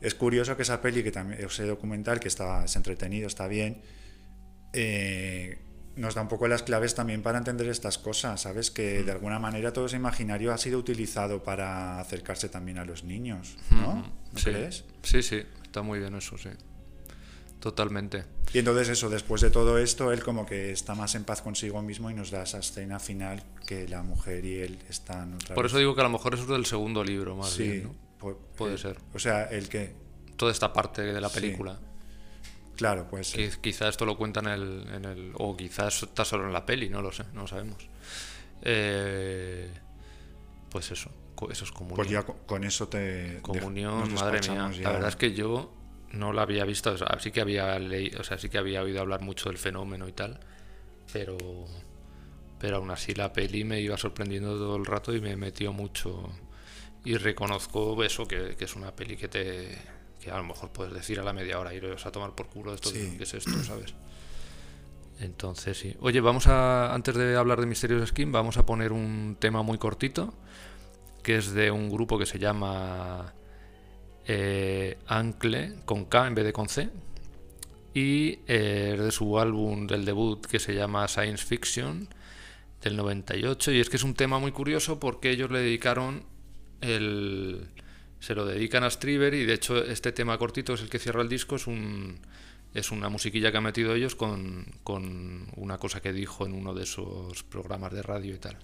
es 0.00 0.14
curioso 0.14 0.56
que 0.56 0.62
esa 0.62 0.80
peli, 0.80 1.02
que 1.02 1.10
también, 1.10 1.44
ese 1.44 1.64
documental, 1.66 2.20
que 2.20 2.28
está, 2.28 2.64
es 2.64 2.76
entretenido, 2.76 3.26
está 3.26 3.48
bien, 3.48 3.82
eh, 4.72 5.58
nos 5.96 6.14
da 6.14 6.22
un 6.22 6.28
poco 6.28 6.48
las 6.48 6.62
claves 6.62 6.94
también 6.94 7.22
para 7.22 7.38
entender 7.38 7.68
estas 7.68 7.98
cosas, 7.98 8.40
¿sabes? 8.42 8.70
Que 8.70 9.02
de 9.02 9.12
alguna 9.12 9.38
manera 9.38 9.72
todo 9.72 9.86
ese 9.86 9.96
imaginario 9.96 10.52
ha 10.52 10.58
sido 10.58 10.78
utilizado 10.78 11.42
para 11.42 12.00
acercarse 12.00 12.48
también 12.48 12.78
a 12.78 12.84
los 12.84 13.04
niños, 13.04 13.56
¿no? 13.70 13.94
¿No 14.32 14.38
sí. 14.38 14.44
crees? 14.50 14.84
Sí, 15.02 15.22
sí, 15.22 15.42
está 15.62 15.82
muy 15.82 15.98
bien 15.98 16.14
eso, 16.14 16.36
sí. 16.38 16.50
Totalmente. 17.64 18.26
Y 18.52 18.58
entonces 18.58 18.90
eso, 18.90 19.08
después 19.08 19.40
de 19.40 19.48
todo 19.48 19.78
esto, 19.78 20.12
él 20.12 20.22
como 20.22 20.44
que 20.44 20.70
está 20.70 20.94
más 20.94 21.14
en 21.14 21.24
paz 21.24 21.40
consigo 21.40 21.80
mismo 21.80 22.10
y 22.10 22.14
nos 22.14 22.30
da 22.30 22.42
esa 22.42 22.58
escena 22.58 22.98
final 23.00 23.42
que 23.66 23.88
la 23.88 24.02
mujer 24.02 24.44
y 24.44 24.60
él 24.60 24.78
están 24.90 25.32
otra 25.32 25.54
Por 25.54 25.64
vez. 25.64 25.72
eso 25.72 25.78
digo 25.78 25.94
que 25.94 26.02
a 26.02 26.04
lo 26.04 26.10
mejor 26.10 26.34
eso 26.34 26.42
es 26.42 26.48
del 26.50 26.66
segundo 26.66 27.02
libro, 27.02 27.36
más 27.36 27.48
sí, 27.52 27.62
bien, 27.62 27.82
¿no? 27.84 27.94
pu- 28.20 28.36
Puede 28.54 28.74
eh, 28.74 28.78
ser. 28.78 28.98
O 29.14 29.18
sea, 29.18 29.44
el 29.44 29.70
que, 29.70 29.94
Toda 30.36 30.52
esta 30.52 30.74
parte 30.74 31.00
de 31.00 31.18
la 31.22 31.30
Sí. 31.30 31.40
película. 31.40 31.78
claro, 32.76 33.06
pues 33.08 33.32
Que 33.32 33.50
quizá 33.62 33.88
esto 33.88 34.04
lo 34.04 34.18
cuenta 34.18 34.40
en 34.40 34.48
el, 34.48 34.86
en 34.92 35.04
el. 35.06 35.32
O 35.38 35.56
quizás 35.56 36.02
está 36.02 36.26
solo 36.26 36.44
en 36.46 36.52
la 36.52 36.66
peli, 36.66 36.90
no 36.90 37.00
lo 37.00 37.12
sé, 37.12 37.24
no 37.32 37.40
lo 37.42 37.46
sabemos. 37.48 37.88
Eh, 38.60 39.70
pues 40.68 40.90
eso, 40.90 41.10
eso 41.50 41.64
es 41.64 41.72
comunión. 41.72 41.96
Pues 41.96 42.10
ya 42.10 42.24
co- 42.24 42.36
con 42.44 42.62
eso 42.64 42.88
te. 42.88 43.38
Comunión, 43.40 44.12
madre 44.12 44.40
mía. 44.50 44.68
La 44.82 44.92
verdad 44.92 45.08
es 45.08 45.16
que 45.16 45.32
yo 45.32 45.72
no 46.16 46.32
la 46.32 46.42
había 46.42 46.64
visto, 46.64 46.92
o 46.92 46.98
sea, 46.98 47.18
sí 47.20 47.30
que 47.30 47.40
había 47.40 47.78
leído, 47.78 48.20
o 48.20 48.24
sea, 48.24 48.38
sí 48.38 48.48
que 48.48 48.58
había 48.58 48.82
oído 48.82 49.00
hablar 49.00 49.20
mucho 49.22 49.48
del 49.48 49.58
fenómeno 49.58 50.08
y 50.08 50.12
tal, 50.12 50.40
pero 51.12 51.36
pero 52.58 52.76
aún 52.78 52.90
así 52.90 53.14
la 53.14 53.32
peli 53.32 53.64
me 53.64 53.80
iba 53.80 53.96
sorprendiendo 53.98 54.56
todo 54.56 54.76
el 54.76 54.86
rato 54.86 55.14
y 55.14 55.20
me 55.20 55.36
metió 55.36 55.72
mucho 55.72 56.30
y 57.04 57.16
reconozco 57.16 58.02
eso 58.02 58.26
que, 58.26 58.56
que 58.56 58.64
es 58.64 58.74
una 58.76 58.94
peli 58.96 59.16
que 59.16 59.28
te 59.28 59.76
que 60.20 60.30
a 60.30 60.38
lo 60.38 60.44
mejor 60.44 60.70
puedes 60.72 60.94
decir 60.94 61.20
a 61.20 61.22
la 61.24 61.34
media 61.34 61.58
hora 61.60 61.74
iros 61.74 62.06
a 62.06 62.10
tomar 62.12 62.34
por 62.34 62.48
culo 62.48 62.72
esto 62.72 62.88
Sí. 62.88 63.16
que 63.18 63.24
es 63.24 63.34
esto, 63.34 63.50
¿sabes? 63.64 63.94
Entonces 65.20 65.78
sí. 65.78 65.94
Oye, 66.00 66.20
vamos 66.20 66.46
a 66.46 66.92
antes 66.94 67.14
de 67.14 67.36
hablar 67.36 67.60
de 67.60 67.66
Misterios 67.66 68.08
Skin, 68.08 68.32
vamos 68.32 68.56
a 68.56 68.66
poner 68.66 68.92
un 68.92 69.36
tema 69.38 69.62
muy 69.62 69.78
cortito 69.78 70.34
que 71.22 71.36
es 71.36 71.52
de 71.52 71.70
un 71.70 71.88
grupo 71.90 72.18
que 72.18 72.26
se 72.26 72.38
llama 72.38 73.32
eh, 74.26 74.98
Ancle, 75.06 75.74
con 75.84 76.06
K 76.06 76.26
en 76.26 76.34
vez 76.34 76.44
de 76.44 76.52
con 76.52 76.68
C. 76.68 76.88
Y 77.94 78.40
eh, 78.48 78.96
de 78.98 79.10
su 79.12 79.38
álbum 79.38 79.86
del 79.86 80.04
debut 80.04 80.44
que 80.46 80.58
se 80.58 80.74
llama 80.74 81.06
Science 81.06 81.44
Fiction 81.44 82.08
del 82.82 82.96
98. 82.96 83.72
Y 83.72 83.80
es 83.80 83.88
que 83.88 83.96
es 83.96 84.02
un 84.02 84.14
tema 84.14 84.38
muy 84.38 84.52
curioso 84.52 84.98
porque 84.98 85.30
ellos 85.30 85.50
le 85.50 85.60
dedicaron 85.60 86.24
el. 86.80 87.68
Se 88.18 88.34
lo 88.34 88.46
dedican 88.46 88.84
a 88.84 88.90
Striver 88.90 89.34
y 89.34 89.44
de 89.44 89.54
hecho 89.54 89.84
este 89.84 90.10
tema 90.10 90.38
cortito 90.38 90.74
es 90.74 90.80
el 90.80 90.88
que 90.88 90.98
cierra 90.98 91.22
el 91.22 91.28
disco. 91.28 91.56
Es 91.56 91.66
un. 91.66 92.18
Es 92.72 92.90
una 92.90 93.08
musiquilla 93.08 93.52
que 93.52 93.58
han 93.58 93.62
metido 93.62 93.94
ellos 93.94 94.16
con, 94.16 94.66
con 94.82 95.46
una 95.54 95.78
cosa 95.78 96.02
que 96.02 96.12
dijo 96.12 96.44
en 96.44 96.54
uno 96.54 96.74
de 96.74 96.82
esos 96.82 97.44
programas 97.44 97.92
de 97.92 98.02
radio 98.02 98.34
y 98.34 98.38
tal. 98.38 98.58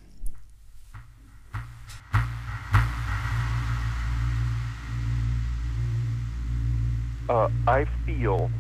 Uh, 7.31 7.49
I 7.69 7.87
feel 8.05 8.51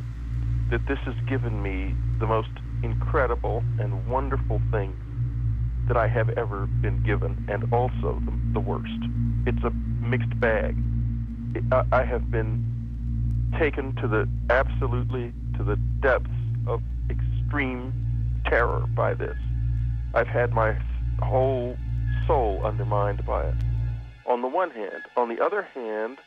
that 0.70 0.86
this 0.86 0.98
has 1.00 1.16
given 1.28 1.60
me 1.60 1.94
the 2.20 2.26
most 2.26 2.50
incredible 2.84 3.64
and 3.80 4.06
wonderful 4.06 4.62
thing 4.70 4.96
that 5.88 5.96
I 5.96 6.06
have 6.06 6.28
ever 6.30 6.66
been 6.66 7.02
given, 7.02 7.44
and 7.48 7.72
also 7.74 8.22
the, 8.24 8.32
the 8.52 8.60
worst. 8.60 8.92
It's 9.44 9.62
a 9.64 9.70
mixed 9.70 10.38
bag. 10.38 10.76
It, 11.56 11.64
I, 11.72 11.82
I 11.90 12.04
have 12.04 12.30
been 12.30 12.64
taken 13.58 13.96
to 13.96 14.06
the 14.06 14.28
absolutely 14.50 15.32
to 15.56 15.64
the 15.64 15.74
depths 16.00 16.30
of 16.68 16.80
extreme 17.10 17.92
terror 18.46 18.86
by 18.94 19.14
this. 19.14 19.36
I've 20.14 20.28
had 20.28 20.52
my 20.52 20.78
whole 21.20 21.76
soul 22.28 22.60
undermined 22.64 23.26
by 23.26 23.46
it. 23.46 23.54
On 24.26 24.42
the 24.42 24.48
one 24.48 24.70
hand, 24.70 25.02
on 25.16 25.28
the 25.28 25.44
other 25.44 25.62
hand, 25.74 26.18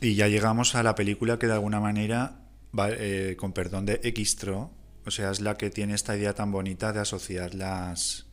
Y 0.00 0.14
ya 0.14 0.28
llegamos 0.28 0.74
a 0.74 0.82
la 0.82 0.94
película 0.94 1.38
que 1.38 1.46
de 1.46 1.54
alguna 1.54 1.80
manera, 1.80 2.40
va, 2.78 2.88
eh, 2.90 3.36
con 3.38 3.52
perdón 3.52 3.86
de 3.86 3.96
Xtro, 4.24 4.70
o 5.04 5.10
sea, 5.10 5.30
es 5.30 5.40
la 5.40 5.56
que 5.56 5.70
tiene 5.70 5.94
esta 5.94 6.16
idea 6.16 6.34
tan 6.34 6.52
bonita 6.52 6.92
de 6.92 7.00
asociar 7.00 7.54
las 7.54 8.26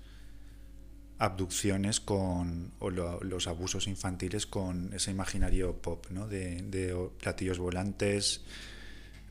abducciones 1.18 2.02
con 2.02 2.74
o 2.80 2.90
lo- 2.90 3.22
los 3.24 3.48
abusos 3.48 3.88
infantiles 3.88 4.46
con 4.46 4.94
ese 4.94 5.12
imaginario 5.12 5.82
pop, 5.82 6.06
¿no? 6.10 6.28
De, 6.28 6.62
de 6.64 6.94
platillos 7.22 7.58
volantes, 7.58 8.42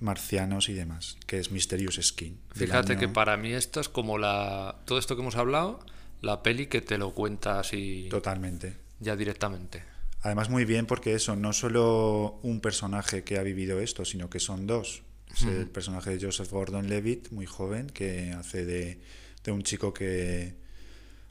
marcianos 0.01 0.69
y 0.71 0.73
demás, 0.73 1.19
que 1.27 1.39
es 1.39 1.51
Mysterious 1.51 2.01
Skin. 2.03 2.41
Fíjate 2.55 2.93
año- 2.93 3.01
que 3.01 3.09
para 3.09 3.37
mí 3.37 3.53
esto 3.53 3.81
es 3.81 3.89
como 3.89 4.17
la. 4.19 4.81
Todo 4.87 4.99
esto 4.99 5.15
que 5.15 5.23
hemos 5.23 5.37
hablado, 5.37 5.81
la 6.23 6.43
peli 6.43 6.67
que 6.69 6.81
te 6.81 6.97
lo 6.97 7.13
cuenta 7.13 7.61
así 7.61 8.09
Totalmente. 8.11 8.77
ya 9.01 9.15
directamente. 9.15 9.83
Además, 10.25 10.49
muy 10.49 10.65
bien 10.65 10.87
porque 10.87 11.15
eso, 11.15 11.37
no 11.37 11.53
solo 11.53 12.41
un 12.43 12.61
personaje 12.61 13.25
que 13.25 13.39
ha 13.39 13.43
vivido 13.43 13.79
esto, 13.79 14.07
sino 14.07 14.31
que 14.31 14.41
son 14.41 14.67
dos. 14.67 15.03
Es 15.31 15.43
el 15.43 15.67
personaje 15.69 16.17
de 16.17 16.25
Joseph 16.25 16.51
Gordon 16.51 16.89
Levitt, 16.89 17.31
muy 17.31 17.45
joven, 17.45 17.89
que 17.89 18.33
hace 18.33 18.65
de, 18.65 19.01
de 19.45 19.53
un 19.53 19.63
chico 19.63 19.93
que 19.93 20.55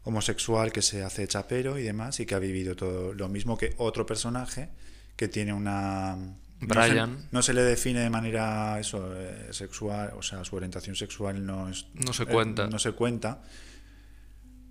homosexual 0.03 0.72
que 0.72 0.84
se 0.84 1.03
hace 1.03 1.28
chapero 1.28 1.80
y 1.80 1.84
demás 1.84 2.20
y 2.20 2.26
que 2.28 2.36
ha 2.36 2.40
vivido 2.40 2.76
todo 2.76 3.14
lo 3.14 3.30
mismo 3.30 3.57
que 3.57 3.74
otro 3.78 4.06
personaje 4.06 4.70
que 5.15 5.28
tiene 5.28 5.53
una 5.53 6.15
Brian. 6.60 7.14
no 7.14 7.18
se, 7.18 7.28
no 7.32 7.41
se 7.41 7.53
le 7.53 7.61
define 7.64 8.02
de 8.02 8.10
manera 8.10 8.80
eso 8.80 9.14
eh, 9.15 9.48
sexual 9.52 10.11
o 10.18 10.22
sea 10.22 10.44
su 10.44 10.56
orientación 10.56 10.95
sexual 10.95 11.45
no 11.45 11.70
es 11.70 11.88
No 11.94 12.11
se 12.11 12.24
eh, 12.24 12.28
cuenta. 12.28 12.68
no 12.68 12.80
se 12.80 12.91
cuenta 12.91 13.44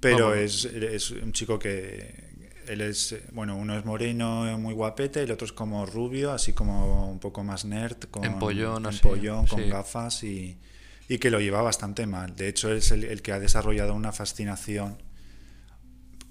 pero 0.01 0.35
es, 0.35 0.65
es 0.67 1.13
un 1.13 1.33
chico 1.33 1.59
que 1.59 2.32
él 2.73 2.81
es 2.81 3.15
bueno 3.33 3.57
uno 3.57 3.79
es 3.79 3.85
moreno 3.85 4.59
muy 4.59 4.75
guapete 4.75 5.23
el 5.23 5.31
otro 5.31 5.47
es 5.47 5.53
como 5.53 5.87
rubio 5.87 6.33
así 6.33 6.53
como 6.53 7.11
un 7.11 7.19
poco 7.19 7.45
más 7.45 7.65
nerd 7.65 7.99
con 8.11 8.25
Empollón, 8.25 8.87
así, 8.87 8.97
empollón, 8.99 9.47
con 9.47 9.61
sí. 9.63 9.69
gafas 9.69 10.25
y, 10.25 10.59
y 11.09 11.19
que 11.19 11.31
lo 11.31 11.41
lleva 11.41 11.63
bastante 11.63 12.07
mal 12.07 12.35
de 12.37 12.49
hecho 12.49 12.73
es 12.73 12.91
el, 12.91 13.05
el 13.05 13.23
que 13.23 13.33
ha 13.33 13.39
desarrollado 13.39 13.95
una 13.95 14.13
fascinación 14.13 14.97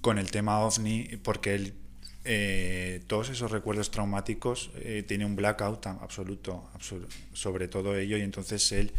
con 0.01 0.17
el 0.17 0.31
tema 0.31 0.59
ovni 0.59 1.03
porque 1.23 1.55
él 1.55 1.73
eh, 2.23 3.01
todos 3.07 3.29
esos 3.29 3.49
recuerdos 3.51 3.89
traumáticos 3.89 4.69
eh, 4.75 5.03
tiene 5.07 5.25
un 5.25 5.35
blackout 5.35 5.87
absoluto, 5.87 6.69
absolu- 6.77 7.07
sobre 7.33 7.67
todo 7.67 7.95
ello 7.97 8.15
y 8.17 8.21
entonces 8.21 8.71
él 8.71 8.91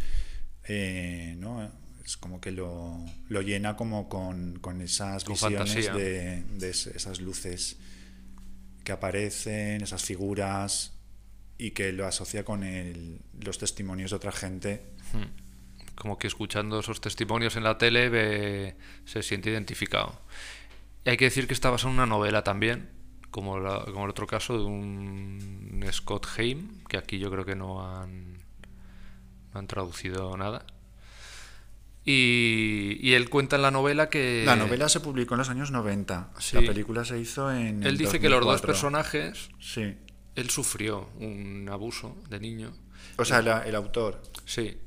eh, 0.67 1.35
¿no? 1.39 1.69
Es 2.05 2.17
como 2.17 2.41
que 2.41 2.51
lo, 2.51 2.97
lo 3.29 3.41
llena 3.41 3.75
como 3.77 4.09
con, 4.09 4.59
con 4.59 4.81
esas 4.81 5.23
Con 5.23 5.33
visiones 5.33 5.69
de, 5.97 6.43
de 6.59 6.69
es- 6.69 6.87
esas 6.87 7.21
luces 7.21 7.77
que 8.83 8.91
aparecen, 8.91 9.81
esas 9.81 10.03
figuras 10.03 10.91
y 11.57 11.71
que 11.71 11.93
lo 11.93 12.05
asocia 12.05 12.43
con 12.43 12.63
el- 12.63 13.19
los 13.39 13.57
testimonios 13.57 14.11
de 14.11 14.17
otra 14.17 14.31
gente 14.31 14.83
como 15.95 16.17
que 16.17 16.27
escuchando 16.27 16.79
esos 16.79 16.99
testimonios 16.99 17.55
en 17.55 17.63
la 17.63 17.77
tele 17.77 18.09
ve- 18.09 18.75
se 19.05 19.21
siente 19.23 19.51
identificado. 19.51 20.19
Y 21.05 21.11
hay 21.11 21.17
que 21.17 21.25
decir 21.25 21.45
que 21.47 21.53
está 21.53 21.69
basado 21.69 21.89
en 21.89 21.95
una 21.95 22.05
novela 22.07 22.43
también, 22.43 22.89
como, 23.29 23.59
la- 23.59 23.85
como 23.85 24.05
el 24.05 24.09
otro 24.09 24.25
caso 24.27 24.57
de 24.57 24.63
un 24.65 25.85
Scott 25.91 26.25
Haim, 26.37 26.83
que 26.89 26.97
aquí 26.97 27.19
yo 27.19 27.29
creo 27.29 27.45
que 27.45 27.55
no 27.55 27.87
han, 27.87 28.33
no 29.53 29.59
han 29.59 29.67
traducido 29.67 30.35
nada. 30.35 30.65
Y, 32.05 32.97
y 33.01 33.13
él 33.13 33.29
cuenta 33.29 33.55
en 33.55 33.61
la 33.61 33.71
novela 33.71 34.09
que... 34.09 34.43
La 34.45 34.55
novela 34.57 34.89
se 34.89 34.99
publicó 34.99 35.35
en 35.35 35.39
los 35.39 35.49
años 35.49 35.71
90. 35.71 36.31
Sí. 36.39 36.55
La 36.57 36.61
película 36.61 37.05
se 37.05 37.17
hizo 37.19 37.51
en. 37.51 37.81
Él 37.83 37.89
el 37.89 37.97
dice 37.97 38.19
que 38.19 38.29
los 38.29 38.39
dos 38.41 38.61
2004. 38.61 38.67
personajes, 38.67 39.49
Sí. 39.59 39.95
él 40.35 40.49
sufrió 40.49 41.09
un 41.19 41.69
abuso 41.71 42.17
de 42.29 42.39
niño. 42.39 42.73
O 43.17 43.23
sea, 43.25 43.41
la- 43.41 43.61
el 43.65 43.75
autor. 43.75 44.21
Sí. 44.45 44.77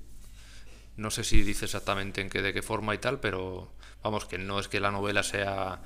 No 0.96 1.10
sé 1.10 1.24
si 1.24 1.42
dice 1.42 1.64
exactamente 1.66 2.20
en 2.20 2.28
qué, 2.30 2.42
de 2.42 2.52
qué 2.52 2.62
forma 2.62 2.94
y 2.94 2.98
tal, 2.98 3.18
pero 3.20 3.72
vamos, 4.02 4.26
que 4.26 4.38
no 4.38 4.58
es 4.60 4.68
que 4.68 4.80
la 4.80 4.90
novela 4.90 5.22
sea 5.22 5.82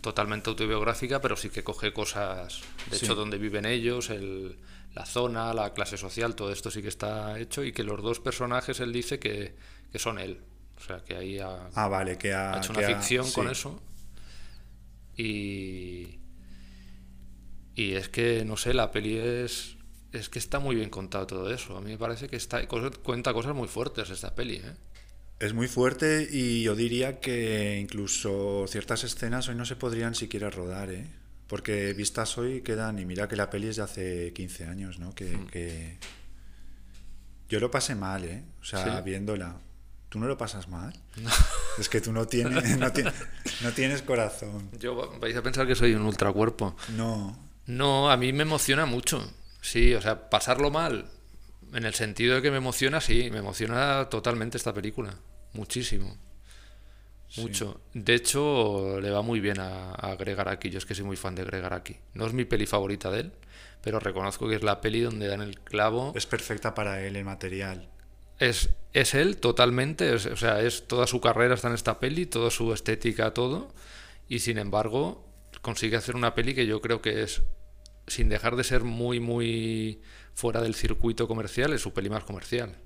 totalmente 0.00 0.50
autobiográfica, 0.50 1.20
pero 1.20 1.36
sí 1.36 1.48
que 1.50 1.62
coge 1.64 1.92
cosas, 1.92 2.60
de 2.90 2.98
Sí. 2.98 3.04
hecho, 3.06 3.14
donde 3.14 3.38
viven 3.38 3.64
ellos, 3.64 4.10
el, 4.10 4.58
la 4.94 5.06
zona, 5.06 5.52
la 5.54 5.72
clase 5.72 5.96
social, 5.96 6.34
todo 6.34 6.52
esto 6.52 6.70
sí 6.70 6.82
que 6.82 6.88
está 6.88 7.38
hecho 7.38 7.64
y 7.64 7.72
que 7.72 7.84
los 7.84 8.02
dos 8.02 8.20
personajes 8.20 8.80
él 8.80 8.92
dice 8.92 9.18
que, 9.18 9.54
que 9.90 9.98
son 9.98 10.18
él. 10.18 10.40
O 10.84 10.86
sea, 10.86 11.02
que 11.02 11.16
ahí 11.16 11.38
ha, 11.38 11.70
Ah, 11.74 11.88
vale, 11.88 12.18
que 12.18 12.34
ha, 12.34 12.52
ha 12.52 12.58
hecho 12.58 12.74
que 12.74 12.80
una 12.80 12.88
ha- 12.88 12.94
ficción 13.00 13.30
con 13.32 13.48
eso. 13.50 13.80
Y. 15.16 16.18
Y 17.74 17.94
es 17.94 18.08
que, 18.08 18.44
no 18.44 18.56
sé, 18.56 18.74
la 18.74 18.90
peli 18.90 19.16
es. 19.16 19.76
Es 20.12 20.28
que 20.28 20.38
está 20.38 20.60
muy 20.60 20.76
bien 20.76 20.90
contado 20.90 21.26
todo 21.26 21.52
eso. 21.52 21.76
A 21.76 21.80
mí 21.80 21.90
me 21.90 21.98
parece 21.98 22.28
que 22.28 22.36
está, 22.36 22.64
cuenta 22.68 23.32
cosas 23.32 23.54
muy 23.54 23.66
fuertes 23.66 24.10
esta 24.10 24.34
peli, 24.34 24.56
¿eh? 24.56 24.74
Es 25.40 25.52
muy 25.54 25.66
fuerte 25.66 26.28
y 26.30 26.62
yo 26.62 26.76
diría 26.76 27.18
que 27.18 27.78
incluso 27.80 28.66
ciertas 28.68 29.02
escenas 29.02 29.48
hoy 29.48 29.56
no 29.56 29.64
se 29.64 29.74
podrían 29.74 30.14
siquiera 30.14 30.50
rodar, 30.50 30.90
¿eh? 30.90 31.04
Porque 31.48 31.92
vistas 31.94 32.38
hoy 32.38 32.60
quedan, 32.62 33.00
y 33.00 33.04
mira 33.04 33.26
que 33.26 33.34
la 33.34 33.50
peli 33.50 33.66
es 33.68 33.76
de 33.76 33.82
hace 33.82 34.32
15 34.32 34.66
años, 34.66 35.00
¿no? 35.00 35.14
Que, 35.14 35.36
Mm. 35.36 35.46
que- 35.48 35.98
Yo 37.48 37.58
lo 37.60 37.70
pasé 37.70 37.94
mal, 37.96 38.24
¿eh? 38.24 38.42
O 38.60 38.64
sea, 38.64 38.98
¿Sí? 38.98 39.02
viéndola. 39.04 39.60
¿Tú 40.14 40.20
no 40.20 40.28
lo 40.28 40.38
pasas 40.38 40.68
mal? 40.68 40.94
Es 41.76 41.88
que 41.88 42.00
tú 42.00 42.12
no 42.12 42.24
tienes, 42.24 42.78
no 42.78 42.92
tienes, 42.92 43.14
no 43.62 43.72
tienes 43.72 44.00
corazón. 44.02 44.70
Yo 44.78 45.18
vais 45.18 45.34
a 45.34 45.42
pensar 45.42 45.66
que 45.66 45.74
soy 45.74 45.92
un 45.94 46.02
ultracuerpo. 46.02 46.76
No. 46.90 47.36
No, 47.66 48.08
a 48.08 48.16
mí 48.16 48.32
me 48.32 48.44
emociona 48.44 48.86
mucho. 48.86 49.28
Sí, 49.60 49.92
o 49.92 50.00
sea, 50.00 50.30
pasarlo 50.30 50.70
mal. 50.70 51.10
En 51.72 51.84
el 51.84 51.94
sentido 51.94 52.36
de 52.36 52.42
que 52.42 52.52
me 52.52 52.58
emociona, 52.58 53.00
sí, 53.00 53.28
me 53.32 53.38
emociona 53.38 54.08
totalmente 54.08 54.56
esta 54.56 54.72
película. 54.72 55.16
Muchísimo. 55.52 56.16
Mucho. 57.36 57.80
De 57.92 58.14
hecho, 58.14 59.00
le 59.00 59.10
va 59.10 59.22
muy 59.22 59.40
bien 59.40 59.58
a, 59.58 59.94
a 59.94 60.14
Greg 60.14 60.38
Araki. 60.38 60.70
Yo 60.70 60.78
es 60.78 60.86
que 60.86 60.94
soy 60.94 61.04
muy 61.04 61.16
fan 61.16 61.34
de 61.34 61.42
Greg 61.42 61.64
Araki. 61.64 61.96
No 62.12 62.24
es 62.24 62.34
mi 62.34 62.44
peli 62.44 62.66
favorita 62.66 63.10
de 63.10 63.18
él, 63.18 63.32
pero 63.82 63.98
reconozco 63.98 64.48
que 64.48 64.54
es 64.54 64.62
la 64.62 64.80
peli 64.80 65.00
donde 65.00 65.26
dan 65.26 65.42
el 65.42 65.58
clavo. 65.58 66.12
Es 66.14 66.26
perfecta 66.26 66.72
para 66.72 67.02
él 67.04 67.16
el 67.16 67.24
material. 67.24 67.90
Es, 68.48 68.70
es 68.92 69.14
él 69.14 69.36
totalmente, 69.38 70.14
es- 70.14 70.26
o 70.26 70.36
sea, 70.36 70.60
es 70.62 70.86
toda 70.86 71.06
su 71.06 71.20
carrera 71.20 71.54
está 71.54 71.68
en 71.68 71.74
esta 71.74 71.98
peli, 72.00 72.26
toda 72.26 72.50
su 72.50 72.72
estética, 72.72 73.32
todo, 73.34 73.72
y 74.28 74.38
sin 74.40 74.58
embargo 74.58 75.24
consigue 75.62 75.96
hacer 75.96 76.14
una 76.16 76.34
peli 76.34 76.54
que 76.54 76.66
yo 76.66 76.80
creo 76.80 77.00
que 77.00 77.22
es, 77.22 77.42
sin 78.06 78.28
dejar 78.28 78.56
de 78.56 78.64
ser 78.64 78.82
muy, 78.84 79.18
muy 79.20 80.00
fuera 80.34 80.60
del 80.60 80.74
circuito 80.74 81.26
comercial, 81.28 81.72
es 81.72 81.80
su 81.80 81.92
peli 81.92 82.10
más 82.10 82.24
comercial. 82.24 82.76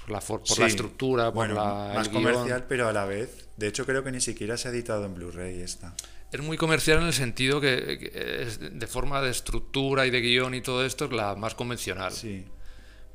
Por 0.00 0.10
la, 0.10 0.20
por 0.20 0.40
Sí. 0.46 0.60
la 0.60 0.66
estructura, 0.66 1.24
por 1.26 1.34
bueno, 1.34 1.54
la, 1.54 1.92
más 1.94 2.08
comercial, 2.08 2.66
pero 2.68 2.88
a 2.88 2.92
la 2.92 3.04
vez. 3.04 3.48
De 3.56 3.66
hecho, 3.68 3.84
creo 3.86 4.04
que 4.04 4.12
ni 4.12 4.20
siquiera 4.20 4.56
se 4.56 4.68
ha 4.68 4.70
editado 4.70 5.04
en 5.04 5.14
Blu-ray 5.14 5.60
esta. 5.60 5.94
Es 6.30 6.40
muy 6.40 6.56
comercial 6.56 6.98
en 7.00 7.06
el 7.06 7.12
sentido 7.14 7.60
que, 7.60 7.98
que 7.98 8.42
es 8.42 8.58
de 8.60 8.86
forma 8.86 9.20
de 9.22 9.30
estructura 9.30 10.06
y 10.06 10.10
de 10.10 10.20
guion 10.20 10.54
y 10.54 10.60
todo 10.60 10.84
esto 10.84 11.06
es 11.06 11.12
la 11.12 11.34
más 11.34 11.54
convencional. 11.54 12.12
Sí. 12.12 12.44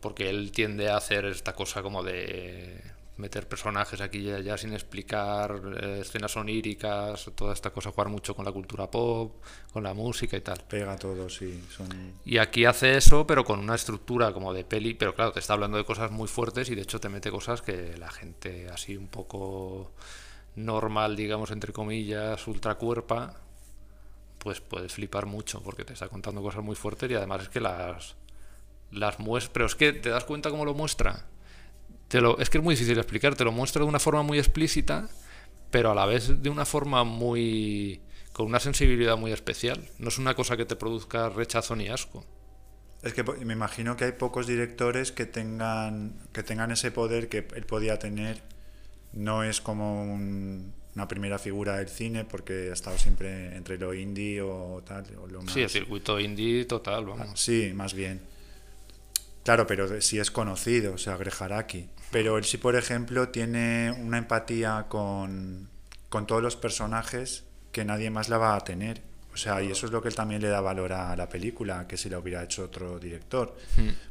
Porque 0.03 0.29
él 0.29 0.51
tiende 0.51 0.89
a 0.89 0.97
hacer 0.97 1.25
esta 1.25 1.53
cosa 1.53 1.81
como 1.81 2.03
de 2.03 2.79
meter 3.15 3.47
personajes 3.47 4.01
aquí 4.01 4.23
ya, 4.23 4.39
ya 4.39 4.57
sin 4.57 4.73
explicar, 4.73 5.61
eh, 5.81 5.99
escenas 6.01 6.35
oníricas, 6.35 7.31
toda 7.35 7.53
esta 7.53 7.69
cosa, 7.69 7.91
jugar 7.91 8.09
mucho 8.09 8.35
con 8.35 8.43
la 8.43 8.51
cultura 8.51 8.91
pop, 8.91 9.41
con 9.71 9.83
la 9.83 9.93
música 9.93 10.35
y 10.35 10.41
tal. 10.41 10.61
Pega 10.67 10.97
todo, 10.97 11.29
sí. 11.29 11.63
Son... 11.69 11.87
Y 12.25 12.37
aquí 12.37 12.65
hace 12.65 12.97
eso, 12.97 13.25
pero 13.25 13.45
con 13.45 13.59
una 13.59 13.75
estructura 13.75 14.33
como 14.33 14.53
de 14.53 14.65
peli, 14.65 14.93
pero 14.93 15.15
claro, 15.15 15.31
te 15.31 15.39
está 15.39 15.53
hablando 15.53 15.77
de 15.77 15.85
cosas 15.85 16.11
muy 16.11 16.27
fuertes 16.27 16.69
y 16.69 16.75
de 16.75 16.81
hecho 16.81 16.99
te 16.99 17.07
mete 17.07 17.31
cosas 17.31 17.61
que 17.61 17.95
la 17.97 18.11
gente 18.11 18.69
así 18.69 18.97
un 18.97 19.07
poco 19.07 19.93
normal, 20.55 21.15
digamos, 21.15 21.51
entre 21.51 21.71
comillas, 21.71 22.45
ultracuerpa, 22.45 23.39
pues 24.39 24.59
puedes 24.59 24.91
flipar 24.91 25.27
mucho 25.27 25.61
porque 25.63 25.85
te 25.85 25.93
está 25.93 26.09
contando 26.09 26.41
cosas 26.41 26.63
muy 26.63 26.75
fuertes 26.75 27.09
y 27.09 27.15
además 27.15 27.43
es 27.43 27.49
que 27.49 27.61
las 27.61 28.15
las 28.93 29.19
muestra, 29.19 29.51
pero 29.53 29.65
es 29.65 29.75
que 29.75 29.93
te 29.93 30.09
das 30.09 30.23
cuenta 30.23 30.49
cómo 30.49 30.65
lo 30.65 30.73
muestra. 30.73 31.25
Te 32.07 32.21
lo, 32.21 32.37
es 32.39 32.49
que 32.49 32.59
es 32.59 32.63
muy 32.63 32.75
difícil 32.75 32.97
explicar, 32.97 33.35
te 33.35 33.43
lo 33.43 33.51
muestra 33.51 33.81
de 33.81 33.87
una 33.89 33.99
forma 33.99 34.21
muy 34.23 34.37
explícita, 34.37 35.09
pero 35.71 35.91
a 35.91 35.95
la 35.95 36.05
vez 36.05 36.41
de 36.43 36.49
una 36.49 36.65
forma 36.65 37.03
muy 37.03 38.01
con 38.31 38.45
una 38.47 38.59
sensibilidad 38.59 39.17
muy 39.17 39.31
especial. 39.31 39.87
No 39.99 40.09
es 40.09 40.17
una 40.17 40.33
cosa 40.35 40.57
que 40.57 40.65
te 40.65 40.75
produzca 40.75 41.29
rechazo 41.29 41.75
ni 41.75 41.87
asco. 41.87 42.25
Es 43.03 43.13
que 43.13 43.23
me 43.23 43.53
imagino 43.53 43.95
que 43.97 44.05
hay 44.05 44.11
pocos 44.13 44.47
directores 44.47 45.11
que 45.11 45.25
tengan, 45.25 46.13
que 46.31 46.41
tengan 46.41 46.71
ese 46.71 46.89
poder 46.91 47.29
que 47.29 47.47
él 47.55 47.65
podía 47.65 47.99
tener. 47.99 48.41
No 49.11 49.43
es 49.43 49.61
como 49.61 50.03
un- 50.03 50.73
una 50.95 51.07
primera 51.07 51.37
figura 51.39 51.77
del 51.77 51.89
cine, 51.89 52.23
porque 52.23 52.69
ha 52.69 52.73
estado 52.73 52.97
siempre 52.97 53.55
entre 53.57 53.77
lo 53.77 53.93
indie 53.93 54.41
o 54.41 54.81
tal. 54.85 55.05
O 55.21 55.27
lo 55.27 55.41
más, 55.41 55.53
Sí, 55.53 55.61
el 55.61 55.69
circuito 55.69 56.19
indie 56.19 56.65
total, 56.65 57.05
vamos. 57.05 57.39
Sí, 57.39 57.71
más 57.75 57.93
bien. 57.93 58.21
Claro, 59.43 59.67
pero 59.67 60.01
sí 60.01 60.19
es 60.19 60.31
conocido, 60.31 60.93
o 60.93 60.97
sea, 60.97 61.17
Greg 61.17 61.33
Araki. 61.39 61.89
Pero 62.11 62.37
él 62.37 62.45
sí, 62.45 62.57
por 62.57 62.75
ejemplo, 62.75 63.29
tiene 63.29 63.91
una 63.91 64.17
empatía 64.17 64.85
con, 64.87 65.69
con 66.09 66.27
todos 66.27 66.41
los 66.41 66.55
personajes 66.55 67.43
que 67.71 67.83
nadie 67.83 68.09
más 68.09 68.29
la 68.29 68.37
va 68.37 68.55
a 68.55 68.61
tener. 68.61 69.01
O 69.33 69.37
sea, 69.37 69.61
y 69.63 69.71
eso 69.71 69.87
es 69.87 69.91
lo 69.91 70.01
que 70.01 70.09
él 70.09 70.15
también 70.15 70.41
le 70.41 70.47
da 70.47 70.61
valor 70.61 70.93
a 70.93 71.15
la 71.15 71.27
película, 71.27 71.87
que 71.87 71.97
si 71.97 72.07
la 72.07 72.19
hubiera 72.19 72.43
hecho 72.43 72.63
otro 72.65 72.99
director. 72.99 73.57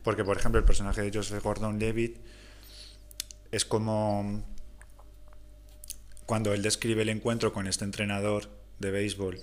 Porque, 0.03 0.25
por 0.25 0.37
ejemplo, 0.37 0.59
el 0.59 0.65
personaje 0.65 1.01
de 1.01 1.13
Joseph 1.17 1.43
Gordon-Levitt 1.43 2.19
es 3.53 3.65
como 3.65 4.43
cuando 6.27 6.53
él 6.53 6.63
describe 6.63 7.03
el 7.03 7.09
encuentro 7.09 7.53
con 7.53 7.69
este 7.69 7.85
entrenador 7.85 8.49
de 8.81 8.91
béisbol, 8.91 9.39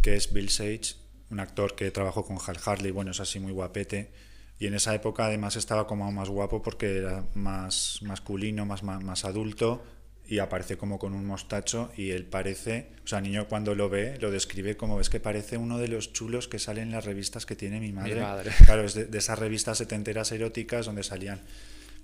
que 0.00 0.14
es 0.14 0.32
Bill 0.32 0.50
Sage, 0.50 0.94
un 1.30 1.40
actor 1.40 1.74
que 1.74 1.90
trabajó 1.90 2.24
con 2.24 2.38
Hal 2.46 2.58
Harley, 2.64 2.92
bueno, 2.92 3.10
es 3.10 3.20
así 3.20 3.40
muy 3.40 3.52
guapete. 3.52 4.12
Y 4.58 4.66
en 4.66 4.74
esa 4.74 4.94
época 4.94 5.26
además 5.26 5.56
estaba 5.56 5.86
como 5.86 6.10
más 6.12 6.28
guapo 6.28 6.62
porque 6.62 6.98
era 6.98 7.24
más 7.34 7.98
masculino, 8.02 8.64
más, 8.66 8.82
más, 8.82 9.02
más 9.02 9.24
adulto 9.24 9.84
y 10.26 10.38
aparece 10.38 10.78
como 10.78 10.98
con 10.98 11.12
un 11.12 11.26
mostacho 11.26 11.92
y 11.98 12.10
él 12.12 12.24
parece, 12.24 12.88
o 13.04 13.06
sea, 13.08 13.20
niño 13.20 13.46
cuando 13.46 13.74
lo 13.74 13.90
ve 13.90 14.16
lo 14.20 14.30
describe 14.30 14.74
como 14.76 14.98
es 15.00 15.10
que 15.10 15.20
parece 15.20 15.58
uno 15.58 15.76
de 15.76 15.88
los 15.88 16.12
chulos 16.14 16.48
que 16.48 16.58
salen 16.58 16.84
en 16.84 16.92
las 16.92 17.04
revistas 17.04 17.44
que 17.44 17.56
tiene 17.56 17.78
mi 17.80 17.92
madre. 17.92 18.20
madre. 18.20 18.50
Claro, 18.64 18.84
es 18.84 18.94
de, 18.94 19.04
de 19.04 19.18
esas 19.18 19.38
revistas 19.38 19.76
setenteras 19.78 20.32
eróticas 20.32 20.86
donde 20.86 21.02
salían 21.02 21.40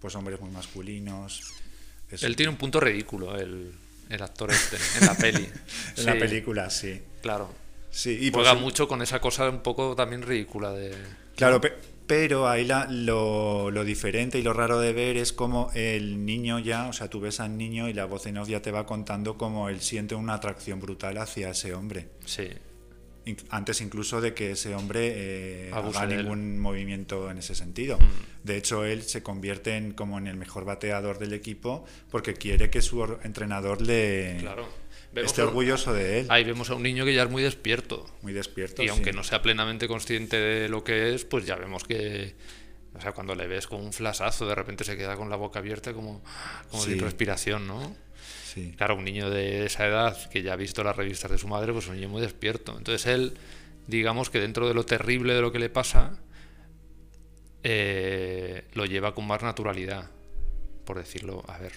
pues 0.01 0.15
hombres 0.17 0.41
muy 0.41 0.51
masculinos, 0.51 1.43
Él 2.11 2.35
tiene 2.37 2.51
un 2.51 2.57
punto 2.57 2.81
ridículo, 2.81 3.39
el, 3.39 3.71
el 4.09 4.23
actor 4.23 4.51
este, 4.51 4.77
en 5.01 5.07
la 5.07 5.15
peli. 5.15 5.49
en 5.97 6.07
la 6.07 6.19
película, 6.19 6.69
sí. 6.71 7.01
Claro. 7.23 7.55
Sí, 7.91 8.19
y 8.21 8.31
Juega 8.33 8.53
pues- 8.53 8.63
mucho 8.63 8.89
con 8.89 9.03
esa 9.03 9.21
cosa 9.21 9.49
un 9.49 9.63
poco 9.63 9.95
también 9.95 10.23
ridícula 10.23 10.73
de... 10.73 10.95
Claro, 11.37 11.61
pe- 11.61 11.75
pero 12.11 12.49
ahí 12.49 12.65
la- 12.65 12.87
lo, 12.91 13.71
lo 13.71 13.85
diferente 13.85 14.37
y 14.37 14.43
lo 14.43 14.53
raro 14.53 14.81
de 14.81 14.93
ver 14.93 15.17
es 15.17 15.33
como 15.33 15.71
el 15.75 16.25
niño 16.27 16.59
ya, 16.59 16.89
o 16.89 16.93
sea, 16.93 17.09
tú 17.09 17.21
ves 17.21 17.39
al 17.39 17.57
niño 17.57 17.89
y 17.89 17.93
la 17.95 18.05
voz 18.07 18.27
en 18.27 18.37
off 18.39 18.49
ya 18.49 18.61
te 18.61 18.73
va 18.73 18.85
contando 18.85 19.39
cómo 19.39 19.69
él 19.69 19.81
siente 19.81 20.17
una 20.17 20.35
atracción 20.35 20.81
brutal 20.81 21.19
hacia 21.19 21.51
ese 21.51 21.73
hombre. 21.73 22.09
Sí. 22.25 22.49
Antes 23.51 23.81
incluso 23.81 24.21
de 24.21 24.35
que 24.35 24.53
ese 24.53 24.75
hombre 24.75 25.13
eh, 25.15 25.71
haga 25.73 26.05
ningún 26.07 26.59
movimiento 26.59 27.31
en 27.31 27.39
ese 27.39 27.55
sentido. 27.55 27.97
Mm. 27.99 28.47
De 28.47 28.57
hecho, 28.57 28.85
él 28.85 29.03
se 29.03 29.23
convierte 29.23 29.77
en 29.77 29.93
como 29.93 30.19
en 30.19 30.27
el 30.27 30.37
mejor 30.37 30.65
bateador 30.65 31.19
del 31.21 31.33
equipo 31.35 31.85
porque 32.11 32.35
quiere 32.35 32.71
que 32.71 32.83
su 32.83 32.99
or- 32.99 33.21
entrenador 33.23 33.83
le 33.83 34.39
Claro. 34.41 34.67
Vemos 35.13 35.31
esté 35.33 35.43
a- 35.43 35.47
orgulloso 35.47 35.93
de 35.93 36.21
él. 36.21 36.27
Ahí 36.31 36.45
vemos 36.45 36.71
a 36.71 36.75
un 36.75 36.83
niño 36.83 37.05
que 37.05 37.13
ya 37.15 37.25
es 37.25 37.31
muy 37.31 37.43
despierto. 37.43 38.07
Muy 38.23 38.33
despierto. 38.33 38.83
Y 38.83 38.89
aunque 38.89 39.13
no 39.13 39.25
sea 39.25 39.43
plenamente 39.43 39.89
consciente 39.89 40.37
de 40.37 40.69
lo 40.69 40.85
que 40.85 41.15
es, 41.15 41.25
pues 41.25 41.45
ya 41.47 41.57
vemos 41.57 41.85
que. 41.85 42.35
O 42.95 43.01
sea, 43.01 43.13
cuando 43.13 43.35
le 43.35 43.47
ves 43.47 43.67
con 43.69 43.81
un 43.81 43.93
flasazo, 43.93 44.47
de 44.49 44.55
repente 44.55 44.85
se 44.85 44.97
queda 44.97 45.17
con 45.17 45.31
la 45.31 45.37
boca 45.37 45.61
abierta 45.61 45.93
como, 45.93 46.23
como 46.71 46.83
Sí. 46.83 46.91
sin 46.93 47.01
respiración, 47.01 47.67
¿no? 47.69 47.95
Sí. 48.45 48.75
Claro, 48.77 48.97
un 48.97 49.05
niño 49.05 49.31
de 49.31 49.65
esa 49.67 49.87
edad 49.87 50.29
que 50.31 50.43
ya 50.43 50.55
ha 50.55 50.57
visto 50.57 50.83
las 50.83 50.97
revistas 50.97 51.31
de 51.31 51.39
su 51.39 51.47
madre, 51.47 51.73
pues 51.73 51.87
un 51.87 51.95
niño 51.95 52.09
muy 52.09 52.21
despierto. 52.21 52.77
Entonces 52.77 53.07
él, 53.07 53.35
digamos 53.87 54.29
que 54.29 54.41
dentro 54.41 54.67
de 54.67 54.75
lo 54.75 54.85
terrible 54.85 55.35
de 55.35 55.41
lo 55.41 55.53
que 55.53 55.61
le 55.61 55.71
pasa, 55.71 56.19
eh, 57.63 58.65
lo 58.75 58.87
lleva 58.87 59.15
con 59.15 59.27
más 59.27 59.43
naturalidad, 59.43 60.11
por 60.85 60.99
decirlo, 60.99 61.45
a 61.49 61.59
ver. 61.59 61.73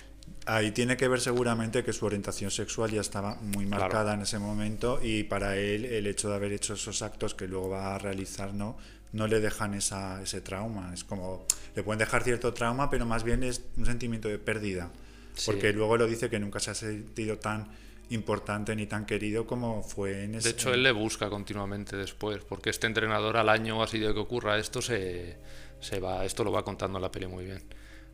Ahí 0.45 0.71
tiene 0.71 0.97
que 0.97 1.07
ver 1.07 1.21
seguramente 1.21 1.83
que 1.83 1.93
su 1.93 2.05
orientación 2.05 2.51
sexual 2.51 2.91
ya 2.91 3.01
estaba 3.01 3.35
muy 3.35 3.65
Claro. 3.65 3.83
marcada 3.83 4.13
en 4.13 4.21
ese 4.21 4.39
momento 4.39 4.99
y 5.01 5.23
para 5.23 5.55
él 5.57 5.85
el 5.85 6.05
hecho 6.07 6.29
de 6.29 6.35
haber 6.35 6.51
hecho 6.51 6.73
esos 6.73 7.01
actos 7.01 7.33
que 7.33 7.47
luego 7.47 7.69
va 7.69 7.95
a 7.95 7.97
realizar 7.97 8.53
no, 8.53 8.77
no 9.13 9.27
le 9.27 9.39
dejan 9.39 9.73
esa, 9.73 10.21
ese 10.21 10.41
trauma. 10.41 10.91
Es 10.93 11.03
como, 11.03 11.45
le 11.75 11.83
pueden 11.83 11.99
dejar 11.99 12.23
cierto 12.23 12.53
trauma, 12.53 12.89
pero 12.89 13.05
más 13.05 13.23
bien 13.23 13.43
es 13.43 13.63
un 13.77 13.85
sentimiento 13.85 14.27
de 14.27 14.37
pérdida. 14.39 14.91
Sí. 15.35 15.43
Porque 15.51 15.71
luego 15.73 15.97
lo 15.97 16.07
dice 16.07 16.29
que 16.29 16.39
nunca 16.39 16.59
se 16.59 16.71
ha 16.71 16.75
sentido 16.75 17.37
tan 17.39 17.67
importante 18.09 18.75
ni 18.75 18.85
tan 18.85 19.05
querido 19.05 19.47
como 19.47 19.81
fue 19.81 20.25
en 20.25 20.35
ese... 20.35 20.49
De 20.49 20.53
hecho, 20.55 20.73
él 20.73 20.83
le 20.83 20.91
busca 20.91 21.29
continuamente 21.29 21.95
después, 21.95 22.43
porque 22.43 22.69
este 22.69 22.85
entrenador 22.87 23.37
al 23.37 23.49
año 23.49 23.81
así 23.81 23.97
de 23.97 24.13
que 24.13 24.19
ocurra 24.19 24.57
esto 24.59 24.81
se, 24.81 25.37
se 25.79 25.99
va, 25.99 26.25
esto 26.25 26.43
lo 26.43 26.51
va 26.51 26.63
contando 26.63 26.97
en 26.97 27.01
la 27.01 27.11
peli 27.11 27.27
muy 27.27 27.45
bien. 27.45 27.63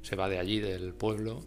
Se 0.03 0.15
va 0.15 0.29
de 0.29 0.37
allí, 0.39 0.59
del 0.59 0.93
pueblo, 0.93 1.43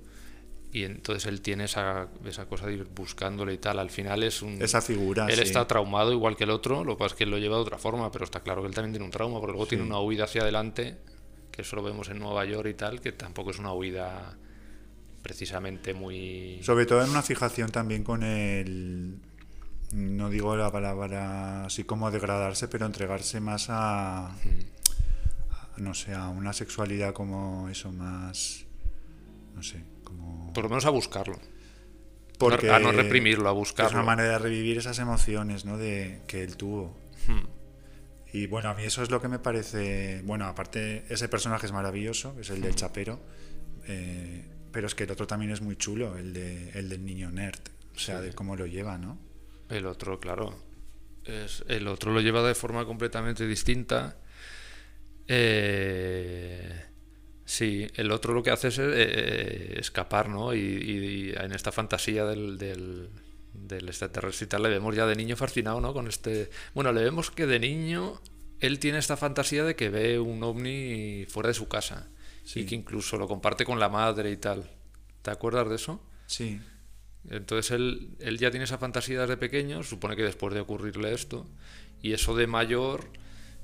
y 0.75 0.85
entonces 0.85 1.27
él 1.27 1.43
tiene 1.43 1.65
esa, 1.65 2.09
esa 2.25 2.47
cosa 2.47 2.67
de 2.67 2.73
ir 2.73 2.85
buscándole 2.85 3.53
y 3.53 3.59
tal. 3.59 3.79
Al 3.79 3.91
final 3.91 4.23
es 4.23 4.41
un. 4.41 4.61
Esa 4.63 4.81
figura, 4.81 5.27
Él 5.29 5.37
sí. 5.37 5.43
está 5.43 5.67
traumado 5.67 6.13
igual 6.13 6.35
que 6.35 6.45
el 6.45 6.51
otro, 6.51 6.83
lo 6.83 6.97
que 6.97 7.01
pasa 7.01 7.13
es 7.13 7.19
que 7.19 7.25
él 7.25 7.31
lo 7.31 7.37
lleva 7.37 7.57
de 7.57 7.63
otra 7.63 7.77
forma, 7.77 8.11
pero 8.11 8.25
está 8.25 8.41
claro 8.41 8.63
que 8.63 8.69
él 8.69 8.75
también 8.75 8.93
tiene 8.93 9.05
un 9.05 9.11
trauma, 9.11 9.39
porque 9.39 9.53
luego 9.53 9.67
tiene 9.67 9.85
una 9.85 10.01
huida 10.01 10.25
hacia 10.25 10.41
adelante, 10.41 10.97
que 11.51 11.61
eso 11.61 11.77
lo 11.77 11.83
vemos 11.83 12.09
en 12.09 12.19
Nueva 12.19 12.47
York 12.47 12.69
y 12.71 12.75
tal, 12.75 13.03
que 13.03 13.13
tampoco 13.13 13.51
es 13.51 13.59
una 13.59 13.75
huida 13.75 14.39
precisamente 15.23 15.93
muy. 15.93 16.61
Sobre 16.63 16.87
todo 16.87 17.05
en 17.05 17.11
una 17.11 17.23
fijación 17.23 17.71
también 17.71 18.03
con 18.03 18.23
el... 18.23 19.19
No 19.93 20.31
digo 20.31 20.57
la 20.57 20.73
palabra 20.73 21.67
así 21.67 21.85
como 21.85 22.11
degradarse, 22.11 22.67
pero 22.67 22.87
entregarse 22.87 23.41
más 23.41 23.69
a... 23.69 24.29
a, 24.29 24.35
no 25.77 25.93
sé, 25.93 26.15
a 26.15 26.31
una 26.31 26.55
sexualidad 26.55 27.13
como 27.13 27.69
eso, 27.69 27.93
más... 27.93 28.65
No 29.55 29.63
sé, 29.63 29.85
como... 30.17 30.53
Por 30.53 30.65
lo 30.65 30.71
menos 30.71 30.85
a 30.87 30.91
buscarlo. 30.91 31.39
Porque 32.39 32.71
a 32.71 32.79
no 32.79 32.91
reprimirlo, 32.93 33.49
a 33.49 33.53
Es 33.53 33.57
buscarlo. 33.59 33.93
una 33.99 34.03
manera 34.07 34.31
de 34.33 34.39
revivir 34.39 34.79
esas 34.79 34.99
emociones, 34.99 35.65
¿no? 35.65 35.79
De, 35.79 36.23
que 36.27 36.43
él 36.43 36.57
tuvo. 36.57 36.97
Hmm. 37.29 37.47
Y 38.33 38.47
bueno, 38.47 38.71
a 38.71 38.75
mí 38.75 38.83
eso 38.85 39.03
es 39.03 39.11
lo 39.11 39.21
que 39.21 39.29
me 39.29 39.39
parece. 39.39 40.23
Bueno, 40.25 40.47
aparte, 40.47 41.05
ese 41.09 41.29
personaje 41.29 41.67
es 41.67 41.73
maravilloso, 41.73 42.35
es 42.41 42.51
el 42.51 42.61
del 42.63 42.75
chapero. 42.75 43.21
eh, 43.87 44.45
pero 44.73 44.87
es 44.87 44.95
que 44.95 45.05
el 45.05 45.11
otro 45.11 45.27
también 45.27 45.53
es 45.53 45.61
muy 45.61 45.77
chulo, 45.77 46.17
el, 46.17 46.33
de, 46.33 46.71
el 46.71 46.89
del 46.89 47.05
niño 47.05 47.31
nerd. 47.31 47.61
O 47.95 47.99
sea, 47.99 48.23
de 48.23 48.33
cómo 48.33 48.57
lo 48.57 48.65
lleva, 48.67 48.97
¿no? 48.97 49.19
El 49.69 49.85
otro, 49.85 50.19
claro. 50.19 50.57
Es, 51.27 51.63
el 51.69 51.87
otro 51.87 52.11
lo 52.13 52.21
lleva 52.23 52.43
de 52.43 52.55
forma 52.55 52.87
completamente 52.87 53.47
distinta. 53.47 54.17
Eh, 55.29 56.85
sí, 57.45 57.87
el 57.95 58.11
otro 58.11 58.35
lo 58.35 58.43
que 58.43 58.51
hace 58.51 58.69
es 58.69 58.79
eh, 58.79 59.77
escapar, 59.79 60.29
¿no? 60.29 60.55
Y, 60.55 60.59
y 60.59 61.33
en 61.37 61.53
esta 61.53 61.73
fantasía 61.73 62.25
del, 62.25 62.59
del, 62.59 63.11
del 63.53 63.89
extraterrestre 63.89 64.47
y 64.47 64.49
tal, 64.49 64.63
le 64.63 64.69
vemos 64.69 64.95
ya 64.95 65.07
de 65.07 65.17
niño 65.17 65.37
fascinado, 65.37 65.81
¿no? 65.81 65.93
Con 65.93 66.09
este. 66.09 66.51
Bueno, 66.75 66.93
le 66.93 67.03
vemos 67.03 67.31
que 67.31 67.47
de 67.47 67.59
niño 67.59 68.21
él 68.61 68.79
tiene 68.79 68.99
esta 68.99 69.17
fantasía 69.17 69.65
de 69.65 69.75
que 69.75 69.91
ve 69.91 70.21
un 70.21 70.43
ovni 70.43 71.27
fuera 71.29 71.49
de 71.49 71.55
su 71.55 71.69
casa. 71.69 72.09
Y 72.55 72.65
que 72.65 72.75
incluso 72.75 73.17
lo 73.19 73.29
comparte 73.29 73.65
con 73.65 73.79
la 73.79 73.89
madre 73.89 74.31
y 74.31 74.37
tal. 74.37 74.69
¿Te 75.23 75.31
acuerdas 75.31 75.69
de 75.69 75.77
eso? 75.77 76.03
Sí. 76.27 76.61
Entonces 77.31 77.71
él, 77.71 78.17
él 78.19 78.39
ya 78.39 78.51
tiene 78.51 78.65
esa 78.65 78.79
fantasía 78.79 79.21
desde 79.21 79.37
pequeño, 79.37 79.83
supone 79.85 80.17
que 80.17 80.25
después 80.25 80.53
de 80.53 80.61
ocurrirle 80.61 81.15
esto, 81.15 81.49
y 82.01 82.13
eso 82.13 82.35
de 82.35 82.49
mayor, 82.49 83.11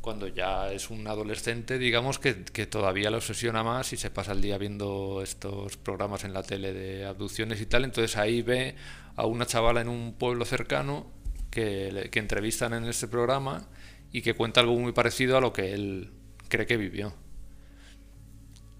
cuando 0.08 0.26
ya 0.28 0.72
es 0.72 0.88
un 0.88 1.06
adolescente, 1.06 1.76
digamos 1.76 2.18
que, 2.18 2.42
que 2.42 2.64
todavía 2.66 3.10
le 3.10 3.18
obsesiona 3.18 3.62
más 3.62 3.92
y 3.92 3.98
se 3.98 4.10
pasa 4.10 4.32
el 4.32 4.40
día 4.40 4.56
viendo 4.56 5.20
estos 5.22 5.76
programas 5.76 6.24
en 6.24 6.32
la 6.32 6.42
tele 6.42 6.72
de 6.72 7.04
abducciones 7.04 7.60
y 7.60 7.66
tal, 7.66 7.84
entonces 7.84 8.16
ahí 8.16 8.40
ve 8.40 8.74
a 9.16 9.26
una 9.26 9.44
chavala 9.44 9.82
en 9.82 9.88
un 9.90 10.14
pueblo 10.14 10.46
cercano 10.46 11.12
que, 11.50 12.08
que 12.10 12.20
entrevistan 12.20 12.72
en 12.72 12.86
este 12.86 13.06
programa 13.06 13.68
y 14.10 14.22
que 14.22 14.32
cuenta 14.32 14.62
algo 14.62 14.78
muy 14.78 14.92
parecido 14.92 15.36
a 15.36 15.42
lo 15.42 15.52
que 15.52 15.74
él 15.74 16.10
cree 16.48 16.64
que 16.64 16.78
vivió. 16.78 17.12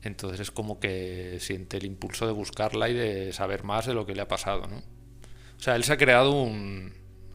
Entonces 0.02 0.40
es 0.40 0.50
como 0.50 0.80
que 0.80 1.36
siente 1.40 1.76
el 1.76 1.84
impulso 1.84 2.26
de 2.26 2.32
buscarla 2.32 2.88
y 2.88 2.94
de 2.94 3.34
saber 3.34 3.64
más 3.64 3.84
de 3.84 3.92
lo 3.92 4.06
que 4.06 4.14
le 4.14 4.22
ha 4.22 4.28
pasado, 4.28 4.66
¿no? 4.66 4.78
O 4.78 5.60
sea, 5.60 5.76
él 5.76 5.84
se 5.84 5.92
ha 5.92 5.98
creado 5.98 6.40
un... 6.40 6.94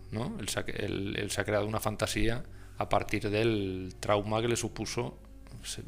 ¿no? 0.09 0.35
Él- 0.39 1.15
él 1.15 1.29
se 1.29 1.41
ha 1.41 1.45
creado 1.45 1.67
una 1.67 1.79
fantasía 1.79 2.43
a 2.83 2.89
partir 2.89 3.29
del 3.29 3.95
trauma 3.99 4.41
que 4.41 4.47
le 4.47 4.55
supuso 4.55 5.17
se- 5.63 5.83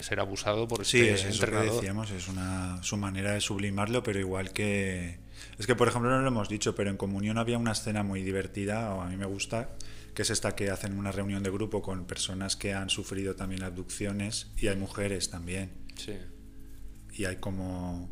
ser 0.00 0.20
abusado 0.20 0.66
por 0.68 0.84
Sí, 0.84 0.98
este 1.00 1.12
es 1.14 1.20
eso 1.20 1.28
que 1.28 1.34
entrenador. 1.46 1.74
decíamos, 1.74 2.10
es 2.10 2.28
una, 2.28 2.82
su 2.82 2.96
manera 2.96 3.32
de 3.32 3.40
sublimarlo, 3.40 4.02
pero 4.02 4.18
igual 4.18 4.52
que... 4.52 5.18
Es 5.58 5.66
que, 5.66 5.74
por 5.74 5.88
ejemplo, 5.88 6.10
no 6.10 6.20
lo 6.20 6.28
hemos 6.28 6.48
dicho, 6.48 6.74
pero 6.74 6.90
en 6.90 6.96
Comunión 6.96 7.38
había 7.38 7.56
una 7.58 7.72
escena 7.72 8.02
muy 8.02 8.22
divertida, 8.22 8.94
o 8.94 9.00
a 9.00 9.06
mí 9.08 9.16
me 9.16 9.26
gusta, 9.26 9.70
que 10.14 10.22
es 10.22 10.30
esta 10.30 10.54
que 10.56 10.70
hacen 10.70 10.98
una 10.98 11.12
reunión 11.12 11.42
de 11.42 11.50
grupo 11.50 11.80
con 11.82 12.04
personas 12.04 12.56
que 12.56 12.74
han 12.74 12.90
sufrido 12.90 13.36
también 13.36 13.62
abducciones, 13.62 14.50
y 14.56 14.66
hay 14.68 14.76
mujeres 14.76 15.30
también. 15.30 15.70
Sí. 15.96 16.14
y 17.12 17.24
hay 17.26 17.36
como 17.36 18.08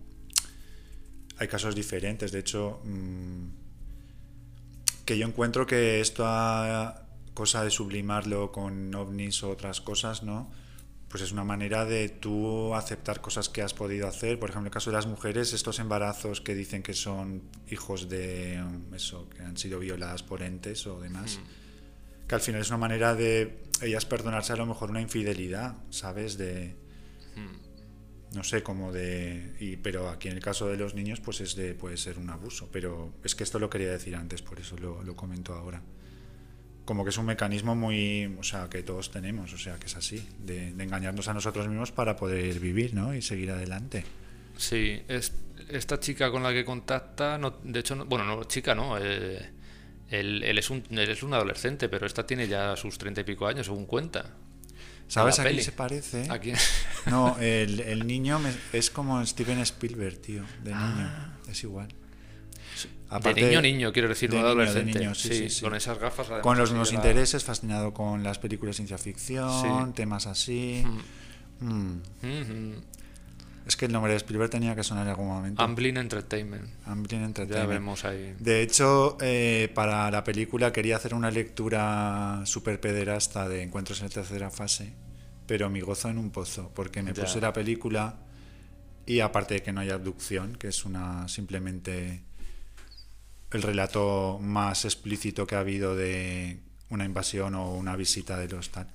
hay 1.39 1.49
casos 1.49 1.75
diferentes 1.75 2.33
de 2.33 2.41
hecho 2.41 2.81
mm, 2.85 3.47
que 5.07 5.17
yo 5.17 5.27
encuentro 5.27 5.67
que 5.67 6.01
esta 6.01 7.08
cosa 7.39 7.63
de 7.63 7.71
sublimarlo 7.71 8.51
con 8.51 8.93
ovnis 8.97 9.45
o 9.45 9.51
otras 9.51 9.81
cosas 9.81 10.25
no 10.25 10.51
pues 11.09 11.23
es 11.23 11.31
una 11.31 11.45
manera 11.45 11.85
de 11.85 12.09
tú 12.09 12.75
aceptar 12.75 13.21
cosas 13.21 13.49
que 13.49 13.63
has 13.63 13.75
podido 13.75 14.09
hacer 14.09 14.41
por 14.41 14.51
ejemplo 14.51 14.67
en 14.67 14.73
el 14.73 14.73
caso 14.73 14.91
de 14.91 14.97
las 14.97 15.07
mujeres 15.07 15.53
estos 15.53 15.79
embarazos 15.79 16.41
que 16.41 16.57
dicen 16.57 16.83
que 16.83 16.95
son 16.95 17.43
hijos 17.71 18.09
de 18.09 18.61
mm, 18.61 18.93
eso 18.93 19.29
que 19.29 19.43
han 19.45 19.57
sido 19.57 19.79
violadas 19.79 20.25
por 20.25 20.43
entes 20.43 20.85
o 20.89 20.99
demás 21.01 21.39
que 22.27 22.35
al 22.35 22.41
final 22.41 22.61
es 22.61 22.71
una 22.71 22.79
manera 22.79 23.15
de 23.15 23.63
ellas 23.83 24.05
perdonarse 24.05 24.53
a 24.53 24.57
lo 24.57 24.67
mejor 24.67 24.91
una 24.91 25.01
infidelidad 25.01 25.77
sabes 25.91 26.39
de 26.39 26.75
no 28.35 28.45
sé, 28.45 28.63
como 28.63 28.93
de... 28.93 29.57
Y, 29.59 29.77
pero 29.79 30.11
aquí 30.11 30.29
en 30.29 30.35
el 30.35 30.43
caso 30.43 30.69
de 30.69 30.77
los 30.77 30.95
niños, 30.95 31.21
pues 31.21 31.41
es 31.41 31.57
de, 31.57 31.75
puede 31.75 31.97
ser 31.97 32.19
un 32.19 32.29
abuso. 32.29 32.69
Pero 32.71 33.15
es 33.25 33.35
que 33.35 33.43
esto 33.43 33.59
lo 33.59 33.71
quería 33.71 33.91
decir 33.91 34.17
antes, 34.17 34.43
por 34.43 34.61
eso 34.61 34.77
lo, 34.77 35.03
lo 35.03 35.17
comento 35.17 35.55
ahora. 35.55 35.83
Como 36.89 37.05
que 37.05 37.11
es 37.11 37.19
un 37.19 37.27
mecanismo 37.27 37.75
muy... 37.77 38.35
O 38.41 38.43
sea, 38.43 38.71
que 38.71 38.83
todos 38.83 39.11
tenemos, 39.11 39.53
o 39.53 39.59
sea, 39.59 39.77
que 39.79 39.89
es 39.89 39.97
así. 39.97 40.27
De, 40.39 40.73
de 40.73 40.85
engañarnos 40.85 41.29
a 41.29 41.35
nosotros 41.35 41.69
mismos 41.69 41.93
para 41.93 42.17
poder 42.17 42.59
vivir, 42.61 42.95
¿no? 42.95 43.15
Y 43.15 43.21
seguir 43.21 43.51
adelante. 43.51 44.05
Sí, 44.57 45.03
es, 45.07 45.35
esta 45.69 46.01
chica 46.01 46.31
con 46.31 46.43
la 46.43 46.51
que 46.55 46.65
contacta, 46.65 47.37
no, 47.37 47.59
de 47.63 47.81
hecho, 47.81 47.95
no- 47.95 48.07
bueno, 48.07 48.25
no, 48.25 48.43
chica 48.45 48.75
no, 48.75 48.97
eh, 48.99 49.51
él, 50.09 50.43
él 50.43 50.57
es 50.57 50.71
un, 50.71 50.83
él 50.89 51.11
es 51.11 51.23
un 51.23 51.35
adolescente, 51.35 51.91
pero 51.91 52.07
esta 52.07 52.27
tiene 52.27 52.49
ya 52.49 52.75
sus 52.75 52.97
treinta 52.97 53.21
y 53.21 53.25
pico 53.25 53.47
años, 53.47 53.67
según 53.67 53.85
cuenta. 53.85 54.35
¿Sabes 55.09 55.39
a 55.41 55.45
quién 55.45 55.63
se 55.63 55.73
parece? 55.73 56.27
¿A 56.31 56.39
quién? 56.39 56.57
No, 57.07 57.37
el, 57.39 57.81
el 57.81 58.07
niño 58.07 58.39
me- 58.39 58.55
es 58.73 58.91
como 58.91 59.25
Steven 59.27 59.59
Spielberg, 59.61 60.19
tío, 60.23 60.43
de 60.65 60.71
niño. 60.71 61.07
Ah. 61.07 61.37
Es 61.51 61.63
igual. 61.65 61.89
De 63.11 63.35
niño 63.35 63.61
niño, 63.63 63.93
quiero 63.93 64.09
decir, 64.09 64.31
de 64.31 64.37
no 64.37 64.43
de 64.43 64.49
adolescente. 64.49 64.99
niño, 64.99 65.15
sí, 65.15 65.29
sí, 65.31 65.51
sí. 65.51 65.63
Con 65.63 65.75
esas 65.75 65.99
gafas. 65.99 66.27
además, 66.27 66.43
Con 66.43 66.59
los 66.59 66.73
la- 66.73 66.95
intereses, 66.97 67.43
fascinado 67.45 67.95
con 67.95 68.23
las 68.23 68.39
películas 68.39 68.75
de 68.75 68.87
ciencia 68.87 68.99
ficción, 68.99 69.93
temas 69.95 70.27
así. 70.27 70.85
Mm. 71.61 71.97
Ujú. 72.23 72.83
Es 73.67 73.77
que 73.77 73.85
el 73.85 73.93
nombre 73.93 74.13
de 74.13 74.17
Spielberg 74.17 74.49
tenía 74.51 74.75
que 74.75 74.83
sonar 74.83 75.05
en 75.05 75.11
algún 75.11 75.27
momento. 75.29 75.63
Amblin 75.63 75.99
Entertainment. 75.99 76.65
Amblin 76.87 77.21
Ya 77.21 77.27
Entertainment. 77.27 77.69
vemos 77.71 78.05
ahí. 78.07 78.35
De 78.39 78.63
hecho, 78.63 79.19
eh, 79.21 79.71
para 79.75 80.11
la 80.11 80.25
película 80.25 80.73
quería 80.73 80.97
hacer 80.97 81.13
una 81.15 81.31
lectura 81.31 82.41
súper 82.45 82.81
pederasta 82.81 83.47
de 83.49 83.63
Encuentros 83.63 84.01
en 84.01 84.07
la 84.07 84.11
tercera 84.15 84.51
fase, 84.51 84.95
pero 85.47 85.69
mi 85.69 85.81
gozo 85.83 86.09
en 86.09 86.17
un 86.17 86.31
pozo, 86.31 86.71
porque 86.75 87.03
me 87.03 87.13
Ya. 87.13 87.23
puse 87.25 87.41
la 87.43 87.53
película 87.53 88.17
y 89.05 89.21
aparte 89.21 89.55
de 89.55 89.63
que 89.63 89.73
no 89.73 89.83
hay 89.83 89.91
abducción, 89.91 90.57
que 90.57 90.69
es 90.69 90.87
una 90.87 91.29
simplemente 91.29 92.23
el 93.53 93.63
relato 93.63 94.39
más 94.43 94.85
explícito 94.85 95.47
que 95.47 95.55
ha 95.57 95.61
habido 95.61 95.95
de 95.97 96.61
una 96.91 97.05
invasión 97.05 97.55
o 97.55 97.73
una 97.75 97.97
visita 97.97 98.37
de 98.37 98.49
los 98.49 98.71
tal. 98.71 98.89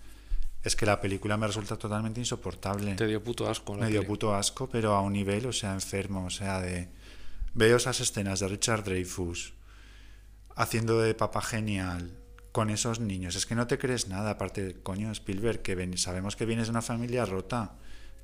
Es 0.63 0.75
que 0.75 0.85
la 0.85 1.01
película 1.01 1.35
me 1.37 1.47
resulta 1.47 1.75
totalmente 1.77 2.19
insoportable. 2.21 2.95
Te 2.95 3.07
dio 3.07 3.21
puto 3.23 3.49
asco. 3.49 3.75
la 3.75 3.85
Me 3.85 3.91
dio 3.91 4.05
puto 4.05 4.33
asco, 4.33 4.69
pero 4.69 4.93
a 4.95 5.01
un 5.01 5.13
nivel, 5.13 5.45
o 5.45 5.53
sea, 5.53 5.73
enfermo, 5.73 6.25
o 6.25 6.29
sea, 6.29 6.61
de... 6.61 6.89
Veo 7.53 7.77
esas 7.77 7.99
escenas 7.99 8.39
de 8.39 8.47
Richard 8.47 8.83
Dreyfus 8.83 9.53
haciendo 10.55 10.99
de 11.01 11.13
papá 11.15 11.41
genial 11.41 12.11
con 12.51 12.69
esos 12.69 12.99
niños. 12.99 13.35
Es 13.35 13.45
que 13.45 13.55
no 13.55 13.67
te 13.67 13.77
crees 13.77 14.07
nada, 14.07 14.31
aparte, 14.31 14.77
coño, 14.83 15.11
Spielberg, 15.11 15.61
que 15.61 15.75
ven- 15.75 15.97
sabemos 15.97 16.35
que 16.35 16.45
vienes 16.45 16.67
de 16.67 16.71
una 16.71 16.81
familia 16.81 17.25
rota, 17.25 17.73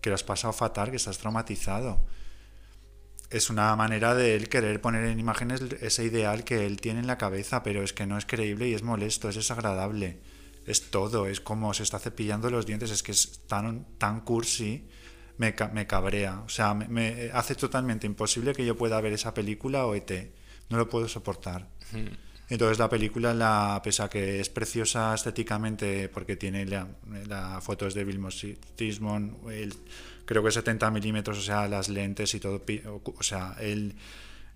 que 0.02 0.10
lo 0.10 0.16
has 0.16 0.24
pasado 0.24 0.54
fatal, 0.54 0.92
que 0.92 0.96
estás 0.98 1.18
traumatizado. 1.18 2.00
Es 3.30 3.50
una 3.50 3.76
manera 3.76 4.16
de 4.16 4.36
él 4.36 4.50
querer 4.50 4.82
poner 4.82 5.06
en 5.06 5.20
imágenes 5.20 5.62
ese 5.82 6.04
ideal 6.04 6.44
que 6.44 6.66
él 6.66 6.82
tiene 6.82 7.00
en 7.00 7.08
la 7.08 7.18
cabeza, 7.18 7.62
pero 7.62 7.84
es 7.84 7.94
que 7.94 8.08
no 8.08 8.18
es 8.18 8.26
creíble 8.26 8.68
y 8.68 8.74
es 8.74 8.82
molesto, 8.82 9.30
es 9.30 9.36
desagradable. 9.36 10.20
Es 10.66 10.90
todo, 10.90 11.28
es 11.28 11.40
como 11.40 11.74
se 11.74 11.84
está 11.84 12.00
cepillando 12.00 12.50
los 12.50 12.66
dientes, 12.66 12.92
es 12.92 13.04
que 13.04 13.12
es 13.12 13.42
tan, 13.48 13.86
tan 13.98 14.22
cursi, 14.22 14.88
me, 15.38 15.56
me 15.74 15.86
cabrea. 15.86 16.42
O 16.42 16.50
sea, 16.50 16.74
me, 16.74 16.88
me 16.88 17.30
hace 17.34 17.56
totalmente 17.56 18.08
imposible 18.08 18.54
que 18.54 18.66
yo 18.66 18.76
pueda 18.76 19.00
ver 19.00 19.14
esa 19.14 19.34
película 19.34 19.86
o 19.86 19.94
ET. 19.94 20.12
No 20.70 20.78
lo 20.78 20.90
puedo 20.90 21.08
soportar. 21.08 21.68
Entonces 22.50 22.80
la 22.80 22.90
película, 22.90 23.34
la, 23.34 23.80
pese 23.84 24.02
a 24.02 24.10
que 24.10 24.40
es 24.40 24.50
preciosa 24.50 25.14
estéticamente, 25.14 26.10
porque 26.10 26.36
tiene 26.36 26.66
la, 26.66 26.88
la 27.28 27.62
fotos 27.62 27.94
de 27.94 28.04
Bill 28.04 28.20
Tismon, 28.76 29.38
el, 29.52 29.74
creo 30.30 30.44
que 30.44 30.52
70 30.52 30.92
milímetros, 30.92 31.40
o 31.40 31.42
sea, 31.42 31.68
las 31.68 31.90
lentes 31.90 32.36
y 32.36 32.40
todo, 32.40 32.62
o 33.04 33.24
sea, 33.24 33.56
el, 33.60 33.96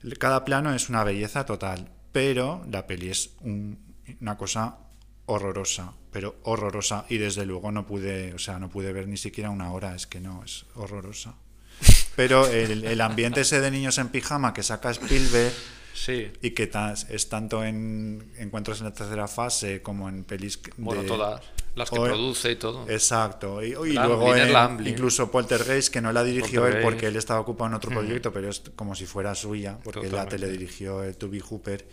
el- 0.04 0.18
cada 0.20 0.46
plano 0.46 0.72
es 0.72 0.88
una 0.88 1.04
belleza 1.04 1.48
total, 1.48 1.90
pero 2.12 2.64
la 2.70 2.86
peli 2.86 3.10
es 3.10 3.32
un- 3.42 3.80
una 4.22 4.38
cosa 4.38 4.78
horrorosa, 5.26 5.94
pero 6.12 6.36
horrorosa, 6.44 7.06
y 7.10 7.18
desde 7.18 7.48
luego 7.48 7.72
no 7.72 7.88
pude, 7.88 8.36
o 8.36 8.38
sea, 8.38 8.60
no 8.60 8.70
pude 8.70 8.94
ver 8.94 9.08
ni 9.08 9.18
siquiera 9.18 9.50
una 9.50 9.72
hora, 9.72 9.96
es 9.96 10.06
que 10.06 10.20
no, 10.22 10.44
es 10.44 10.66
horrorosa. 10.76 11.34
Pero 12.16 12.46
el, 12.46 12.84
el 12.86 13.02
ambiente 13.02 13.42
ese 13.42 13.60
de 13.60 13.72
niños 13.72 13.98
en 13.98 14.10
pijama 14.10 14.54
que 14.54 14.62
saca 14.62 14.92
Spielberg 14.92 15.52
Sí. 15.94 16.32
y 16.42 16.52
que 16.52 16.68
es 17.10 17.30
tanto 17.30 17.64
en 17.64 18.32
encuentros 18.38 18.80
en 18.80 18.86
la 18.86 18.94
tercera 18.94 19.28
fase 19.28 19.82
como 19.82 20.10
en 20.10 20.24
pelis 20.24 20.62
de- 20.62 20.72
Bueno, 20.78 21.04
todas. 21.04 21.42
Las 21.76 21.90
que 21.90 22.00
o- 22.00 22.04
produce 22.04 22.52
y 22.52 22.56
todo. 22.56 22.88
Exacto. 22.90 23.64
Y, 23.64 23.72
luego 23.94 24.36
en- 24.36 24.88
incluso 24.88 25.32
Poltergeist, 25.32 25.92
que 25.94 26.02
no 26.02 26.12
la 26.12 26.24
dirigió 26.24 26.68
él 26.68 26.82
porque 26.82 27.08
él 27.08 27.16
estaba 27.16 27.40
ocupado 27.40 27.70
en 27.70 27.76
otro 27.76 27.90
proyecto, 27.92 28.32
pero 28.34 28.50
es 28.50 28.62
como 28.76 28.96
si 28.96 29.06
fuera 29.06 29.34
suya, 29.36 29.78
porque 29.84 30.10
la 30.10 30.26
teledirigió 30.28 31.04
el 31.04 31.16
Toby 31.18 31.40
Hooper. 31.40 31.86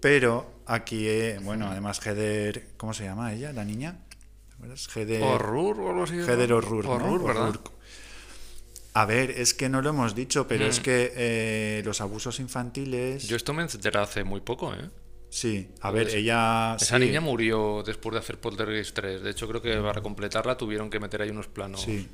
Pero 0.00 0.50
aquí, 0.66 1.06
eh, 1.06 1.38
bueno, 1.42 1.68
además 1.68 2.00
Heather, 2.04 2.70
¿cómo 2.76 2.92
se 2.92 3.04
llama 3.04 3.32
ella, 3.32 3.52
la 3.52 3.64
niña? 3.64 3.98
¿Te 4.48 4.54
acuerdas? 4.54 4.88
Heather, 4.96 5.22
Horror 5.22 5.80
o 5.80 5.88
algo 5.90 6.02
así. 6.02 6.14
¿no? 6.16 6.24
Heather 6.26 6.50
¿no? 6.50 6.56
Horror, 6.56 7.24
¿verdad? 7.24 7.42
O'Rourke. 7.50 7.70
A 8.94 9.06
ver, 9.06 9.30
es 9.30 9.54
que 9.54 9.68
no 9.70 9.80
lo 9.80 9.90
hemos 9.90 10.14
dicho, 10.14 10.46
pero 10.46 10.66
Mm. 10.66 10.68
es 10.68 10.80
que 10.80 11.12
eh, 11.16 11.82
los 11.84 12.00
abusos 12.00 12.38
infantiles... 12.40 13.26
Yo 13.26 13.36
esto 13.36 13.54
me 13.54 13.62
enteré 13.62 13.98
hace 13.98 14.22
muy 14.24 14.40
poco, 14.40 14.74
¿eh? 14.74 14.90
Sí, 15.30 15.70
a 15.80 15.90
ver, 15.90 16.08
ella... 16.10 16.76
Esa 16.78 16.98
sí, 16.98 17.04
niña 17.06 17.22
murió 17.22 17.82
después 17.86 18.12
de 18.12 18.18
hacer 18.18 18.38
Poltergeist 18.38 18.94
3. 18.94 19.22
De 19.22 19.30
hecho, 19.30 19.48
creo 19.48 19.62
que 19.62 19.74
para 19.78 20.02
completarla 20.02 20.58
tuvieron 20.58 20.90
que 20.90 21.00
meter 21.00 21.22
ahí 21.22 21.30
unos 21.30 21.46
planos. 21.48 21.80
Sí. 21.80 22.06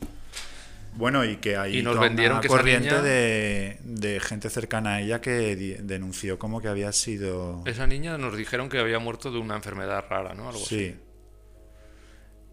Bueno, 0.94 1.24
y 1.24 1.36
que 1.38 1.56
hay 1.56 1.78
Y 1.78 1.82
nos 1.82 1.98
vendieron 1.98 2.36
una 2.36 2.40
que 2.42 2.46
esa 2.46 2.56
corriente 2.56 2.90
niña- 2.90 3.02
de, 3.02 3.78
de 3.82 4.20
gente 4.20 4.48
cercana 4.50 4.94
a 4.94 5.00
ella 5.00 5.20
que 5.20 5.56
denunció 5.82 6.38
como 6.38 6.60
que 6.60 6.68
había 6.68 6.92
sido... 6.92 7.62
Esa 7.66 7.88
niña 7.88 8.18
nos 8.18 8.36
dijeron 8.36 8.68
que 8.68 8.78
había 8.78 9.00
muerto 9.00 9.32
de 9.32 9.38
una 9.38 9.56
enfermedad 9.56 10.04
rara, 10.08 10.34
¿no? 10.34 10.48
Algo 10.48 10.60
Sí, 10.64 10.94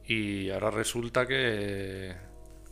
así. 0.08 0.14
Y 0.14 0.50
ahora 0.52 0.70
resulta 0.72 1.26
que. 1.28 2.14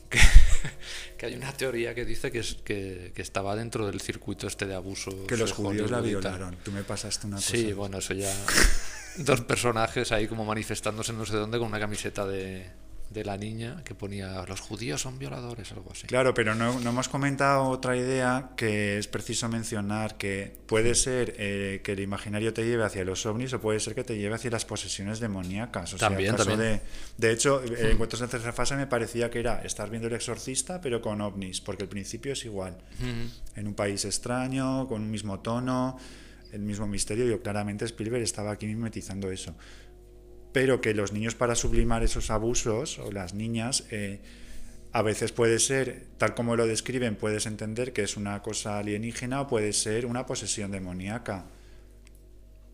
que, 0.10 0.20
que 1.18 1.26
hay 1.26 1.36
una 1.36 1.54
teoría 1.54 1.94
que 1.94 2.06
dice 2.06 2.32
que, 2.32 2.40
es, 2.40 2.56
que, 2.64 3.12
que 3.16 3.22
estaba 3.22 3.56
dentro 3.56 3.86
del 3.86 4.02
circuito 4.02 4.48
este 4.48 4.66
de 4.66 4.76
abuso. 4.76 5.26
que 5.28 5.38
los 5.38 5.52
judíos 5.52 5.90
la 5.92 6.02
violaron. 6.02 6.58
Tú 6.64 6.72
me 6.72 6.84
pasaste 6.84 7.28
una 7.28 7.38
cosa. 7.38 7.50
Sí, 7.50 7.74
bueno, 7.74 7.98
eso 8.00 8.14
ya. 8.14 8.34
Dos 9.18 9.42
personajes 9.42 10.12
ahí 10.12 10.28
como 10.28 10.44
manifestándose 10.44 11.14
no 11.14 11.26
sé 11.26 11.36
dónde 11.36 11.60
con 11.60 11.68
una 11.68 11.80
camiseta 11.80 12.26
de, 12.26 12.68
de 13.14 13.24
la 13.24 13.38
niña 13.38 13.84
que 13.86 13.96
ponía 13.96 14.44
los 14.48 14.60
judíos 14.60 15.02
son 15.02 15.20
violadores, 15.20 15.72
algo 15.72 15.92
así. 15.92 16.08
Claro, 16.08 16.34
pero 16.34 16.56
no, 16.56 16.80
no 16.80 16.90
hemos 16.90 17.08
comentado 17.08 17.66
otra 17.66 17.96
idea 17.96 18.52
que 18.58 18.98
es 18.98 19.08
preciso 19.08 19.48
mencionar, 19.48 20.18
que 20.18 20.56
puede 20.66 20.96
ser 20.96 21.36
eh, 21.38 21.82
que 21.84 21.94
el 21.94 22.00
imaginario 22.00 22.54
te 22.54 22.66
lleve 22.66 22.84
hacia 22.84 23.06
los 23.06 23.26
ovnis 23.26 23.54
o 23.54 23.62
puede 23.62 23.80
ser 23.80 23.96
que 23.96 24.04
te 24.04 24.18
lleve 24.18 24.36
hacia 24.36 24.50
las 24.52 24.66
posesiones 24.66 25.20
demoníacas. 25.20 25.94
O 25.94 25.98
sea, 25.98 26.10
También, 26.10 26.36
caso 26.36 26.50
también. 26.50 26.82
De, 27.18 27.28
de 27.28 27.32
hecho, 27.32 27.62
el 27.64 27.92
Encuentros 27.92 28.22
en 28.22 28.30
tercera 28.30 28.54
fase 28.54 28.76
me 28.76 28.88
parecía 28.88 29.30
que 29.30 29.40
era 29.40 29.62
estar 29.62 29.90
viendo 29.90 30.08
el 30.08 30.14
exorcista, 30.16 30.82
pero 30.82 31.02
con 31.02 31.22
ovnis, 31.22 31.62
porque 31.62 31.84
el 31.84 31.90
principio 31.90 32.34
es 32.34 32.44
igual. 32.46 32.78
En 33.56 33.68
un 33.68 33.76
país 33.76 34.06
extraño, 34.06 34.88
con 34.88 35.02
un 35.02 35.12
mismo 35.12 35.40
tono, 35.40 35.98
el 36.52 36.62
mismo 36.62 36.88
misterio. 36.88 37.26
Yo 37.26 37.42
claramente 37.42 37.86
Spielberg 37.86 38.24
estaba 38.24 38.52
aquí 38.52 38.66
mimetizando 38.66 39.30
eso 39.30 39.54
pero 40.54 40.80
que 40.80 40.94
los 40.94 41.12
niños 41.12 41.36
para 41.36 41.56
sublimar 41.56 42.04
esos 42.04 42.30
abusos, 42.30 43.00
o 43.00 43.12
las 43.12 43.34
niñas, 43.34 43.86
eh, 43.92 44.22
a 44.94 45.02
veces 45.02 45.32
puede 45.32 45.58
ser, 45.60 46.06
tal 46.20 46.36
como 46.36 46.56
lo 46.56 46.68
describen, 46.68 47.16
puedes 47.16 47.48
entender 47.48 47.92
que 47.92 48.04
es 48.04 48.16
una 48.16 48.42
cosa 48.44 48.78
alienígena 48.78 49.42
o 49.42 49.48
puede 49.48 49.74
ser 49.74 50.06
una 50.06 50.28
posesión 50.28 50.70
demoníaca. 50.72 51.46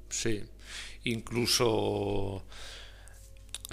Sí. 0.10 0.44
Incluso 1.06 2.44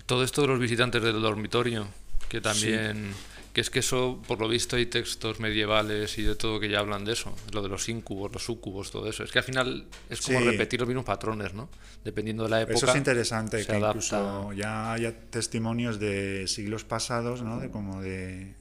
todo 0.07 0.23
esto 0.23 0.43
de 0.43 0.49
los 0.49 0.61
visitantes 0.61 1.03
del 1.03 1.21
dormitorio, 1.21 1.89
que 2.29 2.41
también. 2.41 3.13
Que 3.57 3.63
es 3.63 3.71
que 3.71 3.79
eso, 3.79 4.21
por 4.29 4.39
lo 4.39 4.49
visto, 4.49 4.77
hay 4.77 4.85
textos 4.85 5.41
medievales 5.41 6.19
y 6.19 6.23
de 6.23 6.35
todo 6.37 6.61
que 6.61 6.69
ya 6.69 6.81
hablan 6.81 7.07
de 7.07 7.15
eso. 7.15 7.35
Lo 7.55 7.63
de 7.63 7.71
los 7.71 7.89
incubos, 7.89 8.31
los 8.31 8.45
sucubos, 8.45 8.91
todo 8.91 9.09
eso. 9.09 9.25
Es 9.25 9.33
que 9.33 9.39
al 9.39 9.47
final 9.47 9.87
es 10.11 10.21
como 10.21 10.41
Sí. 10.41 10.45
repetir 10.45 10.79
los 10.81 10.87
mismos 10.87 11.07
patrones, 11.07 11.55
¿no? 11.55 11.71
Dependiendo 12.05 12.43
de 12.43 12.51
la 12.51 12.61
época. 12.61 12.77
Eso 12.77 12.91
es 12.91 12.97
interesante, 12.97 13.65
que 13.65 13.73
adapta. 13.73 13.89
incluso 13.89 14.53
ya 14.53 14.93
haya 14.93 15.19
testimonios 15.31 15.99
de 15.99 16.47
siglos 16.49 16.85
pasados, 16.85 17.41
¿no? 17.41 17.59
De 17.59 17.71
como 17.71 18.03
de... 18.03 18.53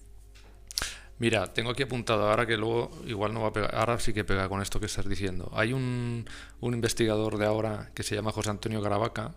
Mira, 1.19 1.53
tengo 1.53 1.71
aquí 1.71 1.83
apuntado 1.83 2.29
ahora 2.29 2.45
que 2.45 2.55
luego 2.55 2.89
igual 3.05 3.33
no 3.33 3.41
va 3.41 3.49
a 3.49 3.53
pegar, 3.53 3.75
ahora 3.75 3.99
sí 3.99 4.13
que 4.13 4.23
pega 4.23 4.47
con 4.47 4.61
esto 4.61 4.79
que 4.79 4.85
estás 4.85 5.09
diciendo. 5.09 5.51
Hay 5.53 5.73
un, 5.73 6.25
un 6.61 6.73
investigador 6.73 7.37
de 7.37 7.45
ahora 7.45 7.91
que 7.93 8.03
se 8.03 8.15
llama 8.15 8.31
José 8.31 8.49
Antonio 8.49 8.81
Caravaca 8.81 9.33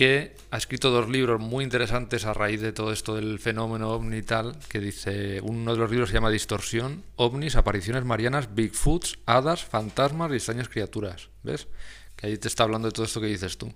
que 0.00 0.34
ha 0.50 0.56
escrito 0.56 0.88
dos 0.88 1.10
libros 1.10 1.38
muy 1.38 1.62
interesantes 1.62 2.24
a 2.24 2.32
raíz 2.32 2.62
de 2.62 2.72
todo 2.72 2.90
esto 2.90 3.16
del 3.16 3.38
fenómeno 3.38 3.90
ovni 3.90 4.16
y 4.16 4.22
tal, 4.22 4.58
que 4.70 4.80
dice, 4.80 5.42
uno 5.42 5.72
de 5.72 5.78
los 5.78 5.90
libros 5.90 6.08
se 6.08 6.14
llama 6.14 6.30
Distorsión, 6.30 7.04
ovnis, 7.16 7.54
apariciones 7.54 8.06
marianas, 8.06 8.54
Bigfoots, 8.54 9.18
hadas, 9.26 9.62
fantasmas 9.62 10.32
y 10.32 10.36
extrañas 10.36 10.70
criaturas, 10.70 11.28
¿ves? 11.42 11.68
Que 12.16 12.28
ahí 12.28 12.38
te 12.38 12.48
está 12.48 12.62
hablando 12.62 12.88
de 12.88 12.92
todo 12.92 13.04
esto 13.04 13.20
que 13.20 13.26
dices 13.26 13.58
tú. 13.58 13.74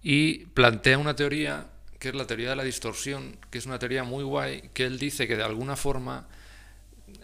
Y 0.00 0.46
plantea 0.46 0.98
una 0.98 1.16
teoría, 1.16 1.66
que 1.98 2.10
es 2.10 2.14
la 2.14 2.28
teoría 2.28 2.50
de 2.50 2.54
la 2.54 2.62
distorsión, 2.62 3.36
que 3.50 3.58
es 3.58 3.66
una 3.66 3.80
teoría 3.80 4.04
muy 4.04 4.22
guay, 4.22 4.70
que 4.72 4.84
él 4.84 5.00
dice 5.00 5.26
que 5.26 5.34
de 5.34 5.42
alguna 5.42 5.74
forma 5.74 6.28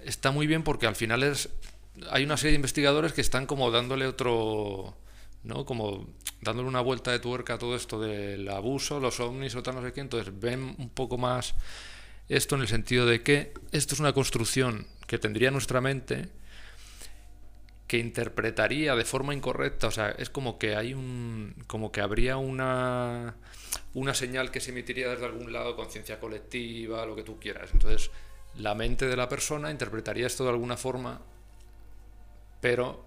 está 0.05 0.33
muy 0.33 0.49
bien 0.49 0.65
porque 0.65 0.89
al 0.89 0.97
final 0.97 1.23
es 1.23 1.49
hay 2.11 2.25
una 2.25 2.37
serie 2.37 2.51
de 2.51 2.57
investigadores 2.57 3.13
que 3.13 3.21
están 3.21 3.47
como 3.47 3.71
dándole 3.71 4.05
otro 4.05 4.97
no 5.45 5.65
como 5.65 6.09
dándole 6.47 6.69
una 6.69 6.81
vuelta 6.81 7.13
de 7.13 7.19
tuerca 7.19 7.55
a 7.55 7.59
todo 7.59 7.77
esto 7.77 8.01
del 8.01 8.49
abuso 8.49 9.01
los 9.01 9.21
ovnis 9.21 9.55
o 9.55 9.63
tal 9.63 9.75
no 9.75 9.83
sé 9.83 9.93
qué 9.93 10.01
entonces 10.01 10.33
ven 10.39 10.75
un 10.79 10.89
poco 10.89 11.19
más 11.19 11.55
esto 12.29 12.55
en 12.55 12.63
el 12.63 12.69
sentido 12.69 13.07
de 13.07 13.23
que 13.23 13.53
esto 13.73 13.95
es 13.95 14.01
una 14.01 14.13
construcción 14.13 14.87
que 15.07 15.19
tendría 15.19 15.51
nuestra 15.51 15.81
mente 15.81 16.29
que 17.87 17.99
interpretaría 17.99 18.97
de 18.97 19.05
forma 19.05 19.33
incorrecta, 19.33 19.87
o 19.87 19.91
sea, 19.91 20.11
es 20.11 20.29
como 20.29 20.59
que 20.59 20.75
hay 20.75 20.93
un 20.93 21.55
como 21.67 21.93
que 21.93 22.01
habría 22.01 22.37
una 22.37 23.37
una 23.95 24.15
señal 24.15 24.51
que 24.51 24.61
se 24.61 24.71
emitiría 24.71 25.09
desde 25.09 25.27
algún 25.27 25.53
lado, 25.53 25.77
conciencia 25.77 26.19
colectiva, 26.19 27.07
lo 27.07 27.15
que 27.15 27.23
tú 27.23 27.39
quieras. 27.39 27.71
Entonces, 27.73 28.11
la 28.57 28.75
mente 28.75 29.07
de 29.07 29.17
la 29.17 29.29
persona 29.29 29.71
interpretaría 29.71 30.27
esto 30.27 30.45
de 30.45 30.51
alguna 30.51 30.77
forma, 30.77 31.21
pero 32.61 33.05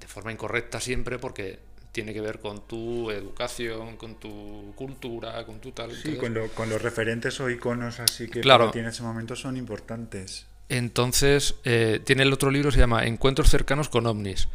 de 0.00 0.06
forma 0.06 0.32
incorrecta 0.32 0.80
siempre 0.80 1.18
porque 1.18 1.60
tiene 1.92 2.12
que 2.12 2.20
ver 2.20 2.38
con 2.38 2.66
tu 2.66 3.10
educación, 3.10 3.96
con 3.96 4.16
tu 4.16 4.72
cultura, 4.76 5.44
con 5.46 5.60
tu 5.60 5.72
tal. 5.72 5.92
Sí, 5.94 6.16
con, 6.16 6.34
lo- 6.34 6.48
con 6.48 6.68
los 6.68 6.80
referentes 6.82 7.40
o 7.40 7.50
iconos 7.50 7.98
así 8.00 8.28
que 8.28 8.40
Claro. 8.40 8.70
en 8.74 8.86
ese 8.86 9.02
momento 9.02 9.34
son 9.36 9.56
importantes. 9.56 10.46
Entonces, 10.68 11.54
eh, 11.64 12.00
tiene 12.04 12.22
el 12.22 12.32
otro 12.32 12.50
libro, 12.50 12.70
se 12.70 12.78
llama 12.78 13.06
Encuentros 13.06 13.48
cercanos 13.48 13.88
con 13.88 14.06
ovnis. 14.06 14.48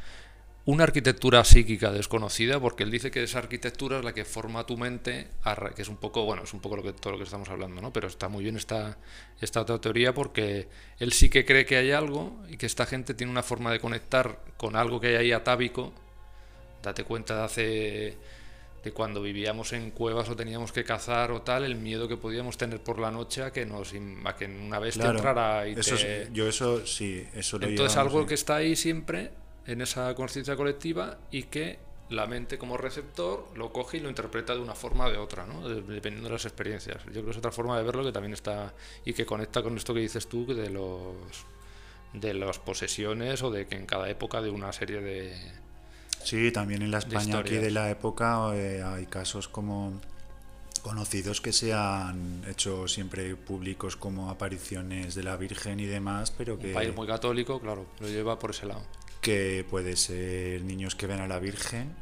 Una 0.66 0.86
arquitectura 0.86 1.44
psíquica 1.44 1.92
desconocida, 1.92 2.58
porque 2.58 2.84
él 2.84 2.92
dice 2.92 3.12
que 3.12 3.22
esa 3.24 3.40
arquitectura 3.40 3.98
es 3.98 4.06
la 4.06 4.14
que 4.14 4.24
forma 4.24 4.66
tu 4.66 4.78
mente, 4.78 5.28
que 5.76 5.82
es 5.82 5.90
un 5.90 5.98
poco, 5.98 6.24
bueno, 6.24 6.44
es 6.44 6.54
un 6.54 6.62
poco 6.62 6.78
lo 6.78 6.84
que, 6.84 6.94
todo 6.94 7.12
lo 7.12 7.18
que 7.18 7.26
estamos 7.26 7.50
hablando, 7.50 7.82
¿no? 7.82 7.92
Pero 7.92 8.08
está 8.08 8.30
muy 8.30 8.44
bien 8.46 8.56
esta, 8.56 8.98
esta 9.42 9.60
otra 9.60 9.82
teoría 9.82 10.14
porque 10.14 10.70
él 11.00 11.12
sí 11.12 11.30
que 11.30 11.44
cree 11.44 11.66
que 11.66 11.76
hay 11.76 11.92
algo 11.92 12.42
y 12.48 12.56
que 12.56 12.66
esta 12.66 12.86
gente 12.86 13.14
tiene 13.14 13.30
una 13.30 13.44
forma 13.44 13.74
de 13.74 13.80
conectar 13.82 14.40
con 14.56 14.78
algo 14.78 15.02
que 15.02 15.08
hay 15.08 15.16
ahí 15.16 15.32
atávico. 15.34 15.94
Date 16.84 17.04
cuenta 17.04 17.38
de 17.38 17.44
hace 17.44 18.18
de 18.84 18.92
cuando 18.92 19.22
vivíamos 19.22 19.72
en 19.72 19.92
cuevas 19.92 20.30
o 20.30 20.36
teníamos 20.36 20.74
que 20.74 20.84
cazar 20.84 21.32
o 21.32 21.42
tal, 21.42 21.64
el 21.64 21.76
miedo 21.76 22.08
que 22.08 22.18
podíamos 22.18 22.58
tener 22.58 22.84
por 22.84 23.00
la 23.00 23.12
noche 23.12 23.42
a 23.42 23.52
que 23.52 23.66
nos 23.66 23.94
a 24.26 24.36
que 24.36 24.46
una 24.46 24.78
vez 24.78 24.98
te 24.98 25.08
entrara 25.08 25.68
y 25.68 25.72
eso 25.72 25.96
te... 25.96 26.28
yo 26.34 26.48
eso 26.48 26.86
sí, 26.86 27.26
eso 27.34 27.58
lo 27.58 27.68
Entonces 27.68 27.98
algo 27.98 28.26
que 28.26 28.34
está 28.34 28.58
ahí 28.58 28.76
siempre 28.76 29.32
en 29.66 29.82
esa 29.82 30.14
conciencia 30.16 30.58
colectiva 30.58 31.18
y 31.32 31.44
que 31.44 31.80
la 32.10 32.28
mente 32.28 32.58
como 32.58 32.76
receptor 32.76 33.48
lo 33.56 33.72
coge 33.72 33.98
y 33.98 34.00
lo 34.02 34.10
interpreta 34.10 34.54
de 34.54 34.60
una 34.60 34.76
forma 34.76 35.06
o 35.06 35.12
de 35.12 35.18
otra, 35.18 35.46
¿no? 35.46 35.68
dependiendo 35.68 36.28
de 36.28 36.34
las 36.34 36.46
experiencias. 36.46 37.04
Yo 37.06 37.12
creo 37.14 37.26
que 37.26 37.32
es 37.32 37.38
otra 37.38 37.52
forma 37.52 37.78
de 37.78 37.84
verlo 37.84 38.04
que 38.04 38.12
también 38.12 38.34
está 38.34 38.74
y 39.06 39.14
que 39.14 39.26
conecta 39.26 39.64
con 39.64 39.78
esto 39.78 39.94
que 39.94 40.02
dices 40.02 40.28
tú 40.28 40.46
de 40.46 40.70
los 40.70 41.16
de 42.12 42.34
las 42.34 42.60
posesiones 42.60 43.42
o 43.42 43.50
de 43.50 43.66
que 43.66 43.76
en 43.76 43.86
cada 43.86 44.10
época 44.10 44.42
de 44.42 44.52
una 44.52 44.72
serie 44.74 45.02
de 45.02 45.63
Sí, 46.24 46.52
también 46.52 46.82
en 46.82 46.92
la 46.92 47.00
España 47.00 47.40
aquí 47.40 47.56
de 47.56 47.72
la 47.72 47.90
época 47.90 48.56
eh, 48.56 48.82
hay 48.82 49.06
casos 49.06 49.48
como 49.48 50.00
conocidos 50.82 51.42
que 51.42 51.54
se 51.54 51.74
han 51.74 52.44
hecho 52.48 52.88
siempre 52.88 53.36
públicos 53.36 53.96
como 53.96 54.30
apariciones 54.30 55.16
de 55.16 55.24
la 55.24 55.38
Virgen 55.38 55.80
y 55.80 55.86
demás, 55.86 56.32
pero 56.32 56.60
que... 56.60 56.68
Un 56.68 56.74
país 56.74 56.96
muy 56.96 57.08
católico, 57.08 57.60
claro, 57.60 57.86
lo 58.00 58.08
lleva 58.08 58.38
por 58.38 58.52
ese 58.52 58.66
lado. 58.66 58.84
Que 59.22 59.66
puede 59.70 59.96
ser 59.96 60.62
niños 60.64 60.96
que 60.96 61.08
ven 61.08 61.22
a 61.22 61.28
la 61.28 61.40
Virgen, 61.40 61.96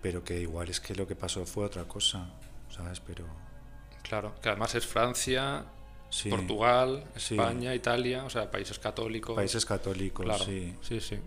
pero 0.00 0.24
que 0.24 0.40
igual 0.40 0.70
es 0.70 0.80
que 0.80 0.94
lo 0.94 1.06
que 1.06 1.14
pasó 1.14 1.44
fue 1.44 1.66
otra 1.66 1.84
cosa, 1.84 2.30
¿sabes? 2.70 3.00
Pero... 3.00 3.26
Claro, 4.02 4.34
que 4.40 4.48
además 4.48 4.74
es 4.74 4.86
Francia, 4.86 5.66
Portugal, 6.28 7.04
España, 7.14 7.74
Italia, 7.74 8.24
o 8.24 8.30
sea, 8.30 8.50
países 8.50 8.78
católicos. 8.78 9.36
Países 9.36 9.64
católicos, 9.64 10.24
claro, 10.24 10.44
sí. 10.44 10.74
Sí, 10.80 11.00
sí. 11.00 11.18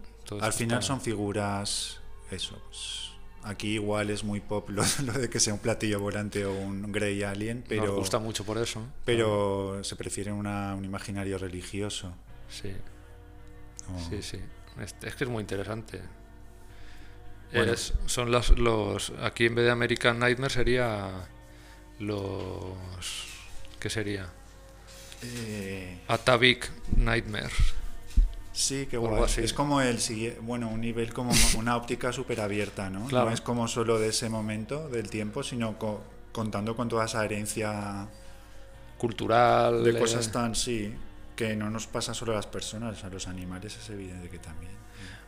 Al 0.41 0.53
final 0.53 0.83
son 0.83 1.01
figuras, 1.01 1.99
eso, 2.31 2.61
pues, 2.67 3.11
aquí 3.43 3.73
igual 3.73 4.09
es 4.09 4.23
muy 4.23 4.41
pop 4.41 4.69
lo, 4.69 4.83
de 5.13 5.29
que 5.29 5.39
sea 5.39 5.53
un 5.53 5.59
platillo 5.59 5.99
volante 5.99 6.45
o 6.45 6.53
un 6.53 6.91
grey 6.91 7.23
alien, 7.23 7.63
pero... 7.67 7.85
Nos 7.85 7.95
gusta 7.95 8.19
mucho 8.19 8.43
por 8.43 8.57
eso. 8.57 8.85
Pero 9.05 9.83
se 9.83 9.95
prefiere 9.95 10.31
un 10.31 10.83
imaginario 10.83 11.37
religioso. 11.37 12.13
Sí. 12.49 12.73
Sí, 14.09 14.21
sí. 14.21 14.39
Es, 14.81 14.93
que 15.15 15.23
es 15.23 15.29
muy 15.29 15.41
interesante. 15.41 16.01
son 18.07 18.31
los, 18.31 18.57
los... 18.57 19.13
Aquí 19.21 19.45
en 19.45 19.55
vez 19.55 19.65
de 19.65 19.71
American 19.71 20.19
Nightmare 20.19 20.53
sería 20.53 21.27
los... 21.99 22.75
¿Qué 23.79 23.89
sería? 23.89 24.27
Eh... 25.21 25.99
Atavic 26.07 26.71
Nightmare. 26.97 27.51
Sí, 28.55 28.87
qué 28.89 28.95
guay. 28.95 29.21
Es 29.37 29.51
como 29.51 29.81
el 29.81 29.99
bueno, 30.41 30.69
un 30.69 30.79
nivel 30.79 31.13
como 31.13 31.33
una 31.57 31.75
óptica 31.75 32.13
súper 32.13 32.39
abierta, 32.39 32.89
¿no? 32.89 33.09
No 33.09 33.29
es 33.29 33.41
como 33.41 33.67
solo 33.67 33.99
de 33.99 34.07
ese 34.07 34.29
momento 34.29 34.87
del 34.87 35.09
tiempo, 35.09 35.43
sino 35.43 35.75
contando 36.31 36.73
con 36.73 36.87
toda 36.87 37.03
esa 37.03 37.23
herencia 37.25 38.07
cultural. 38.97 39.83
De 39.83 39.99
cosas 39.99 40.31
tan, 40.31 40.55
sí, 40.55 40.93
que 41.35 41.53
no 41.57 41.69
nos 41.69 41.87
pasa 41.87 42.13
solo 42.13 42.31
a 42.31 42.35
las 42.35 42.47
personas, 42.47 43.03
a 43.03 43.09
los 43.09 43.27
animales 43.27 43.75
es 43.75 43.89
evidente 43.89 44.29
que 44.29 44.39
también. 44.39 44.71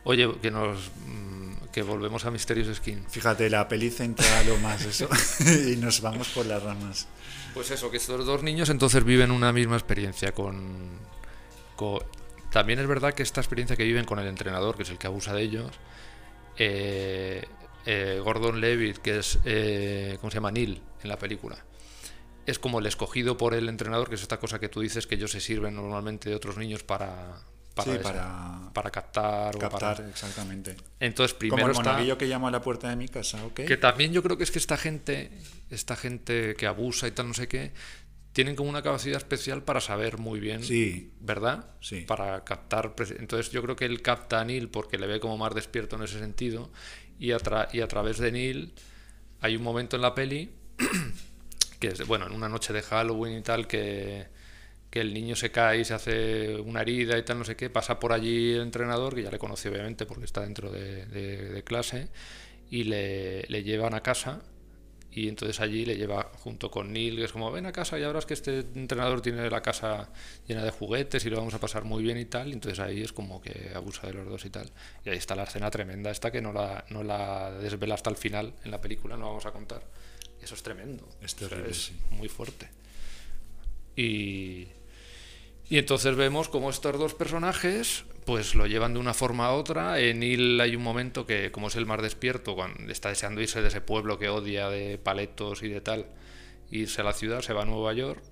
Oye, 0.04 0.26
que 0.40 0.50
nos 0.50 0.90
mm, 1.06 1.66
que 1.70 1.82
volvemos 1.82 2.24
a 2.24 2.30
Mysterious 2.30 2.78
Skin. 2.78 3.04
Fíjate, 3.10 3.50
la 3.50 3.68
peli 3.68 3.90
centra 3.90 4.42
lo 4.44 4.56
más 4.56 4.86
eso 4.86 5.06
y 5.70 5.76
nos 5.76 6.00
vamos 6.00 6.28
por 6.28 6.46
las 6.46 6.62
ramas. 6.62 7.06
Pues 7.52 7.70
eso, 7.72 7.90
que 7.90 7.98
estos 7.98 8.24
dos 8.24 8.42
niños 8.42 8.70
entonces 8.70 9.04
viven 9.04 9.30
una 9.30 9.52
misma 9.52 9.76
experiencia 9.76 10.32
con, 10.32 10.88
con 11.76 12.00
también 12.50 12.78
es 12.78 12.86
verdad 12.86 13.14
que 13.14 13.22
esta 13.22 13.40
experiencia 13.40 13.76
que 13.76 13.84
viven 13.84 14.04
con 14.04 14.18
el 14.18 14.26
entrenador, 14.26 14.76
que 14.76 14.82
es 14.82 14.90
el 14.90 14.98
que 14.98 15.06
abusa 15.06 15.34
de 15.34 15.42
ellos, 15.42 15.70
eh, 16.56 17.44
eh, 17.86 18.20
Gordon 18.22 18.60
Levitt, 18.60 18.98
que 18.98 19.18
es, 19.18 19.38
eh, 19.44 20.16
¿cómo 20.20 20.30
se 20.30 20.36
llama? 20.36 20.50
Neil 20.50 20.82
en 21.02 21.08
la 21.08 21.18
película, 21.18 21.64
es 22.46 22.58
como 22.58 22.78
el 22.78 22.86
escogido 22.86 23.36
por 23.36 23.54
el 23.54 23.68
entrenador, 23.68 24.08
que 24.08 24.14
es 24.14 24.22
esta 24.22 24.38
cosa 24.38 24.58
que 24.58 24.68
tú 24.68 24.80
dices 24.80 25.06
que 25.06 25.16
ellos 25.16 25.30
se 25.30 25.40
sirven 25.40 25.74
normalmente 25.74 26.30
de 26.30 26.36
otros 26.36 26.56
niños 26.56 26.82
para, 26.82 27.42
para, 27.74 28.70
para, 28.72 28.90
captar. 28.90 29.56
Captar, 29.58 30.06
exactamente. 30.08 30.76
Entonces, 30.98 31.34
primero 31.34 31.72
Como 31.72 31.90
el 31.90 32.16
que 32.16 32.26
llamo 32.26 32.48
a 32.48 32.50
la 32.50 32.60
puerta 32.60 32.88
de 32.88 32.96
mi 32.96 33.08
casa, 33.08 33.44
¿ok? 33.44 33.60
Que 33.66 33.76
también 33.76 34.12
yo 34.12 34.22
creo 34.22 34.36
que 34.36 34.44
es 34.44 34.50
que 34.50 34.58
esta 34.58 34.76
gente, 34.76 35.30
esta 35.70 35.96
gente 35.96 36.54
que 36.56 36.66
abusa 36.66 37.06
y 37.06 37.12
tal, 37.12 37.28
no 37.28 37.34
sé 37.34 37.48
qué, 37.48 37.72
tienen 38.38 38.54
como 38.54 38.70
una 38.70 38.82
capacidad 38.82 39.16
especial 39.16 39.64
para 39.64 39.80
saber 39.80 40.18
muy 40.18 40.38
bien, 40.38 40.62
sí, 40.62 41.10
¿verdad? 41.18 41.70
Sí. 41.80 42.02
Para 42.02 42.44
captar. 42.44 42.94
Entonces 43.18 43.50
yo 43.50 43.60
creo 43.62 43.74
que 43.74 43.84
él 43.84 44.00
capta 44.00 44.38
a 44.38 44.44
Neil 44.44 44.68
porque 44.68 44.96
le 44.96 45.08
ve 45.08 45.18
como 45.18 45.36
más 45.36 45.56
despierto 45.56 45.96
en 45.96 46.04
ese 46.04 46.20
sentido 46.20 46.70
y 47.18 47.32
a, 47.32 47.38
y 47.72 47.80
a 47.80 47.88
través 47.88 48.18
de 48.18 48.30
Neil 48.30 48.74
hay 49.40 49.56
un 49.56 49.64
momento 49.64 49.96
en 49.96 50.02
la 50.02 50.14
peli 50.14 50.52
que 51.80 51.88
es, 51.88 52.06
bueno, 52.06 52.28
en 52.28 52.32
una 52.32 52.48
noche 52.48 52.72
de 52.72 52.82
Halloween 52.82 53.38
y 53.38 53.42
tal, 53.42 53.66
que, 53.66 54.28
que 54.88 55.00
el 55.00 55.12
niño 55.12 55.34
se 55.34 55.50
cae 55.50 55.80
y 55.80 55.84
se 55.84 55.94
hace 55.94 56.60
una 56.60 56.82
herida 56.82 57.18
y 57.18 57.24
tal, 57.24 57.40
no 57.40 57.44
sé 57.44 57.56
qué, 57.56 57.70
pasa 57.70 57.98
por 57.98 58.12
allí 58.12 58.52
el 58.52 58.60
entrenador, 58.60 59.16
que 59.16 59.24
ya 59.24 59.32
le 59.32 59.40
conoce 59.40 59.68
obviamente 59.68 60.06
porque 60.06 60.26
está 60.26 60.42
dentro 60.42 60.70
de, 60.70 61.06
de 61.06 61.64
clase, 61.64 62.06
y 62.70 62.84
le, 62.84 63.42
le 63.48 63.64
llevan 63.64 63.94
a 63.94 64.00
casa 64.04 64.42
y 65.18 65.28
entonces 65.28 65.60
allí 65.60 65.84
le 65.84 65.96
lleva 65.96 66.30
junto 66.38 66.70
con 66.70 66.92
Neil, 66.92 67.16
que 67.16 67.24
es 67.24 67.32
como, 67.32 67.50
ven 67.50 67.66
a 67.66 67.72
casa 67.72 67.98
y 67.98 68.04
ahora 68.04 68.20
es 68.20 68.26
que 68.26 68.34
este 68.34 68.60
entrenador 68.74 69.20
tiene 69.20 69.50
la 69.50 69.60
casa 69.60 70.08
llena 70.46 70.62
de 70.62 70.70
juguetes 70.70 71.24
y 71.24 71.30
lo 71.30 71.38
vamos 71.38 71.54
a 71.54 71.60
pasar 71.60 71.84
muy 71.84 72.02
bien 72.02 72.18
y 72.18 72.24
tal, 72.24 72.48
y 72.48 72.52
entonces 72.52 72.78
ahí 72.80 73.02
es 73.02 73.12
como 73.12 73.40
que 73.40 73.72
abusa 73.74 74.06
de 74.06 74.14
los 74.14 74.26
dos 74.26 74.44
y 74.44 74.50
tal. 74.50 74.70
Y 75.04 75.10
ahí 75.10 75.18
está 75.18 75.34
la 75.34 75.44
escena 75.44 75.70
tremenda, 75.70 76.10
esta 76.10 76.30
que 76.30 76.40
no 76.40 76.52
la, 76.52 76.84
no 76.90 77.02
la 77.02 77.50
desvela 77.52 77.94
hasta 77.94 78.10
el 78.10 78.16
final 78.16 78.54
en 78.64 78.70
la 78.70 78.80
película, 78.80 79.16
no 79.16 79.26
vamos 79.26 79.46
a 79.46 79.50
contar. 79.50 79.82
Eso 80.40 80.54
es 80.54 80.62
tremendo. 80.62 81.08
Es, 81.20 81.36
es 81.42 81.92
muy 82.10 82.28
fuerte. 82.28 82.68
Y, 83.96 84.68
y 85.68 85.78
entonces 85.78 86.16
vemos 86.16 86.48
como 86.48 86.70
estos 86.70 86.98
dos 86.98 87.14
personajes 87.14 88.04
pues 88.28 88.54
lo 88.54 88.66
llevan 88.66 88.92
de 88.92 89.00
una 89.00 89.14
forma 89.14 89.46
a 89.46 89.54
otra. 89.54 90.00
En 90.00 90.22
Il 90.22 90.60
hay 90.60 90.76
un 90.76 90.82
momento 90.82 91.24
que, 91.24 91.50
como 91.50 91.68
es 91.68 91.76
el 91.76 91.86
más 91.86 92.02
despierto, 92.02 92.54
cuando 92.54 92.92
está 92.92 93.08
deseando 93.08 93.40
irse 93.40 93.62
de 93.62 93.68
ese 93.68 93.80
pueblo 93.80 94.18
que 94.18 94.28
odia 94.28 94.68
de 94.68 94.98
paletos 94.98 95.62
y 95.62 95.68
de 95.70 95.80
tal, 95.80 96.04
irse 96.70 97.00
a 97.00 97.04
la 97.04 97.14
ciudad, 97.14 97.40
se 97.40 97.54
va 97.54 97.62
a 97.62 97.64
Nueva 97.64 97.94
York. 97.94 98.22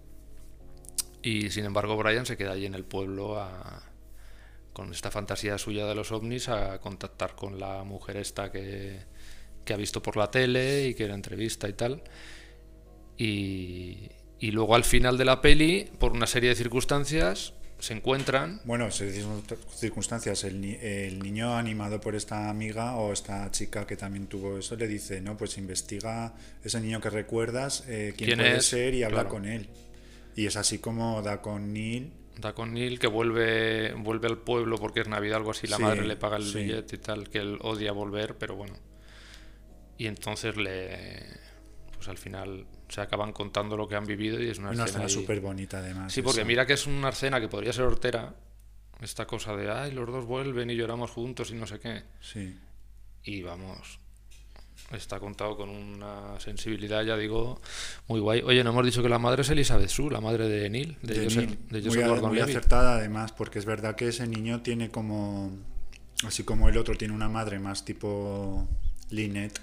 Y 1.22 1.48
sin 1.48 1.64
embargo, 1.64 1.96
Brian 1.96 2.26
se 2.26 2.36
queda 2.36 2.52
allí 2.52 2.66
en 2.66 2.74
el 2.74 2.84
pueblo 2.84 3.42
con 4.74 4.92
esta 4.92 5.10
fantasía 5.10 5.56
suya 5.56 5.86
de 5.86 5.94
los 5.94 6.12
ovnis 6.12 6.50
a 6.50 6.78
contactar 6.78 7.34
con 7.34 7.58
la 7.58 7.82
mujer 7.82 8.18
esta 8.18 8.52
que, 8.52 9.00
que 9.64 9.72
ha 9.72 9.78
visto 9.78 10.02
por 10.02 10.18
la 10.18 10.30
tele 10.30 10.88
y 10.88 10.94
que 10.94 11.08
la 11.08 11.14
entrevista 11.14 11.70
y 11.70 11.72
tal. 11.72 12.02
Y, 13.16 14.10
y 14.38 14.50
luego 14.50 14.74
al 14.74 14.84
final 14.84 15.16
de 15.16 15.24
la 15.24 15.40
peli, 15.40 15.88
por 15.98 16.12
una 16.12 16.26
serie 16.26 16.50
de 16.50 16.54
circunstancias, 16.56 17.54
se 17.78 17.94
encuentran. 17.94 18.60
Bueno, 18.64 18.88
circunstancias. 18.90 20.44
El, 20.44 20.64
el, 20.64 21.18
niño 21.18 21.56
animado 21.56 22.00
por 22.00 22.14
esta 22.14 22.48
amiga 22.48 22.96
o 22.96 23.12
esta 23.12 23.50
chica 23.50 23.86
que 23.86 23.96
también 23.96 24.26
tuvo 24.26 24.58
eso 24.58 24.76
le 24.76 24.88
dice, 24.88 25.20
no, 25.20 25.36
pues 25.36 25.58
investiga 25.58 26.34
ese 26.64 26.80
niño 26.80 27.00
que 27.00 27.10
recuerdas, 27.10 27.84
eh, 27.88 28.14
quién, 28.16 28.38
puede 28.38 28.60
ser 28.62 28.94
y 28.94 29.02
habla 29.02 29.28
con 29.28 29.46
él. 29.46 29.68
Y 30.34 30.46
es 30.46 30.56
así 30.56 30.78
como 30.78 31.22
da 31.22 31.40
con 31.40 31.72
Neil. 31.72 32.12
Da 32.38 32.54
con 32.54 32.74
Neil 32.74 32.98
que 32.98 33.06
vuelve, 33.06 33.94
vuelve 33.94 34.28
al 34.28 34.38
pueblo 34.38 34.76
porque 34.76 35.00
es 35.00 35.08
Navidad, 35.08 35.38
algo 35.38 35.52
así, 35.52 35.66
la 35.66 35.78
madre 35.78 36.06
le 36.06 36.16
paga 36.16 36.36
el 36.36 36.44
billete 36.44 36.96
y 36.96 36.98
tal, 36.98 37.28
que 37.30 37.38
él 37.38 37.58
odia 37.62 37.92
volver, 37.92 38.36
pero 38.36 38.54
bueno. 38.56 38.74
Y 39.96 40.06
entonces 40.06 40.56
le. 40.56 41.46
Pues 41.94 42.08
al 42.08 42.18
final 42.18 42.66
se 42.88 43.00
acaban 43.00 43.32
contando 43.32 43.76
lo 43.76 43.88
que 43.88 43.96
han 43.96 44.06
vivido 44.06 44.40
y 44.40 44.48
es 44.48 44.58
una, 44.58 44.72
escena 44.72 45.08
súper 45.08 45.40
bonita 45.40 45.78
además. 45.78 46.12
Sí, 46.12 46.22
porque 46.22 46.44
mira 46.44 46.66
que 46.66 46.74
es 46.74 46.86
una 46.86 47.08
escena 47.10 47.40
que 47.40 47.48
podría 47.48 47.72
ser 47.72 47.84
hortera, 47.84 48.34
esta 49.00 49.26
cosa 49.26 49.54
de, 49.56 49.70
ay, 49.70 49.92
los 49.92 50.06
dos 50.06 50.24
vuelven 50.24 50.70
y 50.70 50.76
lloramos 50.76 51.10
juntos 51.10 51.50
y 51.50 51.54
no 51.54 51.66
sé 51.66 51.78
qué. 51.78 52.02
Sí. 52.20 52.58
Y 53.24 53.42
vamos, 53.42 53.98
está 54.92 55.18
contado 55.18 55.56
con 55.56 55.68
una 55.68 56.38
sensibilidad, 56.38 57.04
ya 57.04 57.16
digo, 57.16 57.60
muy 58.06 58.20
guay. 58.20 58.42
Oye, 58.42 58.62
no 58.62 58.70
hemos 58.70 58.84
dicho 58.84 59.02
que 59.02 59.08
la 59.08 59.18
madre 59.18 59.42
es 59.42 59.50
Elizabeth 59.50 59.88
Sue, 59.88 60.10
la 60.10 60.20
madre 60.20 60.48
de 60.48 60.70
Neil, 60.70 60.96
de, 61.02 61.24
Joseph, 61.24 61.58
muy, 61.70 62.20
muy 62.28 62.40
acertada 62.40 62.96
además, 62.96 63.32
porque 63.32 63.58
es 63.58 63.64
verdad 63.64 63.96
que 63.96 64.08
ese 64.08 64.26
niño 64.26 64.62
tiene 64.62 64.90
como, 64.90 65.50
así 66.24 66.44
como 66.44 66.68
el 66.68 66.76
otro 66.78 66.94
tiene 66.96 67.14
una 67.14 67.28
madre 67.28 67.58
más 67.58 67.84
tipo 67.84 68.68
Lynette, 69.10 69.60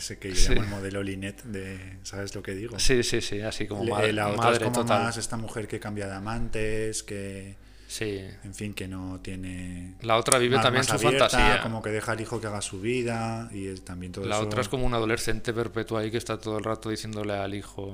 ese 0.00 0.18
que 0.18 0.30
yo 0.30 0.34
Sí. 0.34 0.48
llamo 0.50 0.62
el 0.62 0.68
modelo 0.68 1.02
Linet 1.02 1.42
de, 1.44 1.96
¿sabes 2.02 2.34
lo 2.34 2.42
que 2.42 2.54
digo? 2.54 2.78
Sí, 2.78 3.02
sí, 3.04 3.20
sí, 3.20 3.40
así 3.40 3.66
como 3.66 3.84
Le- 3.84 3.90
madre, 3.92 4.12
la 4.12 4.28
otra 4.28 4.42
madre 4.42 4.56
es 4.56 4.62
como 4.64 4.80
total. 4.80 5.04
más 5.04 5.16
esta 5.16 5.36
mujer 5.36 5.68
que 5.68 5.78
cambia 5.80 6.06
de 6.08 6.14
amantes, 6.14 7.02
que, 7.04 7.56
Sí. 7.90 8.20
en 8.44 8.54
fin, 8.54 8.72
que 8.72 8.86
no 8.86 9.18
tiene... 9.20 9.94
La 10.02 10.16
otra 10.16 10.38
vive 10.38 10.54
más- 10.54 10.62
también 10.64 10.86
más 10.88 11.00
su 11.00 11.08
abierta, 11.08 11.28
fantasía. 11.28 11.60
Como 11.60 11.82
que 11.82 11.90
deja 11.90 12.12
al 12.12 12.20
hijo 12.20 12.40
que 12.40 12.46
haga 12.46 12.60
su 12.62 12.80
vida 12.80 13.50
y 13.52 13.66
es 13.66 13.84
también 13.84 14.12
todo 14.12 14.26
La 14.26 14.36
eso... 14.36 14.44
otra 14.44 14.60
es 14.60 14.68
como 14.68 14.86
un 14.86 14.94
adolescente 14.94 15.52
perpetuo 15.52 15.98
ahí 15.98 16.08
que 16.08 16.16
está 16.18 16.38
todo 16.38 16.56
el 16.58 16.62
rato 16.62 16.88
diciéndole 16.88 17.32
al 17.32 17.52
hijo. 17.52 17.92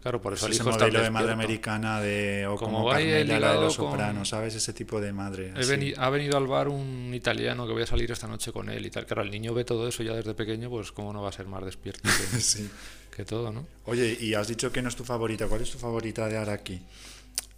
Claro, 0.00 0.22
por 0.22 0.32
eso 0.32 0.46
es 0.46 0.52
el 0.52 0.52
ese 0.54 0.62
hijo 0.62 0.70
está 0.70 0.84
modelo 0.86 1.02
de 1.02 1.10
madre 1.10 1.32
americana 1.32 2.00
de, 2.00 2.46
o 2.46 2.56
Como 2.56 2.78
como, 2.78 2.90
Carmela, 2.92 3.38
la 3.38 3.52
de 3.52 3.60
los 3.60 3.76
con- 3.76 3.90
sopranos, 3.90 4.28
¿sabes? 4.30 4.54
Ese 4.54 4.72
tipo 4.72 4.98
de 5.02 5.12
madre. 5.12 5.52
Veni- 5.52 5.92
ha 5.98 6.08
venido 6.08 6.38
al 6.38 6.46
bar 6.46 6.68
un 6.68 7.12
italiano 7.12 7.66
que 7.66 7.74
voy 7.74 7.82
a 7.82 7.86
salir 7.86 8.10
esta 8.10 8.26
noche 8.26 8.52
con 8.52 8.70
él 8.70 8.86
y 8.86 8.90
tal. 8.90 9.04
Claro, 9.04 9.20
el 9.20 9.30
niño 9.30 9.52
ve 9.52 9.64
todo 9.64 9.86
eso 9.86 10.02
ya 10.02 10.14
desde 10.14 10.32
pequeño, 10.32 10.70
pues 10.70 10.92
cómo 10.92 11.12
no 11.12 11.20
va 11.20 11.28
a 11.28 11.32
ser 11.32 11.44
más 11.46 11.62
despierto 11.62 12.08
que, 12.08 12.10
Sí. 12.40 12.70
que 13.14 13.26
todo, 13.26 13.52
¿no? 13.52 13.66
Oye, 13.84 14.16
y 14.18 14.32
has 14.32 14.48
dicho 14.48 14.72
que 14.72 14.80
no 14.80 14.88
es 14.88 14.96
tu 14.96 15.04
favorita. 15.04 15.46
¿Cuál 15.46 15.60
es 15.60 15.70
tu 15.70 15.76
favorita 15.78 16.26
de 16.26 16.38
Araki? 16.38 16.80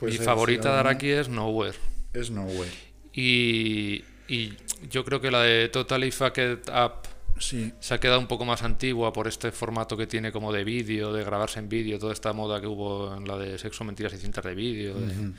Pues 0.03 0.19
Mi 0.19 0.24
favorita 0.24 0.73
de 0.73 0.79
Araki 0.81 1.09
es 1.11 1.29
Nowhere. 1.29 1.77
es 2.12 2.31
Nowhere. 2.31 2.70
Y, 3.12 4.05
y 4.29 4.55
yo 4.91 5.05
creo 5.05 5.20
que 5.20 5.31
la 5.31 5.43
de 5.43 5.69
Totally 5.69 6.11
Fucked 6.11 6.69
Up 6.70 7.09
Sí, 7.39 7.73
se 7.81 7.95
ha 7.95 7.99
quedado 7.99 8.20
un 8.20 8.27
poco 8.29 8.45
más 8.45 8.62
antigua 8.62 9.12
por 9.12 9.27
este 9.27 9.51
formato 9.53 9.97
que 9.97 10.07
tiene 10.07 10.31
como 10.33 10.53
de 10.53 10.62
vídeo, 10.65 11.12
de 11.12 11.24
grabarse 11.24 11.59
en 11.59 11.69
vídeo, 11.69 11.99
toda 11.99 12.12
esta 12.12 12.33
moda 12.33 12.61
que 12.61 12.66
hubo 12.69 13.16
en 13.16 13.27
la 13.27 13.37
de 13.37 13.59
sexo, 13.59 13.83
mentiras 13.85 14.12
y 14.15 14.19
cintas 14.19 14.45
de 14.45 14.55
vídeo. 14.55 14.95
de- 14.95 15.33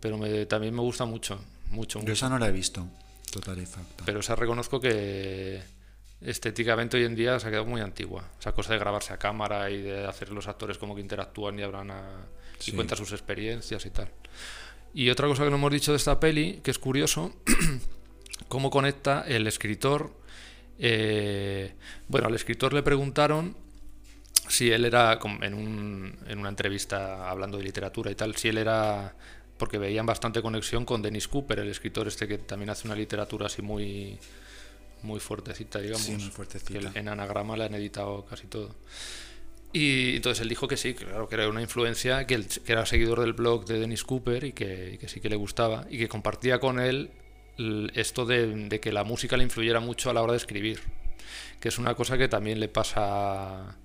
Pero 0.00 0.18
me- 0.18 0.44
también 0.46 0.74
me 0.74 0.80
gusta 0.82 1.04
mucho, 1.06 1.38
mucho, 1.70 1.98
yo 1.98 2.02
mucho. 2.02 2.12
esa 2.12 2.28
no 2.28 2.38
la 2.38 2.48
he 2.48 2.52
visto. 2.52 2.86
Total 3.32 3.58
y 3.58 3.64
facta. 3.64 4.04
Pero 4.04 4.20
esa 4.20 4.34
reconozco 4.34 4.80
que 4.80 5.62
estéticamente 6.20 6.96
hoy 6.96 7.04
en 7.04 7.14
día 7.14 7.38
se 7.38 7.46
ha 7.46 7.50
quedado 7.50 7.66
muy 7.66 7.80
antigua. 7.80 8.24
Esa 8.40 8.52
cosa 8.52 8.72
de 8.72 8.78
grabarse 8.78 9.12
a 9.12 9.18
cámara 9.18 9.70
y 9.70 9.82
de 9.82 10.06
hacer 10.06 10.30
los 10.30 10.48
actores 10.48 10.78
como 10.78 10.94
que 10.94 11.00
interactúan 11.00 11.58
y 11.58 11.62
hablan 11.62 11.90
a- 11.90 12.26
y 12.66 12.72
cuentan 12.72 12.96
sus 12.98 13.12
experiencias 13.12 13.84
y 13.86 13.90
tal. 13.90 14.08
Y 14.94 15.10
otra 15.10 15.28
cosa 15.28 15.44
que 15.44 15.50
no 15.50 15.56
hemos 15.56 15.70
dicho 15.72 15.92
de 15.92 15.98
esta 15.98 16.18
peli, 16.18 16.60
que 16.62 16.70
es 16.70 16.78
curioso, 16.78 17.34
cómo 18.48 18.70
conecta 18.70 19.24
el 19.26 19.46
escritor. 19.46 20.12
eh, 20.78 21.74
bueno, 22.08 22.26
al 22.28 22.34
escritor 22.34 22.72
le 22.74 22.82
preguntaron 22.82 23.56
si 24.48 24.70
él 24.70 24.84
era, 24.84 25.18
en, 25.42 25.54
un- 25.54 26.18
en 26.28 26.38
una 26.38 26.50
entrevista 26.50 27.30
hablando 27.30 27.56
de 27.58 27.64
literatura 27.64 28.10
y 28.10 28.14
tal, 28.14 28.36
si 28.36 28.48
él 28.48 28.58
era, 28.58 29.14
porque 29.58 29.78
veían 29.78 30.04
bastante 30.06 30.42
conexión 30.42 30.84
con 30.84 31.00
Dennis 31.02 31.28
Cooper, 31.28 31.60
el 31.60 31.68
escritor 31.70 32.06
este 32.08 32.28
que 32.28 32.36
también 32.38 32.68
hace 32.70 32.86
una 32.88 32.94
literatura 32.94 33.46
así 33.46 33.62
muy, 33.62 34.18
muy 35.06 35.20
fuertecita, 35.20 35.78
digamos. 35.78 36.02
Sí, 36.02 36.12
muy 36.12 36.30
fuertecita. 36.30 36.92
Que 36.92 36.98
en 36.98 37.08
anagrama 37.08 37.56
la 37.56 37.66
han 37.66 37.74
editado 37.74 38.24
casi 38.26 38.46
todo. 38.46 38.74
Y 39.72 40.16
entonces 40.16 40.42
él 40.42 40.48
dijo 40.48 40.68
que 40.68 40.76
sí, 40.76 40.94
que 40.94 41.04
claro, 41.04 41.28
que 41.28 41.34
era 41.34 41.48
una 41.48 41.60
influencia, 41.60 42.26
que, 42.26 42.34
él, 42.34 42.46
que 42.46 42.72
era 42.72 42.86
seguidor 42.86 43.20
del 43.20 43.32
blog 43.32 43.66
de 43.66 43.78
Dennis 43.78 44.04
Cooper 44.04 44.44
y 44.44 44.52
que, 44.52 44.92
y 44.94 44.98
que 44.98 45.08
sí 45.08 45.20
que 45.20 45.28
le 45.28 45.36
gustaba 45.36 45.86
y 45.90 45.98
que 45.98 46.08
compartía 46.08 46.58
con 46.58 46.80
él 46.80 47.10
esto 47.94 48.26
de, 48.26 48.68
de 48.68 48.80
que 48.80 48.92
la 48.92 49.04
música 49.04 49.36
le 49.36 49.44
influyera 49.44 49.80
mucho 49.80 50.10
a 50.10 50.14
la 50.14 50.22
hora 50.22 50.32
de 50.32 50.38
escribir, 50.38 50.80
que 51.60 51.68
es 51.68 51.78
una 51.78 51.94
cosa 51.94 52.18
que 52.18 52.28
también 52.28 52.60
le 52.60 52.68
pasa 52.68 53.70
a 53.70 53.76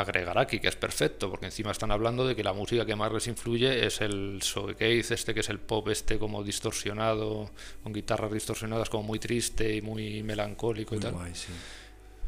agregar 0.00 0.38
aquí, 0.38 0.60
que 0.60 0.68
es 0.68 0.76
perfecto, 0.76 1.30
porque 1.30 1.46
encima 1.46 1.70
están 1.70 1.90
hablando 1.90 2.26
de 2.26 2.34
que 2.36 2.42
la 2.44 2.52
música 2.52 2.84
que 2.86 2.96
más 2.96 3.12
les 3.12 3.26
influye 3.26 3.86
es 3.86 4.00
el 4.00 4.38
showcase, 4.42 5.14
este 5.14 5.34
que 5.34 5.40
es 5.40 5.48
el 5.48 5.58
pop 5.60 5.88
este 5.88 6.18
como 6.18 6.42
distorsionado, 6.44 7.50
con 7.82 7.92
guitarras 7.92 8.32
distorsionadas 8.32 8.88
como 8.90 9.02
muy 9.04 9.18
triste 9.18 9.74
y 9.76 9.82
muy 9.82 10.22
melancólico 10.22 10.94
y 10.94 10.98
Muy 10.98 11.02
tal. 11.04 11.12
guay, 11.14 11.34
sí. 11.34 11.52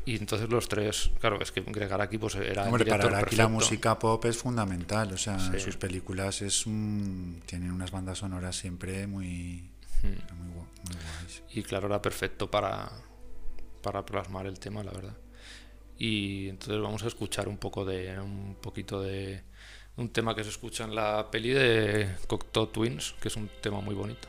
Y 0.07 0.17
entonces 0.17 0.49
los 0.49 0.69
tres, 0.69 1.11
claro, 1.21 1.39
es 1.41 1.53
que 1.53 1.61
Greg 1.61 1.93
Araki 1.93 2.17
pues 2.17 2.35
era 2.37 2.63
el 2.63 2.69
Hombre, 2.69 2.87
para 2.87 3.05
Araki 3.05 3.37
la 3.37 3.49
música 3.49 3.99
pop 3.99 4.25
es 4.25 4.39
fundamental. 4.39 5.13
O 5.13 5.19
sea, 5.19 5.39
Sí. 5.39 5.61
sus 5.61 5.77
películas 5.77 6.41
es 6.41 6.65
un- 6.65 7.43
tienen 7.45 7.71
unas 7.73 7.91
bandas 7.91 8.19
sonoras 8.19 8.57
siempre 8.57 9.07
muy, 9.07 9.69
Hmm. 10.03 10.07
muy, 10.07 10.55
gua- 10.55 10.67
muy 10.87 10.95
guays. 10.97 11.43
Y 11.53 11.63
claro, 11.63 11.89
era 11.89 12.01
perfecto 12.01 12.51
para, 12.51 12.91
para 13.83 14.07
plasmar 14.07 14.47
el 14.47 14.59
tema, 14.59 14.83
la 14.83 14.93
verdad. 14.93 15.17
Y 15.99 16.49
entonces 16.49 16.81
vamos 16.81 17.03
a 17.03 17.09
escuchar 17.09 17.49
un 17.49 17.59
poco 17.59 17.85
de 17.85 18.19
un 18.21 18.57
poquito 18.61 19.03
de 19.03 19.43
un 19.97 20.11
tema 20.11 20.35
que 20.35 20.45
se 20.45 20.51
escucha 20.51 20.85
en 20.85 20.95
la 20.95 21.31
peli 21.31 21.51
de 21.51 22.09
Cocteau 22.29 22.69
Twins, 22.69 23.15
que 23.21 23.29
es 23.29 23.37
un 23.37 23.51
tema 23.61 23.81
muy 23.81 23.95
bonito. 23.95 24.29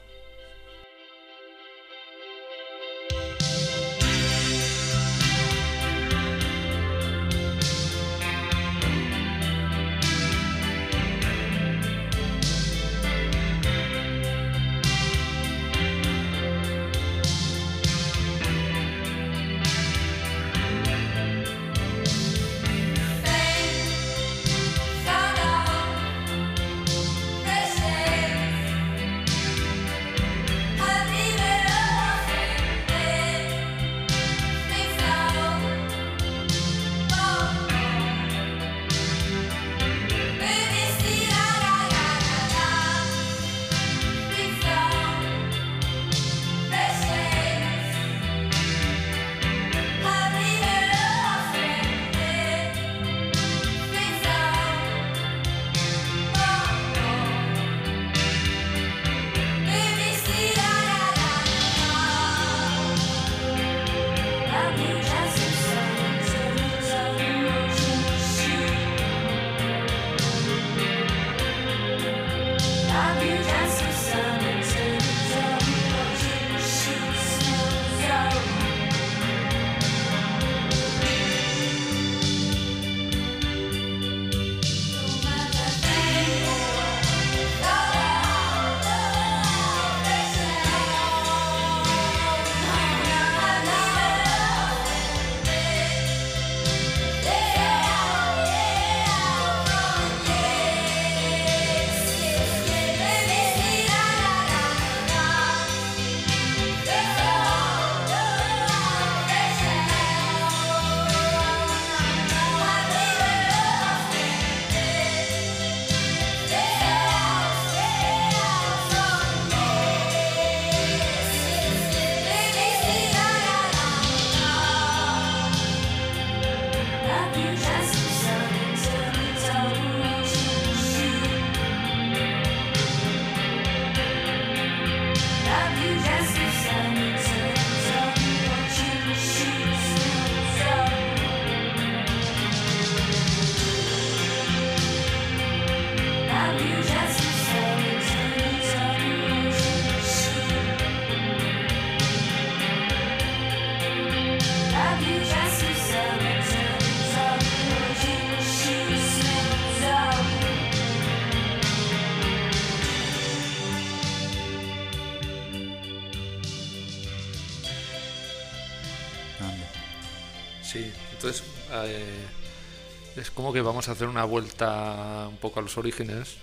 Como 173.40 173.54
que 173.54 173.62
vamos 173.62 173.88
a 173.88 173.94
hacer 173.94 174.10
una 174.10 174.26
vuelta 174.26 175.26
un 175.30 175.38
poco 175.38 175.62
a 175.62 175.64
los 175.64 175.78
orígenes 175.78 176.36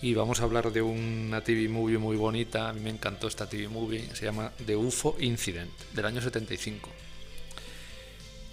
y 0.00 0.14
vamos 0.14 0.40
a 0.40 0.44
hablar 0.44 0.70
de 0.70 0.82
una 0.82 1.42
TV 1.42 1.68
movie 1.68 1.98
muy 1.98 2.16
bonita. 2.16 2.68
A 2.68 2.72
mí 2.72 2.78
me 2.78 2.90
encantó 2.90 3.26
esta 3.26 3.48
TV 3.48 3.66
movie, 3.66 4.08
se 4.14 4.24
llama 4.24 4.52
The 4.64 4.76
UFO 4.76 5.16
Incident, 5.18 5.72
del 5.92 6.04
año 6.04 6.20
75. 6.22 6.88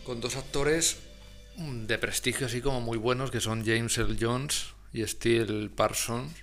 Con 0.03 0.19
dos 0.19 0.35
actores 0.35 0.97
mm, 1.57 1.85
de 1.85 1.99
prestigio 1.99 2.47
así 2.47 2.59
como 2.59 2.81
muy 2.81 2.97
buenos 2.97 3.29
que 3.29 3.39
son 3.39 3.63
James 3.63 3.95
L. 3.99 4.17
Jones 4.19 4.69
y 4.91 5.05
Steel 5.05 5.69
Parsons. 5.69 6.33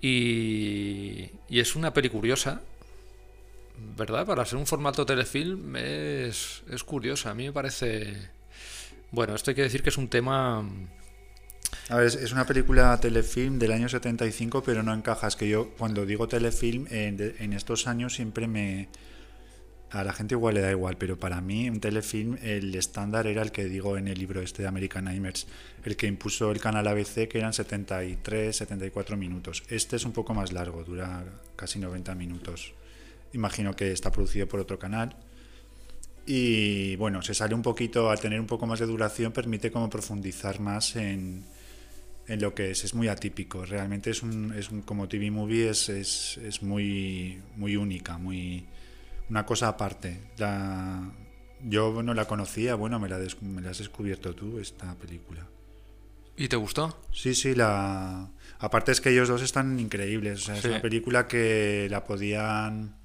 Y, 0.00 1.32
y 1.48 1.58
es 1.58 1.74
una 1.74 1.92
peli 1.92 2.08
curiosa, 2.08 2.62
¿verdad? 3.96 4.24
Para 4.24 4.46
ser 4.46 4.58
un 4.58 4.66
formato 4.68 5.04
telefilm 5.04 5.74
es, 5.74 6.62
es 6.70 6.84
curiosa. 6.84 7.30
A 7.30 7.34
mí 7.34 7.46
me 7.46 7.52
parece... 7.52 8.37
Bueno, 9.10 9.34
esto 9.34 9.50
hay 9.50 9.54
que 9.54 9.62
decir 9.62 9.82
que 9.82 9.88
es 9.88 9.98
un 9.98 10.08
tema... 10.08 10.68
A 11.90 11.96
ver, 11.96 12.06
es, 12.06 12.32
una 12.32 12.46
película 12.46 12.98
telefilm 13.00 13.58
del 13.58 13.72
año 13.72 13.88
75, 13.88 14.62
pero 14.62 14.82
no 14.82 14.92
encaja. 14.92 15.26
Es 15.26 15.36
que 15.36 15.48
yo, 15.48 15.70
cuando 15.76 16.04
digo 16.06 16.28
telefilm, 16.28 16.86
en 16.90 17.52
estos 17.52 17.86
años 17.86 18.14
siempre 18.14 18.46
me. 18.46 18.88
A 19.90 20.04
la 20.04 20.12
gente 20.12 20.34
igual 20.34 20.54
le 20.54 20.60
da 20.60 20.70
igual, 20.70 20.98
pero 20.98 21.18
para 21.18 21.40
mí, 21.40 21.68
un 21.70 21.80
telefilm, 21.80 22.36
el 22.42 22.74
estándar 22.74 23.26
era 23.26 23.40
el 23.40 23.52
que 23.52 23.64
digo 23.64 23.96
en 23.96 24.08
el 24.08 24.18
libro 24.18 24.42
este 24.42 24.62
de 24.62 24.68
American 24.68 25.04
Nightmares, 25.04 25.46
el 25.82 25.96
que 25.96 26.06
impuso 26.06 26.50
el 26.50 26.60
canal 26.60 26.86
ABC, 26.86 27.26
que 27.26 27.38
eran 27.38 27.54
73, 27.54 28.54
74 28.54 29.16
minutos. 29.16 29.62
Este 29.68 29.96
es 29.96 30.04
un 30.04 30.12
poco 30.12 30.34
más 30.34 30.52
largo, 30.52 30.84
dura 30.84 31.24
casi 31.56 31.78
90 31.78 32.14
minutos. 32.14 32.74
Imagino 33.32 33.74
que 33.74 33.92
está 33.92 34.10
producido 34.10 34.46
por 34.46 34.60
otro 34.60 34.78
canal. 34.78 35.16
Y 36.30 36.94
bueno, 36.96 37.22
se 37.22 37.32
sale 37.32 37.54
un 37.54 37.62
poquito, 37.62 38.10
al 38.10 38.20
tener 38.20 38.38
un 38.38 38.46
poco 38.46 38.66
más 38.66 38.78
de 38.80 38.84
duración, 38.86 39.32
permite 39.32 39.70
como 39.70 39.88
profundizar 39.88 40.60
más 40.60 40.94
en, 40.96 41.42
en 42.26 42.40
lo 42.42 42.54
que 42.54 42.70
es. 42.70 42.84
Es 42.84 42.92
muy 42.94 43.08
atípico, 43.08 43.64
realmente 43.64 44.10
es 44.10 44.22
un, 44.22 44.52
es 44.52 44.70
un 44.70 44.82
como 44.82 45.08
TV 45.08 45.30
movie, 45.30 45.70
es, 45.70 45.88
es, 45.88 46.36
es 46.44 46.62
muy, 46.62 47.40
muy 47.56 47.76
única, 47.76 48.18
muy 48.18 48.66
una 49.30 49.46
cosa 49.46 49.68
aparte. 49.68 50.20
La, 50.36 51.10
yo 51.64 52.02
no 52.02 52.12
la 52.12 52.26
conocía, 52.26 52.74
bueno, 52.74 53.00
me 53.00 53.08
la, 53.08 53.18
des- 53.18 53.40
me 53.40 53.62
la 53.62 53.70
has 53.70 53.78
descubierto 53.78 54.34
tú, 54.34 54.58
esta 54.58 54.94
película. 54.96 55.46
¿Y 56.36 56.48
te 56.48 56.56
gustó? 56.56 57.00
Sí, 57.10 57.34
sí, 57.34 57.54
la... 57.54 58.30
Aparte 58.58 58.92
es 58.92 59.00
que 59.00 59.10
ellos 59.10 59.28
dos 59.28 59.40
están 59.40 59.80
increíbles. 59.80 60.42
O 60.42 60.44
sea, 60.44 60.54
Sí. 60.56 60.60
Es 60.60 60.64
una 60.66 60.82
película 60.82 61.26
que 61.26 61.88
la 61.90 62.04
podían... 62.04 62.96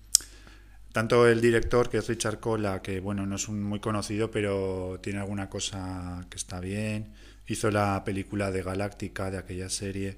Tanto 0.94 1.28
el 1.28 1.42
director, 1.42 1.90
que 1.90 1.98
es 1.98 2.08
Richard 2.08 2.40
Cola, 2.40 2.82
que 2.84 3.00
bueno, 3.00 3.26
no 3.26 3.36
es 3.36 3.48
un 3.48 3.62
muy 3.64 3.80
conocido, 3.80 4.30
pero 4.30 5.00
tiene 5.02 5.20
alguna 5.20 5.50
cosa 5.50 6.26
que 6.30 6.38
está 6.38 6.60
bien. 6.60 7.12
Hizo 7.48 7.72
la 7.72 8.04
película 8.06 8.52
de 8.52 8.62
Galáctica, 8.62 9.32
de 9.32 9.40
aquella 9.40 9.70
serie. 9.70 10.18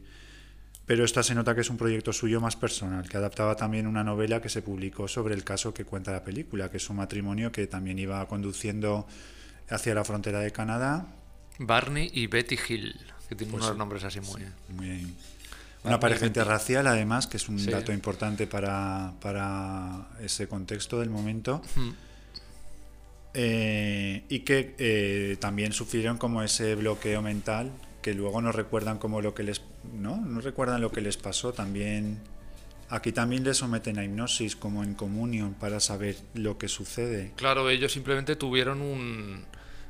Pero 0.86 1.06
esta 1.06 1.24
se 1.24 1.34
nota 1.34 1.56
que 1.56 1.62
es 1.62 1.70
un 1.70 1.78
proyecto 1.78 2.12
suyo 2.14 2.42
más 2.42 2.58
personal, 2.58 3.08
que 3.10 3.18
adaptaba 3.18 3.56
también 3.56 3.88
una 3.88 4.04
novela 4.04 4.42
que 4.42 4.50
se 4.50 4.62
publicó 4.62 5.08
sobre 5.08 5.34
el 5.34 5.44
caso 5.44 5.74
que 5.74 5.86
cuenta 5.86 6.12
la 6.12 6.24
película, 6.24 6.70
que 6.70 6.78
es 6.78 6.90
un 6.90 6.98
matrimonio 6.98 7.52
que 7.52 7.66
también 7.68 7.98
iba 7.98 8.24
conduciendo 8.28 9.08
hacia 9.70 9.96
la 9.96 10.04
frontera 10.04 10.42
de 10.42 10.52
Canadá 10.52 11.08
Barney 11.58 12.12
y 12.14 12.28
Betty 12.28 12.60
Hill, 12.68 12.94
que 13.30 13.36
tienen 13.36 13.54
Pues 13.54 13.64
unos 13.64 13.76
sí. 13.76 13.80
nombres 13.80 14.04
así 14.04 14.20
muy... 14.20 14.44
Muy- 14.70 15.16
una 15.86 16.00
pareja 16.00 16.26
interracial, 16.26 16.88
además, 16.88 17.28
que 17.28 17.38
es 17.38 17.48
un 17.50 17.60
Sí. 17.60 17.70
dato 17.72 17.92
importante 17.94 18.48
para, 18.48 19.14
para 19.22 20.08
ese 20.22 20.48
contexto 20.48 21.00
del 21.00 21.10
momento. 21.10 21.62
Eh, 23.34 24.24
y 24.30 24.40
que 24.40 24.76
eh, 24.78 25.38
también 25.40 25.74
sufrieron 25.74 26.18
como 26.18 26.42
ese 26.42 26.76
bloqueo 26.76 27.22
mental, 27.22 27.72
que 28.02 28.14
luego 28.14 28.42
no 28.42 28.52
recuerdan 28.52 28.98
como 28.98 29.22
lo 29.22 29.34
que 29.34 29.44
les... 29.44 29.62
¿no? 29.94 30.18
No 30.18 30.42
recuerdan 30.42 30.82
lo 30.82 30.92
que 30.92 31.02
les 31.02 31.18
pasó. 31.18 31.54
También... 31.54 32.20
Aquí 32.88 33.12
también 33.12 33.44
les 33.44 33.58
someten 33.58 33.98
a 33.98 34.04
hipnosis, 34.06 34.56
como 34.56 34.84
en 34.84 34.94
comunión, 34.94 35.56
para 35.56 35.80
saber 35.80 36.16
lo 36.36 36.60
que 36.60 36.68
sucede. 36.68 37.32
Claro, 37.36 37.68
ellos 37.70 37.92
simplemente 37.92 38.36
tuvieron 38.36 38.82
un... 38.82 39.44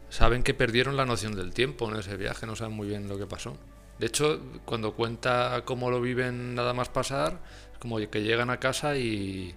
Saben 0.10 0.44
que 0.44 0.54
perdieron 0.54 0.96
la 0.96 1.06
noción 1.06 1.36
del 1.36 1.52
tiempo 1.52 1.92
en 1.92 2.00
ese 2.00 2.16
viaje, 2.16 2.46
no 2.46 2.56
saben 2.56 2.74
muy 2.74 2.88
bien 2.88 3.10
lo 3.10 3.18
que 3.18 3.26
pasó. 3.26 3.58
De 4.00 4.08
hecho, 4.08 4.42
cuando 4.66 4.94
cuenta 4.94 5.64
cómo 5.66 5.90
lo 5.90 6.02
viven 6.02 6.56
nada 6.56 6.74
más 6.74 6.90
pasar, 6.90 7.42
es 7.72 7.80
como 7.80 7.98
que 7.98 8.24
llegan 8.24 8.50
a 8.50 8.60
casa 8.60 8.98
y, 8.98 9.56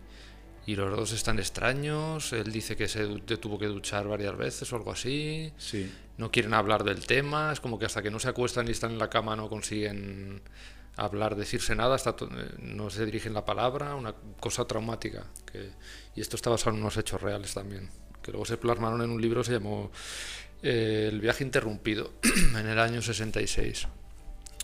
y 0.66 0.76
los 0.76 0.94
dos 0.96 1.12
están 1.12 1.38
extraños. 1.38 2.32
Él 2.32 2.52
dice 2.52 2.76
que 2.76 2.88
se 2.88 3.06
tuvo 3.38 3.58
que 3.58 3.66
duchar 3.66 4.06
varias 4.06 4.36
veces 4.36 4.72
o 4.72 4.76
algo 4.76 4.92
así. 4.92 5.52
Sí. 5.56 5.90
No 6.18 6.30
quieren 6.30 6.54
hablar 6.54 6.84
del 6.84 7.06
tema, 7.06 7.52
es 7.52 7.60
como 7.60 7.78
que 7.78 7.86
hasta 7.86 8.02
que 8.02 8.10
no 8.10 8.20
se 8.20 8.28
acuestan 8.28 8.68
y 8.68 8.72
están 8.72 8.92
en 8.92 8.98
la 8.98 9.08
cama 9.08 9.34
no 9.34 9.48
consiguen 9.48 10.42
hablar, 10.98 11.36
decirse 11.36 11.74
nada, 11.74 11.94
hasta 11.94 12.10
eh, 12.10 12.54
no 12.58 12.90
se 12.90 13.06
dirigen 13.06 13.32
la 13.32 13.44
palabra, 13.44 13.94
una 13.94 14.14
cosa 14.40 14.66
traumática. 14.66 15.24
Que, 15.50 15.70
y 16.14 16.20
esto 16.20 16.36
está 16.36 16.50
basado 16.50 16.76
en 16.76 16.82
unos 16.82 16.96
hechos 16.96 17.22
reales 17.22 17.54
también, 17.54 17.88
que 18.22 18.32
luego 18.32 18.44
se 18.44 18.56
plasmaron 18.56 19.00
en 19.02 19.10
un 19.10 19.22
libro, 19.22 19.42
se 19.44 19.52
llamó 19.52 19.90
eh, 20.62 21.08
El 21.10 21.20
viaje 21.20 21.44
interrumpido, 21.44 22.12
en 22.56 22.66
el 22.66 22.78
año 22.78 23.00
66. 23.00 23.86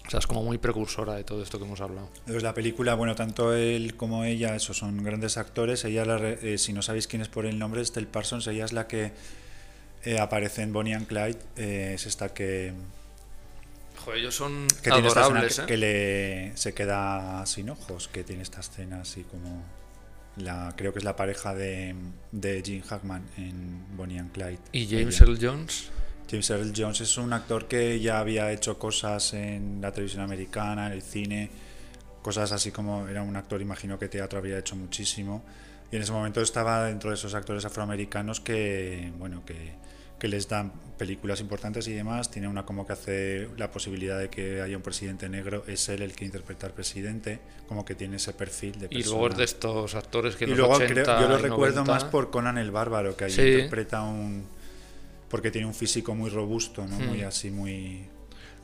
O 0.06 0.10
sea, 0.10 0.18
es 0.18 0.26
como 0.26 0.42
muy 0.42 0.58
precursora 0.58 1.14
de 1.14 1.24
todo 1.24 1.42
esto 1.42 1.58
que 1.58 1.64
hemos 1.64 1.80
hablado. 1.80 2.10
Pues 2.26 2.42
la 2.42 2.52
película, 2.52 2.94
bueno, 2.94 3.14
tanto 3.14 3.54
él 3.54 3.96
como 3.96 4.24
ella, 4.24 4.54
esos 4.54 4.76
son 4.76 5.02
grandes 5.02 5.38
actores. 5.38 5.84
Ella, 5.84 6.04
la 6.04 6.28
eh, 6.28 6.58
si 6.58 6.72
no 6.72 6.82
sabéis 6.82 7.06
quién 7.06 7.22
es 7.22 7.28
por 7.28 7.46
el 7.46 7.58
nombre, 7.58 7.80
Estelle 7.80 8.06
Parsons, 8.06 8.46
ella 8.46 8.66
es 8.66 8.72
la 8.72 8.86
que 8.86 9.12
eh, 10.04 10.18
aparece 10.18 10.62
en 10.62 10.72
Bonnie 10.72 10.94
and 10.94 11.06
Clyde. 11.06 11.38
eh, 11.56 11.92
es 11.94 12.04
esta 12.06 12.34
que, 12.34 12.74
Joder, 14.04 14.20
ellos 14.20 14.34
son 14.34 14.66
que 14.82 14.90
tiene 14.90 15.08
esta 15.08 15.20
escena 15.22 15.38
adorables, 15.40 15.56
que, 15.56 15.62
¿eh? 15.62 15.66
que 15.66 15.76
le, 15.78 16.56
se 16.56 16.74
queda 16.74 17.46
sin 17.46 17.70
ojos, 17.70 18.08
que 18.08 18.24
tiene 18.24 18.42
esta 18.42 18.60
escena 18.60 19.00
así 19.00 19.22
como... 19.24 19.62
La, 20.36 20.74
creo 20.76 20.92
que 20.92 20.98
es 20.98 21.04
la 21.04 21.14
pareja 21.14 21.54
de, 21.54 21.94
de 22.32 22.60
Gene 22.64 22.82
Hackman 22.82 23.22
en 23.36 23.96
Bonnie 23.96 24.18
and 24.18 24.32
Clyde. 24.32 24.58
Y 24.72 24.86
James 24.88 25.20
Ella. 25.20 25.30
Earl 25.30 25.38
Jones, 25.40 25.90
James 26.30 26.48
Earl 26.50 26.72
Jones 26.76 27.00
es 27.00 27.16
un 27.18 27.32
actor 27.32 27.66
que 27.68 28.00
ya 28.00 28.18
había 28.18 28.50
hecho 28.52 28.78
cosas 28.78 29.34
en 29.34 29.78
la 29.80 29.92
televisión 29.92 30.22
americana, 30.22 30.86
en 30.86 30.92
el 30.92 31.02
cine, 31.02 31.50
cosas 32.22 32.50
así 32.52 32.70
como 32.70 33.06
era 33.08 33.22
un 33.22 33.36
actor, 33.36 33.60
imagino 33.60 33.98
que 33.98 34.08
teatro 34.08 34.38
había 34.38 34.58
hecho 34.58 34.74
muchísimo. 34.76 35.42
Y 35.92 35.96
en 35.96 36.02
ese 36.02 36.12
momento 36.12 36.40
estaba 36.40 36.84
dentro 36.86 37.10
de 37.10 37.14
esos 37.16 37.34
actores 37.34 37.64
afroamericanos 37.64 38.40
que, 38.40 39.12
bueno, 39.18 39.44
que, 39.44 39.74
que 40.18 40.26
les 40.28 40.48
dan 40.48 40.72
películas 40.98 41.40
importantes 41.40 41.86
y 41.86 41.92
demás. 41.92 42.30
Tiene 42.30 42.48
una 42.48 42.64
como 42.64 42.86
que 42.86 42.94
hace 42.94 43.48
la 43.58 43.70
posibilidad 43.70 44.18
de 44.18 44.28
que 44.30 44.60
haya 44.62 44.76
un 44.76 44.82
presidente 44.82 45.28
negro, 45.28 45.62
es 45.68 45.88
él 45.90 46.02
el 46.02 46.12
que 46.16 46.24
interpreta 46.24 46.66
al 46.66 46.72
presidente, 46.72 47.38
como 47.68 47.84
que 47.84 47.94
tiene 47.94 48.16
ese 48.16 48.32
perfil 48.32 48.80
de 48.80 48.88
y 48.90 49.04
luego 49.04 49.28
es 49.28 49.34
persona. 49.34 49.36
de 49.36 49.44
estos 49.44 49.94
actores 49.94 50.36
que 50.36 50.46
Y 50.46 50.48
los 50.48 50.58
luego 50.58 50.74
80 50.74 51.02
creo- 51.02 51.20
yo 51.20 51.28
lo 51.28 51.36
recuerdo 51.38 51.80
90 51.84 51.92
más 51.92 52.04
por 52.04 52.30
Conan 52.30 52.58
el 52.58 52.70
Bárbaro, 52.70 53.14
que 53.16 53.26
ahí 53.26 53.30
Sí. 53.30 53.42
interpreta 53.42 54.02
un... 54.02 54.46
Porque 55.28 55.50
tiene 55.50 55.66
un 55.66 55.74
físico 55.74 56.14
muy 56.14 56.30
robusto, 56.30 56.86
¿no? 56.86 56.98
Hmm. 56.98 57.06
Muy 57.08 57.22
así, 57.22 57.50
muy... 57.50 58.06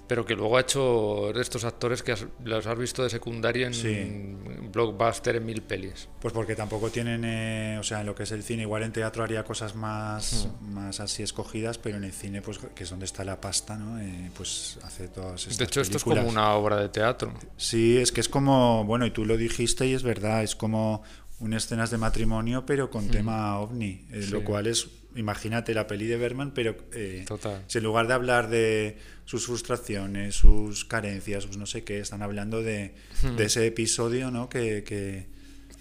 Pero 0.06 0.26
que 0.26 0.34
luego 0.34 0.56
ha 0.56 0.62
hecho 0.62 1.30
de 1.32 1.40
estos 1.40 1.62
actores 1.64 2.02
que 2.02 2.10
has- 2.10 2.26
los 2.44 2.66
has 2.66 2.76
visto 2.76 3.04
de 3.04 3.10
secundaria 3.10 3.68
en 3.68 3.74
Sí. 3.74 4.36
blockbuster 4.72 5.36
en 5.36 5.46
mil 5.46 5.62
pelis. 5.62 6.08
Pues 6.20 6.34
porque 6.34 6.56
tampoco 6.56 6.90
tienen, 6.90 7.22
eh, 7.24 7.76
o 7.78 7.84
sea, 7.84 8.00
en 8.00 8.06
lo 8.06 8.14
que 8.16 8.24
es 8.24 8.32
el 8.32 8.42
cine, 8.42 8.62
igual 8.62 8.82
en 8.82 8.90
teatro 8.92 9.22
haría 9.22 9.44
cosas 9.44 9.76
más, 9.76 10.48
Hmm. 10.62 10.72
más 10.74 10.98
así 10.98 11.22
escogidas, 11.22 11.78
pero 11.78 11.96
en 11.96 12.02
el 12.04 12.12
cine, 12.12 12.42
pues 12.42 12.58
que 12.74 12.82
es 12.82 12.90
donde 12.90 13.04
está 13.04 13.22
la 13.24 13.40
pasta, 13.40 13.76
¿no? 13.76 14.00
Eh, 14.00 14.30
pues 14.36 14.78
hace 14.82 15.06
todas 15.06 15.42
estas 15.42 15.58
De 15.58 15.64
hecho, 15.64 15.80
esto 15.80 15.96
es 15.98 16.02
como 16.02 16.22
una 16.28 16.54
obra 16.54 16.76
de 16.80 16.88
teatro. 16.88 17.32
Sí, 17.56 17.96
es 17.96 18.10
que 18.10 18.20
es 18.20 18.28
como, 18.28 18.84
bueno, 18.84 19.06
y 19.06 19.12
tú 19.12 19.24
lo 19.24 19.36
dijiste 19.36 19.86
y 19.86 19.94
es 19.94 20.02
verdad, 20.02 20.42
es 20.42 20.56
como 20.56 21.04
un 21.38 21.54
escenas 21.54 21.90
de 21.92 21.98
matrimonio, 21.98 22.66
pero 22.66 22.90
con 22.90 23.08
tema 23.08 23.58
ovni, 23.60 24.06
eh, 24.10 24.26
lo 24.30 24.40
Hmm. 24.40 24.44
Cual 24.44 24.66
es, 24.66 24.88
imagínate 25.16 25.74
la 25.74 25.86
peli 25.86 26.06
de 26.06 26.16
Berman, 26.16 26.52
pero 26.54 26.76
eh, 26.92 27.24
Total. 27.26 27.62
si 27.66 27.78
en 27.78 27.84
lugar 27.84 28.06
de 28.06 28.14
hablar 28.14 28.48
de 28.48 28.96
sus 29.24 29.46
frustraciones, 29.46 30.34
sus 30.34 30.84
carencias, 30.84 31.44
sus 31.44 31.56
no 31.56 31.66
sé 31.66 31.84
qué, 31.84 32.00
están 32.00 32.22
hablando 32.22 32.62
de, 32.62 32.94
Hmm. 33.22 33.36
de 33.36 33.44
ese 33.44 33.66
episodio, 33.66 34.30
¿no? 34.30 34.48
Que, 34.48 34.82
que, 34.84 35.26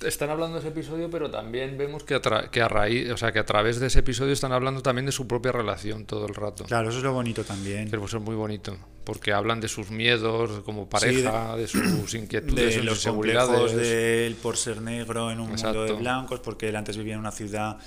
Están 0.06 0.30
hablando 0.30 0.56
de 0.56 0.60
ese 0.62 0.70
episodio, 0.70 1.10
pero 1.10 1.30
también 1.30 1.78
vemos 1.78 2.04
que 2.06 2.14
a, 2.16 2.22
tra- 2.22 2.50
que 2.50 2.62
a 2.62 2.70
raíz, 2.70 3.10
o 3.12 3.18
sea, 3.18 3.34
que 3.34 3.40
a 3.40 3.46
través 3.46 3.82
de 3.82 3.88
ese 3.88 4.00
episodio 4.00 4.32
están 4.32 4.54
hablando 4.54 4.82
también 4.82 5.06
de 5.06 5.12
su 5.12 5.28
propia 5.28 5.52
relación 5.52 6.06
todo 6.06 6.26
el 6.26 6.36
rato. 6.36 6.64
claro, 6.64 6.88
eso 6.90 7.00
es 7.00 7.04
lo 7.04 7.12
bonito 7.12 7.44
también. 7.44 7.90
Pero 7.90 8.02
pues 8.04 8.14
es 8.14 8.22
muy 8.22 8.36
bonito, 8.36 8.78
porque 9.04 9.34
hablan 9.34 9.60
de 9.60 9.68
sus 9.68 9.92
miedos 9.92 10.64
como 10.64 10.88
pareja, 10.88 11.58
de, 11.58 11.68
sus 11.68 12.14
inquietudes, 12.16 12.56
de 12.66 12.72
sus 12.72 12.86
los 12.86 12.98
inseguridades. 13.00 13.50
complejos 13.50 13.76
de 13.76 14.28
él 14.28 14.36
por 14.36 14.56
ser 14.56 14.82
negro 14.82 15.32
en 15.32 15.40
un 15.42 15.50
mundo 15.50 15.84
de 15.84 15.92
blancos, 15.94 16.40
porque 16.40 16.70
él 16.70 16.78
antes 16.78 16.96
vivía 16.96 17.16
en 17.16 17.20
una 17.20 17.32
ciudad, 17.34 17.78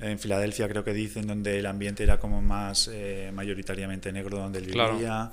en 0.00 0.18
Filadelfia 0.18 0.68
creo 0.68 0.84
que 0.84 0.92
dicen, 0.92 1.26
donde 1.26 1.58
el 1.58 1.66
ambiente 1.66 2.02
era 2.04 2.18
como 2.18 2.40
más 2.42 2.88
eh, 2.92 3.30
mayoritariamente 3.34 4.12
negro 4.12 4.38
donde 4.38 4.58
él 4.60 4.70
Claro. 4.70 4.94
vivía. 4.94 5.32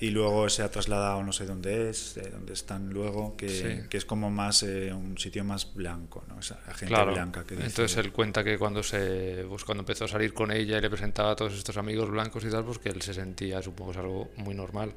y 0.00 0.10
luego 0.10 0.48
se 0.48 0.64
ha 0.64 0.68
trasladado 0.68 1.22
no 1.22 1.32
sé 1.32 1.46
dónde 1.46 1.88
es, 1.88 2.16
de 2.16 2.28
dónde 2.28 2.54
están 2.54 2.90
luego, 2.90 3.36
que, 3.36 3.48
Sí. 3.48 3.88
que 3.88 3.96
es 3.98 4.04
como 4.04 4.32
más 4.32 4.64
eh, 4.64 4.92
un 4.92 5.16
sitio 5.16 5.44
más 5.44 5.72
blanco, 5.74 6.24
¿no? 6.28 6.40
Esa 6.40 6.56
gente 6.74 6.86
Claro. 6.86 7.12
blanca 7.12 7.44
que 7.44 7.54
dice. 7.54 7.68
Entonces 7.68 7.96
él 7.98 8.10
cuenta 8.10 8.42
que 8.42 8.58
cuando 8.58 8.82
se 8.82 9.44
pues 9.48 9.62
cuando 9.64 9.82
empezó 9.82 10.06
a 10.06 10.08
salir 10.08 10.34
con 10.34 10.50
ella 10.50 10.78
y 10.78 10.80
le 10.80 10.90
presentaba 10.90 11.30
a 11.30 11.36
todos 11.36 11.54
estos 11.56 11.76
amigos 11.76 12.10
blancos 12.10 12.44
y 12.44 12.50
tal, 12.50 12.64
pues 12.64 12.78
que 12.80 12.88
él 12.88 13.00
se 13.00 13.14
sentía, 13.14 13.62
supongo, 13.62 13.92
es 13.92 13.98
algo 13.98 14.28
muy 14.38 14.56
normal. 14.56 14.92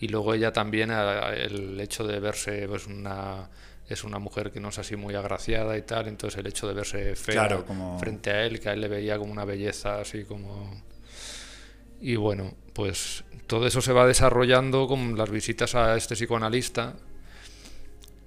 Y 0.00 0.08
luego 0.08 0.34
ella 0.34 0.52
también, 0.52 0.90
el 0.90 1.78
hecho 1.80 2.04
de 2.04 2.18
verse, 2.18 2.66
pues 2.66 2.88
una 2.88 3.48
es 3.88 4.02
una 4.04 4.18
mujer 4.18 4.50
que 4.50 4.60
no 4.60 4.68
es 4.70 4.78
así 4.78 4.96
muy 4.96 5.14
agraciada 5.14 5.76
y 5.76 5.82
tal, 5.82 6.08
entonces 6.08 6.38
el 6.40 6.46
hecho 6.46 6.66
de 6.66 6.74
verse 6.74 7.16
fea 7.16 7.34
Claro, 7.34 7.66
como- 7.66 7.98
frente 7.98 8.30
a 8.30 8.44
él, 8.46 8.60
que 8.60 8.68
a 8.70 8.72
él 8.72 8.80
le 8.80 8.88
veía 8.88 9.18
como 9.18 9.30
una 9.32 9.44
belleza 9.44 10.00
así 10.00 10.24
como... 10.24 10.82
Y 12.00 12.16
bueno, 12.16 12.54
pues 12.72 13.24
todo 13.46 13.66
eso 13.66 13.80
se 13.80 13.92
va 13.92 14.06
desarrollando 14.06 14.86
con 14.86 15.16
las 15.16 15.30
visitas 15.30 15.74
a 15.74 15.96
este 15.96 16.14
psicoanalista 16.16 16.94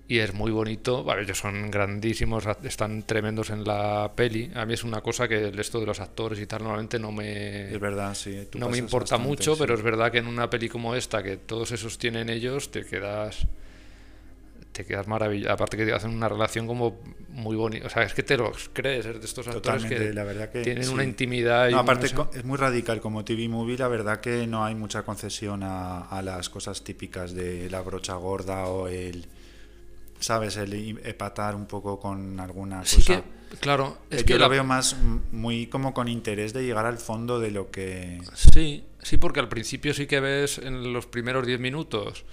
y 0.07 0.19
es 0.19 0.33
muy 0.33 0.51
bonito. 0.51 1.03
Vale, 1.03 1.23
ellos 1.23 1.37
son 1.37 1.69
grandísimos, 1.69 2.45
están 2.63 3.03
tremendos 3.03 3.49
en 3.49 3.63
la 3.65 4.13
peli. 4.15 4.49
A 4.55 4.65
mí 4.65 4.73
es 4.73 4.83
una 4.83 5.01
cosa 5.01 5.27
que 5.27 5.49
el 5.49 5.59
esto 5.59 5.79
de 5.79 5.85
los 5.85 5.99
actores 5.99 6.39
y 6.39 6.47
tal 6.47 6.63
normalmente 6.63 6.97
no 6.97 7.11
me, 7.11 7.71
Es 7.73 7.79
verdad, 7.79 8.15
sí. 8.15 8.47
tú 8.49 8.57
no 8.57 8.69
me 8.69 8.77
importa 8.77 9.15
bastante, 9.17 9.27
mucho, 9.27 9.53
sí. 9.55 9.59
pero 9.61 9.75
es 9.75 9.81
verdad 9.83 10.11
que 10.11 10.19
en 10.19 10.27
una 10.27 10.49
peli 10.49 10.69
como 10.69 10.95
esta, 10.95 11.21
que 11.21 11.37
todos 11.37 11.71
esos 11.71 11.97
tienen 11.97 12.29
ellos, 12.29 12.71
te 12.71 12.85
quedas 12.85 13.45
te 14.77 14.85
quedas 14.85 15.07
maravillado. 15.07 15.53
Aparte 15.53 15.75
que 15.77 15.91
hacen 15.91 16.11
una 16.11 16.29
relación 16.29 16.67
como 16.67 16.99
muy 17.29 17.55
bonita. 17.55 17.87
O 17.87 17.89
sea, 17.89 18.03
es 18.03 18.13
que 18.13 18.23
te 18.23 18.37
los 18.37 18.69
crees, 18.73 19.05
es 19.05 19.19
de 19.19 19.25
estos 19.25 19.47
actores 19.47 19.85
que 19.85 20.13
la 20.13 20.23
verdad 20.23 20.49
que 20.51 20.61
tienen 20.61 20.83
sí. 20.85 20.93
una 20.93 21.03
intimidad 21.03 21.67
y 21.69 21.71
No, 21.71 21.79
aparte 21.79 22.07
es 22.33 22.45
muy 22.45 22.57
radical 22.57 22.99
como 23.01 23.23
TV 23.25 23.47
Movie, 23.49 23.77
la 23.77 23.87
verdad 23.87 24.19
que 24.21 24.45
no 24.47 24.63
hay 24.65 24.75
mucha 24.75 25.03
concesión 25.03 25.63
a, 25.63 26.01
a 26.01 26.21
las 26.21 26.49
cosas 26.49 26.83
típicas 26.83 27.33
de 27.33 27.69
la 27.69 27.81
brocha 27.81 28.13
gorda 28.15 28.65
o 28.67 28.87
el, 28.87 29.25
¿sabes? 30.19 30.57
El 30.57 30.99
epatar 31.05 31.55
un 31.55 31.65
poco 31.67 31.99
con 31.99 32.39
alguna 32.39 32.79
cosa. 32.79 32.95
Sí 32.95 33.03
que, 33.03 33.23
claro, 33.59 33.97
es 34.09 34.21
Eh, 34.21 34.25
que 34.25 34.33
Yo 34.33 34.39
la- 34.39 34.45
lo 34.45 34.49
veo 34.49 34.63
más 34.63 34.95
muy 35.31 35.67
como 35.67 35.93
con 35.93 36.07
interés 36.07 36.53
de 36.53 36.63
llegar 36.63 36.85
al 36.85 36.97
fondo 36.97 37.39
de 37.39 37.51
lo 37.51 37.69
que... 37.71 38.19
Sí, 38.33 38.83
sí, 39.01 39.17
porque 39.17 39.39
al 39.39 39.47
principio 39.49 39.93
sí 39.93 40.07
que 40.07 40.19
ves 40.19 40.57
en 40.57 40.91
los 40.93 41.05
primeros 41.05 41.45
10 41.45 41.59
minutos 41.59 42.25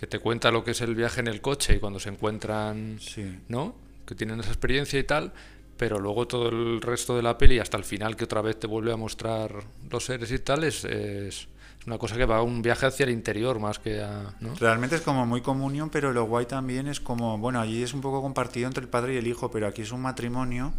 que 0.00 0.06
te 0.06 0.18
cuenta 0.18 0.50
lo 0.50 0.64
que 0.64 0.70
es 0.70 0.80
el 0.80 0.94
viaje 0.94 1.20
en 1.20 1.26
el 1.28 1.42
coche 1.42 1.74
y 1.74 1.78
cuando 1.78 2.00
se 2.00 2.08
encuentran, 2.08 2.96
Sí. 2.98 3.38
¿no? 3.48 3.74
Que 4.06 4.14
tienen 4.14 4.40
esa 4.40 4.48
experiencia 4.48 4.98
y 4.98 5.04
tal, 5.04 5.32
pero 5.76 5.98
luego 5.98 6.26
todo 6.26 6.48
el 6.48 6.80
resto 6.80 7.14
de 7.16 7.22
la 7.22 7.36
peli 7.36 7.58
hasta 7.58 7.76
el 7.76 7.84
final 7.84 8.16
que 8.16 8.24
otra 8.24 8.40
vez 8.40 8.58
te 8.58 8.66
vuelve 8.66 8.92
a 8.92 8.96
mostrar 8.96 9.62
los 9.90 10.06
seres 10.06 10.32
y 10.32 10.38
tal 10.38 10.64
es, 10.64 10.86
es 10.86 11.48
una 11.86 11.98
cosa 11.98 12.16
que 12.16 12.24
va 12.24 12.38
a 12.38 12.42
un 12.42 12.62
viaje 12.62 12.86
hacia 12.86 13.04
el 13.04 13.10
interior 13.10 13.58
más 13.58 13.78
que 13.78 14.02
a, 14.02 14.34
¿no? 14.40 14.54
Realmente 14.54 14.96
es 14.96 15.02
como 15.02 15.26
muy 15.26 15.42
comunión, 15.42 15.90
pero 15.90 16.12
lo 16.14 16.24
guay 16.24 16.46
también 16.46 16.86
es 16.86 16.98
como, 16.98 17.36
bueno, 17.36 17.60
allí 17.60 17.82
es 17.82 17.92
un 17.92 18.00
poco 18.00 18.22
compartido 18.22 18.68
entre 18.68 18.82
el 18.82 18.88
padre 18.88 19.14
y 19.14 19.16
el 19.18 19.26
hijo, 19.26 19.50
pero 19.50 19.66
aquí 19.66 19.82
es 19.82 19.92
un 19.92 20.00
matrimonio 20.00 20.72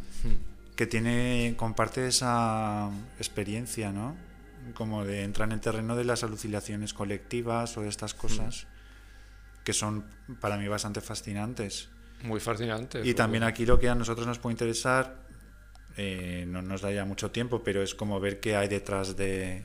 que 0.75 0.87
tiene, 0.87 1.53
comparte 1.57 2.07
esa 2.07 2.89
experiencia, 3.19 3.91
¿no? 3.91 4.15
Como 4.73 5.05
de 5.05 5.23
entrar 5.23 5.47
en 5.49 5.53
el 5.53 5.61
terreno 5.61 5.95
de 5.95 6.05
las 6.05 6.23
alucinaciones 6.23 6.93
colectivas 6.95 7.77
o 7.77 7.81
de 7.81 7.89
estas 7.89 8.15
cosas 8.15 8.65
que 9.63 9.73
son 9.73 10.05
para 10.39 10.57
mí 10.57 10.67
bastante 10.67 11.01
fascinantes. 11.01 11.89
Muy 12.23 12.39
fascinante. 12.39 13.01
Y 13.03 13.13
también 13.13 13.43
aquí 13.43 13.65
lo 13.65 13.79
que 13.79 13.89
a 13.89 13.95
nosotros 13.95 14.27
nos 14.27 14.37
puede 14.39 14.53
interesar, 14.53 15.25
eh, 15.97 16.45
no 16.47 16.61
nos 16.61 16.81
da 16.81 16.91
ya 16.91 17.05
mucho 17.05 17.31
tiempo, 17.31 17.63
pero 17.63 17.81
es 17.81 17.95
como 17.95 18.19
ver 18.19 18.39
qué 18.39 18.55
hay 18.55 18.67
detrás 18.67 19.15
de... 19.17 19.63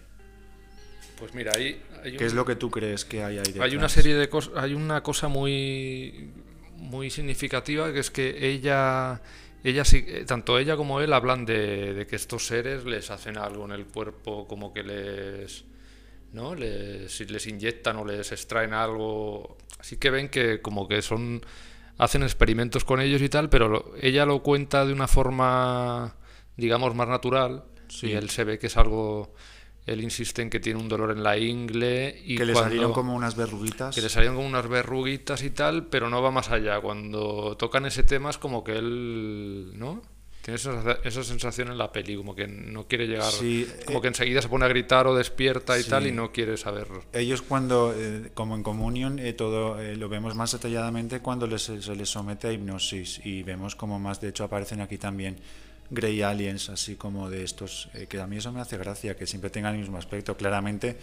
Pues 1.18 1.35
mira, 1.35 1.52
ahí 1.56 1.81
hay 2.02 2.16
¿Qué 2.16 2.27
es 2.27 2.35
lo 2.35 2.44
que 2.44 2.56
tú 2.56 2.70
crees 2.70 3.05
que 3.06 3.23
hay 3.24 3.39
ahí 3.39 3.44
detrás? 3.47 3.64
Hay 3.70 3.77
una 3.77 3.89
serie 3.89 4.14
de 4.14 4.28
cosas, 4.28 4.52
hay 4.56 4.74
una 4.74 5.02
cosa 5.02 5.28
muy 5.28 6.31
muy 6.77 7.09
significativa 7.09 7.90
que 7.90 8.01
es 8.01 8.10
que 8.10 8.51
ella 8.51 9.23
ella 9.64 9.82
sí- 9.86 10.05
eh, 10.06 10.24
tanto 10.27 10.59
ella 10.59 10.77
como 10.77 11.01
él 11.01 11.14
hablan 11.14 11.47
de, 11.47 11.94
de 11.94 12.06
que 12.06 12.16
estos 12.16 12.47
seres 12.47 12.85
les 12.85 13.10
hacen 13.10 13.39
algo 13.39 13.64
en 13.64 13.70
el 13.73 13.86
cuerpo 13.86 14.47
como 14.47 14.74
que 14.74 14.82
les 14.82 15.64
no 16.36 16.54
les, 16.54 17.10
si 17.10 17.24
les 17.24 17.46
inyectan 17.46 17.96
o 17.96 18.04
les 18.04 18.30
extraen 18.30 18.72
algo 18.74 19.56
así 19.80 19.96
que 19.96 20.10
ven 20.10 20.28
que 20.28 20.60
como 20.60 20.86
que 20.88 21.02
son 21.02 21.40
hacen 21.98 22.22
experimentos 22.22 22.84
con 22.84 23.00
ellos 23.00 23.22
y 23.22 23.28
tal 23.28 23.48
pero 23.48 23.68
lo- 23.68 23.84
ella 24.00 24.24
lo 24.26 24.42
cuenta 24.42 24.84
de 24.86 24.92
una 24.92 25.08
forma 25.08 26.14
digamos 26.56 26.94
más 26.94 27.08
natural 27.08 27.64
Sí. 27.88 28.08
y 28.08 28.12
él 28.12 28.30
se 28.30 28.44
ve 28.44 28.58
que 28.58 28.66
es 28.66 28.76
algo 28.76 29.32
él 29.86 30.02
insiste 30.02 30.42
en 30.42 30.50
que 30.50 30.58
tiene 30.58 30.80
un 30.80 30.88
dolor 30.88 31.12
en 31.12 31.22
la 31.22 31.38
ingle 31.38 32.20
y 32.24 32.36
que 32.36 32.44
le 32.44 32.52
cuando- 32.52 32.70
salieron 32.70 32.92
como 32.92 33.14
unas 33.14 33.36
verruguitas. 33.36 33.94
que 33.94 34.02
le 34.02 34.08
salían 34.08 34.34
como 34.34 34.46
unas 34.48 34.66
verruguitas 34.68 35.42
y 35.44 35.50
tal, 35.50 35.86
pero 35.86 36.10
no 36.10 36.20
va 36.20 36.32
más 36.32 36.50
allá. 36.50 36.80
Cuando 36.80 37.56
tocan 37.56 37.86
ese 37.86 38.02
tema 38.02 38.30
es 38.30 38.36
como 38.38 38.64
que 38.64 38.72
él, 38.76 39.72
¿no? 39.76 40.02
Tiene 40.47 40.55
esa, 40.60 40.98
esa 41.02 41.24
sensación 41.24 41.73
en 41.73 41.77
la 41.78 41.90
peli, 41.90 42.14
como 42.16 42.32
que 42.36 42.47
no 42.47 42.86
quiere 42.86 43.09
llegar, 43.09 43.32
Sí, 43.32 43.68
como 43.85 43.98
eh, 43.98 44.02
que 44.02 44.06
enseguida 44.06 44.40
se 44.40 44.48
pone 44.48 44.64
a 44.64 44.68
gritar 44.68 45.09
o 45.09 45.14
despierta 45.16 45.77
y 45.77 45.82
sí. 45.82 45.90
tal 45.90 46.06
y 46.06 46.12
no 46.12 46.31
quiere 46.31 46.56
saberlo. 46.56 47.02
Ellos 47.12 47.43
cuando, 47.43 47.93
eh, 47.97 48.31
como 48.32 48.55
en 48.55 48.62
comunión, 48.62 49.18
eh, 49.18 49.32
todo 49.32 49.81
eh, 49.81 49.97
lo 49.97 50.09
vemos 50.09 50.36
más 50.36 50.52
detalladamente 50.52 51.18
cuando 51.18 51.48
les- 51.48 51.62
se 51.62 51.97
les 51.97 52.09
somete 52.09 52.47
a 52.47 52.52
hipnosis 52.52 53.20
y 53.24 53.43
vemos 53.43 53.74
como 53.74 53.98
más, 53.98 54.20
de 54.20 54.28
hecho 54.28 54.44
aparecen 54.44 54.81
aquí 54.81 54.98
también 54.98 55.36
Grey 55.90 56.23
Aliens, 56.23 56.68
así 56.68 56.94
como 56.94 57.28
de 57.28 57.43
estos, 57.43 57.89
que 58.09 58.20
a 58.20 58.28
mí 58.28 58.36
eso 58.36 58.52
me 58.52 58.60
hace 58.60 58.77
gracia, 58.78 59.16
que 59.16 59.27
siempre 59.27 59.51
tengan 59.51 59.74
el 59.74 59.81
mismo 59.81 59.98
aspecto. 59.98 60.36
Claramente 60.36 60.97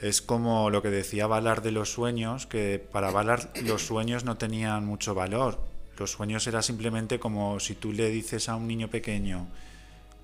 es 0.00 0.22
como 0.22 0.70
lo 0.70 0.82
que 0.82 0.90
decía 0.90 1.26
Valar 1.26 1.62
de 1.62 1.72
los 1.72 1.92
sueños, 1.92 2.46
que 2.46 2.80
para 2.92 3.10
Valar 3.10 3.50
los 3.64 3.82
sueños 3.84 4.22
no 4.24 4.36
tenían 4.36 4.86
mucho 4.86 5.14
valor. 5.16 5.58
Los 6.00 6.12
sueños 6.12 6.46
era 6.46 6.62
simplemente 6.62 7.20
como 7.20 7.60
si 7.60 7.74
tú 7.74 7.92
le 7.92 8.08
dices 8.08 8.48
a 8.48 8.56
un 8.56 8.66
niño 8.66 8.88
pequeño, 8.88 9.46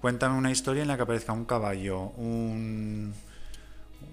cuéntame 0.01 0.35
una 0.35 0.51
historia 0.51 0.81
en 0.81 0.89
la 0.89 0.97
que 0.97 1.03
aparezca 1.03 1.35
un 1.35 1.45
caballo, 1.45 2.13
un, 2.17 3.13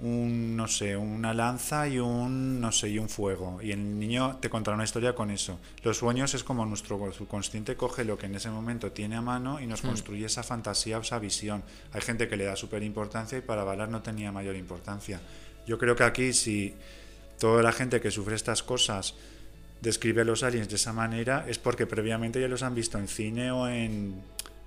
un 0.01 0.57
no 0.57 0.67
sé, 0.67 0.97
una 0.97 1.33
lanza 1.33 1.87
y 1.87 1.99
un 1.99 2.59
no 2.59 2.73
sé, 2.73 2.89
y 2.89 2.99
un 2.99 3.07
fuego. 3.07 3.61
Y 3.61 3.71
el 3.71 3.97
niño 3.97 4.39
te 4.41 4.49
contará 4.49 4.75
una 4.75 4.83
historia 4.83 5.15
con 5.15 5.31
eso. 5.31 5.57
Los 5.83 5.99
sueños 5.99 6.33
es 6.33 6.43
como 6.43 6.65
nuestro 6.65 7.13
subconsciente 7.13 7.77
coge 7.77 8.03
lo 8.03 8.17
que 8.17 8.25
en 8.25 8.35
ese 8.35 8.49
momento 8.49 8.91
tiene 8.91 9.15
a 9.15 9.21
mano 9.21 9.61
y 9.61 9.65
nos 9.65 9.83
construye 9.83 10.25
esa 10.25 10.43
fantasía 10.43 10.97
o 10.97 11.01
esa 11.01 11.17
visión. 11.17 11.63
Hay 11.93 12.01
gente 12.01 12.27
que 12.27 12.35
le 12.35 12.43
da 12.43 12.57
súper 12.57 12.83
importancia 12.83 13.37
y 13.37 13.41
para 13.41 13.63
Valar 13.63 13.87
no 13.87 14.01
tenía 14.01 14.33
mayor 14.33 14.57
importancia. 14.57 15.21
Yo 15.65 15.77
creo 15.77 15.95
que 15.95 16.03
aquí 16.03 16.33
si 16.33 16.75
toda 17.39 17.63
la 17.63 17.71
gente 17.71 18.01
que 18.01 18.11
sufre 18.11 18.35
estas 18.35 18.63
cosas 18.63 19.15
describe 19.83 20.21
a 20.21 20.25
los 20.25 20.41
aliens 20.43 20.69
de 20.69 20.75
esa 20.75 20.93
manera 20.93 21.45
es 21.47 21.59
porque 21.59 21.85
previamente 21.85 22.39
ya 22.41 22.47
los 22.47 22.63
han 22.63 22.73
visto 22.73 22.97
en 22.97 23.07
cine 23.07 23.51
o 23.51 23.67
en 23.67 24.15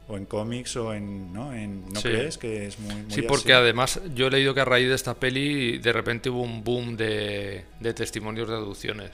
o 0.08 0.16
en 0.16 0.26
cómics 0.26 0.76
o 0.76 0.92
en 0.94 1.32
no 1.32 1.52
en 1.52 1.88
no 1.92 2.00
Sí. 2.00 2.08
crees 2.08 2.38
que 2.38 2.66
es 2.68 2.78
muy, 2.78 2.94
muy 2.94 3.10
Sí, 3.10 3.20
así? 3.20 3.22
porque 3.22 3.54
además 3.54 4.00
yo 4.14 4.28
he 4.28 4.30
leído 4.30 4.54
que 4.54 4.60
a 4.60 4.64
raíz 4.64 4.88
de 4.88 4.94
esta 4.94 5.14
peli 5.14 5.78
de 5.78 5.92
repente 5.92 6.30
hubo 6.30 6.42
un 6.42 6.62
boom 6.62 6.96
de, 6.96 7.64
de 7.80 7.94
testimonios 7.94 8.48
de 8.48 8.54
adopciones, 8.54 9.10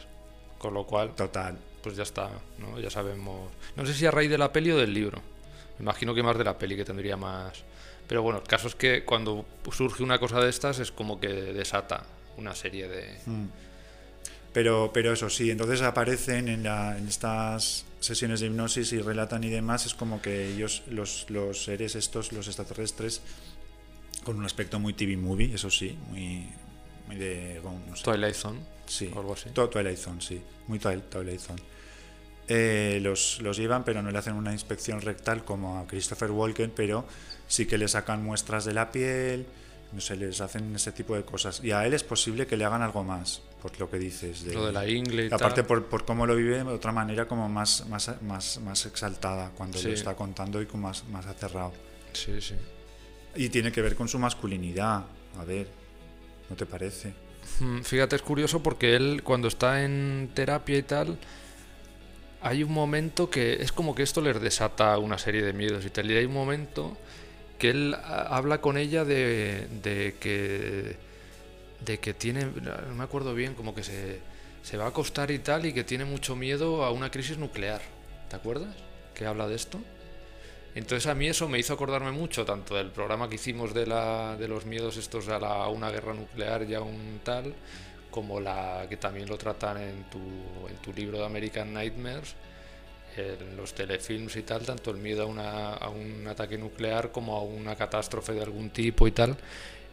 con 0.59 0.75
lo 0.75 0.85
cual 0.85 1.15
total 1.15 1.57
pues 1.83 1.97
ya 1.97 2.03
está, 2.05 2.31
¿no? 2.59 2.79
Ya 2.79 2.91
sabemos. 2.91 3.51
No 3.75 3.85
sé 3.87 3.95
si 3.95 4.05
a 4.07 4.11
raíz 4.13 4.31
de 4.31 4.39
la 4.39 4.53
peli 4.53 4.71
o 4.71 4.77
del 4.77 4.93
libro. 4.95 5.21
Me 5.79 5.83
imagino 5.85 6.15
que 6.15 6.23
más 6.23 6.39
de 6.39 6.45
la 6.45 6.57
peli, 6.57 6.77
que 6.77 6.85
tendría 6.85 7.17
más. 7.17 7.65
Pero 8.07 8.23
bueno, 8.23 8.39
el 8.39 8.45
caso 8.47 8.69
es 8.69 8.77
que 8.77 9.05
cuando 9.05 9.45
surge 9.73 10.05
una 10.05 10.21
cosa 10.21 10.39
de 10.41 10.49
estas 10.49 10.79
es 10.79 10.93
como 10.93 11.19
que 11.19 11.27
desata 11.29 12.05
una 12.37 12.55
serie 12.55 12.87
de. 12.87 13.19
Mm. 13.27 13.47
Pero, 14.53 14.91
pero 14.93 15.13
eso 15.13 15.31
sí, 15.31 15.51
entonces 15.51 15.81
aparecen 15.83 16.49
en, 16.49 16.63
la, 16.63 16.99
en 16.99 17.09
estas 17.09 17.87
sesiones 18.01 18.41
de 18.41 18.47
hipnosis 18.47 18.93
y 18.93 19.01
relatan 19.01 19.45
y 19.45 19.51
demás, 19.51 19.87
es 19.87 19.95
como 19.95 20.21
que 20.21 20.53
ellos, 20.53 20.83
los, 20.89 21.27
los 21.31 21.65
seres 21.65 21.95
estos, 21.95 22.33
los 22.33 22.49
extraterrestres, 22.49 23.23
con 24.25 24.37
un 24.37 24.45
aspecto 24.45 24.79
muy 24.79 24.93
TV 24.93 25.17
movie, 25.17 25.55
eso 25.55 25.71
sí, 25.71 25.97
muy, 26.11 26.49
muy 27.07 27.17
de... 27.17 27.61
no 27.63 27.97
sé. 27.97 28.03
Twilight 28.05 28.35
Zone. 28.35 28.61
Sí, 28.87 29.11
o 29.15 29.21
algo 29.21 29.33
así. 29.33 29.51
Twilight 29.51 29.99
Zone, 29.99 30.21
sí, 30.21 30.43
muy 30.69 30.79
Twilight 30.79 31.41
Zone. 31.41 31.63
Eh, 32.49 32.99
los, 33.01 33.41
los 33.41 33.57
llevan, 33.57 33.85
pero 33.85 34.03
no 34.03 34.11
le 34.11 34.19
hacen 34.19 34.35
una 34.35 34.53
inspección 34.53 35.01
rectal 35.01 35.45
como 35.45 35.79
a 35.79 35.87
Christopher 35.87 36.31
Walken, 36.31 36.73
pero 36.75 37.07
sí 37.47 37.67
que 37.67 37.79
le 37.79 37.89
sacan 37.89 38.23
muestras 38.23 38.65
de 38.65 38.75
la 38.75 38.91
piel, 38.91 39.47
no 39.93 40.01
sé, 40.01 40.17
les 40.17 40.41
hacen 40.41 40.75
ese 40.75 40.93
tipo 40.93 41.15
de 41.15 41.25
cosas. 41.25 41.63
Y 41.63 41.71
a 41.71 41.87
él 41.87 41.95
es 41.95 42.03
posible 42.03 42.47
que 42.47 42.57
le 42.57 42.65
hagan 42.65 42.83
algo 42.83 43.05
más, 43.05 43.43
por 43.63 43.79
lo 43.79 43.89
que 43.89 43.99
dices. 43.99 44.43
Lo 44.53 44.67
de 44.67 44.73
la 44.73 44.87
ingle 44.89 45.25
y 45.25 45.27
Aparte 45.29 45.63
tal. 45.63 45.67
por, 45.67 45.85
por 45.87 46.05
cómo 46.05 46.27
lo 46.27 46.35
vive 46.35 46.57
de 46.57 46.63
otra 46.65 46.91
manera 46.93 47.27
como 47.29 47.49
más, 47.49 47.87
más, 47.89 48.11
más, 48.23 48.59
más 48.61 48.85
exaltada 48.87 49.51
cuando 49.57 49.79
Sí. 49.79 49.89
lo 49.89 49.95
está 49.95 50.15
contando 50.17 50.61
y 50.61 50.67
como 50.67 50.89
más, 50.89 51.05
más 51.09 51.27
aterrado. 51.27 51.73
Sí, 52.13 52.41
sí. 52.41 52.55
Y 53.37 53.49
tiene 53.49 53.71
que 53.73 53.81
ver 53.81 53.95
con 53.95 54.09
su 54.09 54.19
masculinidad, 54.19 55.05
a 55.39 55.45
ver, 55.45 55.69
¿no 56.51 56.57
te 56.57 56.67
parece? 56.67 57.15
Mm, 57.61 57.81
Fíjate, 57.83 58.17
es 58.17 58.23
curioso 58.23 58.63
porque 58.63 58.97
él 58.97 59.23
cuando 59.25 59.49
está 59.49 59.85
en 59.85 60.31
terapia 60.35 60.77
y 60.79 60.83
tal, 60.83 61.17
hay 62.43 62.65
un 62.65 62.73
momento 62.73 63.31
que 63.31 63.63
es 63.63 63.71
como 63.73 63.95
que 63.95 64.03
esto 64.03 64.21
les 64.21 64.41
desata 64.41 64.99
una 64.99 65.17
serie 65.19 65.43
de 65.43 65.53
miedos 65.53 65.87
y 65.87 65.91
tal. 65.91 66.11
Y 66.11 66.17
hay 66.17 66.25
un 66.25 66.33
momento 66.35 66.97
que 67.59 67.71
él 67.71 67.97
habla 68.05 68.61
con 68.61 68.77
ella 68.77 69.05
de, 69.05 69.69
de 69.83 70.17
que 70.21 70.97
de 71.85 71.99
que 71.99 72.15
tiene, 72.15 72.45
no 72.47 72.95
me 72.95 73.05
acuerdo 73.05 73.35
bien, 73.35 73.55
como 73.55 73.75
que 73.75 73.83
se, 73.83 74.21
se 74.63 74.77
va 74.77 74.85
a 74.85 74.89
acostar 74.89 75.31
y 75.31 75.39
tal, 75.39 75.67
y 75.67 75.73
que 75.73 75.85
tiene 75.85 76.05
mucho 76.05 76.37
miedo 76.37 76.85
a 76.85 76.91
una 76.93 77.11
crisis 77.11 77.39
nuclear. 77.39 77.81
¿Te 78.29 78.37
acuerdas? 78.37 78.75
Que 79.15 79.27
habla 79.27 79.47
de 79.49 79.55
esto. 79.57 79.79
Entonces 80.75 81.07
a 81.07 81.15
mí 81.15 81.27
eso 81.29 81.49
me 81.49 81.59
hizo 81.59 81.75
acordarme 81.75 82.13
mucho, 82.13 82.45
tanto 82.47 82.75
del 82.77 82.91
programa 82.91 83.29
que 83.29 83.35
hicimos 83.35 83.75
de, 83.75 83.87
la, 83.87 84.37
de 84.39 84.49
los 84.49 84.65
miedos 84.65 84.97
estos 84.97 85.29
a, 85.29 85.39
la, 85.39 85.69
una 85.69 85.91
guerra 85.91 86.15
nuclear 86.15 86.63
y 86.69 86.75
a 86.75 86.81
un 86.81 87.21
tal, 87.23 87.53
como 88.11 88.41
la 88.41 88.87
que 88.89 88.97
también 88.97 89.29
lo 89.29 89.37
tratan 89.37 89.77
en 89.83 90.05
tu, 90.05 90.19
en 90.69 90.77
tu 90.77 90.93
libro 90.95 91.19
de 91.19 91.27
American 91.27 91.75
Nightmares, 91.75 92.35
en 93.17 93.55
los 93.59 93.75
telefilms 93.75 94.37
y 94.37 94.43
tal, 94.43 94.65
tanto 94.65 94.91
el 94.91 94.97
miedo 94.97 95.25
a, 95.25 95.27
una- 95.27 95.75
a 95.75 95.91
un 95.91 96.27
ataque 96.27 96.57
nuclear 96.57 97.13
como 97.13 97.37
a 97.37 97.43
una 97.43 97.77
catástrofe 97.77 98.33
de 98.33 98.41
algún 98.43 98.71
tipo 98.71 99.07
y 99.07 99.13
tal. 99.13 99.37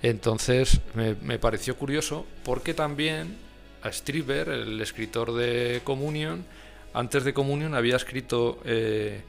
Entonces 0.01 0.79
me, 0.95 1.15
me 1.15 1.39
pareció 1.39 1.75
curioso 1.75 2.25
porque 2.43 2.73
también 2.73 3.37
a 3.81 3.91
Strieber, 3.91 4.49
el 4.49 4.81
escritor 4.81 5.33
de 5.33 5.81
Communion, 5.83 6.45
antes 6.93 7.23
de 7.23 7.33
Communion 7.33 7.75
había 7.75 7.95
escrito 7.95 8.59
eh, 8.65 9.23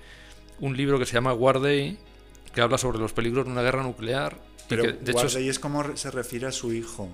un 0.60 0.76
libro 0.76 0.98
que 0.98 1.06
se 1.06 1.14
llama 1.14 1.34
War 1.34 1.60
Day, 1.60 1.98
que 2.54 2.60
habla 2.60 2.78
sobre 2.78 2.98
los 2.98 3.12
peligros 3.12 3.46
de 3.46 3.52
una 3.52 3.62
guerra 3.62 3.82
nuclear. 3.82 4.38
Pero 4.68 4.84
que, 4.84 4.92
de 4.92 5.12
hecho, 5.12 5.26
es- 5.26 5.58
como 5.58 5.96
se 5.96 6.10
refiere 6.10 6.46
a 6.46 6.52
su 6.52 6.72
hijo. 6.72 7.08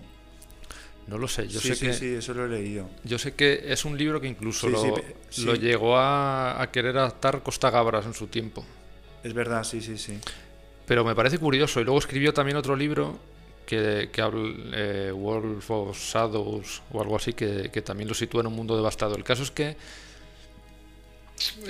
no 1.06 1.18
lo 1.18 1.28
sé, 1.28 1.48
yo 1.48 1.60
sí, 1.60 1.68
sé 1.68 1.74
sí, 1.76 1.86
que... 1.86 1.92
sí, 1.92 2.06
eso 2.14 2.34
lo 2.34 2.46
he 2.46 2.48
leído. 2.48 2.88
Yo 3.04 3.18
sé 3.18 3.34
que 3.34 3.72
es 3.72 3.84
un 3.84 3.96
libro 3.96 4.20
que 4.20 4.26
incluso 4.28 4.68
Sí, 5.30 5.44
lo 5.44 5.54
llegó 5.54 5.96
a, 5.96 6.60
a 6.60 6.70
querer 6.72 6.98
adaptar 6.98 7.42
Costa 7.42 7.70
Gabras 7.70 8.06
en 8.06 8.14
su 8.14 8.26
tiempo. 8.26 8.64
Es 9.22 9.34
verdad, 9.34 9.64
sí, 9.64 9.80
sí, 9.80 9.98
sí. 9.98 10.18
Pero 10.86 11.04
me 11.04 11.14
parece 11.14 11.38
curioso. 11.38 11.80
Y 11.80 11.84
luego 11.84 11.98
escribió 11.98 12.32
también 12.32 12.56
otro 12.56 12.76
libro 12.76 13.18
que, 13.66 14.08
que 14.12 14.20
habla 14.22 14.54
eh, 14.74 15.12
Wolf 15.14 15.70
of 15.70 15.98
Shadows 15.98 16.82
o 16.92 17.00
algo 17.02 17.16
así, 17.16 17.32
que, 17.34 17.70
que 17.72 17.82
también 17.82 18.08
lo 18.08 18.14
sitúa 18.14 18.40
en 18.40 18.46
un 18.46 18.54
mundo 18.54 18.76
devastado. 18.76 19.16
El 19.16 19.24
caso 19.24 19.42
es 19.42 19.50
que 19.50 19.76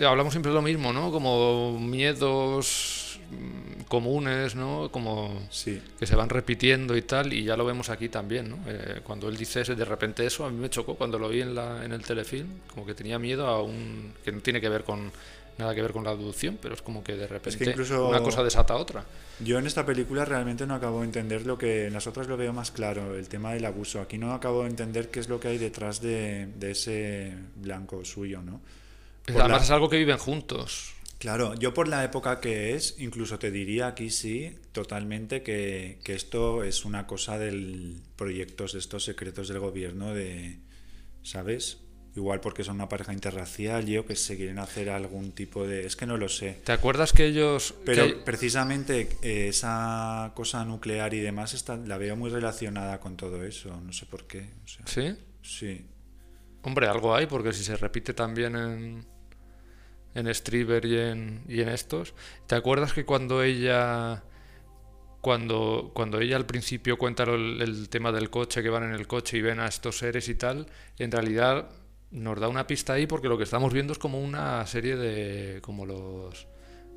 hablamos 0.06 0.32
siempre 0.32 0.50
de 0.50 0.54
lo 0.56 0.62
mismo, 0.62 0.92
¿no? 0.92 1.10
Como 1.10 1.78
miedos 1.80 3.18
mm, 3.30 3.82
comunes, 3.88 4.54
¿no? 4.54 4.90
Como 4.92 5.42
Sí. 5.50 5.82
que 5.98 6.06
se 6.06 6.14
van 6.14 6.28
repitiendo 6.28 6.96
y 6.96 7.02
tal, 7.02 7.32
y 7.32 7.42
ya 7.44 7.56
lo 7.56 7.64
vemos 7.64 7.88
aquí 7.90 8.08
también, 8.08 8.48
¿no? 8.50 8.58
Eh, 8.68 9.00
cuando 9.02 9.28
él 9.28 9.36
dice 9.36 9.62
ese- 9.62 9.74
de 9.74 9.84
repente 9.84 10.24
eso, 10.24 10.44
a 10.46 10.50
mí 10.50 10.56
me 10.58 10.70
chocó 10.70 10.94
cuando 10.94 11.18
lo 11.18 11.28
vi 11.28 11.40
en, 11.40 11.54
la, 11.54 11.84
en 11.84 11.92
el 11.92 12.02
telefilm, 12.04 12.46
como 12.72 12.86
que 12.86 12.94
tenía 12.94 13.18
miedo 13.18 13.46
a 13.48 13.60
un... 13.62 14.12
que 14.24 14.30
no 14.30 14.40
tiene 14.40 14.60
que 14.60 14.68
ver 14.68 14.84
con 14.84 15.10
nada 15.58 15.74
que 15.74 15.82
ver 15.82 15.92
con 15.92 16.04
la 16.04 16.10
abducción, 16.10 16.58
pero 16.60 16.74
es 16.74 16.82
como 16.82 17.02
que 17.02 17.14
de 17.16 17.26
repente 17.26 17.70
incluso- 17.70 18.08
una 18.08 18.22
cosa 18.22 18.42
desata 18.44 18.74
a 18.74 18.76
otra. 18.76 19.04
Yo 19.40 19.58
en 19.58 19.66
esta 19.66 19.84
película 19.86 20.24
realmente 20.24 20.66
no 20.66 20.74
acabo 20.74 21.00
de 21.00 21.06
entender 21.06 21.46
lo 21.46 21.58
que 21.58 21.86
en 21.86 21.92
las 21.92 22.06
otras 22.06 22.26
lo 22.26 22.36
veo 22.36 22.52
más 22.52 22.70
claro, 22.70 23.16
el 23.16 23.28
tema 23.28 23.52
del 23.54 23.64
abuso. 23.64 24.00
Aquí 24.00 24.18
no 24.18 24.32
acabo 24.32 24.62
de 24.62 24.70
entender 24.70 25.10
qué 25.10 25.20
es 25.20 25.28
lo 25.28 25.40
que 25.40 25.48
hay 25.48 25.58
detrás 25.58 26.00
de, 26.00 26.46
de 26.56 26.70
ese 26.70 27.34
blanco 27.56 28.04
suyo, 28.04 28.42
¿no? 28.42 28.60
Por 29.26 29.40
Además 29.40 29.60
la- 29.60 29.64
es 29.64 29.70
algo 29.70 29.88
que 29.90 29.98
viven 29.98 30.18
juntos. 30.18 30.92
Claro, 31.18 31.54
yo 31.54 31.72
por 31.72 31.88
la 31.88 32.04
época 32.04 32.40
que 32.40 32.74
es, 32.74 32.96
incluso 32.98 33.38
te 33.38 33.50
diría 33.50 33.86
aquí 33.86 34.10
sí, 34.10 34.54
totalmente 34.72 35.42
que, 35.42 35.98
que 36.04 36.14
esto 36.14 36.62
es 36.62 36.84
una 36.84 37.06
cosa 37.06 37.38
del 37.38 38.02
proyectos 38.16 38.74
de 38.74 38.78
estos 38.80 39.04
secretos 39.04 39.48
del 39.48 39.58
gobierno 39.58 40.12
de, 40.12 40.58
¿sabes? 41.22 41.78
Igual 42.16 42.40
porque 42.40 42.64
son 42.64 42.76
una 42.76 42.88
pareja 42.88 43.12
interracial, 43.12 43.84
yo 43.84 44.06
que 44.06 44.16
se 44.16 44.38
quieren 44.38 44.58
hacer 44.58 44.88
algún 44.88 45.32
tipo 45.32 45.66
de... 45.66 45.84
Es 45.84 45.96
que 45.96 46.06
no 46.06 46.16
lo 46.16 46.30
sé. 46.30 46.62
¿Te 46.64 46.72
acuerdas 46.72 47.12
que 47.12 47.26
ellos... 47.26 47.74
Pero 47.84 48.24
precisamente 48.24 49.10
eh, 49.20 49.48
esa 49.48 50.32
cosa 50.34 50.64
nuclear 50.64 51.12
y 51.12 51.20
demás 51.20 51.52
está, 51.52 51.76
la 51.76 51.98
veo 51.98 52.16
muy 52.16 52.30
relacionada 52.30 53.00
con 53.00 53.18
todo 53.18 53.44
eso, 53.44 53.78
no 53.82 53.92
sé 53.92 54.06
por 54.06 54.26
qué. 54.26 54.48
o 54.64 54.66
sea, 54.66 54.86
¿Sí? 54.86 55.14
sí. 55.42 55.84
Hombre, 56.62 56.86
algo 56.86 57.14
hay, 57.14 57.26
porque 57.26 57.52
si 57.52 57.62
se 57.62 57.76
repite 57.76 58.14
también 58.14 58.56
en, 58.56 59.06
en 60.14 60.34
Strieber 60.34 60.86
y 60.86 60.98
en, 60.98 61.44
y 61.46 61.60
en 61.60 61.68
estos. 61.68 62.14
¿Te 62.46 62.54
acuerdas 62.54 62.94
que 62.94 63.04
cuando 63.04 63.42
ella. 63.42 64.24
Cuando, 65.20 65.90
cuando 65.92 66.20
ella 66.20 66.36
al 66.36 66.46
principio 66.46 66.98
cuenta 66.98 67.24
el, 67.24 67.60
el 67.60 67.88
tema 67.88 68.12
del 68.12 68.30
coche, 68.30 68.62
que 68.62 68.68
van 68.68 68.84
en 68.84 68.92
el 68.92 69.06
coche 69.06 69.36
y 69.38 69.42
ven 69.42 69.58
a 69.58 69.66
estos 69.66 69.98
seres 69.98 70.28
y 70.28 70.36
tal, 70.36 70.68
en 70.98 71.10
realidad 71.10 71.68
nos 72.10 72.38
da 72.40 72.48
una 72.48 72.66
pista 72.66 72.92
ahí 72.94 73.06
porque 73.06 73.28
lo 73.28 73.36
que 73.38 73.44
estamos 73.44 73.72
viendo 73.72 73.92
es 73.92 73.98
como 73.98 74.20
una 74.20 74.66
serie 74.66 74.96
de. 74.96 75.60
como 75.60 75.86
los. 75.86 76.46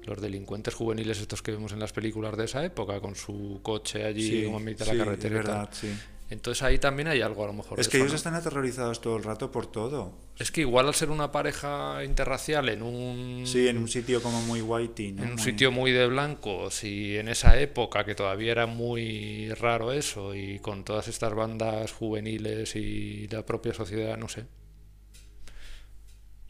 Los 0.05 0.21
delincuentes 0.21 0.73
juveniles 0.73 1.19
estos 1.19 1.41
que 1.41 1.51
vemos 1.51 1.73
en 1.73 1.79
las 1.79 1.91
películas 1.91 2.35
de 2.37 2.45
esa 2.45 2.63
época, 2.63 2.99
con 3.01 3.15
su 3.15 3.59
coche 3.61 4.05
allí 4.05 4.29
Sí, 4.39 4.45
como 4.45 4.57
en 4.57 4.63
mitad 4.65 4.85
sí, 4.85 4.91
de 4.91 4.97
la 4.97 5.03
es 5.03 5.09
carretera. 5.09 5.43
tal. 5.43 5.43
verdad, 5.57 5.69
sí. 5.73 5.89
Entonces 6.29 6.63
ahí 6.63 6.79
también 6.79 7.09
hay 7.09 7.21
algo 7.21 7.43
a 7.43 7.47
lo 7.47 7.53
mejor. 7.53 7.79
Es 7.79 7.89
que 7.89 7.97
eso, 7.97 8.03
ellos 8.05 8.13
¿no? 8.13 8.17
están 8.17 8.35
aterrorizados 8.35 9.01
todo 9.01 9.17
el 9.17 9.23
rato 9.23 9.51
por 9.51 9.67
todo. 9.69 10.13
Es 10.37 10.51
que 10.51 10.61
igual 10.61 10.87
al 10.87 10.93
ser 10.95 11.09
una 11.09 11.31
pareja 11.31 12.03
interracial 12.05 12.69
en 12.69 12.81
un, 12.81 13.45
Sí, 13.45 13.67
en 13.67 13.77
un 13.77 13.87
sitio 13.89 14.21
como 14.23 14.41
muy 14.43 14.61
whitey, 14.61 15.11
¿no? 15.11 15.23
en 15.23 15.29
un 15.31 15.35
Muy- 15.35 15.43
sitio 15.43 15.71
muy 15.71 15.91
de 15.91 16.07
blancos 16.07 16.83
y 16.85 17.17
en 17.17 17.27
esa 17.27 17.59
época 17.59 18.05
que 18.05 18.15
todavía 18.15 18.51
era 18.53 18.67
muy 18.67 19.49
raro 19.55 19.91
eso 19.91 20.33
y 20.33 20.59
con 20.59 20.85
todas 20.85 21.07
estas 21.09 21.33
bandas 21.35 21.91
juveniles 21.91 22.75
y 22.77 23.27
la 23.27 23.45
propia 23.45 23.73
sociedad, 23.73 24.15
no 24.17 24.29
sé. 24.29 24.45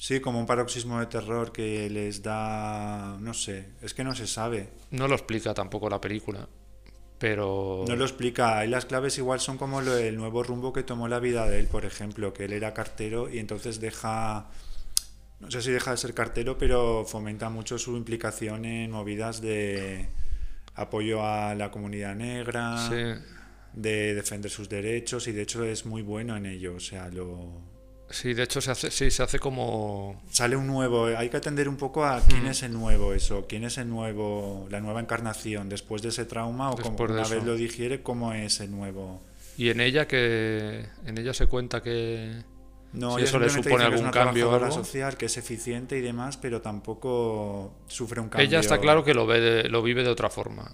Sí, 0.01 0.21
como 0.21 0.39
un 0.39 0.45
paroxismo 0.45 0.97
de 1.01 1.07
terror 1.07 1.51
que 1.51 1.89
les 1.89 2.23
da... 2.23 3.17
No 3.19 3.33
sé, 3.33 3.67
es 3.81 3.93
que 3.93 4.05
no 4.05 4.15
se 4.15 4.27
sabe. 4.27 4.69
No 4.91 5.09
lo 5.09 5.15
explica 5.15 5.53
tampoco 5.53 5.89
la 5.89 5.99
película, 5.99 6.47
pero 7.17 7.83
No 7.85 7.97
lo 7.97 8.05
explica. 8.05 8.59
Ahí 8.59 8.69
las 8.69 8.85
claves 8.85 9.17
igual 9.17 9.41
son 9.41 9.57
como 9.57 9.81
lo- 9.81 9.97
el 9.97 10.15
nuevo 10.15 10.41
rumbo 10.41 10.71
que 10.71 10.83
tomó 10.83 11.09
la 11.09 11.19
vida 11.19 11.45
de 11.49 11.59
él, 11.59 11.67
por 11.67 11.83
ejemplo, 11.83 12.31
que 12.31 12.45
él 12.45 12.53
era 12.53 12.73
cartero 12.73 13.29
y 13.29 13.39
entonces 13.39 13.81
deja... 13.81 14.49
No 15.41 15.51
sé 15.51 15.61
si 15.61 15.69
deja 15.71 15.91
de 15.91 15.97
ser 15.97 16.13
cartero, 16.13 16.57
pero 16.57 17.03
fomenta 17.05 17.49
mucho 17.49 17.77
su 17.77 17.97
implicación 17.97 18.63
en 18.63 18.91
movidas 18.91 19.41
de 19.41 20.07
apoyo 20.75 21.25
a 21.25 21.55
la 21.55 21.71
comunidad 21.71 22.15
negra, 22.15 22.77
sí, 22.89 23.21
de 23.73 24.15
defender 24.15 24.49
sus 24.49 24.69
derechos 24.69 25.27
y 25.27 25.33
de 25.33 25.41
hecho 25.41 25.65
es 25.65 25.85
muy 25.85 26.03
bueno 26.03 26.37
en 26.37 26.45
ello. 26.45 26.75
O 26.75 26.79
sea, 26.79 27.09
lo, 27.09 27.61
sí, 28.09 28.33
de 28.33 28.43
hecho 28.43 28.59
se 28.61 28.71
hace, 28.71 28.91
sí, 28.91 29.11
se 29.11 29.23
hace 29.23 29.39
como 29.39 30.21
sale 30.31 30.55
un 30.55 30.67
nuevo, 30.67 31.05
hay 31.05 31.29
que 31.29 31.37
atender 31.37 31.67
un 31.69 31.77
poco 31.77 32.05
a 32.05 32.21
quién 32.21 32.45
es 32.47 32.63
el 32.63 32.73
nuevo 32.73 33.13
eso, 33.13 33.45
quién 33.47 33.63
es 33.63 33.77
el 33.77 33.89
nuevo, 33.89 34.67
la 34.69 34.79
nueva 34.79 34.99
encarnación 34.99 35.69
después 35.69 36.01
de 36.01 36.09
ese 36.09 36.25
trauma 36.25 36.71
o 36.71 36.75
como 36.75 36.89
Después 36.89 37.11
una 37.11 37.21
eso. 37.23 37.35
vez 37.35 37.43
lo 37.43 37.55
digiere, 37.55 38.01
cómo 38.01 38.33
es 38.33 38.59
el 38.59 38.71
nuevo. 38.71 39.21
y 39.57 39.69
en 39.69 39.81
ella 39.81 40.07
que 40.07 40.85
en 41.05 41.17
ella 41.17 41.33
se 41.33 41.47
cuenta 41.47 41.81
que 41.83 42.43
No, 42.91 43.17
Si 43.17 43.23
eso 43.25 43.37
le 43.37 43.49
supone 43.49 43.61
dice 43.61 43.69
que 43.69 43.75
es 43.75 43.81
algún 43.83 44.01
una 44.01 44.11
cambio 44.11 44.51
algo. 44.51 44.71
social, 44.71 45.15
que 45.15 45.27
es 45.27 45.37
eficiente 45.37 45.95
y 45.97 46.01
demás, 46.01 46.37
pero 46.37 46.59
tampoco 46.61 47.71
sufre 47.87 48.19
un 48.19 48.29
cambio. 48.29 48.47
ella 48.47 48.59
está 48.59 48.79
claro 48.79 49.03
que 49.03 49.13
lo 49.13 49.27
ve 49.27 49.39
de- 49.39 49.69
lo 49.69 49.83
vive 49.83 50.01
de 50.03 50.09
otra 50.09 50.29
forma. 50.31 50.71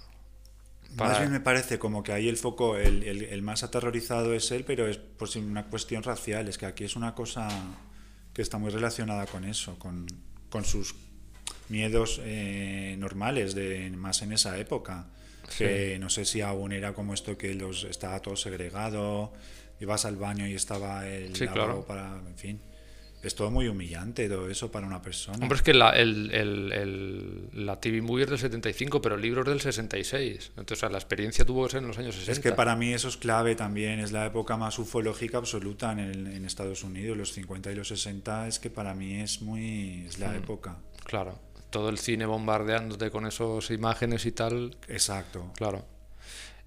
Más 0.96 1.18
bien 1.18 1.32
me 1.32 1.40
parece 1.40 1.78
como 1.78 2.02
que 2.02 2.12
ahí 2.12 2.28
el 2.28 2.36
foco, 2.36 2.76
el, 2.76 3.02
el- 3.02 3.22
el 3.24 3.42
más 3.42 3.62
aterrorizado 3.62 4.34
es 4.34 4.50
él, 4.50 4.64
pero 4.64 4.86
es 4.88 4.96
por 4.96 5.28
si 5.28 5.38
una 5.38 5.66
cuestión 5.66 6.02
racial. 6.02 6.48
Es 6.48 6.58
que 6.58 6.66
aquí 6.66 6.84
es 6.84 6.96
una 6.96 7.14
cosa 7.14 7.48
que 8.32 8.42
está 8.42 8.58
muy 8.58 8.70
relacionada 8.70 9.26
con 9.26 9.44
eso, 9.44 9.78
con, 9.78 10.06
con 10.50 10.64
sus 10.64 10.94
miedos 11.68 12.20
eh, 12.24 12.96
normales, 12.98 13.54
de 13.54 13.90
más 13.90 14.22
en 14.22 14.32
esa 14.32 14.58
época. 14.58 15.06
Que 15.58 15.96
no 16.00 16.10
sé 16.10 16.24
si 16.24 16.40
aún 16.40 16.72
era 16.72 16.92
como 16.92 17.14
esto 17.14 17.38
que 17.38 17.54
los 17.54 17.84
estaba 17.84 18.20
todo 18.20 18.34
segregado, 18.34 19.32
ibas 19.80 20.04
al 20.04 20.16
baño 20.16 20.44
y 20.48 20.54
estaba 20.54 21.06
el 21.06 21.36
Sí, 21.36 21.44
lavabo 21.44 21.84
claro. 21.84 21.86
para. 21.86 22.28
En 22.28 22.36
fin. 22.36 22.60
Es 23.26 23.34
todo 23.34 23.50
muy 23.50 23.68
humillante 23.68 24.28
todo 24.28 24.48
eso 24.48 24.70
para 24.70 24.86
una 24.86 25.02
persona. 25.02 25.38
Hombre, 25.42 25.56
es 25.56 25.62
que 25.62 25.74
la, 25.74 25.90
el, 25.90 26.30
el- 26.32 26.72
el- 26.72 27.66
la 27.66 27.80
TV 27.80 28.00
Movie 28.02 28.24
es 28.24 28.30
del 28.30 28.38
75, 28.38 29.00
pero 29.02 29.16
el 29.16 29.20
libro 29.22 29.42
es 29.42 29.48
del 29.48 29.60
66. 29.60 30.50
Entonces, 30.56 30.78
o 30.78 30.80
sea, 30.80 30.88
la 30.90 30.98
experiencia 30.98 31.44
tuvo 31.44 31.64
que 31.64 31.72
ser 31.72 31.82
en 31.82 31.88
los 31.88 31.98
años 31.98 32.14
60. 32.14 32.32
Es 32.32 32.38
que 32.40 32.52
para 32.52 32.76
mí 32.76 32.92
eso 32.92 33.08
es 33.08 33.16
clave 33.16 33.54
también, 33.56 33.98
es 34.00 34.12
la 34.12 34.26
época 34.26 34.56
más 34.56 34.78
ufológica 34.78 35.38
absoluta 35.38 35.92
en, 35.92 35.98
el- 35.98 36.26
en 36.28 36.44
Estados 36.44 36.84
Unidos, 36.84 37.16
los 37.16 37.32
50 37.32 37.72
y 37.72 37.74
los 37.74 37.88
60, 37.88 38.48
es 38.48 38.58
que 38.58 38.70
para 38.70 38.94
mí 38.94 39.20
es 39.20 39.42
muy... 39.42 40.04
es 40.06 40.18
la 40.18 40.30
Hmm. 40.32 40.36
época. 40.36 40.78
Claro, 41.04 41.38
todo 41.70 41.88
el 41.88 41.98
cine 41.98 42.26
bombardeándote 42.26 43.10
con 43.10 43.26
esas 43.26 43.70
imágenes 43.70 44.24
y 44.26 44.32
tal, 44.32 44.76
Exacto. 44.88 45.52
claro. 45.56 45.84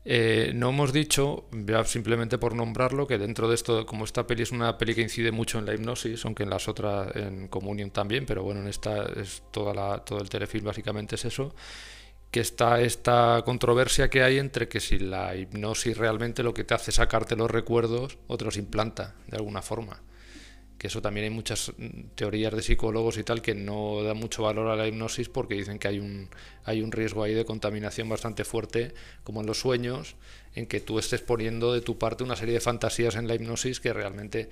Eh, 0.05 0.53
no 0.55 0.69
hemos 0.69 0.93
dicho, 0.93 1.45
simplemente 1.85 2.37
por 2.37 2.55
nombrarlo, 2.55 3.05
que 3.05 3.17
dentro 3.17 3.49
de 3.49 3.55
esto, 3.55 3.85
como 3.85 4.05
esta 4.05 4.25
peli 4.25 4.43
es 4.43 4.51
una 4.51 4.77
peli 4.77 4.95
que 4.95 5.01
incide 5.01 5.31
mucho 5.31 5.59
en 5.59 5.65
la 5.65 5.73
hipnosis, 5.73 6.23
aunque 6.25 6.43
en 6.43 6.49
las 6.49 6.67
otras, 6.67 7.15
en 7.15 7.47
Communion 7.47 7.91
también, 7.91 8.25
pero 8.25 8.43
bueno, 8.43 8.61
en 8.61 8.67
esta 8.67 9.03
es 9.03 9.43
toda 9.51 9.73
la, 9.73 9.99
todo 9.99 10.21
el 10.21 10.29
telefilm 10.29 10.65
básicamente 10.65 11.15
es 11.15 11.25
eso, 11.25 11.53
que 12.31 12.39
está 12.39 12.79
esta 12.81 13.41
controversia 13.43 14.09
que 14.09 14.23
hay 14.23 14.37
entre 14.37 14.67
que 14.67 14.79
si 14.79 14.99
la 14.99 15.35
hipnosis 15.35 15.97
realmente 15.97 16.43
lo 16.43 16.53
que 16.53 16.63
te 16.63 16.75
hace 16.75 16.91
sacarte 16.91 17.35
los 17.35 17.49
recuerdos 17.51 18.17
o 18.27 18.37
te 18.37 18.45
los 18.45 18.57
implanta 18.57 19.15
de 19.27 19.37
alguna 19.37 19.61
forma. 19.61 20.01
Que 20.79 20.87
eso 20.87 21.01
también 21.01 21.25
hay 21.25 21.29
muchas 21.29 21.73
mm, 21.77 22.15
teorías 22.15 22.53
de 22.53 22.63
psicólogos 22.63 23.17
y 23.17 23.23
tal 23.23 23.41
que 23.41 23.53
no 23.53 24.01
dan 24.01 24.17
mucho 24.17 24.43
valor 24.43 24.69
a 24.69 24.75
la 24.75 24.87
hipnosis 24.87 25.27
porque 25.27 25.53
dicen 25.55 25.77
que 25.77 25.89
hay 25.89 25.99
un, 25.99 26.29
hay 26.63 26.81
un 26.81 26.91
riesgo 26.91 27.21
ahí 27.21 27.33
de 27.33 27.45
contaminación 27.45 28.07
bastante 28.07 28.45
fuerte, 28.45 28.93
como 29.23 29.41
en 29.41 29.47
los 29.47 29.59
sueños, 29.59 30.15
en 30.55 30.65
que 30.65 30.79
tú 30.79 30.97
estés 30.97 31.21
poniendo 31.21 31.73
de 31.73 31.81
tu 31.81 31.99
parte 31.99 32.23
una 32.23 32.37
serie 32.37 32.55
de 32.55 32.61
fantasías 32.61 33.15
en 33.15 33.27
la 33.27 33.35
hipnosis 33.35 33.81
que 33.81 33.91
realmente, 33.91 34.49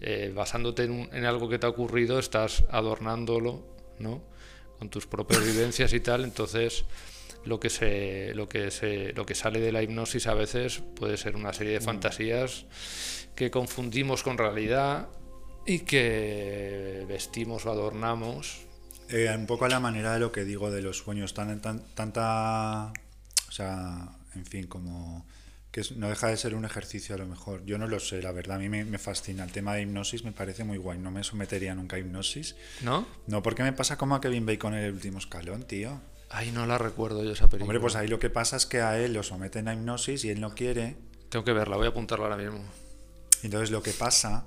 eh, 0.00 0.32
basándote 0.34 0.84
en, 0.84 1.10
en 1.12 1.24
algo 1.24 1.48
que 1.48 1.58
te 1.58 1.66
ha 1.66 1.68
ocurrido, 1.68 2.20
estás 2.20 2.64
adornándolo, 2.70 3.66
¿no? 3.98 4.22
Con 4.78 4.88
tus 4.88 5.06
propias 5.06 5.44
vivencias 5.44 5.92
y 5.92 6.00
tal, 6.00 6.24
entonces 6.24 6.84
lo 7.44 7.58
que 7.58 7.70
se 7.70 8.34
lo 8.34 8.48
que 8.48 8.70
se 8.70 9.12
lo 9.14 9.26
que 9.26 9.34
sale 9.34 9.60
de 9.60 9.72
la 9.72 9.82
hipnosis 9.82 10.26
a 10.26 10.34
veces 10.34 10.82
puede 10.94 11.16
ser 11.16 11.36
una 11.36 11.52
serie 11.52 11.72
de 11.72 11.80
fantasías 11.80 12.66
que 13.34 13.50
confundimos 13.50 14.22
con 14.22 14.36
realidad 14.36 15.08
y 15.70 15.78
que 15.80 17.04
vestimos 17.08 17.64
o 17.66 17.70
adornamos 17.70 18.66
Eh, 19.08 19.32
un 19.36 19.46
poco 19.46 19.64
a 19.64 19.68
la 19.68 19.80
manera 19.80 20.12
de 20.14 20.20
lo 20.20 20.30
que 20.30 20.44
digo 20.44 20.70
de 20.70 20.82
los 20.82 20.98
sueños, 20.98 21.34
tan, 21.34 21.60
tan- 21.60 21.82
tanta, 21.94 22.92
o 23.48 23.52
sea, 23.52 24.08
en 24.36 24.46
fin, 24.46 24.66
como 24.68 25.26
que 25.72 25.82
no 25.96 26.08
deja 26.08 26.28
de 26.28 26.36
ser 26.36 26.54
un 26.54 26.64
ejercicio 26.64 27.14
a 27.16 27.18
lo 27.18 27.26
mejor. 27.26 27.64
Yo 27.64 27.76
no 27.78 27.86
lo 27.88 27.98
sé, 28.00 28.22
la 28.22 28.30
verdad, 28.32 28.56
a 28.56 28.58
mí 28.60 28.68
me, 28.68 28.84
me 28.84 28.98
fascina. 28.98 29.42
El 29.44 29.50
tema 29.52 29.74
de 29.74 29.82
hipnosis 29.82 30.24
me 30.24 30.30
parece 30.32 30.62
muy 30.64 30.78
guay, 30.78 30.98
no 30.98 31.10
me 31.10 31.22
sometería 31.24 31.74
nunca 31.74 31.96
a 31.96 31.98
hipnosis. 31.98 32.54
¿no? 32.82 33.06
No, 33.26 33.42
porque 33.42 33.62
me 33.64 33.72
pasa 33.72 33.96
como 33.96 34.14
a 34.16 34.20
Kevin 34.20 34.46
Bacon 34.46 34.74
en 34.74 34.80
el 34.84 34.92
último 34.92 35.18
escalón, 35.18 35.64
tío. 35.64 36.00
Ay, 36.28 36.50
no 36.52 36.66
la 36.66 36.78
recuerdo 36.78 37.22
yo 37.24 37.32
esa 37.32 37.48
película. 37.48 37.64
Hombre, 37.64 37.80
pues 37.80 37.96
ahí 37.96 38.06
lo 38.08 38.18
que 38.20 38.30
pasa 38.30 38.56
es 38.56 38.66
que 38.66 38.80
a 38.80 38.96
él 38.98 39.12
lo 39.12 39.22
someten 39.24 39.66
a 39.66 39.74
hipnosis 39.74 40.24
y 40.24 40.30
él 40.30 40.40
no 40.40 40.54
quiere. 40.54 40.96
Tengo 41.28 41.44
que 41.44 41.52
verla, 41.52 41.76
voy 41.76 41.86
a 41.86 41.90
apuntarla 41.90 42.26
ahora 42.26 42.36
mismo. 42.36 42.62
Entonces 43.42 43.70
lo 43.72 43.82
que 43.82 43.92
pasa 43.92 44.44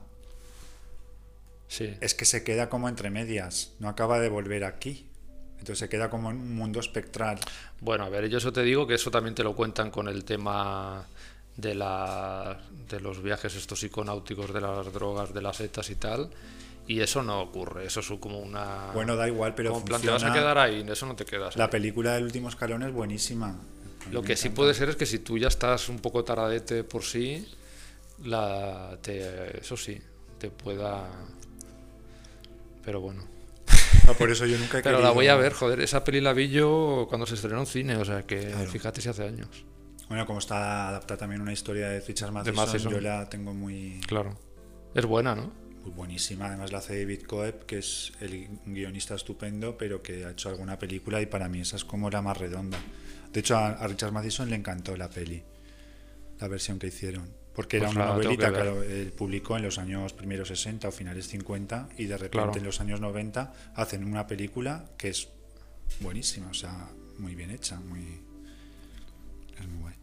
Sí. 1.68 1.96
es 2.02 2.14
que 2.14 2.26
se 2.26 2.44
queda 2.44 2.70
como 2.70 2.88
entre 2.88 3.10
medias, 3.10 3.74
no 3.80 3.90
acaba 3.90 4.20
de 4.20 4.30
volver 4.30 4.64
aquí. 4.64 5.08
Entonces 5.54 5.80
se 5.80 5.90
queda 5.90 6.10
como 6.10 6.30
en 6.30 6.38
un 6.38 6.56
mundo 6.56 6.80
espectral. 6.82 7.40
Bueno, 7.80 8.04
a 8.04 8.10
ver, 8.10 8.28
yo 8.28 8.38
eso 8.38 8.52
te 8.52 8.64
digo 8.64 8.86
que 8.86 8.96
eso 8.96 9.10
también 9.12 9.34
te 9.34 9.44
lo 9.44 9.56
cuentan 9.56 9.92
con 9.92 10.10
el 10.10 10.26
tema 10.26 11.08
de 11.56 11.74
la 11.74 12.60
de 12.90 13.00
los 13.00 13.24
viajes 13.24 13.56
estos 13.56 13.80
psiconáuticos 13.80 14.54
de 14.54 14.60
las 14.60 14.92
drogas, 14.92 15.34
de 15.34 15.42
las 15.42 15.58
setas 15.58 15.90
y 15.90 15.96
tal. 15.96 16.30
Y 16.86 17.00
eso 17.00 17.24
no 17.24 17.42
ocurre, 17.42 17.86
eso 17.86 18.02
es 18.02 18.12
como 18.20 18.40
una... 18.40 18.92
Bueno, 18.94 19.16
da 19.16 19.26
igual, 19.28 19.56
pero 19.56 19.70
como 19.70 19.80
en 19.82 19.86
plan, 19.86 20.02
te 20.02 20.08
vas 20.08 20.22
a 20.22 20.28
funciona. 20.28 20.34
quedar 20.34 20.58
ahí, 20.58 20.86
eso 20.86 21.06
no 21.06 21.16
te 21.16 21.24
quedas. 21.24 21.56
La 21.56 21.70
película 21.70 22.14
del 22.16 22.26
último 22.26 22.50
escalón 22.50 22.84
es 22.84 22.92
buenísima. 22.92 23.56
Lo 24.12 24.22
que 24.22 24.36
sí 24.36 24.50
puede 24.50 24.74
ser 24.74 24.90
es 24.90 24.98
que 24.98 25.06
si 25.06 25.20
tú 25.20 25.38
ya 25.38 25.48
estás 25.48 25.88
un 25.88 26.00
poco 26.00 26.26
taradete 26.26 26.84
por 26.84 27.04
sí, 27.04 27.48
la, 28.26 28.98
te, 29.02 29.60
eso 29.60 29.78
sí, 29.78 29.98
te 30.38 30.50
pueda... 30.50 31.08
Pero 32.84 33.02
bueno. 33.02 33.24
Ah, 34.06 34.14
por 34.18 34.30
eso 34.30 34.46
yo 34.46 34.58
nunca 34.58 34.80
he 34.80 34.84
Pero 34.84 35.00
la 35.00 35.12
voy 35.12 35.28
a 35.30 35.36
ver, 35.36 35.54
joder, 35.54 35.80
esa 35.80 36.04
peli 36.04 36.20
la 36.20 36.34
vi 36.34 36.50
yo 36.50 37.06
cuando 37.08 37.26
se 37.26 37.36
estrenó 37.36 37.60
en 37.62 37.66
cine, 37.66 37.96
o 37.96 38.04
sea 38.04 38.24
que 38.24 38.48
Claro. 38.48 38.70
fíjate 38.70 39.00
si 39.00 39.08
hace 39.08 39.24
años. 39.24 39.48
Bueno, 40.10 40.26
como 40.26 40.40
está 40.40 40.90
adaptada 40.90 41.20
también 41.20 41.40
una 41.40 41.54
historia 41.54 41.88
de 41.88 42.02
Richard 42.02 42.34
Matheson, 42.34 42.56
Matheson. 42.66 42.92
yo 42.92 43.00
la 43.00 43.30
tengo 43.30 43.54
muy, 43.54 44.02
Claro. 44.06 44.38
Es 44.94 45.06
buena, 45.06 45.36
¿no? 45.36 45.54
muy 45.84 45.92
buenísima. 45.92 46.48
Además 46.48 46.72
la 46.74 46.80
hace 46.80 47.00
David 47.00 47.24
Coeb, 47.24 47.66
que 47.66 47.78
es 47.78 48.12
el 48.20 48.50
guionista 48.66 49.16
estupendo, 49.16 49.78
pero 49.78 50.02
que 50.02 50.26
ha 50.26 50.32
hecho 50.32 50.50
alguna 50.50 50.78
película 50.78 51.22
y 51.22 51.26
para 51.28 51.48
mí 51.48 51.62
esa 51.62 51.78
es 51.78 51.86
como 51.86 52.10
la 52.10 52.22
más 52.22 52.38
redonda. 52.38 52.78
De 53.32 53.40
hecho, 53.40 53.56
a, 53.56 53.70
a 53.70 53.88
Richard 53.88 54.12
Matheson 54.12 54.50
le 54.50 54.58
encantó 54.58 54.98
la 54.98 55.10
peli, 55.10 55.44
la 56.42 56.48
versión 56.50 56.78
que 56.78 56.88
hicieron. 56.88 57.30
Porque 57.56 57.78
era 57.78 57.86
Pues 57.88 57.96
una 57.96 58.06
novelita 58.08 58.52
que 58.52 59.02
él 59.02 59.14
publicó 59.16 59.56
en 59.58 59.64
los 59.64 59.78
años 59.78 60.12
primeros 60.14 60.48
60 60.48 60.88
o 60.88 60.92
finales 60.92 61.28
50 61.28 61.90
y 61.98 62.06
de 62.06 62.18
repente 62.18 62.30
Claro. 62.38 62.56
en 62.58 62.64
los 62.64 62.82
años 62.82 63.00
90 63.00 63.54
hacen 63.76 64.04
una 64.06 64.26
película 64.26 64.86
que 64.98 65.10
es 65.10 65.28
buenísima, 66.00 66.48
o 66.50 66.54
sea, 66.56 66.90
muy 67.20 67.36
bien 67.36 67.52
hecha, 67.52 67.80
muy... 67.80 68.22
Es 69.60 69.68
muy 69.68 69.82
guay. 69.82 69.96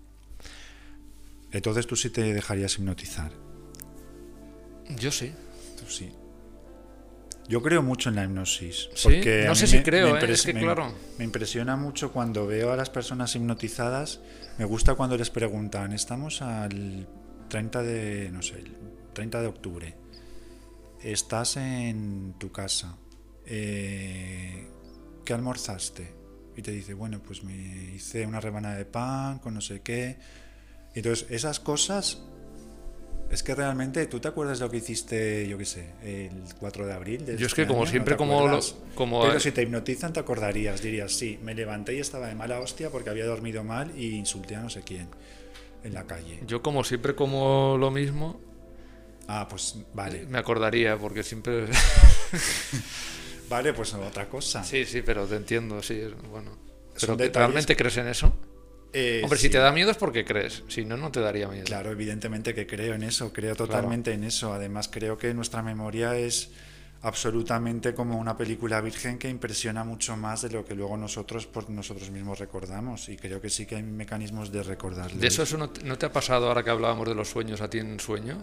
Entonces 1.53 1.87
tú 1.89 1.97
sí 1.97 2.11
te 2.11 2.23
dejarías 2.33 2.75
hipnotizar. 2.77 3.33
Yo 4.97 5.11
sí. 5.11 5.33
Tú 5.79 5.91
sí. 5.91 6.13
Yo 7.49 7.61
creo 7.63 7.83
mucho 7.83 8.11
en 8.11 8.15
la 8.15 8.25
hipnosis. 8.25 8.91
Sí, 8.95 9.03
porque 9.03 9.45
no 9.47 9.57
sé 9.57 9.67
si 9.67 9.79
me- 9.79 9.83
creo, 9.83 10.15
me 10.15 10.21
¿eh? 10.21 10.31
Es 10.33 10.43
que 10.45 10.55
me- 10.55 10.61
claro. 10.61 10.95
Me 11.19 11.25
impresiona 11.25 11.75
mucho 11.75 12.13
cuando 12.13 12.47
veo 12.47 12.73
a 12.73 12.77
las 12.77 12.91
personas 12.91 13.35
hipnotizadas. 13.35 14.21
Me 14.59 14.65
gusta 14.65 14.95
cuando 14.95 15.17
les 15.17 15.31
preguntan, 15.31 15.93
estamos 15.93 16.43
al 16.43 17.09
30 17.51 17.83
de, 17.83 18.31
no 18.33 18.41
sé, 18.41 18.55
el 18.61 18.73
30 19.13 19.43
de 19.43 19.47
octubre. 19.49 19.95
Estás 21.03 21.57
en 21.59 22.35
tu 22.39 22.51
casa. 22.51 22.97
Eh, 23.45 24.67
¿Qué 25.25 25.33
almorzaste? 25.35 26.15
Y 26.57 26.63
te 26.63 26.71
dice, 26.73 26.95
bueno, 26.95 27.21
pues 27.23 27.45
me 27.45 27.53
hice 27.95 28.25
una 28.27 28.41
rebanada 28.41 28.77
de 28.77 28.85
pan 28.87 29.39
con 29.41 29.53
no 29.55 29.61
sé 29.61 29.81
qué. 29.83 30.17
Entonces, 30.95 31.27
esas 31.31 31.61
cosas 31.61 32.23
es 33.31 33.43
que 33.45 33.55
realmente, 33.55 34.07
¿tú 34.07 34.19
te 34.19 34.27
acuerdas 34.29 34.59
de 34.59 34.65
lo 34.65 34.71
que 34.71 34.79
hiciste, 34.79 35.47
yo 35.49 35.57
qué 35.57 35.65
sé, 35.65 35.91
el 36.03 36.43
4 36.59 36.87
de 36.87 36.93
abril? 36.93 37.25
de 37.25 37.33
Yo 37.37 37.47
es 37.47 37.53
este 37.53 37.63
que 37.63 37.69
como 37.69 37.81
año? 37.81 37.87
¿No 37.87 37.91
siempre, 37.91 38.17
como 38.17 38.47
lo- 38.49 38.61
como- 38.97 39.23
Pero 39.23 39.39
si 39.39 39.53
te 39.53 39.63
hipnotizan, 39.63 40.13
te 40.13 40.21
acordarías, 40.21 40.83
dirías, 40.83 41.13
sí, 41.13 41.39
me 41.43 41.55
levanté 41.55 41.95
y 41.95 42.01
estaba 42.01 42.27
de 42.27 42.35
mala 42.35 42.59
hostia 42.61 42.91
porque 42.91 43.11
había 43.11 43.27
dormido 43.27 43.63
mal 43.63 43.97
y 43.97 44.17
insulté 44.17 44.57
a 44.57 44.61
no 44.63 44.69
sé 44.71 44.83
quién 44.83 45.09
en 45.85 45.95
la 45.95 46.07
calle. 46.07 46.41
Yo 46.47 46.63
como 46.63 46.85
siempre 46.85 47.15
como 47.15 47.77
lo 47.79 47.91
mismo, 47.91 48.41
Ah, 49.29 49.47
pues 49.49 49.77
vale. 49.95 50.27
me 50.27 50.39
acordaría, 50.39 50.97
porque 50.97 51.23
siempre... 51.23 51.67
Vale, 53.49 53.73
pues 53.73 53.93
otra 53.95 54.29
cosa. 54.29 54.63
sí, 54.63 54.85
sí, 54.85 55.03
pero 55.03 55.27
te 55.27 55.35
entiendo, 55.37 55.83
sí, 55.83 56.01
bueno. 56.31 56.57
Pero 57.01 57.17
que 57.17 57.25
detalles 57.25 57.49
¿realmente 57.49 57.77
crees 57.77 57.97
en 57.97 58.07
eso? 58.07 58.33
Eh, 58.93 59.21
Hombre, 59.25 59.39
sí, 59.39 59.47
si 59.47 59.51
te 59.51 59.59
da 59.59 59.73
miedo 59.73 59.91
es 59.91 59.97
porque 59.97 60.25
crees, 60.25 60.63
si 60.69 60.85
no, 60.85 60.97
no 60.97 61.11
te 61.11 61.21
daría 61.21 61.49
miedo. 61.49 61.65
Claro, 61.65 61.91
evidentemente 61.91 62.55
que 62.55 62.67
creo 62.67 62.95
en 62.95 63.03
eso, 63.03 63.33
creo 63.33 63.57
totalmente 63.57 64.13
en 64.13 64.23
eso. 64.25 64.53
Además, 64.53 64.89
creo 64.89 65.17
que 65.19 65.33
nuestra 65.35 65.63
memoria 65.63 66.17
es 66.17 66.51
absolutamente 67.03 67.95
como 67.95 68.19
una 68.19 68.37
película 68.37 68.81
virgen 68.81 69.19
que 69.19 69.29
impresiona 69.29 69.85
mucho 69.85 70.17
más 70.17 70.43
de 70.43 70.51
lo 70.51 70.65
que 70.65 70.75
luego 70.75 70.97
nosotros 70.97 71.47
por 71.47 71.69
nosotros 71.71 72.11
mismos 72.11 72.39
recordamos. 72.39 73.09
Y 73.09 73.17
creo 73.17 73.41
que 73.41 73.51
sí 73.51 73.67
que 73.67 73.77
hay 73.77 73.83
mecanismos 73.83 74.53
de 74.53 74.63
recordarlo. 74.63 75.19
¿De 75.21 75.27
eso, 75.27 75.43
eso 75.43 75.57
no, 75.57 75.71
te- 75.71 75.83
no 75.85 75.97
te 75.99 76.07
ha 76.07 76.13
pasado 76.13 76.49
ahora 76.49 76.63
que 76.63 76.71
hablábamos 76.71 77.09
de 77.09 77.15
los 77.15 77.29
sueños 77.29 77.61
a 77.61 77.71
ti 77.71 77.79
en 77.79 77.99
sueños? 78.01 78.39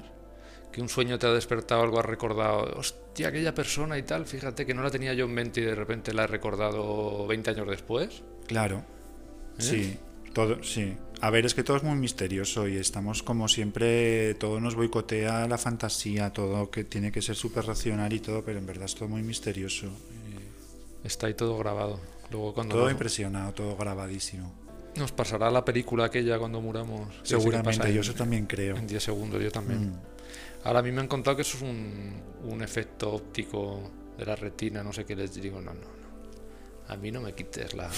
Que 0.71 0.81
un 0.81 0.89
sueño 0.89 1.17
te 1.17 1.25
ha 1.27 1.31
despertado 1.31 1.81
algo, 1.81 1.99
has 1.99 2.05
recordado, 2.05 2.77
hostia, 2.77 3.29
aquella 3.29 3.53
persona 3.55 3.97
y 3.97 4.03
tal, 4.03 4.25
fíjate 4.25 4.65
que 4.65 4.73
no 4.73 4.83
la 4.83 4.91
tenía 4.91 5.13
yo 5.13 5.25
en 5.25 5.33
mente 5.33 5.61
y 5.61 5.63
de 5.63 5.73
repente 5.75 6.13
la 6.13 6.25
he 6.25 6.27
recordado 6.27 7.25
20 7.25 7.51
años 7.51 7.67
después. 7.69 8.21
Claro. 8.47 8.79
¿Eh? 9.59 9.61
Sí, 9.61 9.97
todo, 10.33 10.61
sí. 10.63 10.95
A 11.19 11.29
ver, 11.31 11.45
es 11.45 11.55
que 11.55 11.63
todo 11.63 11.77
es 11.77 11.83
muy 11.83 11.95
misterioso 11.95 12.67
y 12.67 12.77
estamos 12.77 13.23
como 13.23 13.47
siempre, 13.47 14.35
todo 14.35 14.59
nos 14.59 14.75
boicotea 14.75 15.47
la 15.47 15.57
fantasía, 15.57 16.31
todo 16.31 16.69
que 16.69 16.83
tiene 16.83 17.11
que 17.11 17.21
ser 17.21 17.35
súper 17.35 17.65
racional 17.65 18.13
y 18.13 18.19
todo, 18.19 18.43
pero 18.43 18.59
en 18.59 18.65
verdad 18.67 18.85
es 18.85 18.95
todo 18.95 19.09
muy 19.09 19.23
misterioso. 19.23 19.87
Eh, 19.87 20.39
Está 21.03 21.27
ahí 21.27 21.33
todo 21.33 21.57
grabado. 21.57 21.99
Luego 22.29 22.53
cuando 22.53 22.75
todo 22.75 22.83
nos, 22.83 22.91
impresionado, 22.91 23.53
todo 23.53 23.75
grabadísimo. 23.75 24.53
nos 24.95 25.11
pasará 25.11 25.49
la 25.49 25.65
película 25.65 26.05
aquella 26.05 26.37
cuando 26.37 26.61
muramos. 26.61 27.07
Seguramente, 27.23 27.91
yo 27.91 28.01
eso 28.01 28.13
también 28.13 28.45
creo. 28.45 28.75
En 28.75 28.85
10 28.85 29.01
segundos, 29.01 29.41
yo 29.41 29.51
también. 29.51 29.89
Mm. 29.89 29.99
Ahora 30.65 30.79
a 30.79 30.83
mí 30.83 30.91
me 30.91 31.01
han 31.01 31.07
contado 31.07 31.35
que 31.35 31.41
eso 31.41 31.57
es 31.57 31.63
un, 31.63 32.21
un 32.43 32.61
efecto 32.61 33.13
óptico 33.13 33.91
de 34.17 34.25
la 34.25 34.35
retina, 34.35 34.83
no 34.83 34.91
sé 34.91 35.05
qué 35.05 35.15
les 35.15 35.33
digo, 35.33 35.61
no, 35.61 35.73
no, 35.73 35.79
no. 35.81 36.93
A 36.93 36.97
mí 36.97 37.11
no 37.11 37.21
me 37.21 37.33
quites 37.33 37.73
la... 37.73 37.89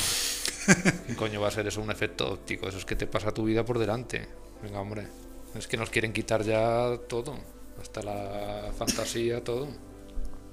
¿Qué 1.07 1.15
coño 1.15 1.41
va 1.41 1.47
a 1.47 1.51
ser 1.51 1.67
eso 1.67 1.81
un 1.81 1.91
efecto 1.91 2.31
óptico? 2.31 2.67
Eso 2.69 2.77
es 2.77 2.85
que 2.85 2.95
te 2.95 3.07
pasa 3.07 3.33
tu 3.33 3.43
vida 3.45 3.65
por 3.65 3.79
delante. 3.79 4.27
Venga, 4.61 4.79
hombre. 4.81 5.07
Es 5.55 5.67
que 5.67 5.77
nos 5.77 5.89
quieren 5.89 6.13
quitar 6.13 6.43
ya 6.43 6.97
todo. 7.07 7.37
Hasta 7.81 8.01
la 8.03 8.71
fantasía, 8.77 9.43
todo. 9.43 9.67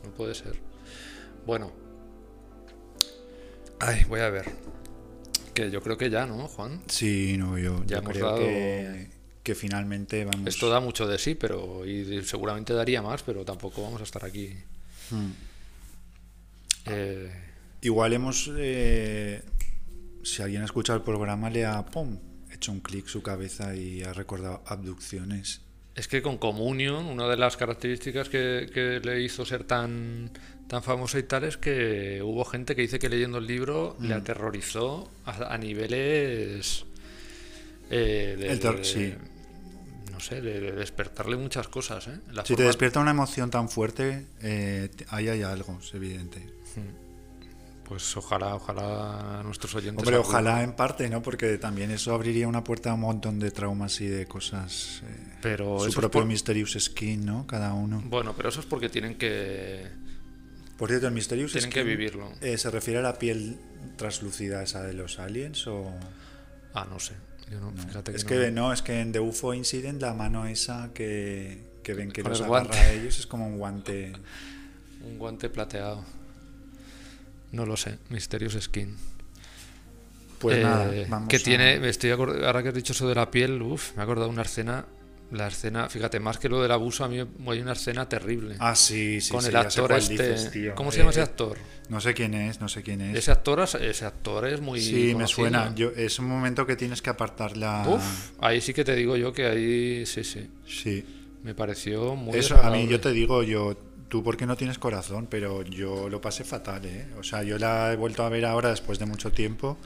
No 0.05 0.11
puede 0.17 0.35
ser. 0.35 0.55
Bueno. 1.45 1.73
Ay, 3.81 4.05
voy 4.05 4.21
a 4.21 4.31
ver. 4.31 4.47
Que 5.55 5.71
yo 5.71 5.83
creo 5.83 5.97
que 5.99 6.09
ya, 6.11 6.27
¿no, 6.27 6.49
Juan? 6.49 6.83
Sí, 6.87 7.37
no, 7.39 7.59
yo, 7.59 7.81
Ya 7.85 7.97
yo 7.97 7.99
hemos 7.99 8.13
creo 8.13 8.27
dado- 8.27 8.39
que, 8.39 9.09
que 9.43 9.55
finalmente 9.55 10.25
vamos. 10.25 10.47
Esto 10.49 10.69
da 10.71 10.81
mucho 10.81 11.07
de 11.07 11.19
sí, 11.19 11.35
pero 11.35 11.85
y 11.87 12.23
seguramente 12.25 12.73
daría 12.75 13.03
más, 13.03 13.23
pero 13.23 13.45
tampoco 13.45 13.83
vamos 13.83 14.01
a 14.01 14.05
estar 14.05 14.25
aquí. 14.25 14.55
Mm. 15.11 15.31
Eh, 16.87 17.33
Igual 17.83 18.13
hemos. 18.15 18.51
eh, 18.57 19.43
si 20.27 20.43
alguien 20.43 20.63
ha 20.63 20.65
escuchado 20.65 20.99
el 20.99 21.05
programa, 21.05 21.51
le 21.51 21.65
ha 21.67 21.85
pum, 21.87 22.19
hecho 22.53 22.73
un 22.73 22.81
clic 22.81 23.07
su 23.07 23.23
cabeza 23.23 23.75
y 23.77 24.03
ha 24.03 24.13
recordado 24.13 24.63
abducciones. 24.67 25.61
es 25.95 26.09
que 26.09 26.21
con 26.23 26.37
Communion, 26.39 27.07
una 27.07 27.27
de 27.29 27.37
las 27.37 27.57
características 27.57 28.29
que, 28.29 28.69
que 28.73 29.01
le 29.03 29.23
hizo 29.23 29.45
ser 29.47 29.65
tan, 29.65 30.31
tan 30.69 30.83
famosa 30.83 31.19
y 31.19 31.23
tal 31.23 31.45
es 31.45 31.57
que 31.57 32.21
hubo 32.23 32.45
gente 32.45 32.75
que 32.77 32.83
dice 32.83 32.99
que 32.99 33.09
leyendo 33.09 33.39
el 33.39 33.47
libro 33.47 33.97
le 34.01 34.13
aterrorizó 34.15 35.11
a, 35.25 35.55
a 35.55 35.59
niveles. 35.59 36.85
eh, 37.91 38.37
de- 38.39 38.49
El 38.53 38.59
de- 38.61 38.85
sí. 38.85 39.15
no 40.13 40.21
sé, 40.21 40.41
de, 40.41 40.61
de 40.61 40.73
despertarle 40.73 41.37
muchas 41.37 41.69
cosas. 41.69 42.09
¿eh? 42.09 42.19
La 42.33 42.43
Si 42.43 42.49
te 42.49 42.55
forma- 42.57 42.67
despierta 42.67 43.01
una 43.01 43.13
emoción 43.13 43.51
tan 43.51 43.69
fuerte, 43.69 44.27
eh, 44.43 44.91
ahí 45.09 45.29
hay 45.29 45.43
algo, 45.43 45.79
es 45.81 45.95
evidente. 45.95 46.43
Pues 47.89 48.17
ojalá, 48.17 48.57
ojalá 48.57 49.43
nuestros 49.45 49.75
oyentes. 49.77 50.03
Hombre, 50.03 50.17
ojalá 50.19 50.63
en 50.65 50.73
parte, 50.73 51.09
¿no? 51.09 51.23
Porque 51.23 51.57
también 51.57 51.93
eso 51.93 52.13
abriría 52.13 52.49
una 52.49 52.65
puerta 52.65 52.91
a 52.91 52.95
un 52.95 53.01
montón 53.01 53.39
de 53.39 53.51
traumas 53.53 54.01
y 54.01 54.07
de 54.09 54.27
cosas. 54.27 55.03
eh, 55.05 55.35
Pero 55.41 55.79
su 55.79 55.93
propio 55.93 56.21
por- 56.23 56.25
Mysterious 56.27 56.77
Skin, 56.81 57.25
¿no? 57.25 57.47
Cada 57.47 57.75
uno. 57.75 58.03
Bueno, 58.07 58.35
pero 58.37 58.49
eso 58.49 58.59
es 58.61 58.67
porque 58.67 58.89
tienen 58.89 59.15
que. 59.17 59.87
Por 60.77 60.89
cierto, 60.89 61.07
el 61.07 61.15
Mysterious 61.15 61.53
Tienen 61.53 61.71
Skin. 61.71 61.83
que 61.83 61.89
vivirlo. 61.89 62.33
eh, 62.41 62.59
¿Se 62.59 62.71
refiere 62.71 62.99
a 62.99 63.03
la 63.03 63.19
piel 63.19 63.57
translúcida 63.97 64.63
esa 64.65 64.83
de 64.83 64.93
los 64.93 65.19
aliens 65.21 65.67
o.? 65.69 65.91
Ah, 66.75 66.87
no 66.91 66.99
sé. 66.99 67.15
Yo 67.51 67.61
no, 67.61 67.71
fíjate 67.71 68.17
es 68.17 68.25
no- 68.25 68.29
que 68.29 68.51
no, 68.51 68.73
es 68.73 68.83
que 68.83 69.01
en 69.01 69.13
The 69.13 69.21
UFO 69.21 69.55
Incident 69.55 70.03
la 70.03 70.13
mano 70.13 70.45
esa 70.47 70.91
que, 70.93 71.63
que 71.85 71.95
ven 71.95 72.11
que 72.11 72.25
los 72.25 72.41
agarra 72.41 72.75
a 72.75 72.91
ellos 72.93 73.17
es 73.21 73.27
como 73.29 73.47
un 73.47 73.59
guante. 73.59 74.13
Un 75.07 75.19
guante 75.19 75.49
plateado. 75.49 76.05
No 77.53 77.65
lo 77.67 77.77
sé. 77.77 77.99
Mysterious 78.11 78.55
Skin. 78.61 78.97
Pues 80.39 80.59
Eh, 80.59 80.63
nada, 80.63 80.93
vamos 81.09 81.29
que 81.29 81.37
a- 81.37 81.41
tiene, 81.43 81.81
me 81.81 81.89
estoy 81.89 82.11
ahora 82.11 82.63
que 82.63 82.69
has 82.69 82.75
dicho 82.75 82.93
eso 82.93 83.09
de 83.09 83.15
la 83.15 83.31
piel, 83.31 83.61
uf, 83.63 83.95
me 83.97 84.01
he 84.01 84.05
acordado 84.05 84.27
de 84.29 84.35
una 84.35 84.43
escena, 84.43 84.85
la 85.33 85.49
escena, 85.49 85.89
fíjate, 85.89 86.21
más 86.21 86.39
que 86.39 86.49
lo 86.51 86.61
del 86.63 86.71
abuso, 86.71 87.05
a 87.05 87.09
mí 87.09 87.19
hay 87.19 87.61
una 87.61 87.73
escena 87.73 88.07
terrible. 88.09 88.57
Ah, 88.59 88.77
sí, 88.77 89.21
sí, 89.23 89.31
con 89.33 89.41
sí, 89.43 89.49
el 89.49 89.57
actor 89.57 89.91
este, 89.93 90.13
dices. 90.13 90.53
¿cómo 90.75 90.93
se 90.93 90.99
llama 90.99 91.11
Eh, 91.11 91.13
ese 91.13 91.23
actor? 91.23 91.57
No 91.89 92.01
sé 92.03 92.13
quién 92.13 92.35
es, 92.35 92.61
no 92.61 92.69
sé 92.69 92.83
quién 92.83 93.01
es. 93.01 93.17
Ese 93.17 93.31
actor, 93.31 93.61
ese 93.81 94.05
actor 94.05 94.47
es 94.47 94.61
muy 94.61 94.81
sí, 94.81 95.15
me 95.17 95.27
suena. 95.27 95.75
Yo, 95.75 95.91
es 95.97 96.19
un 96.19 96.27
momento 96.29 96.67
que 96.67 96.77
tienes 96.77 97.01
que 97.01 97.09
apartar 97.11 97.57
la. 97.57 97.85
Uf, 97.89 98.33
ahí 98.39 98.61
sí 98.61 98.75
que 98.75 98.85
te 98.85 98.95
digo 98.95 99.17
yo 99.17 99.33
que 99.33 99.47
ahí 99.47 100.05
sí, 100.07 100.23
sí, 100.23 100.51
Sí. 100.69 101.03
me 101.45 101.55
pareció 101.55 102.15
muy 102.15 102.37
Eso, 102.39 102.61
a 102.61 102.71
mí 102.71 102.87
yo 102.87 103.01
te 103.01 103.11
digo, 103.11 103.43
yo, 103.43 103.75
tú 104.09 104.23
porque 104.23 104.47
no 104.47 104.57
tienes 104.57 104.79
corazón, 104.79 105.27
pero 105.31 105.63
yo 105.63 106.09
lo 106.09 106.21
pasé 106.21 106.45
fatal, 106.45 106.85
¿eh? 106.85 107.07
O 107.19 107.23
sea, 107.23 107.43
yo 107.43 107.59
la 107.59 107.93
he 107.93 107.97
vuelto 107.97 108.25
a 108.25 108.29
ver 108.29 108.45
ahora 108.45 108.71
después 108.71 108.99
de 108.99 109.07
mucho 109.07 109.33
tiempo 109.33 109.77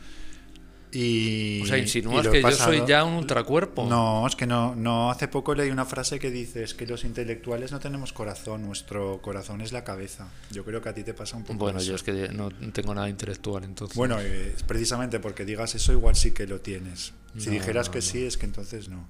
y... 0.92 1.62
O 1.62 1.66
sea, 1.66 1.78
insinúas 1.78 2.26
que 2.26 2.42
yo 2.42 2.50
soy 2.50 2.82
ya 2.86 3.04
un 3.04 3.14
ultracuerpo. 3.14 3.86
No, 3.86 4.26
es 4.26 4.34
que 4.34 4.46
no, 4.46 4.74
no, 4.74 5.10
hace 5.10 5.28
poco 5.28 5.54
leí 5.54 5.70
una 5.70 5.84
frase 5.84 6.18
que 6.18 6.30
dice, 6.30 6.64
es 6.64 6.74
que 6.74 6.86
los 6.86 7.04
intelectuales 7.04 7.70
no 7.70 7.78
tenemos 7.78 8.12
corazón, 8.12 8.62
nuestro 8.62 9.20
corazón 9.22 9.60
es 9.60 9.72
la 9.72 9.84
cabeza. 9.84 10.28
Yo 10.50 10.64
creo 10.64 10.82
que 10.82 10.88
a 10.88 10.94
ti 10.94 11.04
te 11.04 11.14
pasa 11.14 11.36
un 11.36 11.44
poco 11.44 11.58
Bueno, 11.58 11.78
eso. 11.78 11.90
yo 11.90 11.94
es 11.94 12.02
que 12.02 12.28
no 12.30 12.50
tengo 12.72 12.94
nada 12.94 13.08
intelectual, 13.08 13.62
entonces. 13.64 13.96
Bueno, 13.96 14.16
eh, 14.20 14.54
precisamente 14.66 15.20
porque 15.20 15.44
digas 15.44 15.74
eso 15.76 15.92
igual 15.92 16.16
sí 16.16 16.32
que 16.32 16.46
lo 16.46 16.60
tienes. 16.60 17.12
Si 17.38 17.46
No, 17.46 17.52
dijeras 17.52 17.86
no, 17.86 17.92
que 17.92 17.98
no. 18.00 18.02
sí, 18.04 18.24
es 18.24 18.36
que 18.36 18.46
entonces 18.46 18.88
no. 18.88 19.06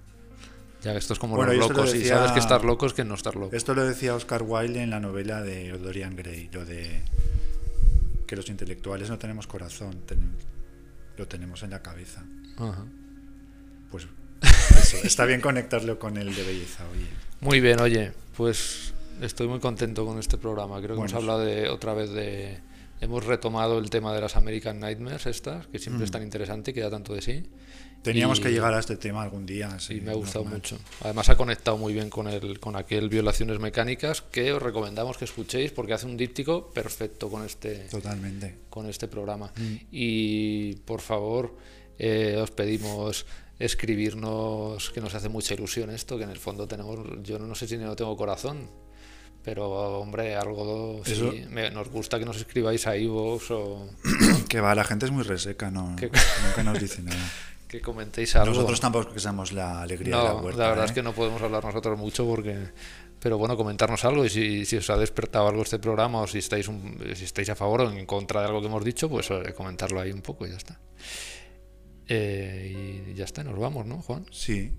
Ya 0.83 0.95
esto 0.95 1.13
es 1.13 1.19
como 1.19 1.37
Bueno, 1.37 1.53
los 1.53 1.67
se 1.67 1.73
lo 1.73 1.79
locos, 1.81 1.95
y 1.95 2.05
sabes 2.05 2.33
que 2.33 2.39
estar 2.39 2.65
loco 2.65 2.87
es 2.87 2.93
que 2.93 3.05
no 3.05 3.15
estar 3.15 3.37
loco. 3.37 3.55
Esto 3.55 3.75
lo 3.75 3.85
decía 3.87 4.15
Oscar 4.15 4.43
Wilde 4.43 4.83
en 4.83 4.91
la 4.91 5.01
novela 5.01 5.43
de 5.43 5.71
Dorian 5.79 6.17
Gray, 6.17 6.49
lo 6.53 6.65
de 6.65 7.03
que 8.27 8.37
los 8.37 8.49
intelectuales 8.49 9.11
no 9.11 9.19
tenemos 9.19 9.47
corazón, 9.47 10.01
ten- 10.07 10.31
lo 11.17 11.27
tenemos 11.29 11.63
en 11.63 11.71
la 11.71 11.83
cabeza. 11.83 12.25
Ajá. 12.57 12.85
Pues 13.91 14.07
eso, 14.83 14.97
está 15.03 15.25
bien 15.27 15.41
conectarlo 15.41 15.99
con 15.99 16.17
el 16.17 16.35
de 16.35 16.43
belleza, 16.45 16.85
oye. 16.93 17.07
Muy 17.41 17.61
bien, 17.61 17.81
oye, 17.81 18.13
pues 18.37 18.95
estoy 19.21 19.49
muy 19.49 19.59
contento 19.61 20.07
con 20.07 20.19
este 20.19 20.39
programa. 20.39 20.77
Creo 20.79 20.91
que 20.91 20.95
Bueno, 21.01 21.11
hemos 21.11 21.15
hablado 21.15 21.41
de 21.41 21.69
otra 21.69 21.93
vez 21.95 22.11
de. 22.11 22.61
Hemos 23.03 23.25
retomado 23.25 23.79
el 23.79 23.89
tema 23.91 24.13
de 24.15 24.21
las 24.21 24.37
American 24.37 24.79
Nightmares, 24.79 25.27
estas, 25.27 25.67
que 25.69 25.79
siempre 25.79 26.05
es 26.05 26.11
tan 26.11 26.23
interesante 26.23 26.71
y 26.71 26.75
que 26.75 26.81
da 26.83 26.91
tanto 26.91 27.15
de 27.15 27.23
sí. 27.23 27.47
Teníamos 28.03 28.39
Y- 28.39 28.43
que 28.43 28.51
llegar 28.51 28.73
a 28.73 28.79
este 28.81 28.97
tema 28.97 29.23
algún 29.23 29.45
día. 29.45 29.79
sí, 29.79 29.95
Y 29.95 30.01
me 30.01 30.11
ha 30.13 30.15
gustado 30.15 30.45
normal. 30.45 30.59
mucho. 30.61 30.79
Además 31.03 31.29
ha 31.29 31.37
conectado 31.37 31.77
muy 31.77 31.93
bien 31.93 32.09
con 32.09 32.29
el 32.29 32.59
con 32.59 32.75
aquel 32.77 33.09
Violaciones 33.11 33.59
Mecánicas 33.59 34.23
que 34.23 34.53
os 34.53 34.63
recomendamos 34.63 35.19
que 35.19 35.27
escuchéis 35.27 35.71
porque 35.73 35.93
hace 35.93 36.07
un 36.07 36.17
díptico 36.17 36.71
perfecto 36.71 37.29
con 37.29 37.45
este 37.45 37.89
Totalmente. 37.91 38.57
con 38.71 38.87
este 38.89 39.07
programa. 39.09 39.53
Mm. 39.57 39.75
Y 39.91 40.75
por 40.87 41.01
favor, 41.03 41.57
eh, 41.99 42.39
os 42.41 42.51
pedimos 42.51 43.27
escribirnos, 43.59 44.91
que 44.91 45.01
nos 45.03 45.15
hace 45.15 45.29
mucha 45.29 45.53
ilusión 45.55 45.91
esto, 45.91 46.17
que 46.17 46.25
en 46.25 46.31
el 46.31 46.39
fondo 46.39 46.67
tenemos, 46.67 46.99
yo 47.23 47.39
no 47.39 47.55
sé 47.55 47.67
si 47.69 47.77
no 47.77 47.95
tengo 47.97 48.17
corazón, 48.17 48.71
pero 49.43 49.99
hombre, 49.99 50.35
algo 50.37 51.03
sí, 51.05 51.13
Eso- 51.13 51.33
me- 51.51 51.71
nos 51.71 51.89
gusta 51.91 52.19
que 52.19 52.25
nos 52.25 52.37
escribáis 52.39 52.87
a 52.87 52.97
iVoox 52.97 53.51
o 53.51 53.89
Que 54.49 54.61
va, 54.61 54.75
la 54.75 54.85
gente 54.85 55.07
es 55.07 55.13
muy 55.13 55.25
reseca, 55.25 55.71
no, 55.71 55.97
Que- 55.97 56.07
nunca 56.47 56.63
nos 56.65 56.81
dice 56.81 57.03
nada. 57.03 57.19
que 57.71 57.81
comentéis 57.81 58.35
algo. 58.37 58.53
Nosotros 58.55 58.81
tampoco 58.81 59.13
que 59.13 59.21
seamos 59.21 59.53
la 59.53 59.81
alegría 59.83 60.17
de 60.17 60.25
la 60.25 60.35
huerta. 60.35 60.63
la 60.63 60.69
verdad 60.71 60.85
¿eh? 60.85 60.89
es 60.89 60.93
que 60.93 61.03
no 61.03 61.13
podemos 61.13 61.41
hablar 61.41 61.65
nosotros 61.65 61.97
mucho 61.99 62.27
porque 62.27 62.57
pero 63.23 63.37
bueno 63.39 63.55
comentarnos 63.57 64.05
algo 64.07 64.25
y 64.25 64.31
si, 64.31 64.65
si 64.65 64.77
os 64.79 64.89
ha 64.91 64.97
despertado 64.97 65.47
algo 65.47 65.63
este 65.63 65.79
programa 65.79 66.21
o 66.23 66.27
si 66.27 66.39
estáis 66.39 66.69
un- 66.69 66.99
si 67.15 67.25
estáis 67.25 67.49
a 67.51 67.55
favor 67.55 67.83
o 67.83 67.91
en 67.93 68.07
contra 68.07 68.41
de 68.41 68.47
algo 68.49 68.61
que 68.61 68.67
hemos 68.67 68.83
dicho 68.85 69.09
pues 69.11 69.31
eh, 69.31 69.53
comentarlo 69.55 70.01
ahí 70.01 70.11
un 70.11 70.23
poco 70.23 70.47
y 70.47 70.51
ya 70.51 70.57
está 70.57 70.81
Eh, 72.09 73.07
y 73.11 73.15
ya 73.15 73.25
está 73.25 73.45
nos 73.45 73.59
vamos 73.59 73.87
no 73.87 74.03
Juan 74.03 74.25
Sí, 74.33 74.73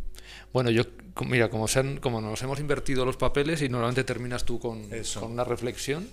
bueno 0.52 0.70
yo 0.70 0.84
mira 1.28 1.50
como 1.50 1.68
se 1.68 1.80
han- 1.80 1.98
como 2.00 2.20
nos 2.20 2.42
hemos 2.42 2.60
invertido 2.60 3.06
los 3.06 3.16
papeles 3.16 3.62
y 3.62 3.70
normalmente 3.70 4.04
terminas 4.04 4.44
tú 4.44 4.60
con, 4.60 4.94
Eso. 4.94 5.22
con 5.22 5.32
una 5.32 5.44
reflexión 5.46 6.10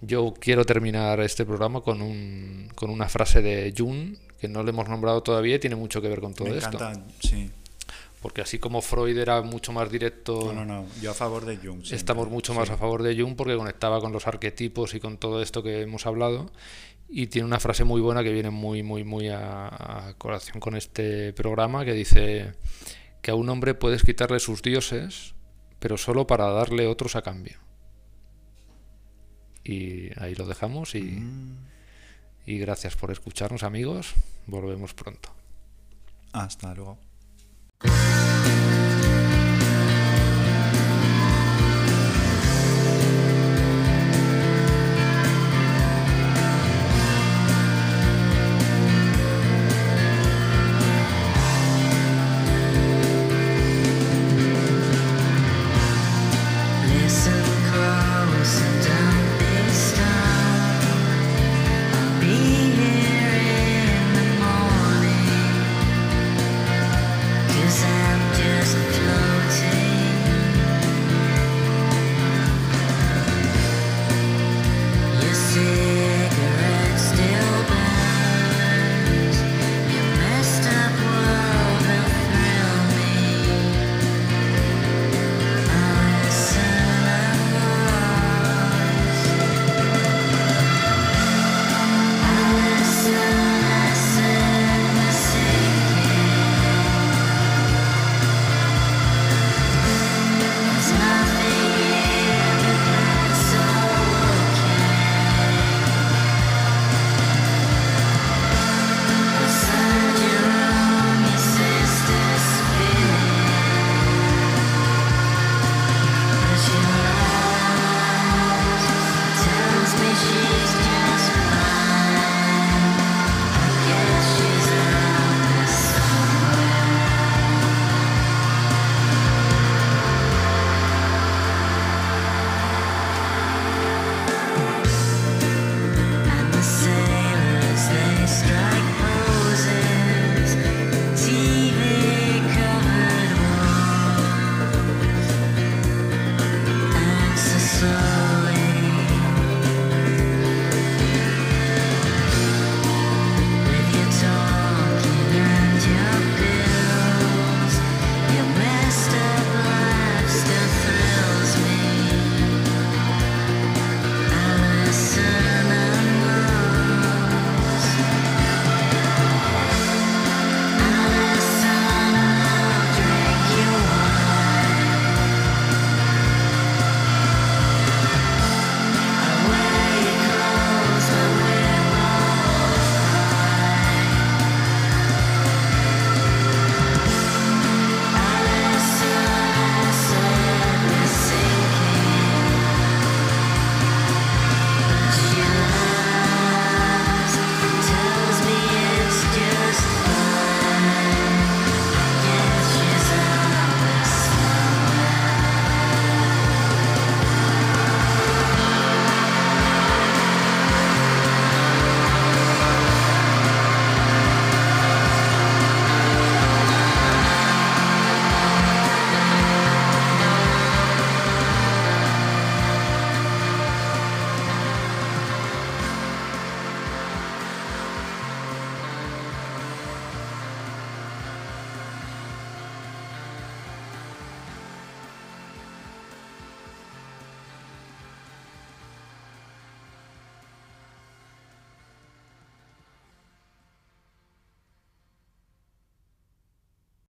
yo 0.00 0.34
quiero 0.40 0.64
terminar 0.64 1.20
este 1.20 1.44
programa 1.44 1.82
con 1.82 2.02
un 2.02 2.68
con 2.74 2.90
una 2.90 3.08
frase 3.08 3.42
de 3.42 3.72
Jung 3.76 4.16
que 4.40 4.48
no 4.48 4.62
le 4.62 4.70
hemos 4.70 4.88
nombrado 4.88 5.22
todavía 5.22 5.56
y 5.56 5.58
tiene 5.58 5.76
mucho 5.76 6.00
que 6.00 6.08
ver 6.08 6.20
con 6.20 6.34
todo 6.34 6.48
me 6.48 6.56
esto 6.58 6.76
encanta. 6.76 7.04
Sí. 7.20 7.50
porque 8.22 8.40
así 8.42 8.58
como 8.58 8.80
Freud 8.82 9.16
era 9.18 9.42
mucho 9.42 9.72
más 9.72 9.90
directo, 9.90 10.52
No, 10.52 10.64
no, 10.64 10.82
no. 10.82 10.86
Yo 11.00 11.10
a 11.10 11.14
favor 11.14 11.44
de 11.44 11.56
Jung. 11.56 11.78
siempre. 11.80 11.96
estamos 11.96 12.28
mucho 12.30 12.52
más 12.54 12.68
Sí. 12.68 12.74
a 12.74 12.76
favor 12.76 13.02
de 13.02 13.20
Jung 13.20 13.34
porque 13.36 13.56
conectaba 13.56 14.00
con 14.00 14.12
los 14.12 14.26
arquetipos 14.26 14.94
y 14.94 15.00
con 15.00 15.18
todo 15.18 15.42
esto 15.42 15.62
que 15.62 15.82
hemos 15.82 16.06
hablado. 16.06 16.50
Y 17.12 17.26
tiene 17.26 17.46
una 17.46 17.58
frase 17.58 17.82
muy 17.84 18.00
buena 18.00 18.22
que 18.22 18.32
viene 18.32 18.50
muy, 18.50 18.82
muy, 18.84 19.02
muy 19.04 19.28
a, 19.28 19.66
a 20.10 20.14
colación 20.18 20.60
con 20.60 20.76
este 20.76 21.32
programa 21.32 21.84
que 21.84 21.92
dice 21.92 22.52
que 23.20 23.30
a 23.32 23.34
un 23.34 23.48
hombre 23.48 23.74
puedes 23.74 24.02
quitarle 24.04 24.38
sus 24.38 24.62
dioses, 24.62 25.34
pero 25.80 25.96
solo 25.98 26.26
para 26.26 26.46
darle 26.50 26.86
otros 26.86 27.16
a 27.16 27.22
cambio. 27.22 27.58
Y 29.64 30.10
ahí 30.20 30.34
lo 30.34 30.46
dejamos 30.46 30.94
y, 30.94 31.02
Mm. 31.02 31.56
Y 32.50 32.58
gracias 32.58 32.96
por 32.96 33.12
escucharnos 33.12 33.62
amigos. 33.62 34.12
Volvemos 34.48 34.92
pronto. 34.92 35.28
Hasta 36.32 36.74
luego. 36.74 36.98